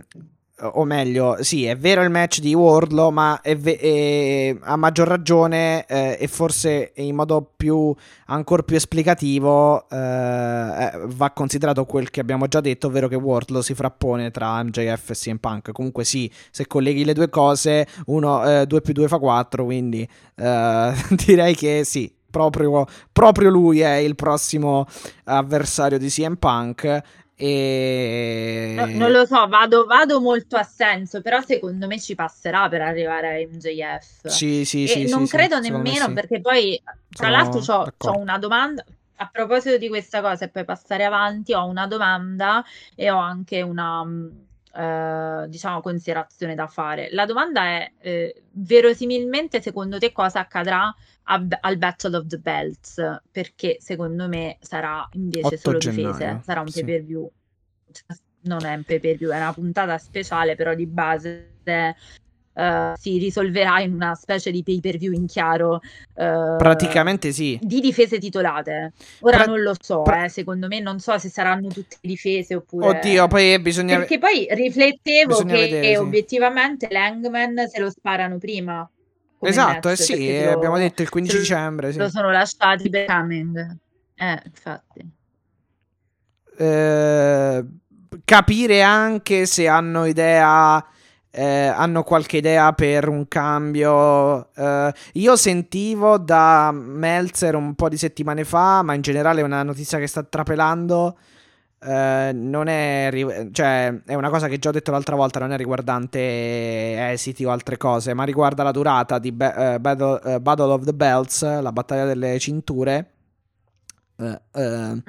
o 0.58 0.86
meglio, 0.86 1.38
sì, 1.42 1.66
è 1.66 1.76
vero 1.76 2.02
il 2.02 2.10
match 2.10 2.40
di 2.40 2.54
Wardlow, 2.54 3.10
ma 3.10 3.42
è 3.42 3.58
ve- 3.58 3.78
è, 3.78 4.56
a 4.62 4.78
maggior 4.78 5.08
ragione 5.08 5.86
eh, 5.86 6.18
e 6.18 6.28
forse 6.28 6.94
in 6.96 7.14
modo 7.14 7.52
più 7.58 7.94
ancora 8.28 8.64
più 8.64 8.78
esplicativo 8.78 9.88
eh, 9.90 9.98
eh, 9.98 10.92
va 11.08 11.32
considerato 11.32 11.84
quel 11.86 12.10
che 12.10 12.22
abbiamo 12.22 12.48
già 12.48 12.62
detto, 12.62 12.88
ovvero 12.88 13.10
che 13.10 13.16
Wardlow 13.16 13.62
si 13.62 13.74
frappone 13.74 14.32
tra 14.32 14.64
MJF 14.64 15.10
e 15.10 15.14
CM 15.14 15.38
Punk. 15.38 15.72
Comunque 15.74 16.06
sì, 16.06 16.32
se 16.52 16.68
colleghi 16.68 17.04
le 17.04 17.14
due 17.14 17.30
cose, 17.30 17.86
2 18.06 18.62
eh, 18.62 18.82
più 18.82 18.94
2 18.94 19.08
fa 19.10 19.18
4, 19.18 19.66
quindi 19.66 20.08
eh, 20.36 20.94
direi 21.26 21.54
che 21.54 21.84
sì, 21.84 22.10
proprio, 22.32 22.86
proprio 23.12 23.50
lui 23.50 23.82
è 23.82 23.96
il 23.96 24.16
prossimo 24.16 24.86
avversario 25.26 25.98
di 25.98 26.08
CM 26.08 26.36
Punk 26.36 27.02
e... 27.38 28.74
No, 28.76 28.86
non 28.86 29.12
lo 29.12 29.26
so, 29.26 29.46
vado, 29.48 29.86
vado, 29.86 30.22
molto 30.22 30.56
a 30.56 30.64
senso, 30.64 31.22
però 31.22 31.42
secondo 31.42 31.86
me 31.86 32.00
ci 32.00 32.16
passerà 32.16 32.70
per 32.70 32.82
arrivare 32.82 33.44
a 33.44 33.48
MJF. 33.48 34.28
Sì, 34.28 34.64
sì, 34.64 34.84
e 34.84 34.88
sì. 34.88 35.10
non 35.10 35.26
sì, 35.28 35.36
credo 35.36 35.62
sì, 35.62 35.70
nemmeno 35.70 36.14
perché 36.14 36.40
poi, 36.40 36.82
tra 37.10 37.28
Sono 37.28 37.32
l'altro, 37.32 37.94
ho 37.98 38.18
una 38.18 38.38
domanda. 38.38 38.86
A 39.18 39.30
proposito 39.32 39.78
di 39.78 39.88
questa 39.90 40.22
cosa, 40.22 40.46
e 40.46 40.50
poi 40.50 40.66
passare 40.66 41.04
avanti, 41.04 41.54
ho 41.54 41.66
una 41.66 41.88
domanda 41.88 42.64
e 42.96 43.10
ho 43.10 43.18
anche 43.18 43.62
una, 43.62 44.04
mm, 44.04 44.28
eh, 44.74 45.46
diciamo, 45.48 45.82
considerazione 45.82 46.56
da 46.56 46.68
fare. 46.68 47.10
La 47.12 47.26
domanda 47.26 47.64
è, 47.64 47.92
eh, 48.00 48.44
verosimilmente, 48.52 49.62
secondo 49.62 49.98
te 50.00 50.12
cosa 50.12 50.40
accadrà 50.40 50.94
al 51.26 51.78
Battle 51.78 52.18
of 52.18 52.28
the 52.28 52.38
Belts 52.38 53.02
perché 53.32 53.78
secondo 53.80 54.28
me 54.28 54.58
sarà 54.60 55.08
invece 55.14 55.58
solo 55.58 55.78
gennaio, 55.80 56.12
difese, 56.12 56.42
sarà 56.44 56.62
un 56.62 56.68
sì. 56.68 56.84
pay 56.84 56.94
per 56.94 57.04
view. 57.04 57.32
Non 58.42 58.64
è 58.64 58.76
un 58.76 58.84
pay 58.84 59.00
per 59.00 59.16
view, 59.16 59.32
è 59.32 59.38
una 59.38 59.54
puntata 59.54 59.98
speciale, 59.98 60.56
però 60.56 60.76
di 60.76 60.86
base 60.86 61.54
uh, 62.56 62.94
si 62.96 63.18
risolverà 63.18 63.82
in 63.82 63.94
una 63.94 64.14
specie 64.14 64.52
di 64.52 64.62
pay 64.62 64.80
per 64.80 64.98
view 64.98 65.14
in 65.14 65.26
chiaro. 65.26 65.82
Uh, 66.14 66.58
Praticamente 66.58 67.32
sì. 67.32 67.58
Di 67.62 67.80
difese 67.80 68.20
titolate. 68.20 68.94
Ora 69.22 69.38
pra- 69.38 69.46
non 69.46 69.62
lo 69.62 69.74
so, 69.80 70.04
pra- 70.04 70.26
eh, 70.26 70.30
secondo 70.30 70.68
me 70.68 70.80
non 70.80 71.00
so 71.00 71.18
se 71.18 71.30
saranno 71.30 71.70
tutte 71.70 71.98
difese 72.02 72.54
oppure. 72.54 73.00
Oddio, 73.00 73.28
poi 73.28 73.60
bisogna. 73.60 73.98
Perché 73.98 74.20
poi 74.20 74.48
riflettevo 74.50 75.28
bisogna 75.28 75.56
che 75.56 75.62
vedere, 75.62 75.88
sì. 75.88 75.96
obiettivamente 75.96 76.88
l'Hangman 76.92 77.68
se 77.68 77.80
lo 77.80 77.90
sparano 77.90 78.38
prima 78.38 78.88
esatto, 79.48 79.90
match, 79.90 80.00
eh 80.00 80.04
sì, 80.04 80.44
lo, 80.44 80.52
abbiamo 80.52 80.78
detto 80.78 81.02
il 81.02 81.10
15 81.10 81.38
dicembre. 81.38 81.92
Sì. 81.92 81.98
Lo 81.98 82.10
sono 82.10 82.32
lasciati 82.32 82.90
per 82.90 83.06
coming. 83.06 83.78
Eh, 84.16 84.42
infatti. 84.46 85.10
Eh, 86.58 87.66
capire 88.24 88.82
anche 88.82 89.46
se 89.46 89.68
hanno 89.68 90.06
idea. 90.06 90.86
Eh, 91.38 91.68
hanno 91.68 92.04
qualche 92.04 92.38
idea 92.38 92.72
per 92.72 93.10
un 93.10 93.28
cambio. 93.28 94.54
Eh, 94.56 94.94
io 95.14 95.36
sentivo 95.36 96.18
da 96.18 96.72
Meltzer 96.72 97.56
un 97.56 97.76
po' 97.76 97.90
di 97.90 97.98
settimane 97.98 98.46
fa, 98.46 98.82
ma 98.84 98.94
in 98.94 99.02
generale 99.02 99.42
è 99.42 99.44
una 99.44 99.62
notizia 99.64 100.00
che 100.00 100.08
sta 100.08 100.24
trapelando 100.24 101.18
Uh, 101.86 102.32
non 102.34 102.68
è, 102.68 103.12
cioè, 103.52 103.94
è 104.06 104.16
una 104.16 104.32
cosa 104.32 104.48
che 104.48 104.58
già 104.58 104.70
ho 104.70 104.72
detto 104.72 104.90
l'altra 104.90 105.16
volta, 105.16 105.38
non 105.38 105.52
è 105.52 105.58
riguardante 105.58 106.20
esiti 107.12 107.46
o 107.46 107.52
altre 107.52 107.78
cose, 107.78 108.16
ma 108.16 108.24
riguarda 108.24 108.64
la 108.64 108.72
durata 108.72 109.20
di 109.20 109.32
Be- 109.32 109.76
uh, 109.76 109.80
Battle, 109.80 110.20
uh, 110.24 110.40
Battle, 110.40 110.72
of 110.72 110.84
the 110.84 110.94
Belts, 110.94 111.44
la 111.44 111.72
battaglia 111.72 112.06
delle 112.06 112.40
cinture. 112.40 113.12
Mm-hmm, 114.20 115.00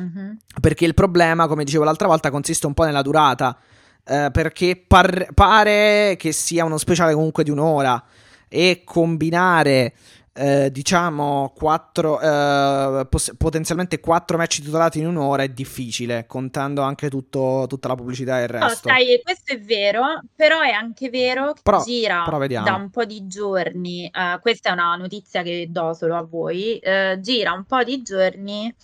mm-hmm. 0.00 0.32
Perché 0.60 0.84
il 0.84 0.94
problema, 0.94 1.46
come 1.46 1.62
dicevo 1.62 1.84
l'altra 1.84 2.08
volta, 2.08 2.30
consiste 2.30 2.66
un 2.66 2.74
po' 2.74 2.84
nella 2.84 3.02
durata. 3.02 3.56
perché 4.02 4.82
par- 4.86 5.32
pare 5.34 6.14
che 6.16 6.30
sia 6.30 6.64
uno 6.64 6.78
speciale 6.78 7.12
comunque 7.12 7.42
di 7.42 7.50
un'ora 7.50 8.02
e 8.48 8.82
combinare 8.84 9.94
eh, 10.36 10.70
diciamo 10.70 11.52
quattro, 11.56 12.20
eh, 12.20 13.06
poss- 13.08 13.34
potenzialmente 13.36 14.00
quattro 14.00 14.36
match 14.36 14.60
titolati 14.60 14.98
in 14.98 15.06
un'ora 15.06 15.42
è 15.42 15.48
difficile, 15.48 16.26
contando 16.26 16.82
anche 16.82 17.08
tutto, 17.08 17.64
tutta 17.68 17.88
la 17.88 17.94
pubblicità 17.94 18.40
e 18.40 18.42
il 18.42 18.48
resto. 18.48 18.88
No, 18.88 18.94
sai, 18.94 19.20
questo 19.22 19.54
è 19.54 19.60
vero, 19.60 20.20
però 20.34 20.60
è 20.60 20.70
anche 20.70 21.08
vero 21.08 21.52
che 21.54 21.60
però, 21.62 21.82
gira 21.82 22.22
però 22.24 22.46
da 22.46 22.74
un 22.74 22.90
po' 22.90 23.04
di 23.04 23.26
giorni, 23.26 24.10
uh, 24.12 24.38
questa 24.40 24.70
è 24.70 24.72
una 24.72 24.94
notizia 24.96 25.42
che 25.42 25.66
do 25.70 25.94
solo 25.94 26.16
a 26.16 26.22
voi, 26.22 26.80
uh, 26.82 27.18
gira 27.20 27.52
un 27.52 27.64
po' 27.64 27.82
di 27.82 28.02
giorni 28.02 28.74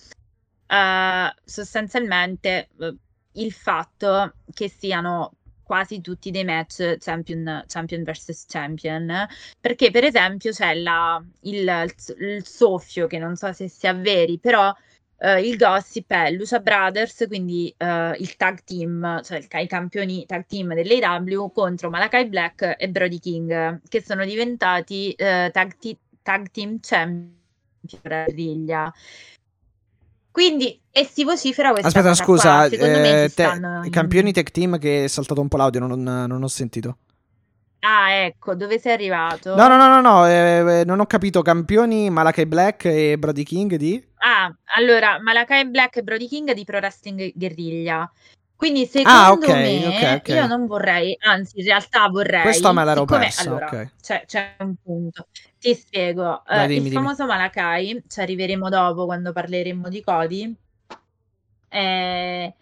sostanzialmente 1.45 2.71
il 3.33 3.53
fatto 3.53 4.33
che 4.55 4.71
siano 4.71 5.35
quasi 5.63 6.01
tutti 6.01 6.31
dei 6.31 6.45
match 6.45 6.97
champion, 6.99 7.65
champion 7.67 8.03
vs 8.03 8.47
champion, 8.47 9.27
perché 9.61 9.91
per 9.91 10.05
esempio 10.05 10.53
c'è 10.53 10.75
la, 10.75 11.23
il, 11.43 11.95
il, 12.19 12.47
soffio, 12.47 13.07
che 13.07 13.19
non 13.19 13.37
so 13.37 13.53
se 13.53 13.69
sia 13.69 13.93
veri, 13.93 14.39
però 14.39 14.69
uh, 14.69 15.39
il 15.39 15.57
gossip 15.57 16.11
è 16.11 16.31
Lucia 16.31 16.61
Brothers, 16.61 17.25
quindi 17.29 17.75
uh, 17.79 18.13
il 18.19 18.37
tag 18.37 18.63
team, 18.65 19.23
cioè 19.23 19.39
il, 19.39 19.47
i 19.51 19.67
campioni 19.67 20.27
tag 20.27 20.47
team 20.47 20.75
dell'AW 20.75 21.51
contro 21.53 21.91
Malakai 21.91 22.29
Black 22.29 22.77
e 22.79 22.89
Brody 22.89 23.19
King, 23.19 23.81
che 23.89 24.03
sono 24.03 24.25
diventati 24.25 25.15
uh, 25.19 25.51
tag, 25.51 25.77
t- 25.79 25.99
tag 26.23 26.51
team 26.51 26.79
champion 26.81 27.41
per 28.01 28.27
griglia. 28.29 28.93
Quindi, 30.33 30.81
e 30.91 31.05
si 31.05 31.25
vocifera 31.25 31.71
questa 31.71 31.89
Aspetta, 31.89 32.15
scusa, 32.15 32.67
qua. 32.67 32.77
eh, 32.77 33.25
te, 33.25 33.29
stanno... 33.29 33.87
campioni 33.91 34.33
tech 34.33 34.51
team 34.51 34.79
che 34.79 35.05
è 35.05 35.07
saltato 35.07 35.43
un 35.43 35.49
po' 35.49 35.59
l'audio, 35.59 35.87
non, 35.87 36.03
non 36.03 36.43
ho 36.43 36.49
sentito. 36.49 36.97
Ah, 37.81 38.13
ecco, 38.13 38.55
dove 38.55 38.79
sei 38.79 38.93
arrivato? 38.93 39.57
No, 39.57 39.69
no, 39.69 39.77
no, 39.77 39.89
no, 39.89 40.01
no 40.01 40.27
eh, 40.27 40.81
eh 40.81 40.85
non 40.85 41.01
ho 41.01 41.07
capito. 41.07 41.43
Campioni 41.43 42.11
Malakai 42.11 42.47
Black 42.47 42.85
e 42.87 43.19
Brody 43.19 43.43
King 43.43 43.75
di? 43.75 44.03
Ah, 44.19 44.55
allora, 44.77 45.21
Malakai 45.21 45.69
Black 45.69 45.97
e 45.97 46.03
Brody 46.03 46.29
King 46.29 46.53
di 46.53 46.65
Pro 46.65 46.79
Wrestling 46.79 47.33
Guerriglia. 47.35 48.11
Quindi 48.55 48.87
secondo 48.87 49.19
ah, 49.19 49.33
okay, 49.33 49.81
me 49.81 49.87
okay, 49.89 50.15
okay. 50.19 50.37
io 50.37 50.47
non 50.47 50.67
vorrei, 50.67 51.17
anzi 51.19 51.59
in 51.59 51.65
realtà 51.65 52.07
vorrei... 52.07 52.43
Questo 52.43 52.73
me 52.73 52.85
l'ero 52.85 53.05
perso, 53.05 53.49
allora, 53.49 53.91
c'è, 54.01 54.23
c'è, 54.25 54.55
un 54.61 54.75
punto. 54.81 55.27
Ti 55.63 55.75
spiego. 55.75 56.43
Dai, 56.45 56.65
uh, 56.65 56.67
dimmi, 56.67 56.75
il 56.75 56.83
dimmi. 56.83 56.95
famoso 56.97 57.25
Malakai, 57.25 58.03
ci 58.09 58.21
arriveremo 58.21 58.69
dopo 58.69 59.05
quando 59.05 59.31
parleremo 59.31 59.89
di 59.89 60.03
Cody, 60.03 60.53
è, 61.69 62.53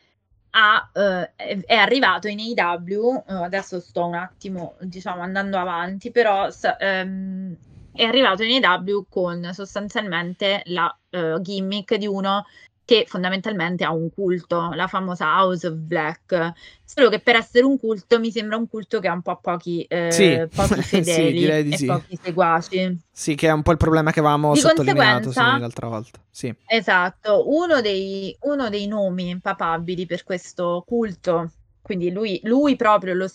ha, 0.51 0.91
uh, 0.93 1.31
è, 1.65 1.75
arrivato 1.75 2.29
in 2.29 2.41
AW, 2.41 3.25
adesso 3.27 3.81
sto 3.81 4.05
un 4.05 4.17
attimo 4.17 4.75
diciamo 4.81 5.23
andando 5.23 5.57
avanti, 5.57 6.11
però 6.11 6.47
um, 6.47 7.57
è 7.95 8.05
arrivato 8.05 8.43
in 8.43 8.63
AW 8.63 9.07
con 9.09 9.49
sostanzialmente 9.55 10.61
la 10.67 10.95
gimmick 11.41 11.95
di 11.95 12.07
uno 12.07 12.45
che 12.91 13.05
fondamentalmente 13.07 13.85
ha 13.85 13.93
un 13.93 14.11
culto, 14.13 14.73
la 14.73 14.89
famosa 14.89 15.27
House 15.27 15.65
of 15.65 15.75
Black. 15.75 16.55
Solo 16.85 17.09
che 17.09 17.21
per 17.21 17.37
essere 17.37 17.65
un 17.65 17.79
culto 17.79 18.19
mi 18.19 18.33
sembra 18.33 18.57
un 18.57 18.69
culto 18.69 18.99
che 18.99 19.07
ha 19.07 19.13
un 19.13 19.23
po' 19.23 19.39
pochi, 19.41 19.83
eh, 19.83 20.11
sì. 20.11 20.45
pochi 20.53 20.83
fedeli 20.83 21.77
sì, 21.77 21.85
e 21.85 21.87
pochi 21.87 22.19
seguaci. 22.21 22.99
Sì, 23.13 23.37
che 23.37 23.47
è 23.47 23.53
un 23.53 23.63
po' 23.63 23.71
il 23.71 23.77
problema 23.77 24.11
che 24.11 24.19
avevamo 24.19 24.55
di 24.55 24.59
sottolineato 24.59 25.31
sì, 25.31 25.39
l'altra 25.39 25.87
volta. 25.87 26.19
Sì. 26.29 26.53
Esatto, 26.67 27.49
uno 27.49 27.81
dei, 27.81 28.37
uno 28.41 28.69
dei 28.69 28.89
nomi 28.89 29.39
papabili 29.39 30.05
per 30.05 30.25
questo 30.25 30.83
culto, 30.85 31.53
quindi 31.83 32.11
lui, 32.11 32.41
lui 32.43 32.75
proprio 32.75 33.15
lo 33.15 33.31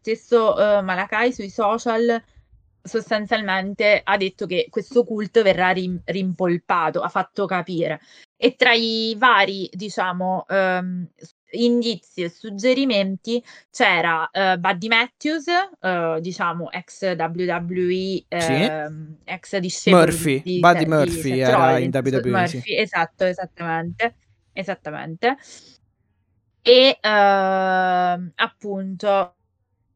stesso 0.00 0.54
uh, 0.54 0.80
Malakai 0.84 1.32
sui 1.32 1.50
social 1.50 2.22
sostanzialmente 2.84 4.02
ha 4.04 4.16
detto 4.18 4.46
che 4.46 4.68
questo 4.70 5.04
culto 5.04 5.42
verrà 5.42 5.70
rim- 5.70 6.02
rimpolpato, 6.04 7.00
ha 7.00 7.08
fatto 7.08 7.46
capire. 7.46 8.00
E 8.44 8.56
tra 8.56 8.74
i 8.74 9.14
vari, 9.16 9.70
diciamo, 9.72 10.44
um, 10.50 11.08
indizi 11.52 12.24
e 12.24 12.28
suggerimenti 12.28 13.42
c'era 13.70 14.28
uh, 14.30 14.58
Buddy 14.58 14.88
Matthews, 14.88 15.46
uh, 15.80 16.20
diciamo 16.20 16.70
ex 16.70 17.14
WWE, 17.16 18.24
uh, 18.28 18.38
sì. 18.38 18.52
Ehm, 18.52 19.16
ex 19.24 19.56
discepolo 19.56 20.02
Murphy, 20.02 20.42
di, 20.42 20.58
Buddy 20.58 20.84
di, 20.84 20.90
Murphy 20.90 21.32
di 21.32 21.40
era 21.40 21.78
in 21.78 21.90
WWE. 21.90 22.30
Murphy, 22.30 22.60
sì. 22.60 22.76
Esatto, 22.76 23.24
esattamente. 23.24 24.14
Esattamente. 24.52 25.36
E 26.60 26.98
uh, 27.00 28.30
appunto 28.34 29.36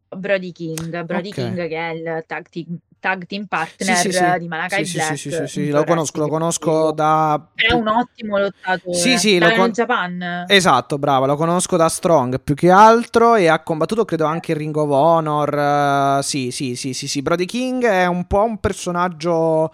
Brody 0.09 0.53
King, 0.53 1.05
Brody 1.05 1.29
okay. 1.29 1.45
King 1.45 1.69
che 1.69 1.77
è 1.77 1.91
il 1.91 2.25
tag 2.27 2.49
team, 2.49 2.79
tag 3.01 3.27
team 3.27 3.47
partner 3.47 3.97
sì, 3.97 4.11
sì, 4.11 4.17
sì. 4.17 4.39
di 4.39 4.49
Malakai 4.49 4.85
sì, 4.85 4.97
Black. 4.97 5.17
Sì, 5.17 5.31
sì, 5.31 5.47
sì, 5.47 5.69
lo 5.71 5.85
conosco, 5.85 6.21
lo 6.21 6.29
conosco 6.29 6.93
da... 6.93 7.49
È 7.55 7.73
un 7.73 7.89
ottimo 7.89 8.39
lottatore. 8.39 8.97
Sì, 8.97 9.19
sì, 9.19 9.39
lo 9.39 9.53
con... 9.53 9.71
Japan. 9.71 10.45
Esatto, 10.47 10.99
bravo, 10.99 11.27
lo 11.27 11.37
conosco 11.37 11.77
da 11.77 11.89
Strong 11.89 12.41
più 12.41 12.55
che 12.55 12.71
altro 12.71 13.35
e 13.35 13.49
ha 13.49 13.61
combattuto 13.61 14.05
credo 14.05 14.25
anche 14.25 14.53
in 14.53 14.59
Ring 14.59 14.77
of 14.77 14.91
Honor. 14.91 16.19
Uh, 16.19 16.23
sì, 16.23 16.51
sì, 16.51 16.75
sì, 16.75 16.93
sì, 16.93 17.09
sì, 17.09 17.23
Brody 17.23 17.45
King 17.45 17.85
è 17.85 18.07
un 18.07 18.27
po' 18.27 18.43
un 18.43 18.59
personaggio 18.59 19.73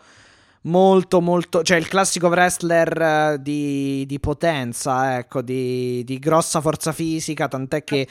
molto 0.65 1.20
molto 1.20 1.62
cioè 1.62 1.77
il 1.77 1.89
classico 1.89 2.28
wrestler 2.28 3.39
di, 3.39 4.05
di 4.07 4.19
potenza 4.19 5.19
ecco 5.19 5.43
di, 5.43 6.03
di, 6.05 6.19
grossa 6.19 6.61
forza 6.61 6.93
fisica 6.93 7.49
tant'è 7.49 7.85
che 7.85 8.09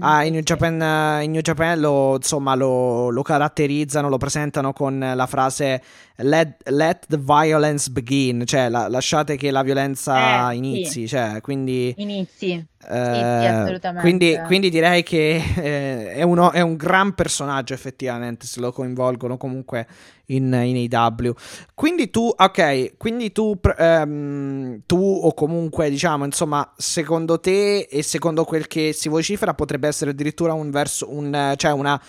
ah, 0.00 0.24
in, 0.24 0.32
New 0.32 0.42
Japan, 0.42 1.22
in 1.22 1.30
New 1.30 1.40
Japan 1.40 1.78
lo, 1.78 2.16
insomma 2.16 2.54
lo, 2.56 3.10
lo, 3.10 3.22
caratterizzano 3.22 4.08
lo 4.08 4.18
presentano 4.18 4.72
con 4.72 4.98
la 4.98 5.26
frase 5.26 5.82
let, 6.16 6.68
let 6.70 7.06
the 7.08 7.18
violence 7.18 7.90
begin 7.90 8.44
cioè 8.44 8.68
la, 8.68 8.88
lasciate 8.88 9.36
che 9.36 9.52
la 9.52 9.62
violenza 9.62 10.50
eh, 10.50 10.56
inizi 10.56 11.02
sì. 11.02 11.08
cioè 11.08 11.40
quindi 11.40 11.94
inizi 11.98 12.66
eh, 12.88 13.80
sì, 13.80 13.90
quindi, 14.00 14.40
quindi, 14.46 14.70
direi 14.70 15.02
che 15.02 15.42
eh, 15.56 16.12
è, 16.12 16.22
uno, 16.22 16.52
è, 16.52 16.60
un 16.60 16.76
gran 16.76 17.14
personaggio 17.14 17.74
effettivamente 17.74 18.46
se 18.46 18.60
lo 18.60 18.72
coinvolgono 18.72 19.36
comunque 19.36 19.86
in, 20.26 20.52
in 20.64 20.88
AW. 20.92 21.32
Quindi 21.74 22.10
tu, 22.10 22.32
ok, 22.36 22.96
quindi 22.96 23.32
tu, 23.32 23.58
ehm, 23.76 24.82
tu 24.86 25.20
o 25.22 25.32
comunque 25.34 25.90
diciamo 25.90 26.24
insomma 26.24 26.72
secondo 26.76 27.40
te 27.40 27.80
e 27.80 28.02
secondo 28.02 28.44
quel 28.44 28.66
che 28.66 28.92
si 28.92 29.08
vocifera 29.08 29.54
potrebbe 29.54 29.88
essere 29.88 30.10
addirittura 30.10 30.52
un 30.52 30.70
verso, 30.70 31.12
un, 31.12 31.54
cioè 31.56 31.72
una 31.72 32.00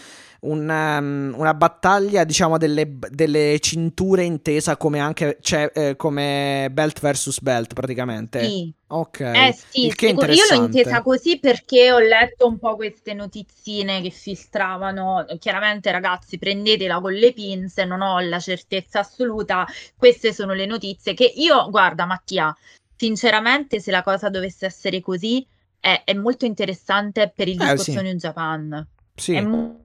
un, 0.46 0.70
um, 0.70 1.34
una 1.38 1.54
battaglia, 1.54 2.24
diciamo, 2.24 2.58
delle, 2.58 2.98
delle, 3.10 3.60
cinture 3.60 4.24
intesa 4.24 4.78
come 4.78 5.00
anche 5.00 5.38
cioè, 5.42 5.72
eh, 5.74 5.96
come 5.96 6.70
belt 6.72 7.00
versus 7.00 7.40
belt, 7.40 7.74
praticamente. 7.74 8.44
Sì. 8.44 8.74
Ok. 8.88 9.20
Eh 9.20 9.54
sì, 9.54 9.92
sicur- 9.96 10.30
io 10.30 10.44
l'ho 10.50 10.64
intesa 10.66 11.02
così 11.02 11.40
perché 11.40 11.92
ho 11.92 12.00
letto 12.00 12.48
un 12.48 12.60
po' 12.60 12.76
queste 12.76 13.14
notizzine 13.14 14.02
che 14.02 14.12
filtravano. 14.12 15.26
Chiaramente, 15.40 15.92
ragazzi, 15.92 16.38
prendetela 16.38 17.00
con 17.00 17.14
le 17.14 17.34
pinze, 17.34 17.84
non 17.86 18.02
ho 18.02 18.20
la 18.20 18.40
certezza 18.40 19.00
assoluta. 19.00 19.66
Queste 19.98 20.34
sono 20.34 20.54
le 20.54 20.66
notizie 20.66 21.14
che 21.14 21.32
io, 21.36 21.70
guarda, 21.70 22.06
Mattia, 22.06 22.56
sinceramente, 22.96 23.80
se 23.80 23.92
la 23.92 24.04
cosa 24.04 24.30
dovesse 24.30 24.68
essere 24.68 25.02
così, 25.02 25.46
è, 25.80 26.04
è 26.06 26.14
molto 26.14 26.46
interessante 26.46 27.32
per 27.36 27.48
il 27.48 27.58
discorso 27.58 27.92
eh, 27.92 27.96
sì. 27.96 28.02
New 28.02 28.16
Japan. 28.16 28.88
Sì. 29.16 29.34
È 29.34 29.42
molto 29.42 29.85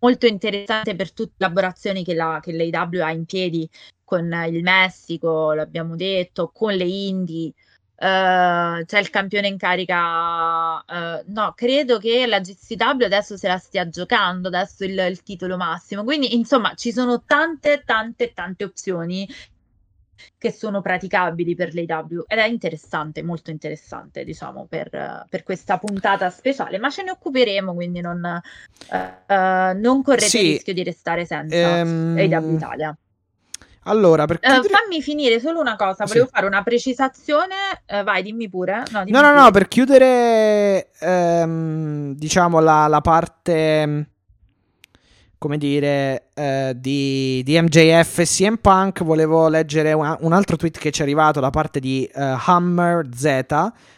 molto 0.00 0.26
interessante 0.26 0.94
per 0.94 1.12
tutte 1.12 1.32
le 1.36 1.46
collaborazioni 1.46 2.04
che, 2.04 2.14
la, 2.14 2.40
che 2.42 2.52
l'AW 2.52 3.02
ha 3.02 3.10
in 3.10 3.24
piedi 3.24 3.68
con 4.04 4.32
il 4.48 4.62
Messico, 4.62 5.52
l'abbiamo 5.52 5.96
detto, 5.96 6.50
con 6.52 6.74
le 6.74 6.84
Indie. 6.84 7.52
Uh, 7.98 8.84
c'è 8.84 8.98
il 8.98 9.08
campione 9.10 9.48
in 9.48 9.56
carica. 9.56 10.84
Uh, 10.86 11.22
no, 11.32 11.52
credo 11.54 11.98
che 11.98 12.26
la 12.26 12.40
GCW 12.40 13.04
adesso 13.04 13.36
se 13.38 13.48
la 13.48 13.56
stia 13.56 13.88
giocando, 13.88 14.48
adesso 14.48 14.84
il, 14.84 14.98
il 14.98 15.22
titolo 15.22 15.56
massimo. 15.56 16.04
Quindi, 16.04 16.34
insomma, 16.36 16.74
ci 16.74 16.92
sono 16.92 17.24
tante, 17.24 17.82
tante, 17.84 18.32
tante 18.32 18.64
opzioni 18.64 19.26
che 20.38 20.52
sono 20.52 20.80
praticabili 20.80 21.54
per 21.54 21.74
l'AW 21.74 22.24
ed 22.26 22.38
è 22.38 22.46
interessante, 22.46 23.22
molto 23.22 23.50
interessante, 23.50 24.24
diciamo, 24.24 24.66
per, 24.68 25.26
per 25.28 25.42
questa 25.42 25.78
puntata 25.78 26.30
speciale, 26.30 26.78
ma 26.78 26.90
ce 26.90 27.02
ne 27.02 27.10
occuperemo, 27.10 27.74
quindi 27.74 28.00
non, 28.00 28.22
uh, 28.22 28.96
uh, 28.96 29.78
non 29.78 30.02
correte 30.02 30.26
sì, 30.26 30.44
il 30.44 30.52
rischio 30.52 30.72
di 30.74 30.82
restare 30.82 31.24
senza 31.24 31.78
ehm... 31.78 32.16
AW 32.18 32.54
Italia. 32.54 32.96
Allora, 33.88 34.26
per 34.26 34.40
uh, 34.42 34.62
fammi 34.64 35.00
finire 35.00 35.38
solo 35.38 35.60
una 35.60 35.76
cosa, 35.76 36.06
volevo 36.06 36.26
sì. 36.26 36.32
fare 36.32 36.46
una 36.46 36.62
precisazione. 36.62 37.54
Uh, 37.86 38.02
vai, 38.02 38.22
dimmi 38.22 38.48
pure. 38.48 38.82
No, 38.90 39.04
dimmi 39.04 39.12
no, 39.12 39.20
no, 39.20 39.28
pure. 39.28 39.40
no, 39.42 39.50
per 39.52 39.68
chiudere, 39.68 40.90
ehm, 40.98 42.14
diciamo, 42.14 42.58
la, 42.58 42.88
la 42.88 43.00
parte 43.00 44.08
come 45.46 45.58
dire, 45.58 46.24
eh, 46.34 46.72
di, 46.74 47.40
di, 47.44 47.60
MJF 47.60 48.18
e 48.18 48.24
CM 48.24 48.56
Punk, 48.56 49.04
volevo 49.04 49.48
leggere 49.48 49.92
una, 49.92 50.16
un 50.22 50.32
altro 50.32 50.56
tweet 50.56 50.76
che 50.76 50.90
ci 50.90 51.02
è 51.02 51.04
arrivato 51.04 51.38
da 51.38 51.50
parte 51.50 51.78
di 51.78 52.10
uh, 52.12 52.20
Hammer 52.46 53.08
Z 53.14 53.44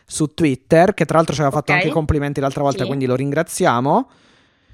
su 0.05 0.35
Twitter, 0.35 0.93
che 0.93 1.07
tra 1.07 1.17
l'altro 1.17 1.35
ci 1.35 1.41
aveva 1.41 1.57
fatto 1.57 1.73
okay. 1.73 1.83
anche 1.83 1.95
complimenti 1.95 2.41
l'altra 2.41 2.61
volta, 2.61 2.83
sì. 2.83 2.87
quindi 2.87 3.07
lo 3.07 3.15
ringraziamo. 3.15 4.11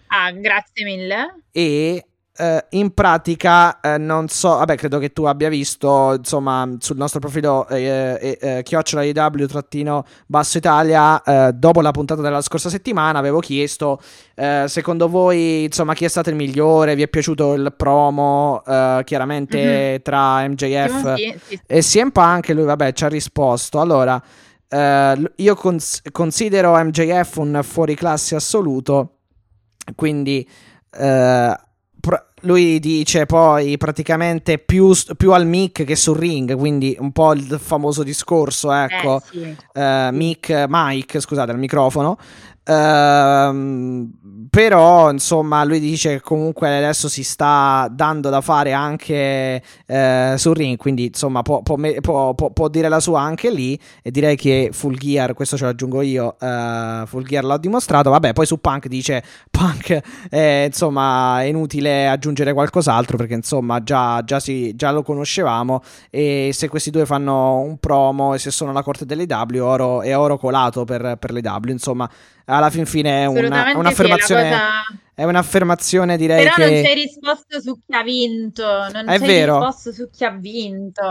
Ah, 0.08 0.32
grazie 0.32 0.84
mille. 0.84 1.42
E 1.52 2.04
Uh, 2.36 2.58
in 2.70 2.92
pratica, 2.92 3.78
uh, 3.80 3.90
non 3.96 4.26
so, 4.26 4.56
vabbè, 4.56 4.74
credo 4.74 4.98
che 4.98 5.12
tu 5.12 5.22
abbia 5.22 5.48
visto, 5.48 6.14
insomma, 6.14 6.68
sul 6.80 6.96
nostro 6.96 7.20
profilo 7.20 7.64
eh, 7.68 8.36
eh, 8.40 8.62
chiocciola 8.64 9.04
IW 9.04 9.46
trattino 9.46 10.04
basso 10.26 10.58
Italia, 10.58 11.22
dopo 11.54 11.80
la 11.80 11.92
puntata 11.92 12.22
della 12.22 12.40
scorsa 12.40 12.68
settimana, 12.68 13.20
avevo 13.20 13.38
chiesto, 13.38 14.00
secondo 14.64 15.08
voi, 15.08 15.62
insomma, 15.64 15.94
chi 15.94 16.06
è 16.06 16.08
stato 16.08 16.30
il 16.30 16.34
migliore? 16.34 16.96
Vi 16.96 17.02
è 17.02 17.08
piaciuto 17.08 17.54
il 17.54 17.72
promo, 17.76 18.62
chiaramente, 19.04 19.58
mm-hmm. 19.58 19.96
tra 20.02 20.48
MJF 20.48 21.14
sì, 21.14 21.38
sì. 21.46 21.60
e 21.64 21.80
CM 21.82 22.10
Punk? 22.10 22.48
Lui, 22.48 22.64
vabbè, 22.64 22.92
ci 22.94 23.04
ha 23.04 23.08
risposto. 23.08 23.78
Allora, 23.78 24.20
io 25.36 25.54
cons- 25.54 26.02
considero 26.10 26.74
MJF 26.82 27.36
un 27.36 27.60
fuoriclasse 27.62 28.34
assoluto, 28.34 29.18
quindi... 29.94 30.44
Uh, 30.98 31.52
lui 32.40 32.78
dice 32.78 33.26
poi 33.26 33.76
praticamente 33.76 34.58
più, 34.58 34.92
più, 35.16 35.32
al 35.32 35.46
mic 35.46 35.84
che 35.84 35.96
sul 35.96 36.16
ring, 36.16 36.56
quindi 36.56 36.96
un 36.98 37.12
po' 37.12 37.32
il 37.32 37.58
famoso 37.60 38.02
discorso, 38.02 38.70
ecco, 38.72 39.20
eh, 39.20 39.22
sì. 39.30 39.56
uh, 39.74 40.08
mic, 40.12 40.64
mic, 40.68 41.20
scusate, 41.20 41.50
al 41.50 41.58
microfono. 41.58 42.18
Uh, 42.66 44.08
però 44.48 45.10
insomma 45.10 45.64
lui 45.64 45.80
dice 45.80 46.14
che 46.14 46.20
comunque 46.22 46.74
adesso 46.74 47.10
si 47.10 47.22
sta 47.22 47.88
dando 47.92 48.30
da 48.30 48.40
fare 48.40 48.72
anche 48.72 49.62
uh, 49.86 50.36
sul 50.36 50.54
ring 50.54 50.78
quindi 50.78 51.06
insomma 51.06 51.42
può, 51.42 51.60
può, 51.60 51.76
può, 52.00 52.32
può, 52.34 52.68
dire 52.68 52.88
la 52.88 53.00
sua 53.00 53.20
anche 53.20 53.50
lì 53.50 53.78
e 54.00 54.10
direi 54.10 54.34
che 54.36 54.70
Full 54.72 54.96
Gear 54.96 55.34
questo 55.34 55.58
ce 55.58 55.64
lo 55.64 55.70
aggiungo 55.70 56.00
io 56.00 56.36
uh, 56.40 57.04
Full 57.04 57.24
Gear 57.24 57.44
l'ho 57.44 57.58
dimostrato. 57.58 58.10
Vabbè 58.10 58.32
poi 58.32 58.46
su 58.46 58.58
Punk 58.60 58.86
dice 58.86 59.22
Punk 59.50 60.00
è, 60.30 60.64
insomma 60.66 61.42
è 61.42 61.44
inutile 61.44 62.08
aggiungere 62.08 62.52
qualcos'altro 62.52 63.16
perché 63.16 63.34
insomma 63.34 63.82
già, 63.82 64.22
già, 64.24 64.40
si, 64.40 64.74
già 64.74 64.90
lo 64.90 65.02
conoscevamo 65.02 65.82
e 66.10 66.50
se 66.52 66.68
questi 66.68 66.90
due 66.90 67.04
fanno 67.06 67.58
un 67.58 67.78
promo 67.78 68.34
e 68.34 68.38
se 68.38 68.50
sono 68.50 68.70
alla 68.70 68.82
corte 68.82 69.04
dell'EW 69.04 69.64
oro, 69.64 70.02
è 70.02 70.16
oro 70.16 70.38
colato 70.38 70.84
per, 70.84 71.16
per 71.18 71.32
l'EW 71.32 71.70
insomma 71.70 72.08
alla 72.46 72.70
fin 72.70 72.86
fine 72.86 73.22
è 73.22 73.26
una, 73.26 73.72
un'affermazione. 73.76 74.42
Sì, 74.42 74.48
cosa... 74.50 75.00
È 75.14 75.24
un'affermazione, 75.24 76.16
direi. 76.16 76.42
Però 76.42 76.54
che... 76.56 76.70
non 76.70 76.82
c'è 76.82 76.94
risposto 76.94 77.60
su 77.60 77.78
chi 77.86 77.94
ha 77.94 78.02
vinto. 78.02 78.64
Non 78.64 79.08
è 79.08 79.18
c'è 79.18 79.26
vero. 79.26 79.58
risposto 79.58 79.92
su 79.92 80.10
chi 80.10 80.24
ha 80.24 80.30
vinto. 80.30 81.02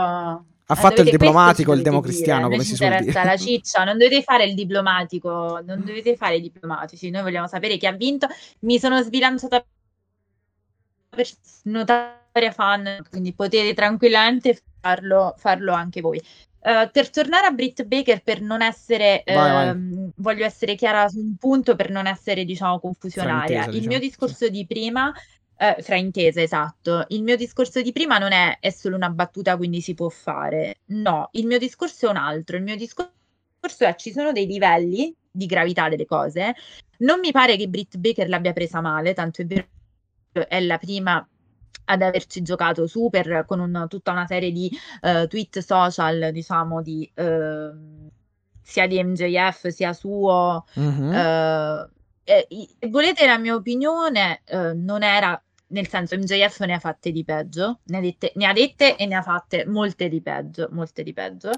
Ha 0.66 0.74
eh, 0.74 0.80
fatto 0.80 1.02
il 1.02 1.10
diplomatico, 1.10 1.72
il 1.72 1.82
democristiano, 1.82 2.48
come 2.48 2.62
si 2.62 2.74
suol 2.76 2.98
dire. 3.00 3.24
la 3.24 3.36
ciccia, 3.38 3.84
non 3.84 3.98
dovete 3.98 4.22
fare 4.22 4.44
il 4.44 4.54
diplomatico, 4.54 5.60
non 5.64 5.82
dovete 5.84 6.16
fare 6.16 6.36
i 6.36 6.40
diplomatici, 6.40 7.10
noi 7.10 7.22
vogliamo 7.22 7.46
sapere 7.46 7.76
chi 7.76 7.86
ha 7.86 7.92
vinto. 7.92 8.26
Mi 8.60 8.78
sono 8.78 9.02
sbilanciata 9.02 9.64
per 11.10 11.26
notaria 11.64 12.52
fan, 12.52 13.04
quindi 13.10 13.34
potete 13.34 13.74
tranquillamente 13.74 14.58
farlo, 14.80 15.34
farlo 15.36 15.72
anche 15.72 16.00
voi. 16.00 16.20
Uh, 16.64 16.90
per 16.90 17.10
tornare 17.10 17.46
a 17.46 17.50
Britt 17.50 17.82
Baker, 17.84 18.22
per 18.22 18.40
non 18.40 18.62
essere, 18.62 19.22
vai, 19.26 19.74
vai. 19.74 20.10
voglio 20.16 20.46
essere 20.46 20.76
chiara 20.76 21.06
su 21.08 21.18
un 21.18 21.36
punto 21.36 21.76
per 21.76 21.90
non 21.90 22.06
essere, 22.06 22.46
diciamo, 22.46 22.80
confusionaria. 22.80 23.44
Fraintesa, 23.44 23.66
il 23.66 23.72
diciamo. 23.72 23.88
mio 23.88 23.98
discorso 23.98 24.44
sì. 24.46 24.50
di 24.50 24.66
prima, 24.66 25.08
uh, 25.08 25.82
fraintesa, 25.82 26.40
esatto. 26.40 27.04
Il 27.08 27.22
mio 27.22 27.36
discorso 27.36 27.82
di 27.82 27.92
prima 27.92 28.16
non 28.16 28.32
è, 28.32 28.56
è 28.60 28.70
solo 28.70 28.96
una 28.96 29.10
battuta, 29.10 29.58
quindi 29.58 29.82
si 29.82 29.92
può 29.92 30.08
fare. 30.08 30.76
No, 30.86 31.28
il 31.32 31.46
mio 31.46 31.58
discorso 31.58 32.06
è 32.06 32.08
un 32.08 32.16
altro. 32.16 32.56
Il 32.56 32.62
mio 32.62 32.76
discorso 32.76 33.12
è 33.80 33.94
ci 33.96 34.10
sono 34.10 34.32
dei 34.32 34.46
livelli 34.46 35.14
di 35.30 35.44
gravità 35.44 35.90
delle 35.90 36.06
cose. 36.06 36.54
Non 37.00 37.20
mi 37.20 37.30
pare 37.30 37.56
che 37.56 37.68
Britt 37.68 37.98
Baker 37.98 38.26
l'abbia 38.26 38.54
presa 38.54 38.80
male, 38.80 39.12
tanto 39.12 39.42
è 39.42 39.44
vero 39.44 39.66
è 40.48 40.60
la 40.60 40.78
prima 40.78 41.26
ad 41.84 42.02
averci 42.02 42.42
giocato 42.42 42.86
super 42.86 43.44
con 43.46 43.60
un, 43.60 43.86
tutta 43.88 44.12
una 44.12 44.26
serie 44.26 44.52
di 44.52 44.70
uh, 45.02 45.26
tweet 45.26 45.58
social, 45.58 46.30
diciamo, 46.32 46.82
di, 46.82 47.10
uh, 47.14 48.10
sia 48.62 48.86
di 48.86 49.02
MJF 49.02 49.68
sia 49.68 49.92
suo. 49.92 50.64
Mm-hmm. 50.78 51.08
Uh, 51.08 51.88
e, 52.24 52.46
e, 52.78 52.88
volete 52.88 53.26
la 53.26 53.38
mia 53.38 53.54
opinione? 53.54 54.42
non 54.74 55.02
era 55.02 55.38
nel 55.74 55.88
senso 55.88 56.16
MJF 56.16 56.60
ne 56.60 56.74
ha 56.74 56.78
fatte 56.78 57.10
di 57.10 57.24
peggio, 57.24 57.80
ne 57.86 57.98
ha, 57.98 58.00
dette, 58.00 58.32
ne 58.36 58.46
ha, 58.46 58.52
dette, 58.52 58.96
e 58.96 59.06
ne 59.06 59.16
ha 59.16 59.22
fatte 59.22 59.66
molte 59.66 60.08
di 60.08 60.22
peggio, 60.22 60.68
molte 60.70 61.02
di 61.02 61.12
peggio, 61.12 61.50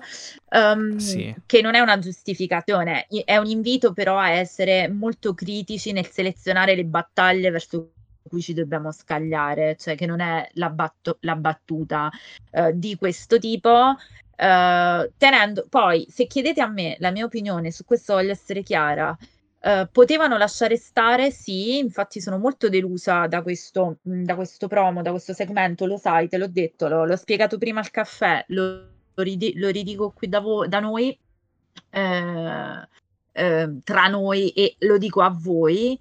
um, 0.50 0.96
sì. 0.96 1.34
che 1.44 1.60
non 1.60 1.74
è 1.74 1.80
una 1.80 1.98
giustificazione, 1.98 3.06
è 3.24 3.36
un 3.36 3.46
invito 3.46 3.92
però 3.92 4.18
a 4.18 4.30
essere 4.30 4.88
molto 4.88 5.34
critici 5.34 5.92
nel 5.92 6.08
selezionare 6.08 6.74
le 6.74 6.84
battaglie 6.84 7.50
verso 7.50 7.92
cui 8.26 8.42
ci 8.42 8.54
dobbiamo 8.54 8.92
scagliare, 8.92 9.76
cioè 9.76 9.96
che 9.96 10.06
non 10.06 10.20
è 10.20 10.48
la, 10.54 10.70
batto- 10.70 11.18
la 11.20 11.36
battuta 11.36 12.10
uh, 12.52 12.70
di 12.74 12.96
questo 12.96 13.38
tipo. 13.38 13.94
Uh, 14.38 15.10
tenendo 15.16 15.66
poi, 15.70 16.06
se 16.10 16.26
chiedete 16.26 16.60
a 16.60 16.68
me 16.68 16.96
la 16.98 17.10
mia 17.10 17.24
opinione 17.24 17.70
su 17.70 17.84
questo, 17.84 18.14
voglio 18.14 18.32
essere 18.32 18.62
chiara. 18.62 19.16
Uh, 19.58 19.88
potevano 19.90 20.36
lasciare 20.36 20.76
stare, 20.76 21.30
sì, 21.30 21.78
infatti 21.78 22.20
sono 22.20 22.38
molto 22.38 22.68
delusa 22.68 23.26
da 23.26 23.42
questo, 23.42 23.98
da 24.02 24.36
questo 24.36 24.68
promo, 24.68 25.02
da 25.02 25.10
questo 25.10 25.32
segmento, 25.32 25.86
lo 25.86 25.96
sai, 25.96 26.28
te 26.28 26.36
l'ho 26.36 26.46
detto, 26.46 26.86
lo, 26.86 27.04
l'ho 27.04 27.16
spiegato 27.16 27.58
prima 27.58 27.80
al 27.80 27.90
caffè, 27.90 28.44
lo, 28.48 28.86
lo, 29.14 29.22
ridi- 29.22 29.54
lo 29.56 29.68
ridico 29.70 30.12
qui 30.12 30.28
da, 30.28 30.40
vo- 30.40 30.68
da 30.68 30.78
noi, 30.78 31.18
eh, 31.90 32.88
eh, 33.32 33.78
tra 33.82 34.06
noi 34.06 34.50
e 34.50 34.76
lo 34.80 34.98
dico 34.98 35.22
a 35.22 35.34
voi. 35.36 35.98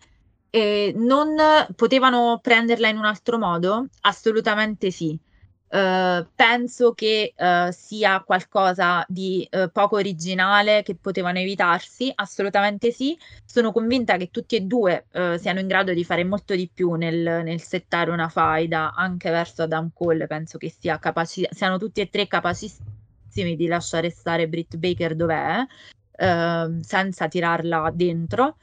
Eh, 0.56 0.94
non 0.96 1.36
potevano 1.76 2.40
prenderla 2.42 2.88
in 2.88 2.96
un 2.96 3.04
altro 3.04 3.38
modo? 3.38 3.88
Assolutamente 4.04 4.90
sì. 4.90 5.20
Uh, 5.68 6.26
penso 6.34 6.94
che 6.94 7.34
uh, 7.36 7.70
sia 7.72 8.22
qualcosa 8.22 9.04
di 9.10 9.46
uh, 9.52 9.70
poco 9.70 9.98
originale 9.98 10.82
che 10.82 10.96
potevano 10.96 11.40
evitarsi, 11.40 12.10
assolutamente 12.16 12.92
sì. 12.92 13.18
Sono 13.44 13.74
convinta 13.74 14.16
che 14.16 14.30
tutti 14.32 14.56
e 14.56 14.62
due 14.62 15.08
siano 15.38 15.60
in 15.60 15.68
grado 15.68 15.92
di 15.94 16.06
fare 16.06 16.24
molto 16.24 16.56
di 16.56 16.70
più 16.74 16.94
nel, 16.94 17.44
nel, 17.44 17.62
settare 17.62 18.10
una 18.10 18.30
faida 18.30 18.94
anche 18.94 19.30
verso 19.32 19.64
Adam 19.64 19.90
Cole. 19.94 20.26
Penso 20.26 20.58
che 20.58 20.70
sia 20.70 20.98
capaci- 21.00 21.50
siano 21.52 21.78
tutti 21.78 22.00
e 22.00 22.10
tre 22.10 22.28
capacissimi 22.28 23.58
di 23.58 23.68
lasciare 23.68 24.10
stare 24.10 24.48
Britt 24.48 24.78
Baker 24.78 25.16
dov'è, 25.16 25.66
senza 26.80 27.28
tirarla 27.28 27.92
dentro. 27.94 28.56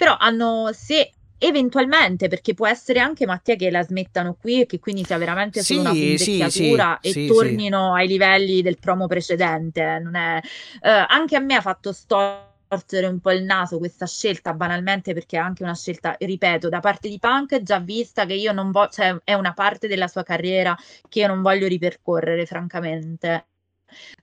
Però 0.00 0.16
hanno, 0.18 0.70
se 0.72 1.12
Eventualmente, 1.42 2.28
perché 2.28 2.52
può 2.52 2.66
essere 2.66 2.98
anche 3.00 3.24
Mattia 3.24 3.56
che 3.56 3.70
la 3.70 3.82
smettano 3.82 4.36
qui 4.38 4.60
e 4.60 4.66
che 4.66 4.78
quindi 4.78 5.04
sia 5.04 5.16
veramente 5.16 5.62
solo 5.62 5.80
una 5.80 5.92
punzecchiatura 5.92 6.98
sì, 7.00 7.10
sì, 7.12 7.18
e 7.18 7.22
sì, 7.22 7.32
tornino 7.32 7.94
ai 7.94 8.06
livelli 8.08 8.60
del 8.60 8.78
promo 8.78 9.06
precedente. 9.06 9.80
È, 9.80 10.40
eh, 10.82 11.06
anche 11.08 11.36
a 11.36 11.40
me 11.40 11.54
ha 11.54 11.62
fatto 11.62 11.94
storcere 11.94 13.06
un 13.06 13.20
po' 13.20 13.30
il 13.30 13.44
naso 13.44 13.78
questa 13.78 14.06
scelta, 14.06 14.52
banalmente 14.52 15.14
perché 15.14 15.38
è 15.38 15.40
anche 15.40 15.62
una 15.62 15.74
scelta, 15.74 16.14
ripeto, 16.18 16.68
da 16.68 16.80
parte 16.80 17.08
di 17.08 17.18
Punk, 17.18 17.62
già 17.62 17.78
vista 17.78 18.26
che 18.26 18.34
io 18.34 18.52
non 18.52 18.70
voglio, 18.70 18.90
cioè 18.90 19.16
è 19.24 19.32
una 19.32 19.54
parte 19.54 19.88
della 19.88 20.08
sua 20.08 20.22
carriera 20.22 20.76
che 21.08 21.20
io 21.20 21.26
non 21.26 21.40
voglio 21.40 21.66
ripercorrere, 21.66 22.44
francamente. 22.44 23.46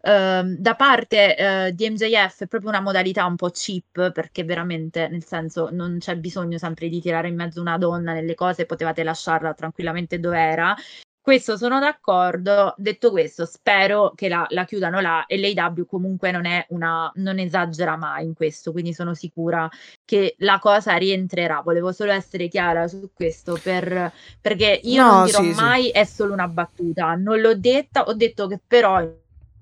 Uh, 0.02 0.56
da 0.58 0.76
parte 0.76 1.36
uh, 1.70 1.76
di 1.76 1.90
MJF 1.90 2.44
è 2.44 2.48
proprio 2.48 2.70
una 2.70 2.82
modalità 2.82 3.26
un 3.26 3.36
po' 3.36 3.50
cheap 3.50 4.12
perché 4.12 4.44
veramente 4.44 5.08
nel 5.08 5.24
senso 5.26 5.70
non 5.72 5.98
c'è 6.00 6.16
bisogno 6.18 6.58
sempre 6.58 6.90
di 6.90 7.02
tirare 7.02 7.28
in 7.28 7.36
mezzo 7.36 7.62
una 7.62 7.78
donna 7.78 8.14
nelle 8.14 8.36
cose 8.36 8.66
potevate 8.66 9.04
lasciarla 9.04 9.54
tranquillamente 9.54 10.20
dove 10.20 10.40
era 10.40 10.76
questo 11.28 11.58
sono 11.58 11.78
d'accordo. 11.78 12.74
Detto 12.78 13.12
questo, 13.12 13.46
spero 13.46 14.14
che 14.16 14.30
la, 14.30 14.46
la 14.52 14.64
chiudano 14.64 15.02
là 15.02 15.26
e 15.26 15.38
l'AW 15.38 15.86
comunque 15.86 16.32
non 16.32 16.46
è 16.46 16.66
una 16.70 17.12
non 17.16 17.38
esagera 17.38 17.98
mai 17.98 18.24
in 18.24 18.34
questo, 18.34 18.72
quindi 18.72 18.94
sono 18.94 19.14
sicura 19.14 19.70
che 20.06 20.36
la 20.38 20.58
cosa 20.58 20.96
rientrerà. 20.96 21.60
Volevo 21.60 21.92
solo 21.92 22.14
essere 22.14 22.48
chiara 22.48 22.88
su 22.88 23.10
questo 23.14 23.60
per, 23.62 24.10
perché 24.40 24.80
io 24.84 25.04
no, 25.04 25.12
non 25.12 25.26
dirò 25.26 25.42
sì, 25.42 25.50
mai 25.50 25.84
sì. 25.84 25.90
è 25.90 26.06
solo 26.06 26.32
una 26.32 26.48
battuta. 26.48 27.16
Non 27.16 27.42
l'ho 27.42 27.58
detta, 27.58 28.06
ho 28.06 28.14
detto 28.14 28.48
che 28.48 28.62
però 28.66 29.06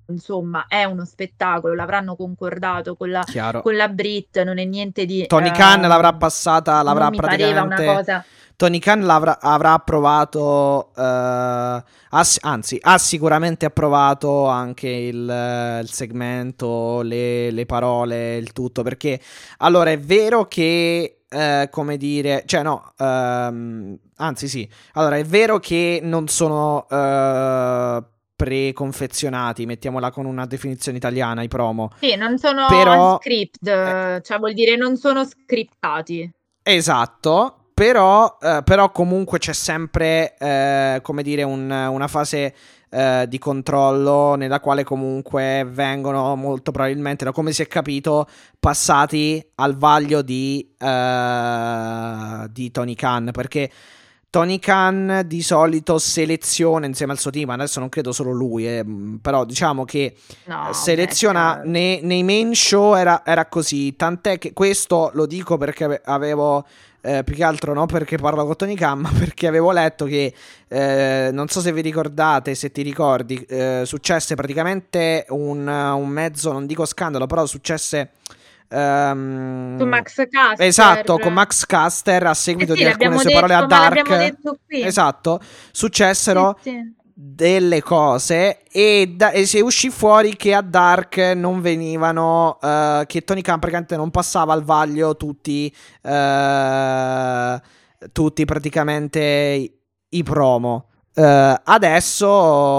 insomma 0.07 0.65
è 0.67 0.83
uno 0.83 1.05
spettacolo, 1.05 1.73
l'avranno 1.73 2.15
concordato 2.15 2.95
con 2.95 3.09
la, 3.09 3.23
con 3.61 3.75
la 3.75 3.87
Brit, 3.89 4.41
non 4.43 4.57
è 4.59 4.65
niente 4.65 5.05
di... 5.05 5.25
Tony 5.27 5.49
uh, 5.49 5.53
Khan 5.53 5.81
l'avrà 5.81 6.13
passata, 6.13 6.81
l'avrà 6.81 7.09
praticamente... 7.09 8.23
Tony 8.57 8.79
Khan 8.79 9.01
l'avrà, 9.01 9.39
avrà 9.41 9.73
approvato, 9.73 10.91
uh, 10.95 11.83
ass- 12.09 12.37
anzi 12.39 12.77
ha 12.81 12.97
sicuramente 12.97 13.65
approvato 13.65 14.45
anche 14.45 14.87
il, 14.87 15.79
il 15.81 15.89
segmento, 15.89 17.01
le, 17.01 17.51
le, 17.51 17.65
parole, 17.65 18.37
il 18.37 18.53
tutto, 18.53 18.81
perché 18.81 19.19
allora 19.57 19.91
è 19.91 19.99
vero 19.99 20.47
che, 20.47 21.23
uh, 21.29 21.69
come 21.69 21.97
dire, 21.97 22.43
cioè 22.45 22.63
no, 22.63 22.93
um, 22.97 23.97
anzi 24.15 24.47
sì, 24.47 24.69
allora 24.93 25.17
è 25.17 25.25
vero 25.25 25.59
che 25.59 25.99
non 26.01 26.27
sono... 26.29 26.85
Uh, 26.89 28.13
preconfezionati, 28.35 29.65
mettiamola 29.65 30.11
con 30.11 30.25
una 30.25 30.45
definizione 30.45 30.97
italiana, 30.97 31.41
i 31.41 31.47
promo. 31.47 31.91
Sì, 31.99 32.15
non 32.15 32.37
sono 32.37 32.65
però, 32.67 33.17
script, 33.21 33.65
eh, 33.65 34.21
cioè 34.23 34.37
vuol 34.37 34.53
dire 34.53 34.75
non 34.75 34.97
sono 34.97 35.23
scriptati. 35.25 36.29
Esatto, 36.61 37.69
però, 37.73 38.37
eh, 38.41 38.61
però 38.63 38.91
comunque 38.91 39.39
c'è 39.39 39.53
sempre, 39.53 40.35
eh, 40.37 40.99
come 41.01 41.23
dire, 41.23 41.43
un, 41.43 41.69
una 41.69 42.07
fase 42.07 42.53
eh, 42.89 43.25
di 43.27 43.37
controllo 43.37 44.35
nella 44.35 44.59
quale 44.59 44.83
comunque 44.83 45.65
vengono 45.69 46.35
molto 46.35 46.71
probabilmente, 46.71 47.25
da 47.25 47.31
come 47.31 47.51
si 47.51 47.61
è 47.61 47.67
capito, 47.67 48.27
passati 48.59 49.45
al 49.55 49.75
vaglio 49.77 50.21
di, 50.21 50.73
eh, 50.77 52.47
di 52.49 52.71
Tony 52.71 52.95
Khan, 52.95 53.29
perché 53.31 53.69
Tony 54.29 54.59
Khan 54.59 55.23
di 55.25 55.41
solito 55.41 55.97
seleziona 55.97 56.85
insieme 56.85 57.13
al 57.13 57.19
suo 57.19 57.31
team, 57.31 57.49
adesso 57.51 57.79
non 57.79 57.89
credo 57.89 58.11
solo 58.11 58.31
lui, 58.31 58.67
eh, 58.67 58.85
però 59.21 59.45
diciamo 59.45 59.85
che 59.85 60.15
no, 60.45 60.73
seleziona 60.73 61.61
nei, 61.63 62.01
nei, 62.01 62.23
main 62.23 62.53
show 62.53 62.95
era, 62.95 63.23
era, 63.25 63.45
così, 63.45 63.95
tant'è 63.95 64.37
che 64.37 64.53
questo 64.53 65.11
lo 65.13 65.25
dico 65.25 65.57
perché 65.57 66.01
avevo... 66.03 66.65
Eh, 67.05 67.23
più 67.23 67.35
che 67.35 67.43
altro 67.43 67.71
no 67.75 67.85
perché 67.85 68.17
parlo 68.17 68.43
con 68.45 68.55
Tony 68.55 68.73
Khan, 68.73 68.97
ma 69.01 69.11
perché 69.15 69.45
avevo 69.45 69.71
letto 69.71 70.05
che 70.05 70.33
eh, 70.67 71.29
non 71.31 71.47
so 71.47 71.61
se 71.61 71.71
vi 71.71 71.81
ricordate, 71.81 72.55
se 72.55 72.71
ti 72.71 72.81
ricordi, 72.81 73.35
eh, 73.47 73.83
successe 73.85 74.33
praticamente 74.33 75.27
un, 75.29 75.67
un, 75.67 76.07
mezzo, 76.07 76.51
non 76.51 76.65
dico 76.65 76.83
scandalo, 76.83 77.27
però 77.27 77.45
successe 77.45 78.13
Um, 78.67 79.77
con 79.77 79.89
Max 79.89 80.15
Caster. 80.29 80.65
Esatto, 80.65 81.19
con 81.19 81.33
Max 81.33 81.65
Caster 81.65 82.25
a 82.25 82.33
seguito 82.33 82.73
eh 82.73 82.77
sì, 82.77 82.83
di 82.83 82.89
alcune 82.89 83.17
sue 83.19 83.31
parole 83.31 83.53
a 83.53 83.65
Dark. 83.65 84.35
Esatto, 84.67 85.39
successero 85.71 86.57
sì, 86.61 86.71
sì. 86.71 86.93
delle 87.13 87.81
cose 87.81 88.63
e, 88.63 89.13
da, 89.15 89.31
e, 89.31 89.45
si 89.45 89.59
uscì 89.59 89.89
fuori 89.89 90.35
che 90.35 90.53
a 90.53 90.61
Dark 90.61 91.17
non 91.35 91.61
venivano, 91.61 92.57
uh, 92.59 93.05
che 93.05 93.23
Tony 93.23 93.41
Khan 93.41 93.59
praticamente 93.59 93.95
non 93.95 94.09
passava 94.09 94.53
al 94.53 94.63
vaglio 94.63 95.15
tutti, 95.15 95.73
uh, 96.01 97.59
tutti 98.11 98.45
praticamente 98.45 99.79
i 100.09 100.23
promo. 100.23 100.89
Uh, 101.15 101.55
adesso, 101.63 102.27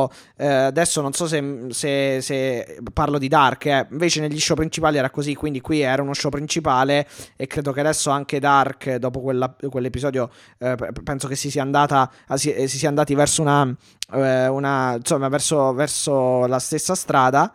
uh, 0.05 0.11
adesso 0.37 1.01
non 1.01 1.15
so 1.15 1.27
se, 1.27 1.69
se, 1.71 2.19
se 2.21 2.79
parlo 2.93 3.17
di 3.17 3.29
Dark, 3.29 3.65
eh. 3.65 3.87
invece 3.91 4.21
negli 4.21 4.39
show 4.39 4.55
principali 4.55 4.99
era 4.99 5.09
così, 5.09 5.35
quindi 5.35 5.63
qui 5.63 5.81
era 5.81 6.03
uno 6.03 6.13
show 6.13 6.31
principale 6.31 7.09
e 7.35 7.47
credo 7.47 7.73
che 7.73 7.81
adesso 7.81 8.11
anche 8.11 8.39
Dark, 8.39 8.97
dopo 8.97 9.23
quella, 9.23 9.57
quell'episodio, 9.71 10.31
uh, 10.59 10.75
penso 11.03 11.29
che 11.29 11.35
si 11.35 11.51
sia, 11.51 11.63
andata, 11.63 12.11
si, 12.35 12.53
si 12.69 12.77
sia 12.77 12.89
andati 12.89 13.15
verso 13.15 13.41
una, 13.41 13.75
una 14.11 14.97
insomma, 14.97 15.29
verso, 15.29 15.73
verso 15.73 16.45
la 16.45 16.59
stessa 16.59 16.95
strada. 16.95 17.55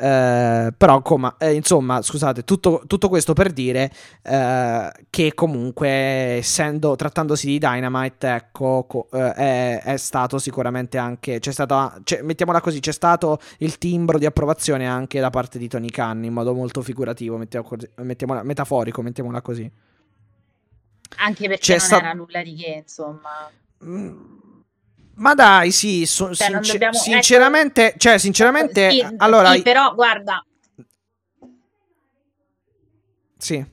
Eh, 0.00 0.72
però, 0.76 1.02
come, 1.02 1.34
eh, 1.38 1.54
insomma, 1.54 2.00
scusate, 2.00 2.44
tutto, 2.44 2.82
tutto, 2.86 3.08
questo 3.08 3.32
per 3.32 3.50
dire 3.50 3.90
eh, 4.22 4.92
che 5.10 5.34
comunque, 5.34 5.88
essendo 5.88 6.94
trattandosi 6.94 7.48
di 7.48 7.58
Dynamite, 7.58 8.32
ecco, 8.32 8.84
co- 8.86 9.08
eh, 9.12 9.32
è, 9.32 9.82
è, 9.82 9.96
stato 9.96 10.38
sicuramente 10.38 10.98
anche. 10.98 11.40
C'è 11.40 11.50
stato, 11.50 12.00
cioè, 12.04 12.22
mettiamola 12.22 12.60
così, 12.60 12.78
c'è 12.78 12.92
stato 12.92 13.40
il 13.58 13.76
timbro 13.78 14.18
di 14.18 14.26
approvazione 14.26 14.86
anche 14.86 15.18
da 15.18 15.30
parte 15.30 15.58
di 15.58 15.66
Tony 15.66 15.88
Khan 15.88 16.22
in 16.22 16.32
modo 16.32 16.54
molto 16.54 16.80
figurativo, 16.80 17.36
mettiamola, 17.36 17.76
mettiamola, 17.96 18.42
metaforico, 18.44 19.02
mettiamola 19.02 19.42
così. 19.42 19.68
Anche 21.16 21.48
perché 21.48 21.58
c'è 21.58 21.76
non 21.78 21.80
sta... 21.80 21.98
era 21.98 22.12
nulla 22.12 22.42
di 22.42 22.54
che, 22.54 22.82
insomma. 22.84 23.50
Mm 23.84 24.37
ma 25.18 25.34
dai, 25.34 25.70
sì, 25.70 26.06
so, 26.06 26.34
cioè, 26.34 26.46
sincer- 26.46 26.72
dobbiamo... 26.72 26.96
sinceramente, 26.96 27.88
ecco... 27.88 27.98
cioè, 27.98 28.18
sinceramente, 28.18 28.90
sì, 28.90 29.06
allora... 29.18 29.52
Sì, 29.52 29.62
però, 29.62 29.94
guarda... 29.94 30.42
Sì. 33.36 33.64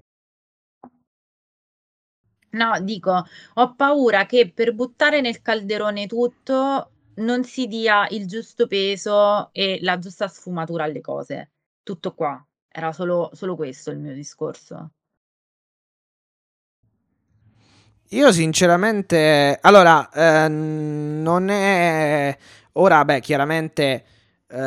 No, 2.52 2.80
dico, 2.82 3.26
ho 3.56 3.76
paura 3.76 4.26
che 4.26 4.52
per 4.52 4.74
buttare 4.74 5.22
nel 5.22 5.42
calderone 5.42 6.08
tutto 6.08 6.92
non 7.16 7.44
si 7.44 7.68
dia 7.68 8.08
il 8.10 8.28
giusto 8.28 8.68
peso 8.68 9.50
e 9.52 9.80
la 9.82 10.00
giusta 10.00 10.28
sfumatura 10.28 10.86
alle 10.86 11.02
cose. 11.02 11.52
Tutto 11.84 12.14
qua. 12.14 12.42
Era 12.68 12.92
solo, 12.92 13.30
solo 13.34 13.56
questo 13.56 13.92
il 13.92 14.00
mio 14.00 14.14
discorso. 14.14 14.92
Io 18.16 18.32
sinceramente, 18.32 19.58
allora, 19.62 20.10
eh, 20.10 20.48
non 20.48 21.50
è... 21.50 22.38
Ora, 22.74 23.04
beh, 23.04 23.20
chiaramente 23.20 24.04
eh, 24.48 24.58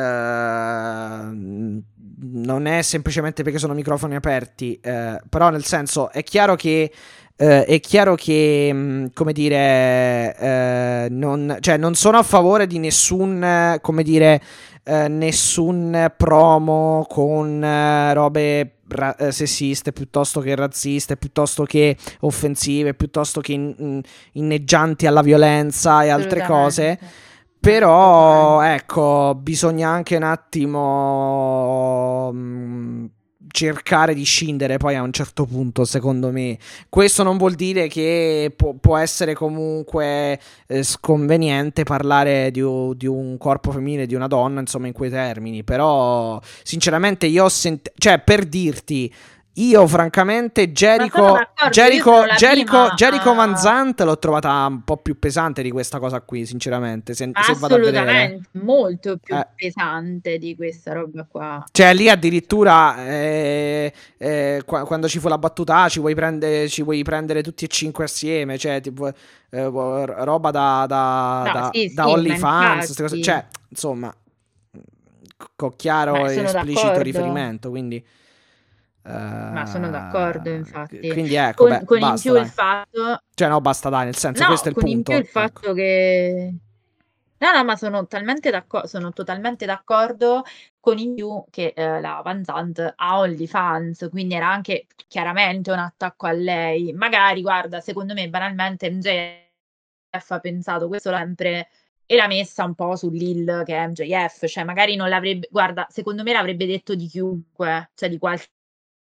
non 2.31 2.66
è 2.66 2.83
semplicemente 2.83 3.43
perché 3.43 3.59
sono 3.59 3.73
microfoni 3.73 4.16
aperti, 4.16 4.79
eh, 4.83 5.19
però 5.31 5.49
nel 5.49 5.65
senso 5.65 6.11
è 6.11 6.23
chiaro 6.23 6.57
che... 6.57 6.93
Uh, 7.41 7.62
è 7.62 7.79
chiaro 7.79 8.16
che, 8.16 8.69
mm, 8.73 9.07
come 9.15 9.33
dire, 9.33 10.35
uh, 10.41 11.15
non, 11.15 11.57
cioè, 11.61 11.77
non 11.77 11.95
sono 11.95 12.19
a 12.19 12.25
favore 12.25 12.66
di 12.66 12.81
nessun, 12.81 13.79
come 13.81 14.03
dire, 14.03 14.43
uh, 14.83 15.07
nessun 15.07 16.12
promo 16.16 17.07
con 17.09 17.61
robe 18.12 18.77
ra- 18.89 19.16
eh, 19.16 19.32
sessiste, 19.32 19.93
piuttosto 19.93 20.40
che 20.40 20.55
razziste, 20.55 21.16
piuttosto 21.16 21.65
che 21.65 21.97
offensive, 22.20 22.94
piuttosto 22.94 23.40
che 23.40 23.52
in- 23.52 23.74
in- 23.78 24.01
inneggianti 24.32 25.06
alla 25.06 25.23
violenza 25.23 26.02
e 26.05 26.09
altre 26.09 26.40
cose. 26.47 26.98
Però, 27.60 28.62
ecco, 28.62 29.36
bisogna 29.40 29.89
anche 29.90 30.16
un 30.16 30.23
attimo 30.23 32.31
mh, 32.32 33.10
cercare 33.51 34.15
di 34.15 34.25
scindere 34.25 34.77
poi 34.77 34.95
a 34.95 35.03
un 35.03 35.12
certo 35.12 35.45
punto, 35.45 35.85
secondo 35.85 36.31
me. 36.31 36.59
Questo 36.89 37.23
non 37.23 37.37
vuol 37.37 37.55
dire 37.55 37.89
che 37.89 38.53
può, 38.55 38.75
può 38.75 38.97
essere 38.97 39.35
comunque 39.35 40.39
eh, 40.66 40.83
sconveniente 40.83 41.83
parlare 41.83 42.51
di, 42.51 42.62
di 42.97 43.07
un 43.07 43.37
corpo 43.39 43.70
femminile, 43.70 44.07
di 44.07 44.15
una 44.15 44.27
donna, 44.27 44.61
insomma, 44.61 44.87
in 44.87 44.93
quei 44.93 45.11
termini. 45.11 45.65
Però, 45.65 46.41
sinceramente, 46.62 47.27
io 47.27 47.45
ho 47.45 47.49
sentito... 47.49 47.93
Cioè, 47.97 48.20
per 48.20 48.45
dirti... 48.45 49.12
Io, 49.59 49.86
francamente, 49.89 50.70
Jericho, 50.70 51.36
Jericho, 51.70 52.24
Jericho, 52.36 52.89
Jericho 52.94 53.35
Van 53.35 53.56
Zandt 53.56 54.01
l'ho 54.02 54.16
trovata 54.18 54.64
un 54.66 54.82
po' 54.85 54.98
più 54.98 55.18
pesante 55.18 55.62
di 55.62 55.70
questa 55.72 55.98
cosa 55.98 56.20
qui, 56.20 56.47
sinceramente. 56.47 57.12
Se, 57.14 57.28
se 57.35 57.55
vado 57.59 57.74
a 57.74 57.78
vedere. 57.78 57.98
Assolutamente, 57.98 58.48
molto 58.52 59.16
più 59.16 59.35
Eh. 59.35 59.47
pesante 59.56 60.39
di 60.39 60.55
questa 60.55 60.93
roba 60.93 61.26
qua. 61.28 61.64
Cioè, 61.72 61.93
lì 61.93 62.09
addirittura 62.09 63.05
eh, 63.05 63.93
eh, 64.16 64.62
qua- 64.64 64.85
quando 64.85 65.09
ci 65.09 65.18
fu 65.18 65.26
la 65.26 65.39
battuta, 65.39 65.82
"Ah, 65.82 65.89
ci 65.89 65.98
vuoi, 65.98 66.14
prendere, 66.14 66.68
ci 66.68 66.82
vuoi 66.82 67.02
prendere 67.02 67.43
tutti 67.43 67.64
e 67.64 67.68
cinque 67.68 68.05
assieme, 68.05 68.59
cioè, 68.59 68.80
tipo, 68.80 69.09
eh, 69.09 69.14
roba 69.51 70.51
da, 70.52 70.85
da, 70.86 71.43
No, 71.47 71.52
da, 71.52 71.70
sì, 71.72 71.93
da 71.94 72.05
sì, 72.05 72.10
OnlyFans, 72.12 72.76
queste 72.85 73.02
cose. 73.02 73.16
infatti. 73.16 73.22
Cioè, 73.22 73.47
insomma, 73.70 74.14
con 75.56 75.74
chiaro 75.74 76.26
e 76.28 76.43
esplicito 76.44 76.82
d'accordo. 76.82 77.02
riferimento, 77.02 77.70
quindi... 77.70 78.05
Ma 79.03 79.62
eh, 79.62 79.66
sono 79.66 79.89
d'accordo, 79.91 80.51
infatti. 80.51 80.99
Quindi 81.09 81.35
ecco, 81.35 81.66
Con, 81.66 81.79
beh, 81.79 81.85
con 81.85 81.99
in 81.99 82.03
basta, 82.09 82.20
più 82.20 82.33
dai. 82.33 82.43
il 82.43 82.49
fatto... 82.51 83.23
Cioè, 83.35 83.49
no, 83.49 83.61
basta, 83.61 83.89
dai, 83.89 84.05
nel 84.05 84.16
senso, 84.16 84.43
No, 84.43 84.49
questo 84.49 84.69
è 84.69 84.70
il 84.70 84.77
con 84.77 84.87
in 84.87 85.03
punto. 85.03 85.11
più 85.12 85.20
il 85.20 85.27
ecco. 85.27 85.39
fatto 85.41 85.73
che... 85.73 86.55
No, 87.41 87.53
no, 87.53 87.65
ma 87.65 87.77
sono 87.77 88.07
talmente 88.09 88.51
d'accordo, 88.51 88.89
sono 88.89 89.12
totalmente 89.12 89.65
d'accordo 89.65 90.43
con 90.81 90.99
in 90.99 91.15
più 91.15 91.45
che 91.51 91.73
eh, 91.77 92.01
la 92.01 92.20
Van 92.25 92.43
Zandt 92.45 92.95
ha 92.97 93.19
OnlyFans, 93.20 94.09
quindi 94.11 94.35
era 94.35 94.49
anche 94.51 94.87
chiaramente 95.07 95.70
un 95.70 95.79
attacco 95.79 96.27
a 96.27 96.33
lei. 96.33 96.93
Magari, 96.93 97.41
guarda, 97.43 97.81
secondo 97.81 98.12
me 98.12 98.29
banalmente 98.29 98.91
MJF 98.91 100.31
ha 100.31 100.41
pensato 100.41 100.89
questo 100.89 101.11
sempre 101.15 101.69
e 102.07 102.16
l'ha 102.16 102.27
messa 102.27 102.65
un 102.65 102.75
po' 102.75 102.97
su 102.97 103.11
Lil 103.11 103.62
che 103.65 103.77
è 103.77 103.87
MJF, 103.87 104.47
cioè 104.47 104.65
magari 104.65 104.97
non 104.97 105.09
l'avrebbe, 105.09 105.47
guarda, 105.51 105.87
secondo 105.91 106.23
me 106.25 106.33
l'avrebbe 106.33 106.66
detto 106.66 106.95
di 106.97 107.07
chiunque, 107.07 107.91
cioè 107.95 108.09
di 108.09 108.19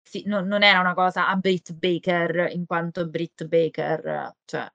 qualsiasi, 0.06 0.22
non, 0.26 0.46
non 0.46 0.62
era 0.62 0.80
una 0.80 0.94
cosa 0.94 1.28
a 1.28 1.34
Britt 1.36 1.72
Baker 1.72 2.50
in 2.52 2.64
quanto 2.66 3.06
Britt 3.06 3.44
Baker, 3.44 4.34
cioè 4.44 4.68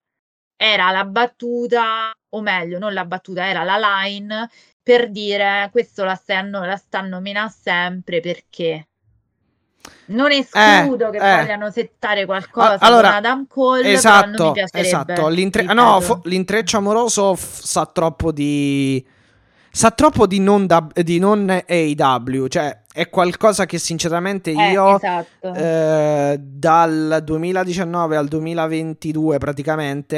era 0.55 0.91
la 0.91 1.05
battuta, 1.05 2.11
o 2.29 2.41
meglio, 2.41 2.77
non 2.77 2.93
la 2.93 3.05
battuta, 3.05 3.47
era 3.47 3.63
la 3.63 3.77
line 3.77 4.49
per 4.83 5.09
dire 5.09 5.69
questo 5.71 6.03
la 6.03 6.15
stanno, 6.15 6.63
la 6.65 6.75
stanno 6.75 7.19
menando 7.19 7.53
sempre 7.59 8.19
perché 8.19 8.87
non 10.07 10.31
escludo 10.31 11.09
che 11.09 11.17
eh. 11.17 11.37
vogliano 11.37 11.71
settare 11.71 12.25
qualcosa 12.25 12.77
allora, 12.79 13.07
con 13.07 13.17
Adam 13.17 13.47
Cole, 13.47 13.81
però 13.81 14.19
non 14.19 14.29
mi 14.29 14.35
Esatto, 14.35 14.51
piacerebbe. 14.51 14.87
esatto. 14.87 15.27
L'intre- 15.29 15.73
no, 15.73 16.01
fo- 16.01 16.21
l'intreccio 16.25 16.77
amoroso 16.77 17.35
f- 17.35 17.61
sa 17.61 17.85
troppo 17.85 18.31
di. 18.31 19.03
Sa 19.73 19.89
troppo 19.91 20.27
di 20.27 20.39
non, 20.39 20.67
da- 20.67 20.85
di 20.93 21.17
non 21.17 21.49
AEW. 21.49 22.47
Cioè, 22.47 22.80
è 22.93 23.09
qualcosa 23.09 23.65
che 23.65 23.77
sinceramente 23.77 24.51
Eh, 24.51 24.71
io. 24.71 24.97
esatto. 24.97 25.53
eh, 25.53 26.37
dal 26.39 27.21
2019 27.23 28.17
al 28.17 28.27
2022 28.27 29.37
praticamente, 29.37 30.17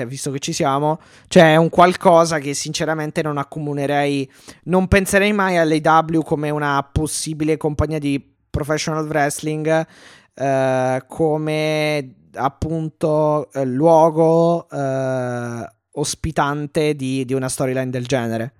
eh, 0.00 0.06
visto 0.06 0.30
che 0.30 0.38
ci 0.38 0.52
siamo, 0.52 1.00
cioè 1.28 1.52
è 1.52 1.56
un 1.56 1.70
qualcosa 1.70 2.38
che 2.38 2.52
sinceramente 2.52 3.22
non 3.22 3.38
accomunerei, 3.38 4.30
non 4.64 4.86
penserei 4.86 5.32
mai 5.32 5.56
all'AW 5.56 6.22
come 6.22 6.50
una 6.50 6.86
possibile 6.90 7.56
compagnia 7.56 7.98
di 7.98 8.22
professional 8.50 9.06
wrestling, 9.06 9.86
eh, 10.34 11.02
come 11.08 12.14
appunto 12.34 13.50
eh, 13.52 13.64
luogo 13.64 14.68
eh, 14.68 15.66
ospitante 15.92 16.94
di, 16.94 17.24
di 17.24 17.32
una 17.32 17.48
storyline 17.48 17.90
del 17.90 18.04
genere. 18.06 18.52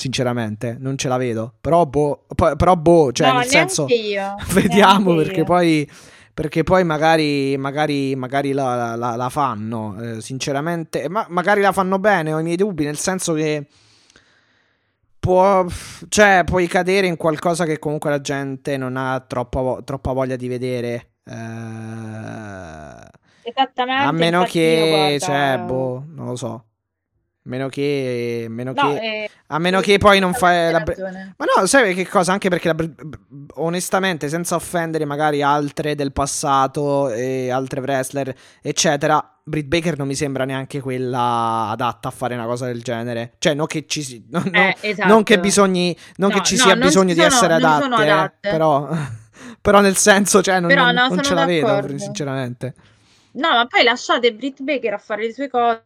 Sinceramente, 0.00 0.76
non 0.80 0.96
ce 0.96 1.08
la 1.08 1.18
vedo. 1.18 1.52
Però 1.60 1.84
boh, 1.84 2.24
però 2.56 2.74
boh, 2.74 3.12
cioè 3.12 3.28
no, 3.28 3.34
nel 3.34 3.46
senso... 3.46 3.84
io, 3.90 4.34
Vediamo 4.54 5.14
perché 5.14 5.44
poi, 5.44 5.86
perché 6.32 6.62
poi 6.62 6.84
magari, 6.84 7.54
magari, 7.58 8.16
magari 8.16 8.52
la, 8.52 8.94
la- 8.96 9.14
la 9.16 9.28
fanno. 9.28 10.00
eh, 10.00 10.20
sinceramente, 10.22 11.06
ma 11.10 11.26
magari 11.28 11.60
la 11.60 11.72
fanno 11.72 11.98
bene. 11.98 12.32
Ho 12.32 12.38
i 12.38 12.42
miei 12.42 12.56
dubbi, 12.56 12.84
nel 12.84 12.96
senso 12.96 13.34
che 13.34 13.66
può, 15.18 15.66
cioè, 16.08 16.42
puoi 16.46 16.66
cadere 16.66 17.06
in 17.06 17.16
qualcosa 17.16 17.64
che 17.66 17.78
comunque 17.78 18.08
la 18.08 18.20
gente 18.22 18.76
non 18.78 18.96
ha 18.96 19.20
troppa, 19.20 19.82
troppa 19.84 20.12
voglia 20.12 20.36
di 20.36 20.48
vedere. 20.48 21.10
eh, 21.26 21.34
Esattamente, 23.42 24.02
a 24.04 24.12
meno 24.12 24.44
che, 24.44 25.18
guarda, 25.18 25.18
cioè, 25.18 25.58
boh, 25.58 26.04
non 26.08 26.26
lo 26.26 26.36
so. 26.36 26.64
Meno 27.42 27.68
che, 27.70 28.46
meno 28.50 28.72
no, 28.74 28.92
che, 28.92 28.98
eh, 29.24 29.30
a 29.46 29.58
meno 29.58 29.80
che 29.80 29.96
poi 29.96 30.18
non 30.20 30.34
fai 30.34 30.70
la, 30.70 30.84
ragione. 30.84 31.34
ma 31.38 31.46
no, 31.56 31.64
sai 31.66 31.94
che 31.94 32.06
cosa? 32.06 32.32
Anche 32.32 32.50
perché 32.50 32.74
bre- 32.74 32.92
onestamente, 33.54 34.28
senza 34.28 34.56
offendere 34.56 35.06
magari 35.06 35.40
altre 35.42 35.94
del 35.94 36.12
passato 36.12 37.08
e 37.10 37.50
altre 37.50 37.80
wrestler, 37.80 38.34
eccetera, 38.60 39.36
Britt 39.42 39.66
Baker 39.68 39.96
non 39.96 40.06
mi 40.06 40.14
sembra 40.14 40.44
neanche 40.44 40.80
quella 40.80 41.68
adatta 41.70 42.08
a 42.08 42.10
fare 42.10 42.34
una 42.34 42.44
cosa 42.44 42.66
del 42.66 42.82
genere. 42.82 43.32
Cioè, 43.38 43.54
non 43.54 43.66
che 43.66 43.86
ci 43.86 44.02
si- 44.02 44.22
no- 44.28 44.44
Eh, 44.52 44.76
esatto. 44.80 45.08
non 45.08 45.22
che 45.22 45.40
bisogni, 45.40 45.96
non 46.16 46.28
No, 46.30 46.36
che 46.36 46.42
ci 46.44 46.58
sia 46.58 46.76
bisogno 46.76 47.14
di 47.14 47.20
sono- 47.20 47.26
essere 47.26 47.58
non 47.58 47.80
sono 47.80 47.94
adatte, 47.94 48.04
eh, 48.04 48.10
adatte. 48.10 48.50
però, 48.50 48.88
però 49.62 49.80
nel 49.80 49.96
senso, 49.96 50.42
cioè, 50.42 50.60
non, 50.60 50.68
Però 50.68 50.84
non- 50.84 50.94
no, 50.94 51.08
non 51.08 51.22
ce 51.24 51.34
la 51.34 51.46
vedo, 51.46 51.66
d'accordo. 51.68 51.98
sinceramente. 51.98 52.74
No, 53.32 53.48
ma 53.50 53.66
poi 53.66 53.82
lasciate 53.82 54.32
Britt 54.34 54.60
Baker 54.60 54.92
a 54.92 54.98
fare 54.98 55.24
le 55.24 55.32
sue 55.32 55.48
cose 55.48 55.84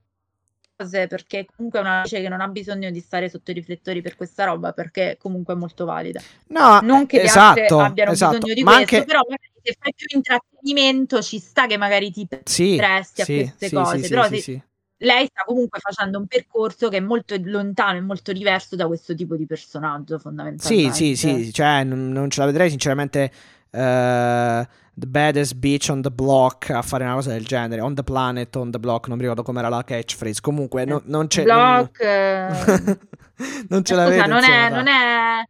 perché 0.76 1.44
comunque 1.54 1.78
è 1.78 1.82
una 1.82 2.00
voce 2.02 2.20
che 2.20 2.28
non 2.28 2.40
ha 2.40 2.48
bisogno 2.48 2.90
di 2.90 3.00
stare 3.00 3.28
sotto 3.28 3.50
i 3.50 3.54
riflettori 3.54 4.02
per 4.02 4.16
questa 4.16 4.44
roba 4.44 4.72
perché 4.72 5.16
comunque 5.18 5.54
è 5.54 5.56
molto 5.56 5.84
valida. 5.84 6.24
No, 6.48 6.80
Non 6.80 7.06
che 7.06 7.18
le 7.18 7.24
esatto, 7.24 7.60
altre 7.74 7.84
abbiano 7.84 8.12
esatto. 8.12 8.46
bisogno 8.46 8.54
di 8.54 8.62
Ma 8.62 8.72
questo, 8.74 8.96
anche 8.96 9.04
però 9.04 9.20
magari 9.20 9.50
se 9.62 9.76
fai 9.78 9.92
più 9.94 10.06
intrattenimento 10.16 11.22
ci 11.22 11.38
sta 11.38 11.66
che 11.66 11.76
magari 11.76 12.10
ti 12.10 12.26
sì, 12.44 12.76
presti 12.76 13.22
a 13.22 13.24
sì, 13.24 13.32
queste 13.32 13.68
sì, 13.68 13.74
cose, 13.76 13.98
sì, 14.02 14.08
però 14.08 14.24
sì, 14.24 14.36
se- 14.36 14.42
sì. 14.42 14.62
lei 14.98 15.26
sta 15.26 15.44
comunque 15.44 15.78
facendo 15.80 16.18
un 16.18 16.26
percorso 16.26 16.88
che 16.88 16.96
è 16.98 17.00
molto 17.00 17.36
lontano 17.40 17.98
e 17.98 18.00
molto 18.00 18.32
diverso 18.32 18.76
da 18.76 18.86
questo 18.86 19.14
tipo 19.14 19.36
di 19.36 19.46
personaggio 19.46 20.18
Sì, 20.56 20.90
fondamentalmente. 20.90 20.92
sì, 20.92 21.16
sì, 21.16 21.52
cioè 21.52 21.84
non, 21.84 22.10
non 22.10 22.30
ce 22.30 22.40
la 22.40 22.46
vedrei 22.46 22.70
sinceramente 22.70 23.30
eh, 23.70 24.68
The 24.96 25.06
baddest 25.08 25.56
bitch 25.56 25.90
on 25.90 26.02
the 26.02 26.10
block 26.10 26.70
a 26.70 26.80
fare 26.80 27.02
una 27.02 27.14
cosa 27.14 27.30
del 27.30 27.44
genere, 27.44 27.80
on 27.80 27.94
the 27.94 28.04
planet, 28.04 28.54
on 28.54 28.70
the 28.70 28.78
block, 28.78 29.08
non 29.08 29.16
mi 29.16 29.22
ricordo 29.22 29.42
com'era 29.42 29.68
la 29.68 29.82
catchphrase, 29.82 30.40
comunque 30.40 30.84
no- 30.84 31.02
non 31.06 31.26
c'è... 31.26 31.42
Block, 31.42 32.00
non, 32.00 32.08
eh, 32.08 32.98
non 33.70 33.84
ce 33.84 33.92
eh, 33.92 33.96
la 33.96 34.06
scusa, 34.06 34.26
non 34.26 34.44
è, 34.44 34.70
non 34.70 34.86
è, 34.86 35.44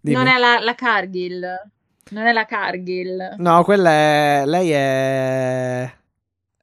Dimmi. 0.00 0.16
non 0.16 0.26
è 0.26 0.38
la, 0.38 0.58
la 0.60 0.74
Cargill, 0.74 1.46
non 2.10 2.26
è 2.26 2.32
la 2.32 2.46
Cargill. 2.46 3.34
No, 3.36 3.62
quella 3.62 3.90
è... 3.90 4.42
lei 4.46 4.70
è... 4.70 5.92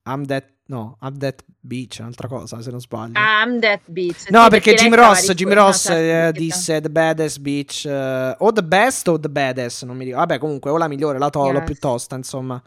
I'm 0.06 0.26
that... 0.26 0.55
No, 0.68 0.98
I'm 1.02 1.18
that 1.20 1.44
bitch, 1.62 2.00
un'altra 2.00 2.28
cosa, 2.28 2.60
se 2.60 2.72
non 2.72 2.80
sbaglio. 2.80 3.20
I'm 3.20 3.60
that 3.60 3.82
bitch. 3.86 4.30
No, 4.32 4.48
perché 4.48 4.72
lei 4.72 4.80
Jim 4.80 4.96
Ross, 4.96 5.32
Jim 5.34 5.54
Ross 5.54 5.86
eh, 5.90 5.94
perché- 5.94 6.40
disse 6.40 6.82
The 6.82 6.90
baddest 6.90 7.40
bitch 7.40 7.86
eh, 7.86 8.36
o 8.40 8.52
the 8.52 8.64
best 8.64 9.08
o 9.08 9.20
the 9.20 9.30
baddest, 9.30 9.84
non 9.86 9.96
mi 9.96 10.06
ricordo. 10.06 10.26
Vabbè, 10.26 10.40
comunque 10.40 10.72
o 10.72 10.78
la 10.78 10.88
migliore, 10.88 11.20
la 11.20 11.30
to- 11.30 11.52
Yes. 11.52 11.64
più 11.66 11.76
tosta, 11.78 12.16
insomma. 12.16 12.60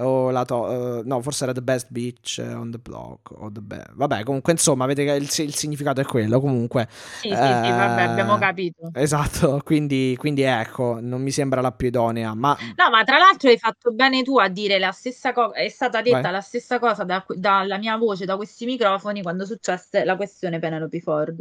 O 0.00 0.30
la 0.30 0.44
to- 0.44 0.98
eh, 0.98 1.02
no, 1.04 1.20
forse 1.22 1.44
era 1.44 1.52
the 1.52 1.62
best 1.62 1.88
bitch 1.90 2.38
eh, 2.38 2.52
on 2.52 2.70
the 2.70 2.78
block 2.78 3.30
o 3.32 3.50
the 3.52 3.60
be- 3.60 3.84
Vabbè, 3.94 4.22
comunque 4.24 4.52
insomma, 4.52 4.84
avete 4.84 5.04
che 5.04 5.12
il, 5.12 5.22
il 5.24 5.54
significato 5.54 6.00
è 6.00 6.04
quello, 6.04 6.40
comunque. 6.40 6.88
Sì, 6.90 7.28
sì, 7.28 7.28
sì, 7.28 7.34
vabbè, 7.34 8.00
Eh, 8.00 8.04
abbiamo 8.04 8.38
capito. 8.38 8.90
Esatto, 8.94 9.60
quindi, 9.64 10.14
quindi 10.18 10.42
ecco, 10.42 10.98
non 11.00 11.20
mi 11.22 11.30
sembra 11.30 11.60
la 11.60 11.72
più 11.72 11.88
idonea, 11.88 12.34
ma 12.34 12.56
No, 12.76 12.90
ma 12.90 13.04
tra 13.04 13.18
l'altro 13.18 13.48
hai 13.50 13.58
fatto 13.58 13.90
bene 13.92 14.22
tu 14.22 14.38
a 14.38 14.48
dire 14.48 14.78
la 14.78 14.92
stessa 14.92 15.32
cosa, 15.32 15.54
è 15.54 15.68
stata 15.68 16.00
detta 16.02 16.20
Vai. 16.20 16.32
la 16.32 16.40
stessa 16.40 16.78
cosa 16.78 17.04
da- 17.04 17.24
dalla 17.34 17.78
mia 17.78 17.96
voce, 17.96 18.24
da 18.24 18.36
questi 18.36 18.64
microfoni, 18.66 19.22
quando 19.22 19.44
successe 19.44 20.04
la 20.04 20.16
questione 20.16 20.58
Penelope 20.58 21.00
Ford. 21.00 21.40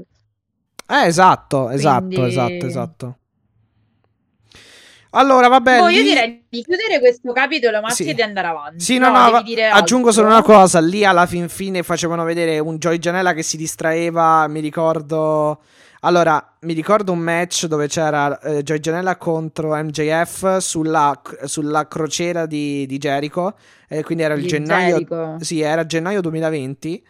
eh, 0.87 1.05
esatto, 1.05 1.69
esatto, 1.69 2.05
Quindi- 2.07 2.27
esatto, 2.27 2.65
esatto. 2.65 3.17
Allora, 5.11 5.47
vabbè, 5.47 5.79
Boh, 5.79 5.87
io 5.89 6.01
lì- 6.01 6.03
direi 6.03 6.43
di 6.47 6.63
chiudere 6.63 6.99
questo 6.99 7.31
capitolo, 7.31 7.81
ma 7.81 7.89
Sì. 7.89 8.03
sì. 8.03 8.13
di 8.13 8.21
andare 8.21 8.47
avanti. 8.47 8.79
Sì, 8.83 8.97
no, 8.99 9.09
no, 9.09 9.41
dire 9.41 9.67
aggiungo 9.67 10.09
altro? 10.09 10.21
solo 10.23 10.33
una 10.33 10.43
cosa. 10.43 10.79
Lì 10.79 11.03
alla 11.03 11.25
fin 11.25 11.49
fine 11.49 11.81
facevano 11.81 12.23
vedere 12.23 12.59
un 12.59 12.77
Joy 12.77 12.99
Janela 12.99 13.33
che 13.33 13.41
si 13.41 13.57
distraeva. 13.57 14.47
Mi 14.47 14.59
ricordo. 14.59 15.61
Allora, 16.01 16.53
mi 16.61 16.73
ricordo 16.73 17.11
un 17.11 17.19
match 17.19 17.65
dove 17.65 17.87
c'era 17.87 18.39
eh, 18.39 18.63
Joy 18.63 18.79
Janela 18.79 19.17
contro 19.17 19.75
MJF 19.75 20.57
sulla, 20.57 21.19
sulla 21.43 21.87
crociera 21.87 22.45
di, 22.45 22.85
di 22.85 22.97
Jericho. 22.97 23.55
Eh, 23.87 24.03
quindi 24.03 24.23
era 24.23 24.35
il 24.35 24.41
Di 24.43 24.47
gennaio. 24.47 24.93
Jericho. 24.93 25.37
Sì, 25.41 25.59
era 25.61 25.85
gennaio 25.85 26.21
2020. 26.21 27.03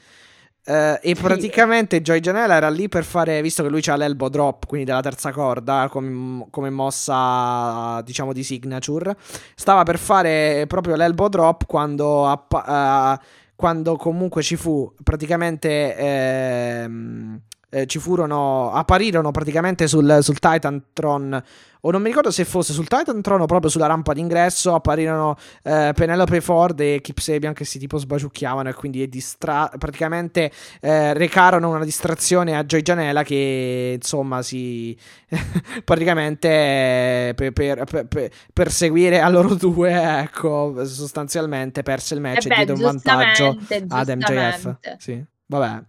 Eh, 0.70 1.00
e 1.02 1.16
praticamente 1.16 2.00
Joy 2.04 2.20
Janela 2.20 2.54
era 2.54 2.70
lì 2.70 2.88
per 2.90 3.04
fare, 3.04 3.42
visto 3.42 3.64
che 3.64 3.70
lui 3.70 3.82
c'ha 3.82 3.96
l'elbow 3.96 4.30
drop, 4.30 4.68
quindi 4.68 4.86
della 4.86 5.02
terza 5.02 5.32
corda, 5.32 5.88
come, 5.90 6.46
come 6.52 6.70
mossa, 6.70 8.00
diciamo, 8.04 8.34
di 8.34 8.44
signature, 8.44 9.16
stava 9.56 9.82
per 9.82 9.98
fare 9.98 10.66
proprio 10.68 10.96
l'elbow 10.96 11.28
drop 11.28 11.66
quando, 11.66 12.28
appa- 12.28 13.20
eh, 13.20 13.26
quando 13.56 13.96
comunque 13.96 14.44
ci 14.44 14.56
fu 14.56 14.94
praticamente... 15.04 15.96
ehm, 15.96 17.42
eh, 17.70 17.86
ci 17.86 18.00
furono, 18.00 18.72
apparirono 18.72 19.32
praticamente 19.32 19.88
sul, 19.88 20.20
sul 20.22 20.40
Titantron, 20.40 21.44
o 21.82 21.92
non 21.92 22.02
mi 22.02 22.10
ricordo 22.10 22.30
se 22.30 22.44
fosse 22.44 22.74
sul 22.74 22.88
Titantron 22.88 23.42
o 23.42 23.46
proprio 23.46 23.70
sulla 23.70 23.86
rampa 23.86 24.14
d'ingresso, 24.14 24.74
apparirono 24.74 25.38
eh, 25.64 25.92
Penelope 25.96 26.42
Ford 26.42 26.80
e 26.80 27.00
Kip 27.02 27.20
Sabian 27.20 27.54
che 27.54 27.64
si 27.64 27.80
tipo 27.80 27.98
sbaciucchiavano 27.98 28.70
e 28.70 28.74
quindi 28.74 29.08
distra- 29.08 29.72
praticamente 29.78 30.52
eh, 30.82 31.14
recarono 31.14 31.70
una 31.70 31.86
distrazione 31.86 32.58
a 32.58 32.64
Joy 32.66 32.82
Janela 32.82 33.24
che 33.24 33.94
insomma 33.96 34.42
si 34.42 34.98
praticamente 35.86 36.50
eh, 36.50 37.34
per, 37.36 37.54
per, 37.54 38.06
per, 38.08 38.30
per- 38.52 38.72
seguire 38.72 39.22
a 39.22 39.30
loro 39.30 39.56
due, 39.56 40.20
ecco, 40.20 40.84
sostanzialmente 40.86 41.82
perse 41.82 42.14
il 42.14 42.22
match 42.22 42.46
Eh 42.46 42.48
e 42.48 42.50
beh, 42.50 42.56
diede 42.56 42.72
un 42.74 42.82
vantaggio 42.82 43.58
ad 43.88 44.10
MJF. 44.10 44.78
Sì, 44.98 45.24
vabbè. 45.46 45.84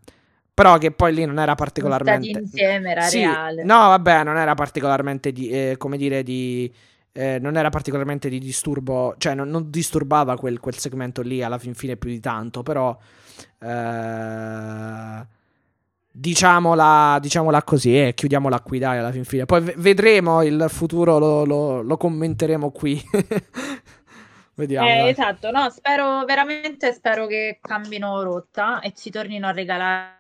Però 0.61 0.77
che 0.79 0.91
poi 0.91 1.15
lì 1.15 1.25
non 1.25 1.39
era 1.39 1.55
particolarmente. 1.55 2.29
stati 2.29 2.45
insieme, 2.45 2.91
era 2.91 3.01
Sì, 3.03 3.21
reale. 3.21 3.65
No, 3.65 3.77
vabbè, 3.89 4.25
non 4.25 4.37
era 4.37 4.55
particolarmente 4.55 5.33
di. 5.33 5.49
eh, 5.49 5.77
come 5.79 5.97
dire, 5.97 6.23
di. 6.23 6.71
eh, 7.13 7.39
non 7.41 7.57
era 7.57 7.71
particolarmente 7.71 8.29
di 8.29 8.39
disturbo. 8.39 9.15
Cioè, 9.17 9.35
non, 9.35 9.49
non 9.49 9.71
disturbava 9.71 10.37
quel, 10.37 10.61
quel 10.61 10.77
segmento 10.77 11.23
lì 11.23 11.43
alla 11.43 11.59
fin 11.59 11.75
fine 11.75 11.97
più 11.97 12.11
di 12.11 12.21
tanto. 12.21 12.63
Però. 12.63 12.97
eh, 13.61 15.27
diciamola, 16.13 17.19
diciamola 17.21 17.63
così 17.63 17.97
e 18.09 18.15
chiudiamola 18.15 18.61
qui, 18.61 18.79
dai, 18.79 18.99
alla 18.99 19.13
fin 19.13 19.25
fine. 19.25 19.47
Poi 19.47 19.61
v- 19.63 19.75
vedremo 19.77 20.43
il 20.43 20.67
futuro, 20.69 21.19
lo, 21.19 21.45
lo- 21.45 21.83
lo 21.83 21.97
commenteremo 21.97 22.71
qui. 22.71 23.01
Vediamo. 24.55 24.89
Eh, 24.89 25.09
esatto, 25.09 25.51
no, 25.51 25.71
spero 25.71 26.25
veramente 26.25 26.93
spero 26.93 27.27
che 27.27 27.59
cambino 27.63 28.23
rotta 28.23 28.81
e 28.81 28.93
ci 28.95 29.11
tornino 29.11 29.47
a 29.47 29.53
regalare 29.53 30.19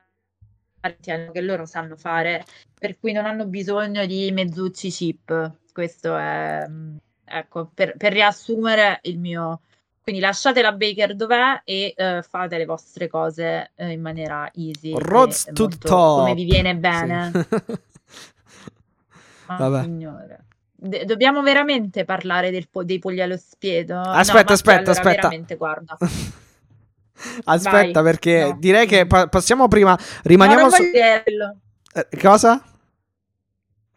che 0.80 1.40
loro 1.40 1.66
sanno 1.66 1.96
fare, 1.96 2.44
per 2.78 2.98
cui 2.98 3.12
non 3.12 3.26
hanno 3.26 3.46
bisogno 3.46 4.06
di 4.06 4.30
mezzucci 4.32 4.90
cheap. 4.90 5.52
Questo 5.72 6.16
è, 6.16 6.64
mm, 6.66 6.96
ecco, 7.24 7.70
per, 7.72 7.96
per 7.96 8.12
riassumere 8.12 9.00
il 9.02 9.18
mio. 9.18 9.60
Quindi 10.02 10.20
lasciate 10.20 10.62
la 10.62 10.72
Baker 10.72 11.14
dov'è 11.14 11.60
e 11.64 11.92
eh, 11.94 12.22
fate 12.22 12.56
le 12.56 12.64
vostre 12.64 13.06
cose 13.06 13.72
eh, 13.74 13.90
in 13.90 14.00
maniera 14.00 14.50
easy. 14.54 14.92
Roads 14.96 15.50
to 15.52 15.64
molto 15.64 15.88
top. 15.88 16.18
Come 16.20 16.34
vi 16.34 16.44
viene 16.44 16.74
bene. 16.76 17.30
Sì. 17.32 17.88
Vabbè. 19.46 19.82
signore. 19.82 20.44
De- 20.74 21.04
dobbiamo 21.04 21.42
veramente 21.42 22.04
parlare 22.04 22.50
del 22.50 22.68
po- 22.70 22.84
dei 22.84 22.98
polli 22.98 23.20
allo 23.20 23.36
spiedo? 23.36 23.94
No, 23.94 24.00
Aspetta, 24.00 24.38
Mattia, 24.38 24.54
aspetta, 24.54 24.76
allora 24.78 24.90
aspetta. 24.92 25.28
veramente, 25.28 25.56
guarda. 25.56 25.98
Aspetta, 27.44 28.02
Vai. 28.02 28.12
perché 28.12 28.44
No. 28.46 28.56
direi 28.58 28.86
che 28.86 29.06
pa- 29.06 29.26
passiamo 29.28 29.68
prima. 29.68 29.90
No, 29.92 29.96
Rimaniamo 30.22 30.62
non 30.62 30.70
su. 30.70 30.82
eh, 30.82 31.22
cosa? 32.20 32.62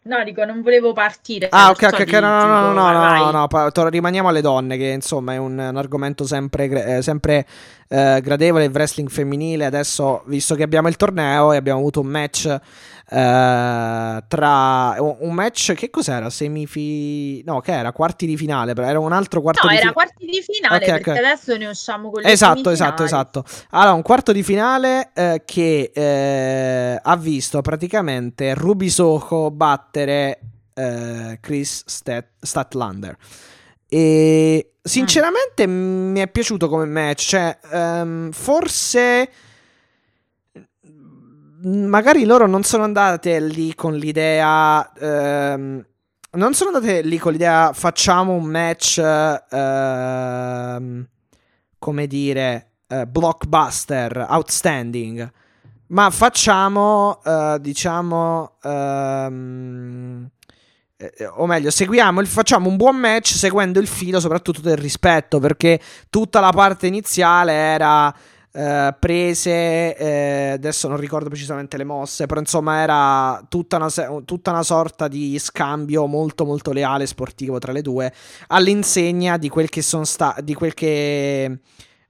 No, 0.06 0.22
dico, 0.26 0.44
non 0.44 0.62
volevo 0.62 0.92
partire. 0.92 1.48
Ah, 1.50 1.70
ok, 1.70 1.84
ok, 1.84 1.94
ok. 1.94 2.04
ti- 2.04 2.12
No, 2.12 2.20
no, 2.20 2.46
no, 2.46 2.74
no, 2.74 2.92
no, 2.92 3.16
no, 3.24 3.32
no, 3.32 3.48
pa- 3.48 3.72
to- 3.72 3.88
rimaniamo 3.88 4.28
alle 4.28 4.42
donne, 4.42 4.76
che 4.76 4.88
insomma 4.88 5.32
è 5.34 5.38
un, 5.38 5.58
un 5.58 5.78
argomento 5.78 6.26
sempre, 6.26 6.98
eh, 6.98 7.02
sempre 7.02 7.46
eh, 7.88 8.20
gradevole. 8.22 8.66
Il 8.66 8.72
wrestling 8.74 9.08
femminile. 9.10 9.64
Adesso, 9.64 10.24
visto 10.26 10.56
che 10.56 10.64
abbiamo 10.64 10.90
il 10.90 10.98
torneo 10.98 11.54
e 11.54 11.56
abbiamo 11.56 11.80
avuto 11.80 12.02
un 12.02 12.08
match 12.08 12.54
eh, 13.14 14.24
tra 14.28 14.96
un 15.00 15.34
match 15.34 15.74
che 15.74 15.90
cos'era? 15.92 16.30
Semifi 16.32 17.44
no, 17.44 17.60
che 17.62 17.72
era 17.72 17.92
quarti 17.92 18.26
di 18.26 18.36
finale, 18.36 18.74
era 18.76 18.98
un 19.00 19.12
altro 19.12 19.42
quarto 19.42 19.68
No, 19.68 19.70
di 19.72 19.78
era 19.78 19.90
finale. 19.92 20.08
quarti 20.08 20.26
di 20.26 20.42
finale, 20.42 20.78
Ok, 20.78 20.92
perché 20.92 21.12
ok. 21.12 21.18
adesso 21.18 21.58
ne 21.58 21.68
usciamo 21.68 22.10
con 22.10 22.22
le 22.22 22.32
Esatto, 22.32 22.72
esatto, 22.72 23.04
esatto. 23.04 23.44
Allora, 23.70 23.94
un 23.94 24.02
quarto 24.02 24.32
di 24.32 24.42
finale 24.42 25.12
eh, 25.14 25.44
che 25.46 25.92
eh, 25.94 27.00
ha 27.02 27.16
visto 27.18 27.62
praticamente 27.62 28.56
Ruby 28.56 28.90
Soho 28.90 29.52
battere 29.52 30.40
eh, 30.74 31.38
Chris 31.40 31.84
Stat- 31.86 32.32
Statlander. 32.42 33.16
E 33.88 34.72
sinceramente 34.82 35.68
mi 35.68 36.20
è 36.20 36.28
piaciuto 36.28 36.68
come 36.68 36.86
match. 36.86 37.28
Cioè, 37.28 37.58
ehm, 37.72 38.32
forse. 38.32 39.30
Magari 41.66 42.26
loro 42.26 42.46
non 42.46 42.64
sono 42.64 42.84
andate 42.84 43.40
lì 43.40 43.74
con 43.74 43.96
l'idea. 43.96 44.92
ehm, 45.00 45.86
non 46.32 46.54
sono 46.54 46.72
andate 46.76 47.02
lì 47.04 47.18
con 47.18 47.32
l'idea 47.32 47.72
facciamo 47.74 48.34
un 48.34 48.44
match. 48.46 48.98
ehm, 49.50 51.08
come 51.80 52.08
dire. 52.08 52.68
eh, 52.88 53.06
blockbuster, 53.08 54.26
outstanding. 54.30 55.32
Ma 55.88 56.10
facciamo, 56.10 57.22
eh, 57.24 57.58
diciamo. 57.62 58.58
ehm, 58.62 60.30
eh, 60.98 61.26
o 61.36 61.46
meglio, 61.46 61.70
seguiamo 61.72 62.24
facciamo 62.26 62.68
un 62.70 62.78
buon 62.78 62.98
match 62.98 63.34
seguendo 63.36 63.80
il 63.80 63.88
filo 63.88 64.20
soprattutto 64.20 64.62
del 64.62 64.78
rispetto, 64.78 65.40
perché 65.40 65.80
tutta 66.10 66.40
la 66.40 66.52
parte 66.52 66.88
iniziale 66.88 67.54
era 67.54 68.14
eh, 68.56 68.96
prese, 69.00 69.98
eh, 69.98 70.50
adesso 70.52 70.88
non 70.88 70.98
ricordo 70.98 71.28
precisamente 71.28 71.76
le 71.76 71.84
mosse, 71.84 72.28
però 72.28 72.40
insomma 72.40 72.82
era 72.82 73.44
tutta 73.50 73.78
una, 73.78 73.90
tutta 74.24 74.52
una 74.52 74.62
sorta 74.64 75.08
di 75.08 75.40
scambio 75.40 76.06
molto 76.06 76.46
molto 76.46 76.72
leale 76.72 77.08
sportivo 77.08 77.58
tra 77.58 77.72
le 77.72 77.82
due, 77.82 78.14
all'insegna 78.48 79.38
di 79.38 79.50
quel 79.50 79.70
che 79.70 79.82
sono 79.82 80.04
sta- 80.04 80.38
di 80.44 80.54
quel 80.54 80.76
che 80.76 81.60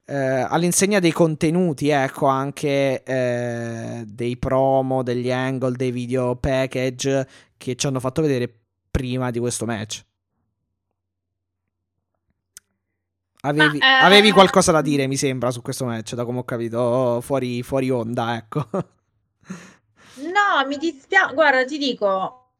eh, 0.05 0.15
all'insegna 0.15 0.99
dei 0.99 1.13
contenuti, 1.13 1.89
ecco, 1.89 2.25
anche 2.25 3.03
eh, 3.03 4.03
dei 4.05 4.37
promo, 4.37 5.01
degli 5.01 5.31
angle, 5.31 5.75
dei 5.77 5.91
video 5.91 6.35
package 6.35 7.27
che 7.57 7.75
ci 7.75 7.87
hanno 7.87 8.01
fatto 8.01 8.21
vedere 8.21 8.53
prima 8.91 9.31
di 9.31 9.39
questo 9.39 9.65
match. 9.65 10.03
Avevi, 13.45 13.77
Ma, 13.77 13.99
eh, 13.99 14.05
avevi 14.05 14.31
qualcosa 14.31 14.71
da 14.71 14.81
dire, 14.81 15.05
mi 15.05 15.17
sembra, 15.17 15.51
su 15.51 15.61
questo 15.61 15.83
match, 15.83 16.13
da 16.13 16.23
come 16.23 16.39
ho 16.39 16.43
capito, 16.45 17.19
fuori, 17.21 17.61
fuori 17.61 17.89
onda, 17.89 18.37
ecco. 18.37 18.67
No, 18.71 20.65
mi 20.65 20.77
dispiace. 20.77 21.33
Guarda, 21.33 21.65
ti 21.65 21.77
dico, 21.77 22.51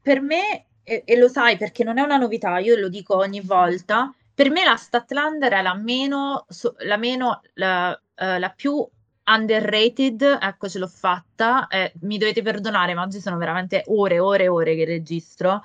per 0.00 0.20
me, 0.20 0.66
e, 0.84 1.02
e 1.04 1.16
lo 1.16 1.28
sai 1.28 1.56
perché 1.56 1.82
non 1.82 1.98
è 1.98 2.02
una 2.02 2.16
novità, 2.16 2.58
io 2.58 2.76
lo 2.76 2.88
dico 2.88 3.16
ogni 3.16 3.40
volta, 3.40 4.14
per 4.32 4.50
me 4.50 4.62
la 4.62 4.76
Statlander 4.76 5.52
è 5.52 5.62
la 5.62 5.74
meno, 5.74 6.46
la, 6.84 6.96
meno 6.96 7.40
la, 7.54 8.00
eh, 8.14 8.38
la 8.38 8.50
più 8.50 8.86
underrated, 9.24 10.38
ecco 10.40 10.68
ce 10.68 10.78
l'ho 10.78 10.86
fatta, 10.86 11.66
eh, 11.66 11.92
mi 12.02 12.18
dovete 12.18 12.42
perdonare, 12.42 12.94
ma 12.94 13.02
oggi 13.02 13.20
sono 13.20 13.36
veramente 13.36 13.82
ore 13.86 14.14
e 14.14 14.20
ore 14.20 14.44
e 14.44 14.48
ore 14.48 14.76
che 14.76 14.84
registro, 14.84 15.62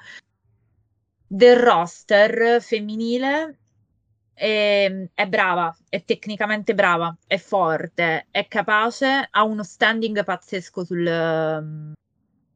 del 1.27 1.57
roster 1.57 2.61
femminile. 2.63 3.59
E- 4.39 5.09
è 5.15 5.27
brava, 5.27 5.75
è 5.89 6.03
tecnicamente 6.05 6.75
brava, 6.75 7.15
è 7.25 7.37
forte, 7.37 8.27
è 8.29 8.47
capace, 8.47 9.27
ha 9.31 9.43
uno 9.43 9.63
standing 9.63 10.23
pazzesco 10.23 10.83
sul, 10.85 11.07
ehm, 11.07 11.93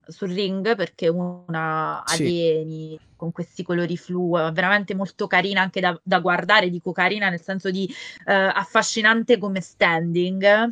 sul 0.06 0.30
ring 0.32 0.76
perché 0.76 1.08
è 1.08 1.10
una 1.10 2.04
Sì. 2.06 2.22
alieni 2.24 3.00
con 3.16 3.32
questi 3.32 3.64
colori 3.64 3.98
flu, 3.98 4.38
è 4.38 4.52
veramente 4.52 4.94
molto 4.94 5.26
carina 5.28 5.62
anche 5.62 5.80
da, 5.80 6.00
da 6.04 6.20
guardare, 6.20 6.70
dico 6.70 6.92
carina 6.92 7.30
nel 7.30 7.42
senso 7.42 7.72
di 7.72 7.92
eh, 8.26 8.34
affascinante 8.34 9.38
come 9.40 9.62
standing. 9.62 10.70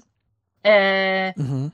Eh, 0.61 1.33
Mhm. 1.35 1.71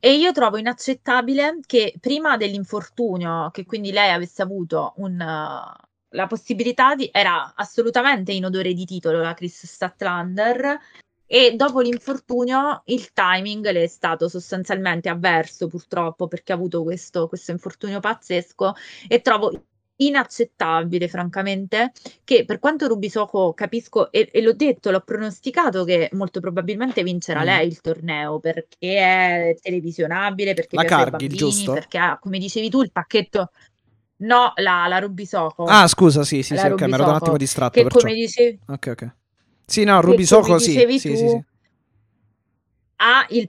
e 0.00 0.16
io 0.16 0.32
trovo 0.32 0.56
inaccettabile 0.58 1.60
che 1.66 1.94
prima 2.00 2.36
dell'infortunio, 2.36 3.50
che 3.52 3.64
quindi 3.64 3.90
lei 3.90 4.10
avesse 4.10 4.42
avuto 4.42 4.92
un, 4.96 5.18
uh, 5.18 5.83
la 6.14 6.26
possibilità 6.26 6.94
di... 6.94 7.08
era 7.12 7.52
assolutamente 7.54 8.32
in 8.32 8.44
odore 8.44 8.72
di 8.72 8.84
titolo 8.84 9.20
la 9.20 9.34
Chris 9.34 9.66
Statlander 9.66 10.78
e 11.26 11.54
dopo 11.56 11.80
l'infortunio 11.80 12.82
il 12.86 13.12
timing 13.12 13.70
le 13.70 13.84
è 13.84 13.86
stato 13.86 14.28
sostanzialmente 14.28 15.08
avverso 15.08 15.68
purtroppo 15.68 16.28
perché 16.28 16.52
ha 16.52 16.54
avuto 16.54 16.82
questo, 16.82 17.28
questo 17.28 17.50
infortunio 17.50 18.00
pazzesco 18.00 18.74
e 19.08 19.20
trovo 19.20 19.50
inaccettabile, 19.96 21.08
francamente, 21.08 21.92
che 22.24 22.44
per 22.44 22.58
quanto 22.58 22.88
Rubisoco 22.88 23.52
capisco 23.54 24.10
e, 24.10 24.28
e 24.32 24.42
l'ho 24.42 24.52
detto, 24.52 24.90
l'ho 24.90 25.00
pronosticato 25.00 25.84
che 25.84 26.08
molto 26.12 26.40
probabilmente 26.40 27.02
vincerà 27.02 27.42
Mm. 27.42 27.44
lei 27.44 27.66
il 27.68 27.80
torneo 27.80 28.40
perché 28.40 28.96
è 28.98 29.56
televisionabile, 29.60 30.54
perché 30.54 30.76
La 30.76 30.82
piace 30.82 30.96
Cargill, 30.96 31.18
bambini, 31.18 31.36
giusto? 31.36 31.72
perché 31.72 31.98
ha, 31.98 32.18
come 32.18 32.38
dicevi 32.38 32.68
tu, 32.68 32.82
il 32.82 32.90
pacchetto. 32.90 33.50
No, 34.16 34.52
la, 34.56 34.86
la 34.86 34.98
Rubisoco. 35.00 35.64
Ah, 35.64 35.86
scusa, 35.88 36.22
sì, 36.24 36.42
sì, 36.42 36.54
La 36.54 36.60
sì, 36.60 36.66
ok, 36.68 36.82
mi 36.82 36.92
ero 36.92 37.04
un 37.04 37.14
attimo 37.14 37.36
distratto, 37.36 37.74
che 37.76 37.82
perciò. 37.82 38.00
come 38.00 38.14
dicevi, 38.14 38.58
Ok, 38.66 38.86
ok. 38.92 39.10
Sì, 39.66 39.84
no, 39.84 40.00
Rubisoco 40.00 40.58
sì, 40.58 40.72
dicevi 40.72 40.98
sì, 41.00 41.08
tu 41.10 41.16
sì, 41.16 41.28
sì. 41.28 41.44
ha 42.96 43.26
il 43.30 43.48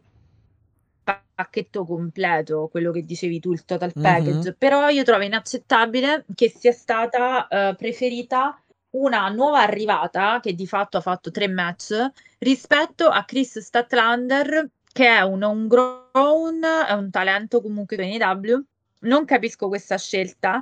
pacchetto 1.35 1.85
completo, 1.85 2.67
quello 2.71 2.91
che 2.91 3.01
dicevi 3.03 3.39
tu, 3.39 3.51
il 3.51 3.63
total 3.65 3.91
Mhm. 3.95 4.01
package, 4.01 4.53
però 4.53 4.89
io 4.89 5.03
trovo 5.03 5.23
inaccettabile 5.23 6.25
che 6.33 6.49
sia 6.49 6.71
stata 6.71 7.47
eh, 7.47 7.75
preferita 7.75 8.59
una 8.91 9.27
nuova 9.29 9.61
arrivata 9.61 10.39
che 10.41 10.53
di 10.55 10.65
fatto 10.65 10.97
ha 10.97 11.01
fatto 11.01 11.29
tre 11.29 11.47
match 11.49 11.93
rispetto 12.39 13.07
a 13.07 13.23
Chris 13.25 13.59
Statlander 13.59 14.69
che 14.93 15.07
è 15.07 15.19
un 15.21 15.43
homegrown, 15.43 16.63
è 16.87 16.93
un 16.93 17.09
talento 17.11 17.61
comunque 17.61 17.97
in 17.97 18.21
AEW. 18.23 18.63
Non 19.01 19.25
capisco 19.25 19.67
questa 19.67 19.97
scelta, 19.97 20.61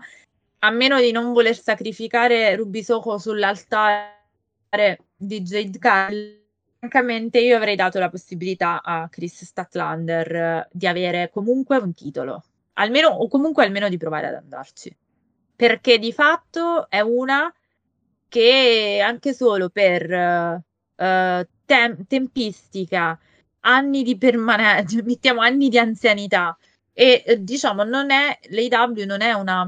a 0.59 0.69
meno 0.71 0.99
di 0.99 1.11
non 1.11 1.33
voler 1.33 1.57
sacrificare 1.57 2.55
Rubisoco 2.55 3.17
sull'altare 3.17 4.97
di 5.15 5.41
Jade 5.41 5.77
Cargill. 5.77 6.41
Francamente, 6.79 7.39
io 7.39 7.55
avrei 7.55 7.75
dato 7.75 7.99
la 7.99 8.09
possibilità 8.09 8.81
a 8.81 9.07
Chris 9.09 9.45
Statlander 9.45 10.35
eh, 10.35 10.67
di 10.71 10.87
avere 10.87 11.29
comunque 11.31 11.77
un 11.77 11.93
titolo, 11.93 12.43
almeno 12.73 13.07
o 13.09 13.27
comunque 13.29 13.63
almeno 13.63 13.87
di 13.87 13.97
provare 13.97 14.27
ad 14.27 14.35
andarci. 14.35 14.93
Perché 15.55 15.97
di 15.97 16.11
fatto 16.11 16.89
è 16.89 16.99
una 16.99 17.53
che 18.27 19.01
anche 19.05 19.33
solo 19.33 19.69
per 19.69 20.11
eh, 20.11 21.47
tem- 21.65 22.05
tempistica, 22.07 23.17
anni 23.61 24.03
di 24.03 24.17
permanenza, 24.17 25.01
mettiamo 25.03 25.41
anni 25.41 25.69
di 25.69 25.77
anzianità 25.77 26.57
e 26.93 27.23
eh, 27.25 27.43
diciamo 27.43 27.83
non 27.83 28.11
è 28.11 28.37
l'AEW 28.49 29.05
non 29.05 29.21
è 29.21 29.33
una 29.33 29.67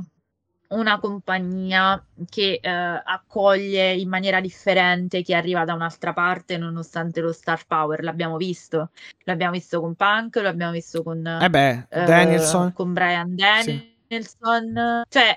una 0.67 0.99
compagnia 0.99 2.03
che 2.29 2.59
eh, 2.61 2.69
accoglie 2.69 3.93
in 3.93 4.09
maniera 4.09 4.41
differente 4.41 5.21
chi 5.21 5.33
arriva 5.33 5.63
da 5.63 5.73
un'altra 5.73 6.13
parte 6.13 6.57
nonostante 6.57 7.21
lo 7.21 7.31
star 7.31 7.65
power. 7.67 8.03
L'abbiamo 8.03 8.37
visto, 8.37 8.89
l'abbiamo 9.23 9.53
visto 9.53 9.79
con 9.79 9.95
Punk, 9.95 10.37
l'abbiamo 10.37 10.71
visto 10.71 11.03
con, 11.03 11.25
Eh 11.25 11.49
beh, 11.49 11.87
eh, 11.89 12.03
Danielson. 12.05 12.73
con 12.73 12.93
Brian 12.93 13.35
Sì. 13.61 13.95
Danielson. 14.07 15.03
Cioè, 15.07 15.35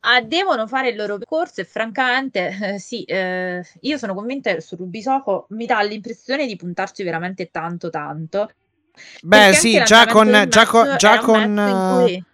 ah, 0.00 0.20
devono 0.22 0.66
fare 0.66 0.88
il 0.90 0.96
loro 0.96 1.18
percorso 1.18 1.60
e 1.60 1.64
francamente, 1.64 2.74
eh, 2.74 2.78
sì, 2.78 3.04
eh, 3.04 3.62
io 3.80 3.98
sono 3.98 4.14
convinta 4.14 4.52
che 4.52 4.60
su 4.60 4.76
Rubisoco 4.76 5.46
mi 5.50 5.66
dà 5.66 5.80
l'impressione 5.82 6.46
di 6.46 6.56
puntarci 6.56 7.02
veramente 7.02 7.50
tanto 7.50 7.88
tanto. 7.90 8.50
Beh, 9.22 9.52
sì, 9.54 9.80
già 9.84 10.06
con, 10.06 10.46
già 10.48 10.66
con, 10.66 10.94
già 10.98 11.18
con, 11.18 11.58
eh, 11.58 12.04
cui- 12.04 12.24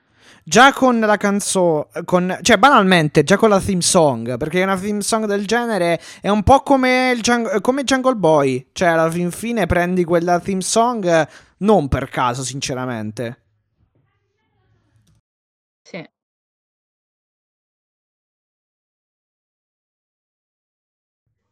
già 0.44 0.72
con 0.72 1.00
la 1.00 1.16
canzone, 1.16 1.86
con, 2.04 2.38
cioè 2.42 2.56
banalmente, 2.58 3.22
già 3.24 3.36
con 3.36 3.48
la 3.48 3.60
theme 3.60 3.82
song, 3.82 4.36
perché 4.36 4.62
una 4.62 4.76
theme 4.76 5.00
song 5.00 5.26
del 5.26 5.46
genere 5.46 6.00
è 6.20 6.28
un 6.28 6.42
po' 6.42 6.60
come, 6.60 7.12
il 7.14 7.22
Jung- 7.22 7.60
come 7.60 7.84
Jungle 7.84 8.14
Boy, 8.16 8.68
cioè 8.72 8.88
alla 8.88 9.10
fin 9.10 9.30
fine 9.30 9.66
prendi 9.66 10.04
quella 10.04 10.38
theme 10.40 10.60
song 10.62 11.28
non 11.58 11.88
per 11.88 12.08
caso, 12.08 12.42
sinceramente. 12.42 13.43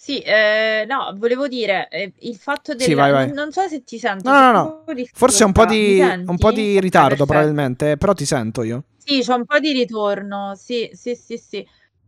Sì, 0.02 0.18
eh, 0.18 0.84
no, 0.88 1.14
volevo 1.16 1.46
dire, 1.46 1.86
eh, 1.88 2.12
il 2.22 2.34
fatto 2.34 2.74
del... 2.74 2.88
Sì, 2.88 2.94
vai, 2.94 3.12
vai. 3.12 3.30
Non, 3.30 3.52
so 3.52 3.68
se 3.68 3.84
ti 3.84 4.00
sento. 4.00 4.28
No, 4.28 4.40
no, 4.40 4.50
no. 4.50 4.84
Forse 5.12 5.44
un 5.44 5.52
po' 5.52 5.64
di, 5.64 6.00
un 6.00 6.36
po' 6.38 6.50
di 6.50 6.80
ritardo 6.80 7.10
perfetto. 7.10 7.24
probabilmente, 7.24 7.90
eh, 7.92 7.96
però 7.96 8.12
ti 8.12 8.26
sento 8.26 8.64
io. 8.64 8.82
Sì, 8.96 9.20
c'è 9.20 9.32
un 9.32 9.44
po' 9.44 9.60
di 9.60 9.70
ritorno, 9.70 10.56
sì, 10.56 10.90
sì, 10.92 11.14
sì, 11.14 11.38
sì. 11.38 11.64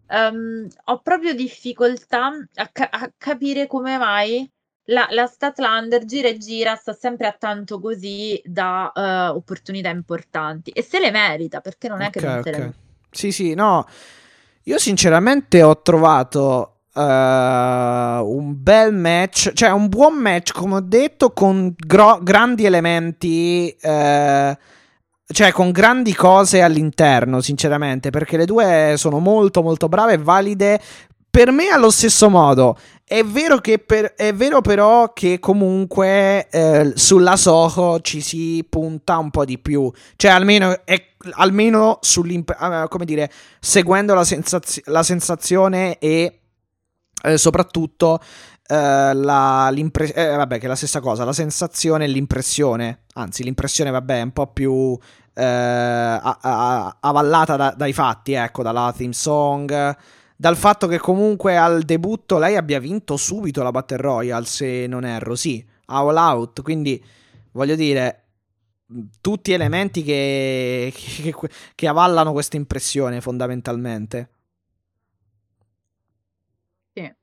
Ehm, 0.09 0.67
ho 0.87 0.99
proprio 1.03 1.35
difficoltà 1.35 2.33
a, 2.55 2.69
ca- 2.73 2.89
a 2.91 3.13
capire 3.17 3.69
come 3.69 3.97
mai 3.97 4.51
la, 4.87 5.07
la 5.11 5.27
Statlander 5.27 6.05
gira 6.05 6.27
e 6.27 6.37
gira, 6.37 6.75
sta 6.75 6.95
sempre 6.95 7.29
a 7.29 7.33
tanto 7.39 7.79
così 7.79 8.43
da 8.45 8.91
eh, 8.93 9.29
opportunità 9.29 9.91
importanti. 9.91 10.71
E 10.71 10.83
se 10.83 10.99
le 10.99 11.13
merita, 11.13 11.61
perché 11.61 11.87
non 11.87 12.01
è 12.01 12.11
che 12.11 12.19
Ok, 12.19 12.25
non 12.25 12.43
se 12.43 12.51
le 12.51 12.57
ok. 12.57 12.73
Sì, 13.13 13.31
sì, 13.31 13.55
no. 13.55 13.87
Io 14.65 14.79
sinceramente 14.79 15.63
ho 15.63 15.81
trovato 15.81 16.74
eh, 16.95 18.21
un 18.23 18.55
bel 18.57 18.95
match, 18.95 19.53
cioè 19.53 19.71
un 19.71 19.89
buon 19.89 20.15
match, 20.15 20.53
come 20.53 20.77
ho 20.77 20.81
detto, 20.81 21.33
con 21.33 21.75
gro- 21.77 22.21
grandi 22.23 22.65
elementi, 22.65 23.69
eh, 23.81 24.59
cioè 25.27 25.53
con 25.53 25.71
grandi 25.73 26.15
cose 26.15 26.63
all'interno, 26.63 27.41
sinceramente, 27.41 28.11
perché 28.11 28.37
le 28.37 28.47
due 28.47 28.95
sono 28.97 29.19
molto, 29.19 29.63
molto 29.63 29.89
brave 29.89 30.15
e 30.15 30.19
valide. 30.19 30.81
Per 31.31 31.51
me 31.51 31.69
allo 31.69 31.91
stesso 31.91 32.31
modo. 32.31 32.77
È 33.07 33.23
vero, 33.25 33.61
per- 33.61 34.15
è 34.15 34.33
vero 34.33 34.61
però 34.61 35.13
che 35.13 35.39
comunque 35.41 36.49
eh, 36.49 36.93
sulla 36.95 37.37
Soho 37.37 38.01
ci 38.01 38.21
si 38.21 38.65
punta 38.69 39.19
un 39.19 39.31
po' 39.31 39.45
di 39.45 39.59
più. 39.59 39.91
Cioè, 40.17 40.31
almeno, 40.31 40.85
è, 40.85 41.03
almeno 41.33 41.99
eh, 42.01 42.87
come 42.89 43.05
dire, 43.05 43.31
seguendo 43.59 44.15
la, 44.15 44.25
sensaz- 44.25 44.87
la 44.87 45.03
sensazione 45.03 45.99
e 45.99 46.44
eh, 47.25 47.39
soprattutto 47.39 48.21
eh, 48.67 49.15
la, 49.15 49.71
eh, 49.71 50.37
vabbè, 50.37 50.59
che 50.59 50.65
è 50.67 50.69
la 50.69 50.75
stessa 50.77 51.01
cosa, 51.01 51.25
la 51.25 51.33
sensazione 51.33 52.05
e 52.05 52.09
l'impressione. 52.09 53.01
Anzi, 53.15 53.43
l'impressione, 53.45 53.91
vabbè, 53.91 54.19
è 54.19 54.23
un 54.23 54.33
po' 54.33 54.47
più 54.49 54.99
eh, 55.35 55.43
a- 55.45 56.97
avallata 57.01 57.57
da- 57.57 57.75
dai 57.77 57.93
fatti, 57.93 58.33
ecco, 58.33 58.63
dalla 58.63 58.93
theme 58.97 59.13
song. 59.13 59.97
Dal 60.37 60.57
fatto 60.57 60.87
che 60.87 60.99
comunque 60.99 61.57
al 61.57 61.83
debutto 61.83 62.39
lei 62.39 62.57
abbia 62.57 62.79
vinto 62.81 63.17
subito 63.17 63.63
la 63.63 63.71
Battle 63.71 63.97
Royale, 63.99 64.45
se 64.47 64.87
non 64.87 65.05
erro, 65.05 65.35
sì, 65.37 65.65
all 65.87 66.17
out. 66.17 66.63
Quindi 66.63 67.03
voglio 67.53 67.77
dire, 67.77 68.23
tutti 69.21 69.53
elementi 69.53 70.03
che, 70.03 70.93
che, 70.95 71.35
che 71.75 71.87
avallano 71.89 72.33
questa 72.33 72.57
impressione 72.57 73.21
fondamentalmente. 73.21 74.29
Sì. 76.95 77.15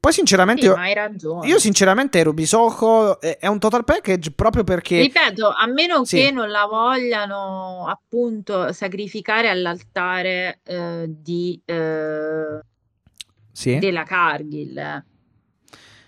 Poi 0.00 0.12
sinceramente 0.14 0.62
Sì, 0.62 0.68
io, 0.68 0.74
ma 0.76 0.82
hai 0.84 0.94
ragione. 0.94 1.46
io 1.46 1.58
sinceramente 1.58 2.22
Rubisoco 2.22 3.20
è, 3.20 3.36
è 3.38 3.46
un 3.48 3.58
total 3.58 3.84
package 3.84 4.30
proprio 4.32 4.64
perché 4.64 4.98
Ripeto, 4.98 5.46
a 5.48 5.66
meno 5.66 6.04
Sì. 6.06 6.16
che 6.16 6.30
non 6.30 6.48
la 6.50 6.64
vogliano 6.64 7.86
appunto 7.86 8.72
sacrificare 8.72 9.50
all'altare 9.50 10.60
eh, 10.64 11.04
di, 11.06 11.60
eh, 11.66 12.60
sì. 13.52 13.78
della 13.78 14.04
Cargill. 14.04 14.78
eh. 14.78 15.04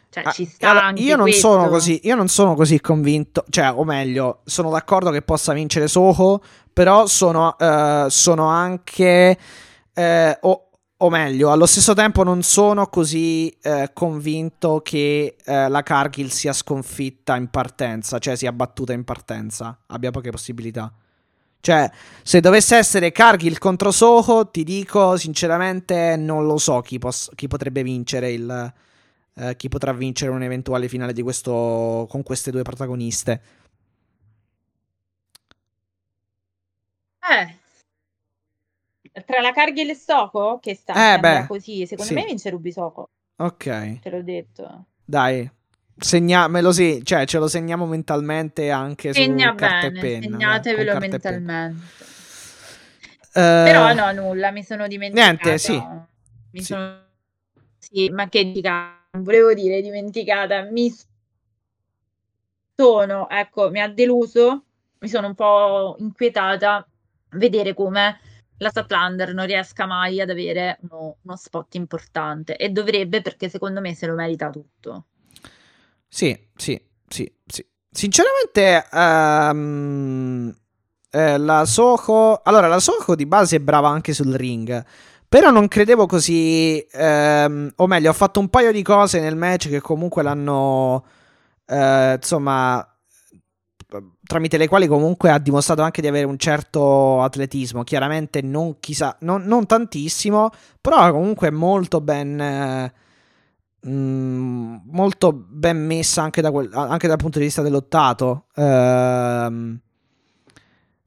Cioè, 0.09 0.25
Ah, 0.27 0.31
ci 0.31 0.45
sta 0.47 0.71
allora, 0.71 0.87
anche 0.87 1.03
io 1.03 1.17
non 1.17 1.31
sono 1.33 1.69
questo. 1.69 1.73
così, 1.73 2.01
io 2.05 2.15
non 2.15 2.29
sono 2.29 2.55
così 2.55 2.81
convinto, 2.81 3.45
cioè, 3.51 3.73
o 3.75 3.85
meglio, 3.85 4.41
sono 4.45 4.71
d'accordo 4.71 5.11
che 5.11 5.23
possa 5.23 5.53
vincere 5.55 5.87
Soho, 5.89 6.43
però 6.73 7.07
sono, 7.07 7.57
eh, 7.59 8.07
sono 8.09 8.47
anche, 8.47 9.39
eh, 9.95 10.39
o 11.05 11.11
meglio, 11.11 11.51
allo 11.51 11.67
stesso 11.67 11.95
tempo 11.95 12.23
non 12.23 12.43
sono 12.43 12.87
così 12.87 13.49
eh, 13.63 13.91
convinto 13.93 14.81
che 14.83 15.37
eh, 15.45 15.69
la 15.69 15.83
Cargill 15.83 16.29
sia 16.29 16.53
sconfitta 16.53 17.35
in 17.37 17.49
partenza, 17.49 18.19
cioè 18.19 18.37
sia 18.37 18.53
battuta 18.53 18.93
in 18.93 19.03
partenza, 19.03 19.81
abbia 19.87 20.13
poche 20.13 20.31
possibilità. 20.31 20.93
Cioè, 21.61 21.91
se 22.23 22.41
dovesse 22.41 22.77
essere 22.77 23.11
Cargill 23.13 23.59
contro 23.59 23.91
Soho, 23.91 24.49
ti 24.51 24.63
dico 24.65 25.17
sinceramente 25.17 26.17
non 26.17 26.47
lo 26.47 26.59
so 26.59 26.81
chi, 26.81 26.99
pos- 26.99 27.31
chi 27.35 27.49
potrebbe 27.49 27.83
vincere 27.83 28.31
il, 28.33 28.73
eh, 29.35 29.57
chi 29.57 29.69
potrà 29.69 29.93
vincere 29.93 30.31
un 30.31 30.43
eventuale 30.43 30.89
finale 30.89 31.13
di 31.13 31.23
questo 31.23 32.07
con 32.09 32.23
queste 32.23 32.51
due 32.53 32.63
protagoniste. 32.63 33.43
Eh. 37.21 37.62
Tra 39.27 39.41
la 39.41 39.53
Cargill 39.53 39.91
e 39.91 39.95
Soko, 39.95 40.59
che 40.59 40.75
sta 40.75 41.15
Eh, 41.15 41.19
beh, 41.21 41.47
così, 41.47 41.87
secondo 41.87 42.13
sì. 42.13 42.19
me 42.19 42.25
vince 42.27 42.51
Rubisoco, 42.51 43.11
Ok, 43.37 43.99
te 44.01 44.11
l'ho 44.11 44.23
detto. 44.23 44.87
dai. 45.05 45.51
Segnamelo 45.95 46.73
sì, 46.73 47.01
cioè 47.05 47.27
ce 47.27 47.39
lo 47.39 47.47
segniamo 47.47 47.87
mentalmente 47.87 48.71
anche 48.71 49.13
Segna 49.13 49.51
su 49.51 49.55
carta 49.57 49.87
bene, 49.87 49.99
e 49.99 50.01
penna. 50.01 50.21
segnatevelo 50.39 50.91
carta 50.93 51.17
e 51.17 51.21
penna. 51.21 51.69
mentalmente. 51.69 52.05
Eh, 53.35 53.63
Però 53.63 53.93
no, 53.95 54.13
nulla, 54.13 54.51
mi 54.51 54.63
sono 54.65 54.87
dimenticata. 54.89 55.49
Niente, 55.51 55.59
sì. 55.59 55.73
Mi 56.53 56.61
Sì. 56.61 56.65
sono... 56.65 57.01
Sì, 57.79 58.09
ma 58.11 58.29
che 58.29 58.51
dica, 58.51 59.07
volevo 59.19 59.53
dire 59.55 59.81
dimenticata, 59.83 60.63
mi 60.63 60.91
sono, 62.75 63.29
ecco, 63.29 63.71
mi 63.71 63.81
ha 63.81 63.89
deluso, 63.89 64.65
mi 64.99 65.09
sono 65.09 65.29
un 65.29 65.35
po' 65.35 65.97
inquietata 65.99 66.87
vedere 67.31 67.75
come 67.75 68.19
la 68.63 68.71
Statlander 68.71 69.35
non 69.35 69.45
riesca 69.45 69.87
mai 69.87 70.21
ad 70.21 70.31
avere 70.31 70.79
uno, 70.89 71.17
uno 71.21 71.37
spot 71.37 71.75
importante 71.75 72.57
e 72.57 72.71
dovrebbe 72.71 73.21
perché 73.21 73.49
secondo 73.49 73.81
me 73.81 73.95
se 73.95 74.07
lo 74.07 74.15
merita 74.15 74.49
tutto. 74.51 75.07
Sì, 76.09 76.49
sì, 76.57 76.81
sì, 77.09 77.31
sì. 77.45 77.67
Sinceramente, 77.91 78.87
um, 78.93 80.55
eh, 81.11 81.39
la 81.39 81.65
Soho. 81.65 82.41
Allora, 82.43 82.69
la 82.69 82.81
Soho 82.81 83.15
di 83.15 83.27
base 83.27 83.57
è 83.57 83.61
brava 83.61 83.89
anche 83.89 84.13
sul 84.15 84.35
ring. 84.35 84.85
Però 85.29 85.51
non 85.51 85.69
credevo 85.69 86.07
così. 86.07 86.87
Ehm, 86.93 87.73
o 87.77 87.87
meglio, 87.87 88.11
ho 88.11 88.15
fatto 88.15 88.41
un 88.41 88.49
paio 88.49 88.73
di 88.73 88.83
cose 88.83 89.21
nel 89.21 89.37
match 89.37 89.69
che 89.69 89.81
comunque 89.81 90.23
l'hanno. 90.23 91.05
Eh, 91.67 92.15
insomma. 92.15 92.87
Tramite 94.25 94.57
le 94.57 94.69
quali 94.69 94.87
comunque 94.87 95.31
ha 95.31 95.39
dimostrato 95.39 95.83
anche 95.83 96.01
di 96.01 96.07
avere 96.07 96.27
un 96.27 96.39
certo 96.39 97.23
atletismo. 97.23 97.85
Chiaramente 97.85 98.41
non 98.43 98.79
chissà, 98.81 99.17
non, 99.21 99.45
non 99.45 99.67
tantissimo, 99.67 100.51
però 100.81 101.11
comunque 101.11 101.51
molto 101.51 102.01
ben. 102.01 102.41
Eh, 102.41 102.93
mm, 103.89 104.77
molto 104.91 105.33
ben 105.33 105.85
messa 105.85 106.23
anche, 106.23 106.41
da 106.41 106.51
quel, 106.51 106.71
anche, 106.73 107.09
dal 107.09 107.19
punto 107.19 107.39
di 107.39 107.45
vista 107.45 107.63
dell'ottato. 107.63 108.47
Ehm 108.55 109.81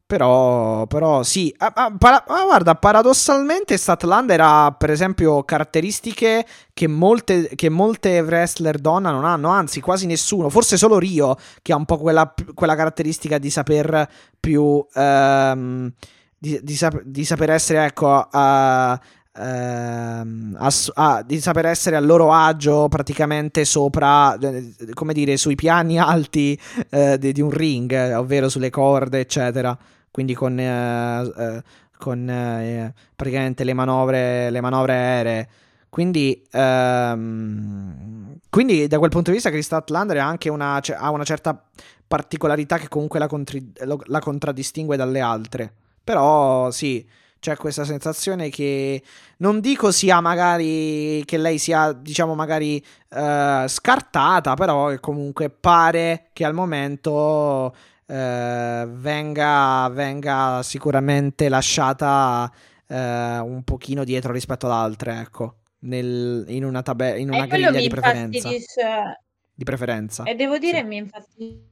però, 0.08 0.86
però 0.86 1.24
sì, 1.24 1.54
ah, 1.58 1.72
ah, 1.74 1.96
para- 1.98 2.24
ah, 2.28 2.44
guarda, 2.44 2.76
paradossalmente 2.76 3.76
Statlander 3.76 4.40
ha 4.42 4.76
per 4.78 4.92
esempio 4.92 5.44
caratteristiche 5.44 6.46
che 6.74 6.88
molte, 6.88 7.50
che 7.56 7.70
molte 7.70 8.20
wrestler 8.22 8.78
donna 8.78 9.10
non 9.10 9.26
hanno, 9.26 9.50
anzi 9.50 9.82
quasi 9.82 10.06
nessuno, 10.06 10.50
forse 10.50 10.78
solo 10.78 11.00
Rio 11.00 11.36
che 11.62 11.74
ha 11.74 11.76
un 11.76 11.86
po' 11.86 11.98
quella, 11.98 12.32
quella 12.54 12.76
caratteristica 12.76 13.38
di 13.38 13.50
saper 13.50 14.08
più... 14.40 14.86
Ehm, 14.94 15.92
di, 16.38 16.60
di, 16.62 16.76
sap- 16.76 17.02
di, 17.04 17.26
saper 17.26 17.50
essere, 17.50 17.86
ecco, 17.86 18.28
uh, 18.32 19.00
Ehm, 19.38 20.56
ass- 20.60 20.92
ah, 20.94 21.22
di 21.22 21.42
saper 21.42 21.66
essere 21.66 21.98
a 21.98 22.00
loro 22.00 22.32
agio 22.32 22.88
praticamente 22.88 23.66
sopra, 23.66 24.38
come 24.94 25.12
dire, 25.14 25.36
sui 25.36 25.56
piani 25.56 26.00
alti 26.00 26.58
eh, 26.90 27.18
di, 27.18 27.34
di, 27.34 27.42
un 27.42 27.50
ring, 27.50 28.14
ovvero 28.16 28.48
sulle 28.48 28.70
corde, 28.70 29.20
eccetera 29.20 29.78
quindi 30.16 30.34
con, 30.34 30.58
eh, 30.58 31.24
eh, 31.38 31.64
con 31.98 32.30
eh, 32.30 32.94
praticamente 33.18 33.66
le 33.66 33.74
manovre, 33.74 34.50
le 34.50 34.62
manovre 34.62 34.94
aeree. 34.94 35.50
Quindi, 35.90 36.42
ehm, 36.52 38.38
quindi, 38.50 38.88
da 38.88 38.98
quel 38.98 39.10
punto 39.10 39.32
di 39.32 39.36
vista 39.36 39.50
Chris 39.50 39.66
Statlander 39.66 40.20
anche 40.20 40.48
una, 40.48 40.82
ha 40.82 41.10
una 41.10 41.26
certa 41.26 41.62
particolarità 42.08 42.78
che 42.78 42.88
comunque 42.88 43.20
la, 43.20 43.28
contri- 43.28 43.74
la 44.06 44.20
contraddistingue 44.20 44.96
dalle 44.96 45.20
altre. 45.20 45.74
Però 46.02 46.72
sì, 46.72 47.06
c'è 47.42 47.58
questa 47.58 47.84
sensazione 47.84 48.48
che 48.48 49.04
non 49.40 49.60
dico 49.60 49.92
sia 49.92 50.22
magari 50.22 51.24
che 51.26 51.38
lei 51.38 51.58
sia, 51.58 51.92
diciamo, 51.92 52.36
magari 52.36 52.82
uh, 53.10 53.68
scartata, 53.68 54.54
però 54.54 54.98
comunque 55.02 55.50
pare 55.50 56.30
che 56.32 56.46
al 56.46 56.54
momento 56.54 57.76
eh, 58.06 58.86
venga, 58.88 59.90
venga, 59.90 60.62
sicuramente 60.64 61.50
lasciata 61.50 62.52
eh, 62.88 63.40
un 63.40 63.64
pochino 63.64 64.04
dietro 64.04 64.32
rispetto 64.32 64.68
ad 64.68 64.74
altre, 64.74 65.20
ecco, 65.20 65.56
nel, 65.80 66.46
in 66.48 66.64
una, 66.64 66.82
tabe- 66.82 67.20
in 67.20 67.30
una 67.32 67.46
griglia 67.46 67.72
di 67.72 67.88
preferenza. 67.88 68.50
Di 69.58 69.64
preferenza. 69.64 70.24
E 70.24 70.36
devo 70.36 70.58
dire 70.58 70.80
sì. 70.80 70.84
mi 70.84 70.98
infastidisce 70.98 71.64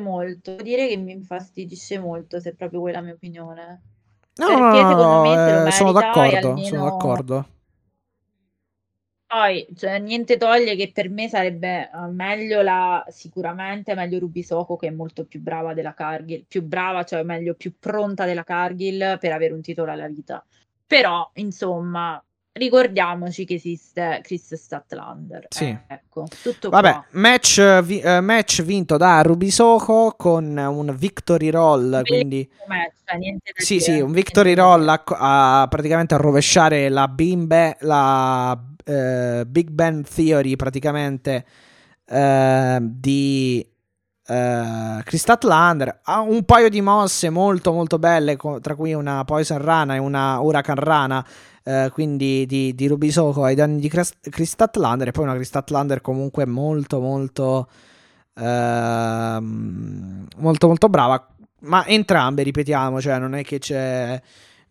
molto, 0.00 0.52
devo 0.52 0.62
dire 0.62 0.88
che 0.88 0.96
mi 0.96 1.12
infastidisce 1.12 1.98
molto 1.98 2.40
se 2.40 2.50
è 2.50 2.54
proprio 2.54 2.80
quella 2.80 2.98
la 2.98 3.04
mia 3.04 3.14
opinione. 3.14 3.82
No, 4.36 4.46
Perché 4.46 4.82
no, 4.82 4.88
secondo 4.88 5.20
me 5.22 5.66
eh, 5.66 5.70
sono 5.70 5.92
d'accordo, 5.92 6.48
almeno... 6.48 6.66
sono 6.66 6.84
d'accordo. 6.84 7.46
Poi, 9.26 9.66
cioè, 9.76 9.98
niente 9.98 10.36
toglie 10.36 10.76
che 10.76 10.92
per 10.92 11.08
me 11.08 11.28
sarebbe 11.28 11.90
uh, 11.92 12.10
meglio 12.10 12.62
la, 12.62 13.04
sicuramente 13.08 13.94
meglio 13.94 14.18
Ruby 14.18 14.42
Soko 14.42 14.76
che 14.76 14.88
è 14.88 14.90
molto 14.90 15.24
più 15.24 15.40
brava 15.40 15.74
della 15.74 15.94
Cargill, 15.94 16.44
più 16.46 16.62
brava, 16.62 17.04
cioè 17.04 17.22
meglio 17.22 17.54
più 17.54 17.74
pronta 17.78 18.26
della 18.26 18.44
Cargill 18.44 19.18
per 19.18 19.32
avere 19.32 19.54
un 19.54 19.62
titolo 19.62 19.90
alla 19.90 20.06
vita. 20.06 20.44
Però, 20.86 21.28
insomma, 21.34 22.22
ricordiamoci 22.52 23.44
che 23.44 23.54
esiste 23.54 24.20
Chris 24.22 24.54
Statlander. 24.54 25.46
Sì. 25.48 25.64
Eh, 25.64 25.80
ecco, 25.88 26.26
tutto 26.42 26.68
Vabbè, 26.68 27.04
match, 27.12 27.80
vi- 27.82 28.02
uh, 28.04 28.20
match, 28.20 28.62
vinto 28.62 28.96
da 28.96 29.22
Ruby 29.22 29.50
Soko 29.50 30.14
con 30.16 30.56
un 30.56 30.94
victory 30.96 31.50
roll, 31.50 32.02
quindi... 32.04 32.48
Match, 32.68 32.92
cioè, 33.04 33.18
sì, 33.54 33.78
dire. 33.78 33.84
sì, 33.84 34.00
un 34.00 34.12
victory 34.12 34.54
roll 34.54 34.86
a, 34.86 35.02
a, 35.06 35.66
praticamente 35.68 36.14
a 36.14 36.18
rovesciare 36.18 36.88
la 36.88 37.08
bimbe, 37.08 37.78
la 37.80 38.56
uh, 38.84 39.44
Big 39.46 39.70
Bang 39.70 40.06
Theory 40.06 40.56
praticamente 40.56 41.44
uh, 42.06 42.78
di 42.80 43.66
uh, 44.28 45.02
Chris 45.02 45.20
Statlander. 45.20 46.00
Ha 46.02 46.20
un 46.20 46.44
paio 46.44 46.68
di 46.68 46.80
mosse 46.80 47.30
molto 47.30 47.72
molto 47.72 47.98
belle 47.98 48.36
tra 48.60 48.74
cui 48.74 48.92
una 48.92 49.24
Poison 49.24 49.58
Rana 49.58 49.94
e 49.94 49.98
una 49.98 50.40
Huracan 50.40 50.76
Rana 50.76 51.26
uh, 51.64 51.88
quindi 51.90 52.46
di, 52.46 52.74
di 52.74 52.86
Rubisoko 52.86 53.44
ai 53.44 53.54
danni 53.54 53.80
di 53.80 53.88
Chris, 53.88 54.12
Chris 54.20 54.50
Statlander. 54.50 55.08
E 55.08 55.12
poi 55.12 55.24
una 55.24 55.34
Chris 55.34 55.48
Statlander 55.48 56.00
comunque 56.00 56.46
molto 56.46 57.00
molto 57.00 57.68
uh, 58.34 58.42
molto 59.40 60.66
molto 60.66 60.88
brava. 60.88 61.28
Ma 61.60 61.86
entrambe 61.86 62.42
ripetiamo 62.42 63.00
cioè 63.00 63.18
non 63.18 63.34
è 63.34 63.42
che 63.42 63.58
c'è 63.58 64.20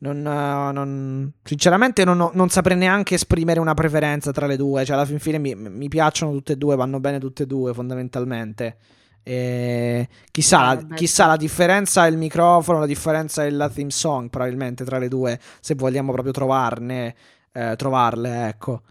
non, 0.04 0.22
non, 0.22 1.32
sinceramente 1.44 2.04
non, 2.04 2.30
non, 2.34 2.50
saprei 2.50 2.76
neanche 2.76 3.16
esprimere 3.16 3.62
una 3.62 3.74
preferenza 3.74 4.32
tra 4.32 4.48
le 4.48 4.58
due. 4.58 4.84
Cioè, 4.84 4.96
alla 4.96 5.06
fin 5.06 5.20
fine 5.20 5.38
mi, 5.38 5.56
mi 5.56 5.88
piacciono 5.88 6.34
tutte 6.34 6.54
e 6.54 6.56
due, 6.58 6.76
vanno 6.76 7.00
bene 7.00 7.20
tutte 7.20 7.44
e 7.44 7.46
due, 7.46 7.74
fondamentalmente. 7.74 8.78
E 9.24 10.10
chissà, 10.30 10.74
la, 10.74 10.86
chissà 10.94 11.28
la 11.28 11.38
differenza 11.38 12.06
è 12.06 12.10
il 12.10 12.18
microfono, 12.18 12.80
la 12.80 12.86
differenza 12.86 13.46
è 13.46 13.50
la 13.50 13.70
theme 13.70 13.92
song, 13.92 14.30
probabilmente 14.30 14.84
tra 14.84 14.98
le 14.98 15.08
due, 15.08 15.40
se 15.62 15.76
vogliamo 15.76 16.12
proprio 16.12 16.34
trovarne, 16.34 17.16
eh, 17.54 17.76
trovarle, 17.78 18.50
ecco. 18.50 18.82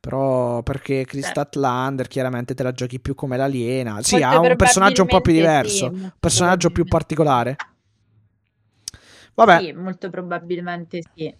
Però 0.00 0.62
perché 0.64 1.04
Chris 1.04 1.28
Statlander 1.28 2.08
chiaramente 2.08 2.54
te 2.54 2.64
la 2.64 2.72
giochi 2.72 2.98
più 2.98 3.14
come 3.14 3.36
l'aliena. 3.36 4.02
Sì, 4.02 4.20
ha 4.20 4.40
un 4.40 4.56
personaggio 4.56 5.02
un 5.02 5.08
po' 5.08 5.20
più 5.20 5.32
diverso, 5.32 5.86
un 5.86 6.12
personaggio 6.18 6.70
più 6.70 6.84
particolare. 6.84 7.56
Vabbè. 9.36 9.60
Sì, 9.60 9.72
molto 9.72 10.08
probabilmente 10.10 11.02
sì. 11.14 11.32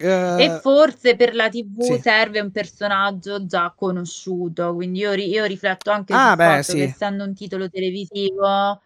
Uh, 0.00 0.38
e 0.38 0.58
forse 0.62 1.14
per 1.14 1.34
la 1.34 1.50
TV 1.50 1.82
sì. 1.82 1.98
serve 2.00 2.40
un 2.40 2.50
personaggio 2.50 3.44
già 3.44 3.74
conosciuto, 3.76 4.74
quindi 4.74 5.00
io, 5.00 5.12
io 5.12 5.44
rifletto 5.44 5.90
anche 5.90 6.14
ah, 6.14 6.28
sul 6.28 6.36
beh, 6.36 6.44
fatto 6.44 6.62
sì. 6.62 6.76
che 6.76 6.82
essendo 6.84 7.24
un 7.24 7.34
titolo 7.34 7.68
televisivo 7.68 8.80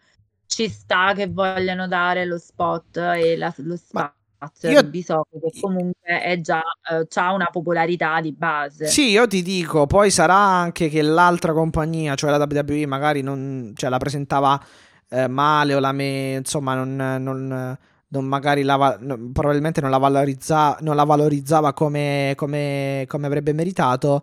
ci 0.47 0.69
sta 0.69 1.13
che 1.15 1.29
vogliano 1.29 1.87
dare 1.87 2.25
lo 2.25 2.37
spot 2.37 2.97
e 2.97 3.37
la, 3.37 3.53
lo 3.59 3.77
spazio 3.77 4.71
io... 4.71 4.83
Bisogno, 4.83 5.27
che 5.31 5.61
comunque 5.61 6.21
è 6.21 6.41
già 6.41 6.61
uh, 6.91 7.07
ha 7.15 7.33
una 7.33 7.49
popolarità 7.51 8.21
di 8.21 8.33
base. 8.33 8.87
Sì, 8.87 9.11
io 9.11 9.27
ti 9.27 9.43
dico, 9.43 9.87
poi 9.87 10.11
sarà 10.11 10.35
anche 10.35 10.89
che 10.89 11.01
l'altra 11.01 11.53
compagnia, 11.53 12.15
cioè 12.15 12.31
la 12.31 12.45
WWE, 12.45 12.87
magari 12.87 13.23
non, 13.23 13.73
cioè, 13.75 13.89
la 13.89 13.99
presentava 13.99 14.61
eh, 15.09 15.29
male 15.29 15.75
o 15.75 15.79
la 15.79 15.93
me, 15.93 16.35
insomma, 16.35 16.75
non, 16.75 17.23
non 17.23 17.79
non 18.15 18.27
magari 18.27 18.63
la, 18.63 18.99
probabilmente 19.33 19.81
non 19.81 19.91
la, 19.91 19.99
valorizza, 19.99 20.79
non 20.81 20.95
la 20.95 21.05
valorizzava 21.05 21.73
come, 21.73 22.35
come, 22.37 23.05
come, 23.09 23.27
avrebbe 23.27 23.53
meritato. 23.53 24.23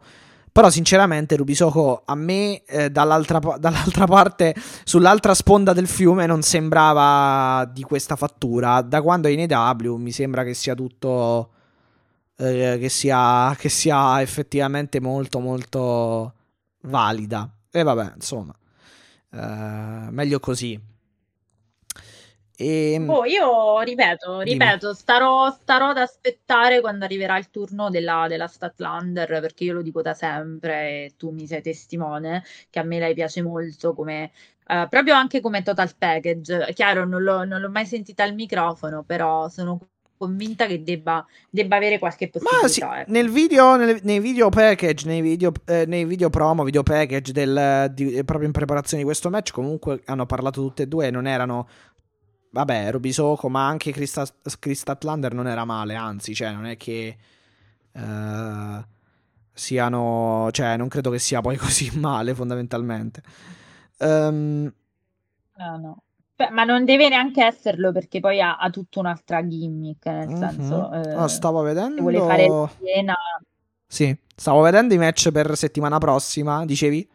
Però, 0.52 0.70
sinceramente, 0.70 1.36
Rubisoko 1.36 2.04
a 2.06 2.16
me, 2.16 2.64
eh, 2.64 2.90
dall'altra, 2.90 3.40
dall'altra, 3.58 4.06
parte, 4.06 4.56
sull'altra 4.84 5.34
sponda 5.34 5.74
del 5.74 5.88
fiume, 5.88 6.26
non 6.26 6.42
sembrava 6.42 7.66
di 7.72 7.84
questa 7.84 8.16
fattura. 8.16 8.82
Da 8.82 9.02
quando 9.02 9.28
è 9.28 9.32
in 9.32 9.40
EW, 9.40 9.96
mi 9.96 10.12
sembra 10.12 10.44
che 10.44 10.54
sia 10.54 10.76
tutto. 10.76 11.52
Eh, 12.38 12.78
che, 12.80 12.90
sia, 12.90 13.56
che 13.58 13.70
sia 13.70 14.22
effettivamente 14.22 15.00
molto, 15.00 15.40
molto 15.40 16.34
valida. 16.82 17.50
E 17.70 17.84
vabbè, 17.84 18.14
insomma, 18.16 18.54
eh, 19.32 20.12
meglio 20.12 20.40
così. 20.40 20.80
E... 22.62 22.94
Ehm, 22.94 23.06
boh, 23.06 23.26
io 23.26 23.80
ripeto, 23.80 24.42
ripeto, 24.42 24.94
starò, 24.94 25.50
starò, 25.52 25.90
ad 25.90 25.98
aspettare 25.98 26.80
quando 26.80 27.06
arriverà 27.06 27.38
il 27.38 27.50
turno 27.50 27.90
della, 27.90 28.28
della 28.30 28.48
Statlander, 28.48 29.40
perché 29.40 29.64
io 29.64 29.74
lo 29.74 29.82
dico 29.82 30.04
da 30.04 30.14
sempre 30.14 31.06
e 31.06 31.14
tu 31.18 31.32
mi 31.32 31.48
sei 31.48 31.62
testimone, 31.62 32.44
che 32.70 32.80
a 32.80 32.84
me 32.84 33.00
lei 33.00 33.14
piace 33.16 33.42
molto 33.42 33.94
come... 33.94 34.32
Uh, 34.68 34.88
proprio 34.88 35.16
anche 35.16 35.42
come 35.42 35.64
total 35.64 35.92
package. 35.98 36.72
Chiaro, 36.74 37.06
non 37.06 37.24
l'ho, 37.24 37.44
non 37.44 37.60
l'ho 37.60 37.70
mai 37.70 37.86
sentita 37.86 38.24
al 38.24 38.34
microfono, 38.34 39.04
però 39.04 39.50
sono 39.50 39.80
convinta 40.22 40.68
che 40.68 40.84
debba, 40.84 41.26
debba 41.50 41.78
avere 41.78 41.98
qualche 41.98 42.30
possibilità. 42.30 42.62
Ma 42.62 42.68
sì, 42.68 42.82
ecco. 42.82 43.12
nel 43.12 43.32
video, 43.32 43.76
nel, 43.76 44.00
nei 44.04 44.20
video 44.20 44.50
package, 44.50 45.08
nei 45.08 45.20
video, 45.20 45.52
eh, 45.66 45.86
nei 45.88 46.06
video 46.06 46.30
promo, 46.30 46.64
video 46.64 46.84
package 46.84 47.32
del, 47.32 47.92
di, 47.92 48.24
proprio 48.24 48.46
in 48.46 48.54
preparazione 48.54 49.02
di 49.02 49.10
questo 49.10 49.32
match, 49.32 49.52
comunque 49.52 50.02
hanno 50.06 50.28
parlato 50.28 50.62
tutte 50.62 50.84
e 50.84 50.88
due 50.88 51.10
non 51.10 51.26
erano 51.26 51.68
vabbè, 52.52 52.92
Ruby 52.92 53.12
Soko, 53.12 53.50
ma 53.50 53.68
anche 53.68 53.92
Krista, 53.92 54.26
Krista 54.60 54.98
Lander 55.02 55.34
non 55.34 55.48
era 55.48 55.66
male, 55.66 55.96
anzi, 55.96 56.36
cioè, 56.36 56.52
non 56.52 56.66
è 56.66 56.78
che 56.78 57.18
eh, 57.92 58.86
siano, 59.54 60.50
cioè, 60.52 60.78
non 60.78 60.88
credo 60.88 61.10
che 61.10 61.20
sia 61.20 61.42
poi 61.42 61.58
così 61.58 61.98
male, 61.98 62.36
fondamentalmente. 62.36 63.22
Um, 64.00 64.72
no, 65.58 65.78
no. 65.78 66.04
ma 66.52 66.64
non 66.64 66.86
deve 66.86 67.08
neanche 67.10 67.44
esserlo 67.44 67.92
perché 67.92 68.20
poi 68.20 68.42
ha, 68.42 68.58
ha 68.58 68.70
tutta 68.70 69.00
un'altra 69.00 69.46
gimmick, 69.46 70.06
nel 70.06 70.28
uh-huh. 70.28 70.38
senso... 70.38 70.92
Eh, 70.92 71.16
oh, 71.16 71.28
stavo 71.28 71.62
vedendo... 71.62 72.02
Vuole 72.02 72.20
fare 72.20 72.48
la 72.48 73.16
Sì, 73.88 74.16
stavo 74.36 74.62
vedendo 74.62 74.94
i 74.94 74.98
match 74.98 75.32
per 75.32 75.56
settimana 75.56 75.98
prossima, 76.00 76.66
dicevi? 76.66 77.08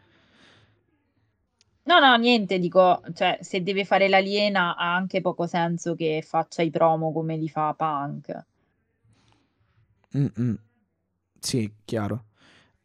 No, 1.87 1.99
no, 1.99 2.17
niente, 2.17 2.59
dico, 2.59 3.01
cioè, 3.13 3.39
se 3.41 3.63
deve 3.63 3.85
fare 3.85 4.09
l'aliena 4.09 4.75
ha 4.75 4.93
anche 4.93 5.21
poco 5.21 5.47
senso 5.47 5.95
che 5.95 6.21
faccia 6.21 6.61
i 6.61 6.69
promo 6.69 7.13
come 7.13 7.37
li 7.37 7.47
fa 7.47 7.73
Punk. 7.77 8.45
Mm-mm. 10.17 10.57
Sì, 11.39 11.73
chiaro. 11.85 12.25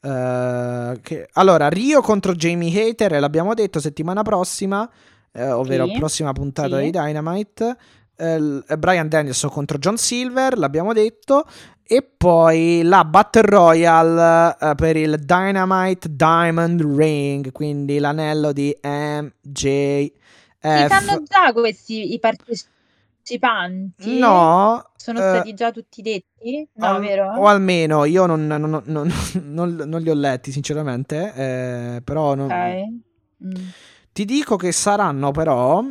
Uh, 0.00 1.00
che... 1.00 1.28
Allora, 1.32 1.68
Rio 1.68 2.00
contro 2.00 2.34
Jamie 2.34 2.90
Hater, 2.90 3.18
l'abbiamo 3.18 3.54
detto 3.54 3.80
settimana 3.80 4.22
prossima, 4.22 4.88
eh, 5.32 5.50
ovvero 5.50 5.86
sì, 5.86 5.98
prossima 5.98 6.32
puntata 6.32 6.78
sì. 6.78 6.84
di 6.84 6.90
Dynamite. 6.90 7.76
Uh, 8.14 8.62
Brian 8.78 9.08
Danielson 9.08 9.50
contro 9.50 9.78
John 9.78 9.96
Silver, 9.96 10.56
l'abbiamo 10.56 10.92
detto. 10.92 11.44
E 11.84 12.02
poi 12.02 12.82
la 12.84 13.04
Battle 13.04 13.42
Royale 13.42 14.56
uh, 14.58 14.74
per 14.74 14.96
il 14.96 15.18
Dynamite 15.18 16.14
Diamond 16.14 16.80
Ring, 16.96 17.52
quindi 17.52 17.98
l'anello 17.98 18.52
di 18.52 18.74
MJF. 18.82 20.10
Si 20.58 20.86
sanno 20.88 21.22
già 21.24 21.52
questi 21.52 22.14
i 22.14 22.20
partecipanti? 22.20 24.18
No. 24.18 24.90
Sono 24.96 25.18
uh, 25.18 25.22
stati 25.22 25.54
già 25.54 25.72
tutti 25.72 26.00
detti? 26.00 26.68
No, 26.74 26.94
o, 26.94 26.98
vero? 27.00 27.34
O 27.34 27.46
almeno 27.46 28.04
io 28.04 28.26
non, 28.26 28.46
non, 28.46 28.82
non, 28.84 29.12
non, 29.42 30.00
li 30.00 30.08
ho 30.08 30.14
letti, 30.14 30.52
sinceramente. 30.52 31.32
Eh, 31.34 32.00
però 32.02 32.34
non... 32.34 32.50
Ok. 32.50 33.44
Mm. 33.44 33.68
Ti 34.12 34.24
dico 34.24 34.56
che 34.56 34.72
saranno 34.72 35.30
però... 35.32 35.84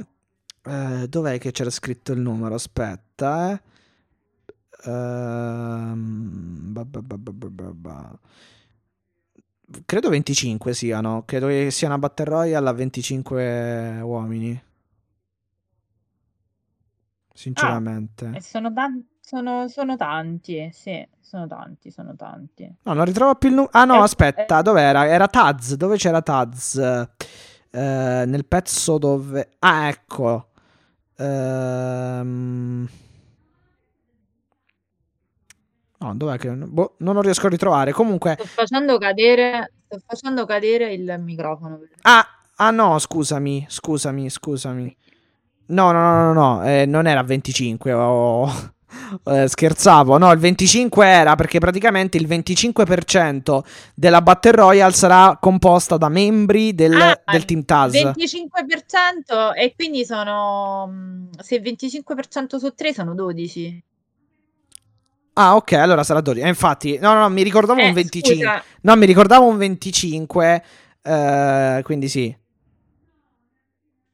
Eh, 0.64 1.08
dov'è 1.08 1.40
che 1.40 1.52
c'era 1.52 1.72
scritto 1.72 2.12
il 2.14 2.20
numero? 2.22 2.56
Aspetta, 2.56 3.52
eh. 3.52 3.62
Ehm, 4.84 6.74
credo 9.86 10.10
25 10.10 10.74
siano. 10.74 11.24
Credo 11.26 11.48
che 11.48 11.72
sia 11.72 11.88
una 11.88 11.98
Battle 11.98 12.26
Royale 12.26 12.70
a 12.70 12.74
25 12.74 14.02
uomini. 14.02 14.62
Sinceramente. 17.34 18.32
Ah, 18.34 18.40
sono, 18.40 18.72
tan- 18.74 19.04
sono, 19.20 19.68
sono, 19.68 19.96
tanti, 19.96 20.70
sì, 20.74 21.08
sono 21.20 21.48
tanti, 21.48 21.90
sono 21.90 22.16
tanti. 22.16 22.72
No, 22.84 22.94
non 22.94 23.06
ritrovo 23.06 23.36
più 23.36 23.50
il 23.50 23.56
numero. 23.56 23.74
Ah 23.74 23.86
no, 23.86 23.96
eh, 23.96 24.04
aspetta, 24.04 24.60
eh. 24.60 24.62
dov'era? 24.64 25.08
Era 25.08 25.28
Taz, 25.28 25.76
dove 25.76 25.98
c'era 25.98 26.22
Taz? 26.22 26.76
Eh, 27.74 28.24
nel 28.28 28.46
pezzo 28.46 28.98
dove... 28.98 29.56
Ah, 29.60 29.88
ecco. 29.88 30.50
Ehm... 31.18 32.88
No, 36.02 36.16
dov'è 36.16 36.38
che... 36.38 36.50
Boh, 36.50 36.96
non 36.98 37.14
lo 37.14 37.22
riesco 37.22 37.46
a 37.46 37.50
ritrovare. 37.50 37.92
Comunque... 37.92 38.34
Sto 38.34 38.46
facendo 38.46 38.98
cadere, 38.98 39.74
sto 39.86 40.00
facendo 40.06 40.46
cadere 40.46 40.94
il 40.94 41.16
microfono. 41.20 41.80
Ah, 42.02 42.28
ah 42.56 42.72
no, 42.72 42.98
scusami, 42.98 43.66
scusami, 43.70 44.30
scusami. 44.30 44.98
No, 45.68 45.92
no, 45.92 46.02
no, 46.02 46.34
no, 46.34 46.34
no, 46.34 46.66
eh, 46.66 46.86
non 46.86 47.06
era 47.06 47.22
25, 47.22 47.94
oh, 47.94 48.50
eh, 49.26 49.48
scherzavo. 49.48 50.18
No, 50.18 50.32
il 50.32 50.40
25 50.40 51.06
era 51.06 51.36
perché 51.36 51.60
praticamente 51.60 52.18
il 52.18 52.28
25% 52.28 53.62
della 53.94 54.24
Battle 54.24 54.52
Royale 54.54 54.94
sarà 54.94 55.38
composta 55.40 55.98
da 55.98 56.10
membri 56.10 56.74
del, 56.74 57.00
ah, 57.00 57.22
del 57.32 57.46
Team 57.46 57.64
Taz. 57.64 57.94
25% 57.94 59.54
e 59.56 59.74
quindi 59.76 60.04
sono... 60.04 60.90
Mm, 60.92 61.30
se 61.40 61.56
il 61.56 61.62
25% 61.62 62.56
su 62.56 62.74
3 62.74 62.92
sono 62.92 63.14
12. 63.14 63.84
Ah, 65.42 65.56
ok, 65.56 65.72
allora 65.74 66.04
sarà 66.04 66.22
12. 66.22 66.46
Eh, 66.46 66.48
infatti, 66.50 66.98
no, 67.00 67.14
no, 67.14 67.22
no, 67.22 67.30
mi 67.30 67.42
ricordavo 67.42 67.80
eh, 67.80 67.88
un 67.88 67.94
25. 67.94 68.36
Scusa. 68.36 68.64
No, 68.82 68.96
mi 68.96 69.06
ricordavo 69.06 69.48
un 69.48 69.58
25. 69.58 70.64
Eh, 71.02 71.82
quindi 71.84 72.08
sì. 72.08 72.36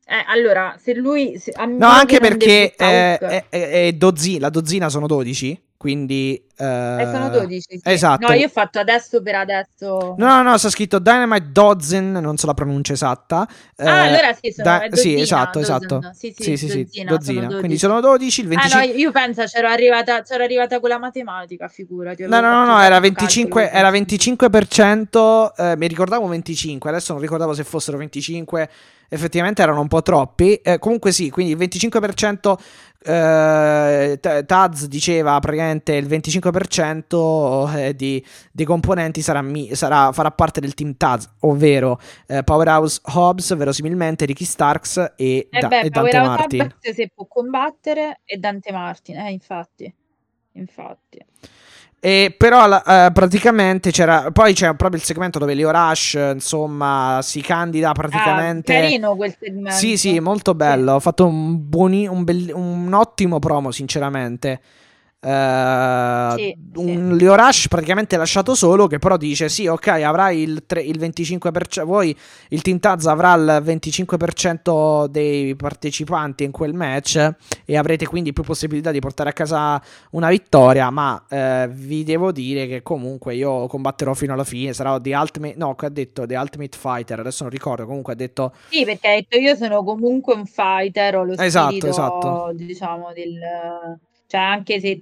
Eh, 0.09 0.23
allora, 0.27 0.75
se 0.81 0.93
lui... 0.93 1.37
Se, 1.37 1.51
no, 1.65 1.87
anche 1.87 2.19
perché 2.19 2.73
è, 2.73 3.17
è, 3.17 3.45
è 3.49 3.91
dozzina, 3.91 4.39
la 4.39 4.49
dozzina 4.49 4.87
sono 4.87 5.05
12. 5.05 5.66
Quindi 5.77 6.43
eh, 6.57 7.01
eh, 7.01 7.09
sono 7.11 7.29
12. 7.29 7.61
Sì. 7.69 7.79
Esatto. 7.83 8.27
No, 8.27 8.33
io 8.33 8.47
ho 8.47 8.49
fatto 8.49 8.79
adesso 8.79 9.21
per 9.21 9.35
adesso. 9.35 10.15
No, 10.17 10.25
no, 10.25 10.41
no, 10.41 10.57
sta 10.57 10.71
scritto 10.71 10.97
Dynamite 10.97 11.51
Dozen, 11.51 12.13
non 12.13 12.35
so 12.37 12.47
la 12.47 12.55
pronuncia 12.55 12.93
esatta. 12.93 13.47
Ah, 13.75 14.05
eh, 14.05 14.07
allora 14.07 14.33
sì, 14.33 14.51
sono 14.51 14.67
da- 14.67 14.87
dozzina, 14.89 15.17
sì, 15.17 15.21
esatto, 15.21 15.59
esatto. 15.59 16.11
Sì, 16.15 16.33
sì, 16.35 16.57
sì, 16.57 16.67
sì, 16.67 16.83
dozzina. 16.83 17.11
dozzina. 17.11 17.47
Sono 17.47 17.59
Quindi 17.59 17.77
sono 17.77 18.01
12, 18.01 18.41
il 18.41 18.47
25. 18.47 18.81
Ah, 18.81 18.91
no, 18.91 18.99
io 18.99 19.11
penso 19.11 19.43
c'ero 19.43 19.67
arrivata, 19.67 20.23
c'ero 20.23 20.43
arrivata 20.43 20.79
con 20.79 20.89
la 20.89 20.97
matematica, 20.97 21.67
figurati. 21.67 22.23
No, 22.25 22.39
no, 22.41 22.49
no, 22.49 22.65
no, 22.65 22.81
era 22.81 22.99
25, 22.99 23.69
era 23.69 23.91
25%, 23.91 25.53
eh, 25.55 25.77
mi 25.77 25.85
ricordavo 25.85 26.25
25, 26.25 26.89
adesso 26.89 27.13
non 27.13 27.21
ricordavo 27.21 27.53
se 27.53 27.63
fossero 27.63 27.97
25 27.97 28.69
effettivamente 29.09 29.61
erano 29.61 29.81
un 29.81 29.87
po' 29.87 30.01
troppi. 30.01 30.55
Eh, 30.55 30.79
comunque 30.79 31.11
sì, 31.11 31.29
quindi 31.29 31.51
il 31.51 31.57
25%. 31.57 32.57
Eh, 32.99 34.19
Taz 34.19 34.85
diceva 34.87 35.39
praticamente 35.39 35.93
il 35.93 36.07
25% 36.07 37.75
eh, 37.77 37.95
di, 37.95 38.23
dei 38.51 38.65
componenti 38.65 39.21
sarà, 39.21 39.45
sarà, 39.71 40.11
farà 40.11 40.31
parte 40.31 40.59
del 40.59 40.73
team 40.73 40.95
Taz, 40.97 41.29
ovvero 41.41 41.99
eh, 42.27 42.43
Powerhouse 42.43 42.99
Hobbs, 43.13 43.55
verosimilmente 43.55 44.25
Ricky 44.25 44.45
Starks 44.45 45.13
e, 45.15 45.47
eh 45.49 45.59
da- 45.59 45.67
beh, 45.67 45.81
e 45.81 45.89
Dante 45.89 46.19
Martin. 46.19 46.61
Hobbs 46.61 46.93
se 46.93 47.11
può 47.13 47.25
combattere 47.27 48.21
e 48.25 48.37
Dante 48.37 48.71
Martin, 48.71 49.17
eh, 49.17 49.31
infatti. 49.31 49.93
Infatti. 50.53 51.23
E 52.07 52.33
però 52.37 52.65
uh, 52.65 53.11
praticamente 53.11 53.91
c'era. 53.91 54.31
Poi 54.31 54.53
c'è 54.53 54.73
proprio 54.75 54.97
il 54.97 55.05
segmento 55.05 55.39
dove 55.39 55.53
Leo 55.53 55.71
Rush, 55.71 56.13
insomma, 56.35 57.19
si 57.21 57.41
candida 57.41 57.91
praticamente. 57.91 58.77
Ah, 58.77 58.79
carino 58.79 59.15
quel 59.17 59.35
segmento. 59.37 59.71
Sì, 59.77 59.97
sì, 59.97 60.17
molto 60.21 60.55
bello. 60.55 60.93
Ho 60.93 60.99
fatto 61.01 61.25
un, 61.25 61.67
buoni, 61.67 62.07
un, 62.07 62.23
be- 62.23 62.53
un 62.53 62.93
ottimo 62.93 63.39
promo, 63.39 63.71
sinceramente. 63.71 64.61
Uh, 65.19 66.35
sì, 66.37 66.55
un 66.75 67.15
sì. 67.17 67.23
Leo 67.23 67.35
Rush 67.35 67.69
praticamente 67.69 68.15
lasciato 68.17 68.53
solo 68.53 68.85
che 68.85 68.99
però 68.99 69.17
dice 69.17 69.49
sì 69.49 69.65
ok 69.65 69.87
avrai 69.87 70.43
il, 70.43 70.63
tre, 70.67 70.79
il 70.81 70.99
25% 70.99 71.85
voi 71.85 72.15
il 72.49 72.61
Team 72.61 72.77
Taz 72.77 73.07
avrà 73.07 73.33
il 73.33 73.63
25% 73.65 75.07
dei 75.07 75.55
partecipanti 75.55 76.43
in 76.43 76.51
quel 76.51 76.75
match 76.75 77.33
e 77.65 77.77
avrete 77.77 78.05
quindi 78.05 78.31
più 78.31 78.43
possibilità 78.43 78.91
di 78.91 78.99
portare 78.99 79.29
a 79.29 79.33
casa 79.33 79.81
una 80.11 80.29
vittoria 80.29 80.91
ma 80.91 81.25
uh, 81.27 81.67
vi 81.67 82.03
devo 82.03 82.31
dire 82.31 82.67
che 82.67 82.83
comunque 82.83 83.33
io 83.33 83.65
combatterò 83.65 84.13
fino 84.13 84.33
alla 84.33 84.43
fine 84.43 84.71
sarò 84.73 85.01
The 85.01 85.15
Ultimate 85.15 85.55
no 85.57 85.73
che 85.73 85.87
ha 85.87 85.89
detto 85.89 86.27
The 86.27 86.35
Ultimate 86.35 86.77
Fighter 86.77 87.19
adesso 87.21 87.41
non 87.41 87.51
ricordo 87.51 87.87
comunque 87.87 88.13
ha 88.13 88.15
detto 88.15 88.53
sì 88.69 88.85
perché 88.85 89.07
ha 89.07 89.15
detto 89.15 89.39
io 89.39 89.55
sono 89.55 89.83
comunque 89.83 90.35
un 90.35 90.45
fighter 90.45 91.15
ho 91.17 91.23
lo 91.23 91.33
esatto, 91.33 91.65
spirito 91.65 91.87
esatto. 91.87 92.51
diciamo 92.53 93.11
del 93.13 93.39
cioè, 94.27 94.41
anche 94.41 94.79
se 94.79 95.01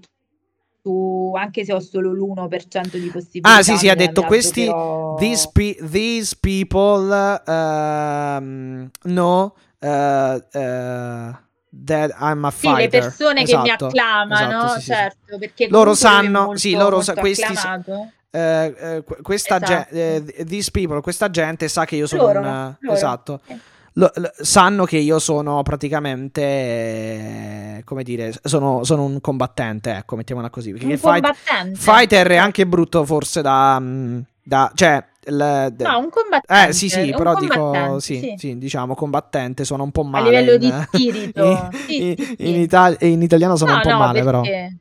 tu, 0.82 1.34
anche 1.36 1.66
se 1.66 1.74
ho 1.74 1.80
solo 1.80 2.14
l'1% 2.14 2.98
di 2.98 3.10
possibilità. 3.10 3.56
Ah, 3.56 3.64
sì, 3.64 3.76
sì, 3.76 3.90
ha 3.90 3.96
detto 3.96 4.22
questi. 4.24 4.72
These, 5.18 5.50
pe- 5.52 5.78
these 5.90 6.36
people 6.40 7.42
um, 7.48 8.92
know 9.02 9.56
uh, 9.80 9.88
uh, 9.88 11.36
that 11.84 12.16
I'm 12.20 12.46
a 12.46 12.52
fighter. 12.52 12.76
Sì, 12.76 12.82
le 12.82 12.90
persone 12.90 13.42
esatto, 13.42 13.44
che 13.44 13.58
mi 13.58 13.68
esatto, 13.68 13.86
acclamano, 13.88 14.58
esatto, 14.58 14.80
sì, 14.80 14.86
certo, 14.86 15.38
perché 15.40 15.68
loro 15.70 15.96
sanno, 15.96 16.44
molto, 16.44 16.60
sì, 16.60 16.76
loro 16.76 17.02
sa- 17.02 17.14
questi. 17.16 17.54
Uh, 18.36 18.38
uh, 18.38 19.22
questa 19.22 19.56
esatto. 19.56 19.96
gente, 19.96 20.42
uh, 20.42 20.44
these 20.44 20.70
people, 20.70 21.02
questa 21.02 21.30
gente 21.30 21.68
sa 21.70 21.86
che 21.86 21.96
io 21.96 22.06
sono 22.06 22.24
loro, 22.24 22.40
un. 22.40 22.76
Loro. 22.80 22.96
Esatto. 22.96 23.42
Eh 23.48 23.74
lo, 23.98 24.12
lo, 24.16 24.32
sanno 24.38 24.86
che 24.86 24.98
io 24.98 25.20
sono 25.20 25.64
praticamente, 25.64 26.42
eh, 26.42 27.82
come 27.86 28.04
dire, 28.04 28.34
sono, 28.44 28.84
sono, 28.84 29.04
un 29.04 29.22
combattente, 29.22 29.96
ecco, 29.96 30.16
mettiamola 30.16 30.50
così. 30.50 30.72
Perché 30.72 30.86
un 30.86 30.98
fight. 30.98 31.76
Fighter 31.76 32.28
è 32.28 32.36
anche 32.38 32.66
brutto 32.66 33.06
forse 33.06 33.42
da... 33.42 33.80
Mm, 33.80 34.20
da 34.48 34.72
cioè, 34.76 35.04
il, 35.28 35.74
no, 35.80 35.98
un 35.98 36.10
combattente. 36.10 36.70
Eh, 36.70 36.74
sì, 36.74 36.88
sì, 36.88 37.14
però 37.18 37.36
dico, 37.36 38.00
sì, 38.00 38.20
sì. 38.20 38.34
sì, 38.38 38.58
diciamo, 38.58 38.94
combattente, 38.94 39.66
suona 39.66 39.84
un 39.84 39.92
po' 39.92 40.04
male. 40.04 40.28
A 40.28 40.40
livello 40.40 40.54
in, 40.54 40.60
di 40.60 40.86
spirito. 40.86 41.70
in, 41.88 42.16
sì, 42.16 42.36
in, 42.40 42.56
Itali- 42.62 42.98
in 43.00 43.22
italiano 43.22 43.56
sono 43.56 43.72
no, 43.72 43.78
un 43.78 43.82
po' 43.82 43.90
no, 43.90 43.98
male, 43.98 44.24
perché? 44.24 44.78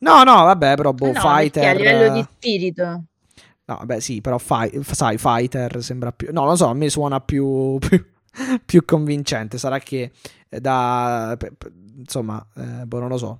però. 0.00 0.16
No, 0.16 0.22
no, 0.24 0.44
vabbè, 0.44 0.74
però, 0.74 0.92
boh, 0.92 1.12
no, 1.12 1.20
fighter... 1.20 1.64
A 1.64 1.72
livello 1.72 2.12
di 2.12 2.26
spirito. 2.30 3.04
No, 3.64 3.80
beh, 3.84 4.00
sì, 4.00 4.20
però, 4.20 4.36
fi- 4.36 4.82
sai, 4.82 5.16
fighter 5.16 5.82
sembra 5.82 6.12
più... 6.12 6.28
No, 6.32 6.44
lo 6.44 6.56
so, 6.56 6.66
a 6.66 6.74
me 6.74 6.90
suona 6.90 7.20
più... 7.20 7.78
più 7.80 8.04
più 8.64 8.84
convincente. 8.84 9.58
Sarà 9.58 9.78
che 9.78 10.12
eh, 10.48 10.60
da... 10.60 11.36
insomma, 11.96 12.44
eh, 12.56 12.86
boh, 12.86 12.98
non 12.98 13.08
lo 13.08 13.18
so. 13.18 13.38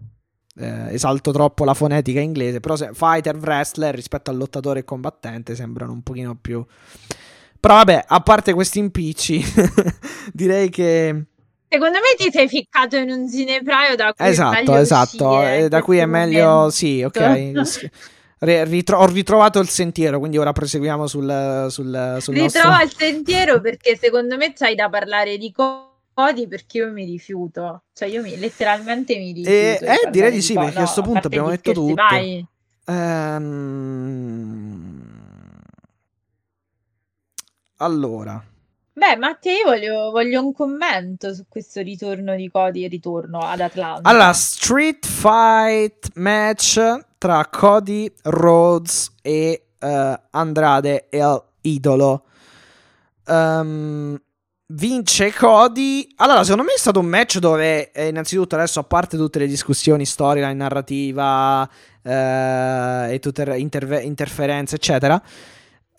Eh, 0.57 0.95
esalto 0.95 1.31
troppo 1.31 1.65
la 1.65 1.75
fonetica 1.75 2.21
inglese, 2.21 2.61
però 2.61 2.77
se, 2.77 2.91
fighter, 2.93 3.37
wrestler 3.37 3.95
rispetto 3.95 4.31
al 4.31 4.37
lottatore 4.37 4.85
combattente 4.85 5.55
sembrano 5.55 5.93
un 5.93 6.03
pochino 6.03 6.37
più... 6.37 6.65
Però 7.61 7.75
vabbè, 7.75 8.05
a 8.09 8.21
parte 8.21 8.55
questi 8.55 8.79
impicci, 8.79 9.45
direi 10.33 10.71
che... 10.71 11.25
Secondo 11.69 11.99
me 11.99 12.17
ti 12.17 12.31
sei 12.33 12.49
ficcato 12.49 12.97
in 12.97 13.11
un 13.11 13.29
ginepraio 13.29 13.95
da 13.97 14.13
cui 14.15 14.27
esatto, 14.27 14.77
esatto, 14.77 15.29
uscire, 15.29 15.59
eh, 15.59 15.69
da 15.69 15.83
cui 15.83 15.99
è 15.99 16.07
meglio... 16.07 16.47
momento. 16.47 16.71
Sì, 16.71 17.03
ok. 17.03 17.53
Ritro- 18.43 18.99
ho 18.99 19.07
ritrovato 19.07 19.59
il 19.59 19.69
sentiero, 19.69 20.19
quindi 20.19 20.39
ora 20.39 20.53
proseguiamo 20.53 21.07
sul, 21.07 21.67
sul, 21.69 22.17
sul 22.21 22.35
Ritrova 22.35 22.79
nostro... 22.79 22.85
il 22.85 23.13
sentiero 23.13 23.61
perché 23.61 23.99
secondo 24.01 24.39
me 24.39 24.55
c'hai 24.55 24.75
da 24.75 24.89
parlare 24.89 25.37
di 25.37 25.53
Cody 25.53 26.49
perché 26.49 26.79
io 26.79 26.91
mi 26.91 27.05
rifiuto. 27.05 27.83
Cioè 27.93 28.09
io 28.09 28.23
mi, 28.23 28.39
letteralmente 28.39 29.15
mi 29.19 29.33
rifiuto. 29.33 29.51
Eh, 29.51 29.79
di 29.79 29.87
eh, 30.07 30.11
direi 30.11 30.33
di 30.33 30.41
sì, 30.41 30.55
perché 30.55 30.71
a 30.71 30.83
questo 30.83 31.03
No, 31.03 31.07
punto 31.07 31.27
abbiamo 31.27 31.51
detto 31.51 31.71
scherzi, 31.73 31.89
tutto. 31.89 32.03
Vai. 32.03 32.47
Ehm, 32.87 33.99
Allora, 37.77 38.43
Beh, 38.93 39.17
Mattia, 39.17 39.53
io 39.53 39.65
voglio, 39.65 40.11
voglio 40.11 40.43
un 40.45 40.53
commento 40.53 41.33
su 41.33 41.45
questo 41.49 41.81
ritorno 41.81 42.35
di 42.37 42.51
Cody 42.51 42.85
e 42.85 42.89
ritorno 42.89 43.39
ad 43.39 43.61
Atlanta. 43.61 44.09
allora, 44.09 44.33
Street 44.35 45.07
Fight 45.07 46.11
match 46.15 46.99
tra 47.21 47.47
Cody 47.51 48.11
Rhodes 48.23 49.13
e 49.21 49.67
eh, 49.79 50.21
Andrade 50.31 51.09
El 51.11 51.43
Idolo. 51.61 52.25
Ehm, 53.27 54.19
vince 54.69 55.31
Cody. 55.35 56.09
Allora, 56.17 56.43
secondo 56.45 56.65
me 56.65 56.73
è 56.73 56.79
stato 56.79 56.99
un 56.99 57.05
match 57.05 57.37
dove, 57.37 57.93
eh, 57.93 58.09
innanzitutto, 58.09 58.55
adesso 58.55 58.81
a 58.81 58.85
parte 58.85 59.19
tutte 59.19 59.39
le 59.39 59.47
discussioni, 59.47 60.07
storyline, 60.07 60.55
narrativa 60.55 61.69
eh, 62.03 63.13
e 63.13 63.19
tutte 63.19 63.45
le 63.45 63.59
interve- 63.59 64.01
interferenze, 64.01 64.77
eccetera. 64.77 65.23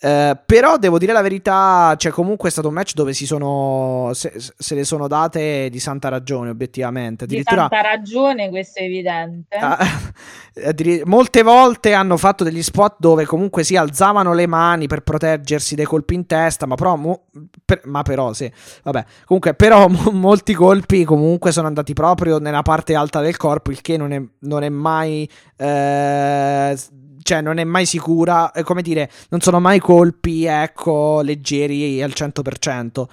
Eh, 0.04 0.36
però 0.44 0.78
devo 0.78 0.98
dire 0.98 1.12
la 1.12 1.22
verità, 1.22 1.94
cioè 1.96 2.10
comunque 2.10 2.48
è 2.48 2.52
stato 2.52 2.66
un 2.66 2.74
match 2.74 2.94
dove 2.94 3.12
si 3.12 3.24
sono 3.24 4.10
se, 4.14 4.32
se 4.36 4.74
le 4.74 4.82
sono 4.82 5.06
date 5.06 5.68
di 5.70 5.78
santa 5.78 6.08
ragione, 6.08 6.50
obiettivamente. 6.50 7.24
Di 7.24 7.40
tanta 7.44 7.80
ragione, 7.82 8.48
questo 8.48 8.80
è 8.80 8.82
evidente. 8.82 9.54
Ah, 9.54 9.78
molte 11.04 11.42
volte 11.44 11.92
hanno 11.92 12.16
fatto 12.16 12.42
degli 12.42 12.64
spot 12.64 12.96
dove 12.98 13.26
comunque 13.26 13.62
si 13.62 13.76
alzavano 13.76 14.34
le 14.34 14.48
mani 14.48 14.88
per 14.88 15.02
proteggersi 15.02 15.76
dai 15.76 15.84
colpi 15.84 16.14
in 16.14 16.26
testa, 16.26 16.66
ma 16.66 16.74
però, 16.74 16.96
mo- 16.96 17.26
per- 17.64 17.82
ma 17.84 18.02
però 18.02 18.32
sì, 18.32 18.50
vabbè, 18.82 19.04
comunque 19.24 19.54
però 19.54 19.86
mo- 19.86 20.10
molti 20.10 20.52
colpi 20.52 21.04
comunque 21.04 21.52
sono 21.52 21.68
andati 21.68 21.92
proprio 21.92 22.38
nella 22.38 22.62
parte 22.62 22.96
alta 22.96 23.20
del 23.20 23.36
corpo, 23.36 23.70
il 23.70 23.80
che 23.80 23.96
non 23.96 24.12
è, 24.12 24.20
non 24.40 24.64
è 24.64 24.68
mai... 24.68 25.30
eh, 25.56 26.76
cioè, 27.22 27.40
non 27.40 27.58
è 27.58 27.64
mai 27.64 27.86
sicura, 27.86 28.50
come 28.64 28.82
dire, 28.82 29.10
non 29.30 29.40
sono 29.40 29.60
mai 29.60 29.78
colpi, 29.78 30.44
ecco, 30.44 31.20
leggeri 31.22 32.02
al 32.02 32.12
100%. 32.14 33.04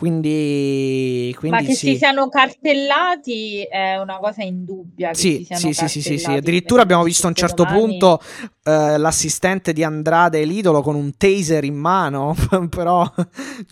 Quindi, 0.00 1.34
quindi 1.38 1.58
Ma 1.58 1.62
che 1.62 1.74
sì. 1.74 1.88
si 1.88 1.96
siano 1.98 2.30
cartellati 2.30 3.60
è 3.64 3.98
una 3.98 4.16
cosa 4.16 4.42
indubbia. 4.42 5.12
Sì, 5.12 5.46
sì, 5.50 5.74
sì, 5.74 5.88
sì, 5.88 6.16
sì, 6.18 6.30
Addirittura 6.30 6.80
abbiamo 6.80 7.02
visto 7.02 7.26
a 7.26 7.28
un 7.28 7.34
certo 7.34 7.64
domani- 7.64 7.98
punto 7.98 8.18
eh, 8.62 8.96
l'assistente 8.96 9.74
di 9.74 9.84
Andrade 9.84 10.42
l'idolo 10.44 10.80
con 10.80 10.94
un 10.94 11.14
taser 11.18 11.64
in 11.64 11.74
mano, 11.74 12.34
però 12.74 13.04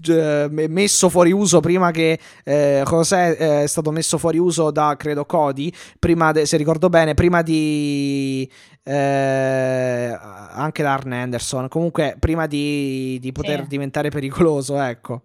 eh, 0.07 0.49
messo 0.51 1.09
fuori 1.09 1.33
uso 1.33 1.61
prima 1.61 1.91
che 1.93 2.19
eh, 2.45 2.83
José 2.85 3.35
eh, 3.39 3.63
è 3.63 3.67
stato 3.67 3.91
messo 3.91 4.19
fuori 4.19 4.37
uso 4.37 4.71
da 4.71 4.97
credo 4.99 5.25
Cody, 5.25 5.73
prima 5.99 6.31
de- 6.33 6.45
se 6.45 6.59
ricordo 6.59 6.91
bene, 6.91 7.15
prima 7.15 7.41
di 7.41 8.47
eh, 8.83 10.19
anche 10.53 10.83
da 10.83 10.93
Arn 10.93 11.13
Anderson, 11.13 11.69
comunque 11.69 12.17
prima 12.19 12.47
di, 12.47 13.17
di 13.19 13.33
poter 13.33 13.63
Sì. 13.63 13.69
diventare 13.69 14.11
pericoloso, 14.11 14.79
ecco. 14.79 15.23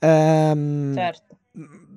Ehm, 0.00 0.94
Certo. 0.94 1.36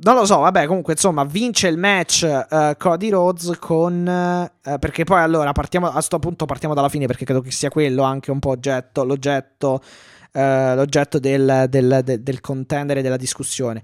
non 0.04 0.16
lo 0.16 0.26
so, 0.26 0.40
vabbè, 0.40 0.66
comunque 0.66 0.94
insomma 0.94 1.24
vince 1.24 1.68
il 1.68 1.78
match 1.78 2.24
eh, 2.24 2.76
Cody 2.78 3.10
Rhodes 3.10 3.58
con... 3.60 4.06
eh, 4.08 4.78
perché 4.80 5.04
poi 5.06 5.22
allora 5.22 5.52
partiamo, 5.54 5.88
a 5.90 6.02
sto 6.02 6.20
punto 6.20 6.46
partiamo 6.46 6.74
dalla 6.74 6.90
fine 6.90 7.06
perché 7.08 7.24
credo 7.26 7.42
che 7.42 7.52
sia 7.52 7.70
quello 7.70 8.04
anche 8.04 8.30
un 8.32 8.40
po' 8.40 8.50
oggetto, 8.50 9.04
l'oggetto, 9.06 9.82
eh, 10.34 10.76
l'oggetto 10.76 11.20
del, 11.20 11.66
del, 11.70 12.02
del, 12.04 12.22
del 12.22 12.42
contendere 12.42 13.02
della 13.02 13.18
discussione. 13.18 13.82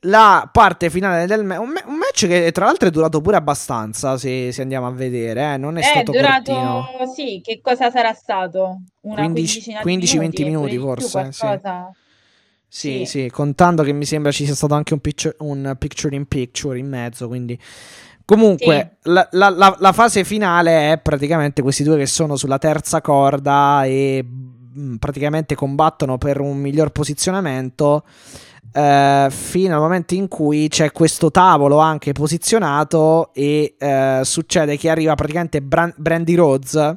La 0.00 0.48
parte 0.52 0.88
finale 0.88 1.26
del 1.26 1.42
match, 1.42 1.58
un, 1.60 1.68
ma- 1.70 1.82
un 1.86 1.96
match 1.96 2.26
che 2.28 2.52
tra 2.52 2.66
l'altro 2.66 2.86
è 2.86 2.90
durato 2.92 3.20
pure 3.20 3.36
abbastanza 3.36 4.16
se, 4.18 4.52
se 4.52 4.62
andiamo 4.62 4.86
a 4.86 4.92
vedere, 4.92 5.54
eh, 5.54 5.56
non 5.56 5.78
è, 5.78 5.80
È 5.80 5.84
stato 5.84 6.12
durato, 6.12 6.52
cortino. 6.52 7.12
sì, 7.12 7.40
che 7.42 7.60
cosa 7.60 7.90
sarà 7.90 8.12
stato? 8.12 8.82
Una 9.00 9.22
15 9.22 9.74
quindicina 9.80 9.80
di 9.82 9.88
15-20 9.96 10.44
minuti, 10.44 10.44
minuti 10.44 10.78
pure 10.78 10.94
di 10.94 11.00
più, 11.00 11.08
forse, 11.08 11.32
sì. 11.32 11.46
Sì, 12.68 13.04
Sì. 13.04 13.04
sì, 13.06 13.30
contando 13.30 13.82
che 13.82 13.92
mi 13.92 14.04
sembra 14.04 14.30
ci 14.32 14.44
sia 14.44 14.54
stato 14.54 14.74
anche 14.74 14.92
un 14.94 15.00
picture, 15.00 15.36
un 15.40 15.74
picture 15.78 16.14
in 16.16 16.26
picture 16.26 16.78
in 16.78 16.88
mezzo, 16.88 17.28
quindi... 17.28 17.58
Comunque, 18.24 18.96
la, 19.02 19.28
la- 19.30 19.50
la- 19.50 19.76
la 19.78 19.92
fase 19.92 20.24
finale 20.24 20.90
è 20.92 20.98
praticamente 20.98 21.62
questi 21.62 21.84
due 21.84 21.96
che 21.96 22.06
sono 22.06 22.34
sulla 22.34 22.58
terza 22.58 23.00
corda 23.00 23.84
e 23.84 24.24
mm, 24.26 24.96
praticamente 24.96 25.54
combattono 25.54 26.18
per 26.18 26.40
un 26.40 26.56
miglior 26.58 26.90
posizionamento 26.90 28.02
eh, 28.72 29.28
fino 29.30 29.74
al 29.76 29.80
momento 29.80 30.14
in 30.14 30.26
cui 30.26 30.66
c'è 30.66 30.90
questo 30.90 31.30
tavolo 31.30 31.78
anche 31.78 32.10
posizionato 32.12 33.32
e 33.32 33.76
eh, 33.78 34.20
succede 34.24 34.76
che 34.76 34.90
arriva 34.90 35.14
praticamente 35.14 35.62
Bran- 35.62 35.94
Brandy 35.96 36.34
Rhodes 36.34 36.96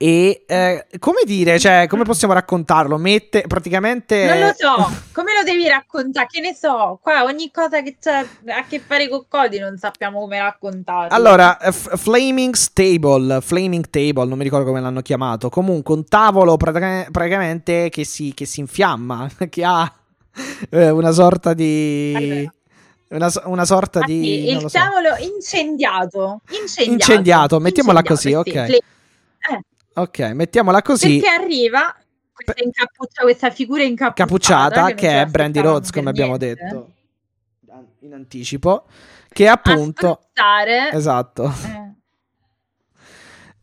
e 0.00 0.44
eh, 0.46 0.86
come 1.00 1.22
dire, 1.24 1.58
cioè, 1.58 1.86
come 1.88 2.04
possiamo 2.04 2.32
raccontarlo? 2.32 2.96
Mette 2.98 3.42
praticamente 3.48 4.26
Non 4.26 4.38
lo 4.38 4.52
so, 4.56 4.90
come 5.12 5.32
lo 5.36 5.42
devi 5.42 5.66
raccontare? 5.66 6.26
Che 6.30 6.40
ne 6.40 6.54
so, 6.54 7.00
qua 7.02 7.24
ogni 7.24 7.50
cosa 7.50 7.82
che 7.82 7.96
c'ha 8.00 8.20
a 8.20 8.64
che 8.68 8.78
fare 8.78 9.08
con 9.08 9.24
Cody 9.28 9.58
non 9.58 9.76
sappiamo 9.76 10.20
come 10.20 10.38
raccontarlo. 10.40 11.12
Allora, 11.12 11.58
f- 11.60 11.96
Flaming 11.98 12.54
Stable, 12.54 13.40
Flaming 13.40 13.90
Table, 13.90 14.26
non 14.26 14.38
mi 14.38 14.44
ricordo 14.44 14.66
come 14.66 14.80
l'hanno 14.80 15.02
chiamato. 15.02 15.48
Comunque, 15.48 15.94
un 15.96 16.04
tavolo 16.06 16.56
pratica- 16.56 17.08
praticamente 17.10 17.88
che 17.88 18.04
si, 18.04 18.32
che 18.34 18.46
si 18.46 18.60
infiamma, 18.60 19.28
che 19.50 19.64
ha 19.64 19.92
eh, 20.70 20.90
una 20.90 21.10
sorta 21.10 21.54
di. 21.54 22.14
Allora. 22.16 22.52
Una, 23.10 23.32
una 23.46 23.64
sorta 23.64 24.00
Ah, 24.00 24.04
di. 24.04 24.22
sì, 24.22 24.52
non 24.52 24.62
il 24.64 24.70
so. 24.70 24.78
tavolo 24.78 25.08
incendiato. 25.34 26.42
Incendiato, 26.50 26.92
Incendiato, 26.92 27.58
mettiamola 27.58 28.02
così, 28.02 28.30
Incendiato, 28.32 28.60
ok. 28.60 28.66
sì. 28.66 28.82
Fle- 29.40 29.56
eh, 29.56 29.62
Ok, 30.00 30.18
mettiamola 30.34 30.82
così. 30.82 31.18
perché 31.18 31.34
arriva 31.42 31.94
questa, 32.32 32.54
incappuccia- 32.62 33.22
questa 33.22 33.50
figura 33.50 33.82
incappucciata, 33.82 34.24
Capucciata, 34.24 34.80
non 34.80 34.94
che 34.94 35.08
ce 35.08 35.20
è 35.22 35.26
Brandy 35.26 35.60
Rhodes, 35.60 35.90
come 35.90 36.10
abbiamo 36.10 36.36
niente. 36.36 36.62
detto 36.62 36.90
in 38.00 38.12
anticipo. 38.14 38.86
Che 39.28 39.48
appunto. 39.48 40.20
Esatto. 40.92 41.44
eh, 41.44 41.87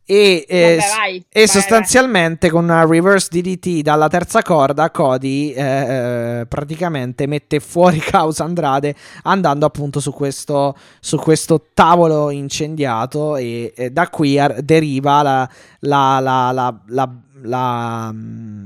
E, 0.07 0.45
eh, 0.47 0.75
Vabbè, 0.77 0.87
vai, 0.97 1.17
e 1.17 1.39
vai, 1.39 1.47
sostanzialmente 1.47 2.51
con 2.51 2.65
una 2.65 2.85
reverse 2.85 3.29
DDT 3.31 3.81
dalla 3.81 4.07
terza 4.07 4.43
corda, 4.43 4.91
Cody 4.91 5.49
eh, 5.51 5.61
eh, 5.61 6.45
praticamente 6.45 7.25
mette 7.25 7.59
fuori 7.59 7.97
causa 8.05 8.43
Andrade 8.43 8.93
andando 9.23 9.65
appunto 9.65 9.99
su 9.99 10.11
questo, 10.13 10.75
su 10.99 11.17
questo 11.17 11.69
tavolo 11.73 12.29
incendiato 12.29 13.35
e, 13.35 13.73
e 13.75 13.89
da 13.89 14.07
qui 14.09 14.37
ar- 14.37 14.61
deriva 14.61 15.23
la, 15.23 15.49
la, 15.79 16.19
la, 16.19 16.51
la, 16.51 16.81
la, 16.85 17.11
la, 17.41 18.13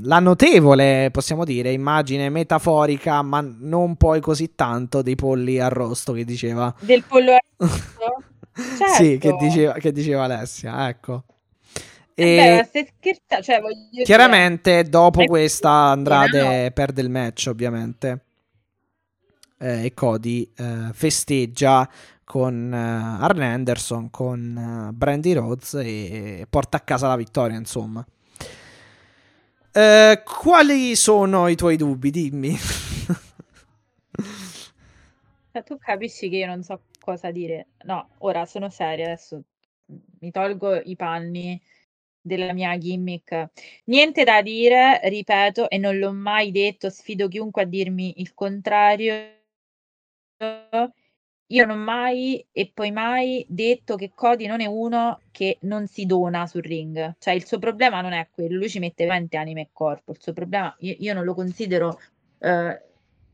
la 0.02 0.20
notevole, 0.20 1.10
possiamo 1.10 1.46
dire, 1.46 1.72
immagine 1.72 2.30
metaforica, 2.30 3.22
ma 3.22 3.40
non 3.60 3.96
poi 3.96 4.20
così 4.20 4.56
tanto 4.56 5.02
dei 5.02 5.16
polli 5.16 5.58
arrosto 5.58 6.12
che 6.12 6.26
diceva. 6.26 6.74
del 6.82 7.04
pollo 7.08 7.32
arrosto. 7.32 8.24
Sì, 8.54 9.18
che 9.18 9.30
Certo. 9.30 9.36
diceva, 9.38 9.74
che 9.74 9.92
diceva 9.92 10.24
Alessia, 10.26 10.88
ecco. 10.90 11.24
Eh 12.16 12.26
E 12.26 12.70
beh, 12.72 12.94
scherzando? 12.98 13.44
Cioè, 13.44 13.62
voglio 13.62 13.88
dire- 13.92 14.04
chiaramente 14.04 14.84
dopo 14.84 15.26
questa 15.26 15.70
Andrade 15.72 16.64
no. 16.66 16.72
perde 16.72 17.02
il 17.02 17.10
match, 17.10 17.48
ovviamente. 17.50 18.24
Eh, 19.62 19.86
e 19.86 19.94
Cody 19.94 20.50
eh, 20.56 20.90
festeggia 20.94 21.90
con 22.24 22.72
eh, 22.74 22.78
Arn 22.78 23.42
Anderson, 23.42 24.10
con 24.10 24.88
eh, 24.90 24.94
Brandy 24.94 25.34
Rhodes 25.34 25.74
e 25.76 26.46
porta 26.50 26.78
a 26.78 26.82
casa 26.82 27.08
la 27.08 27.16
vittoria, 27.18 27.58
insomma. 27.58 28.06
Eh, 29.72 30.24
quali 30.26 30.96
sono 30.96 31.48
i 31.48 31.56
tuoi 31.56 31.78
dubbi? 31.78 32.10
Dimmi. 32.12 32.58
Cioè, 35.52 35.64
tu 35.64 35.78
capisci 35.78 36.30
che 36.30 36.38
io 36.38 36.48
non 36.48 36.64
so 36.64 36.82
cosa 37.10 37.32
dire. 37.32 37.70
No, 37.86 38.10
ora 38.20 38.46
sono 38.46 38.70
seria, 38.70 39.06
adesso 39.06 39.44
mi 40.20 40.32
tolgo 40.32 40.76
i 40.76 40.96
panni 40.96 41.60
della 42.22 42.54
mia 42.54 42.78
gimmick. 42.78 43.50
Niente 43.86 44.24
da 44.24 44.42
dire, 44.42 45.00
ripeto, 45.04 45.70
e 45.70 45.78
non 45.78 45.98
l'ho 45.98 46.14
mai 46.14 46.52
detto, 46.52 46.90
sfido 46.90 47.28
chiunque 47.28 47.64
a 47.64 47.66
dirmi 47.66 48.22
il 48.22 48.34
contrario. 48.34 49.38
Io 51.52 51.66
non 51.66 51.80
ho 51.80 51.84
mai 51.84 52.46
e 52.52 52.70
poi 52.72 52.92
mai 52.92 53.44
detto 53.50 53.96
che 53.96 54.12
Cody 54.14 54.46
non 54.46 54.62
è 54.62 54.68
uno 54.68 55.20
che 55.32 55.58
non 55.62 55.88
si 55.88 56.06
dona 56.06 56.46
sul 56.46 56.62
ring. 56.62 57.16
Cioè, 57.18 57.34
il 57.34 57.46
suo 57.46 57.58
problema 57.58 58.02
non 58.02 58.14
è 58.14 58.28
quello, 58.32 58.58
lui 58.58 58.70
ci 58.70 58.78
mette 58.78 59.06
veramente 59.06 59.38
anima 59.38 59.62
e 59.62 59.70
corpo. 59.74 60.12
Il 60.12 60.22
suo 60.22 60.34
problema, 60.34 60.76
io, 60.82 60.96
io 61.00 61.14
non 61.16 61.24
lo 61.24 61.34
considero 61.34 62.00
eh, 62.40 62.89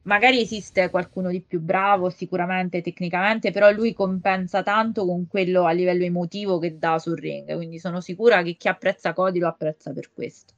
magari 0.06 0.42
esiste 0.42 0.90
qualcuno 0.90 1.30
di 1.30 1.42
più 1.42 1.59
bravo 1.59 2.09
sicuramente 2.09 2.82
tecnicamente, 2.82 3.51
però 3.51 3.72
lui 3.72 3.93
compensa 3.93 4.64
tanto 4.64 5.06
con 5.06 5.27
quello 5.27 5.66
a 5.66 5.72
livello 5.72 6.03
emotivo 6.03 6.58
che 6.58 6.77
dà 6.77 6.98
sul 7.00 7.17
ring, 7.17 7.53
quindi 7.56 7.80
sono 7.80 8.01
sicura 8.01 8.42
che 8.42 8.56
chi 8.56 8.67
apprezza 8.67 9.14
Cody 9.14 9.40
lo 9.40 9.48
apprezza 9.48 9.92
per 9.93 10.11
questo. 10.14 10.53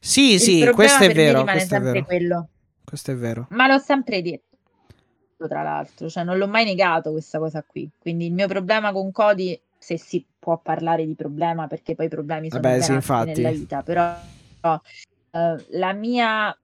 Sì, 0.00 0.32
Il 0.34 0.40
sì, 0.40 0.70
questo 0.72 1.04
è 1.04 1.12
vero, 1.12 1.44
questo 1.44 1.76
è 1.76 1.80
vero. 1.80 2.04
quello. 2.04 2.48
Questo 2.84 3.10
è 3.10 3.16
vero. 3.16 3.46
Ma 3.50 3.66
l'ho 3.66 3.78
sempre 3.78 4.22
detto, 4.22 5.46
tra 5.46 5.62
l'altro, 5.62 6.08
cioè 6.08 6.24
non 6.24 6.38
l'ho 6.38 6.48
mai 6.48 6.64
negato 6.64 7.10
questa 7.10 7.38
cosa 7.38 7.62
qui. 7.62 7.88
Quindi 7.98 8.26
il 8.26 8.32
mio 8.32 8.48
problema 8.48 8.92
con 8.92 9.12
Cody, 9.12 9.60
se 9.76 9.98
si 9.98 10.24
può 10.38 10.58
parlare 10.58 11.04
di 11.04 11.14
problema, 11.14 11.66
perché 11.66 11.94
poi 11.94 12.06
i 12.06 12.08
problemi 12.08 12.48
sono 12.48 12.62
Vabbè, 12.62 12.80
sì, 12.80 12.92
nella 13.26 13.50
vita, 13.50 13.82
però 13.82 14.16
eh, 14.62 15.64
la 15.68 15.92
mia 15.92 16.58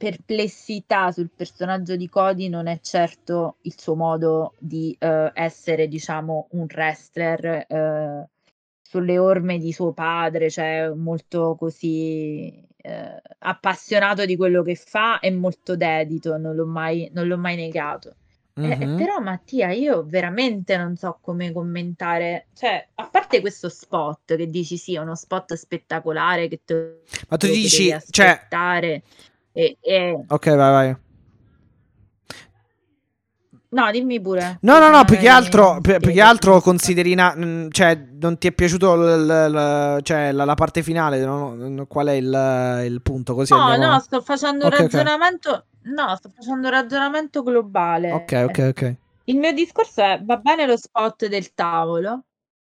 perplessità 0.00 1.12
sul 1.12 1.28
personaggio 1.28 1.94
di 1.94 2.08
Cody 2.08 2.48
non 2.48 2.68
è 2.68 2.80
certo 2.80 3.56
il 3.62 3.78
suo 3.78 3.94
modo 3.94 4.54
di 4.58 4.96
eh, 4.98 5.30
essere, 5.34 5.88
diciamo, 5.88 6.48
un 6.52 6.66
wrestler 6.72 7.66
eh, 7.68 8.28
sulle 8.80 9.18
orme 9.18 9.58
di 9.58 9.74
suo 9.74 9.92
padre, 9.92 10.48
cioè 10.48 10.90
molto 10.96 11.54
così 11.54 12.66
eh, 12.78 13.20
appassionato 13.40 14.24
di 14.24 14.36
quello 14.36 14.62
che 14.62 14.74
fa 14.74 15.18
e 15.20 15.30
molto 15.30 15.76
dedito, 15.76 16.38
non 16.38 16.54
l'ho 16.54 16.66
mai, 16.66 17.10
non 17.12 17.26
l'ho 17.26 17.36
mai 17.36 17.56
negato. 17.56 18.14
Eh, 18.54 18.76
Mhm. 18.86 18.96
però 18.96 19.20
Mattia, 19.20 19.70
io 19.70 20.02
veramente 20.04 20.76
non 20.76 20.96
so 20.96 21.18
come 21.20 21.52
commentare, 21.52 22.48
cioè, 22.54 22.86
a 22.94 23.08
parte 23.08 23.40
questo 23.40 23.68
spot 23.68 24.36
che 24.36 24.46
dici 24.48 24.76
sì, 24.76 24.94
è 24.94 24.98
uno 24.98 25.14
spot 25.14 25.54
spettacolare 25.54 26.48
che 26.48 26.60
te 26.64 27.02
Ma 27.28 27.36
tu 27.36 27.46
dici, 27.46 27.94
cioè, 28.10 28.26
aspettare 28.26 29.02
e, 29.54 29.76
e- 29.82 30.24
ok, 30.28 30.46
vai, 30.56 30.72
vai. 30.72 30.96
No, 33.72 33.90
dimmi 33.92 34.20
pure. 34.20 34.60
No, 34.62 34.78
no, 34.78 34.90
no, 34.90 35.04
più 35.04 35.16
che 35.16 35.26
Magari 35.26 35.28
altro, 35.28 35.80
più, 35.80 35.98
più 36.00 36.12
che 36.12 36.20
altro 36.20 36.60
consideri, 36.60 37.14
na- 37.14 37.34
mm, 37.36 37.68
cioè, 37.70 37.94
non 38.20 38.36
ti 38.38 38.48
è 38.48 38.52
piaciuto 38.52 38.94
l- 38.94 39.26
l- 39.26 39.50
l- 39.96 40.02
cioè, 40.02 40.32
la, 40.32 40.44
la 40.44 40.54
parte 40.54 40.82
finale, 40.82 41.24
no? 41.24 41.86
Qual 41.88 42.06
è 42.08 42.12
il, 42.12 42.82
il 42.86 43.00
punto? 43.02 43.34
Così 43.34 43.52
No, 43.52 43.58
andiamo... 43.58 43.86
no, 43.92 43.98
sto 44.00 44.20
facendo 44.22 44.64
un 44.66 44.70
Ok, 44.70 44.80
ok. 44.80 44.92
ragionamento. 44.92 45.66
No, 45.82 46.14
sto 46.16 46.28
facendo 46.30 46.68
un 46.68 46.72
ragionamento 46.72 47.42
globale. 47.42 48.10
Ok, 48.12 48.32
ok, 48.48 48.58
ok. 48.70 48.96
Il 49.24 49.38
mio 49.38 49.52
discorso 49.52 50.02
è: 50.02 50.20
va 50.22 50.36
bene 50.38 50.66
lo 50.66 50.76
spot 50.76 51.26
del 51.26 51.52
tavolo, 51.54 52.24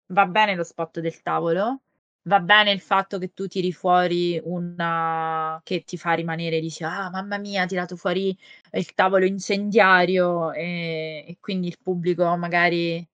va 0.08 0.26
bene 0.26 0.54
lo 0.54 0.64
spot 0.64 1.00
del 1.00 1.20
tavolo, 1.22 1.82
va 2.24 2.40
bene 2.40 2.70
il 2.72 2.80
fatto 2.80 3.18
che 3.18 3.32
tu 3.32 3.46
tiri 3.48 3.72
fuori 3.72 4.40
una 4.44 5.60
che 5.64 5.82
ti 5.84 5.96
fa 5.96 6.12
rimanere, 6.14 6.60
dici, 6.60 6.82
ah, 6.84 7.10
mamma 7.10 7.38
mia, 7.38 7.62
ha 7.62 7.66
tirato 7.66 7.96
fuori 7.96 8.36
il 8.72 8.94
tavolo 8.94 9.24
incendiario 9.24 10.52
e, 10.52 11.24
e 11.28 11.36
quindi 11.40 11.68
il 11.68 11.78
pubblico 11.82 12.36
magari 12.36 13.06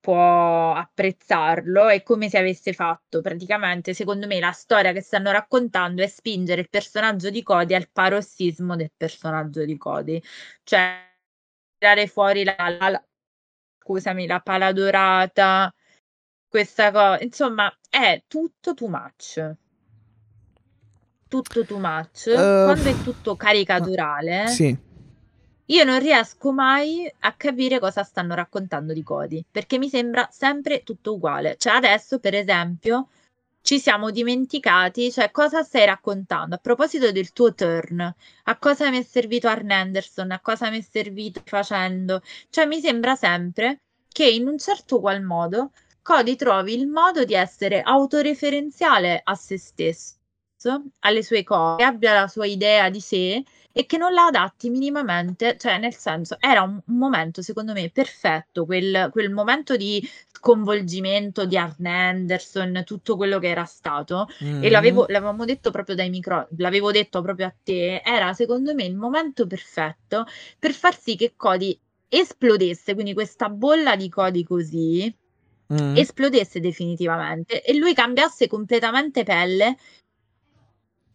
può 0.00 0.72
apprezzarlo. 0.74 1.88
È 1.88 2.02
come 2.02 2.28
se 2.28 2.38
avesse 2.38 2.72
fatto 2.72 3.20
praticamente, 3.20 3.94
secondo 3.94 4.26
me, 4.26 4.40
la 4.40 4.52
storia 4.52 4.92
che 4.92 5.00
stanno 5.00 5.30
raccontando 5.30 6.02
è 6.02 6.06
spingere 6.08 6.62
il 6.62 6.68
personaggio 6.70 7.30
di 7.30 7.42
Cody 7.42 7.74
al 7.74 7.88
parossismo 7.90 8.76
del 8.76 8.92
personaggio 8.96 9.64
di 9.64 9.76
Cody, 9.76 10.20
cioè 10.64 11.10
tirare 11.78 12.06
fuori 12.06 12.44
la, 12.44 12.56
la- 12.78 12.88
la- 12.90 13.04
scusami, 13.78 14.26
la 14.26 14.40
pala 14.40 14.72
dorata, 14.72 15.72
questa 16.52 16.90
cosa, 16.90 17.18
insomma, 17.22 17.74
è 17.88 18.24
tutto 18.28 18.74
too 18.74 18.88
much. 18.88 19.54
Tutto 21.26 21.64
too 21.64 21.78
much. 21.78 22.26
Eh, 22.26 22.34
Quando 22.34 22.90
è 22.90 23.02
tutto 23.02 23.36
caricaturale, 23.36 24.48
Sì. 24.48 24.76
io 25.64 25.84
non 25.84 25.98
riesco 25.98 26.52
mai 26.52 27.10
a 27.20 27.32
capire 27.32 27.78
cosa 27.78 28.02
stanno 28.02 28.34
raccontando 28.34 28.92
di 28.92 29.02
Cody, 29.02 29.42
perché 29.50 29.78
mi 29.78 29.88
sembra 29.88 30.28
sempre 30.30 30.82
tutto 30.82 31.14
uguale. 31.14 31.56
Cioè, 31.56 31.72
adesso, 31.72 32.18
per 32.18 32.34
esempio, 32.34 33.08
ci 33.62 33.78
siamo 33.78 34.10
dimenticati, 34.10 35.10
cioè, 35.10 35.30
cosa 35.30 35.62
stai 35.62 35.86
raccontando? 35.86 36.56
A 36.56 36.58
proposito 36.58 37.12
del 37.12 37.32
tuo 37.32 37.54
turn, 37.54 38.14
a 38.44 38.56
cosa 38.58 38.90
mi 38.90 38.98
è 38.98 39.02
servito 39.02 39.48
Arn 39.48 39.70
Anderson? 39.70 40.32
A 40.32 40.40
cosa 40.40 40.68
mi 40.68 40.80
è 40.80 40.82
servito 40.82 41.40
facendo? 41.46 42.20
Cioè, 42.50 42.66
mi 42.66 42.78
sembra 42.78 43.14
sempre 43.14 43.80
che 44.12 44.28
in 44.28 44.46
un 44.48 44.58
certo 44.58 45.00
qual 45.00 45.22
modo 45.22 45.70
Cody 46.02 46.34
trovi 46.36 46.74
il 46.74 46.88
modo 46.88 47.24
di 47.24 47.32
essere 47.34 47.80
autoreferenziale 47.80 49.20
a 49.22 49.34
se 49.36 49.56
stesso, 49.56 50.18
alle 51.00 51.22
sue 51.22 51.44
cose, 51.44 51.84
abbia 51.84 52.12
la 52.12 52.26
sua 52.28 52.44
idea 52.46 52.90
di 52.90 53.00
sé 53.00 53.42
e 53.70 53.86
che 53.86 53.96
non 53.98 54.12
la 54.12 54.24
adatti 54.26 54.68
minimamente, 54.68 55.56
cioè 55.58 55.78
nel 55.78 55.94
senso 55.94 56.36
era 56.40 56.62
un, 56.62 56.80
un 56.84 56.96
momento 56.96 57.40
secondo 57.40 57.72
me 57.72 57.88
perfetto, 57.90 58.64
quel, 58.66 59.08
quel 59.12 59.30
momento 59.30 59.76
di 59.76 60.04
sconvolgimento 60.32 61.46
di 61.46 61.56
Arn 61.56 61.86
Anderson, 61.86 62.82
tutto 62.84 63.16
quello 63.16 63.38
che 63.38 63.48
era 63.48 63.64
stato 63.64 64.26
e 64.58 64.66
Mhm. 64.66 64.70
l'avevo, 64.70 65.06
l'avevamo 65.08 65.44
detto 65.44 65.70
proprio 65.70 65.94
dai 65.94 66.10
micro, 66.10 66.48
l'avevo 66.58 66.90
detto 66.90 67.22
proprio 67.22 67.46
a 67.46 67.54
te, 67.62 68.02
era 68.04 68.32
secondo 68.34 68.74
me 68.74 68.84
il 68.84 68.96
momento 68.96 69.46
perfetto 69.46 70.26
per 70.58 70.72
far 70.72 70.98
sì 70.98 71.14
che 71.16 71.34
Cody 71.36 71.78
esplodesse, 72.08 72.92
quindi 72.94 73.14
questa 73.14 73.48
bolla 73.48 73.96
di 73.96 74.08
Cody 74.08 74.42
così 74.42 75.14
Mhm. 75.72 75.96
esplodesse 75.96 76.60
definitivamente 76.60 77.62
e 77.62 77.74
lui 77.76 77.94
cambiasse 77.94 78.46
completamente 78.46 79.22
pelle 79.24 79.76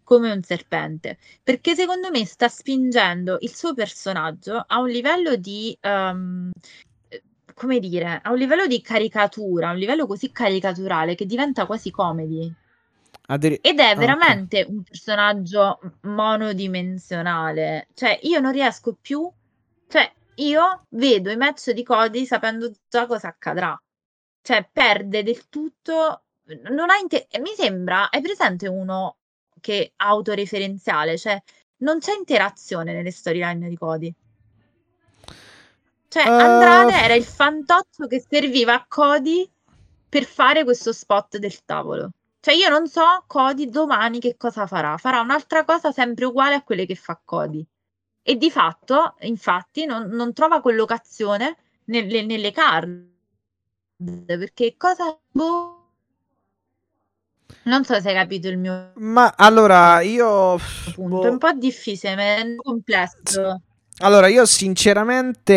come 0.03 0.31
un 0.31 0.41
serpente, 0.41 1.17
perché 1.43 1.75
secondo 1.75 2.09
me 2.09 2.25
sta 2.25 2.47
spingendo 2.47 3.37
il 3.41 3.53
suo 3.53 3.73
personaggio 3.73 4.63
a 4.65 4.79
un 4.79 4.87
livello 4.87 5.35
di, 5.35 5.77
eh, 5.81 6.51
come 7.53 7.79
dire, 7.79 8.21
a 8.23 8.31
un 8.31 8.37
livello 8.37 8.67
di 8.67 8.81
caricatura, 8.81 9.69
a 9.69 9.71
un 9.73 9.77
livello 9.77 10.07
così 10.07 10.31
caricaturale 10.31 11.15
che 11.15 11.25
diventa 11.25 11.65
quasi 11.65 11.91
comedy. 11.91 12.49
Addiri- 13.29 13.59
Ed 13.61 13.79
è 13.79 13.89
Ah, 13.89 13.95
veramente 13.95 14.65
un 14.69 14.81
personaggio 14.81 15.79
monodimensionale. 16.03 17.87
Cioè, 17.93 18.19
io 18.23 18.39
non 18.39 18.53
riesco 18.53 18.97
più. 18.99 19.29
Cioè, 19.89 20.09
io 20.35 20.83
vedo 20.89 21.31
i 21.31 21.35
match 21.35 21.71
di 21.71 21.83
Cody 21.83 22.25
sapendo 22.25 22.71
già 22.87 23.05
cosa 23.05 23.27
accadrà. 23.27 23.77
Cioè, 24.47 24.65
perde 24.71 25.23
del 25.23 25.49
tutto. 25.49 26.21
Non 26.69 26.89
ha 26.89 26.95
inte- 26.95 27.27
Mi 27.41 27.53
sembra. 27.53 28.07
È 28.07 28.21
presente 28.21 28.69
uno 28.69 29.17
che 29.59 29.83
è 29.83 29.91
autoreferenziale. 29.97 31.17
Cioè, 31.17 31.43
non 31.79 31.99
c'è 31.99 32.15
interazione 32.15 32.93
nelle 32.93 33.11
storyline 33.11 33.67
di 33.67 33.75
Cody. 33.75 34.13
Cioè, 36.07 36.23
Uh, 36.25 36.29
Andrade 36.29 36.93
era 36.93 37.13
il 37.13 37.25
fantoccio 37.25 38.07
che 38.07 38.25
serviva 38.25 38.73
a 38.75 38.85
Cody 38.87 39.51
per 40.07 40.23
fare 40.23 40.63
questo 40.63 40.93
spot 40.93 41.39
del 41.39 41.65
tavolo. 41.65 42.11
Cioè, 42.39 42.53
io 42.53 42.69
non 42.69 42.87
so 42.87 43.25
Cody 43.27 43.69
domani 43.69 44.21
che 44.21 44.37
cosa 44.37 44.65
farà. 44.65 44.95
Farà 44.95 45.19
un'altra 45.19 45.65
cosa 45.65 45.91
sempre 45.91 46.23
uguale 46.23 46.55
a 46.55 46.63
quelle 46.63 46.85
che 46.85 46.95
fa 46.95 47.19
Cody. 47.21 47.65
E 48.21 48.35
di 48.37 48.49
fatto, 48.49 49.15
infatti, 49.19 49.83
non, 49.83 50.07
non 50.07 50.31
trova 50.31 50.61
collocazione 50.61 51.57
nelle, 51.87 52.23
nelle 52.23 52.53
card. 52.53 53.15
Perché 54.25 54.75
cosa. 54.77 55.17
boh. 55.31 55.73
Non 57.63 57.83
so 57.83 57.99
se 57.99 58.09
hai 58.09 58.15
capito 58.15 58.47
il 58.47 58.57
mio 58.57 58.91
Ma 58.95 59.33
allora, 59.35 60.01
io... 60.01 60.57
punto. 60.93 61.15
boh. 61.17 61.25
È 61.25 61.29
un 61.29 61.37
po' 61.37 61.51
difficile, 61.53 62.15
ma 62.15 62.21
è 62.37 62.55
complesso. 62.55 63.61
Allora, 63.99 64.27
io 64.27 64.45
sinceramente... 64.45 65.53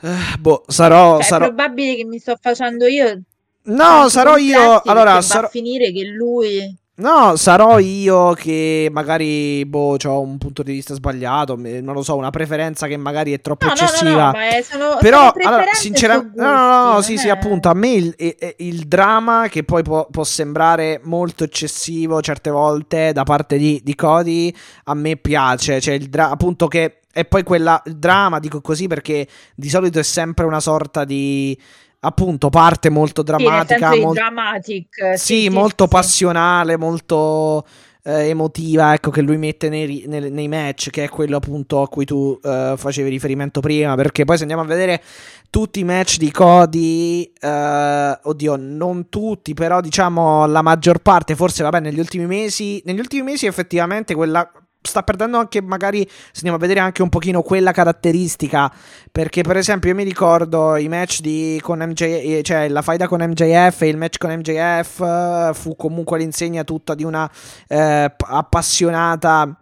eh, 0.00 0.36
boh, 0.38 0.64
sarò... 0.68 1.16
Cioè, 1.16 1.24
sarò... 1.24 1.44
è 1.44 1.48
probabile 1.48 1.96
che 1.96 2.04
mi 2.04 2.18
sto 2.18 2.36
facendo 2.40 2.86
io 2.86 3.22
No, 3.64 4.08
sarò 4.08 4.36
io... 4.36 4.82
Allora, 4.82 5.20
sarò... 5.22 5.46
a 5.46 5.50
finire 5.50 5.90
che 5.90 6.04
lui 6.04 6.76
No, 6.96 7.34
sarò 7.34 7.80
io 7.80 8.34
che 8.34 8.88
magari, 8.92 9.64
boh, 9.66 9.96
ho 10.04 10.20
un 10.20 10.38
punto 10.38 10.62
di 10.62 10.72
vista 10.74 10.94
sbagliato, 10.94 11.56
non 11.56 11.92
lo 11.92 12.02
so, 12.04 12.14
una 12.14 12.30
preferenza 12.30 12.86
che 12.86 12.96
magari 12.96 13.32
è 13.32 13.40
troppo 13.40 13.66
No, 13.66 13.72
no, 13.72 13.80
no, 13.80 13.86
eccessiva. 13.88 14.24
no, 14.26 14.30
ma 14.30 14.48
è- 14.48 14.62
sono, 14.62 14.96
Però, 15.00 15.32
allora, 15.42 15.64
sinceramente, 15.72 16.40
no, 16.40 16.52
no, 16.52 16.92
no, 16.92 17.00
sì, 17.00 17.16
sì, 17.16 17.26
è- 17.26 17.30
appunto, 17.32 17.68
a 17.68 17.74
me 17.74 17.88
il, 17.94 18.14
il- 18.16 18.54
il 18.58 18.86
dramma 18.86 19.48
che 19.48 19.64
poi 19.64 19.82
può, 19.82 20.06
può 20.08 20.22
sembrare 20.22 21.00
molto 21.02 21.42
eccessivo 21.42 22.20
certe 22.22 22.50
volte 22.50 23.10
da 23.12 23.24
parte 23.24 23.56
di, 23.58 23.80
di 23.82 23.96
Cody, 23.96 24.54
a 24.84 24.94
me 24.94 25.16
piace, 25.16 25.80
cioè 25.80 25.94
il 25.94 26.08
dra- 26.08 26.30
appunto 26.30 26.68
che, 26.68 27.00
e 27.12 27.24
poi 27.24 27.42
quella, 27.42 27.82
il 27.86 27.96
dramma, 27.96 28.38
dico 28.38 28.60
così 28.60 28.86
perché 28.86 29.26
di 29.56 29.68
solito 29.68 29.98
è 29.98 30.04
sempre 30.04 30.44
una 30.44 30.60
sorta 30.60 31.04
di... 31.04 31.58
appunto 32.04 32.50
parte 32.50 32.90
molto 32.90 33.22
drammatica, 33.22 33.92
sì, 33.92 34.00
molto, 34.00 34.20
dramatic, 34.20 35.18
sì, 35.18 35.40
sì, 35.42 35.48
molto 35.48 35.88
passionale, 35.88 36.76
molto 36.76 37.64
eh, 38.04 38.28
emotiva, 38.28 38.92
ecco, 38.92 39.10
che 39.10 39.22
lui 39.22 39.38
mette 39.38 39.68
nei, 39.68 40.04
nei, 40.06 40.30
nei, 40.30 40.48
match, 40.48 40.90
che 40.90 41.04
è 41.04 41.08
quello 41.08 41.36
appunto 41.36 41.80
a 41.80 41.88
cui 41.88 42.04
tu 42.04 42.38
eh, 42.42 42.74
facevi 42.76 43.08
riferimento 43.08 43.60
prima, 43.60 43.94
perché 43.94 44.24
poi 44.24 44.36
se 44.36 44.42
andiamo 44.42 44.62
a 44.62 44.66
vedere 44.66 45.02
tutti 45.48 45.80
i 45.80 45.84
match 45.84 46.18
di 46.18 46.30
Cody, 46.30 47.32
eh, 47.40 48.18
oddio, 48.22 48.56
non 48.56 49.08
tutti, 49.08 49.54
però 49.54 49.80
diciamo 49.80 50.46
la 50.46 50.62
maggior 50.62 50.98
parte, 50.98 51.34
forse 51.34 51.62
vabbè, 51.62 51.80
negli 51.80 51.98
ultimi 51.98 52.26
mesi, 52.26 52.82
negli 52.84 52.98
ultimi 52.98 53.22
mesi 53.22 53.46
effettivamente 53.46 54.14
quella 54.14 54.50
sta 54.86 55.02
perdendo 55.02 55.38
anche 55.38 55.62
magari 55.62 56.06
se 56.08 56.36
andiamo 56.36 56.56
a 56.56 56.60
vedere 56.60 56.80
anche 56.80 57.02
un 57.02 57.08
pochino 57.08 57.42
quella 57.42 57.72
caratteristica. 57.72 58.72
Perché 59.10 59.42
per 59.42 59.56
esempio 59.56 59.90
io 59.90 59.96
mi 59.96 60.04
ricordo 60.04 60.76
i 60.76 60.88
match 60.88 61.20
di 61.20 61.58
con 61.62 61.78
MJ 61.78 62.42
cioè 62.42 62.68
la 62.68 62.82
faida 62.82 63.08
con 63.08 63.22
MJF 63.22 63.82
e 63.82 63.88
il 63.88 63.96
match 63.96 64.18
con 64.18 64.32
MJF 64.34 64.98
uh, 64.98 65.54
fu 65.54 65.76
comunque 65.76 66.18
l'insegna 66.18 66.64
tutta 66.64 66.94
di 66.94 67.04
una 67.04 67.24
uh, 67.24 67.76
appassionata 68.18 69.58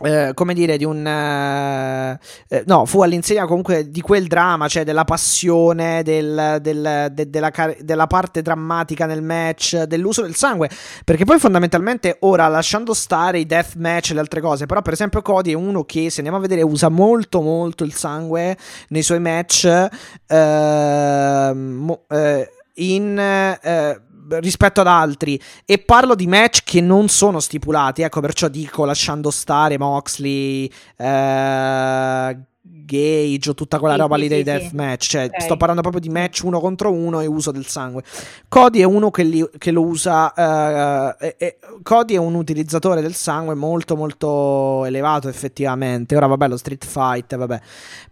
eh, 0.00 0.32
come 0.34 0.54
dire, 0.54 0.76
di 0.76 0.84
un. 0.84 1.06
Eh, 1.06 2.18
eh, 2.48 2.64
no, 2.66 2.84
fu 2.84 3.02
all'insegna 3.02 3.46
comunque 3.46 3.90
di 3.90 4.00
quel 4.00 4.26
dramma, 4.26 4.66
cioè 4.66 4.82
della 4.84 5.04
passione, 5.04 6.02
del, 6.02 6.58
del, 6.60 7.10
de, 7.12 7.30
della, 7.30 7.52
della, 7.78 8.06
parte 8.08 8.42
drammatica 8.42 9.06
nel 9.06 9.22
match, 9.22 9.82
dell'uso 9.84 10.22
del 10.22 10.34
sangue. 10.34 10.68
Perché 11.04 11.24
poi 11.24 11.38
fondamentalmente, 11.38 12.16
ora 12.20 12.48
lasciando 12.48 12.92
stare 12.92 13.38
i 13.38 13.46
death 13.46 13.76
match 13.76 14.10
e 14.10 14.14
le 14.14 14.20
altre 14.20 14.40
cose, 14.40 14.66
però 14.66 14.82
per 14.82 14.94
esempio 14.94 15.22
Cody 15.22 15.52
è 15.52 15.54
uno 15.56 15.84
che, 15.84 16.10
se 16.10 16.16
andiamo 16.16 16.38
a 16.38 16.42
vedere, 16.42 16.62
usa 16.62 16.88
molto, 16.88 17.40
molto 17.40 17.84
il 17.84 17.94
sangue 17.94 18.56
nei 18.88 19.02
suoi 19.02 19.20
match. 19.20 19.88
Ehm, 20.26 21.98
eh, 22.08 22.50
in 22.76 23.16
rispetto 24.28 24.80
ad 24.80 24.86
altri. 24.86 25.40
E 25.64 25.78
parlo 25.78 26.14
di 26.14 26.26
match 26.26 26.60
che 26.64 26.80
non 26.80 27.08
sono 27.08 27.40
stipulati, 27.40 28.02
ecco 28.02 28.20
perciò 28.20 28.48
dico 28.48 28.84
lasciando 28.84 29.30
stare 29.30 29.78
Moxley, 29.78 30.70
eh, 30.96 32.38
Gage 32.66 33.50
o 33.50 33.54
tutta 33.54 33.78
quella 33.78 33.94
sì, 33.94 34.00
roba 34.00 34.14
sì, 34.16 34.22
lì 34.22 34.28
dei 34.28 34.38
sì, 34.38 34.44
deathmatch. 34.44 35.06
Cioè, 35.06 35.24
okay. 35.26 35.40
sto 35.40 35.56
parlando 35.56 35.82
proprio 35.82 36.00
di 36.00 36.08
match 36.08 36.42
uno 36.44 36.60
contro 36.60 36.92
uno 36.92 37.20
e 37.20 37.26
uso 37.26 37.50
del 37.50 37.66
sangue. 37.66 38.02
Cody 38.48 38.80
è 38.80 38.84
uno 38.84 39.10
che, 39.10 39.22
li, 39.22 39.46
che 39.58 39.70
lo 39.70 39.82
usa. 39.82 40.32
Uh, 40.34 41.24
e, 41.24 41.34
e, 41.38 41.58
Cody 41.82 42.14
è 42.14 42.18
un 42.18 42.34
utilizzatore 42.34 43.02
del 43.02 43.14
sangue 43.14 43.54
molto, 43.54 43.96
molto 43.96 44.84
elevato, 44.86 45.28
effettivamente. 45.28 46.16
Ora, 46.16 46.26
vabbè, 46.26 46.48
lo 46.48 46.56
street 46.56 46.86
fight, 46.86 47.36
vabbè. 47.36 47.60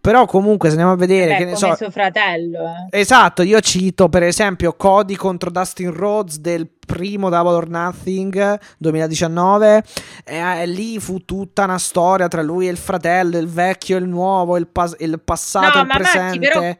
Però, 0.00 0.26
comunque, 0.26 0.68
se 0.68 0.74
andiamo 0.74 0.92
a 0.92 0.98
vedere. 0.98 1.32
Beh, 1.32 1.36
che 1.38 1.44
ne 1.44 1.56
so, 1.56 1.74
suo 1.74 1.90
fratello. 1.90 2.58
Eh. 2.90 3.00
Esatto, 3.00 3.42
io 3.42 3.60
cito 3.60 4.08
per 4.08 4.22
esempio 4.22 4.74
Cody 4.74 5.14
contro 5.14 5.50
Dustin 5.50 5.92
Rhodes 5.94 6.38
del 6.38 6.68
primo 6.86 7.28
Double 7.28 7.54
or 7.54 7.68
Nothing 7.68 8.60
2019 8.78 9.84
e 10.24 10.36
eh, 10.36 10.66
lì 10.66 10.98
fu 10.98 11.24
tutta 11.24 11.64
una 11.64 11.78
storia 11.78 12.28
tra 12.28 12.42
lui 12.42 12.68
e 12.68 12.70
il 12.70 12.76
fratello, 12.76 13.38
il 13.38 13.48
vecchio 13.48 13.96
e 13.96 14.00
il 14.00 14.08
nuovo, 14.08 14.56
il, 14.56 14.68
pas- 14.68 14.96
il 14.98 15.20
passato 15.20 15.78
e 15.78 15.82
no, 15.82 15.82
il 15.82 15.88
presente. 15.88 16.20
Marti, 16.20 16.38
però, 16.38 16.76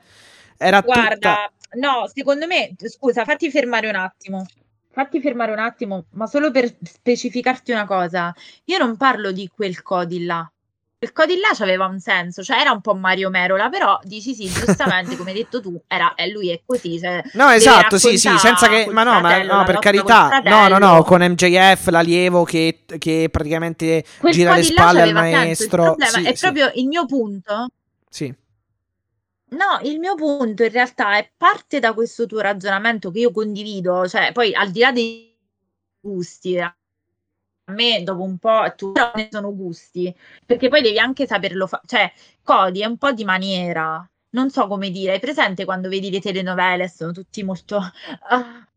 Era 0.59 0.81
guarda, 0.81 1.15
tutta... 1.15 1.53
no, 1.79 2.11
secondo 2.13 2.47
me, 2.47 2.75
scusa, 2.77 3.25
fatti 3.25 3.51
fermare 3.51 3.89
un 3.89 3.97
attimo. 3.97 4.47
Fatti 4.95 5.23
fermare 5.23 5.53
un 5.53 5.59
attimo, 5.59 6.05
ma 6.11 6.27
solo 6.27 6.51
per 6.51 6.71
specificarti 6.83 7.73
una 7.73 7.87
cosa. 7.87 8.35
Io 8.65 8.77
non 8.77 8.99
parlo 8.99 9.33
di 9.33 9.49
quel 9.49 9.81
Cody 9.81 10.27
là 10.27 10.52
il 11.03 11.13
Codilla 11.13 11.49
aveva 11.59 11.87
un 11.87 11.99
senso, 11.99 12.45
cioè 12.45 12.61
era 12.61 12.71
un 12.71 12.81
po' 12.81 12.95
Mario 12.95 13.29
Merola, 13.29 13.69
però 13.69 13.99
dici 14.05 14.35
sì, 14.35 14.47
giustamente, 14.49 15.17
come 15.19 15.33
hai 15.33 15.37
detto 15.37 15.61
tu, 15.61 15.81
era, 15.89 16.15
eh, 16.15 16.31
lui 16.31 16.51
è 16.51 16.63
così. 16.65 16.97
Cioè, 17.01 17.21
no, 17.33 17.51
esatto, 17.51 17.99
sì, 17.99 18.17
sì, 18.17 18.31
senza 18.39 18.69
che... 18.69 18.87
Ma 18.89 19.03
no, 19.03 19.21
ma, 19.21 19.43
no 19.43 19.65
per 19.65 19.81
carità, 19.81 20.41
no, 20.45 20.69
no, 20.69 20.79
no, 20.79 21.03
con 21.03 21.21
MJF, 21.21 21.89
l'allievo 21.89 22.45
che, 22.45 22.85
che 22.99 23.29
praticamente 23.33 24.05
Quel 24.19 24.33
gira 24.33 24.55
le 24.55 24.63
spalle 24.63 25.03
al 25.03 25.13
maestro. 25.13 25.97
Il 25.99 26.07
sì, 26.07 26.23
è 26.23 26.35
sì. 26.35 26.41
proprio 26.41 26.71
il 26.75 26.87
mio 26.87 27.05
punto. 27.05 27.67
Sì. 28.09 28.33
No, 29.49 29.81
il 29.83 29.99
mio 29.99 30.15
punto 30.15 30.63
in 30.63 30.71
realtà 30.71 31.19
è 31.19 31.29
parte 31.37 31.81
da 31.81 31.93
questo 31.95 32.27
tuo 32.27 32.39
ragionamento 32.39 33.11
che 33.11 33.19
io 33.19 33.33
condivido, 33.33 34.07
cioè 34.07 34.31
poi 34.33 34.55
al 34.55 34.71
di 34.71 34.81
là 34.81 34.93
dei 34.93 35.37
gusti, 36.01 36.57
a 37.73 37.75
me 37.75 38.03
dopo 38.03 38.23
un 38.23 38.39
po' 38.39 38.73
tu 38.77 38.93
ne 39.15 39.29
sono 39.31 39.55
gusti, 39.55 40.15
perché 40.47 40.69
poi 40.69 40.83
devi 40.83 40.99
anche 40.99 41.27
saperlo 41.27 41.67
fare, 41.67 41.83
cioè 41.87 42.13
Cody 42.43 42.81
è 42.81 42.87
un 42.87 42.97
po' 42.97 43.13
di 43.13 43.25
maniera, 43.25 44.09
non 44.31 44.51
so 44.51 44.67
come 44.67 44.91
dire, 44.91 45.13
hai 45.13 45.21
presente 45.21 45.65
quando 45.65 45.89
vedi 45.89 46.11
le 46.11 46.21
telenovele, 46.21 46.89
sono 46.89 47.13
tutti 47.13 47.43
molto... 47.43 47.77
Uh, 47.77 48.71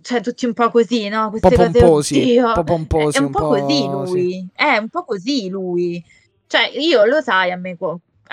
cioè 0.00 0.22
tutti 0.22 0.46
un 0.46 0.54
po' 0.54 0.70
così, 0.70 1.08
no? 1.08 1.28
Queste 1.28 1.48
po' 1.50 1.56
pomposi, 1.56 2.38
un 2.38 2.52
po' 2.54 2.64
pomposi, 2.64 3.16
è, 3.18 3.20
un, 3.20 3.26
un 3.26 3.30
po', 3.32 3.48
così 3.48 3.86
lui, 3.86 4.30
sì. 4.32 4.48
è 4.54 4.76
un 4.78 4.88
po' 4.88 5.04
così 5.04 5.48
lui. 5.50 6.04
Cioè 6.46 6.70
io 6.78 7.04
lo 7.04 7.20
sai, 7.20 7.50
a 7.50 7.56
me 7.56 7.76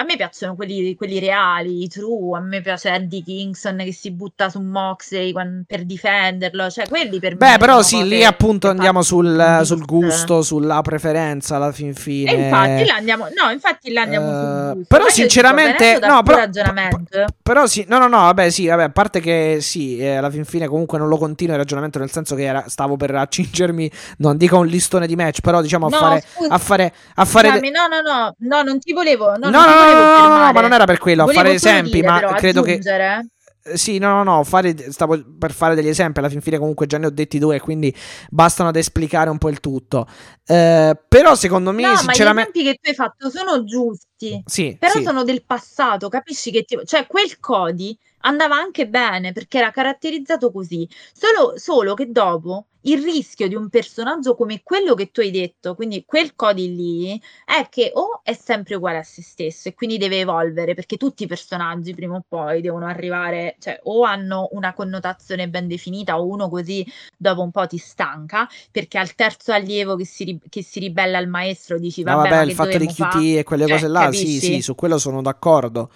a 0.01 0.03
me 0.03 0.15
piacciono 0.15 0.55
quelli, 0.55 0.95
quelli 0.95 1.19
reali, 1.19 1.87
true, 1.87 2.37
a 2.37 2.41
me 2.41 2.61
piace 2.61 2.89
Eddie 2.93 3.23
Kingston 3.23 3.77
che 3.77 3.93
si 3.93 4.11
butta 4.11 4.49
su 4.49 4.59
Moxley 4.59 5.33
per 5.65 5.85
difenderlo, 5.85 6.69
cioè 6.69 6.87
quelli 6.87 7.19
per 7.19 7.35
Beh, 7.35 7.45
me. 7.45 7.51
Beh, 7.53 7.57
però 7.57 7.81
sì, 7.81 8.07
lì 8.07 8.23
appunto 8.23 8.69
andiamo 8.69 9.01
sul, 9.01 9.61
sul, 9.63 9.85
gusto, 9.85 10.41
sulla 10.41 10.81
preferenza 10.81 11.55
alla 11.55 11.71
fin 11.71 11.93
fine. 11.93 12.31
E 12.31 12.35
infatti 12.35 12.85
là 12.85 12.95
andiamo, 12.95 13.27
no, 13.35 13.51
infatti 13.51 13.91
là 13.91 14.01
andiamo 14.01 14.27
uh, 14.27 14.31
sul 14.31 14.69
eh, 14.69 14.73
gusto. 14.73 14.95
Però 14.95 15.09
sinceramente, 15.09 15.99
no, 16.01 16.23
però, 16.23 16.37
ragionamento. 16.37 17.25
però 17.41 17.65
sì, 17.67 17.85
no, 17.87 17.97
no, 17.97 18.07
no, 18.07 18.17
vabbè, 18.17 18.49
sì, 18.49 18.67
vabbè, 18.67 18.83
a 18.83 18.89
parte 18.89 19.19
che 19.19 19.59
sì, 19.61 19.97
eh, 19.97 20.15
alla 20.15 20.29
fin 20.29 20.45
fine 20.45 20.67
comunque 20.67 20.97
non 20.97 21.07
lo 21.07 21.17
continuo 21.17 21.53
il 21.53 21.59
ragionamento 21.59 21.99
nel 21.99 22.11
senso 22.11 22.35
che 22.35 22.43
era, 22.43 22.65
stavo 22.67 22.97
per 22.97 23.13
accingermi, 23.15 23.91
non 24.17 24.37
dico 24.37 24.57
un 24.57 24.67
listone 24.67 25.07
di 25.07 25.15
match, 25.15 25.41
però 25.41 25.61
diciamo 25.61 25.87
a 25.87 25.89
no, 25.89 25.97
fare, 25.97 26.23
a 26.49 26.57
fare, 26.57 26.93
a 27.15 27.25
fare, 27.25 27.47
Scusami, 27.49 27.71
no, 27.71 27.87
no, 27.87 28.01
no, 28.01 28.35
no, 28.37 28.63
non 28.63 28.79
ti 28.79 28.93
volevo, 28.93 29.37
no, 29.37 29.49
no, 29.49 29.65
no, 29.65 29.65
no, 29.65 29.90
ma 29.93 30.61
non 30.61 30.73
era 30.73 30.85
per 30.85 30.97
quello, 30.97 31.23
a 31.23 31.27
fare 31.27 31.53
esempi, 31.53 31.91
dire, 31.91 32.07
ma 32.07 32.19
però, 32.19 32.33
credo 32.33 32.61
aggiungere. 32.61 33.19
che... 33.21 33.77
Sì, 33.77 33.99
no, 33.99 34.23
no, 34.23 34.23
no, 34.23 34.43
fare, 34.43 34.91
stavo 34.91 35.23
per 35.37 35.51
fare 35.51 35.75
degli 35.75 35.87
esempi, 35.87 36.17
alla 36.17 36.29
fin 36.29 36.41
fine 36.41 36.57
comunque 36.57 36.87
già 36.87 36.97
ne 36.97 37.05
ho 37.05 37.11
detti 37.11 37.37
due, 37.37 37.59
quindi 37.59 37.95
bastano 38.29 38.69
ad 38.69 38.75
esplicare 38.75 39.29
un 39.29 39.37
po' 39.37 39.49
il 39.49 39.59
tutto. 39.59 40.07
Eh, 40.47 40.99
però 41.07 41.35
secondo 41.35 41.71
me, 41.71 41.83
no, 41.83 41.95
sinceramente... 41.95 42.51
ma 42.53 42.59
gli 42.59 42.59
esempi 42.59 42.63
che 42.63 42.79
tu 42.81 42.89
hai 42.89 42.95
fatto 42.95 43.29
sono 43.29 43.63
giusti, 43.63 44.41
sì, 44.47 44.75
però 44.79 44.93
sì. 44.93 45.03
sono 45.03 45.23
del 45.23 45.43
passato, 45.45 46.09
capisci 46.09 46.49
che... 46.49 46.63
Ti... 46.63 46.79
Cioè, 46.83 47.05
quel 47.05 47.39
Cody 47.39 47.95
andava 48.21 48.55
anche 48.55 48.87
bene 48.87 49.31
perché 49.31 49.59
era 49.59 49.69
caratterizzato 49.69 50.51
così, 50.51 50.89
solo, 51.13 51.57
solo 51.57 51.93
che 51.93 52.09
dopo 52.09 52.65
il 52.83 53.03
rischio 53.03 53.47
di 53.47 53.55
un 53.55 53.69
personaggio 53.69 54.35
come 54.35 54.61
quello 54.63 54.93
che 54.95 55.11
tu 55.11 55.19
hai 55.19 55.31
detto, 55.31 55.75
quindi 55.75 56.03
quel 56.05 56.35
Cody 56.35 56.75
lì, 56.75 57.21
è 57.45 57.67
che 57.69 57.91
o 57.93 58.21
è 58.23 58.33
sempre 58.33 58.75
uguale 58.75 58.99
a 58.99 59.03
se 59.03 59.21
stesso 59.21 59.69
e 59.69 59.73
quindi 59.73 59.97
deve 59.97 60.19
evolvere 60.19 60.73
perché 60.73 60.97
tutti 60.97 61.23
i 61.23 61.27
personaggi 61.27 61.93
prima 61.93 62.15
o 62.15 62.23
poi 62.27 62.61
devono 62.61 62.87
arrivare, 62.87 63.55
cioè 63.59 63.79
o 63.83 64.03
hanno 64.03 64.49
una 64.51 64.73
connotazione 64.73 65.49
ben 65.49 65.67
definita 65.67 66.19
o 66.19 66.25
uno 66.25 66.49
così 66.49 66.85
dopo 67.17 67.41
un 67.41 67.51
po' 67.51 67.67
ti 67.67 67.77
stanca 67.77 68.47
perché 68.71 68.97
al 68.97 69.13
terzo 69.13 69.51
allievo 69.51 69.95
che 69.95 70.05
si, 70.05 70.23
ri- 70.23 70.39
che 70.49 70.63
si 70.63 70.79
ribella 70.79 71.17
al 71.17 71.27
maestro 71.27 71.77
dici 71.77 72.03
vabbè, 72.03 72.17
no, 72.17 72.23
vabbè 72.23 72.43
il 72.45 72.53
fatto 72.53 72.77
di 72.77 72.87
QT 72.87 73.37
e 73.37 73.43
quelle 73.43 73.67
cioè, 73.67 73.73
cose 73.73 73.87
là, 73.87 73.99
capisci? 74.01 74.27
sì, 74.27 74.39
sì, 74.39 74.61
su 74.61 74.75
quello 74.75 74.97
sono 74.97 75.21
d'accordo. 75.21 75.89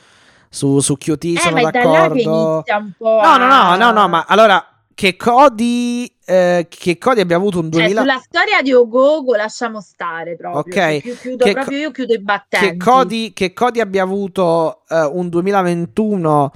Su, 0.48 0.80
su 0.80 0.96
QT 0.96 1.24
eh, 1.26 1.40
sono 1.40 1.62
ma 1.62 1.70
d'accordo. 1.70 2.64
un 2.66 2.92
po' 2.98 3.20
no, 3.22 3.38
no, 3.38 3.48
no, 3.48 3.76
no, 3.76 3.92
no, 3.92 4.08
ma 4.08 4.26
allora 4.26 4.75
che 4.96 5.18
Cody, 5.18 6.10
eh, 6.26 6.68
che 6.70 6.98
Cody 6.98 7.20
abbia 7.20 7.36
avuto 7.36 7.60
un 7.60 7.68
2000 7.68 7.94
cioè, 7.94 8.02
sulla 8.02 8.20
storia 8.20 8.62
di 8.62 8.74
Ogogo 8.74 9.36
lasciamo 9.36 9.82
stare 9.82 10.38
proprio 10.38 10.62
ok. 10.62 11.02
Più, 11.02 11.18
chiudo, 11.18 11.44
che, 11.44 11.52
proprio 11.52 11.78
io 11.78 11.92
chiudo 11.92 12.14
i 12.14 12.22
battenti. 12.22 12.66
che 12.66 12.78
Cody, 12.78 13.34
che 13.34 13.54
Cody 13.54 13.82
abbia 13.82 14.04
avuto 14.04 14.84
uh, 14.88 15.18
un 15.18 15.28
2021 15.28 16.52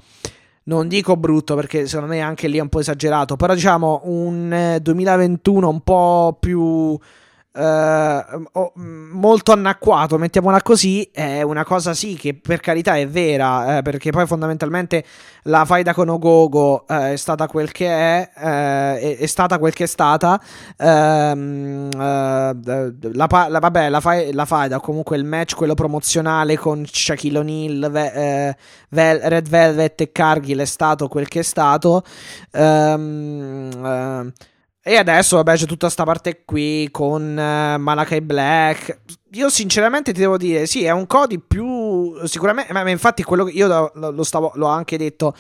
non 0.64 0.88
dico 0.88 1.18
brutto 1.18 1.56
perché 1.56 1.86
secondo 1.86 2.14
me 2.14 2.22
anche 2.22 2.48
lì 2.48 2.60
è 2.60 2.62
un 2.62 2.70
po' 2.70 2.80
esagerato 2.80 3.36
però 3.36 3.54
diciamo 3.54 4.02
un 4.04 4.54
eh, 4.54 4.80
2021 4.80 5.68
un 5.68 5.82
po' 5.82 6.38
più 6.40 6.98
Uh, 7.52 8.48
molto 8.76 9.52
annacquato, 9.52 10.20
mettiamola 10.20 10.62
così, 10.62 11.10
è 11.12 11.42
una 11.42 11.66
cosa 11.66 11.96
sì 11.96 12.14
che 12.14 12.36
per 12.36 12.60
carità 12.60 12.96
è 12.96 13.08
vera, 13.08 13.78
eh, 13.78 13.82
perché 13.82 14.12
poi 14.12 14.28
fondamentalmente 14.28 15.04
la 15.44 15.66
faida 15.66 15.96
con 15.96 16.10
Ogogo 16.10 16.86
eh, 16.88 17.14
è 17.14 17.16
stata 17.16 17.48
quel 17.48 17.72
che 17.72 17.88
è, 17.88 18.30
eh, 18.38 19.00
è, 19.00 19.18
è, 19.18 19.26
stata 19.26 19.58
quel 19.58 19.74
che 19.74 19.86
è 19.86 19.88
stata, 19.88 20.40
eh, 20.78 21.36
la, 21.96 22.56
la, 23.50 23.60
vabbè, 23.60 23.90
la, 23.90 24.00
fa- 24.00 24.32
la 24.32 24.46
faida, 24.46 24.80
comunque 24.80 25.18
il 25.18 25.26
match, 25.26 25.56
quello 25.56 25.74
promozionale 25.74 26.56
con 26.56 26.86
Shaquille 26.86 27.40
O'Neal, 27.40 27.90
ve- 27.90 28.56
Vel- 28.90 29.22
Red 29.22 29.50
Velvet 29.50 30.02
e 30.02 30.12
Cargill 30.12 30.60
è 30.60 30.66
stato 30.66 31.08
quel 31.08 31.28
che 31.28 31.40
è 31.40 31.44
stato. 31.44 32.04
Um, 32.52 34.32
e 34.82 34.96
adesso, 34.96 35.36
vabbè, 35.36 35.56
c'è 35.56 35.66
tutta 35.66 35.86
questa 35.86 36.04
parte 36.04 36.44
qui 36.46 36.88
con 36.92 37.22
uh, 37.22 37.80
Malakai 37.80 38.22
Black. 38.22 39.02
Io, 39.32 39.50
sinceramente, 39.50 40.14
ti 40.14 40.20
devo 40.20 40.38
dire, 40.38 40.66
sì, 40.66 40.84
è 40.84 40.92
un 40.92 41.06
Cody 41.06 41.40
più. 41.40 42.26
Sicuramente, 42.26 42.74
ma 42.74 42.90
infatti, 42.90 43.24
quello 43.24 43.44
che 43.44 43.52
io 43.52 43.68
lo, 43.68 43.92
lo 44.12 44.24
stavo, 44.24 44.52
l'ho 44.56 44.68
anche 44.68 44.98
detto. 44.98 45.36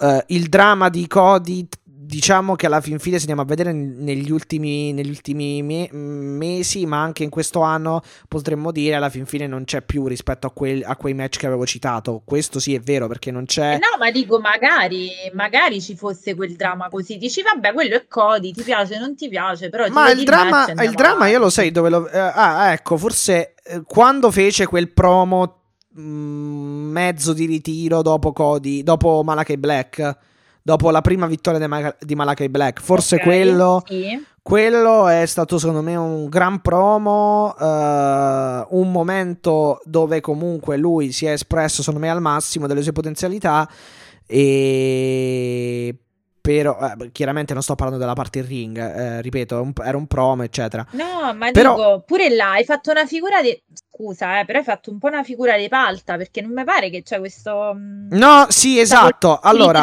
eh, 0.00 0.24
il 0.28 0.48
dramma 0.48 0.88
di 0.88 1.06
Cody 1.06 1.66
diciamo 2.12 2.56
che 2.56 2.66
alla 2.66 2.82
fin 2.82 2.98
fine 2.98 3.16
se 3.16 3.20
andiamo 3.20 3.40
a 3.40 3.46
vedere 3.46 3.72
negli 3.72 4.30
ultimi, 4.30 4.92
negli 4.92 5.08
ultimi 5.08 5.62
me- 5.62 5.88
mesi, 5.90 6.84
ma 6.84 7.00
anche 7.00 7.22
in 7.22 7.30
questo 7.30 7.62
anno, 7.62 8.02
potremmo 8.28 8.70
dire 8.70 8.96
alla 8.96 9.08
fin 9.08 9.24
fine 9.24 9.46
non 9.46 9.64
c'è 9.64 9.80
più 9.80 10.06
rispetto 10.06 10.46
a, 10.46 10.50
quel, 10.50 10.82
a, 10.84 10.94
quei 10.96 11.14
match 11.14 11.38
che 11.38 11.46
avevo 11.46 11.64
citato. 11.64 12.20
Questo 12.22 12.60
sì 12.60 12.74
è 12.74 12.80
vero 12.80 13.08
perché 13.08 13.30
non 13.30 13.46
c'è. 13.46 13.76
Eh 13.76 13.78
no, 13.78 13.96
ma 13.98 14.10
dico 14.10 14.38
magari, 14.40 15.08
magari 15.32 15.80
ci 15.80 15.96
fosse 15.96 16.34
quel 16.34 16.54
dramma 16.54 16.90
così. 16.90 17.16
Dici, 17.16 17.40
vabbè, 17.40 17.72
quello 17.72 17.94
è 17.94 18.06
Cody, 18.06 18.52
ti 18.52 18.62
piace, 18.62 18.98
non 18.98 19.16
ti 19.16 19.30
piace, 19.30 19.70
però. 19.70 19.88
Ma 19.88 20.10
il 20.10 20.22
dramma, 20.22 20.70
il, 20.70 20.82
il 20.82 20.92
dramma 20.92 21.28
io 21.28 21.38
lo 21.38 21.48
sai 21.48 21.70
dove 21.70 21.88
lo. 21.88 22.10
Eh, 22.10 22.18
ah, 22.18 22.72
ecco, 22.72 22.98
forse 22.98 23.54
eh, 23.64 23.82
quando 23.86 24.30
fece 24.30 24.66
quel 24.66 24.92
promo. 24.92 25.60
Mh, 25.94 26.00
mm, 26.02 26.90
mezzo 26.90 27.32
di 27.32 27.46
ritiro 27.46 28.02
dopo 28.02 28.32
Cody, 28.32 28.82
dopo 28.82 29.22
Malachi 29.22 29.56
Black 29.56 30.30
dopo 30.62 30.90
la 30.90 31.00
prima 31.00 31.26
vittoria 31.26 31.58
di, 31.58 31.66
Mal- 31.66 31.96
di 31.98 32.14
Malachi 32.14 32.48
Black. 32.48 32.80
Forse 32.80 33.16
okay, 33.16 33.26
quello, 33.26 33.82
sì. 33.86 34.24
quello, 34.40 35.08
è 35.08 35.26
stato 35.26 35.58
secondo 35.58 35.82
me 35.82 35.96
un 35.96 36.28
gran 36.28 36.60
promo, 36.60 37.54
uh, 37.58 38.66
un 38.70 38.90
momento 38.90 39.80
dove 39.84 40.20
comunque 40.20 40.76
lui 40.76 41.12
si 41.12 41.26
è 41.26 41.32
espresso 41.32 41.82
secondo 41.82 42.04
me 42.04 42.10
al 42.10 42.20
massimo 42.20 42.66
delle 42.66 42.82
sue 42.82 42.92
potenzialità 42.92 43.68
e 44.26 45.96
però 46.42 46.76
eh, 46.78 47.10
chiaramente 47.12 47.54
non 47.54 47.62
sto 47.62 47.76
parlando 47.76 48.00
della 48.00 48.14
parte 48.14 48.40
in 48.40 48.46
ring, 48.46 48.78
eh, 48.78 49.22
ripeto, 49.22 49.62
un, 49.62 49.72
era 49.82 49.96
un 49.96 50.06
promo, 50.06 50.42
eccetera. 50.42 50.84
No, 50.90 51.32
ma 51.34 51.50
però... 51.52 51.74
dico, 51.76 52.02
pure 52.04 52.28
là 52.28 52.52
hai 52.52 52.64
fatto 52.64 52.90
una 52.90 53.06
figura 53.06 53.40
di 53.40 53.58
scusa, 53.72 54.40
eh, 54.40 54.44
però 54.44 54.58
hai 54.58 54.64
fatto 54.64 54.90
un 54.90 54.98
po' 54.98 55.06
una 55.06 55.22
figura 55.22 55.56
di 55.56 55.68
palta 55.68 56.16
perché 56.16 56.42
non 56.42 56.52
mi 56.52 56.64
pare 56.64 56.90
che 56.90 57.02
c'è 57.02 57.18
questo 57.20 57.72
mm, 57.74 58.08
No, 58.10 58.46
sì, 58.48 58.78
esatto. 58.80 59.38
Allora 59.40 59.80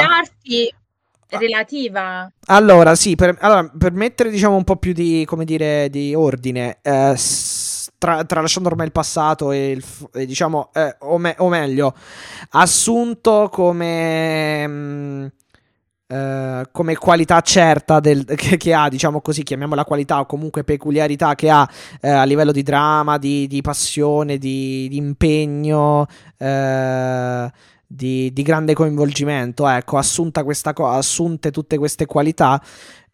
relativa. 1.38 2.32
Allora, 2.48 2.96
sì, 2.96 3.16
per, 3.16 3.38
allora, 3.42 3.70
per, 3.78 3.92
mettere 3.92 4.30
diciamo 4.32 4.56
un 4.56 4.64
po' 4.64 4.78
più 4.78 4.94
di, 4.94 5.24
come 5.28 5.46
dire, 5.46 5.90
di 5.90 6.16
ordine, 6.16 6.80
eh, 6.82 7.16
tra, 7.98 8.24
tralasciando 8.24 8.70
ormai 8.70 8.88
il 8.88 8.92
passato 8.92 9.52
e, 9.52 9.72
il, 9.72 9.84
e 10.14 10.26
diciamo, 10.26 10.72
eh, 10.74 10.96
o, 11.02 11.18
me, 11.18 11.36
o, 11.38 11.50
meglio, 11.50 11.94
assunto 12.52 13.50
come... 13.52 14.68
Mh, 14.68 14.72
mm, 14.72 15.26
Uh, 16.12 16.64
come 16.72 16.96
qualità 16.96 17.40
certa 17.42 18.00
del, 18.00 18.26
che, 18.36 18.58
che, 18.58 18.74
ha, 18.74 18.90
diciamo 18.90 19.22
così, 19.22 19.44
chiamiamola 19.44 19.86
qualità 19.86 20.20
o 20.20 20.26
comunque 20.26 20.64
peculiarità 20.64 21.36
che 21.36 21.52
ha 21.52 21.62
uh, 21.62 22.08
a 22.08 22.24
livello 22.24 22.52
di 22.52 22.64
dramma, 22.64 23.20
di, 23.20 23.46
di 23.46 23.62
passione, 23.62 24.40
di, 24.40 24.88
di 24.90 24.98
impegno. 24.98 26.08
Uh, 26.38 27.50
di, 27.92 28.32
di, 28.32 28.44
grande 28.44 28.76
coinvolgimento, 28.76 29.68
ecco, 29.68 29.98
assunta 29.98 30.44
questa 30.44 30.74
co- 30.74 30.88
assunte 30.88 31.50
tutte 31.50 31.78
queste 31.80 32.06
qualità. 32.06 32.62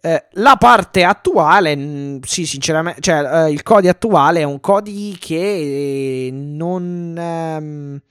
Eh, 0.01 0.25
la 0.33 0.56
parte 0.57 1.03
attuale, 1.03 1.75
mh, 1.75 2.19
sì, 2.24 2.45
sinceramente, 2.45 3.01
cioè 3.01 3.45
eh, 3.48 3.51
il 3.51 3.64
codice 3.64 3.90
attuale 3.90 4.41
è 4.41 4.43
un 4.43 4.59
codice 4.59 5.17
che 5.17 6.30
non. 6.32 7.15
Ehm, 7.17 8.01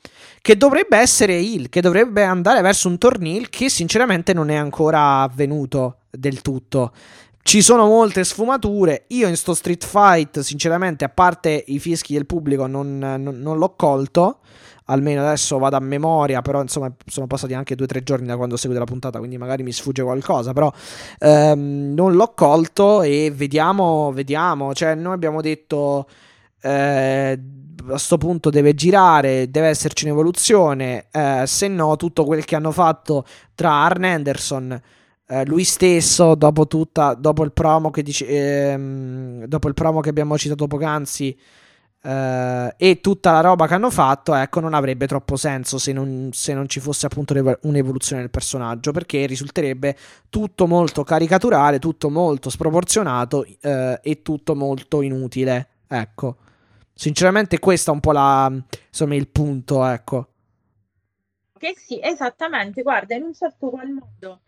che 0.44 0.58
dovrebbe 0.58 0.98
essere 0.98 1.40
il, 1.40 1.70
che 1.70 1.80
dovrebbe 1.80 2.22
andare 2.22 2.60
verso 2.60 2.86
un 2.86 2.98
tornil 2.98 3.48
che 3.48 3.70
sinceramente 3.70 4.34
non 4.34 4.50
è 4.50 4.56
ancora 4.56 5.22
avvenuto 5.22 6.00
del 6.10 6.42
tutto. 6.42 6.92
Ci 7.42 7.62
sono 7.62 7.86
molte 7.86 8.24
sfumature. 8.24 9.04
Io 9.08 9.26
in 9.26 9.38
sto 9.38 9.54
street 9.54 9.86
fight, 9.86 10.40
sinceramente, 10.40 11.02
a 11.02 11.08
parte 11.08 11.64
i 11.68 11.78
fischi 11.78 12.12
del 12.12 12.26
pubblico, 12.26 12.66
non, 12.66 12.98
non, 12.98 13.38
non 13.40 13.56
l'ho 13.56 13.74
colto. 13.74 14.40
Almeno 14.84 15.22
adesso 15.22 15.56
vado 15.56 15.76
a 15.76 15.80
memoria, 15.80 16.42
però 16.42 16.60
insomma 16.60 16.94
sono 17.06 17.26
passati 17.26 17.54
anche 17.54 17.74
due 17.74 17.86
o 17.86 17.88
tre 17.88 18.02
giorni 18.02 18.26
da 18.26 18.36
quando 18.36 18.56
ho 18.56 18.58
seguito 18.58 18.84
la 18.84 18.90
puntata, 18.90 19.16
quindi 19.20 19.38
magari 19.38 19.62
mi 19.62 19.72
sfugge 19.72 20.02
qualcosa. 20.02 20.52
Però 20.52 20.70
ehm, 21.20 21.94
non 21.94 22.12
l'ho 22.12 22.34
colto 22.34 23.00
e 23.00 23.32
vediamo, 23.34 24.12
vediamo. 24.12 24.74
Cioè, 24.74 24.94
noi 24.94 25.14
abbiamo 25.14 25.40
detto. 25.40 26.06
Eh, 26.64 27.40
a 27.84 27.90
questo 27.90 28.16
punto 28.16 28.48
deve 28.48 28.74
girare, 28.74 29.50
deve 29.50 29.68
esserci 29.68 30.04
un'evoluzione, 30.04 31.08
eh, 31.10 31.42
se 31.46 31.68
no 31.68 31.96
tutto 31.96 32.24
quel 32.24 32.44
che 32.46 32.56
hanno 32.56 32.70
fatto 32.70 33.26
tra 33.54 33.70
Arn 33.70 34.04
Anderson, 34.04 34.80
eh, 35.26 35.44
lui 35.44 35.64
stesso, 35.64 36.34
dopo, 36.34 36.66
tutta, 36.66 37.12
dopo, 37.12 37.44
il 37.44 37.52
promo 37.52 37.90
che 37.90 38.02
dice, 38.02 38.26
ehm, 38.26 39.44
dopo 39.44 39.68
il 39.68 39.74
promo 39.74 40.00
che 40.00 40.08
abbiamo 40.08 40.38
citato 40.38 40.66
poc'anzi, 40.66 41.36
eh, 42.02 42.74
e 42.76 43.00
tutta 43.00 43.32
la 43.32 43.40
roba 43.40 43.66
che 43.66 43.74
hanno 43.74 43.90
fatto, 43.90 44.34
ecco, 44.34 44.60
non 44.60 44.72
avrebbe 44.72 45.06
troppo 45.06 45.36
senso 45.36 45.76
se 45.78 45.92
non, 45.92 46.30
se 46.32 46.54
non 46.54 46.68
ci 46.68 46.80
fosse 46.80 47.06
appunto 47.06 47.34
un'evoluzione 47.62 48.22
del 48.22 48.30
personaggio, 48.30 48.92
perché 48.92 49.26
risulterebbe 49.26 49.96
tutto 50.30 50.66
molto 50.66 51.04
caricaturale, 51.04 51.78
tutto 51.78 52.08
molto 52.08 52.48
sproporzionato 52.48 53.44
eh, 53.60 54.00
e 54.02 54.22
tutto 54.22 54.54
molto 54.54 55.02
inutile, 55.02 55.68
ecco. 55.86 56.36
Sinceramente, 56.94 57.58
questo 57.58 57.90
è 57.90 57.94
un 57.94 58.00
po' 58.00 58.12
la, 58.12 58.50
insomma, 58.88 59.14
il 59.16 59.28
punto, 59.28 59.84
ecco. 59.84 60.28
Che 61.58 61.74
sì, 61.76 61.98
esattamente. 62.00 62.82
Guarda, 62.82 63.16
in 63.16 63.24
un 63.24 63.34
certo 63.34 63.70
qual 63.70 63.88
modo. 63.88 64.40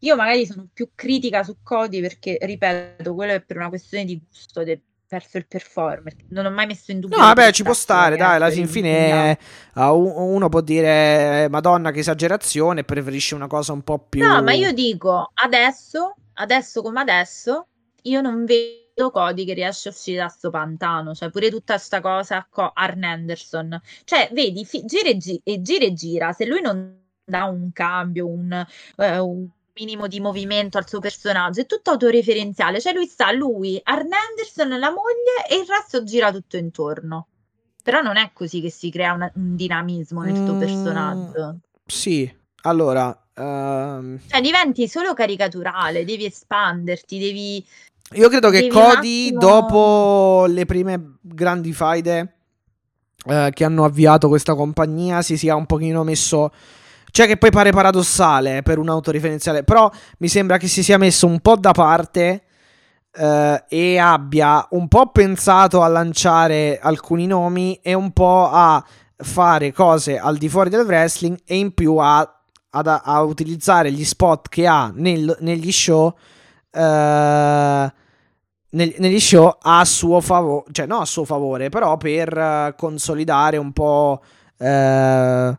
Io 0.00 0.14
magari 0.14 0.44
sono 0.46 0.68
più 0.72 0.90
critica 0.94 1.42
su 1.42 1.56
Cody 1.62 2.02
perché, 2.02 2.36
ripeto, 2.40 3.14
quello 3.14 3.32
è 3.32 3.40
per 3.40 3.56
una 3.56 3.70
questione 3.70 4.04
di 4.04 4.20
gusto 4.28 4.62
de- 4.62 4.82
verso 5.08 5.38
il 5.38 5.46
performer. 5.46 6.14
Non 6.28 6.44
ho 6.44 6.50
mai 6.50 6.66
messo 6.66 6.92
in 6.92 7.00
dubbio. 7.00 7.16
No, 7.16 7.24
vabbè, 7.24 7.50
ci 7.52 7.62
può 7.62 7.72
stare, 7.72 8.16
dai, 8.16 8.36
alla 8.36 8.50
fin 8.50 8.68
fine 8.68 9.38
uh, 9.74 9.82
uno 9.82 10.48
può 10.50 10.60
dire 10.60 11.44
eh, 11.44 11.48
Madonna 11.48 11.92
che 11.92 12.00
esagerazione, 12.00 12.84
preferisce 12.84 13.34
una 13.34 13.46
cosa 13.46 13.72
un 13.72 13.82
po' 13.82 13.98
più 13.98 14.22
No, 14.22 14.42
ma 14.42 14.52
io 14.52 14.72
dico, 14.72 15.30
adesso, 15.34 16.14
adesso 16.34 16.82
come 16.82 17.00
adesso, 17.00 17.68
io 18.02 18.20
non 18.20 18.44
vedo 18.44 18.85
Cody 19.10 19.44
che 19.44 19.54
riesce 19.54 19.88
a 19.88 19.92
uscire 19.92 20.18
da 20.18 20.28
sto 20.28 20.50
pantano, 20.50 21.14
cioè 21.14 21.30
pure 21.30 21.50
tutta 21.50 21.78
sta 21.78 22.00
cosa 22.00 22.46
con 22.48 22.70
Arn 22.72 23.04
Anderson. 23.04 23.80
Cioè, 24.04 24.30
vedi, 24.32 24.64
fi- 24.64 24.84
gira 24.84 25.08
e, 25.10 25.16
gi- 25.16 25.40
e 25.44 25.60
gira 25.60 25.84
e 25.84 25.92
gira, 25.92 26.32
se 26.32 26.46
lui 26.46 26.60
non 26.60 27.04
dà 27.24 27.44
un 27.44 27.70
cambio, 27.72 28.26
un, 28.26 28.66
uh, 28.96 29.02
un 29.02 29.48
minimo 29.74 30.06
di 30.06 30.20
movimento 30.20 30.78
al 30.78 30.88
suo 30.88 31.00
personaggio, 31.00 31.60
è 31.60 31.66
tutto 31.66 31.90
autoreferenziale, 31.90 32.80
cioè 32.80 32.94
lui 32.94 33.06
sta, 33.06 33.30
lui, 33.32 33.78
Arn 33.82 34.08
Anderson, 34.12 34.78
la 34.78 34.90
moglie 34.90 35.46
e 35.48 35.56
il 35.56 35.66
resto 35.66 36.02
gira 36.02 36.32
tutto 36.32 36.56
intorno. 36.56 37.28
Però 37.82 38.00
non 38.00 38.16
è 38.16 38.30
così 38.32 38.60
che 38.60 38.70
si 38.70 38.90
crea 38.90 39.12
una, 39.12 39.30
un 39.34 39.54
dinamismo 39.54 40.22
nel 40.22 40.42
tuo 40.42 40.54
mm, 40.54 40.58
personaggio. 40.58 41.58
Sì, 41.86 42.34
allora... 42.62 43.16
Um... 43.36 44.18
Cioè 44.26 44.40
diventi 44.40 44.88
solo 44.88 45.12
caricaturale, 45.12 46.04
devi 46.04 46.24
espanderti, 46.24 47.18
devi 47.18 47.64
io 48.12 48.28
credo 48.28 48.50
che 48.50 48.68
Cody, 48.68 49.26
attimo... 49.26 49.40
dopo 49.40 50.44
le 50.46 50.64
prime 50.64 51.16
grandi 51.20 51.72
faide 51.72 52.34
eh, 53.26 53.50
che 53.52 53.64
hanno 53.64 53.84
avviato 53.84 54.28
questa 54.28 54.54
compagnia, 54.54 55.22
si 55.22 55.36
sia 55.36 55.56
un 55.56 55.66
pochino 55.66 56.04
messo. 56.04 56.52
Cioè, 57.10 57.26
che 57.26 57.36
poi 57.36 57.50
pare 57.50 57.70
paradossale 57.72 58.62
per 58.62 58.78
un 58.78 58.88
autoreferenziale. 58.88 59.64
Però 59.64 59.90
mi 60.18 60.28
sembra 60.28 60.58
che 60.58 60.68
si 60.68 60.82
sia 60.82 60.98
messo 60.98 61.26
un 61.26 61.40
po' 61.40 61.56
da 61.56 61.72
parte. 61.72 62.42
Uh, 63.16 63.56
e 63.70 63.96
abbia 63.96 64.66
un 64.72 64.88
po' 64.88 65.10
pensato 65.10 65.80
a 65.80 65.88
lanciare 65.88 66.78
alcuni 66.78 67.26
nomi 67.26 67.80
e 67.82 67.94
un 67.94 68.10
po' 68.10 68.46
a 68.52 68.84
fare 69.16 69.72
cose 69.72 70.18
al 70.18 70.36
di 70.36 70.50
fuori 70.50 70.68
del 70.68 70.84
wrestling 70.84 71.38
e 71.46 71.56
in 71.56 71.72
più 71.72 71.96
a, 71.96 72.18
a, 72.18 73.02
a 73.02 73.22
utilizzare 73.22 73.90
gli 73.90 74.04
spot 74.04 74.50
che 74.50 74.66
ha 74.66 74.92
nel, 74.94 75.34
negli 75.40 75.72
show 75.72 76.14
uh, 76.76 77.90
negli 78.70 79.20
show 79.20 79.56
a 79.60 79.84
suo 79.84 80.20
favore, 80.20 80.64
cioè 80.72 80.86
no 80.86 80.98
a 80.98 81.06
suo 81.06 81.24
favore, 81.24 81.68
però 81.68 81.96
per 81.96 82.36
uh, 82.36 82.74
consolidare 82.76 83.56
un 83.56 83.72
po' 83.72 84.22
uh, 84.58 85.56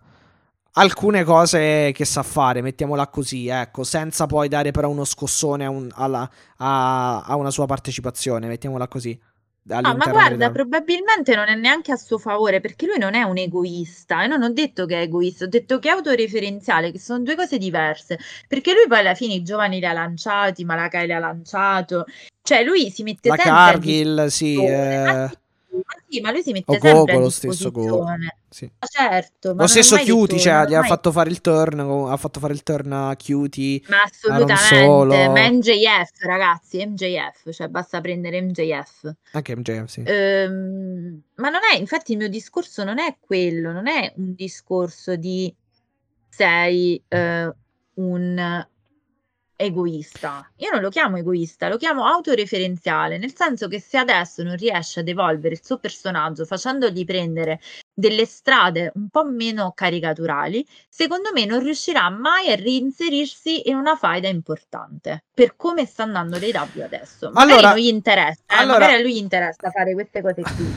alcune 0.79 1.23
cose 1.23 1.91
che 1.93 2.05
sa 2.05 2.23
fare, 2.23 2.61
mettiamola 2.61 3.07
così, 3.07 3.47
ecco, 3.47 3.83
senza 3.83 4.27
poi 4.27 4.47
dare 4.47 4.71
però 4.71 4.89
uno 4.89 5.05
scossone 5.05 5.65
a, 5.65 5.69
un, 5.69 5.89
alla, 5.93 6.29
a, 6.57 7.21
a 7.23 7.35
una 7.35 7.49
sua 7.49 7.65
partecipazione, 7.65 8.47
mettiamola 8.47 8.87
così. 8.87 9.19
Ah, 9.69 9.95
ma 9.95 10.05
guarda, 10.05 10.45
del... 10.45 10.51
probabilmente 10.51 11.35
non 11.35 11.47
è 11.47 11.55
neanche 11.55 11.91
a 11.91 11.97
suo 11.97 12.17
favore 12.17 12.61
perché 12.61 12.85
lui 12.85 12.97
non 12.97 13.15
è 13.15 13.23
un 13.23 13.37
egoista. 13.37 14.23
E 14.23 14.27
non 14.27 14.41
ho 14.41 14.49
detto 14.51 14.85
che 14.85 14.95
è 14.95 15.01
egoista, 15.01 15.45
ho 15.45 15.47
detto 15.47 15.79
che 15.79 15.89
è 15.89 15.91
autoreferenziale, 15.91 16.91
che 16.91 16.99
sono 16.99 17.23
due 17.23 17.35
cose 17.35 17.57
diverse. 17.57 18.17
Perché 18.47 18.73
lui 18.73 18.85
poi 18.87 18.99
alla 18.99 19.15
fine 19.15 19.33
i 19.33 19.43
giovani 19.43 19.79
li 19.79 19.85
ha 19.85 19.93
lanciati, 19.93 20.63
Malakai 20.63 21.05
li 21.05 21.13
ha 21.13 21.19
lanciato. 21.19 22.05
Cioè 22.41 22.63
lui 22.63 22.89
si 22.89 23.03
mette 23.03 23.29
La 23.29 23.35
sempre 23.35 23.51
Cargill, 23.51 24.27
sì. 24.27 24.63
Eh... 24.63 25.29
Ma 25.85 26.03
sì, 26.07 26.21
ma 26.21 26.31
lui 26.31 26.41
si 26.41 26.51
mette 26.51 26.71
o 26.71 26.73
sempre 26.73 26.91
Gogo, 26.91 27.19
lo 27.19 27.29
stesso 27.29 27.71
Gogo. 27.71 28.05
Sì. 28.49 28.71
Ma 28.79 28.87
certo, 28.87 29.53
ma 29.55 29.61
lo 29.61 29.67
stesso 29.67 29.97
Cutie, 29.97 30.39
cioè, 30.39 30.65
gli 30.67 30.73
ha 30.73 30.83
fatto 30.83 31.11
fare 31.11 31.29
il 31.29 31.41
turn, 31.41 31.79
ha 31.79 32.17
fatto 32.17 32.39
fare 32.39 32.53
il 32.53 32.63
turn 32.63 32.91
a 32.91 33.15
Cutie. 33.15 33.81
Ma 33.87 34.01
assolutamente, 34.03 35.27
ma 35.29 35.49
MJF, 35.49 36.21
ragazzi, 36.21 36.85
MJF, 36.85 37.51
cioè 37.51 37.67
basta 37.67 38.01
prendere 38.01 38.41
MJF. 38.41 39.13
Anche 39.31 39.55
MJF, 39.55 39.85
sì. 39.85 40.03
Ehm, 40.05 41.21
ma 41.35 41.49
non 41.49 41.61
è, 41.71 41.77
infatti 41.77 42.13
il 42.13 42.17
mio 42.17 42.29
discorso 42.29 42.83
non 42.83 42.99
è 42.99 43.17
quello, 43.19 43.71
non 43.71 43.87
è 43.87 44.13
un 44.15 44.33
discorso 44.33 45.15
di 45.15 45.53
sei 46.29 47.01
eh, 47.07 47.53
un 47.95 48.67
egoista. 49.57 50.49
Io 50.57 50.69
non 50.71 50.81
lo 50.81 50.89
chiamo 50.89 51.17
egoista, 51.17 51.67
lo 51.67 51.77
chiamo 51.77 52.05
autoreferenziale, 52.05 53.17
nel 53.17 53.35
senso 53.35 53.67
che 53.67 53.81
se 53.81 53.97
adesso 53.97 54.43
non 54.43 54.55
riesce 54.55 55.01
ad 55.01 55.07
evolvere 55.09 55.55
il 55.55 55.65
suo 55.65 55.79
personaggio 55.79 56.45
facendogli 56.45 57.03
prendere 57.03 57.59
delle 57.93 58.25
strade 58.25 58.91
un 58.95 59.09
po' 59.09 59.25
meno 59.25 59.73
caricaturali, 59.75 60.65
secondo 60.87 61.31
me 61.33 61.45
non 61.45 61.61
riuscirà 61.61 62.09
mai 62.09 62.51
a 62.51 62.55
reinserirsi 62.55 63.67
in 63.69 63.75
una 63.75 63.95
faida 63.95 64.27
importante 64.27 65.23
per 65.33 65.55
come 65.55 65.85
sta 65.85 66.03
andando 66.03 66.37
l'AW 66.39 66.83
adesso. 66.83 67.31
Magari 67.31 67.53
Allora- 67.53 67.69
non 67.73 67.79
gli 67.79 67.87
interessa, 67.87 68.41
eh, 68.45 68.55
allora- 68.55 68.79
magari 68.79 68.93
a 68.93 69.01
lui 69.01 69.17
interessa 69.17 69.71
fare 69.71 69.93
queste 69.93 70.21
cose 70.21 70.41
qui. 70.43 70.75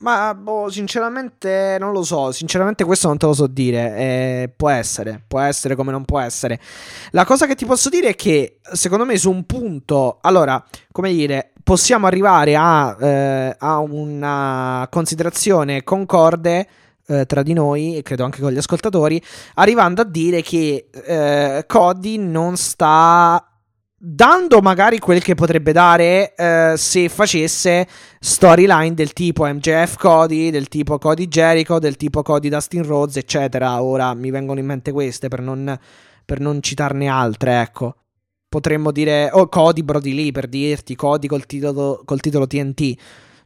Ma 0.00 0.32
boh, 0.32 0.70
sinceramente 0.70 1.76
non 1.80 1.90
lo 1.90 2.04
so, 2.04 2.30
sinceramente 2.30 2.84
questo 2.84 3.08
non 3.08 3.18
te 3.18 3.26
lo 3.26 3.32
so 3.32 3.48
dire, 3.48 3.96
eh, 3.96 4.52
può 4.54 4.68
essere, 4.68 5.20
può 5.26 5.40
essere 5.40 5.74
come 5.74 5.90
non 5.90 6.04
può 6.04 6.20
essere. 6.20 6.60
La 7.10 7.24
cosa 7.24 7.46
che 7.46 7.56
ti 7.56 7.64
posso 7.64 7.88
dire 7.88 8.10
è 8.10 8.14
che 8.14 8.60
secondo 8.72 9.04
me 9.04 9.16
su 9.16 9.28
un 9.28 9.44
punto, 9.44 10.18
allora, 10.20 10.64
come 10.92 11.10
dire, 11.12 11.50
possiamo 11.64 12.06
arrivare 12.06 12.54
a, 12.54 12.96
eh, 13.00 13.56
a 13.58 13.78
una 13.80 14.86
considerazione 14.88 15.82
concorde 15.82 16.68
eh, 17.08 17.26
tra 17.26 17.42
di 17.42 17.52
noi 17.52 17.96
e 17.96 18.02
credo 18.02 18.22
anche 18.22 18.40
con 18.40 18.52
gli 18.52 18.58
ascoltatori, 18.58 19.20
arrivando 19.54 20.02
a 20.02 20.04
dire 20.04 20.42
che 20.42 20.90
eh, 20.92 21.64
Cody 21.66 22.18
non 22.18 22.56
sta 22.56 23.47
dando 24.00 24.60
magari 24.60 25.00
quel 25.00 25.20
che 25.20 25.34
potrebbe 25.34 25.72
dare 25.72 26.34
eh, 26.36 26.74
se 26.76 27.08
facesse 27.08 27.86
storyline 28.20 28.94
del 28.94 29.12
tipo 29.12 29.44
MJF 29.44 29.96
Cody, 29.96 30.50
del 30.50 30.68
tipo 30.68 30.98
Cody 30.98 31.26
Jericho, 31.26 31.80
del 31.80 31.96
tipo 31.96 32.22
Cody 32.22 32.48
Dustin 32.48 32.84
Rhodes, 32.84 33.16
eccetera. 33.16 33.82
Ora 33.82 34.14
mi 34.14 34.30
vengono 34.30 34.60
in 34.60 34.66
mente 34.66 34.92
queste 34.92 35.28
per 35.28 35.40
non, 35.40 35.76
per 36.24 36.38
non 36.40 36.62
citarne 36.62 37.08
altre, 37.08 37.60
ecco. 37.60 37.96
Potremmo 38.48 38.92
dire, 38.92 39.28
o 39.32 39.48
Cody 39.48 39.82
Brody 39.82 40.14
Lee 40.14 40.32
per 40.32 40.46
dirti, 40.46 40.94
Cody 40.94 41.26
col 41.26 41.44
titolo, 41.44 42.00
col 42.04 42.20
titolo 42.20 42.46
TNT. 42.46 42.94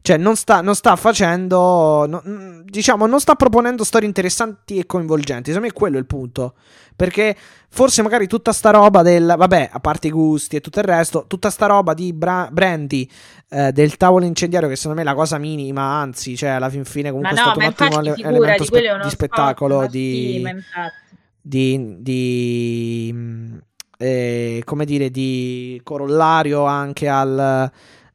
Cioè, 0.03 0.17
non 0.17 0.35
sta, 0.35 0.59
non 0.59 0.75
sta 0.75 0.97
facendo, 0.97 2.05
no- 2.05 2.21
mm, 2.27 2.59
diciamo, 2.65 3.05
non 3.07 3.21
sta 3.21 3.35
proponendo 3.35 3.85
storie 3.85 4.05
interessanti 4.05 4.77
e 4.77 4.85
coinvolgenti. 4.85 5.51
Secondo 5.51 5.67
me 5.67 5.71
quello 5.73 5.95
è 5.95 5.99
il 5.99 6.05
punto. 6.05 6.55
Perché 6.93 7.33
forse 7.69 8.01
magari 8.01 8.27
tutta 8.27 8.51
sta 8.51 8.71
roba 8.71 9.01
del, 9.01 9.33
vabbè, 9.37 9.69
a 9.71 9.79
parte 9.79 10.07
i 10.07 10.11
gusti 10.11 10.57
e 10.57 10.59
tutto 10.59 10.79
il 10.79 10.85
resto, 10.85 11.23
tutta 11.25 11.49
sta 11.49 11.67
roba 11.67 11.93
di 11.93 12.11
Bra- 12.11 12.49
Brandy, 12.51 13.09
eh, 13.47 13.71
del 13.71 13.95
tavolo 13.95 14.25
incendiario, 14.25 14.67
che 14.67 14.75
secondo 14.75 14.97
me 14.97 15.03
è 15.03 15.09
la 15.09 15.15
cosa 15.15 15.37
minima, 15.37 15.81
anzi, 15.83 16.35
cioè, 16.35 16.49
alla 16.49 16.69
fin 16.69 16.83
fine 16.83 17.09
comunque 17.09 17.37
è 17.37 17.39
no, 17.39 17.45
stato 17.45 17.59
ma 17.59 17.65
un 17.65 17.71
ottimo 17.71 17.99
ele- 18.01 18.15
elemento 18.27 18.63
spe- 18.65 18.79
quello 18.81 18.95
è 18.97 19.03
di 19.03 19.09
spettacolo, 19.09 19.77
ma 19.79 19.85
di, 19.87 20.33
sì, 20.35 20.41
ma 20.41 20.49
infatti. 20.49 21.15
di, 21.41 21.95
di, 21.99 23.11
mh, 23.13 23.57
eh, 23.99 24.61
come 24.65 24.83
dire, 24.83 25.09
di 25.09 25.79
corollario 25.81 26.65
anche 26.65 27.07
al, 27.07 27.71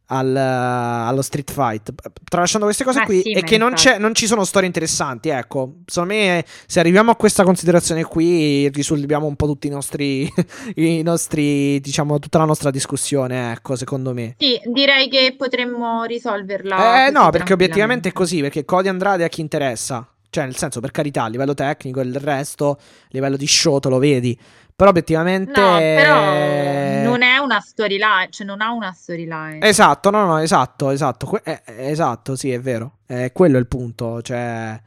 al- 0.09 0.37
allo 0.37 1.23
street 1.23 1.53
fight. 1.53 1.93
Tralasciando 2.25 2.67
queste 2.67 2.85
cose 2.85 3.01
Ma 3.01 3.05
qui, 3.05 3.23
sì, 3.23 3.33
e 3.33 3.43
che 3.43 3.59
non, 3.59 3.75
non 3.99 4.15
ci 4.15 4.27
sono 4.27 4.45
storie 4.45 4.67
interessanti. 4.67 5.29
Ecco, 5.29 5.77
secondo 5.87 6.15
me, 6.15 6.45
se 6.67 6.81
arriviamo 6.81 7.11
a 7.11 7.17
questa 7.17 7.45
considerazione 7.45 8.05
qui, 8.05 8.69
risolviamo 8.69 9.27
un 9.27 9.37
po' 9.37 9.47
tutti 9.47 9.67
i 9.67 9.71
nostri, 9.71 10.31
i 10.77 11.03
nostri, 11.03 11.81
diciamo, 11.81 12.19
tutta 12.19 12.39
la 12.39 12.45
nostra 12.45 12.71
discussione. 12.71 13.53
Ecco, 13.53 13.77
secondo 13.77 14.13
me. 14.13 14.35
Sì, 14.39 14.61
direi 14.65 15.09
che 15.09 15.35
potremmo 15.37 16.05
risolverla. 16.05 17.07
Eh, 17.07 17.11
no, 17.11 17.31
perché 17.31 17.53
obiettivamente 17.53 18.11
è 18.11 18.13
così, 18.13 18.41
perché 18.41 18.65
Cody 18.65 18.89
Andrade 18.89 19.25
a 19.25 19.29
chi 19.29 19.41
interessa. 19.41 20.07
Cioè, 20.31 20.45
nel 20.45 20.57
senso, 20.57 20.81
per 20.81 20.91
carità, 20.91 21.23
a 21.25 21.29
livello 21.29 21.55
tecnico, 21.55 22.01
il 22.01 22.15
resto, 22.15 22.73
a 22.73 22.77
livello 23.11 23.37
di 23.37 23.47
show, 23.47 23.79
te 23.79 23.89
lo 23.89 23.99
vedi. 23.99 24.39
Però 24.79 24.91
obiettivamente... 24.91 25.61
No, 25.61 25.77
però 25.77 27.09
non 27.09 27.23
è 27.23 27.39
una 27.39 27.59
storyline, 27.59 28.29
cioè 28.31 28.47
non 28.47 28.61
ha 28.61 28.71
una 28.71 28.93
storyline. 28.93 29.59
Esatto, 29.67 30.09
no, 30.11 30.25
no, 30.25 30.39
esatto, 30.39 30.91
esatto. 30.91 31.27
que- 31.27 31.43
eh, 31.43 31.63
eh, 31.65 31.91
esatto, 31.91 32.37
sì, 32.37 32.53
è 32.53 32.61
vero. 32.61 32.99
Eh, 33.07 33.33
quello 33.33 33.57
è 33.57 33.59
il 33.59 33.67
punto. 33.67 34.23
Cioè, 34.23 34.81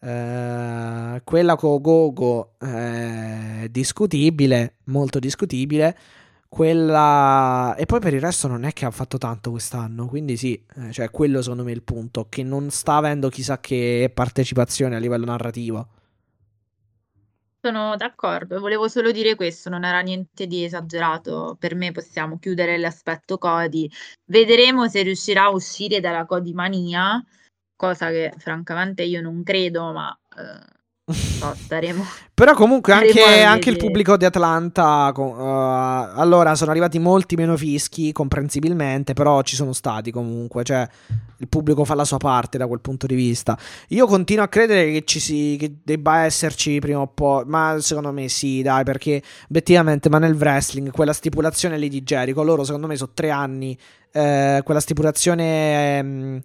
eh, 0.00 1.20
quella 1.22 1.54
con 1.54 1.80
Gogo 1.80 2.54
è 2.58 3.68
discutibile, 3.70 4.78
molto 4.86 5.20
discutibile. 5.20 5.96
Quella. 6.48 7.76
E 7.78 7.86
poi 7.86 8.00
per 8.00 8.14
il 8.14 8.20
resto 8.20 8.48
non 8.48 8.64
è 8.64 8.72
che 8.72 8.84
ha 8.84 8.90
fatto 8.90 9.16
tanto 9.16 9.52
quest'anno. 9.52 10.06
Quindi 10.08 10.36
sì, 10.36 10.60
eh, 10.76 10.90
cioè, 10.90 11.12
quello 11.12 11.40
secondo 11.40 11.62
me 11.62 11.70
è 11.70 11.74
il 11.74 11.84
punto. 11.84 12.26
Che 12.28 12.42
non 12.42 12.70
sta 12.70 12.96
avendo 12.96 13.28
chissà 13.28 13.60
che 13.60 14.10
partecipazione 14.12 14.96
a 14.96 14.98
livello 14.98 15.26
narrativo. 15.26 15.86
Sono 17.64 17.96
d'accordo, 17.96 18.60
volevo 18.60 18.88
solo 18.88 19.10
dire 19.10 19.36
questo, 19.36 19.70
non 19.70 19.84
era 19.84 20.00
niente 20.00 20.46
di 20.46 20.64
esagerato. 20.64 21.56
Per 21.58 21.74
me 21.74 21.92
possiamo 21.92 22.38
chiudere 22.38 22.76
l'aspetto 22.76 23.38
Cody. 23.38 23.90
Vedremo 24.26 24.86
se 24.86 25.00
riuscirà 25.00 25.44
a 25.44 25.50
uscire 25.50 25.98
dalla 25.98 26.26
Codimania, 26.26 27.24
cosa 27.74 28.10
che 28.10 28.34
francamente 28.36 29.02
io 29.04 29.22
non 29.22 29.42
credo, 29.42 29.92
ma 29.92 30.14
eh, 30.36 30.83
so, 31.12 31.54
staremo. 31.54 32.04
Però 32.34 32.54
comunque 32.54 32.92
anche, 32.92 33.42
anche 33.42 33.70
il 33.70 33.76
pubblico 33.76 34.16
di 34.16 34.24
Atlanta, 34.24 35.12
uh, 35.14 36.18
allora 36.18 36.54
sono 36.54 36.70
arrivati 36.70 36.98
molti 36.98 37.36
meno 37.36 37.56
fischi, 37.56 38.10
comprensibilmente, 38.10 39.12
però 39.12 39.40
ci 39.42 39.54
sono 39.54 39.72
stati 39.72 40.10
comunque, 40.10 40.64
cioè 40.64 40.88
il 41.36 41.46
pubblico 41.46 41.84
fa 41.84 41.94
la 41.94 42.04
sua 42.04 42.16
parte 42.16 42.58
da 42.58 42.66
quel 42.66 42.80
punto 42.80 43.06
di 43.06 43.14
vista. 43.14 43.56
Io 43.90 44.06
continuo 44.06 44.42
a 44.42 44.48
credere 44.48 44.90
che 44.90 45.04
ci 45.04 45.20
si, 45.20 45.56
che 45.60 45.76
debba 45.84 46.24
esserci 46.24 46.80
prima 46.80 47.00
o 47.00 47.06
poi, 47.06 47.44
ma 47.46 47.76
secondo 47.78 48.10
me 48.10 48.28
sì, 48.28 48.62
dai, 48.62 48.82
perché 48.82 49.22
obiettivamente, 49.48 50.08
ma 50.08 50.18
nel 50.18 50.34
wrestling, 50.34 50.90
quella 50.90 51.12
stipulazione 51.12 51.78
lì 51.78 51.88
di 51.88 52.02
Jericho, 52.02 52.42
loro 52.42 52.64
secondo 52.64 52.88
me 52.88 52.96
sono 52.96 53.12
tre 53.14 53.30
anni, 53.30 53.78
eh, 54.10 54.60
quella 54.64 54.80
stipulazione, 54.80 55.98
ehm, 55.98 56.42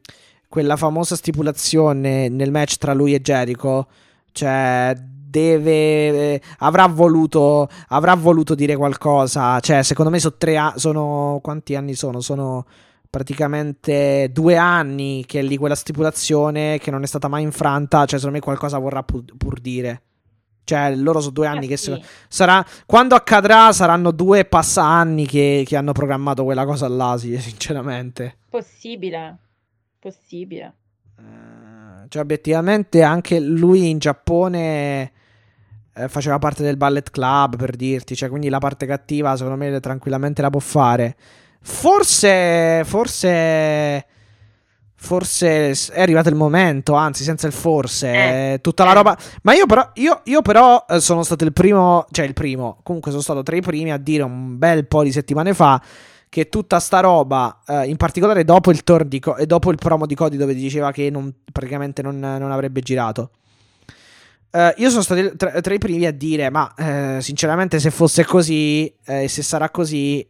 quella 0.48 0.76
famosa 0.76 1.16
stipulazione 1.16 2.30
nel 2.30 2.52
match 2.52 2.78
tra 2.78 2.94
lui 2.94 3.16
e 3.16 3.22
Jericho, 3.22 3.88
cioè 4.32 4.94
deve 4.98 6.34
eh, 6.34 6.42
avrà 6.60 6.88
voluto 6.88 7.68
avrà 7.90 8.16
voluto 8.16 8.56
dire 8.56 8.76
qualcosa. 8.76 9.60
Cioè 9.60 9.84
secondo 9.84 10.12
me 10.12 10.20
sono 10.20 10.36
tre 10.38 10.58
a- 10.58 10.74
sono 10.78 11.40
quanti 11.42 11.76
anni 11.76 11.94
sono? 11.96 12.20
Sono 12.22 12.66
praticamente 13.10 14.30
due 14.32 14.56
anni 14.58 15.24
che 15.26 15.40
è 15.40 15.44
lì 15.44 15.58
quella 15.58 15.76
stipulazione 15.76 16.78
che 16.80 16.92
non 16.92 17.04
è 17.04 17.08
stata 17.08 17.28
mai 17.28 17.44
infranta. 17.44 18.00
Cioè 18.06 18.18
secondo 18.20 18.38
me 18.38 18.44
qualcosa 18.44 18.78
vorrà 18.80 19.04
pur, 19.04 19.24
pur 19.38 19.60
dire. 19.60 20.02
Cioè 20.64 20.96
loro 20.96 21.20
sono 21.20 21.34
due 21.34 21.48
anni 21.48 21.66
Eh 21.66 21.70
che 21.70 21.78
sì. 21.78 22.04
sarà 22.28 22.64
quando 22.86 23.16
accadrà 23.16 23.72
saranno 23.72 24.12
due 24.12 24.46
passa 24.46 24.84
anni 24.84 25.26
che, 25.26 25.64
che 25.66 25.76
hanno 25.76 25.94
programmato 25.94 26.44
quella 26.44 26.66
cosa 26.66 26.88
là 26.88 27.18
sì, 27.18 27.36
sinceramente. 27.42 28.38
Possibile, 28.50 29.38
possibile. 30.00 30.74
eh, 31.18 31.49
Cioè, 32.10 32.24
obiettivamente, 32.24 33.04
anche 33.04 33.40
lui 33.40 33.90
in 33.90 34.00
Giappone 34.00 35.12
eh, 35.94 36.08
faceva 36.08 36.40
parte 36.40 36.64
del 36.64 36.76
ballet 36.76 37.12
club, 37.12 37.56
per 37.56 37.76
dirti. 37.76 38.16
Cioè, 38.16 38.30
quindi 38.30 38.50
la 38.50 38.58
parte 38.58 38.88
cattiva, 38.88 39.36
secondo 39.36 39.58
me, 39.58 39.80
tranquillamente 39.80 40.42
la 40.42 40.50
può 40.50 40.60
fare. 40.60 41.16
Forse, 41.62 42.82
forse. 42.84 44.06
Forse 45.02 45.72
è 45.92 46.02
arrivato 46.02 46.28
il 46.28 46.36
momento, 46.36 46.94
anzi, 46.94 47.24
senza 47.24 47.46
il 47.48 47.54
forse. 47.54 48.12
Eh, 48.12 48.54
eh, 48.54 48.62
tutta 48.62 48.84
la 48.84 48.94
roba. 48.94 49.18
Ma 49.44 49.54
io, 49.54 49.68
però, 49.68 49.92
io, 49.94 50.22
io 50.26 50.42
però 50.42 50.84
eh, 50.90 51.00
sono 51.00 51.22
stato 51.22 51.44
il 51.44 51.54
primo. 51.54 52.06
Cioè, 52.10 52.26
il 52.26 52.34
primo. 52.34 52.80
Comunque, 52.82 53.12
sono 53.12 53.24
stato 53.24 53.44
tra 53.44 53.56
i 53.56 53.62
primi 53.62 53.92
a 53.92 53.98
dire 53.98 54.24
un 54.24 54.58
bel 54.58 54.88
po' 54.88 55.04
di 55.04 55.12
settimane 55.12 55.54
fa 55.54 55.80
che 56.30 56.48
tutta 56.48 56.80
sta 56.80 57.00
roba, 57.00 57.62
eh, 57.68 57.88
in 57.88 57.98
particolare 57.98 58.44
dopo 58.44 58.70
il 58.72 58.84
turn 58.84 59.08
di 59.08 59.20
Co- 59.20 59.36
e 59.36 59.46
dopo 59.48 59.72
il 59.72 59.78
promo 59.78 60.06
di 60.06 60.16
Cody 60.16 60.38
dove 60.38 60.54
diceva 60.54 60.92
che 60.92 61.10
non- 61.10 61.34
praticamente 61.52 62.02
non, 62.04 62.20
non 62.20 62.52
avrebbe 62.52 62.82
girato. 62.82 63.32
eh, 64.52 64.74
io 64.78 64.90
sono 64.90 65.02
stato 65.04 65.36
tra, 65.36 65.62
tra 65.62 65.74
i 65.74 65.78
primi 65.78 66.06
a 66.06 66.12
dire, 66.12 66.50
ma 66.50 66.74
eh, 66.76 67.18
sinceramente 67.22 67.80
se 67.80 67.92
fosse 67.92 68.26
così, 68.26 68.92
e 69.06 69.28
se 69.28 69.44
sarà 69.44 69.70
così, 69.70 70.28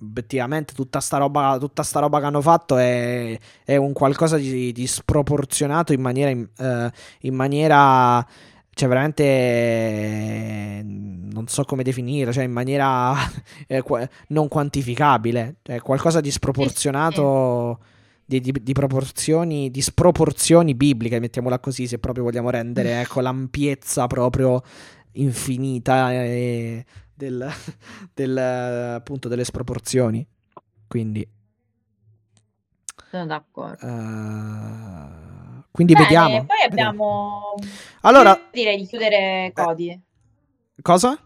obiettivamente 0.00 0.74
tutta 0.74 1.00
sta 1.00 1.18
roba, 1.18 1.56
tutta 1.58 1.82
sta 1.82 2.00
roba 2.00 2.18
che 2.20 2.26
hanno 2.26 2.40
fatto 2.40 2.76
è, 2.76 3.38
è 3.64 3.76
un 3.76 3.92
qualcosa 3.92 4.36
di, 4.36 4.72
di 4.72 4.86
sproporzionato 4.86 5.92
in 5.92 6.00
maniera, 6.00 6.30
in, 6.30 6.46
eh, 6.58 6.90
in 7.20 7.34
maniera 7.34 8.26
cioè 8.74 8.88
veramente 8.88 10.82
non 10.84 11.46
so 11.48 11.64
come 11.64 11.82
definire, 11.82 12.32
cioè 12.32 12.44
in 12.44 12.52
maniera 12.52 13.14
eh, 13.66 13.82
qua- 13.82 14.08
non 14.28 14.48
quantificabile, 14.48 15.56
cioè 15.62 15.80
qualcosa 15.80 16.20
di 16.20 16.30
sproporzionato, 16.30 17.78
di, 18.24 18.40
di- 18.40 18.52
di 18.62 18.72
proporzioni, 18.72 19.70
di 19.70 19.80
sproporzioni 19.80 20.74
bibliche, 20.74 21.18
mettiamola 21.20 21.58
così, 21.58 21.86
se 21.86 21.98
proprio 21.98 22.24
vogliamo 22.24 22.50
rendere 22.50 23.00
ecco, 23.02 23.20
l'ampiezza 23.20 24.06
proprio 24.06 24.62
infinita 25.12 26.12
eh, 26.12 26.84
del, 27.14 27.48
del, 28.14 28.36
appunto 28.38 29.28
delle 29.28 29.44
sproporzioni. 29.44 30.26
Quindi, 30.86 31.26
Sono 33.10 33.26
d'accordo. 33.26 33.86
eh, 33.86 35.32
quindi 35.74 35.92
Bene, 35.92 36.04
vediamo. 36.04 36.44
poi 36.44 36.62
abbiamo... 36.64 37.54
Allora, 38.02 38.40
direi 38.52 38.76
di 38.76 38.86
chiudere 38.86 39.50
Cody. 39.52 40.00
cosa? 40.80 41.18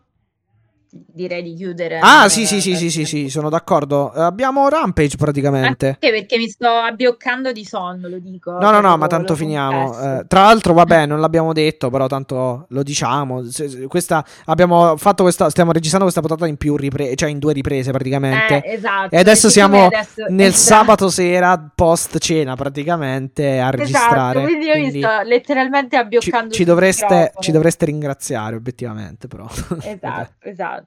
Direi 0.90 1.42
di 1.42 1.54
chiudere. 1.54 1.98
Ah, 1.98 2.24
eh, 2.24 2.28
sì, 2.28 2.46
sì, 2.46 2.60
sì, 2.60 2.72
eh, 2.72 2.76
sì, 2.76 2.90
sì, 2.90 3.04
sì, 3.04 3.28
sono 3.28 3.48
d'accordo. 3.48 4.12
Eh, 4.14 4.22
Abbiamo 4.22 4.68
Rampage 4.68 5.16
praticamente. 5.16 5.86
Anche 5.86 6.10
perché 6.10 6.38
mi 6.38 6.48
sto 6.48 6.68
abbioccando 6.68 7.52
di 7.52 7.64
sonno, 7.64 8.08
lo 8.08 8.18
dico. 8.18 8.52
No, 8.52 8.58
no, 8.58 8.70
no, 8.70 8.80
proprio, 8.80 8.96
ma 8.96 9.06
tanto 9.06 9.34
finiamo. 9.34 10.00
Eh, 10.00 10.24
tra 10.26 10.42
l'altro, 10.42 10.72
vabbè, 10.72 11.06
non 11.06 11.20
l'abbiamo 11.20 11.52
detto, 11.52 11.90
però 11.90 12.06
tanto 12.06 12.66
lo 12.68 12.82
diciamo. 12.82 13.42
Questa, 13.86 14.24
abbiamo 14.46 14.96
fatto 14.96 15.22
questa, 15.22 15.50
stiamo 15.50 15.72
registrando 15.72 16.10
questa 16.10 16.26
puntata 16.26 16.48
in 16.48 16.56
più 16.56 16.76
riprese, 16.76 17.16
cioè 17.16 17.28
in 17.30 17.38
due 17.38 17.52
riprese 17.52 17.90
praticamente. 17.90 18.62
Eh, 18.62 18.72
esatto. 18.74 19.14
E 19.14 19.18
adesso 19.18 19.48
siamo 19.48 19.86
adesso- 19.86 20.24
nel 20.28 20.48
esatto. 20.48 20.74
sabato 20.74 21.08
sera, 21.10 21.70
post 21.74 22.18
cena 22.18 22.54
praticamente, 22.54 23.58
a 23.58 23.70
registrare. 23.70 24.40
Esatto, 24.40 24.40
quindi 24.40 24.66
io 24.66 24.74
mi 24.74 24.80
Quindi 24.80 25.00
sto 25.00 25.22
letteralmente 25.22 25.96
ci, 25.96 26.02
abbioccando 26.02 26.50
ci 26.50 26.56
sul 26.56 26.66
dovreste, 26.66 27.32
ci 27.40 27.52
dovreste 27.52 27.84
ringraziare, 27.84 28.56
obiettivamente, 28.56 29.26
però. 29.28 29.46
Esatto, 29.88 30.48
esatto. 30.48 30.77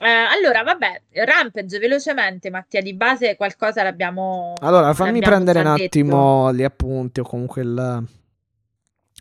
Eh, 0.00 0.08
allora, 0.08 0.62
vabbè, 0.62 1.02
Rampage 1.24 1.78
velocemente, 1.78 2.50
Mattia, 2.50 2.82
di 2.82 2.94
base 2.94 3.36
qualcosa 3.36 3.82
l'abbiamo 3.84 4.54
Allora, 4.60 4.92
fammi 4.92 5.20
l'abbiamo 5.20 5.34
prendere 5.36 5.58
un 5.68 5.74
detto. 5.76 5.84
attimo 5.84 6.52
gli 6.52 6.62
appunti 6.64 7.20
o 7.20 7.22
comunque 7.22 7.62
il, 7.62 8.04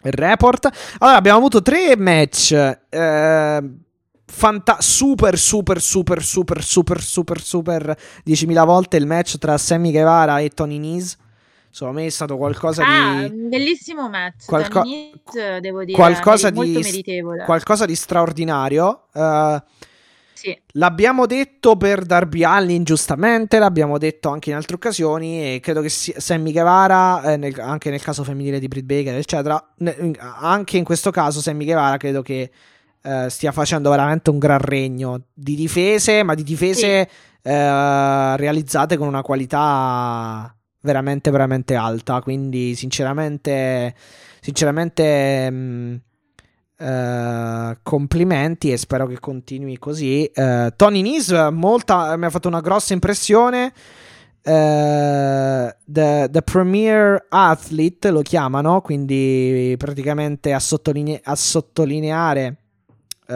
il 0.04 0.12
report. 0.12 0.70
Allora, 1.00 1.18
abbiamo 1.18 1.38
avuto 1.38 1.62
tre 1.62 1.96
match. 1.96 2.52
eh, 2.90 3.70
fanta- 4.26 4.78
super, 4.80 5.38
super, 5.38 5.80
super, 5.80 6.22
super, 6.24 6.64
super, 6.64 7.02
super, 7.02 7.40
super 7.40 7.98
10.000 8.26 8.66
volte 8.66 8.98
il 8.98 9.06
match 9.06 9.38
tra 9.38 9.58
Sammy 9.58 9.92
Guevara 9.92 10.40
e 10.40 10.50
Tony 10.50 10.80
Nese. 10.80 11.18
Secondo 11.74 12.00
me 12.02 12.06
è 12.06 12.10
stato 12.10 12.38
qualcosa 12.38 12.84
Ah, 12.86 13.28
di. 13.28 13.34
un 13.34 13.50
bellissimo 13.50 14.08
match. 14.08 14.46
Qualco- 14.46 14.84
Nese, 14.84 15.60
devo 15.60 15.84
dire, 15.84 15.98
qualcosa 15.98 16.52
meri- 16.52 16.56
molto 16.72 16.80
di- 16.80 16.86
meritevole. 16.86 17.44
Qualcosa 17.46 17.86
di 17.86 17.96
straordinario. 17.96 19.08
eh, 19.14 19.64
Sì. 20.36 20.62
L'abbiamo 20.74 21.26
detto 21.26 21.78
per 21.78 22.04
Darby 22.06 22.44
Allin 22.44 22.84
giustamente, 22.84 23.60
l'abbiamo 23.60 23.98
detto 23.98 24.28
anche 24.30 24.50
in 24.50 24.56
altre 24.58 24.76
occasioni 24.76 25.56
e 25.56 25.60
credo 25.62 25.80
che 25.82 25.88
si- 25.90 26.14
Sammy 26.18 26.52
Guevara, 26.52 27.32
eh, 27.34 27.38
nel- 27.38 27.58
anche 27.60 27.90
nel 27.90 28.02
caso 28.02 28.24
femminile 28.26 28.60
di 28.60 28.68
Britt 28.68 28.84
Baker, 28.86 29.16
eccetera, 29.16 29.64
ne- 29.78 30.14
anche 30.20 30.78
in 30.78 30.84
questo 30.84 31.12
caso 31.12 31.40
Sammy 31.42 31.64
Guevara 31.66 31.98
credo 31.98 32.22
che 32.22 32.52
eh, 33.06 33.30
stia 33.30 33.52
facendo 33.52 33.90
veramente 33.90 34.30
un 34.30 34.38
gran 34.38 34.60
regno 34.60 35.24
di 35.34 35.56
difese, 35.56 36.24
ma 36.24 36.36
di 36.36 36.44
difese 36.44 37.10
eh, 37.42 38.38
realizzate 38.38 38.96
con 38.98 39.08
una 39.08 39.22
qualità 39.22 40.56
veramente, 40.84 41.32
veramente 41.32 41.74
alta. 41.74 42.22
Quindi, 42.22 42.76
sinceramente, 42.76 43.96
sinceramente, 44.40 45.50
mh, 45.50 46.02
eh, 46.78 47.78
complimenti 47.82 48.72
e 48.72 48.78
spero 48.78 49.08
che 49.08 49.20
continui 49.20 49.78
così. 49.80 50.26
Eh, 50.26 50.74
Tony 50.76 51.02
molta, 51.52 52.16
mi 52.18 52.26
ha 52.26 52.30
fatto 52.30 52.48
una 52.48 52.62
grossa 52.62 52.94
impressione. 52.94 53.74
Eh, 54.46 55.76
the, 55.86 56.28
the 56.30 56.42
Premier 56.42 57.26
Athlete 57.30 58.12
lo 58.12 58.22
chiamano, 58.22 58.82
quindi 58.82 59.74
praticamente 59.78 60.52
a, 60.52 60.60
sottoline- 60.60 61.22
a 61.24 61.36
sottolineare. 61.36 62.58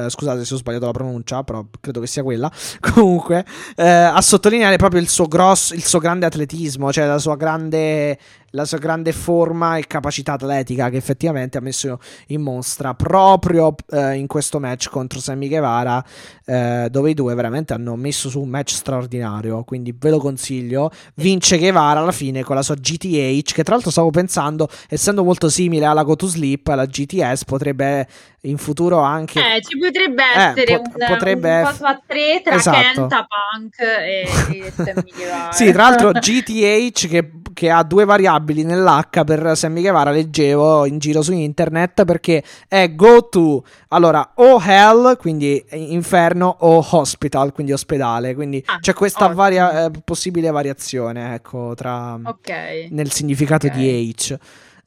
Eh, 0.05 0.09
scusate 0.09 0.45
se 0.45 0.53
ho 0.53 0.57
sbagliato 0.57 0.85
la 0.85 0.91
pronuncia, 0.91 1.43
però 1.43 1.65
credo 1.79 1.99
che 1.99 2.07
sia 2.07 2.23
quella. 2.23 2.51
Comunque, 2.79 3.45
eh, 3.75 3.87
a 3.87 4.21
sottolineare 4.21 4.77
proprio 4.77 5.01
il 5.01 5.09
suo 5.09 5.27
grosso, 5.27 5.73
il 5.73 5.83
suo 5.83 5.99
grande 5.99 6.25
atletismo, 6.25 6.91
cioè 6.91 7.05
la 7.05 7.17
sua 7.17 7.35
grande, 7.35 8.17
la 8.57 8.65
sua 8.65 8.79
grande 8.79 9.11
forma 9.11 9.77
e 9.77 9.85
capacità 9.85 10.33
atletica 10.33 10.89
che 10.89 10.97
effettivamente 10.97 11.59
ha 11.59 11.61
messo 11.61 11.99
in 12.27 12.41
mostra 12.41 12.95
proprio 12.95 13.75
eh, 13.91 14.15
in 14.15 14.25
questo 14.25 14.59
match 14.59 14.89
contro 14.89 15.19
Sammy 15.19 15.47
Guevara, 15.47 16.03
eh, 16.43 16.87
dove 16.89 17.11
i 17.11 17.13
due 17.13 17.35
veramente 17.35 17.73
hanno 17.73 17.95
messo 17.95 18.29
su 18.29 18.41
un 18.41 18.49
match 18.49 18.71
straordinario. 18.71 19.63
Quindi 19.63 19.95
ve 19.97 20.09
lo 20.09 20.17
consiglio. 20.17 20.89
Vince 21.15 21.59
Guevara 21.59 21.99
alla 21.99 22.11
fine 22.11 22.43
con 22.43 22.55
la 22.55 22.63
sua 22.63 22.73
GTH, 22.75 23.53
che 23.53 23.63
tra 23.63 23.73
l'altro 23.75 23.91
stavo 23.91 24.09
pensando, 24.09 24.67
essendo 24.89 25.23
molto 25.23 25.49
simile 25.49 25.85
alla 25.85 26.01
Go 26.03 26.15
to 26.15 26.25
Sleep, 26.25 26.65
la 26.67 26.85
GTS 26.85 27.45
potrebbe 27.45 28.07
in 28.41 28.57
futuro 28.57 28.99
anche. 28.99 29.39
Eh, 29.39 29.61
ci 29.61 29.77
potrebbe 29.77 30.23
Eh, 30.23 30.41
essere 30.41 30.77
pot- 30.81 30.95
un, 30.95 31.05
potrebbe 31.07 31.57
un 31.59 31.63
coso 31.65 31.85
a 31.85 32.01
tre 32.05 32.41
tra 32.43 32.55
Esatto. 32.55 32.77
Kenta, 32.79 33.27
Punk 33.27 33.79
e, 33.79 34.27
e 34.55 34.71
Sammy 34.73 35.11
Guevara. 35.15 35.51
Sì, 35.51 35.71
tra 35.71 35.83
l'altro 35.89 36.11
GTH 36.11 37.07
che, 37.07 37.31
che 37.53 37.69
ha 37.69 37.83
due 37.83 38.05
variabili 38.05 38.45
nell'H 38.53 39.23
per 39.25 39.57
Sammy 39.57 39.81
Guevara, 39.81 40.11
leggevo 40.11 40.85
in 40.85 40.97
giro 40.99 41.21
su 41.21 41.33
internet 41.33 42.05
perché 42.05 42.43
è 42.67 42.93
go 42.95 43.27
to, 43.29 43.63
allora, 43.89 44.31
o 44.35 44.59
hell, 44.61 45.17
quindi 45.17 45.63
inferno, 45.71 46.55
o 46.59 46.85
hospital, 46.91 47.51
quindi 47.53 47.73
ospedale, 47.73 48.35
quindi 48.35 48.61
Ah, 48.65 48.79
c'è 48.79 48.93
questa 48.93 49.27
varia- 49.27 49.85
eh, 49.85 49.91
possibile 50.03 50.49
variazione, 50.51 51.35
ecco, 51.35 51.73
tra, 51.75 52.13
Ok. 52.23 52.87
nel 52.91 53.11
significato 53.11 53.67
Ok. 53.67 53.73
di 53.73 54.13
H. 54.17 54.37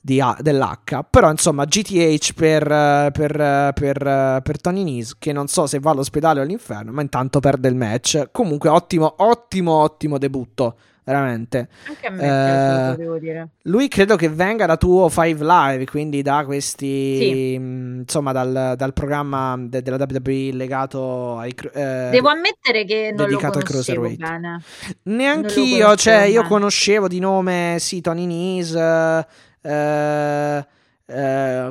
Di 0.02 0.18
A- 0.18 0.34
dell'H, 0.40 1.04
però 1.10 1.30
insomma 1.30 1.66
GTH 1.66 2.32
per, 2.32 2.62
eh, 2.72 3.10
per, 3.12 3.38
eh, 3.38 3.70
per, 3.74 4.40
per 4.42 4.58
Tony 4.58 4.82
Nese 4.82 5.16
che 5.18 5.30
non 5.30 5.46
so 5.46 5.66
se 5.66 5.78
va 5.78 5.90
all'ospedale 5.90 6.40
o 6.40 6.42
all'inferno, 6.42 6.90
ma 6.90 7.02
intanto 7.02 7.38
perde 7.38 7.68
il 7.68 7.74
match. 7.74 8.28
Comunque, 8.32 8.70
ottimo, 8.70 9.12
ottimo, 9.18 9.72
ottimo 9.74 10.16
debutto, 10.16 10.76
veramente. 11.12 11.68
Anche 11.88 12.06
a 12.06 12.10
me 12.10 12.92
Eh, 12.92 12.96
devo 12.96 13.18
dire. 13.18 13.48
Lui 13.62 13.88
credo 13.88 14.16
che 14.16 14.28
venga 14.28 14.66
da 14.66 14.76
tuo 14.76 15.08
Five 15.08 15.44
Live, 15.44 15.86
quindi 15.86 16.22
da 16.22 16.44
questi, 16.44 17.18
Sì. 17.18 17.58
mh, 17.58 17.98
insomma, 18.00 18.32
dal, 18.32 18.74
dal 18.76 18.92
programma 18.92 19.56
de- 19.58 19.82
della 19.82 19.96
WWE 19.98 20.52
legato 20.52 21.36
ai. 21.38 21.54
eh, 21.72 22.08
Devo 22.10 22.28
ammettere 22.28 22.84
che 22.84 23.08
non 23.14 23.24
lo 23.24 23.30
dedicato 23.30 23.58
ai 23.58 23.64
conoscevo 23.64 24.02
cruiserweight. 24.02 24.40
bene. 24.40 24.62
Neanch'io, 25.04 25.94
cioè, 25.96 26.22
io 26.22 26.36
bene. 26.42 26.48
conoscevo 26.48 27.08
di 27.08 27.18
nome, 27.18 27.76
sì, 27.78 28.00
Tony 28.00 28.26
Nese, 28.26 29.26
eh, 29.62 30.66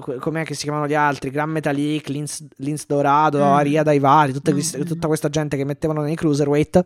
co- 0.02 0.16
com'è 0.20 0.44
che 0.44 0.54
si 0.54 0.64
chiamano 0.64 0.88
gli 0.88 0.94
altri? 0.94 1.30
Gran 1.30 1.50
Metalik, 1.50 2.08
Linz, 2.10 2.46
Linz 2.58 2.86
Dorado, 2.86 3.40
Mm. 3.40 3.42
Aria 3.54 3.84
Daivari, 3.84 4.34
tutte 4.34 4.54
Mm, 4.54 4.58
mm. 4.58 4.82
tutta 4.84 5.08
questa 5.08 5.30
gente 5.30 5.56
che 5.58 5.64
mettevano 5.64 6.02
nei 6.02 6.16
cruiserweight. 6.16 6.82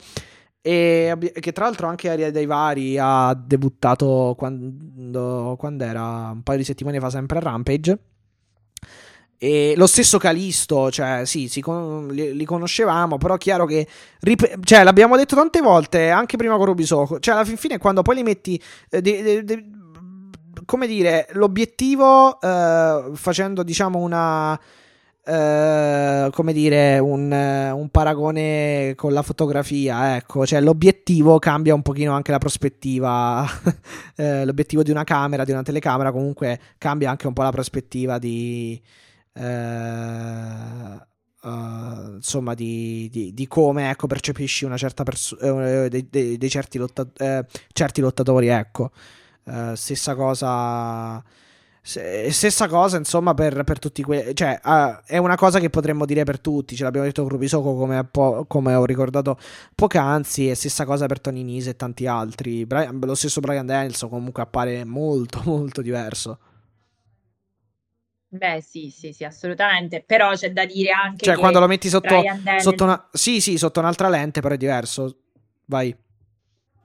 E 0.66 1.14
che 1.42 1.52
tra 1.52 1.66
l'altro 1.66 1.88
anche 1.88 2.10
Aria 2.10 2.32
Daivari 2.32 2.98
ha 2.98 3.34
debuttato 3.34 4.34
quando, 4.38 5.56
quando 5.60 5.84
era 5.84 6.32
un 6.34 6.42
paio 6.42 6.60
di 6.60 6.64
settimane 6.64 7.02
fa, 7.02 7.10
sempre 7.10 7.40
a 7.40 7.42
Rampage. 7.42 8.00
E 9.38 9.74
lo 9.76 9.88
stesso 9.88 10.18
Calisto, 10.20 10.90
cioè 10.90 11.26
sì, 11.26 11.50
si 11.50 11.62
li, 12.12 12.34
li 12.34 12.46
conoscevamo, 12.46 13.18
però 13.18 13.36
chiaro 13.36 13.66
che, 13.66 13.86
rip- 14.22 14.64
cioè 14.64 14.86
l'abbiamo 14.86 15.18
detto 15.18 15.36
tante 15.36 15.60
volte, 15.60 16.10
anche 16.12 16.38
prima 16.38 16.56
con 16.56 16.68
Rubisoco, 16.68 17.20
cioè 17.20 17.34
alla 17.36 17.44
fin 17.44 17.58
fine 17.58 17.78
quando 17.78 18.02
poi 18.02 18.16
li 18.16 18.24
metti, 18.24 18.58
eh, 18.90 19.02
de- 19.02 19.22
de- 19.22 19.44
de- 19.44 19.66
come 20.64 20.88
dire, 20.88 21.28
l'obiettivo 21.34 22.40
eh, 22.40 23.10
facendo 23.16 23.64
diciamo 23.64 24.00
una, 24.00 24.58
eh, 25.26 26.30
come 26.32 26.54
dire, 26.54 27.00
un, 27.00 27.32
eh, 27.32 27.72
un 27.72 27.90
paragone 27.90 28.94
con 28.96 29.14
la 29.14 29.22
fotografia, 29.22 30.16
ecco, 30.18 30.46
cioè 30.46 30.62
l'obiettivo 30.62 31.40
cambia 31.40 31.74
un 31.74 31.82
pochino 31.82 32.14
anche 32.14 32.32
la 32.32 32.38
prospettiva, 32.40 33.46
Eh, 34.16 34.46
l'obiettivo 34.46 34.84
di 34.84 34.92
una 34.92 35.04
camera, 35.04 35.44
di 35.44 35.52
una 35.52 35.64
telecamera 35.64 36.12
comunque 36.12 36.60
cambia 36.78 37.10
anche 37.10 37.26
un 37.28 37.34
po' 37.34 37.42
la 37.42 37.50
prospettiva 37.52 38.20
di 38.20 38.80
eh, 39.34 41.00
insomma 42.16 42.54
di, 42.54 43.10
di- 43.12 43.34
di 43.34 43.48
come 43.48 43.90
ecco, 43.90 44.08
percepisci 44.08 44.66
una 44.66 44.78
certa 44.78 45.04
perso- 45.04 45.38
eh, 45.40 45.90
dei, 45.90 46.08
dei- 46.10 46.38
dei 46.38 46.50
certi, 46.50 46.78
lotta- 46.78 47.08
certi 47.72 48.02
lottatori 48.02 48.48
ecco. 48.48 48.92
Stessa 49.74 50.16
cosa 50.16 51.22
se- 51.86 52.32
stessa 52.32 52.70
cosa 52.70 52.96
insomma 52.98 53.34
per, 53.34 53.66
per 53.66 53.78
tutti 53.78 54.02
quelli 54.04 54.34
cioè 54.34 54.58
eh, 54.64 55.02
è 55.06 55.18
una 55.18 55.36
cosa 55.36 55.60
che 55.60 55.70
potremmo 55.70 56.06
dire 56.06 56.24
per 56.24 56.40
tutti 56.40 56.78
ce 56.78 56.84
l'abbiamo 56.84 57.06
detto 57.06 57.22
con 57.24 57.32
Rubisoco 57.32 57.76
come, 57.76 58.06
po- 58.06 58.46
come 58.48 58.74
ho 58.74 58.86
ricordato 58.86 59.38
poc'anzi 59.76 60.50
e 60.50 60.56
stessa 60.56 60.86
cosa 60.86 61.08
per 61.08 61.20
Tony 61.20 61.44
Nese 61.44 61.72
e 61.72 61.76
tanti 61.76 62.08
altri 62.08 62.66
Brian- 62.66 62.98
lo 63.00 63.16
stesso 63.16 63.42
Brian 63.42 63.66
Danielson 63.66 64.08
comunque 64.10 64.42
appare 64.42 64.86
molto 64.86 65.42
molto 65.46 65.82
diverso 65.82 66.40
Beh, 68.34 68.64
sì, 68.68 68.90
sì, 68.90 69.14
sì, 69.14 69.26
assolutamente. 69.26 70.02
Però 70.04 70.32
c'è 70.34 70.52
da 70.52 70.66
dire 70.66 70.90
anche 70.90 71.24
Cioè, 71.24 71.36
che 71.36 71.40
quando 71.40 71.60
lo 71.60 71.68
metti 71.68 71.88
sotto, 71.88 72.08
Danielson- 72.08 72.60
sotto 72.62 72.84
una. 72.84 73.08
Sì, 73.12 73.40
sì, 73.40 73.60
sotto 73.60 73.80
un'altra 73.80 74.10
lente, 74.10 74.42
però 74.42 74.56
è 74.56 74.58
diverso. 74.58 75.18
Vai. 75.66 75.96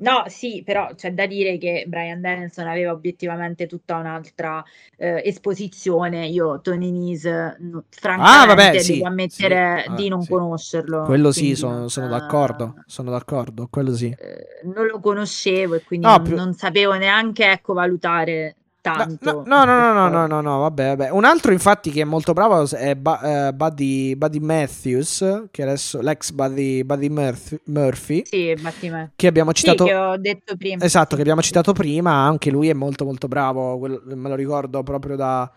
No, 0.01 0.23
sì, 0.27 0.63
però 0.65 0.95
c'è 0.95 1.13
da 1.13 1.27
dire 1.27 1.59
che 1.59 1.85
Brian 1.89 2.21
Danielson 2.21 2.69
aveva 2.69 2.93
obiettivamente 2.93 3.67
tutta 3.67 3.97
un'altra 3.97 4.63
eh, 4.97 5.23
esposizione. 5.25 6.27
Io 6.29 6.61
Tony 6.61 6.91
Nese, 6.93 7.57
francamente, 7.91 8.43
Ah, 8.43 8.47
vabbè, 8.47 8.79
sì, 8.79 8.93
devo 8.95 9.07
ammettere 9.07 9.85
sì, 9.89 9.95
di 9.95 10.09
non 10.09 10.23
sì. 10.23 10.31
conoscerlo. 10.31 11.03
Quello 11.05 11.33
sì, 11.33 11.57
sono, 11.57 11.89
sono 11.89 12.07
d'accordo. 12.09 12.75
Sono 12.87 13.11
d'accordo, 13.11 13.67
quello 13.69 13.93
sì. 13.95 14.07
eh, 14.07 14.61
non 14.65 14.87
lo 14.87 15.01
conoscevo 15.01 15.75
e 15.75 15.83
quindi 15.83 16.07
No, 16.07 16.17
non, 16.17 16.23
più- 16.23 16.37
non 16.37 16.53
sapevo 16.55 16.95
neanche 16.95 17.51
ecco, 17.51 17.73
valutare 17.73 18.55
tanto. 18.93 19.43
No, 19.47 19.65
no, 19.65 19.79
no, 19.79 19.93
no, 19.93 20.09
no, 20.09 20.27
no, 20.27 20.41
no, 20.41 20.59
vabbè, 20.59 20.97
vabbè. 20.97 21.11
Un 21.11 21.25
altro 21.25 21.53
infatti 21.53 21.91
che 21.91 22.03
è 22.03 22.05
molto 22.05 22.33
bravo 22.33 22.69
è 22.71 22.95
ba- 22.95 23.49
uh, 23.49 23.55
Buddy, 23.55 24.15
Buddy, 24.17 24.39
Matthews, 24.39 25.47
che 25.51 25.63
adesso 25.63 26.01
l'ex 26.01 26.31
Buddy, 26.31 26.83
Buddy 26.83 27.09
Murphy, 27.09 27.59
Murphy. 27.65 28.23
Sì, 28.25 28.55
Buddy 28.55 29.11
Che 29.17 29.27
abbiamo 29.27 29.53
citato. 29.53 29.85
Sì, 29.85 29.91
che 29.91 29.97
ho 29.97 30.17
detto 30.17 30.57
prima. 30.57 30.85
Esatto, 30.85 31.15
che 31.17 31.23
abbiamo 31.23 31.43
citato 31.43 31.73
prima. 31.73 32.13
Anche 32.13 32.51
lui 32.51 32.69
è 32.69 32.75
molto, 32.75 33.05
molto 33.05 33.29
bravo. 33.29 33.79
Me 33.79 34.29
lo 34.29 34.35
ricordo 34.35 34.83
proprio 34.83 35.17
da, 35.17 35.51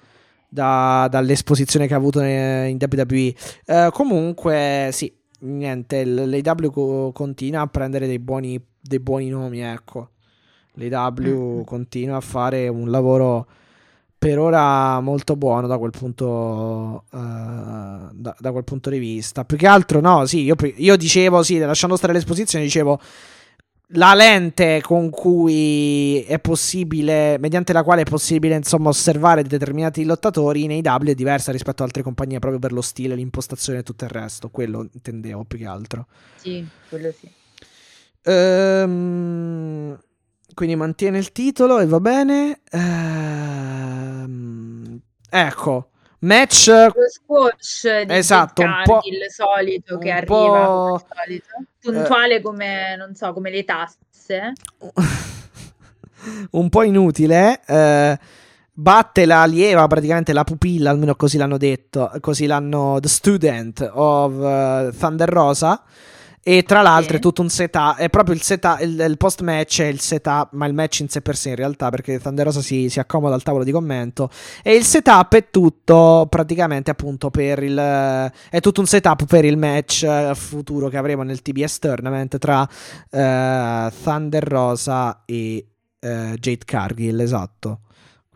da, 0.47 1.07
dall'esposizione 1.09 1.87
che 1.87 1.93
ha 1.93 1.97
avuto 1.97 2.21
in 2.21 2.77
WWE. 2.79 3.35
Uh, 3.65 3.91
comunque, 3.91 4.89
sì, 4.91 5.13
niente, 5.39 6.05
l'AW 6.05 7.11
continua 7.11 7.61
a 7.61 7.67
prendere 7.67 8.07
dei 8.07 8.19
buoni, 8.19 8.63
dei 8.79 8.99
buoni 8.99 9.29
nomi, 9.29 9.59
ecco. 9.59 10.10
L'AW 10.89 11.59
mm. 11.59 11.61
continua 11.63 12.17
a 12.17 12.21
fare 12.21 12.67
un 12.67 12.89
lavoro 12.89 13.47
per 14.17 14.37
ora 14.37 14.99
molto 14.99 15.35
buono 15.35 15.65
da 15.65 15.77
quel 15.77 15.91
punto, 15.91 17.05
uh, 17.09 17.17
da, 18.11 18.35
da, 18.37 18.51
quel 18.51 18.63
punto 18.63 18.89
di 18.89 18.99
vista. 18.99 19.45
Più 19.45 19.57
che 19.57 19.65
altro, 19.65 19.99
no, 19.99 20.25
sì, 20.25 20.41
io, 20.43 20.55
io 20.75 20.95
dicevo, 20.95 21.41
sì, 21.41 21.57
lasciando 21.57 21.95
stare 21.95 22.13
l'esposizione, 22.13 22.63
dicevo 22.63 22.99
la 23.95 24.13
lente 24.13 24.79
con 24.81 25.09
cui 25.09 26.23
è 26.23 26.39
possibile, 26.39 27.37
mediante 27.39 27.73
la 27.73 27.83
quale 27.83 28.01
è 28.01 28.05
possibile 28.05 28.55
insomma 28.55 28.89
osservare 28.89 29.43
determinati 29.43 30.05
lottatori 30.05 30.63
in 30.63 30.87
AW 30.87 31.07
è 31.07 31.15
diversa 31.15 31.51
rispetto 31.51 31.81
ad 31.81 31.89
altre 31.89 32.03
compagnie 32.03 32.39
proprio 32.39 32.59
per 32.59 32.71
lo 32.71 32.81
stile, 32.81 33.15
l'impostazione 33.15 33.79
e 33.79 33.83
tutto 33.83 34.05
il 34.05 34.11
resto. 34.11 34.49
Quello 34.49 34.87
intendevo 34.91 35.43
più 35.43 35.57
che 35.57 35.65
altro. 35.65 36.07
Sì, 36.35 36.65
quello 36.89 37.11
sì. 37.11 37.29
Ehm, 38.23 39.97
quindi 40.53 40.75
mantiene 40.75 41.17
il 41.17 41.31
titolo 41.31 41.79
e 41.79 41.85
va 41.85 41.99
bene. 41.99 42.61
Ehm, 42.71 44.11
ecco. 45.29 45.87
Match 46.19 46.67
lo 46.67 46.93
squash 47.09 48.03
di 48.05 48.13
esatto, 48.13 48.61
un 48.61 48.81
po', 48.83 48.99
il 49.05 49.25
solito 49.31 49.97
che 49.97 50.11
arriva 50.11 51.01
solito, 51.15 51.47
puntuale 51.79 52.35
eh, 52.35 52.41
come 52.41 52.95
non 52.95 53.15
so, 53.15 53.33
come 53.33 53.49
le 53.49 53.65
tasse. 53.65 54.53
un 56.51 56.69
po' 56.69 56.83
inutile. 56.83 57.59
Eh, 57.65 58.19
batte 58.73 59.25
la 59.25 59.45
lieva, 59.45 59.85
praticamente 59.87 60.33
la 60.33 60.43
pupilla, 60.43 60.89
almeno 60.91 61.15
così 61.15 61.37
l'hanno 61.37 61.57
detto, 61.57 62.11
così 62.19 62.45
l'hanno 62.45 62.99
The 62.99 63.07
Student 63.07 63.91
of 63.93 64.33
uh, 64.33 64.97
Thunder 64.97 65.29
Rosa. 65.29 65.83
E 66.43 66.63
tra 66.63 66.81
l'altro 66.81 67.11
sì. 67.11 67.17
è 67.17 67.19
tutto 67.19 67.41
un 67.43 67.49
setup, 67.49 67.97
è 67.97 68.09
proprio 68.09 68.33
il 68.33 68.41
setup, 68.41 68.81
il, 68.81 68.99
il 68.99 69.17
post 69.17 69.41
match 69.41 69.81
è 69.81 69.85
il 69.85 69.99
setup, 69.99 70.49
ma 70.53 70.65
il 70.65 70.73
match 70.73 71.01
in 71.01 71.07
sé 71.09 71.21
per 71.21 71.35
sé 71.35 71.49
in 71.49 71.55
realtà, 71.55 71.89
perché 71.89 72.19
Thunder 72.19 72.45
Rosa 72.45 72.61
si, 72.61 72.89
si, 72.89 72.99
accomoda 72.99 73.35
al 73.35 73.43
tavolo 73.43 73.63
di 73.63 73.71
commento. 73.71 74.29
E 74.63 74.73
il 74.73 74.83
setup 74.83 75.35
è 75.35 75.49
tutto 75.51 76.25
praticamente 76.29 76.89
appunto 76.89 77.29
per 77.29 77.61
il, 77.61 77.77
è 77.77 78.59
tutto 78.59 78.79
un 78.79 78.87
setup 78.87 79.25
per 79.25 79.45
il 79.45 79.57
match 79.57 80.01
eh, 80.01 80.31
futuro 80.33 80.87
che 80.87 80.97
avremo 80.97 81.21
nel 81.21 81.43
TBS 81.43 81.77
Tournament 81.77 82.37
tra 82.39 82.61
uh, 82.61 83.91
Thunder 84.03 84.43
Rosa 84.43 85.21
e 85.25 85.67
uh, 85.99 86.07
Jade 86.07 86.65
Cargill, 86.65 87.19
esatto. 87.19 87.81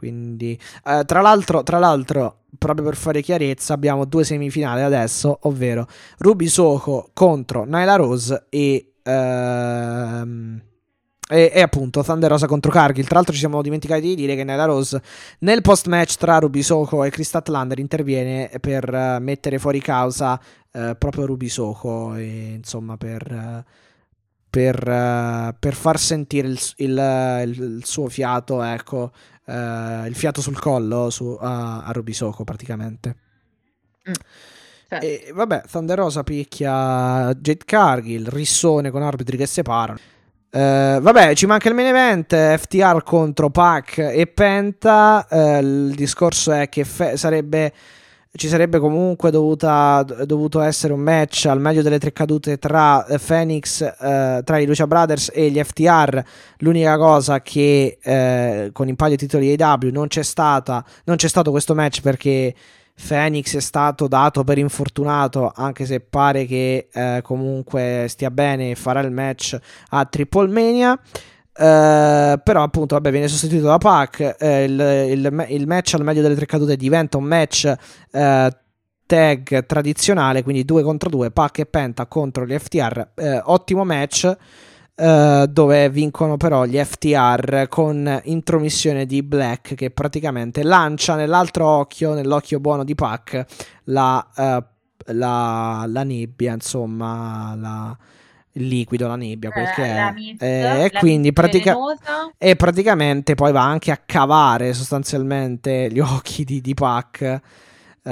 Quindi, 0.05 0.59
uh, 0.83 1.03
tra 1.03 1.21
l'altro, 1.21 1.63
tra 1.63 1.79
l'altro 1.79 2.41
proprio 2.59 2.85
per 2.85 2.95
fare 2.95 3.21
chiarezza, 3.21 3.73
abbiamo 3.73 4.05
due 4.05 4.23
semifinali 4.23 4.81
adesso, 4.81 5.39
ovvero 5.43 5.87
Ruby 6.19 6.45
Soho 6.45 7.09
contro 7.11 7.65
Nyla 7.65 7.95
Rose 7.95 8.45
e, 8.49 8.93
ehm, 9.01 10.61
e, 11.27 11.51
e, 11.51 11.61
appunto 11.61 12.03
Thunder 12.03 12.29
Rosa 12.29 12.45
contro 12.45 12.71
Cargill. 12.71 13.05
Tra 13.05 13.15
l'altro 13.15 13.33
ci 13.33 13.39
siamo 13.39 13.63
dimenticati 13.63 14.01
di 14.01 14.15
dire 14.15 14.35
che 14.35 14.43
Nyla 14.43 14.65
Rose 14.65 15.01
nel 15.39 15.61
post 15.61 15.87
match 15.87 16.17
tra 16.17 16.37
Ruby 16.37 16.61
Soho 16.61 17.03
e 17.03 17.09
Chris 17.09 17.27
Statlander 17.27 17.79
interviene 17.79 18.51
per 18.61 18.87
uh, 18.93 19.21
mettere 19.21 19.57
fuori 19.57 19.81
causa 19.81 20.39
uh, 20.71 20.95
proprio 20.99 21.25
Ruby 21.25 21.47
Soho 21.47 22.15
e 22.15 22.53
insomma 22.57 22.95
per... 22.95 23.63
Per, 24.55 24.77
per, 25.59 25.73
far 25.73 25.99
sentire 25.99 26.47
il, 26.47 26.57
il, 26.77 27.43
il, 27.57 27.81
suo 27.83 28.07
fiato, 28.07 28.61
ecco, 28.63 29.11
uh, 29.45 30.05
il 30.05 30.15
fiato 30.15 30.41
sul 30.41 30.59
collo 30.59 31.09
su, 31.09 31.37
a, 31.39 31.83
a 31.83 31.91
Rubisoco 31.91 32.43
praticamente. 32.43 33.15
Mm. 34.09 34.13
Certo. 34.87 35.05
E 35.05 35.31
vabbè, 35.33 35.63
Thunder 35.69 35.97
Rosa 35.97 36.23
picchia 36.23 37.33
Jade 37.33 37.65
Cargill, 37.65 38.29
rissone 38.29 38.91
con 38.91 39.01
arbitri 39.01 39.37
che 39.37 39.47
separano. 39.47 39.99
Uh, 40.51 41.01
vabbè, 41.01 41.35
ci 41.35 41.47
manca 41.47 41.67
il 41.67 41.75
main 41.75 41.87
event, 41.87 42.57
FTR 42.57 43.03
contro 43.03 43.49
Pac 43.49 43.97
e 43.97 44.27
Penta. 44.27 45.27
Uh, 45.29 45.59
il 45.59 45.95
discorso 45.95 46.51
è 46.51 46.69
che 46.69 46.85
fe- 46.85 47.17
sarebbe 47.17 47.73
ci 48.35 48.47
sarebbe 48.47 48.79
comunque 48.79 49.31
dovuta, 49.31 50.03
dovuto 50.03 50.59
essere 50.59 50.93
un 50.93 50.99
match 50.99 51.45
al 51.45 51.59
meglio 51.59 51.81
delle 51.81 51.99
tre 51.99 52.11
cadute 52.11 52.57
tra 52.57 53.05
Phoenix, 53.25 53.81
eh, 53.81 54.41
tra 54.43 54.57
i 54.57 54.65
Lucia 54.65 54.87
Brothers 54.87 55.31
e 55.33 55.49
gli 55.49 55.61
FTR. 55.61 56.21
L'unica 56.59 56.97
cosa 56.97 57.41
che 57.41 57.97
eh, 58.01 58.69
con 58.73 58.87
il 58.87 58.95
palio 58.95 59.15
titoli 59.15 59.55
AW 59.57 59.89
non 59.91 60.07
c'è 60.07 60.23
stata, 60.23 60.83
non 61.05 61.15
c'è 61.15 61.27
stato 61.27 61.51
questo 61.51 61.73
match 61.75 62.01
perché 62.01 62.53
Phoenix 63.07 63.55
è 63.55 63.61
stato 63.61 64.07
dato 64.07 64.43
per 64.43 64.57
infortunato, 64.57 65.51
anche 65.53 65.85
se 65.85 65.99
pare 65.99 66.45
che 66.45 66.87
eh, 66.91 67.21
comunque 67.23 68.05
stia 68.09 68.31
bene 68.31 68.71
e 68.71 68.75
farà 68.75 69.01
il 69.01 69.11
match 69.11 69.57
a 69.89 70.05
Triple 70.05 70.47
Mania. 70.47 70.99
Uh, 71.57 72.35
però 72.43 72.63
appunto 72.63 72.95
vabbè, 72.95 73.11
viene 73.11 73.29
sostituito 73.29 73.67
da 73.67 73.77
Pac 73.77 74.35
eh, 74.37 74.65
il, 74.65 74.77
il, 74.77 75.45
il, 75.51 75.67
match 75.67 75.93
al 75.93 76.03
meglio 76.03 76.21
delle 76.21 76.35
tre 76.35 76.45
cadute 76.45 76.75
diventa 76.75 77.15
un 77.15 77.23
match 77.23 77.73
uh, 78.11 78.47
tag 79.05 79.65
tradizionale 79.65 80.43
quindi 80.43 80.65
2 80.65 80.83
contro 80.83 81.09
2 81.09 81.31
Pac 81.31 81.59
e 81.59 81.65
Penta 81.65 82.07
contro 82.07 82.45
gli 82.45 82.57
FTR 82.57 83.07
uh, 83.15 83.39
ottimo 83.43 83.85
match 83.85 84.35
dove 84.97 85.89
vincono 85.89 86.37
però 86.37 86.63
gli 86.63 86.77
FTR 86.77 87.67
con 87.69 88.21
intromissione 88.23 89.05
di 89.05 89.23
Black 89.23 89.75
che 89.75 89.91
praticamente 89.91 90.63
lancia 90.63 91.15
nell'altro 91.15 91.67
occhio 91.67 92.13
nell'occhio 92.13 92.61
buono 92.61 92.85
di 92.85 92.95
Pac 92.95 93.45
la, 93.85 94.25
la, 95.07 95.85
la 95.85 96.03
nebbia 96.03 96.53
insomma 96.53 97.55
la 97.57 97.97
il 98.55 98.67
liquido, 98.67 99.07
la 99.07 99.15
nebbia, 99.15 99.49
quel 99.51 99.65
eh, 99.65 99.71
che 99.73 99.83
è. 99.83 100.11
Mist, 100.13 100.41
eh, 100.41 100.85
e 100.85 100.91
quindi 100.91 101.33
pratica- 101.33 101.75
e 102.37 102.55
praticamente 102.55 103.35
poi 103.35 103.51
va 103.51 103.63
anche 103.63 103.91
a 103.91 103.99
cavare 104.03 104.73
sostanzialmente 104.73 105.89
gli 105.91 105.99
occhi 105.99 106.43
di, 106.43 106.61
di 106.61 106.73
Pac. 106.73 107.41
Uh, 108.05 108.11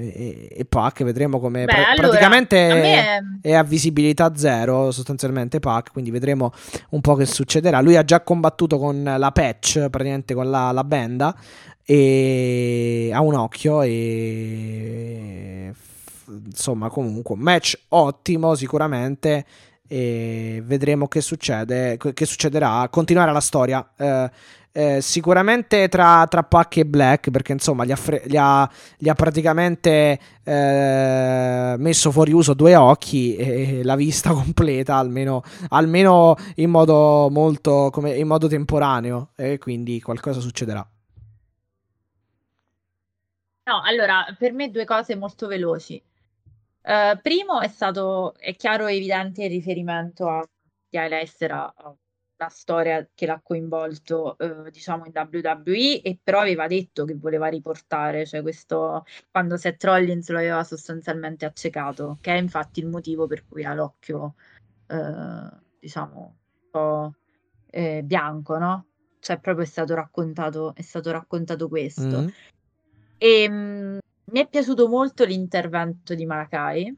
e, 0.00 0.48
e 0.50 0.64
Pac 0.68 1.04
vedremo 1.04 1.38
come 1.38 1.64
pra- 1.64 1.90
allora, 1.90 2.08
praticamente 2.08 2.68
è... 2.68 3.20
è... 3.40 3.52
a 3.54 3.62
visibilità 3.62 4.32
zero 4.34 4.90
sostanzialmente 4.90 5.60
Pac 5.60 5.92
quindi 5.92 6.10
vedremo 6.10 6.52
un 6.88 7.00
po' 7.00 7.14
che 7.14 7.24
succederà 7.24 7.80
lui 7.80 7.94
ha 7.94 8.02
già 8.02 8.20
combattuto 8.22 8.78
con 8.78 9.04
la 9.16 9.30
patch 9.30 9.90
praticamente 9.90 10.34
con 10.34 10.50
la, 10.50 10.72
la 10.72 10.82
benda 10.82 11.32
e 11.84 13.10
ha 13.12 13.20
un 13.20 13.34
occhio 13.34 13.82
e 13.82 15.72
insomma, 16.44 16.88
comunque, 16.88 17.34
un 17.34 17.40
match 17.40 17.78
ottimo 17.88 18.54
sicuramente. 18.54 19.44
E 19.86 20.62
vedremo 20.64 21.08
che 21.08 21.20
succede, 21.20 21.98
che 22.14 22.24
succederà. 22.26 22.88
Continuerà 22.90 23.32
la 23.32 23.40
storia. 23.40 23.92
Eh, 23.96 24.30
eh, 24.72 25.00
sicuramente 25.00 25.88
tra, 25.88 26.26
tra 26.28 26.44
Pac 26.44 26.76
e 26.76 26.86
Black, 26.86 27.30
perché 27.30 27.52
insomma 27.52 27.84
gli 27.84 27.90
ha, 27.90 27.96
fre- 27.96 28.22
gli 28.26 28.36
ha, 28.36 28.70
gli 28.96 29.08
ha 29.08 29.14
praticamente 29.14 30.18
eh, 30.44 31.74
messo 31.76 32.10
fuori 32.12 32.32
uso 32.32 32.54
due 32.54 32.76
occhi 32.76 33.34
e 33.36 33.82
la 33.82 33.96
vista 33.96 34.30
completa, 34.32 34.94
almeno, 34.96 35.42
almeno 35.70 36.36
in 36.56 36.70
modo 36.70 37.28
molto 37.30 37.90
come, 37.90 38.14
in 38.16 38.26
modo 38.26 38.46
temporaneo. 38.46 39.30
E 39.34 39.58
quindi 39.58 40.00
qualcosa 40.00 40.40
succederà. 40.40 40.86
No, 43.64 43.82
allora 43.84 44.24
per 44.38 44.52
me 44.52 44.70
due 44.70 44.84
cose 44.84 45.14
molto 45.16 45.46
veloci. 45.46 46.00
Uh, 46.82 47.20
primo 47.20 47.60
è 47.60 47.68
stato, 47.68 48.34
è 48.34 48.54
chiaro 48.56 48.86
e 48.86 48.96
evidente 48.96 49.44
il 49.44 49.50
riferimento 49.50 50.28
a 50.28 50.46
Tia 50.88 51.08
Lester, 51.08 51.52
alla 51.52 52.48
storia 52.48 53.06
che 53.14 53.26
l'ha 53.26 53.40
coinvolto, 53.42 54.36
uh, 54.38 54.70
diciamo, 54.70 55.04
in 55.04 55.12
WWE, 55.14 56.00
e 56.00 56.18
però 56.22 56.40
aveva 56.40 56.66
detto 56.66 57.04
che 57.04 57.14
voleva 57.14 57.48
riportare, 57.48 58.24
cioè 58.24 58.40
questo, 58.40 59.04
quando 59.30 59.56
Seth 59.58 59.84
Rollins 59.84 60.28
lo 60.30 60.38
aveva 60.38 60.64
sostanzialmente 60.64 61.44
accecato, 61.44 62.18
che 62.20 62.32
è 62.32 62.38
infatti 62.38 62.80
il 62.80 62.86
motivo 62.86 63.26
per 63.26 63.46
cui 63.46 63.64
ha 63.64 63.74
l'occhio, 63.74 64.34
uh, 64.88 65.58
diciamo, 65.78 66.36
un 66.62 66.70
po' 66.70 67.14
eh, 67.70 68.02
bianco, 68.02 68.58
no? 68.58 68.86
Cioè 69.20 69.38
proprio 69.38 69.64
è 69.64 69.68
stato 69.68 69.94
raccontato, 69.94 70.74
è 70.74 70.82
stato 70.82 71.10
raccontato 71.10 71.68
questo. 71.68 72.02
Mm-hmm. 72.02 72.28
E, 73.18 73.48
mh, 73.48 73.98
mi 74.32 74.40
è 74.40 74.48
piaciuto 74.48 74.88
molto 74.88 75.24
l'intervento 75.24 76.14
di 76.14 76.26
Malakai. 76.26 76.96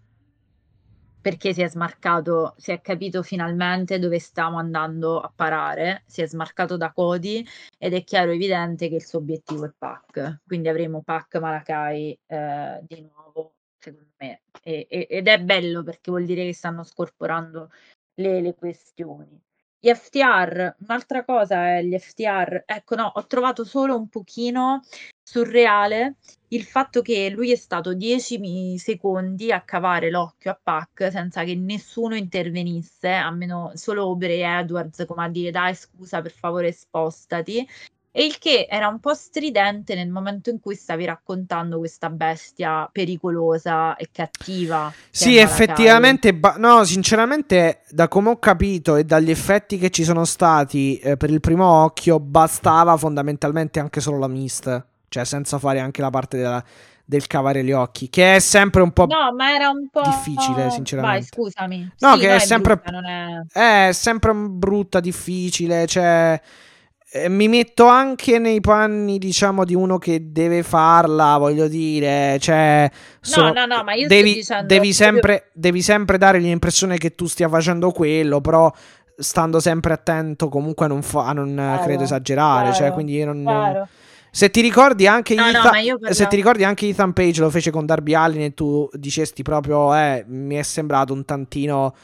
perché 1.22 1.52
si 1.54 1.62
è 1.62 1.68
smarcato, 1.68 2.54
si 2.56 2.72
è 2.72 2.80
capito 2.80 3.22
finalmente 3.22 4.00
dove 4.00 4.18
stiamo 4.18 4.58
andando 4.58 5.20
a 5.20 5.32
parare, 5.34 6.02
si 6.06 6.20
è 6.20 6.26
smarcato 6.26 6.76
da 6.76 6.90
Cody 6.92 7.46
ed 7.78 7.94
è 7.94 8.02
chiaro 8.02 8.32
evidente 8.32 8.88
che 8.88 8.96
il 8.96 9.04
suo 9.06 9.20
obiettivo 9.20 9.64
è 9.64 9.70
Pac, 9.76 10.40
quindi 10.44 10.68
avremo 10.68 11.00
Pac 11.02 11.36
Malakai 11.36 12.18
eh, 12.26 12.80
di 12.88 13.02
nuovo, 13.02 13.54
secondo 13.78 14.10
me, 14.18 14.42
e, 14.62 14.86
e, 14.90 15.06
ed 15.08 15.28
è 15.28 15.40
bello 15.40 15.84
perché 15.84 16.10
vuol 16.10 16.24
dire 16.24 16.44
che 16.44 16.54
stanno 16.54 16.82
scorporando 16.82 17.70
le, 18.14 18.40
le 18.40 18.54
questioni. 18.54 19.40
Gli 19.78 19.92
FTR, 19.92 20.76
un'altra 20.80 21.24
cosa 21.24 21.76
è 21.76 21.82
gli 21.84 21.96
FTR, 21.96 22.64
ecco 22.66 22.96
no, 22.96 23.12
ho 23.14 23.26
trovato 23.26 23.64
solo 23.64 23.96
un 23.96 24.08
pochino 24.08 24.80
surreale 25.22 26.16
il 26.48 26.64
fatto 26.64 27.00
che 27.00 27.30
lui 27.30 27.50
è 27.52 27.56
stato 27.56 27.94
10 27.94 28.76
secondi 28.78 29.50
a 29.50 29.62
cavare 29.62 30.10
l'occhio 30.10 30.50
a 30.50 30.60
Pac 30.62 31.08
senza 31.10 31.44
che 31.44 31.54
nessuno 31.54 32.14
intervenisse, 32.14 33.08
almeno 33.08 33.72
solo 33.74 34.02
Aubrey 34.02 34.40
Edwards 34.40 35.04
come 35.06 35.24
a 35.24 35.28
dire 35.28 35.50
dai 35.50 35.74
scusa 35.74 36.20
per 36.20 36.32
favore 36.32 36.72
spostati 36.72 37.66
e 38.14 38.26
il 38.26 38.38
che 38.38 38.66
era 38.68 38.88
un 38.88 39.00
po' 39.00 39.14
stridente 39.14 39.94
nel 39.94 40.10
momento 40.10 40.50
in 40.50 40.60
cui 40.60 40.74
stavi 40.74 41.06
raccontando 41.06 41.78
questa 41.78 42.10
bestia 42.10 42.86
pericolosa 42.92 43.96
e 43.96 44.10
cattiva. 44.12 44.92
Sì, 45.10 45.38
effettivamente, 45.38 46.34
ba- 46.34 46.56
no, 46.58 46.84
sinceramente, 46.84 47.80
da 47.88 48.08
come 48.08 48.28
ho 48.28 48.38
capito 48.38 48.96
e 48.96 49.04
dagli 49.04 49.30
effetti 49.30 49.78
che 49.78 49.88
ci 49.88 50.04
sono 50.04 50.26
stati 50.26 50.98
eh, 50.98 51.16
per 51.16 51.30
il 51.30 51.40
primo 51.40 51.66
occhio, 51.66 52.20
bastava 52.20 52.98
fondamentalmente 52.98 53.80
anche 53.80 54.00
solo 54.00 54.18
la 54.18 54.28
mist, 54.28 54.84
cioè 55.12 55.26
senza 55.26 55.58
fare 55.58 55.78
anche 55.78 56.00
la 56.00 56.08
parte 56.08 56.38
della, 56.38 56.64
del 57.04 57.26
cavare 57.26 57.62
gli 57.62 57.72
occhi, 57.72 58.08
che 58.08 58.36
è 58.36 58.38
sempre 58.38 58.80
un 58.80 58.92
po', 58.92 59.04
no, 59.04 59.34
ma 59.36 59.54
era 59.54 59.68
un 59.68 59.88
po' 59.90 60.00
difficile, 60.00 60.70
sinceramente. 60.70 61.18
Vai, 61.18 61.22
scusami. 61.22 61.92
No, 61.98 62.14
sì, 62.14 62.20
che 62.20 62.26
no, 62.28 62.32
è, 62.32 62.36
è 62.36 62.38
sempre 62.38 62.76
brutta, 62.76 63.50
è... 63.52 63.88
è 63.88 63.92
sempre 63.92 64.32
brutta, 64.34 65.00
difficile, 65.00 65.86
cioè 65.86 66.40
eh, 67.10 67.28
mi 67.28 67.46
metto 67.48 67.84
anche 67.84 68.38
nei 68.38 68.60
panni, 68.60 69.18
diciamo, 69.18 69.66
di 69.66 69.74
uno 69.74 69.98
che 69.98 70.32
deve 70.32 70.62
farla, 70.62 71.36
voglio 71.36 71.68
dire, 71.68 72.38
cioè... 72.40 72.90
So, 73.20 73.42
no, 73.42 73.52
no, 73.52 73.66
no, 73.66 73.84
ma 73.84 73.92
io 73.92 74.08
devi, 74.08 74.32
dicendo, 74.32 74.66
devi, 74.66 74.94
sempre, 74.94 75.50
devi 75.52 75.82
sempre 75.82 76.16
dare 76.16 76.38
l'impressione 76.38 76.96
che 76.96 77.14
tu 77.14 77.26
stia 77.26 77.50
facendo 77.50 77.90
quello, 77.90 78.40
però 78.40 78.72
stando 79.14 79.60
sempre 79.60 79.92
attento 79.92 80.48
comunque 80.48 80.86
a 80.86 80.88
non, 80.88 81.02
fa, 81.02 81.26
a 81.26 81.32
non 81.34 81.52
Chiaro, 81.54 81.82
credo 81.82 82.02
esagerare, 82.04 82.68
cioè, 82.68 82.76
chiaro, 82.76 82.94
quindi 82.94 83.12
io 83.12 83.26
non... 83.26 83.42
chiaro. 83.42 83.88
Se 84.34 84.50
ti 84.50 84.62
ricordi 84.62 85.06
anche 85.06 85.34
No, 85.34 85.50
no, 85.50 85.58
Ethan, 85.58 85.84
io 85.84 85.98
se 86.10 86.26
ti 86.26 86.36
ricordi 86.36 86.64
anche 86.64 86.86
Ethan 86.86 87.12
Page 87.12 87.40
lo 87.42 87.50
fece 87.50 87.70
con 87.70 87.84
Darby 87.84 88.14
Allin 88.14 88.40
e 88.40 88.54
tu 88.54 88.88
dicesti 88.94 89.42
proprio 89.42 89.94
eh, 89.94 90.24
mi 90.26 90.54
è 90.54 90.62
sembrato 90.62 91.12
un 91.12 91.22
tantino 91.26 91.94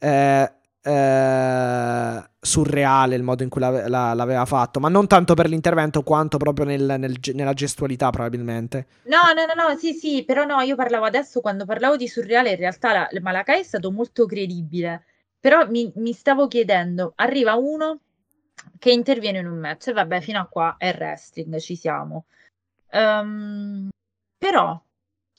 eh, 0.00 0.52
eh, 0.82 2.24
surreale 2.40 3.14
il 3.14 3.22
modo 3.22 3.42
in 3.44 3.48
cui 3.48 3.60
l'ave- 3.60 3.88
la- 3.88 4.14
l'aveva 4.14 4.44
fatto, 4.46 4.80
ma 4.80 4.88
non 4.88 5.06
tanto 5.06 5.34
per 5.34 5.48
l'intervento 5.48 6.02
quanto 6.02 6.38
proprio 6.38 6.66
nel- 6.66 6.96
nel 6.98 7.18
nella 7.34 7.52
gestualità 7.52 8.10
probabilmente. 8.10 8.86
No, 9.04 9.18
no, 9.34 9.44
no, 9.46 9.68
no, 9.68 9.76
sì, 9.76 9.92
sì, 9.94 10.24
però 10.24 10.44
no, 10.44 10.60
io 10.60 10.74
parlavo 10.74 11.04
adesso 11.04 11.40
quando 11.40 11.64
parlavo 11.64 11.96
di 11.96 12.08
surreale, 12.08 12.50
in 12.50 12.56
realtà 12.56 12.92
la, 12.92 13.08
Malakai 13.20 13.60
è 13.60 13.64
stato 13.64 13.92
molto 13.92 14.26
credibile, 14.26 15.04
però 15.38 15.68
mi, 15.68 15.92
mi 15.96 16.12
stavo 16.12 16.48
chiedendo, 16.48 17.12
arriva 17.16 17.54
uno 17.54 18.00
che 18.78 18.90
interviene 18.90 19.38
in 19.38 19.46
un 19.46 19.58
match, 19.58 19.88
e 19.88 19.92
vabbè, 19.92 20.20
fino 20.20 20.40
a 20.40 20.46
qua 20.46 20.76
è 20.78 20.94
wrestling, 20.96 21.58
ci 21.58 21.76
siamo. 21.76 22.26
Ehm, 22.90 23.88
però 24.38 24.80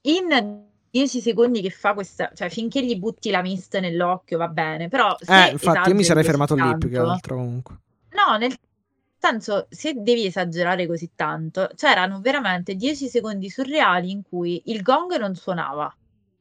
in 0.04 0.66
10 0.90 1.22
secondi 1.22 1.62
che 1.62 1.70
fa 1.70 1.94
questa, 1.94 2.32
cioè 2.34 2.50
finché 2.50 2.84
gli 2.84 2.98
butti 2.98 3.30
la 3.30 3.42
mist 3.42 3.78
nell'occhio 3.80 4.38
va 4.38 4.48
bene, 4.48 4.88
però 4.88 5.16
Eh, 5.28 5.50
infatti 5.52 5.90
io 5.90 5.96
mi 5.96 6.04
sarei 6.04 6.24
fermato 6.24 6.56
lì 6.56 6.78
più 6.78 6.90
che 6.90 6.96
tanto- 6.96 7.12
altro 7.12 7.36
comunque. 7.36 7.78
No, 8.12 8.38
nel 8.38 8.56
senso, 9.20 9.68
se 9.70 9.94
devi 9.98 10.26
esagerare 10.26 10.88
così 10.88 11.12
tanto, 11.16 11.70
c'erano 11.76 12.20
veramente 12.22 12.76
10 12.76 13.08
secondi 13.08 13.50
surreali 13.50 14.12
in 14.12 14.24
cui 14.24 14.62
il 14.66 14.82
gong 14.82 15.16
non 15.18 15.36
suonava, 15.36 15.94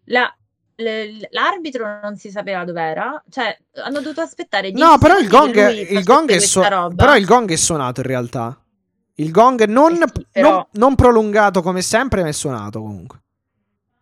la- 0.05 0.35
l'arbitro 0.77 2.01
non 2.03 2.17
si 2.17 2.31
sapeva 2.31 2.65
dov'era, 2.65 3.23
cioè 3.31 3.57
hanno 3.83 4.01
dovuto 4.01 4.21
aspettare 4.21 4.71
10 4.71 4.83
No, 4.87 4.99
però 4.99 5.19
il 5.19 5.29
gong, 5.29 5.71
il 5.71 6.03
gong 6.05 6.31
è 6.31 6.39
su- 6.39 6.61
però 6.95 7.17
il 7.17 7.25
gong 7.25 7.51
è 7.51 7.57
suonato 7.57 8.01
in 8.01 8.07
realtà. 8.07 8.59
Il 9.19 9.31
gong 9.31 9.65
non, 9.65 9.93
Eh 9.95 9.97
sì, 10.15 10.27
però- 10.31 10.51
non- 10.51 10.67
non 10.73 10.95
prolungato 10.95 11.63
come 11.63 11.81
sempre, 11.81 12.23
ma 12.23 12.29
è 12.29 12.33
suonato 12.33 12.81
comunque. 12.81 13.21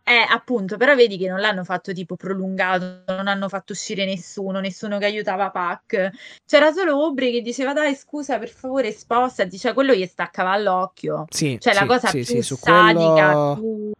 Eh, 0.07 0.23
appunto, 0.29 0.77
però 0.77 0.93
vedi 0.93 1.17
che 1.17 1.27
non 1.27 1.39
l'hanno 1.39 1.63
fatto 1.63 1.91
tipo 1.91 2.15
prolungato, 2.15 3.01
non 3.07 3.27
hanno 3.27 3.49
fatto 3.49 3.71
uscire 3.71 4.05
nessuno, 4.05 4.59
nessuno 4.59 4.99
che 4.99 5.05
aiutava 5.05 5.49
Pac. 5.49 6.11
C'era 6.45 6.71
solo 6.71 6.91
Aubrey 7.01 7.31
che 7.31 7.41
diceva 7.41 7.73
dai 7.73 7.95
scusa 7.95 8.37
per 8.37 8.49
favore 8.49 8.91
spostati, 8.91 9.57
cioè 9.57 9.73
quello 9.73 9.95
gli 9.95 10.05
staccava 10.05 10.51
all'occhio. 10.51 11.25
Sì, 11.29 11.57
Cioè 11.59 11.73
la 11.73 11.79
sì, 11.79 11.85
cosa 11.87 12.07
sì, 12.09 12.23
più 12.23 12.43
sì, 12.43 12.55
sadica, 12.55 13.31
quello, 13.31 13.53
più, 13.55 13.91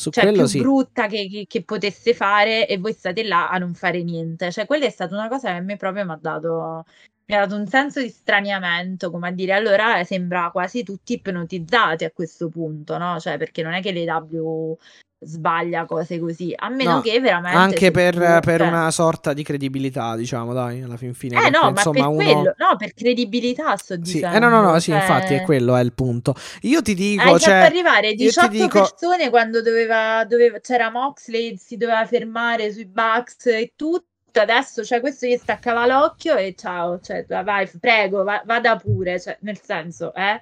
su 0.00 0.10
cioè, 0.10 0.24
quello 0.24 0.38
più 0.38 0.46
sì. 0.48 0.58
brutta 0.60 1.06
che, 1.06 1.28
che- 1.28 1.46
che 1.46 1.62
potesse 1.62 2.14
fare 2.14 2.66
e 2.66 2.78
voi 2.78 2.92
state 2.92 3.22
là 3.22 3.48
a 3.50 3.58
non 3.58 3.74
fare 3.74 4.02
niente. 4.02 4.50
Cioè 4.50 4.66
quella 4.66 4.86
è 4.86 4.90
stata 4.90 5.14
una 5.14 5.28
cosa 5.28 5.50
che 5.50 5.58
a 5.58 5.60
me 5.60 5.76
proprio 5.76 6.04
mi 6.04 6.12
ha 6.12 6.18
dato, 6.20 6.84
mi 7.26 7.34
ha 7.36 7.40
dato 7.40 7.56
un 7.56 7.66
senso 7.66 8.00
di 8.00 8.08
straniamento, 8.08 9.10
come 9.10 9.28
a 9.28 9.30
dire 9.32 9.52
allora 9.52 9.98
eh, 10.00 10.04
sembra 10.04 10.50
quasi 10.50 10.82
tutti 10.82 11.12
ipnotizzati 11.14 12.04
a 12.04 12.10
questo 12.10 12.48
punto, 12.48 12.96
no? 12.98 13.20
Cioè 13.20 13.36
perché 13.38 13.62
non 13.62 13.74
è 13.74 13.82
che 13.82 13.92
l'AW 13.92 14.76
sbaglia 15.22 15.84
cose 15.84 16.18
così, 16.18 16.52
a 16.56 16.70
meno 16.70 16.94
No, 16.94 17.00
che 17.02 17.20
veramente 17.20 17.56
Anche 17.58 17.90
per, 17.90 18.14
tu- 18.14 18.20
per 18.20 18.58
cioè- 18.60 18.66
una 18.68 18.90
sorta 18.90 19.32
di 19.34 19.42
credibilità, 19.42 20.16
diciamo, 20.16 20.52
dai, 20.54 20.80
alla 20.82 20.96
fin 20.96 21.12
fine. 21.14 21.36
Eh 21.36 21.40
perché, 21.42 21.56
no, 21.58 21.62
ma 21.64 21.68
insomma, 21.70 21.92
per 21.98 22.06
uno... 22.06 22.14
quello, 22.16 22.54
no, 22.56 22.76
per 22.78 22.94
credibilità 22.94 23.76
sto 23.76 23.94
Sì, 24.02 24.14
dicendo. 24.14 24.36
eh, 24.36 24.38
no, 24.38 24.48
no, 24.48 24.62
no, 24.62 24.78
sì, 24.80 24.90
cioè, 24.90 25.00
infatti 25.00 25.34
è 25.34 25.42
quello 25.42 25.76
è 25.76 25.82
il 25.82 25.92
punto. 25.92 26.34
Io 26.62 26.80
ti 26.82 26.94
dico, 26.94 27.22
Hai 27.22 27.38
cioè, 27.38 27.52
fatto 27.60 27.66
arrivare 27.66 28.06
io 28.08 28.16
ti 28.16 28.24
18 28.24 28.48
dico, 28.48 28.68
persone 28.80 29.30
quando 29.30 29.60
doveva, 29.62 30.24
doveva- 30.24 30.58
c'era 30.60 30.90
Moxley, 30.90 31.56
si 31.58 31.76
doveva 31.76 32.04
fermare 32.06 32.72
sui 32.72 32.86
Bucks 32.86 33.46
e 33.46 33.72
tutto. 33.76 34.06
Adesso, 34.32 34.84
cioè, 34.84 35.00
questo 35.00 35.26
gli 35.26 35.36
staccava 35.36 35.86
l'occhio 35.86 36.36
e 36.36 36.54
ciao, 36.56 37.00
cioè, 37.00 37.24
vai, 37.26 37.68
prego, 37.80 38.22
va- 38.22 38.42
vada 38.46 38.76
pure, 38.76 39.18
cioè, 39.20 39.36
nel 39.40 39.58
senso, 39.60 40.14
eh. 40.14 40.40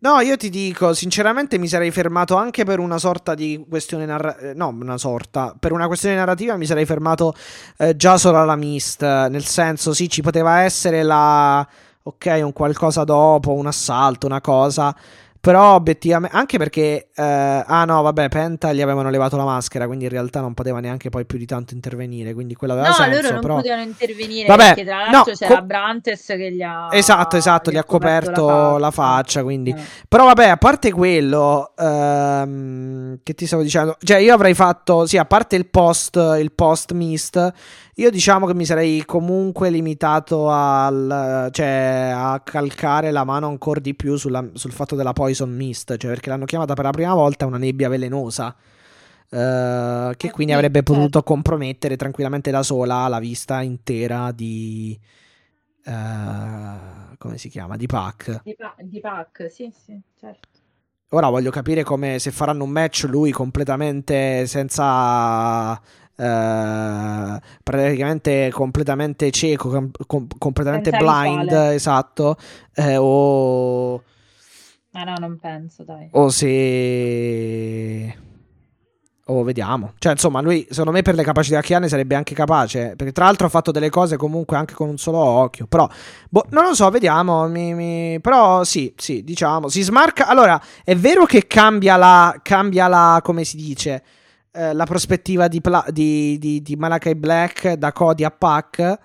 No, 0.00 0.20
io 0.20 0.36
ti 0.36 0.50
dico, 0.50 0.92
sinceramente 0.92 1.56
mi 1.56 1.66
sarei 1.66 1.90
fermato 1.90 2.36
anche 2.36 2.64
per 2.64 2.78
una 2.78 2.98
sorta 2.98 3.34
di 3.34 3.64
questione 3.66 4.04
narrativa, 4.04 4.52
no, 4.54 4.68
una 4.68 4.98
sorta, 4.98 5.54
per 5.58 5.72
una 5.72 5.86
questione 5.86 6.14
narrativa 6.14 6.56
mi 6.58 6.66
sarei 6.66 6.84
fermato 6.84 7.34
eh, 7.78 7.96
già 7.96 8.18
solo 8.18 8.38
alla 8.38 8.54
mist, 8.54 9.00
nel 9.02 9.44
senso, 9.46 9.94
sì, 9.94 10.10
ci 10.10 10.20
poteva 10.20 10.60
essere 10.60 11.02
la, 11.02 11.66
ok, 12.02 12.40
un 12.42 12.52
qualcosa 12.52 13.02
dopo, 13.04 13.52
un 13.54 13.66
assalto, 13.66 14.26
una 14.26 14.42
cosa, 14.42 14.94
però 15.44 15.74
obiettivamente, 15.74 16.34
anche 16.34 16.56
perché, 16.56 17.08
eh, 17.14 17.22
ah 17.22 17.84
no, 17.84 18.00
vabbè, 18.00 18.30
Penta 18.30 18.72
gli 18.72 18.80
avevano 18.80 19.10
levato 19.10 19.36
la 19.36 19.44
maschera, 19.44 19.84
quindi 19.84 20.04
in 20.04 20.10
realtà 20.10 20.40
non 20.40 20.54
poteva 20.54 20.80
neanche 20.80 21.10
poi 21.10 21.26
più 21.26 21.36
di 21.36 21.44
tanto 21.44 21.74
intervenire, 21.74 22.32
quindi 22.32 22.54
quello 22.54 22.72
aveva 22.72 22.88
No, 22.88 22.94
senso, 22.94 23.20
loro 23.20 23.30
non 23.32 23.40
però... 23.42 23.54
potevano 23.56 23.82
intervenire 23.82 24.48
Vabbè, 24.48 24.64
perché 24.68 24.84
tra 24.84 24.96
l'altro 24.96 25.32
no, 25.32 25.36
c'era 25.36 25.54
co- 25.56 25.62
Brantes 25.66 26.24
che 26.24 26.50
gli 26.50 26.62
ha 26.62 26.88
Esatto, 26.90 27.36
esatto, 27.36 27.70
gli 27.70 27.76
ha 27.76 27.84
coperto 27.84 28.78
la 28.78 28.90
faccia, 28.90 29.42
quindi... 29.42 29.76
Però 30.08 30.24
vabbè, 30.24 30.48
a 30.48 30.56
parte 30.56 30.90
quello, 30.90 31.74
ehm, 31.76 33.18
che 33.22 33.34
ti 33.34 33.44
stavo 33.46 33.62
dicendo, 33.62 33.98
cioè 34.02 34.16
io 34.16 34.32
avrei 34.32 34.54
fatto, 34.54 35.04
sì, 35.04 35.18
a 35.18 35.26
parte 35.26 35.56
il 35.56 35.66
post, 35.66 36.16
il 36.16 36.52
post 36.52 36.92
mist, 36.92 37.52
io 37.96 38.10
diciamo 38.10 38.46
che 38.46 38.54
mi 38.54 38.64
sarei 38.64 39.04
comunque 39.04 39.70
limitato 39.70 40.50
al, 40.50 41.48
cioè, 41.52 42.12
a 42.12 42.40
calcare 42.42 43.10
la 43.12 43.22
mano 43.24 43.46
ancora 43.46 43.78
di 43.78 43.94
più 43.94 44.16
sulla- 44.16 44.44
sul 44.54 44.72
fatto 44.72 44.96
della 44.96 45.12
poison 45.34 45.50
mist, 45.54 45.96
cioè 45.96 46.10
perché 46.10 46.28
l'hanno 46.30 46.44
chiamata 46.44 46.74
per 46.74 46.84
la 46.84 46.90
prima 46.90 47.14
volta 47.14 47.46
una 47.46 47.58
nebbia 47.58 47.88
velenosa. 47.88 48.54
eh, 49.30 50.14
che 50.16 50.26
Eh 50.26 50.30
quindi 50.30 50.52
avrebbe 50.52 50.82
potuto 50.82 51.22
compromettere 51.22 51.96
tranquillamente 51.96 52.50
da 52.50 52.62
sola 52.62 53.08
la 53.08 53.18
vista 53.18 53.62
intera 53.62 54.32
di 54.32 54.98
eh, 55.84 57.16
come 57.18 57.38
si 57.38 57.48
chiama? 57.48 57.76
Di 57.76 57.86
Pac. 57.86 58.42
Di, 58.44 58.54
pa- 58.54 58.76
di 58.78 59.00
Pac, 59.00 59.50
sì, 59.50 59.70
sì, 59.72 60.00
certo. 60.14 60.48
Ora 61.10 61.28
voglio 61.28 61.50
capire 61.52 61.84
come 61.84 62.18
se 62.18 62.32
faranno 62.32 62.64
un 62.64 62.70
match 62.70 63.04
lui 63.08 63.30
completamente 63.30 64.46
senza. 64.46 65.80
eh, 66.16 67.40
praticamente 67.62 68.50
completamente 68.52 69.30
cieco, 69.30 69.68
com- 69.70 69.90
com- 70.06 70.26
completamente 70.38 70.90
Senza 70.90 71.02
blind, 71.04 71.52
visuale. 71.52 71.74
esatto. 71.74 72.36
eh, 72.74 72.96
o, 72.96 74.02
Ma 74.94 75.02
no, 75.04 75.14
non 75.18 75.38
penso, 75.38 75.82
dai. 75.84 76.08
o 76.12 76.28
se. 76.30 78.16
O 79.28 79.42
vediamo. 79.42 79.94
Cioè, 79.98 80.12
insomma, 80.12 80.40
lui, 80.42 80.66
secondo 80.68 80.90
me, 80.92 81.00
per 81.02 81.14
le 81.14 81.22
capacità 81.24 81.60
che 81.62 81.74
ha, 81.74 81.78
ne 81.78 81.88
sarebbe 81.88 82.14
anche 82.14 82.34
capace. 82.34 82.94
Perché, 82.94 83.10
tra 83.12 83.24
l'altro, 83.24 83.46
ha 83.46 83.50
fatto 83.50 83.70
delle 83.70 83.88
cose 83.88 84.16
comunque 84.16 84.56
anche 84.56 84.74
con 84.74 84.88
un 84.88 84.98
solo 84.98 85.18
occhio. 85.18 85.66
Però, 85.66 85.88
boh, 86.28 86.44
non 86.50 86.64
lo 86.64 86.74
so, 86.74 86.88
vediamo. 86.90 87.48
mi- 87.48 87.72
mi- 87.74 88.20
Però, 88.20 88.64
sì, 88.64 88.92
sì, 88.96 89.24
diciamo. 89.24 89.68
Si 89.68 89.80
smarca. 89.82 90.26
Allora, 90.26 90.60
è 90.84 90.94
vero 90.94 91.24
che 91.24 91.46
cambia 91.46 91.96
la. 91.96 92.38
Cambia 92.42 92.86
la. 92.86 93.20
Come 93.22 93.44
si 93.44 93.56
dice? 93.56 94.02
eh, 94.56 94.72
la 94.74 94.84
prospettiva 94.84 95.48
di, 95.48 95.60
Pla- 95.60 95.86
di, 95.88 96.38
di, 96.38 96.62
di 96.62 96.76
Malakai 96.76 97.14
Black 97.16 97.72
da 97.72 97.90
Cody 97.92 98.22
a 98.24 98.30
Pac. 98.30 98.98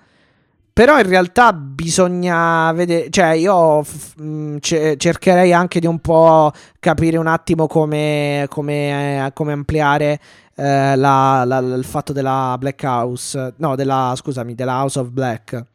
Però 0.80 0.98
in 0.98 1.10
realtà 1.10 1.52
bisogna 1.52 2.72
vedere, 2.72 3.10
cioè 3.10 3.32
io 3.32 3.84
f- 3.84 4.16
mh, 4.16 4.60
ce- 4.60 4.96
cercherei 4.96 5.52
anche 5.52 5.82
di 5.82 5.88
un 5.88 6.00
po' 6.00 6.54
capire 6.80 7.18
un 7.18 7.28
attimo 7.28 7.68
come, 7.68 8.46
come, 8.48 9.26
eh, 9.26 9.34
come 9.34 9.52
ampliare 9.52 10.22
eh, 10.56 10.96
la, 10.96 11.44
la, 11.46 11.58
il 11.58 11.84
fatto 11.84 12.14
della 12.14 12.56
Black 12.58 12.82
House, 12.84 13.56
no, 13.58 13.76
della, 13.76 14.14
scusami, 14.16 14.56
della 14.56 14.76
House 14.80 15.00
of 15.00 15.10
Black. 15.10 15.66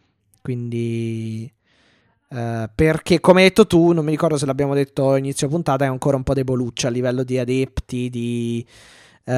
Quindi... 0.41 1.53
Uh, 2.29 2.65
perché 2.75 3.21
come 3.21 3.43
hai 3.43 3.49
detto 3.49 3.67
tu, 3.67 3.93
non 3.93 4.07
mi 4.07 4.11
ricordo 4.11 4.39
se 4.39 4.47
l'abbiamo 4.47 4.73
detto 4.73 5.17
inizio 5.17 5.49
puntata, 5.49 5.85
è 5.85 5.89
ancora 5.89 6.17
un 6.17 6.23
po' 6.23 6.33
deboluccia 6.33 6.89
a 6.89 6.91
livello 6.91 7.25
di 7.25 7.39
adepti, 7.39 8.09
di, 8.09 8.67
uh, 9.25 9.33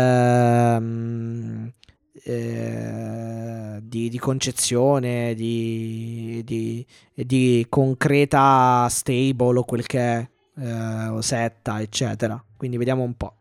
eh, 2.23 3.79
di, 3.83 4.09
di, 4.09 4.19
concezione, 4.19 5.35
di, 5.35 6.43
di, 6.45 6.87
di, 7.15 7.67
concreta 7.69 8.87
stable 8.89 9.59
o 9.59 9.65
quel 9.65 9.87
che 9.87 9.99
è, 9.99 10.29
eh, 10.59 11.07
o 11.09 11.21
setta, 11.21 11.81
eccetera. 11.81 12.43
Quindi 12.57 12.77
vediamo 12.77 13.03
un 13.03 13.15
po'. 13.17 13.35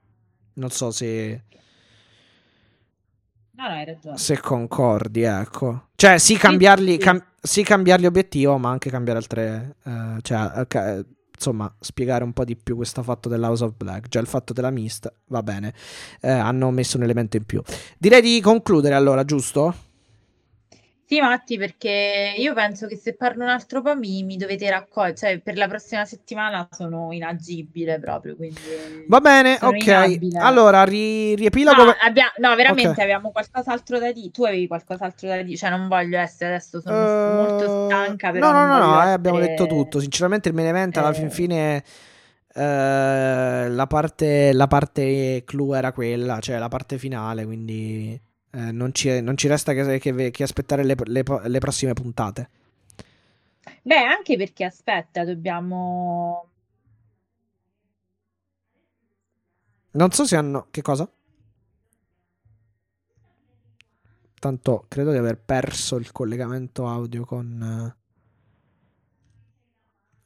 Non 0.53 0.69
so 0.69 0.91
se... 0.91 1.43
No, 3.51 3.67
no, 3.67 3.73
hai 3.73 3.85
ragione. 3.85 4.17
Se 4.17 4.39
concordi, 4.39 5.21
ecco. 5.21 5.87
Cioè, 5.95 6.17
sì, 6.17 6.35
cambiargli, 6.37 6.97
cam- 6.97 7.25
sì, 7.41 7.63
cambiargli 7.63 8.05
obiettivo, 8.05 8.57
ma 8.57 8.69
anche 8.69 8.89
cambiare 8.89 9.19
altre... 9.19 9.75
Uh, 9.83 10.19
cioè, 10.21 10.65
insomma, 11.35 11.73
spiegare 11.79 12.23
un 12.23 12.33
po' 12.33 12.43
di 12.43 12.55
più 12.55 12.75
questo 12.75 13.03
fatto 13.03 13.29
dell'House 13.29 13.63
of 13.63 13.73
Black. 13.75 14.07
Già 14.07 14.19
il 14.19 14.27
fatto 14.27 14.53
della 14.53 14.71
Mist, 14.71 15.11
va 15.27 15.43
bene. 15.43 15.73
Eh, 16.21 16.29
hanno 16.29 16.71
messo 16.71 16.97
un 16.97 17.03
elemento 17.03 17.37
in 17.37 17.45
più. 17.45 17.61
Direi 17.97 18.21
di 18.21 18.41
concludere 18.41 18.95
allora, 18.95 19.23
giusto? 19.23 19.84
Sì, 21.07 21.21
Matti, 21.21 21.55
perché 21.59 22.33
io 22.35 22.55
penso 22.55 22.87
che 22.87 22.95
se 22.95 23.13
parlo 23.13 23.43
un 23.43 23.49
altro 23.49 23.83
po' 23.83 23.95
mi, 23.95 24.23
mi 24.23 24.37
dovete 24.37 24.67
raccogliere, 24.71 25.15
cioè 25.15 25.39
per 25.39 25.55
la 25.55 25.67
prossima 25.67 26.03
settimana 26.03 26.67
sono 26.71 27.11
inagibile 27.11 27.99
proprio, 27.99 28.35
quindi... 28.35 28.59
Va 29.07 29.19
bene, 29.21 29.59
ok. 29.61 29.85
Inabile. 29.85 30.39
Allora, 30.39 30.83
ri- 30.83 31.35
riepilogo... 31.35 31.83
No, 31.83 31.95
abbia- 32.01 32.33
no 32.37 32.55
veramente 32.55 32.89
okay. 32.89 33.03
abbiamo 33.03 33.29
qualcos'altro 33.29 33.99
da 33.99 34.11
dire. 34.11 34.31
Tu 34.31 34.45
avevi 34.45 34.65
qualcos'altro 34.65 35.27
da 35.27 35.43
dire, 35.43 35.55
cioè 35.55 35.69
non 35.69 35.87
voglio 35.87 36.17
essere 36.17 36.55
adesso, 36.55 36.81
sono 36.81 36.97
uh... 36.97 37.35
molto 37.35 37.85
stanca, 37.85 38.31
però... 38.31 38.51
No, 38.51 38.65
no, 38.65 38.65
no, 38.65 38.79
no 38.79 38.95
essere... 38.95 39.09
eh, 39.09 39.13
abbiamo 39.13 39.39
detto 39.39 39.67
tutto. 39.67 39.99
Sinceramente 39.99 40.49
il 40.49 40.55
main 40.55 40.67
event 40.69 40.97
alla 40.97 41.13
fin 41.13 41.29
fine... 41.29 41.83
Uh, 42.55 42.61
la, 43.69 43.85
parte, 43.87 44.53
la 44.53 44.65
parte 44.65 45.43
clou 45.45 45.73
era 45.73 45.91
quella, 45.91 46.39
cioè 46.39 46.57
la 46.57 46.67
parte 46.67 46.97
finale, 46.97 47.45
quindi... 47.45 48.19
Eh, 48.55 48.71
non, 48.71 48.93
ci, 48.93 49.19
non, 49.19 49.35
ci, 49.35 49.49
resta 49.49 49.73
che, 49.73 49.99
che, 49.99 50.31
che 50.31 50.43
aspettare 50.43 50.85
le, 50.85 50.95
le, 51.03 51.23
le, 51.43 51.59
prossime 51.59 51.91
puntate. 51.91 52.49
Beh, 53.81 53.97
anche 53.97 54.37
perché 54.37 54.63
aspetta, 54.63 55.25
dobbiamo. 55.25 56.49
Non 59.91 60.11
so 60.11 60.25
se 60.25 60.37
hanno. 60.37 60.67
Che 60.71 60.81
cosa? 60.81 61.11
Tanto 64.39 64.85
credo 64.87 65.11
di 65.11 65.17
aver 65.17 65.37
perso 65.37 65.97
il 65.97 66.13
collegamento 66.13 66.87
audio 66.87 67.25
con. 67.25 67.93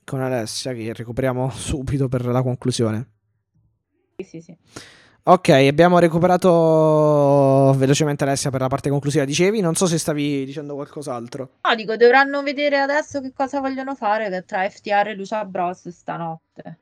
Con 0.04 0.22
Alessia, 0.22 0.74
che 0.74 0.94
recuperiamo 0.94 1.50
subito 1.58 2.08
per 2.08 2.26
la 2.26 2.44
conclusione. 2.44 3.10
Sì, 4.18 4.24
sì, 4.24 4.42
sì. 4.42 4.58
Ok, 5.24 5.50
abbiamo 5.50 6.00
recuperato 6.00 7.74
velocemente 7.78 8.24
Alessia 8.24 8.50
per 8.50 8.62
la 8.62 8.68
parte 8.68 8.90
conclusiva. 8.90 9.26
Dicevi, 9.26 9.60
non 9.60 9.76
so 9.76 9.86
se 9.86 9.98
stavi 9.98 10.44
dicendo 10.44 10.74
qualcos'altro. 10.74 11.50
No, 11.62 11.76
dico, 11.76 11.96
dovranno 11.98 12.42
vedere 12.42 12.80
adesso 12.80 13.22
che 13.22 13.32
cosa 13.34 13.60
vogliono 13.60 13.96
fare 13.96 14.44
tra 14.46 14.68
FTR 14.68 15.10
e 15.10 15.16
Lucia 15.16 15.46
Bros 15.46 15.88
stanotte. 15.90 16.80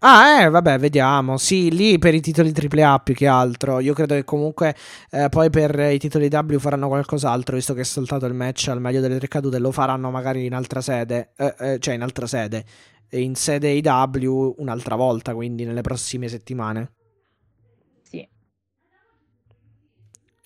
Ah, 0.00 0.42
eh, 0.42 0.48
vabbè, 0.48 0.78
vediamo. 0.78 1.38
Sì, 1.38 1.70
lì 1.70 1.98
per 1.98 2.14
i 2.14 2.20
titoli 2.20 2.52
AAA 2.52 2.98
più 3.00 3.14
che 3.14 3.26
altro. 3.26 3.80
Io 3.80 3.94
credo 3.94 4.14
che 4.14 4.24
comunque 4.24 4.76
eh, 5.10 5.28
poi 5.28 5.50
per 5.50 5.76
i 5.78 5.98
titoli 5.98 6.28
W 6.30 6.58
faranno 6.58 6.86
qualcos'altro, 6.86 7.56
visto 7.56 7.74
che 7.74 7.80
è 7.80 7.84
saltato 7.84 8.26
il 8.26 8.34
match 8.34 8.68
al 8.68 8.80
meglio 8.80 9.00
delle 9.00 9.18
tre 9.18 9.26
cadute, 9.26 9.58
lo 9.58 9.72
faranno 9.72 10.10
magari 10.10 10.44
in 10.44 10.54
altra 10.54 10.80
sede, 10.80 11.32
eh, 11.36 11.54
eh, 11.58 11.78
cioè 11.80 11.94
in 11.94 12.02
altra 12.02 12.26
sede, 12.26 12.64
e 13.08 13.20
in 13.22 13.34
sede 13.34 13.70
IW 13.70 14.54
un'altra 14.58 14.94
volta, 14.94 15.34
quindi 15.34 15.64
nelle 15.64 15.80
prossime 15.80 16.28
settimane. 16.28 16.92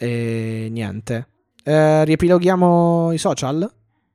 E 0.02 0.68
niente. 0.68 1.28
Eh, 1.62 2.04
riepiloghiamo 2.04 3.12
i 3.12 3.18
social 3.18 3.72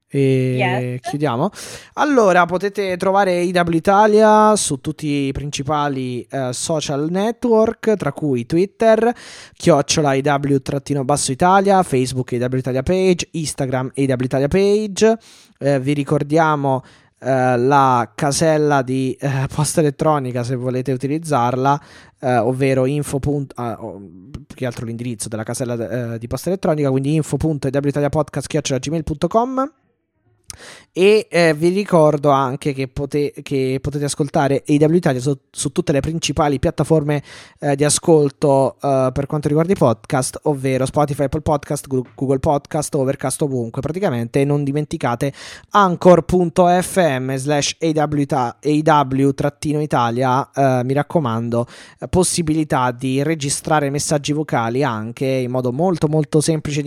e 0.10 1.00
yes. 1.00 1.08
chiudiamo. 1.08 1.50
Allora, 1.94 2.46
potete 2.46 2.98
trovare 2.98 3.42
IW 3.44 3.72
Italia 3.72 4.54
su 4.58 4.82
tutti 4.82 5.28
i 5.28 5.32
principali 5.32 6.28
eh, 6.30 6.50
social 6.52 7.08
network, 7.10 7.96
tra 7.96 8.12
cui 8.12 8.46
Twitter, 8.46 9.14
chiocciola 9.54 10.14
IW-basso 10.14 11.32
Italia, 11.32 11.82
Facebook 11.84 12.34
IW 12.34 12.58
Italia 12.58 12.84
page, 12.84 13.30
Instagram 13.32 13.90
IW 13.94 14.24
Italia 14.24 14.48
page. 14.50 15.18
Eh, 15.58 15.80
vi 15.80 15.94
ricordiamo 15.94 16.84
Uh, 17.20 17.58
la 17.58 18.12
casella 18.14 18.84
di 18.84 19.18
uh, 19.20 19.48
posta 19.54 19.80
elettronica 19.80 20.44
se 20.44 20.56
volete 20.56 20.92
utilizzarla, 20.92 21.82
uh, 22.20 22.28
ovvero 22.48 22.86
info. 22.86 23.18
Punt- 23.20 23.54
più 23.56 24.56
che 24.56 24.66
altro 24.66 24.86
l'indirizzo 24.86 25.28
della 25.28 25.44
casella 25.44 26.18
di 26.18 26.28
posta 26.28 26.48
elettronica, 26.50 26.90
quindi 26.90 27.16
info.witaliapodcast.gmail.com 27.16 29.72
e 30.98 31.28
eh, 31.30 31.54
vi 31.54 31.70
ricordo 31.70 32.32
anche 32.32 32.74
che, 32.74 32.88
pote- 32.88 33.32
che, 33.44 33.78
potete 33.80 34.06
ascoltare 34.06 34.64
AW 34.68 34.94
Italia 34.94 35.22
su, 35.22 35.38
su 35.52 35.72
tutte 35.72 35.92
le 35.92 36.00
principali 36.00 36.58
piattaforme 36.58 37.22
eh, 37.60 37.76
di 37.76 37.84
ascolto 37.84 38.78
eh, 38.82 39.12
per 39.14 39.28
quanto 39.28 39.48
riguarda 39.48 39.74
i 39.74 39.76
podcast, 39.76 40.40
ovvero 40.44 40.88
Spotify, 40.88 41.26
Apple 41.26 41.42
Podcast, 41.42 41.86
Google 41.88 42.40
Podcast, 42.40 42.96
Overcast 42.96 43.44
ovunque 43.44 43.80
praticamente. 43.82 44.42
E 44.42 44.46
non 44.46 44.64
dimenticate 44.64 45.32
anchor.fm 45.70 47.36
slash 47.36 47.78
AW-Italia, 47.80 48.62
eh, 50.52 50.82
mi 50.84 50.94
raccomando, 50.94 51.68
eh, 52.00 52.08
possibilità 52.08 52.90
di 52.90 53.22
registrare 53.22 53.92
messaggi 53.92 54.34
vocali 54.34 54.84
anche 54.84 55.26
in 55.26 55.52
modo 55.52 55.72
molto 55.72 56.08
molto 56.08 56.42
semplice 56.42 56.82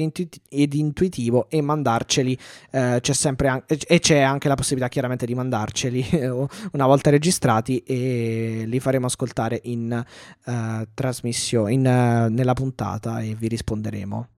ed, 0.48 0.74
intuitivo 0.74 1.46
e 1.48 1.62
mandarceli. 1.62 2.36
Eh, 2.72 2.98
c'è 3.00 3.12
sempre 3.12 3.46
anche 3.50 3.78
e 3.86 3.98
c'è 3.98 4.20
anche 4.20 4.48
la 4.48 4.54
possibilità 4.54 4.88
chiaramente 4.88 5.26
di 5.26 5.34
mandarceli 5.34 6.08
una 6.72 6.86
volta 6.86 7.10
registrati 7.10 7.78
e 7.80 8.64
li 8.66 8.80
faremo 8.80 9.06
ascoltare 9.06 9.60
in 9.64 10.04
uh, 10.44 10.84
trasmissione, 10.94 11.72
in, 11.72 11.86
uh, 11.86 12.32
nella 12.32 12.54
puntata 12.54 13.20
e 13.20 13.34
vi 13.34 13.48
risponderemo. 13.48 14.28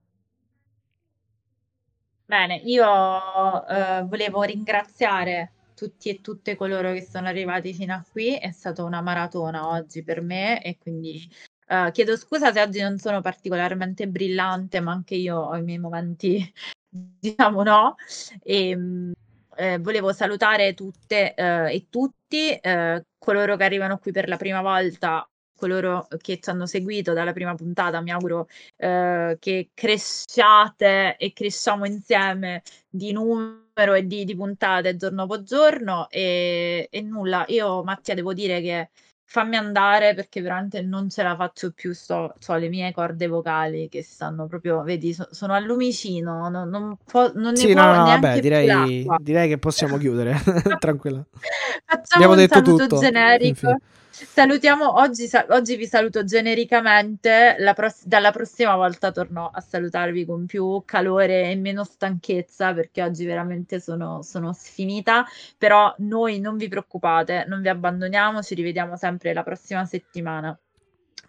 Bene, 2.25 2.55
io 2.65 2.85
uh, 2.85 4.07
volevo 4.07 4.41
ringraziare 4.43 5.51
tutti 5.75 6.09
e 6.09 6.21
tutte 6.21 6.55
coloro 6.55 6.91
che 6.93 7.03
sono 7.03 7.27
arrivati 7.27 7.73
fino 7.73 7.93
a 7.93 8.03
qui, 8.09 8.35
è 8.37 8.51
stata 8.51 8.83
una 8.83 9.01
maratona 9.01 9.67
oggi 9.67 10.03
per 10.03 10.21
me 10.21 10.61
e 10.61 10.77
quindi 10.77 11.29
Uh, 11.65 11.91
chiedo 11.91 12.17
scusa 12.17 12.51
se 12.51 12.61
oggi 12.61 12.81
non 12.81 12.97
sono 12.97 13.21
particolarmente 13.21 14.07
brillante, 14.07 14.79
ma 14.81 14.91
anche 14.91 15.15
io 15.15 15.37
ho 15.37 15.55
i 15.55 15.63
miei 15.63 15.79
momenti, 15.79 16.53
diciamo 17.19 17.63
no. 17.63 17.95
E, 18.43 18.69
ehm, 18.69 19.13
eh, 19.55 19.77
volevo 19.79 20.13
salutare 20.13 20.73
tutte 20.73 21.33
eh, 21.35 21.73
e 21.75 21.87
tutti 21.89 22.51
eh, 22.51 23.05
coloro 23.17 23.55
che 23.55 23.63
arrivano 23.63 23.97
qui 23.99 24.11
per 24.11 24.27
la 24.27 24.37
prima 24.37 24.61
volta, 24.61 25.27
coloro 25.55 26.07
che 26.17 26.39
ci 26.39 26.49
hanno 26.49 26.65
seguito 26.65 27.13
dalla 27.13 27.33
prima 27.33 27.53
puntata. 27.55 28.01
Mi 28.01 28.11
auguro 28.11 28.47
eh, 28.77 29.37
che 29.39 29.69
cresciate 29.73 31.17
e 31.17 31.33
cresciamo 31.33 31.85
insieme 31.85 32.63
di 32.89 33.11
numero 33.11 33.93
e 33.93 34.05
di, 34.05 34.25
di 34.25 34.35
puntate 34.35 34.95
giorno 34.95 35.25
dopo 35.25 35.43
giorno. 35.43 36.09
E, 36.09 36.87
e 36.89 37.01
nulla, 37.01 37.45
io 37.47 37.83
Mattia 37.83 38.15
devo 38.15 38.33
dire 38.33 38.61
che 38.61 38.89
fammi 39.33 39.55
andare 39.55 40.13
perché 40.13 40.41
veramente 40.41 40.83
non 40.83 41.09
ce 41.09 41.23
la 41.23 41.35
faccio 41.35 41.71
più. 41.71 41.91
Sto, 41.91 42.35
so 42.37 42.53
le 42.53 42.69
mie 42.69 42.91
corde 42.91 43.25
vocali 43.25 43.89
che 43.89 44.03
stanno 44.03 44.45
proprio, 44.45 44.83
vedi, 44.83 45.11
so, 45.11 45.27
sono 45.31 45.53
al 45.53 45.63
lumicino. 45.63 46.49
Non, 46.49 46.69
non, 46.69 46.95
po- 47.03 47.31
non 47.33 47.55
sì, 47.55 47.69
ne 47.69 47.73
no, 47.73 47.95
no, 47.95 48.03
vabbè, 48.03 48.39
direi, 48.39 49.07
direi, 49.19 49.49
che 49.49 49.57
possiamo 49.57 49.97
chiudere. 49.97 50.37
Tranquilla. 50.77 51.25
Facciamo 51.33 52.03
Abbiamo 52.09 52.33
un 52.33 52.37
detto 52.37 52.61
tutto. 52.61 52.99
generico. 52.99 53.47
Infine. 53.47 53.79
Salutiamo 54.15 54.99
oggi, 54.99 55.27
oggi 55.49 55.75
vi 55.75 55.87
saluto 55.87 56.23
genericamente. 56.23 57.55
Pross- 57.75 58.05
dalla 58.05 58.31
prossima 58.31 58.75
volta 58.75 59.11
torno 59.11 59.49
a 59.51 59.59
salutarvi 59.59 60.23
con 60.25 60.45
più 60.45 60.83
calore 60.85 61.49
e 61.49 61.55
meno 61.55 61.83
stanchezza 61.83 62.73
perché 62.73 63.01
oggi 63.01 63.25
veramente 63.25 63.79
sono, 63.79 64.21
sono 64.21 64.53
sfinita. 64.53 65.25
Però 65.57 65.93
noi 65.99 66.39
non 66.39 66.57
vi 66.57 66.67
preoccupate, 66.67 67.45
non 67.47 67.61
vi 67.61 67.69
abbandoniamo, 67.69 68.41
ci 68.43 68.53
rivediamo 68.55 68.95
sempre 68.97 69.33
la 69.33 69.43
prossima 69.43 69.83
settimana. 69.85 70.57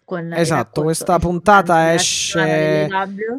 Con 0.05 0.31
esatto, 0.33 0.83
questa 0.83 1.17
puntata 1.17 1.93
esce 1.93 2.87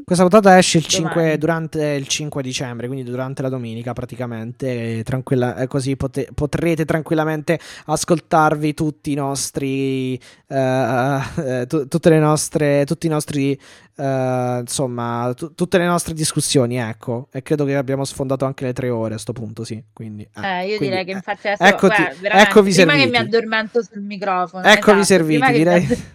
questa 0.05 0.25
puntata 0.25 0.59
esce 0.59 0.79
il 0.79 0.87
5, 0.87 1.39
durante 1.39 1.93
il 1.93 2.09
5 2.09 2.43
dicembre, 2.43 2.89
quindi 2.89 3.09
durante 3.09 3.41
la 3.41 3.49
domenica 3.49 3.93
praticamente, 3.93 5.03
tranquilla, 5.05 5.57
eh, 5.57 5.69
così 5.69 5.95
pote, 5.97 6.29
potrete 6.35 6.85
tranquillamente 6.85 7.59
ascoltarvi 7.87 8.75
tutti 8.75 9.13
i 9.13 9.15
nostri 9.15 10.21
uh, 10.49 11.67
t- 11.67 11.87
tutte 11.89 12.11
le 12.11 12.19
nostre 12.19 12.85
tutti 12.85 13.07
i 13.07 13.11
nostri 13.11 13.59
uh, 13.97 14.59
insomma, 14.61 15.33
t- 15.35 15.55
tutte 15.55 15.79
le 15.79 15.87
nostre 15.87 16.15
discussioni, 16.15 16.79
ecco, 16.79 17.29
e 17.31 17.43
credo 17.43 17.65
che 17.65 17.77
abbiamo 17.77 18.05
sfondato 18.05 18.45
anche 18.45 18.65
le 18.65 18.73
tre 18.73 18.89
ore 18.89 19.09
a 19.09 19.11
questo 19.11 19.33
punto, 19.33 19.65
sì, 19.65 19.83
quindi 19.93 20.23
eh, 20.23 20.41
eh 20.41 20.61
io 20.63 20.77
quindi, 20.77 20.89
direi 20.89 21.05
che 21.05 21.13
infatti 21.13 21.49
adesso, 21.49 21.63
eccoti, 21.63 22.03
guarda, 22.03 22.43
eccovi 22.43 22.73
prima 22.73 22.93
serviti. 22.93 23.11
che 23.11 23.19
mi 23.19 23.25
addormento 23.25 23.83
sul 23.83 24.01
microfono. 24.01 24.65
Eccovi 24.65 25.01
esatto, 25.01 25.05
serviti, 25.05 25.53
direi. 25.53 26.15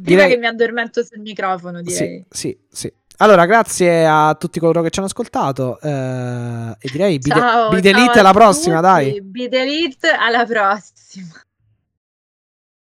Prima 0.00 0.22
direi... 0.22 0.30
che 0.30 0.36
mi 0.38 0.46
addormento 0.46 1.04
sul 1.04 1.20
microfono, 1.20 1.82
direi. 1.82 2.24
Sì, 2.30 2.48
sì, 2.50 2.58
sì. 2.70 2.92
Allora, 3.20 3.46
grazie 3.46 4.06
a 4.06 4.36
tutti 4.38 4.60
coloro 4.60 4.80
che 4.82 4.90
ci 4.90 5.00
hanno 5.00 5.08
ascoltato. 5.08 5.80
Eh, 5.80 6.76
e 6.78 6.88
direi 6.92 7.20
ciao, 7.20 7.68
Bidelite 7.70 8.20
alla 8.20 8.32
prossima, 8.32 8.76
tutti. 8.76 8.86
dai. 8.86 9.22
Bidelite 9.22 10.10
alla 10.10 10.44
prossima. 10.44 11.42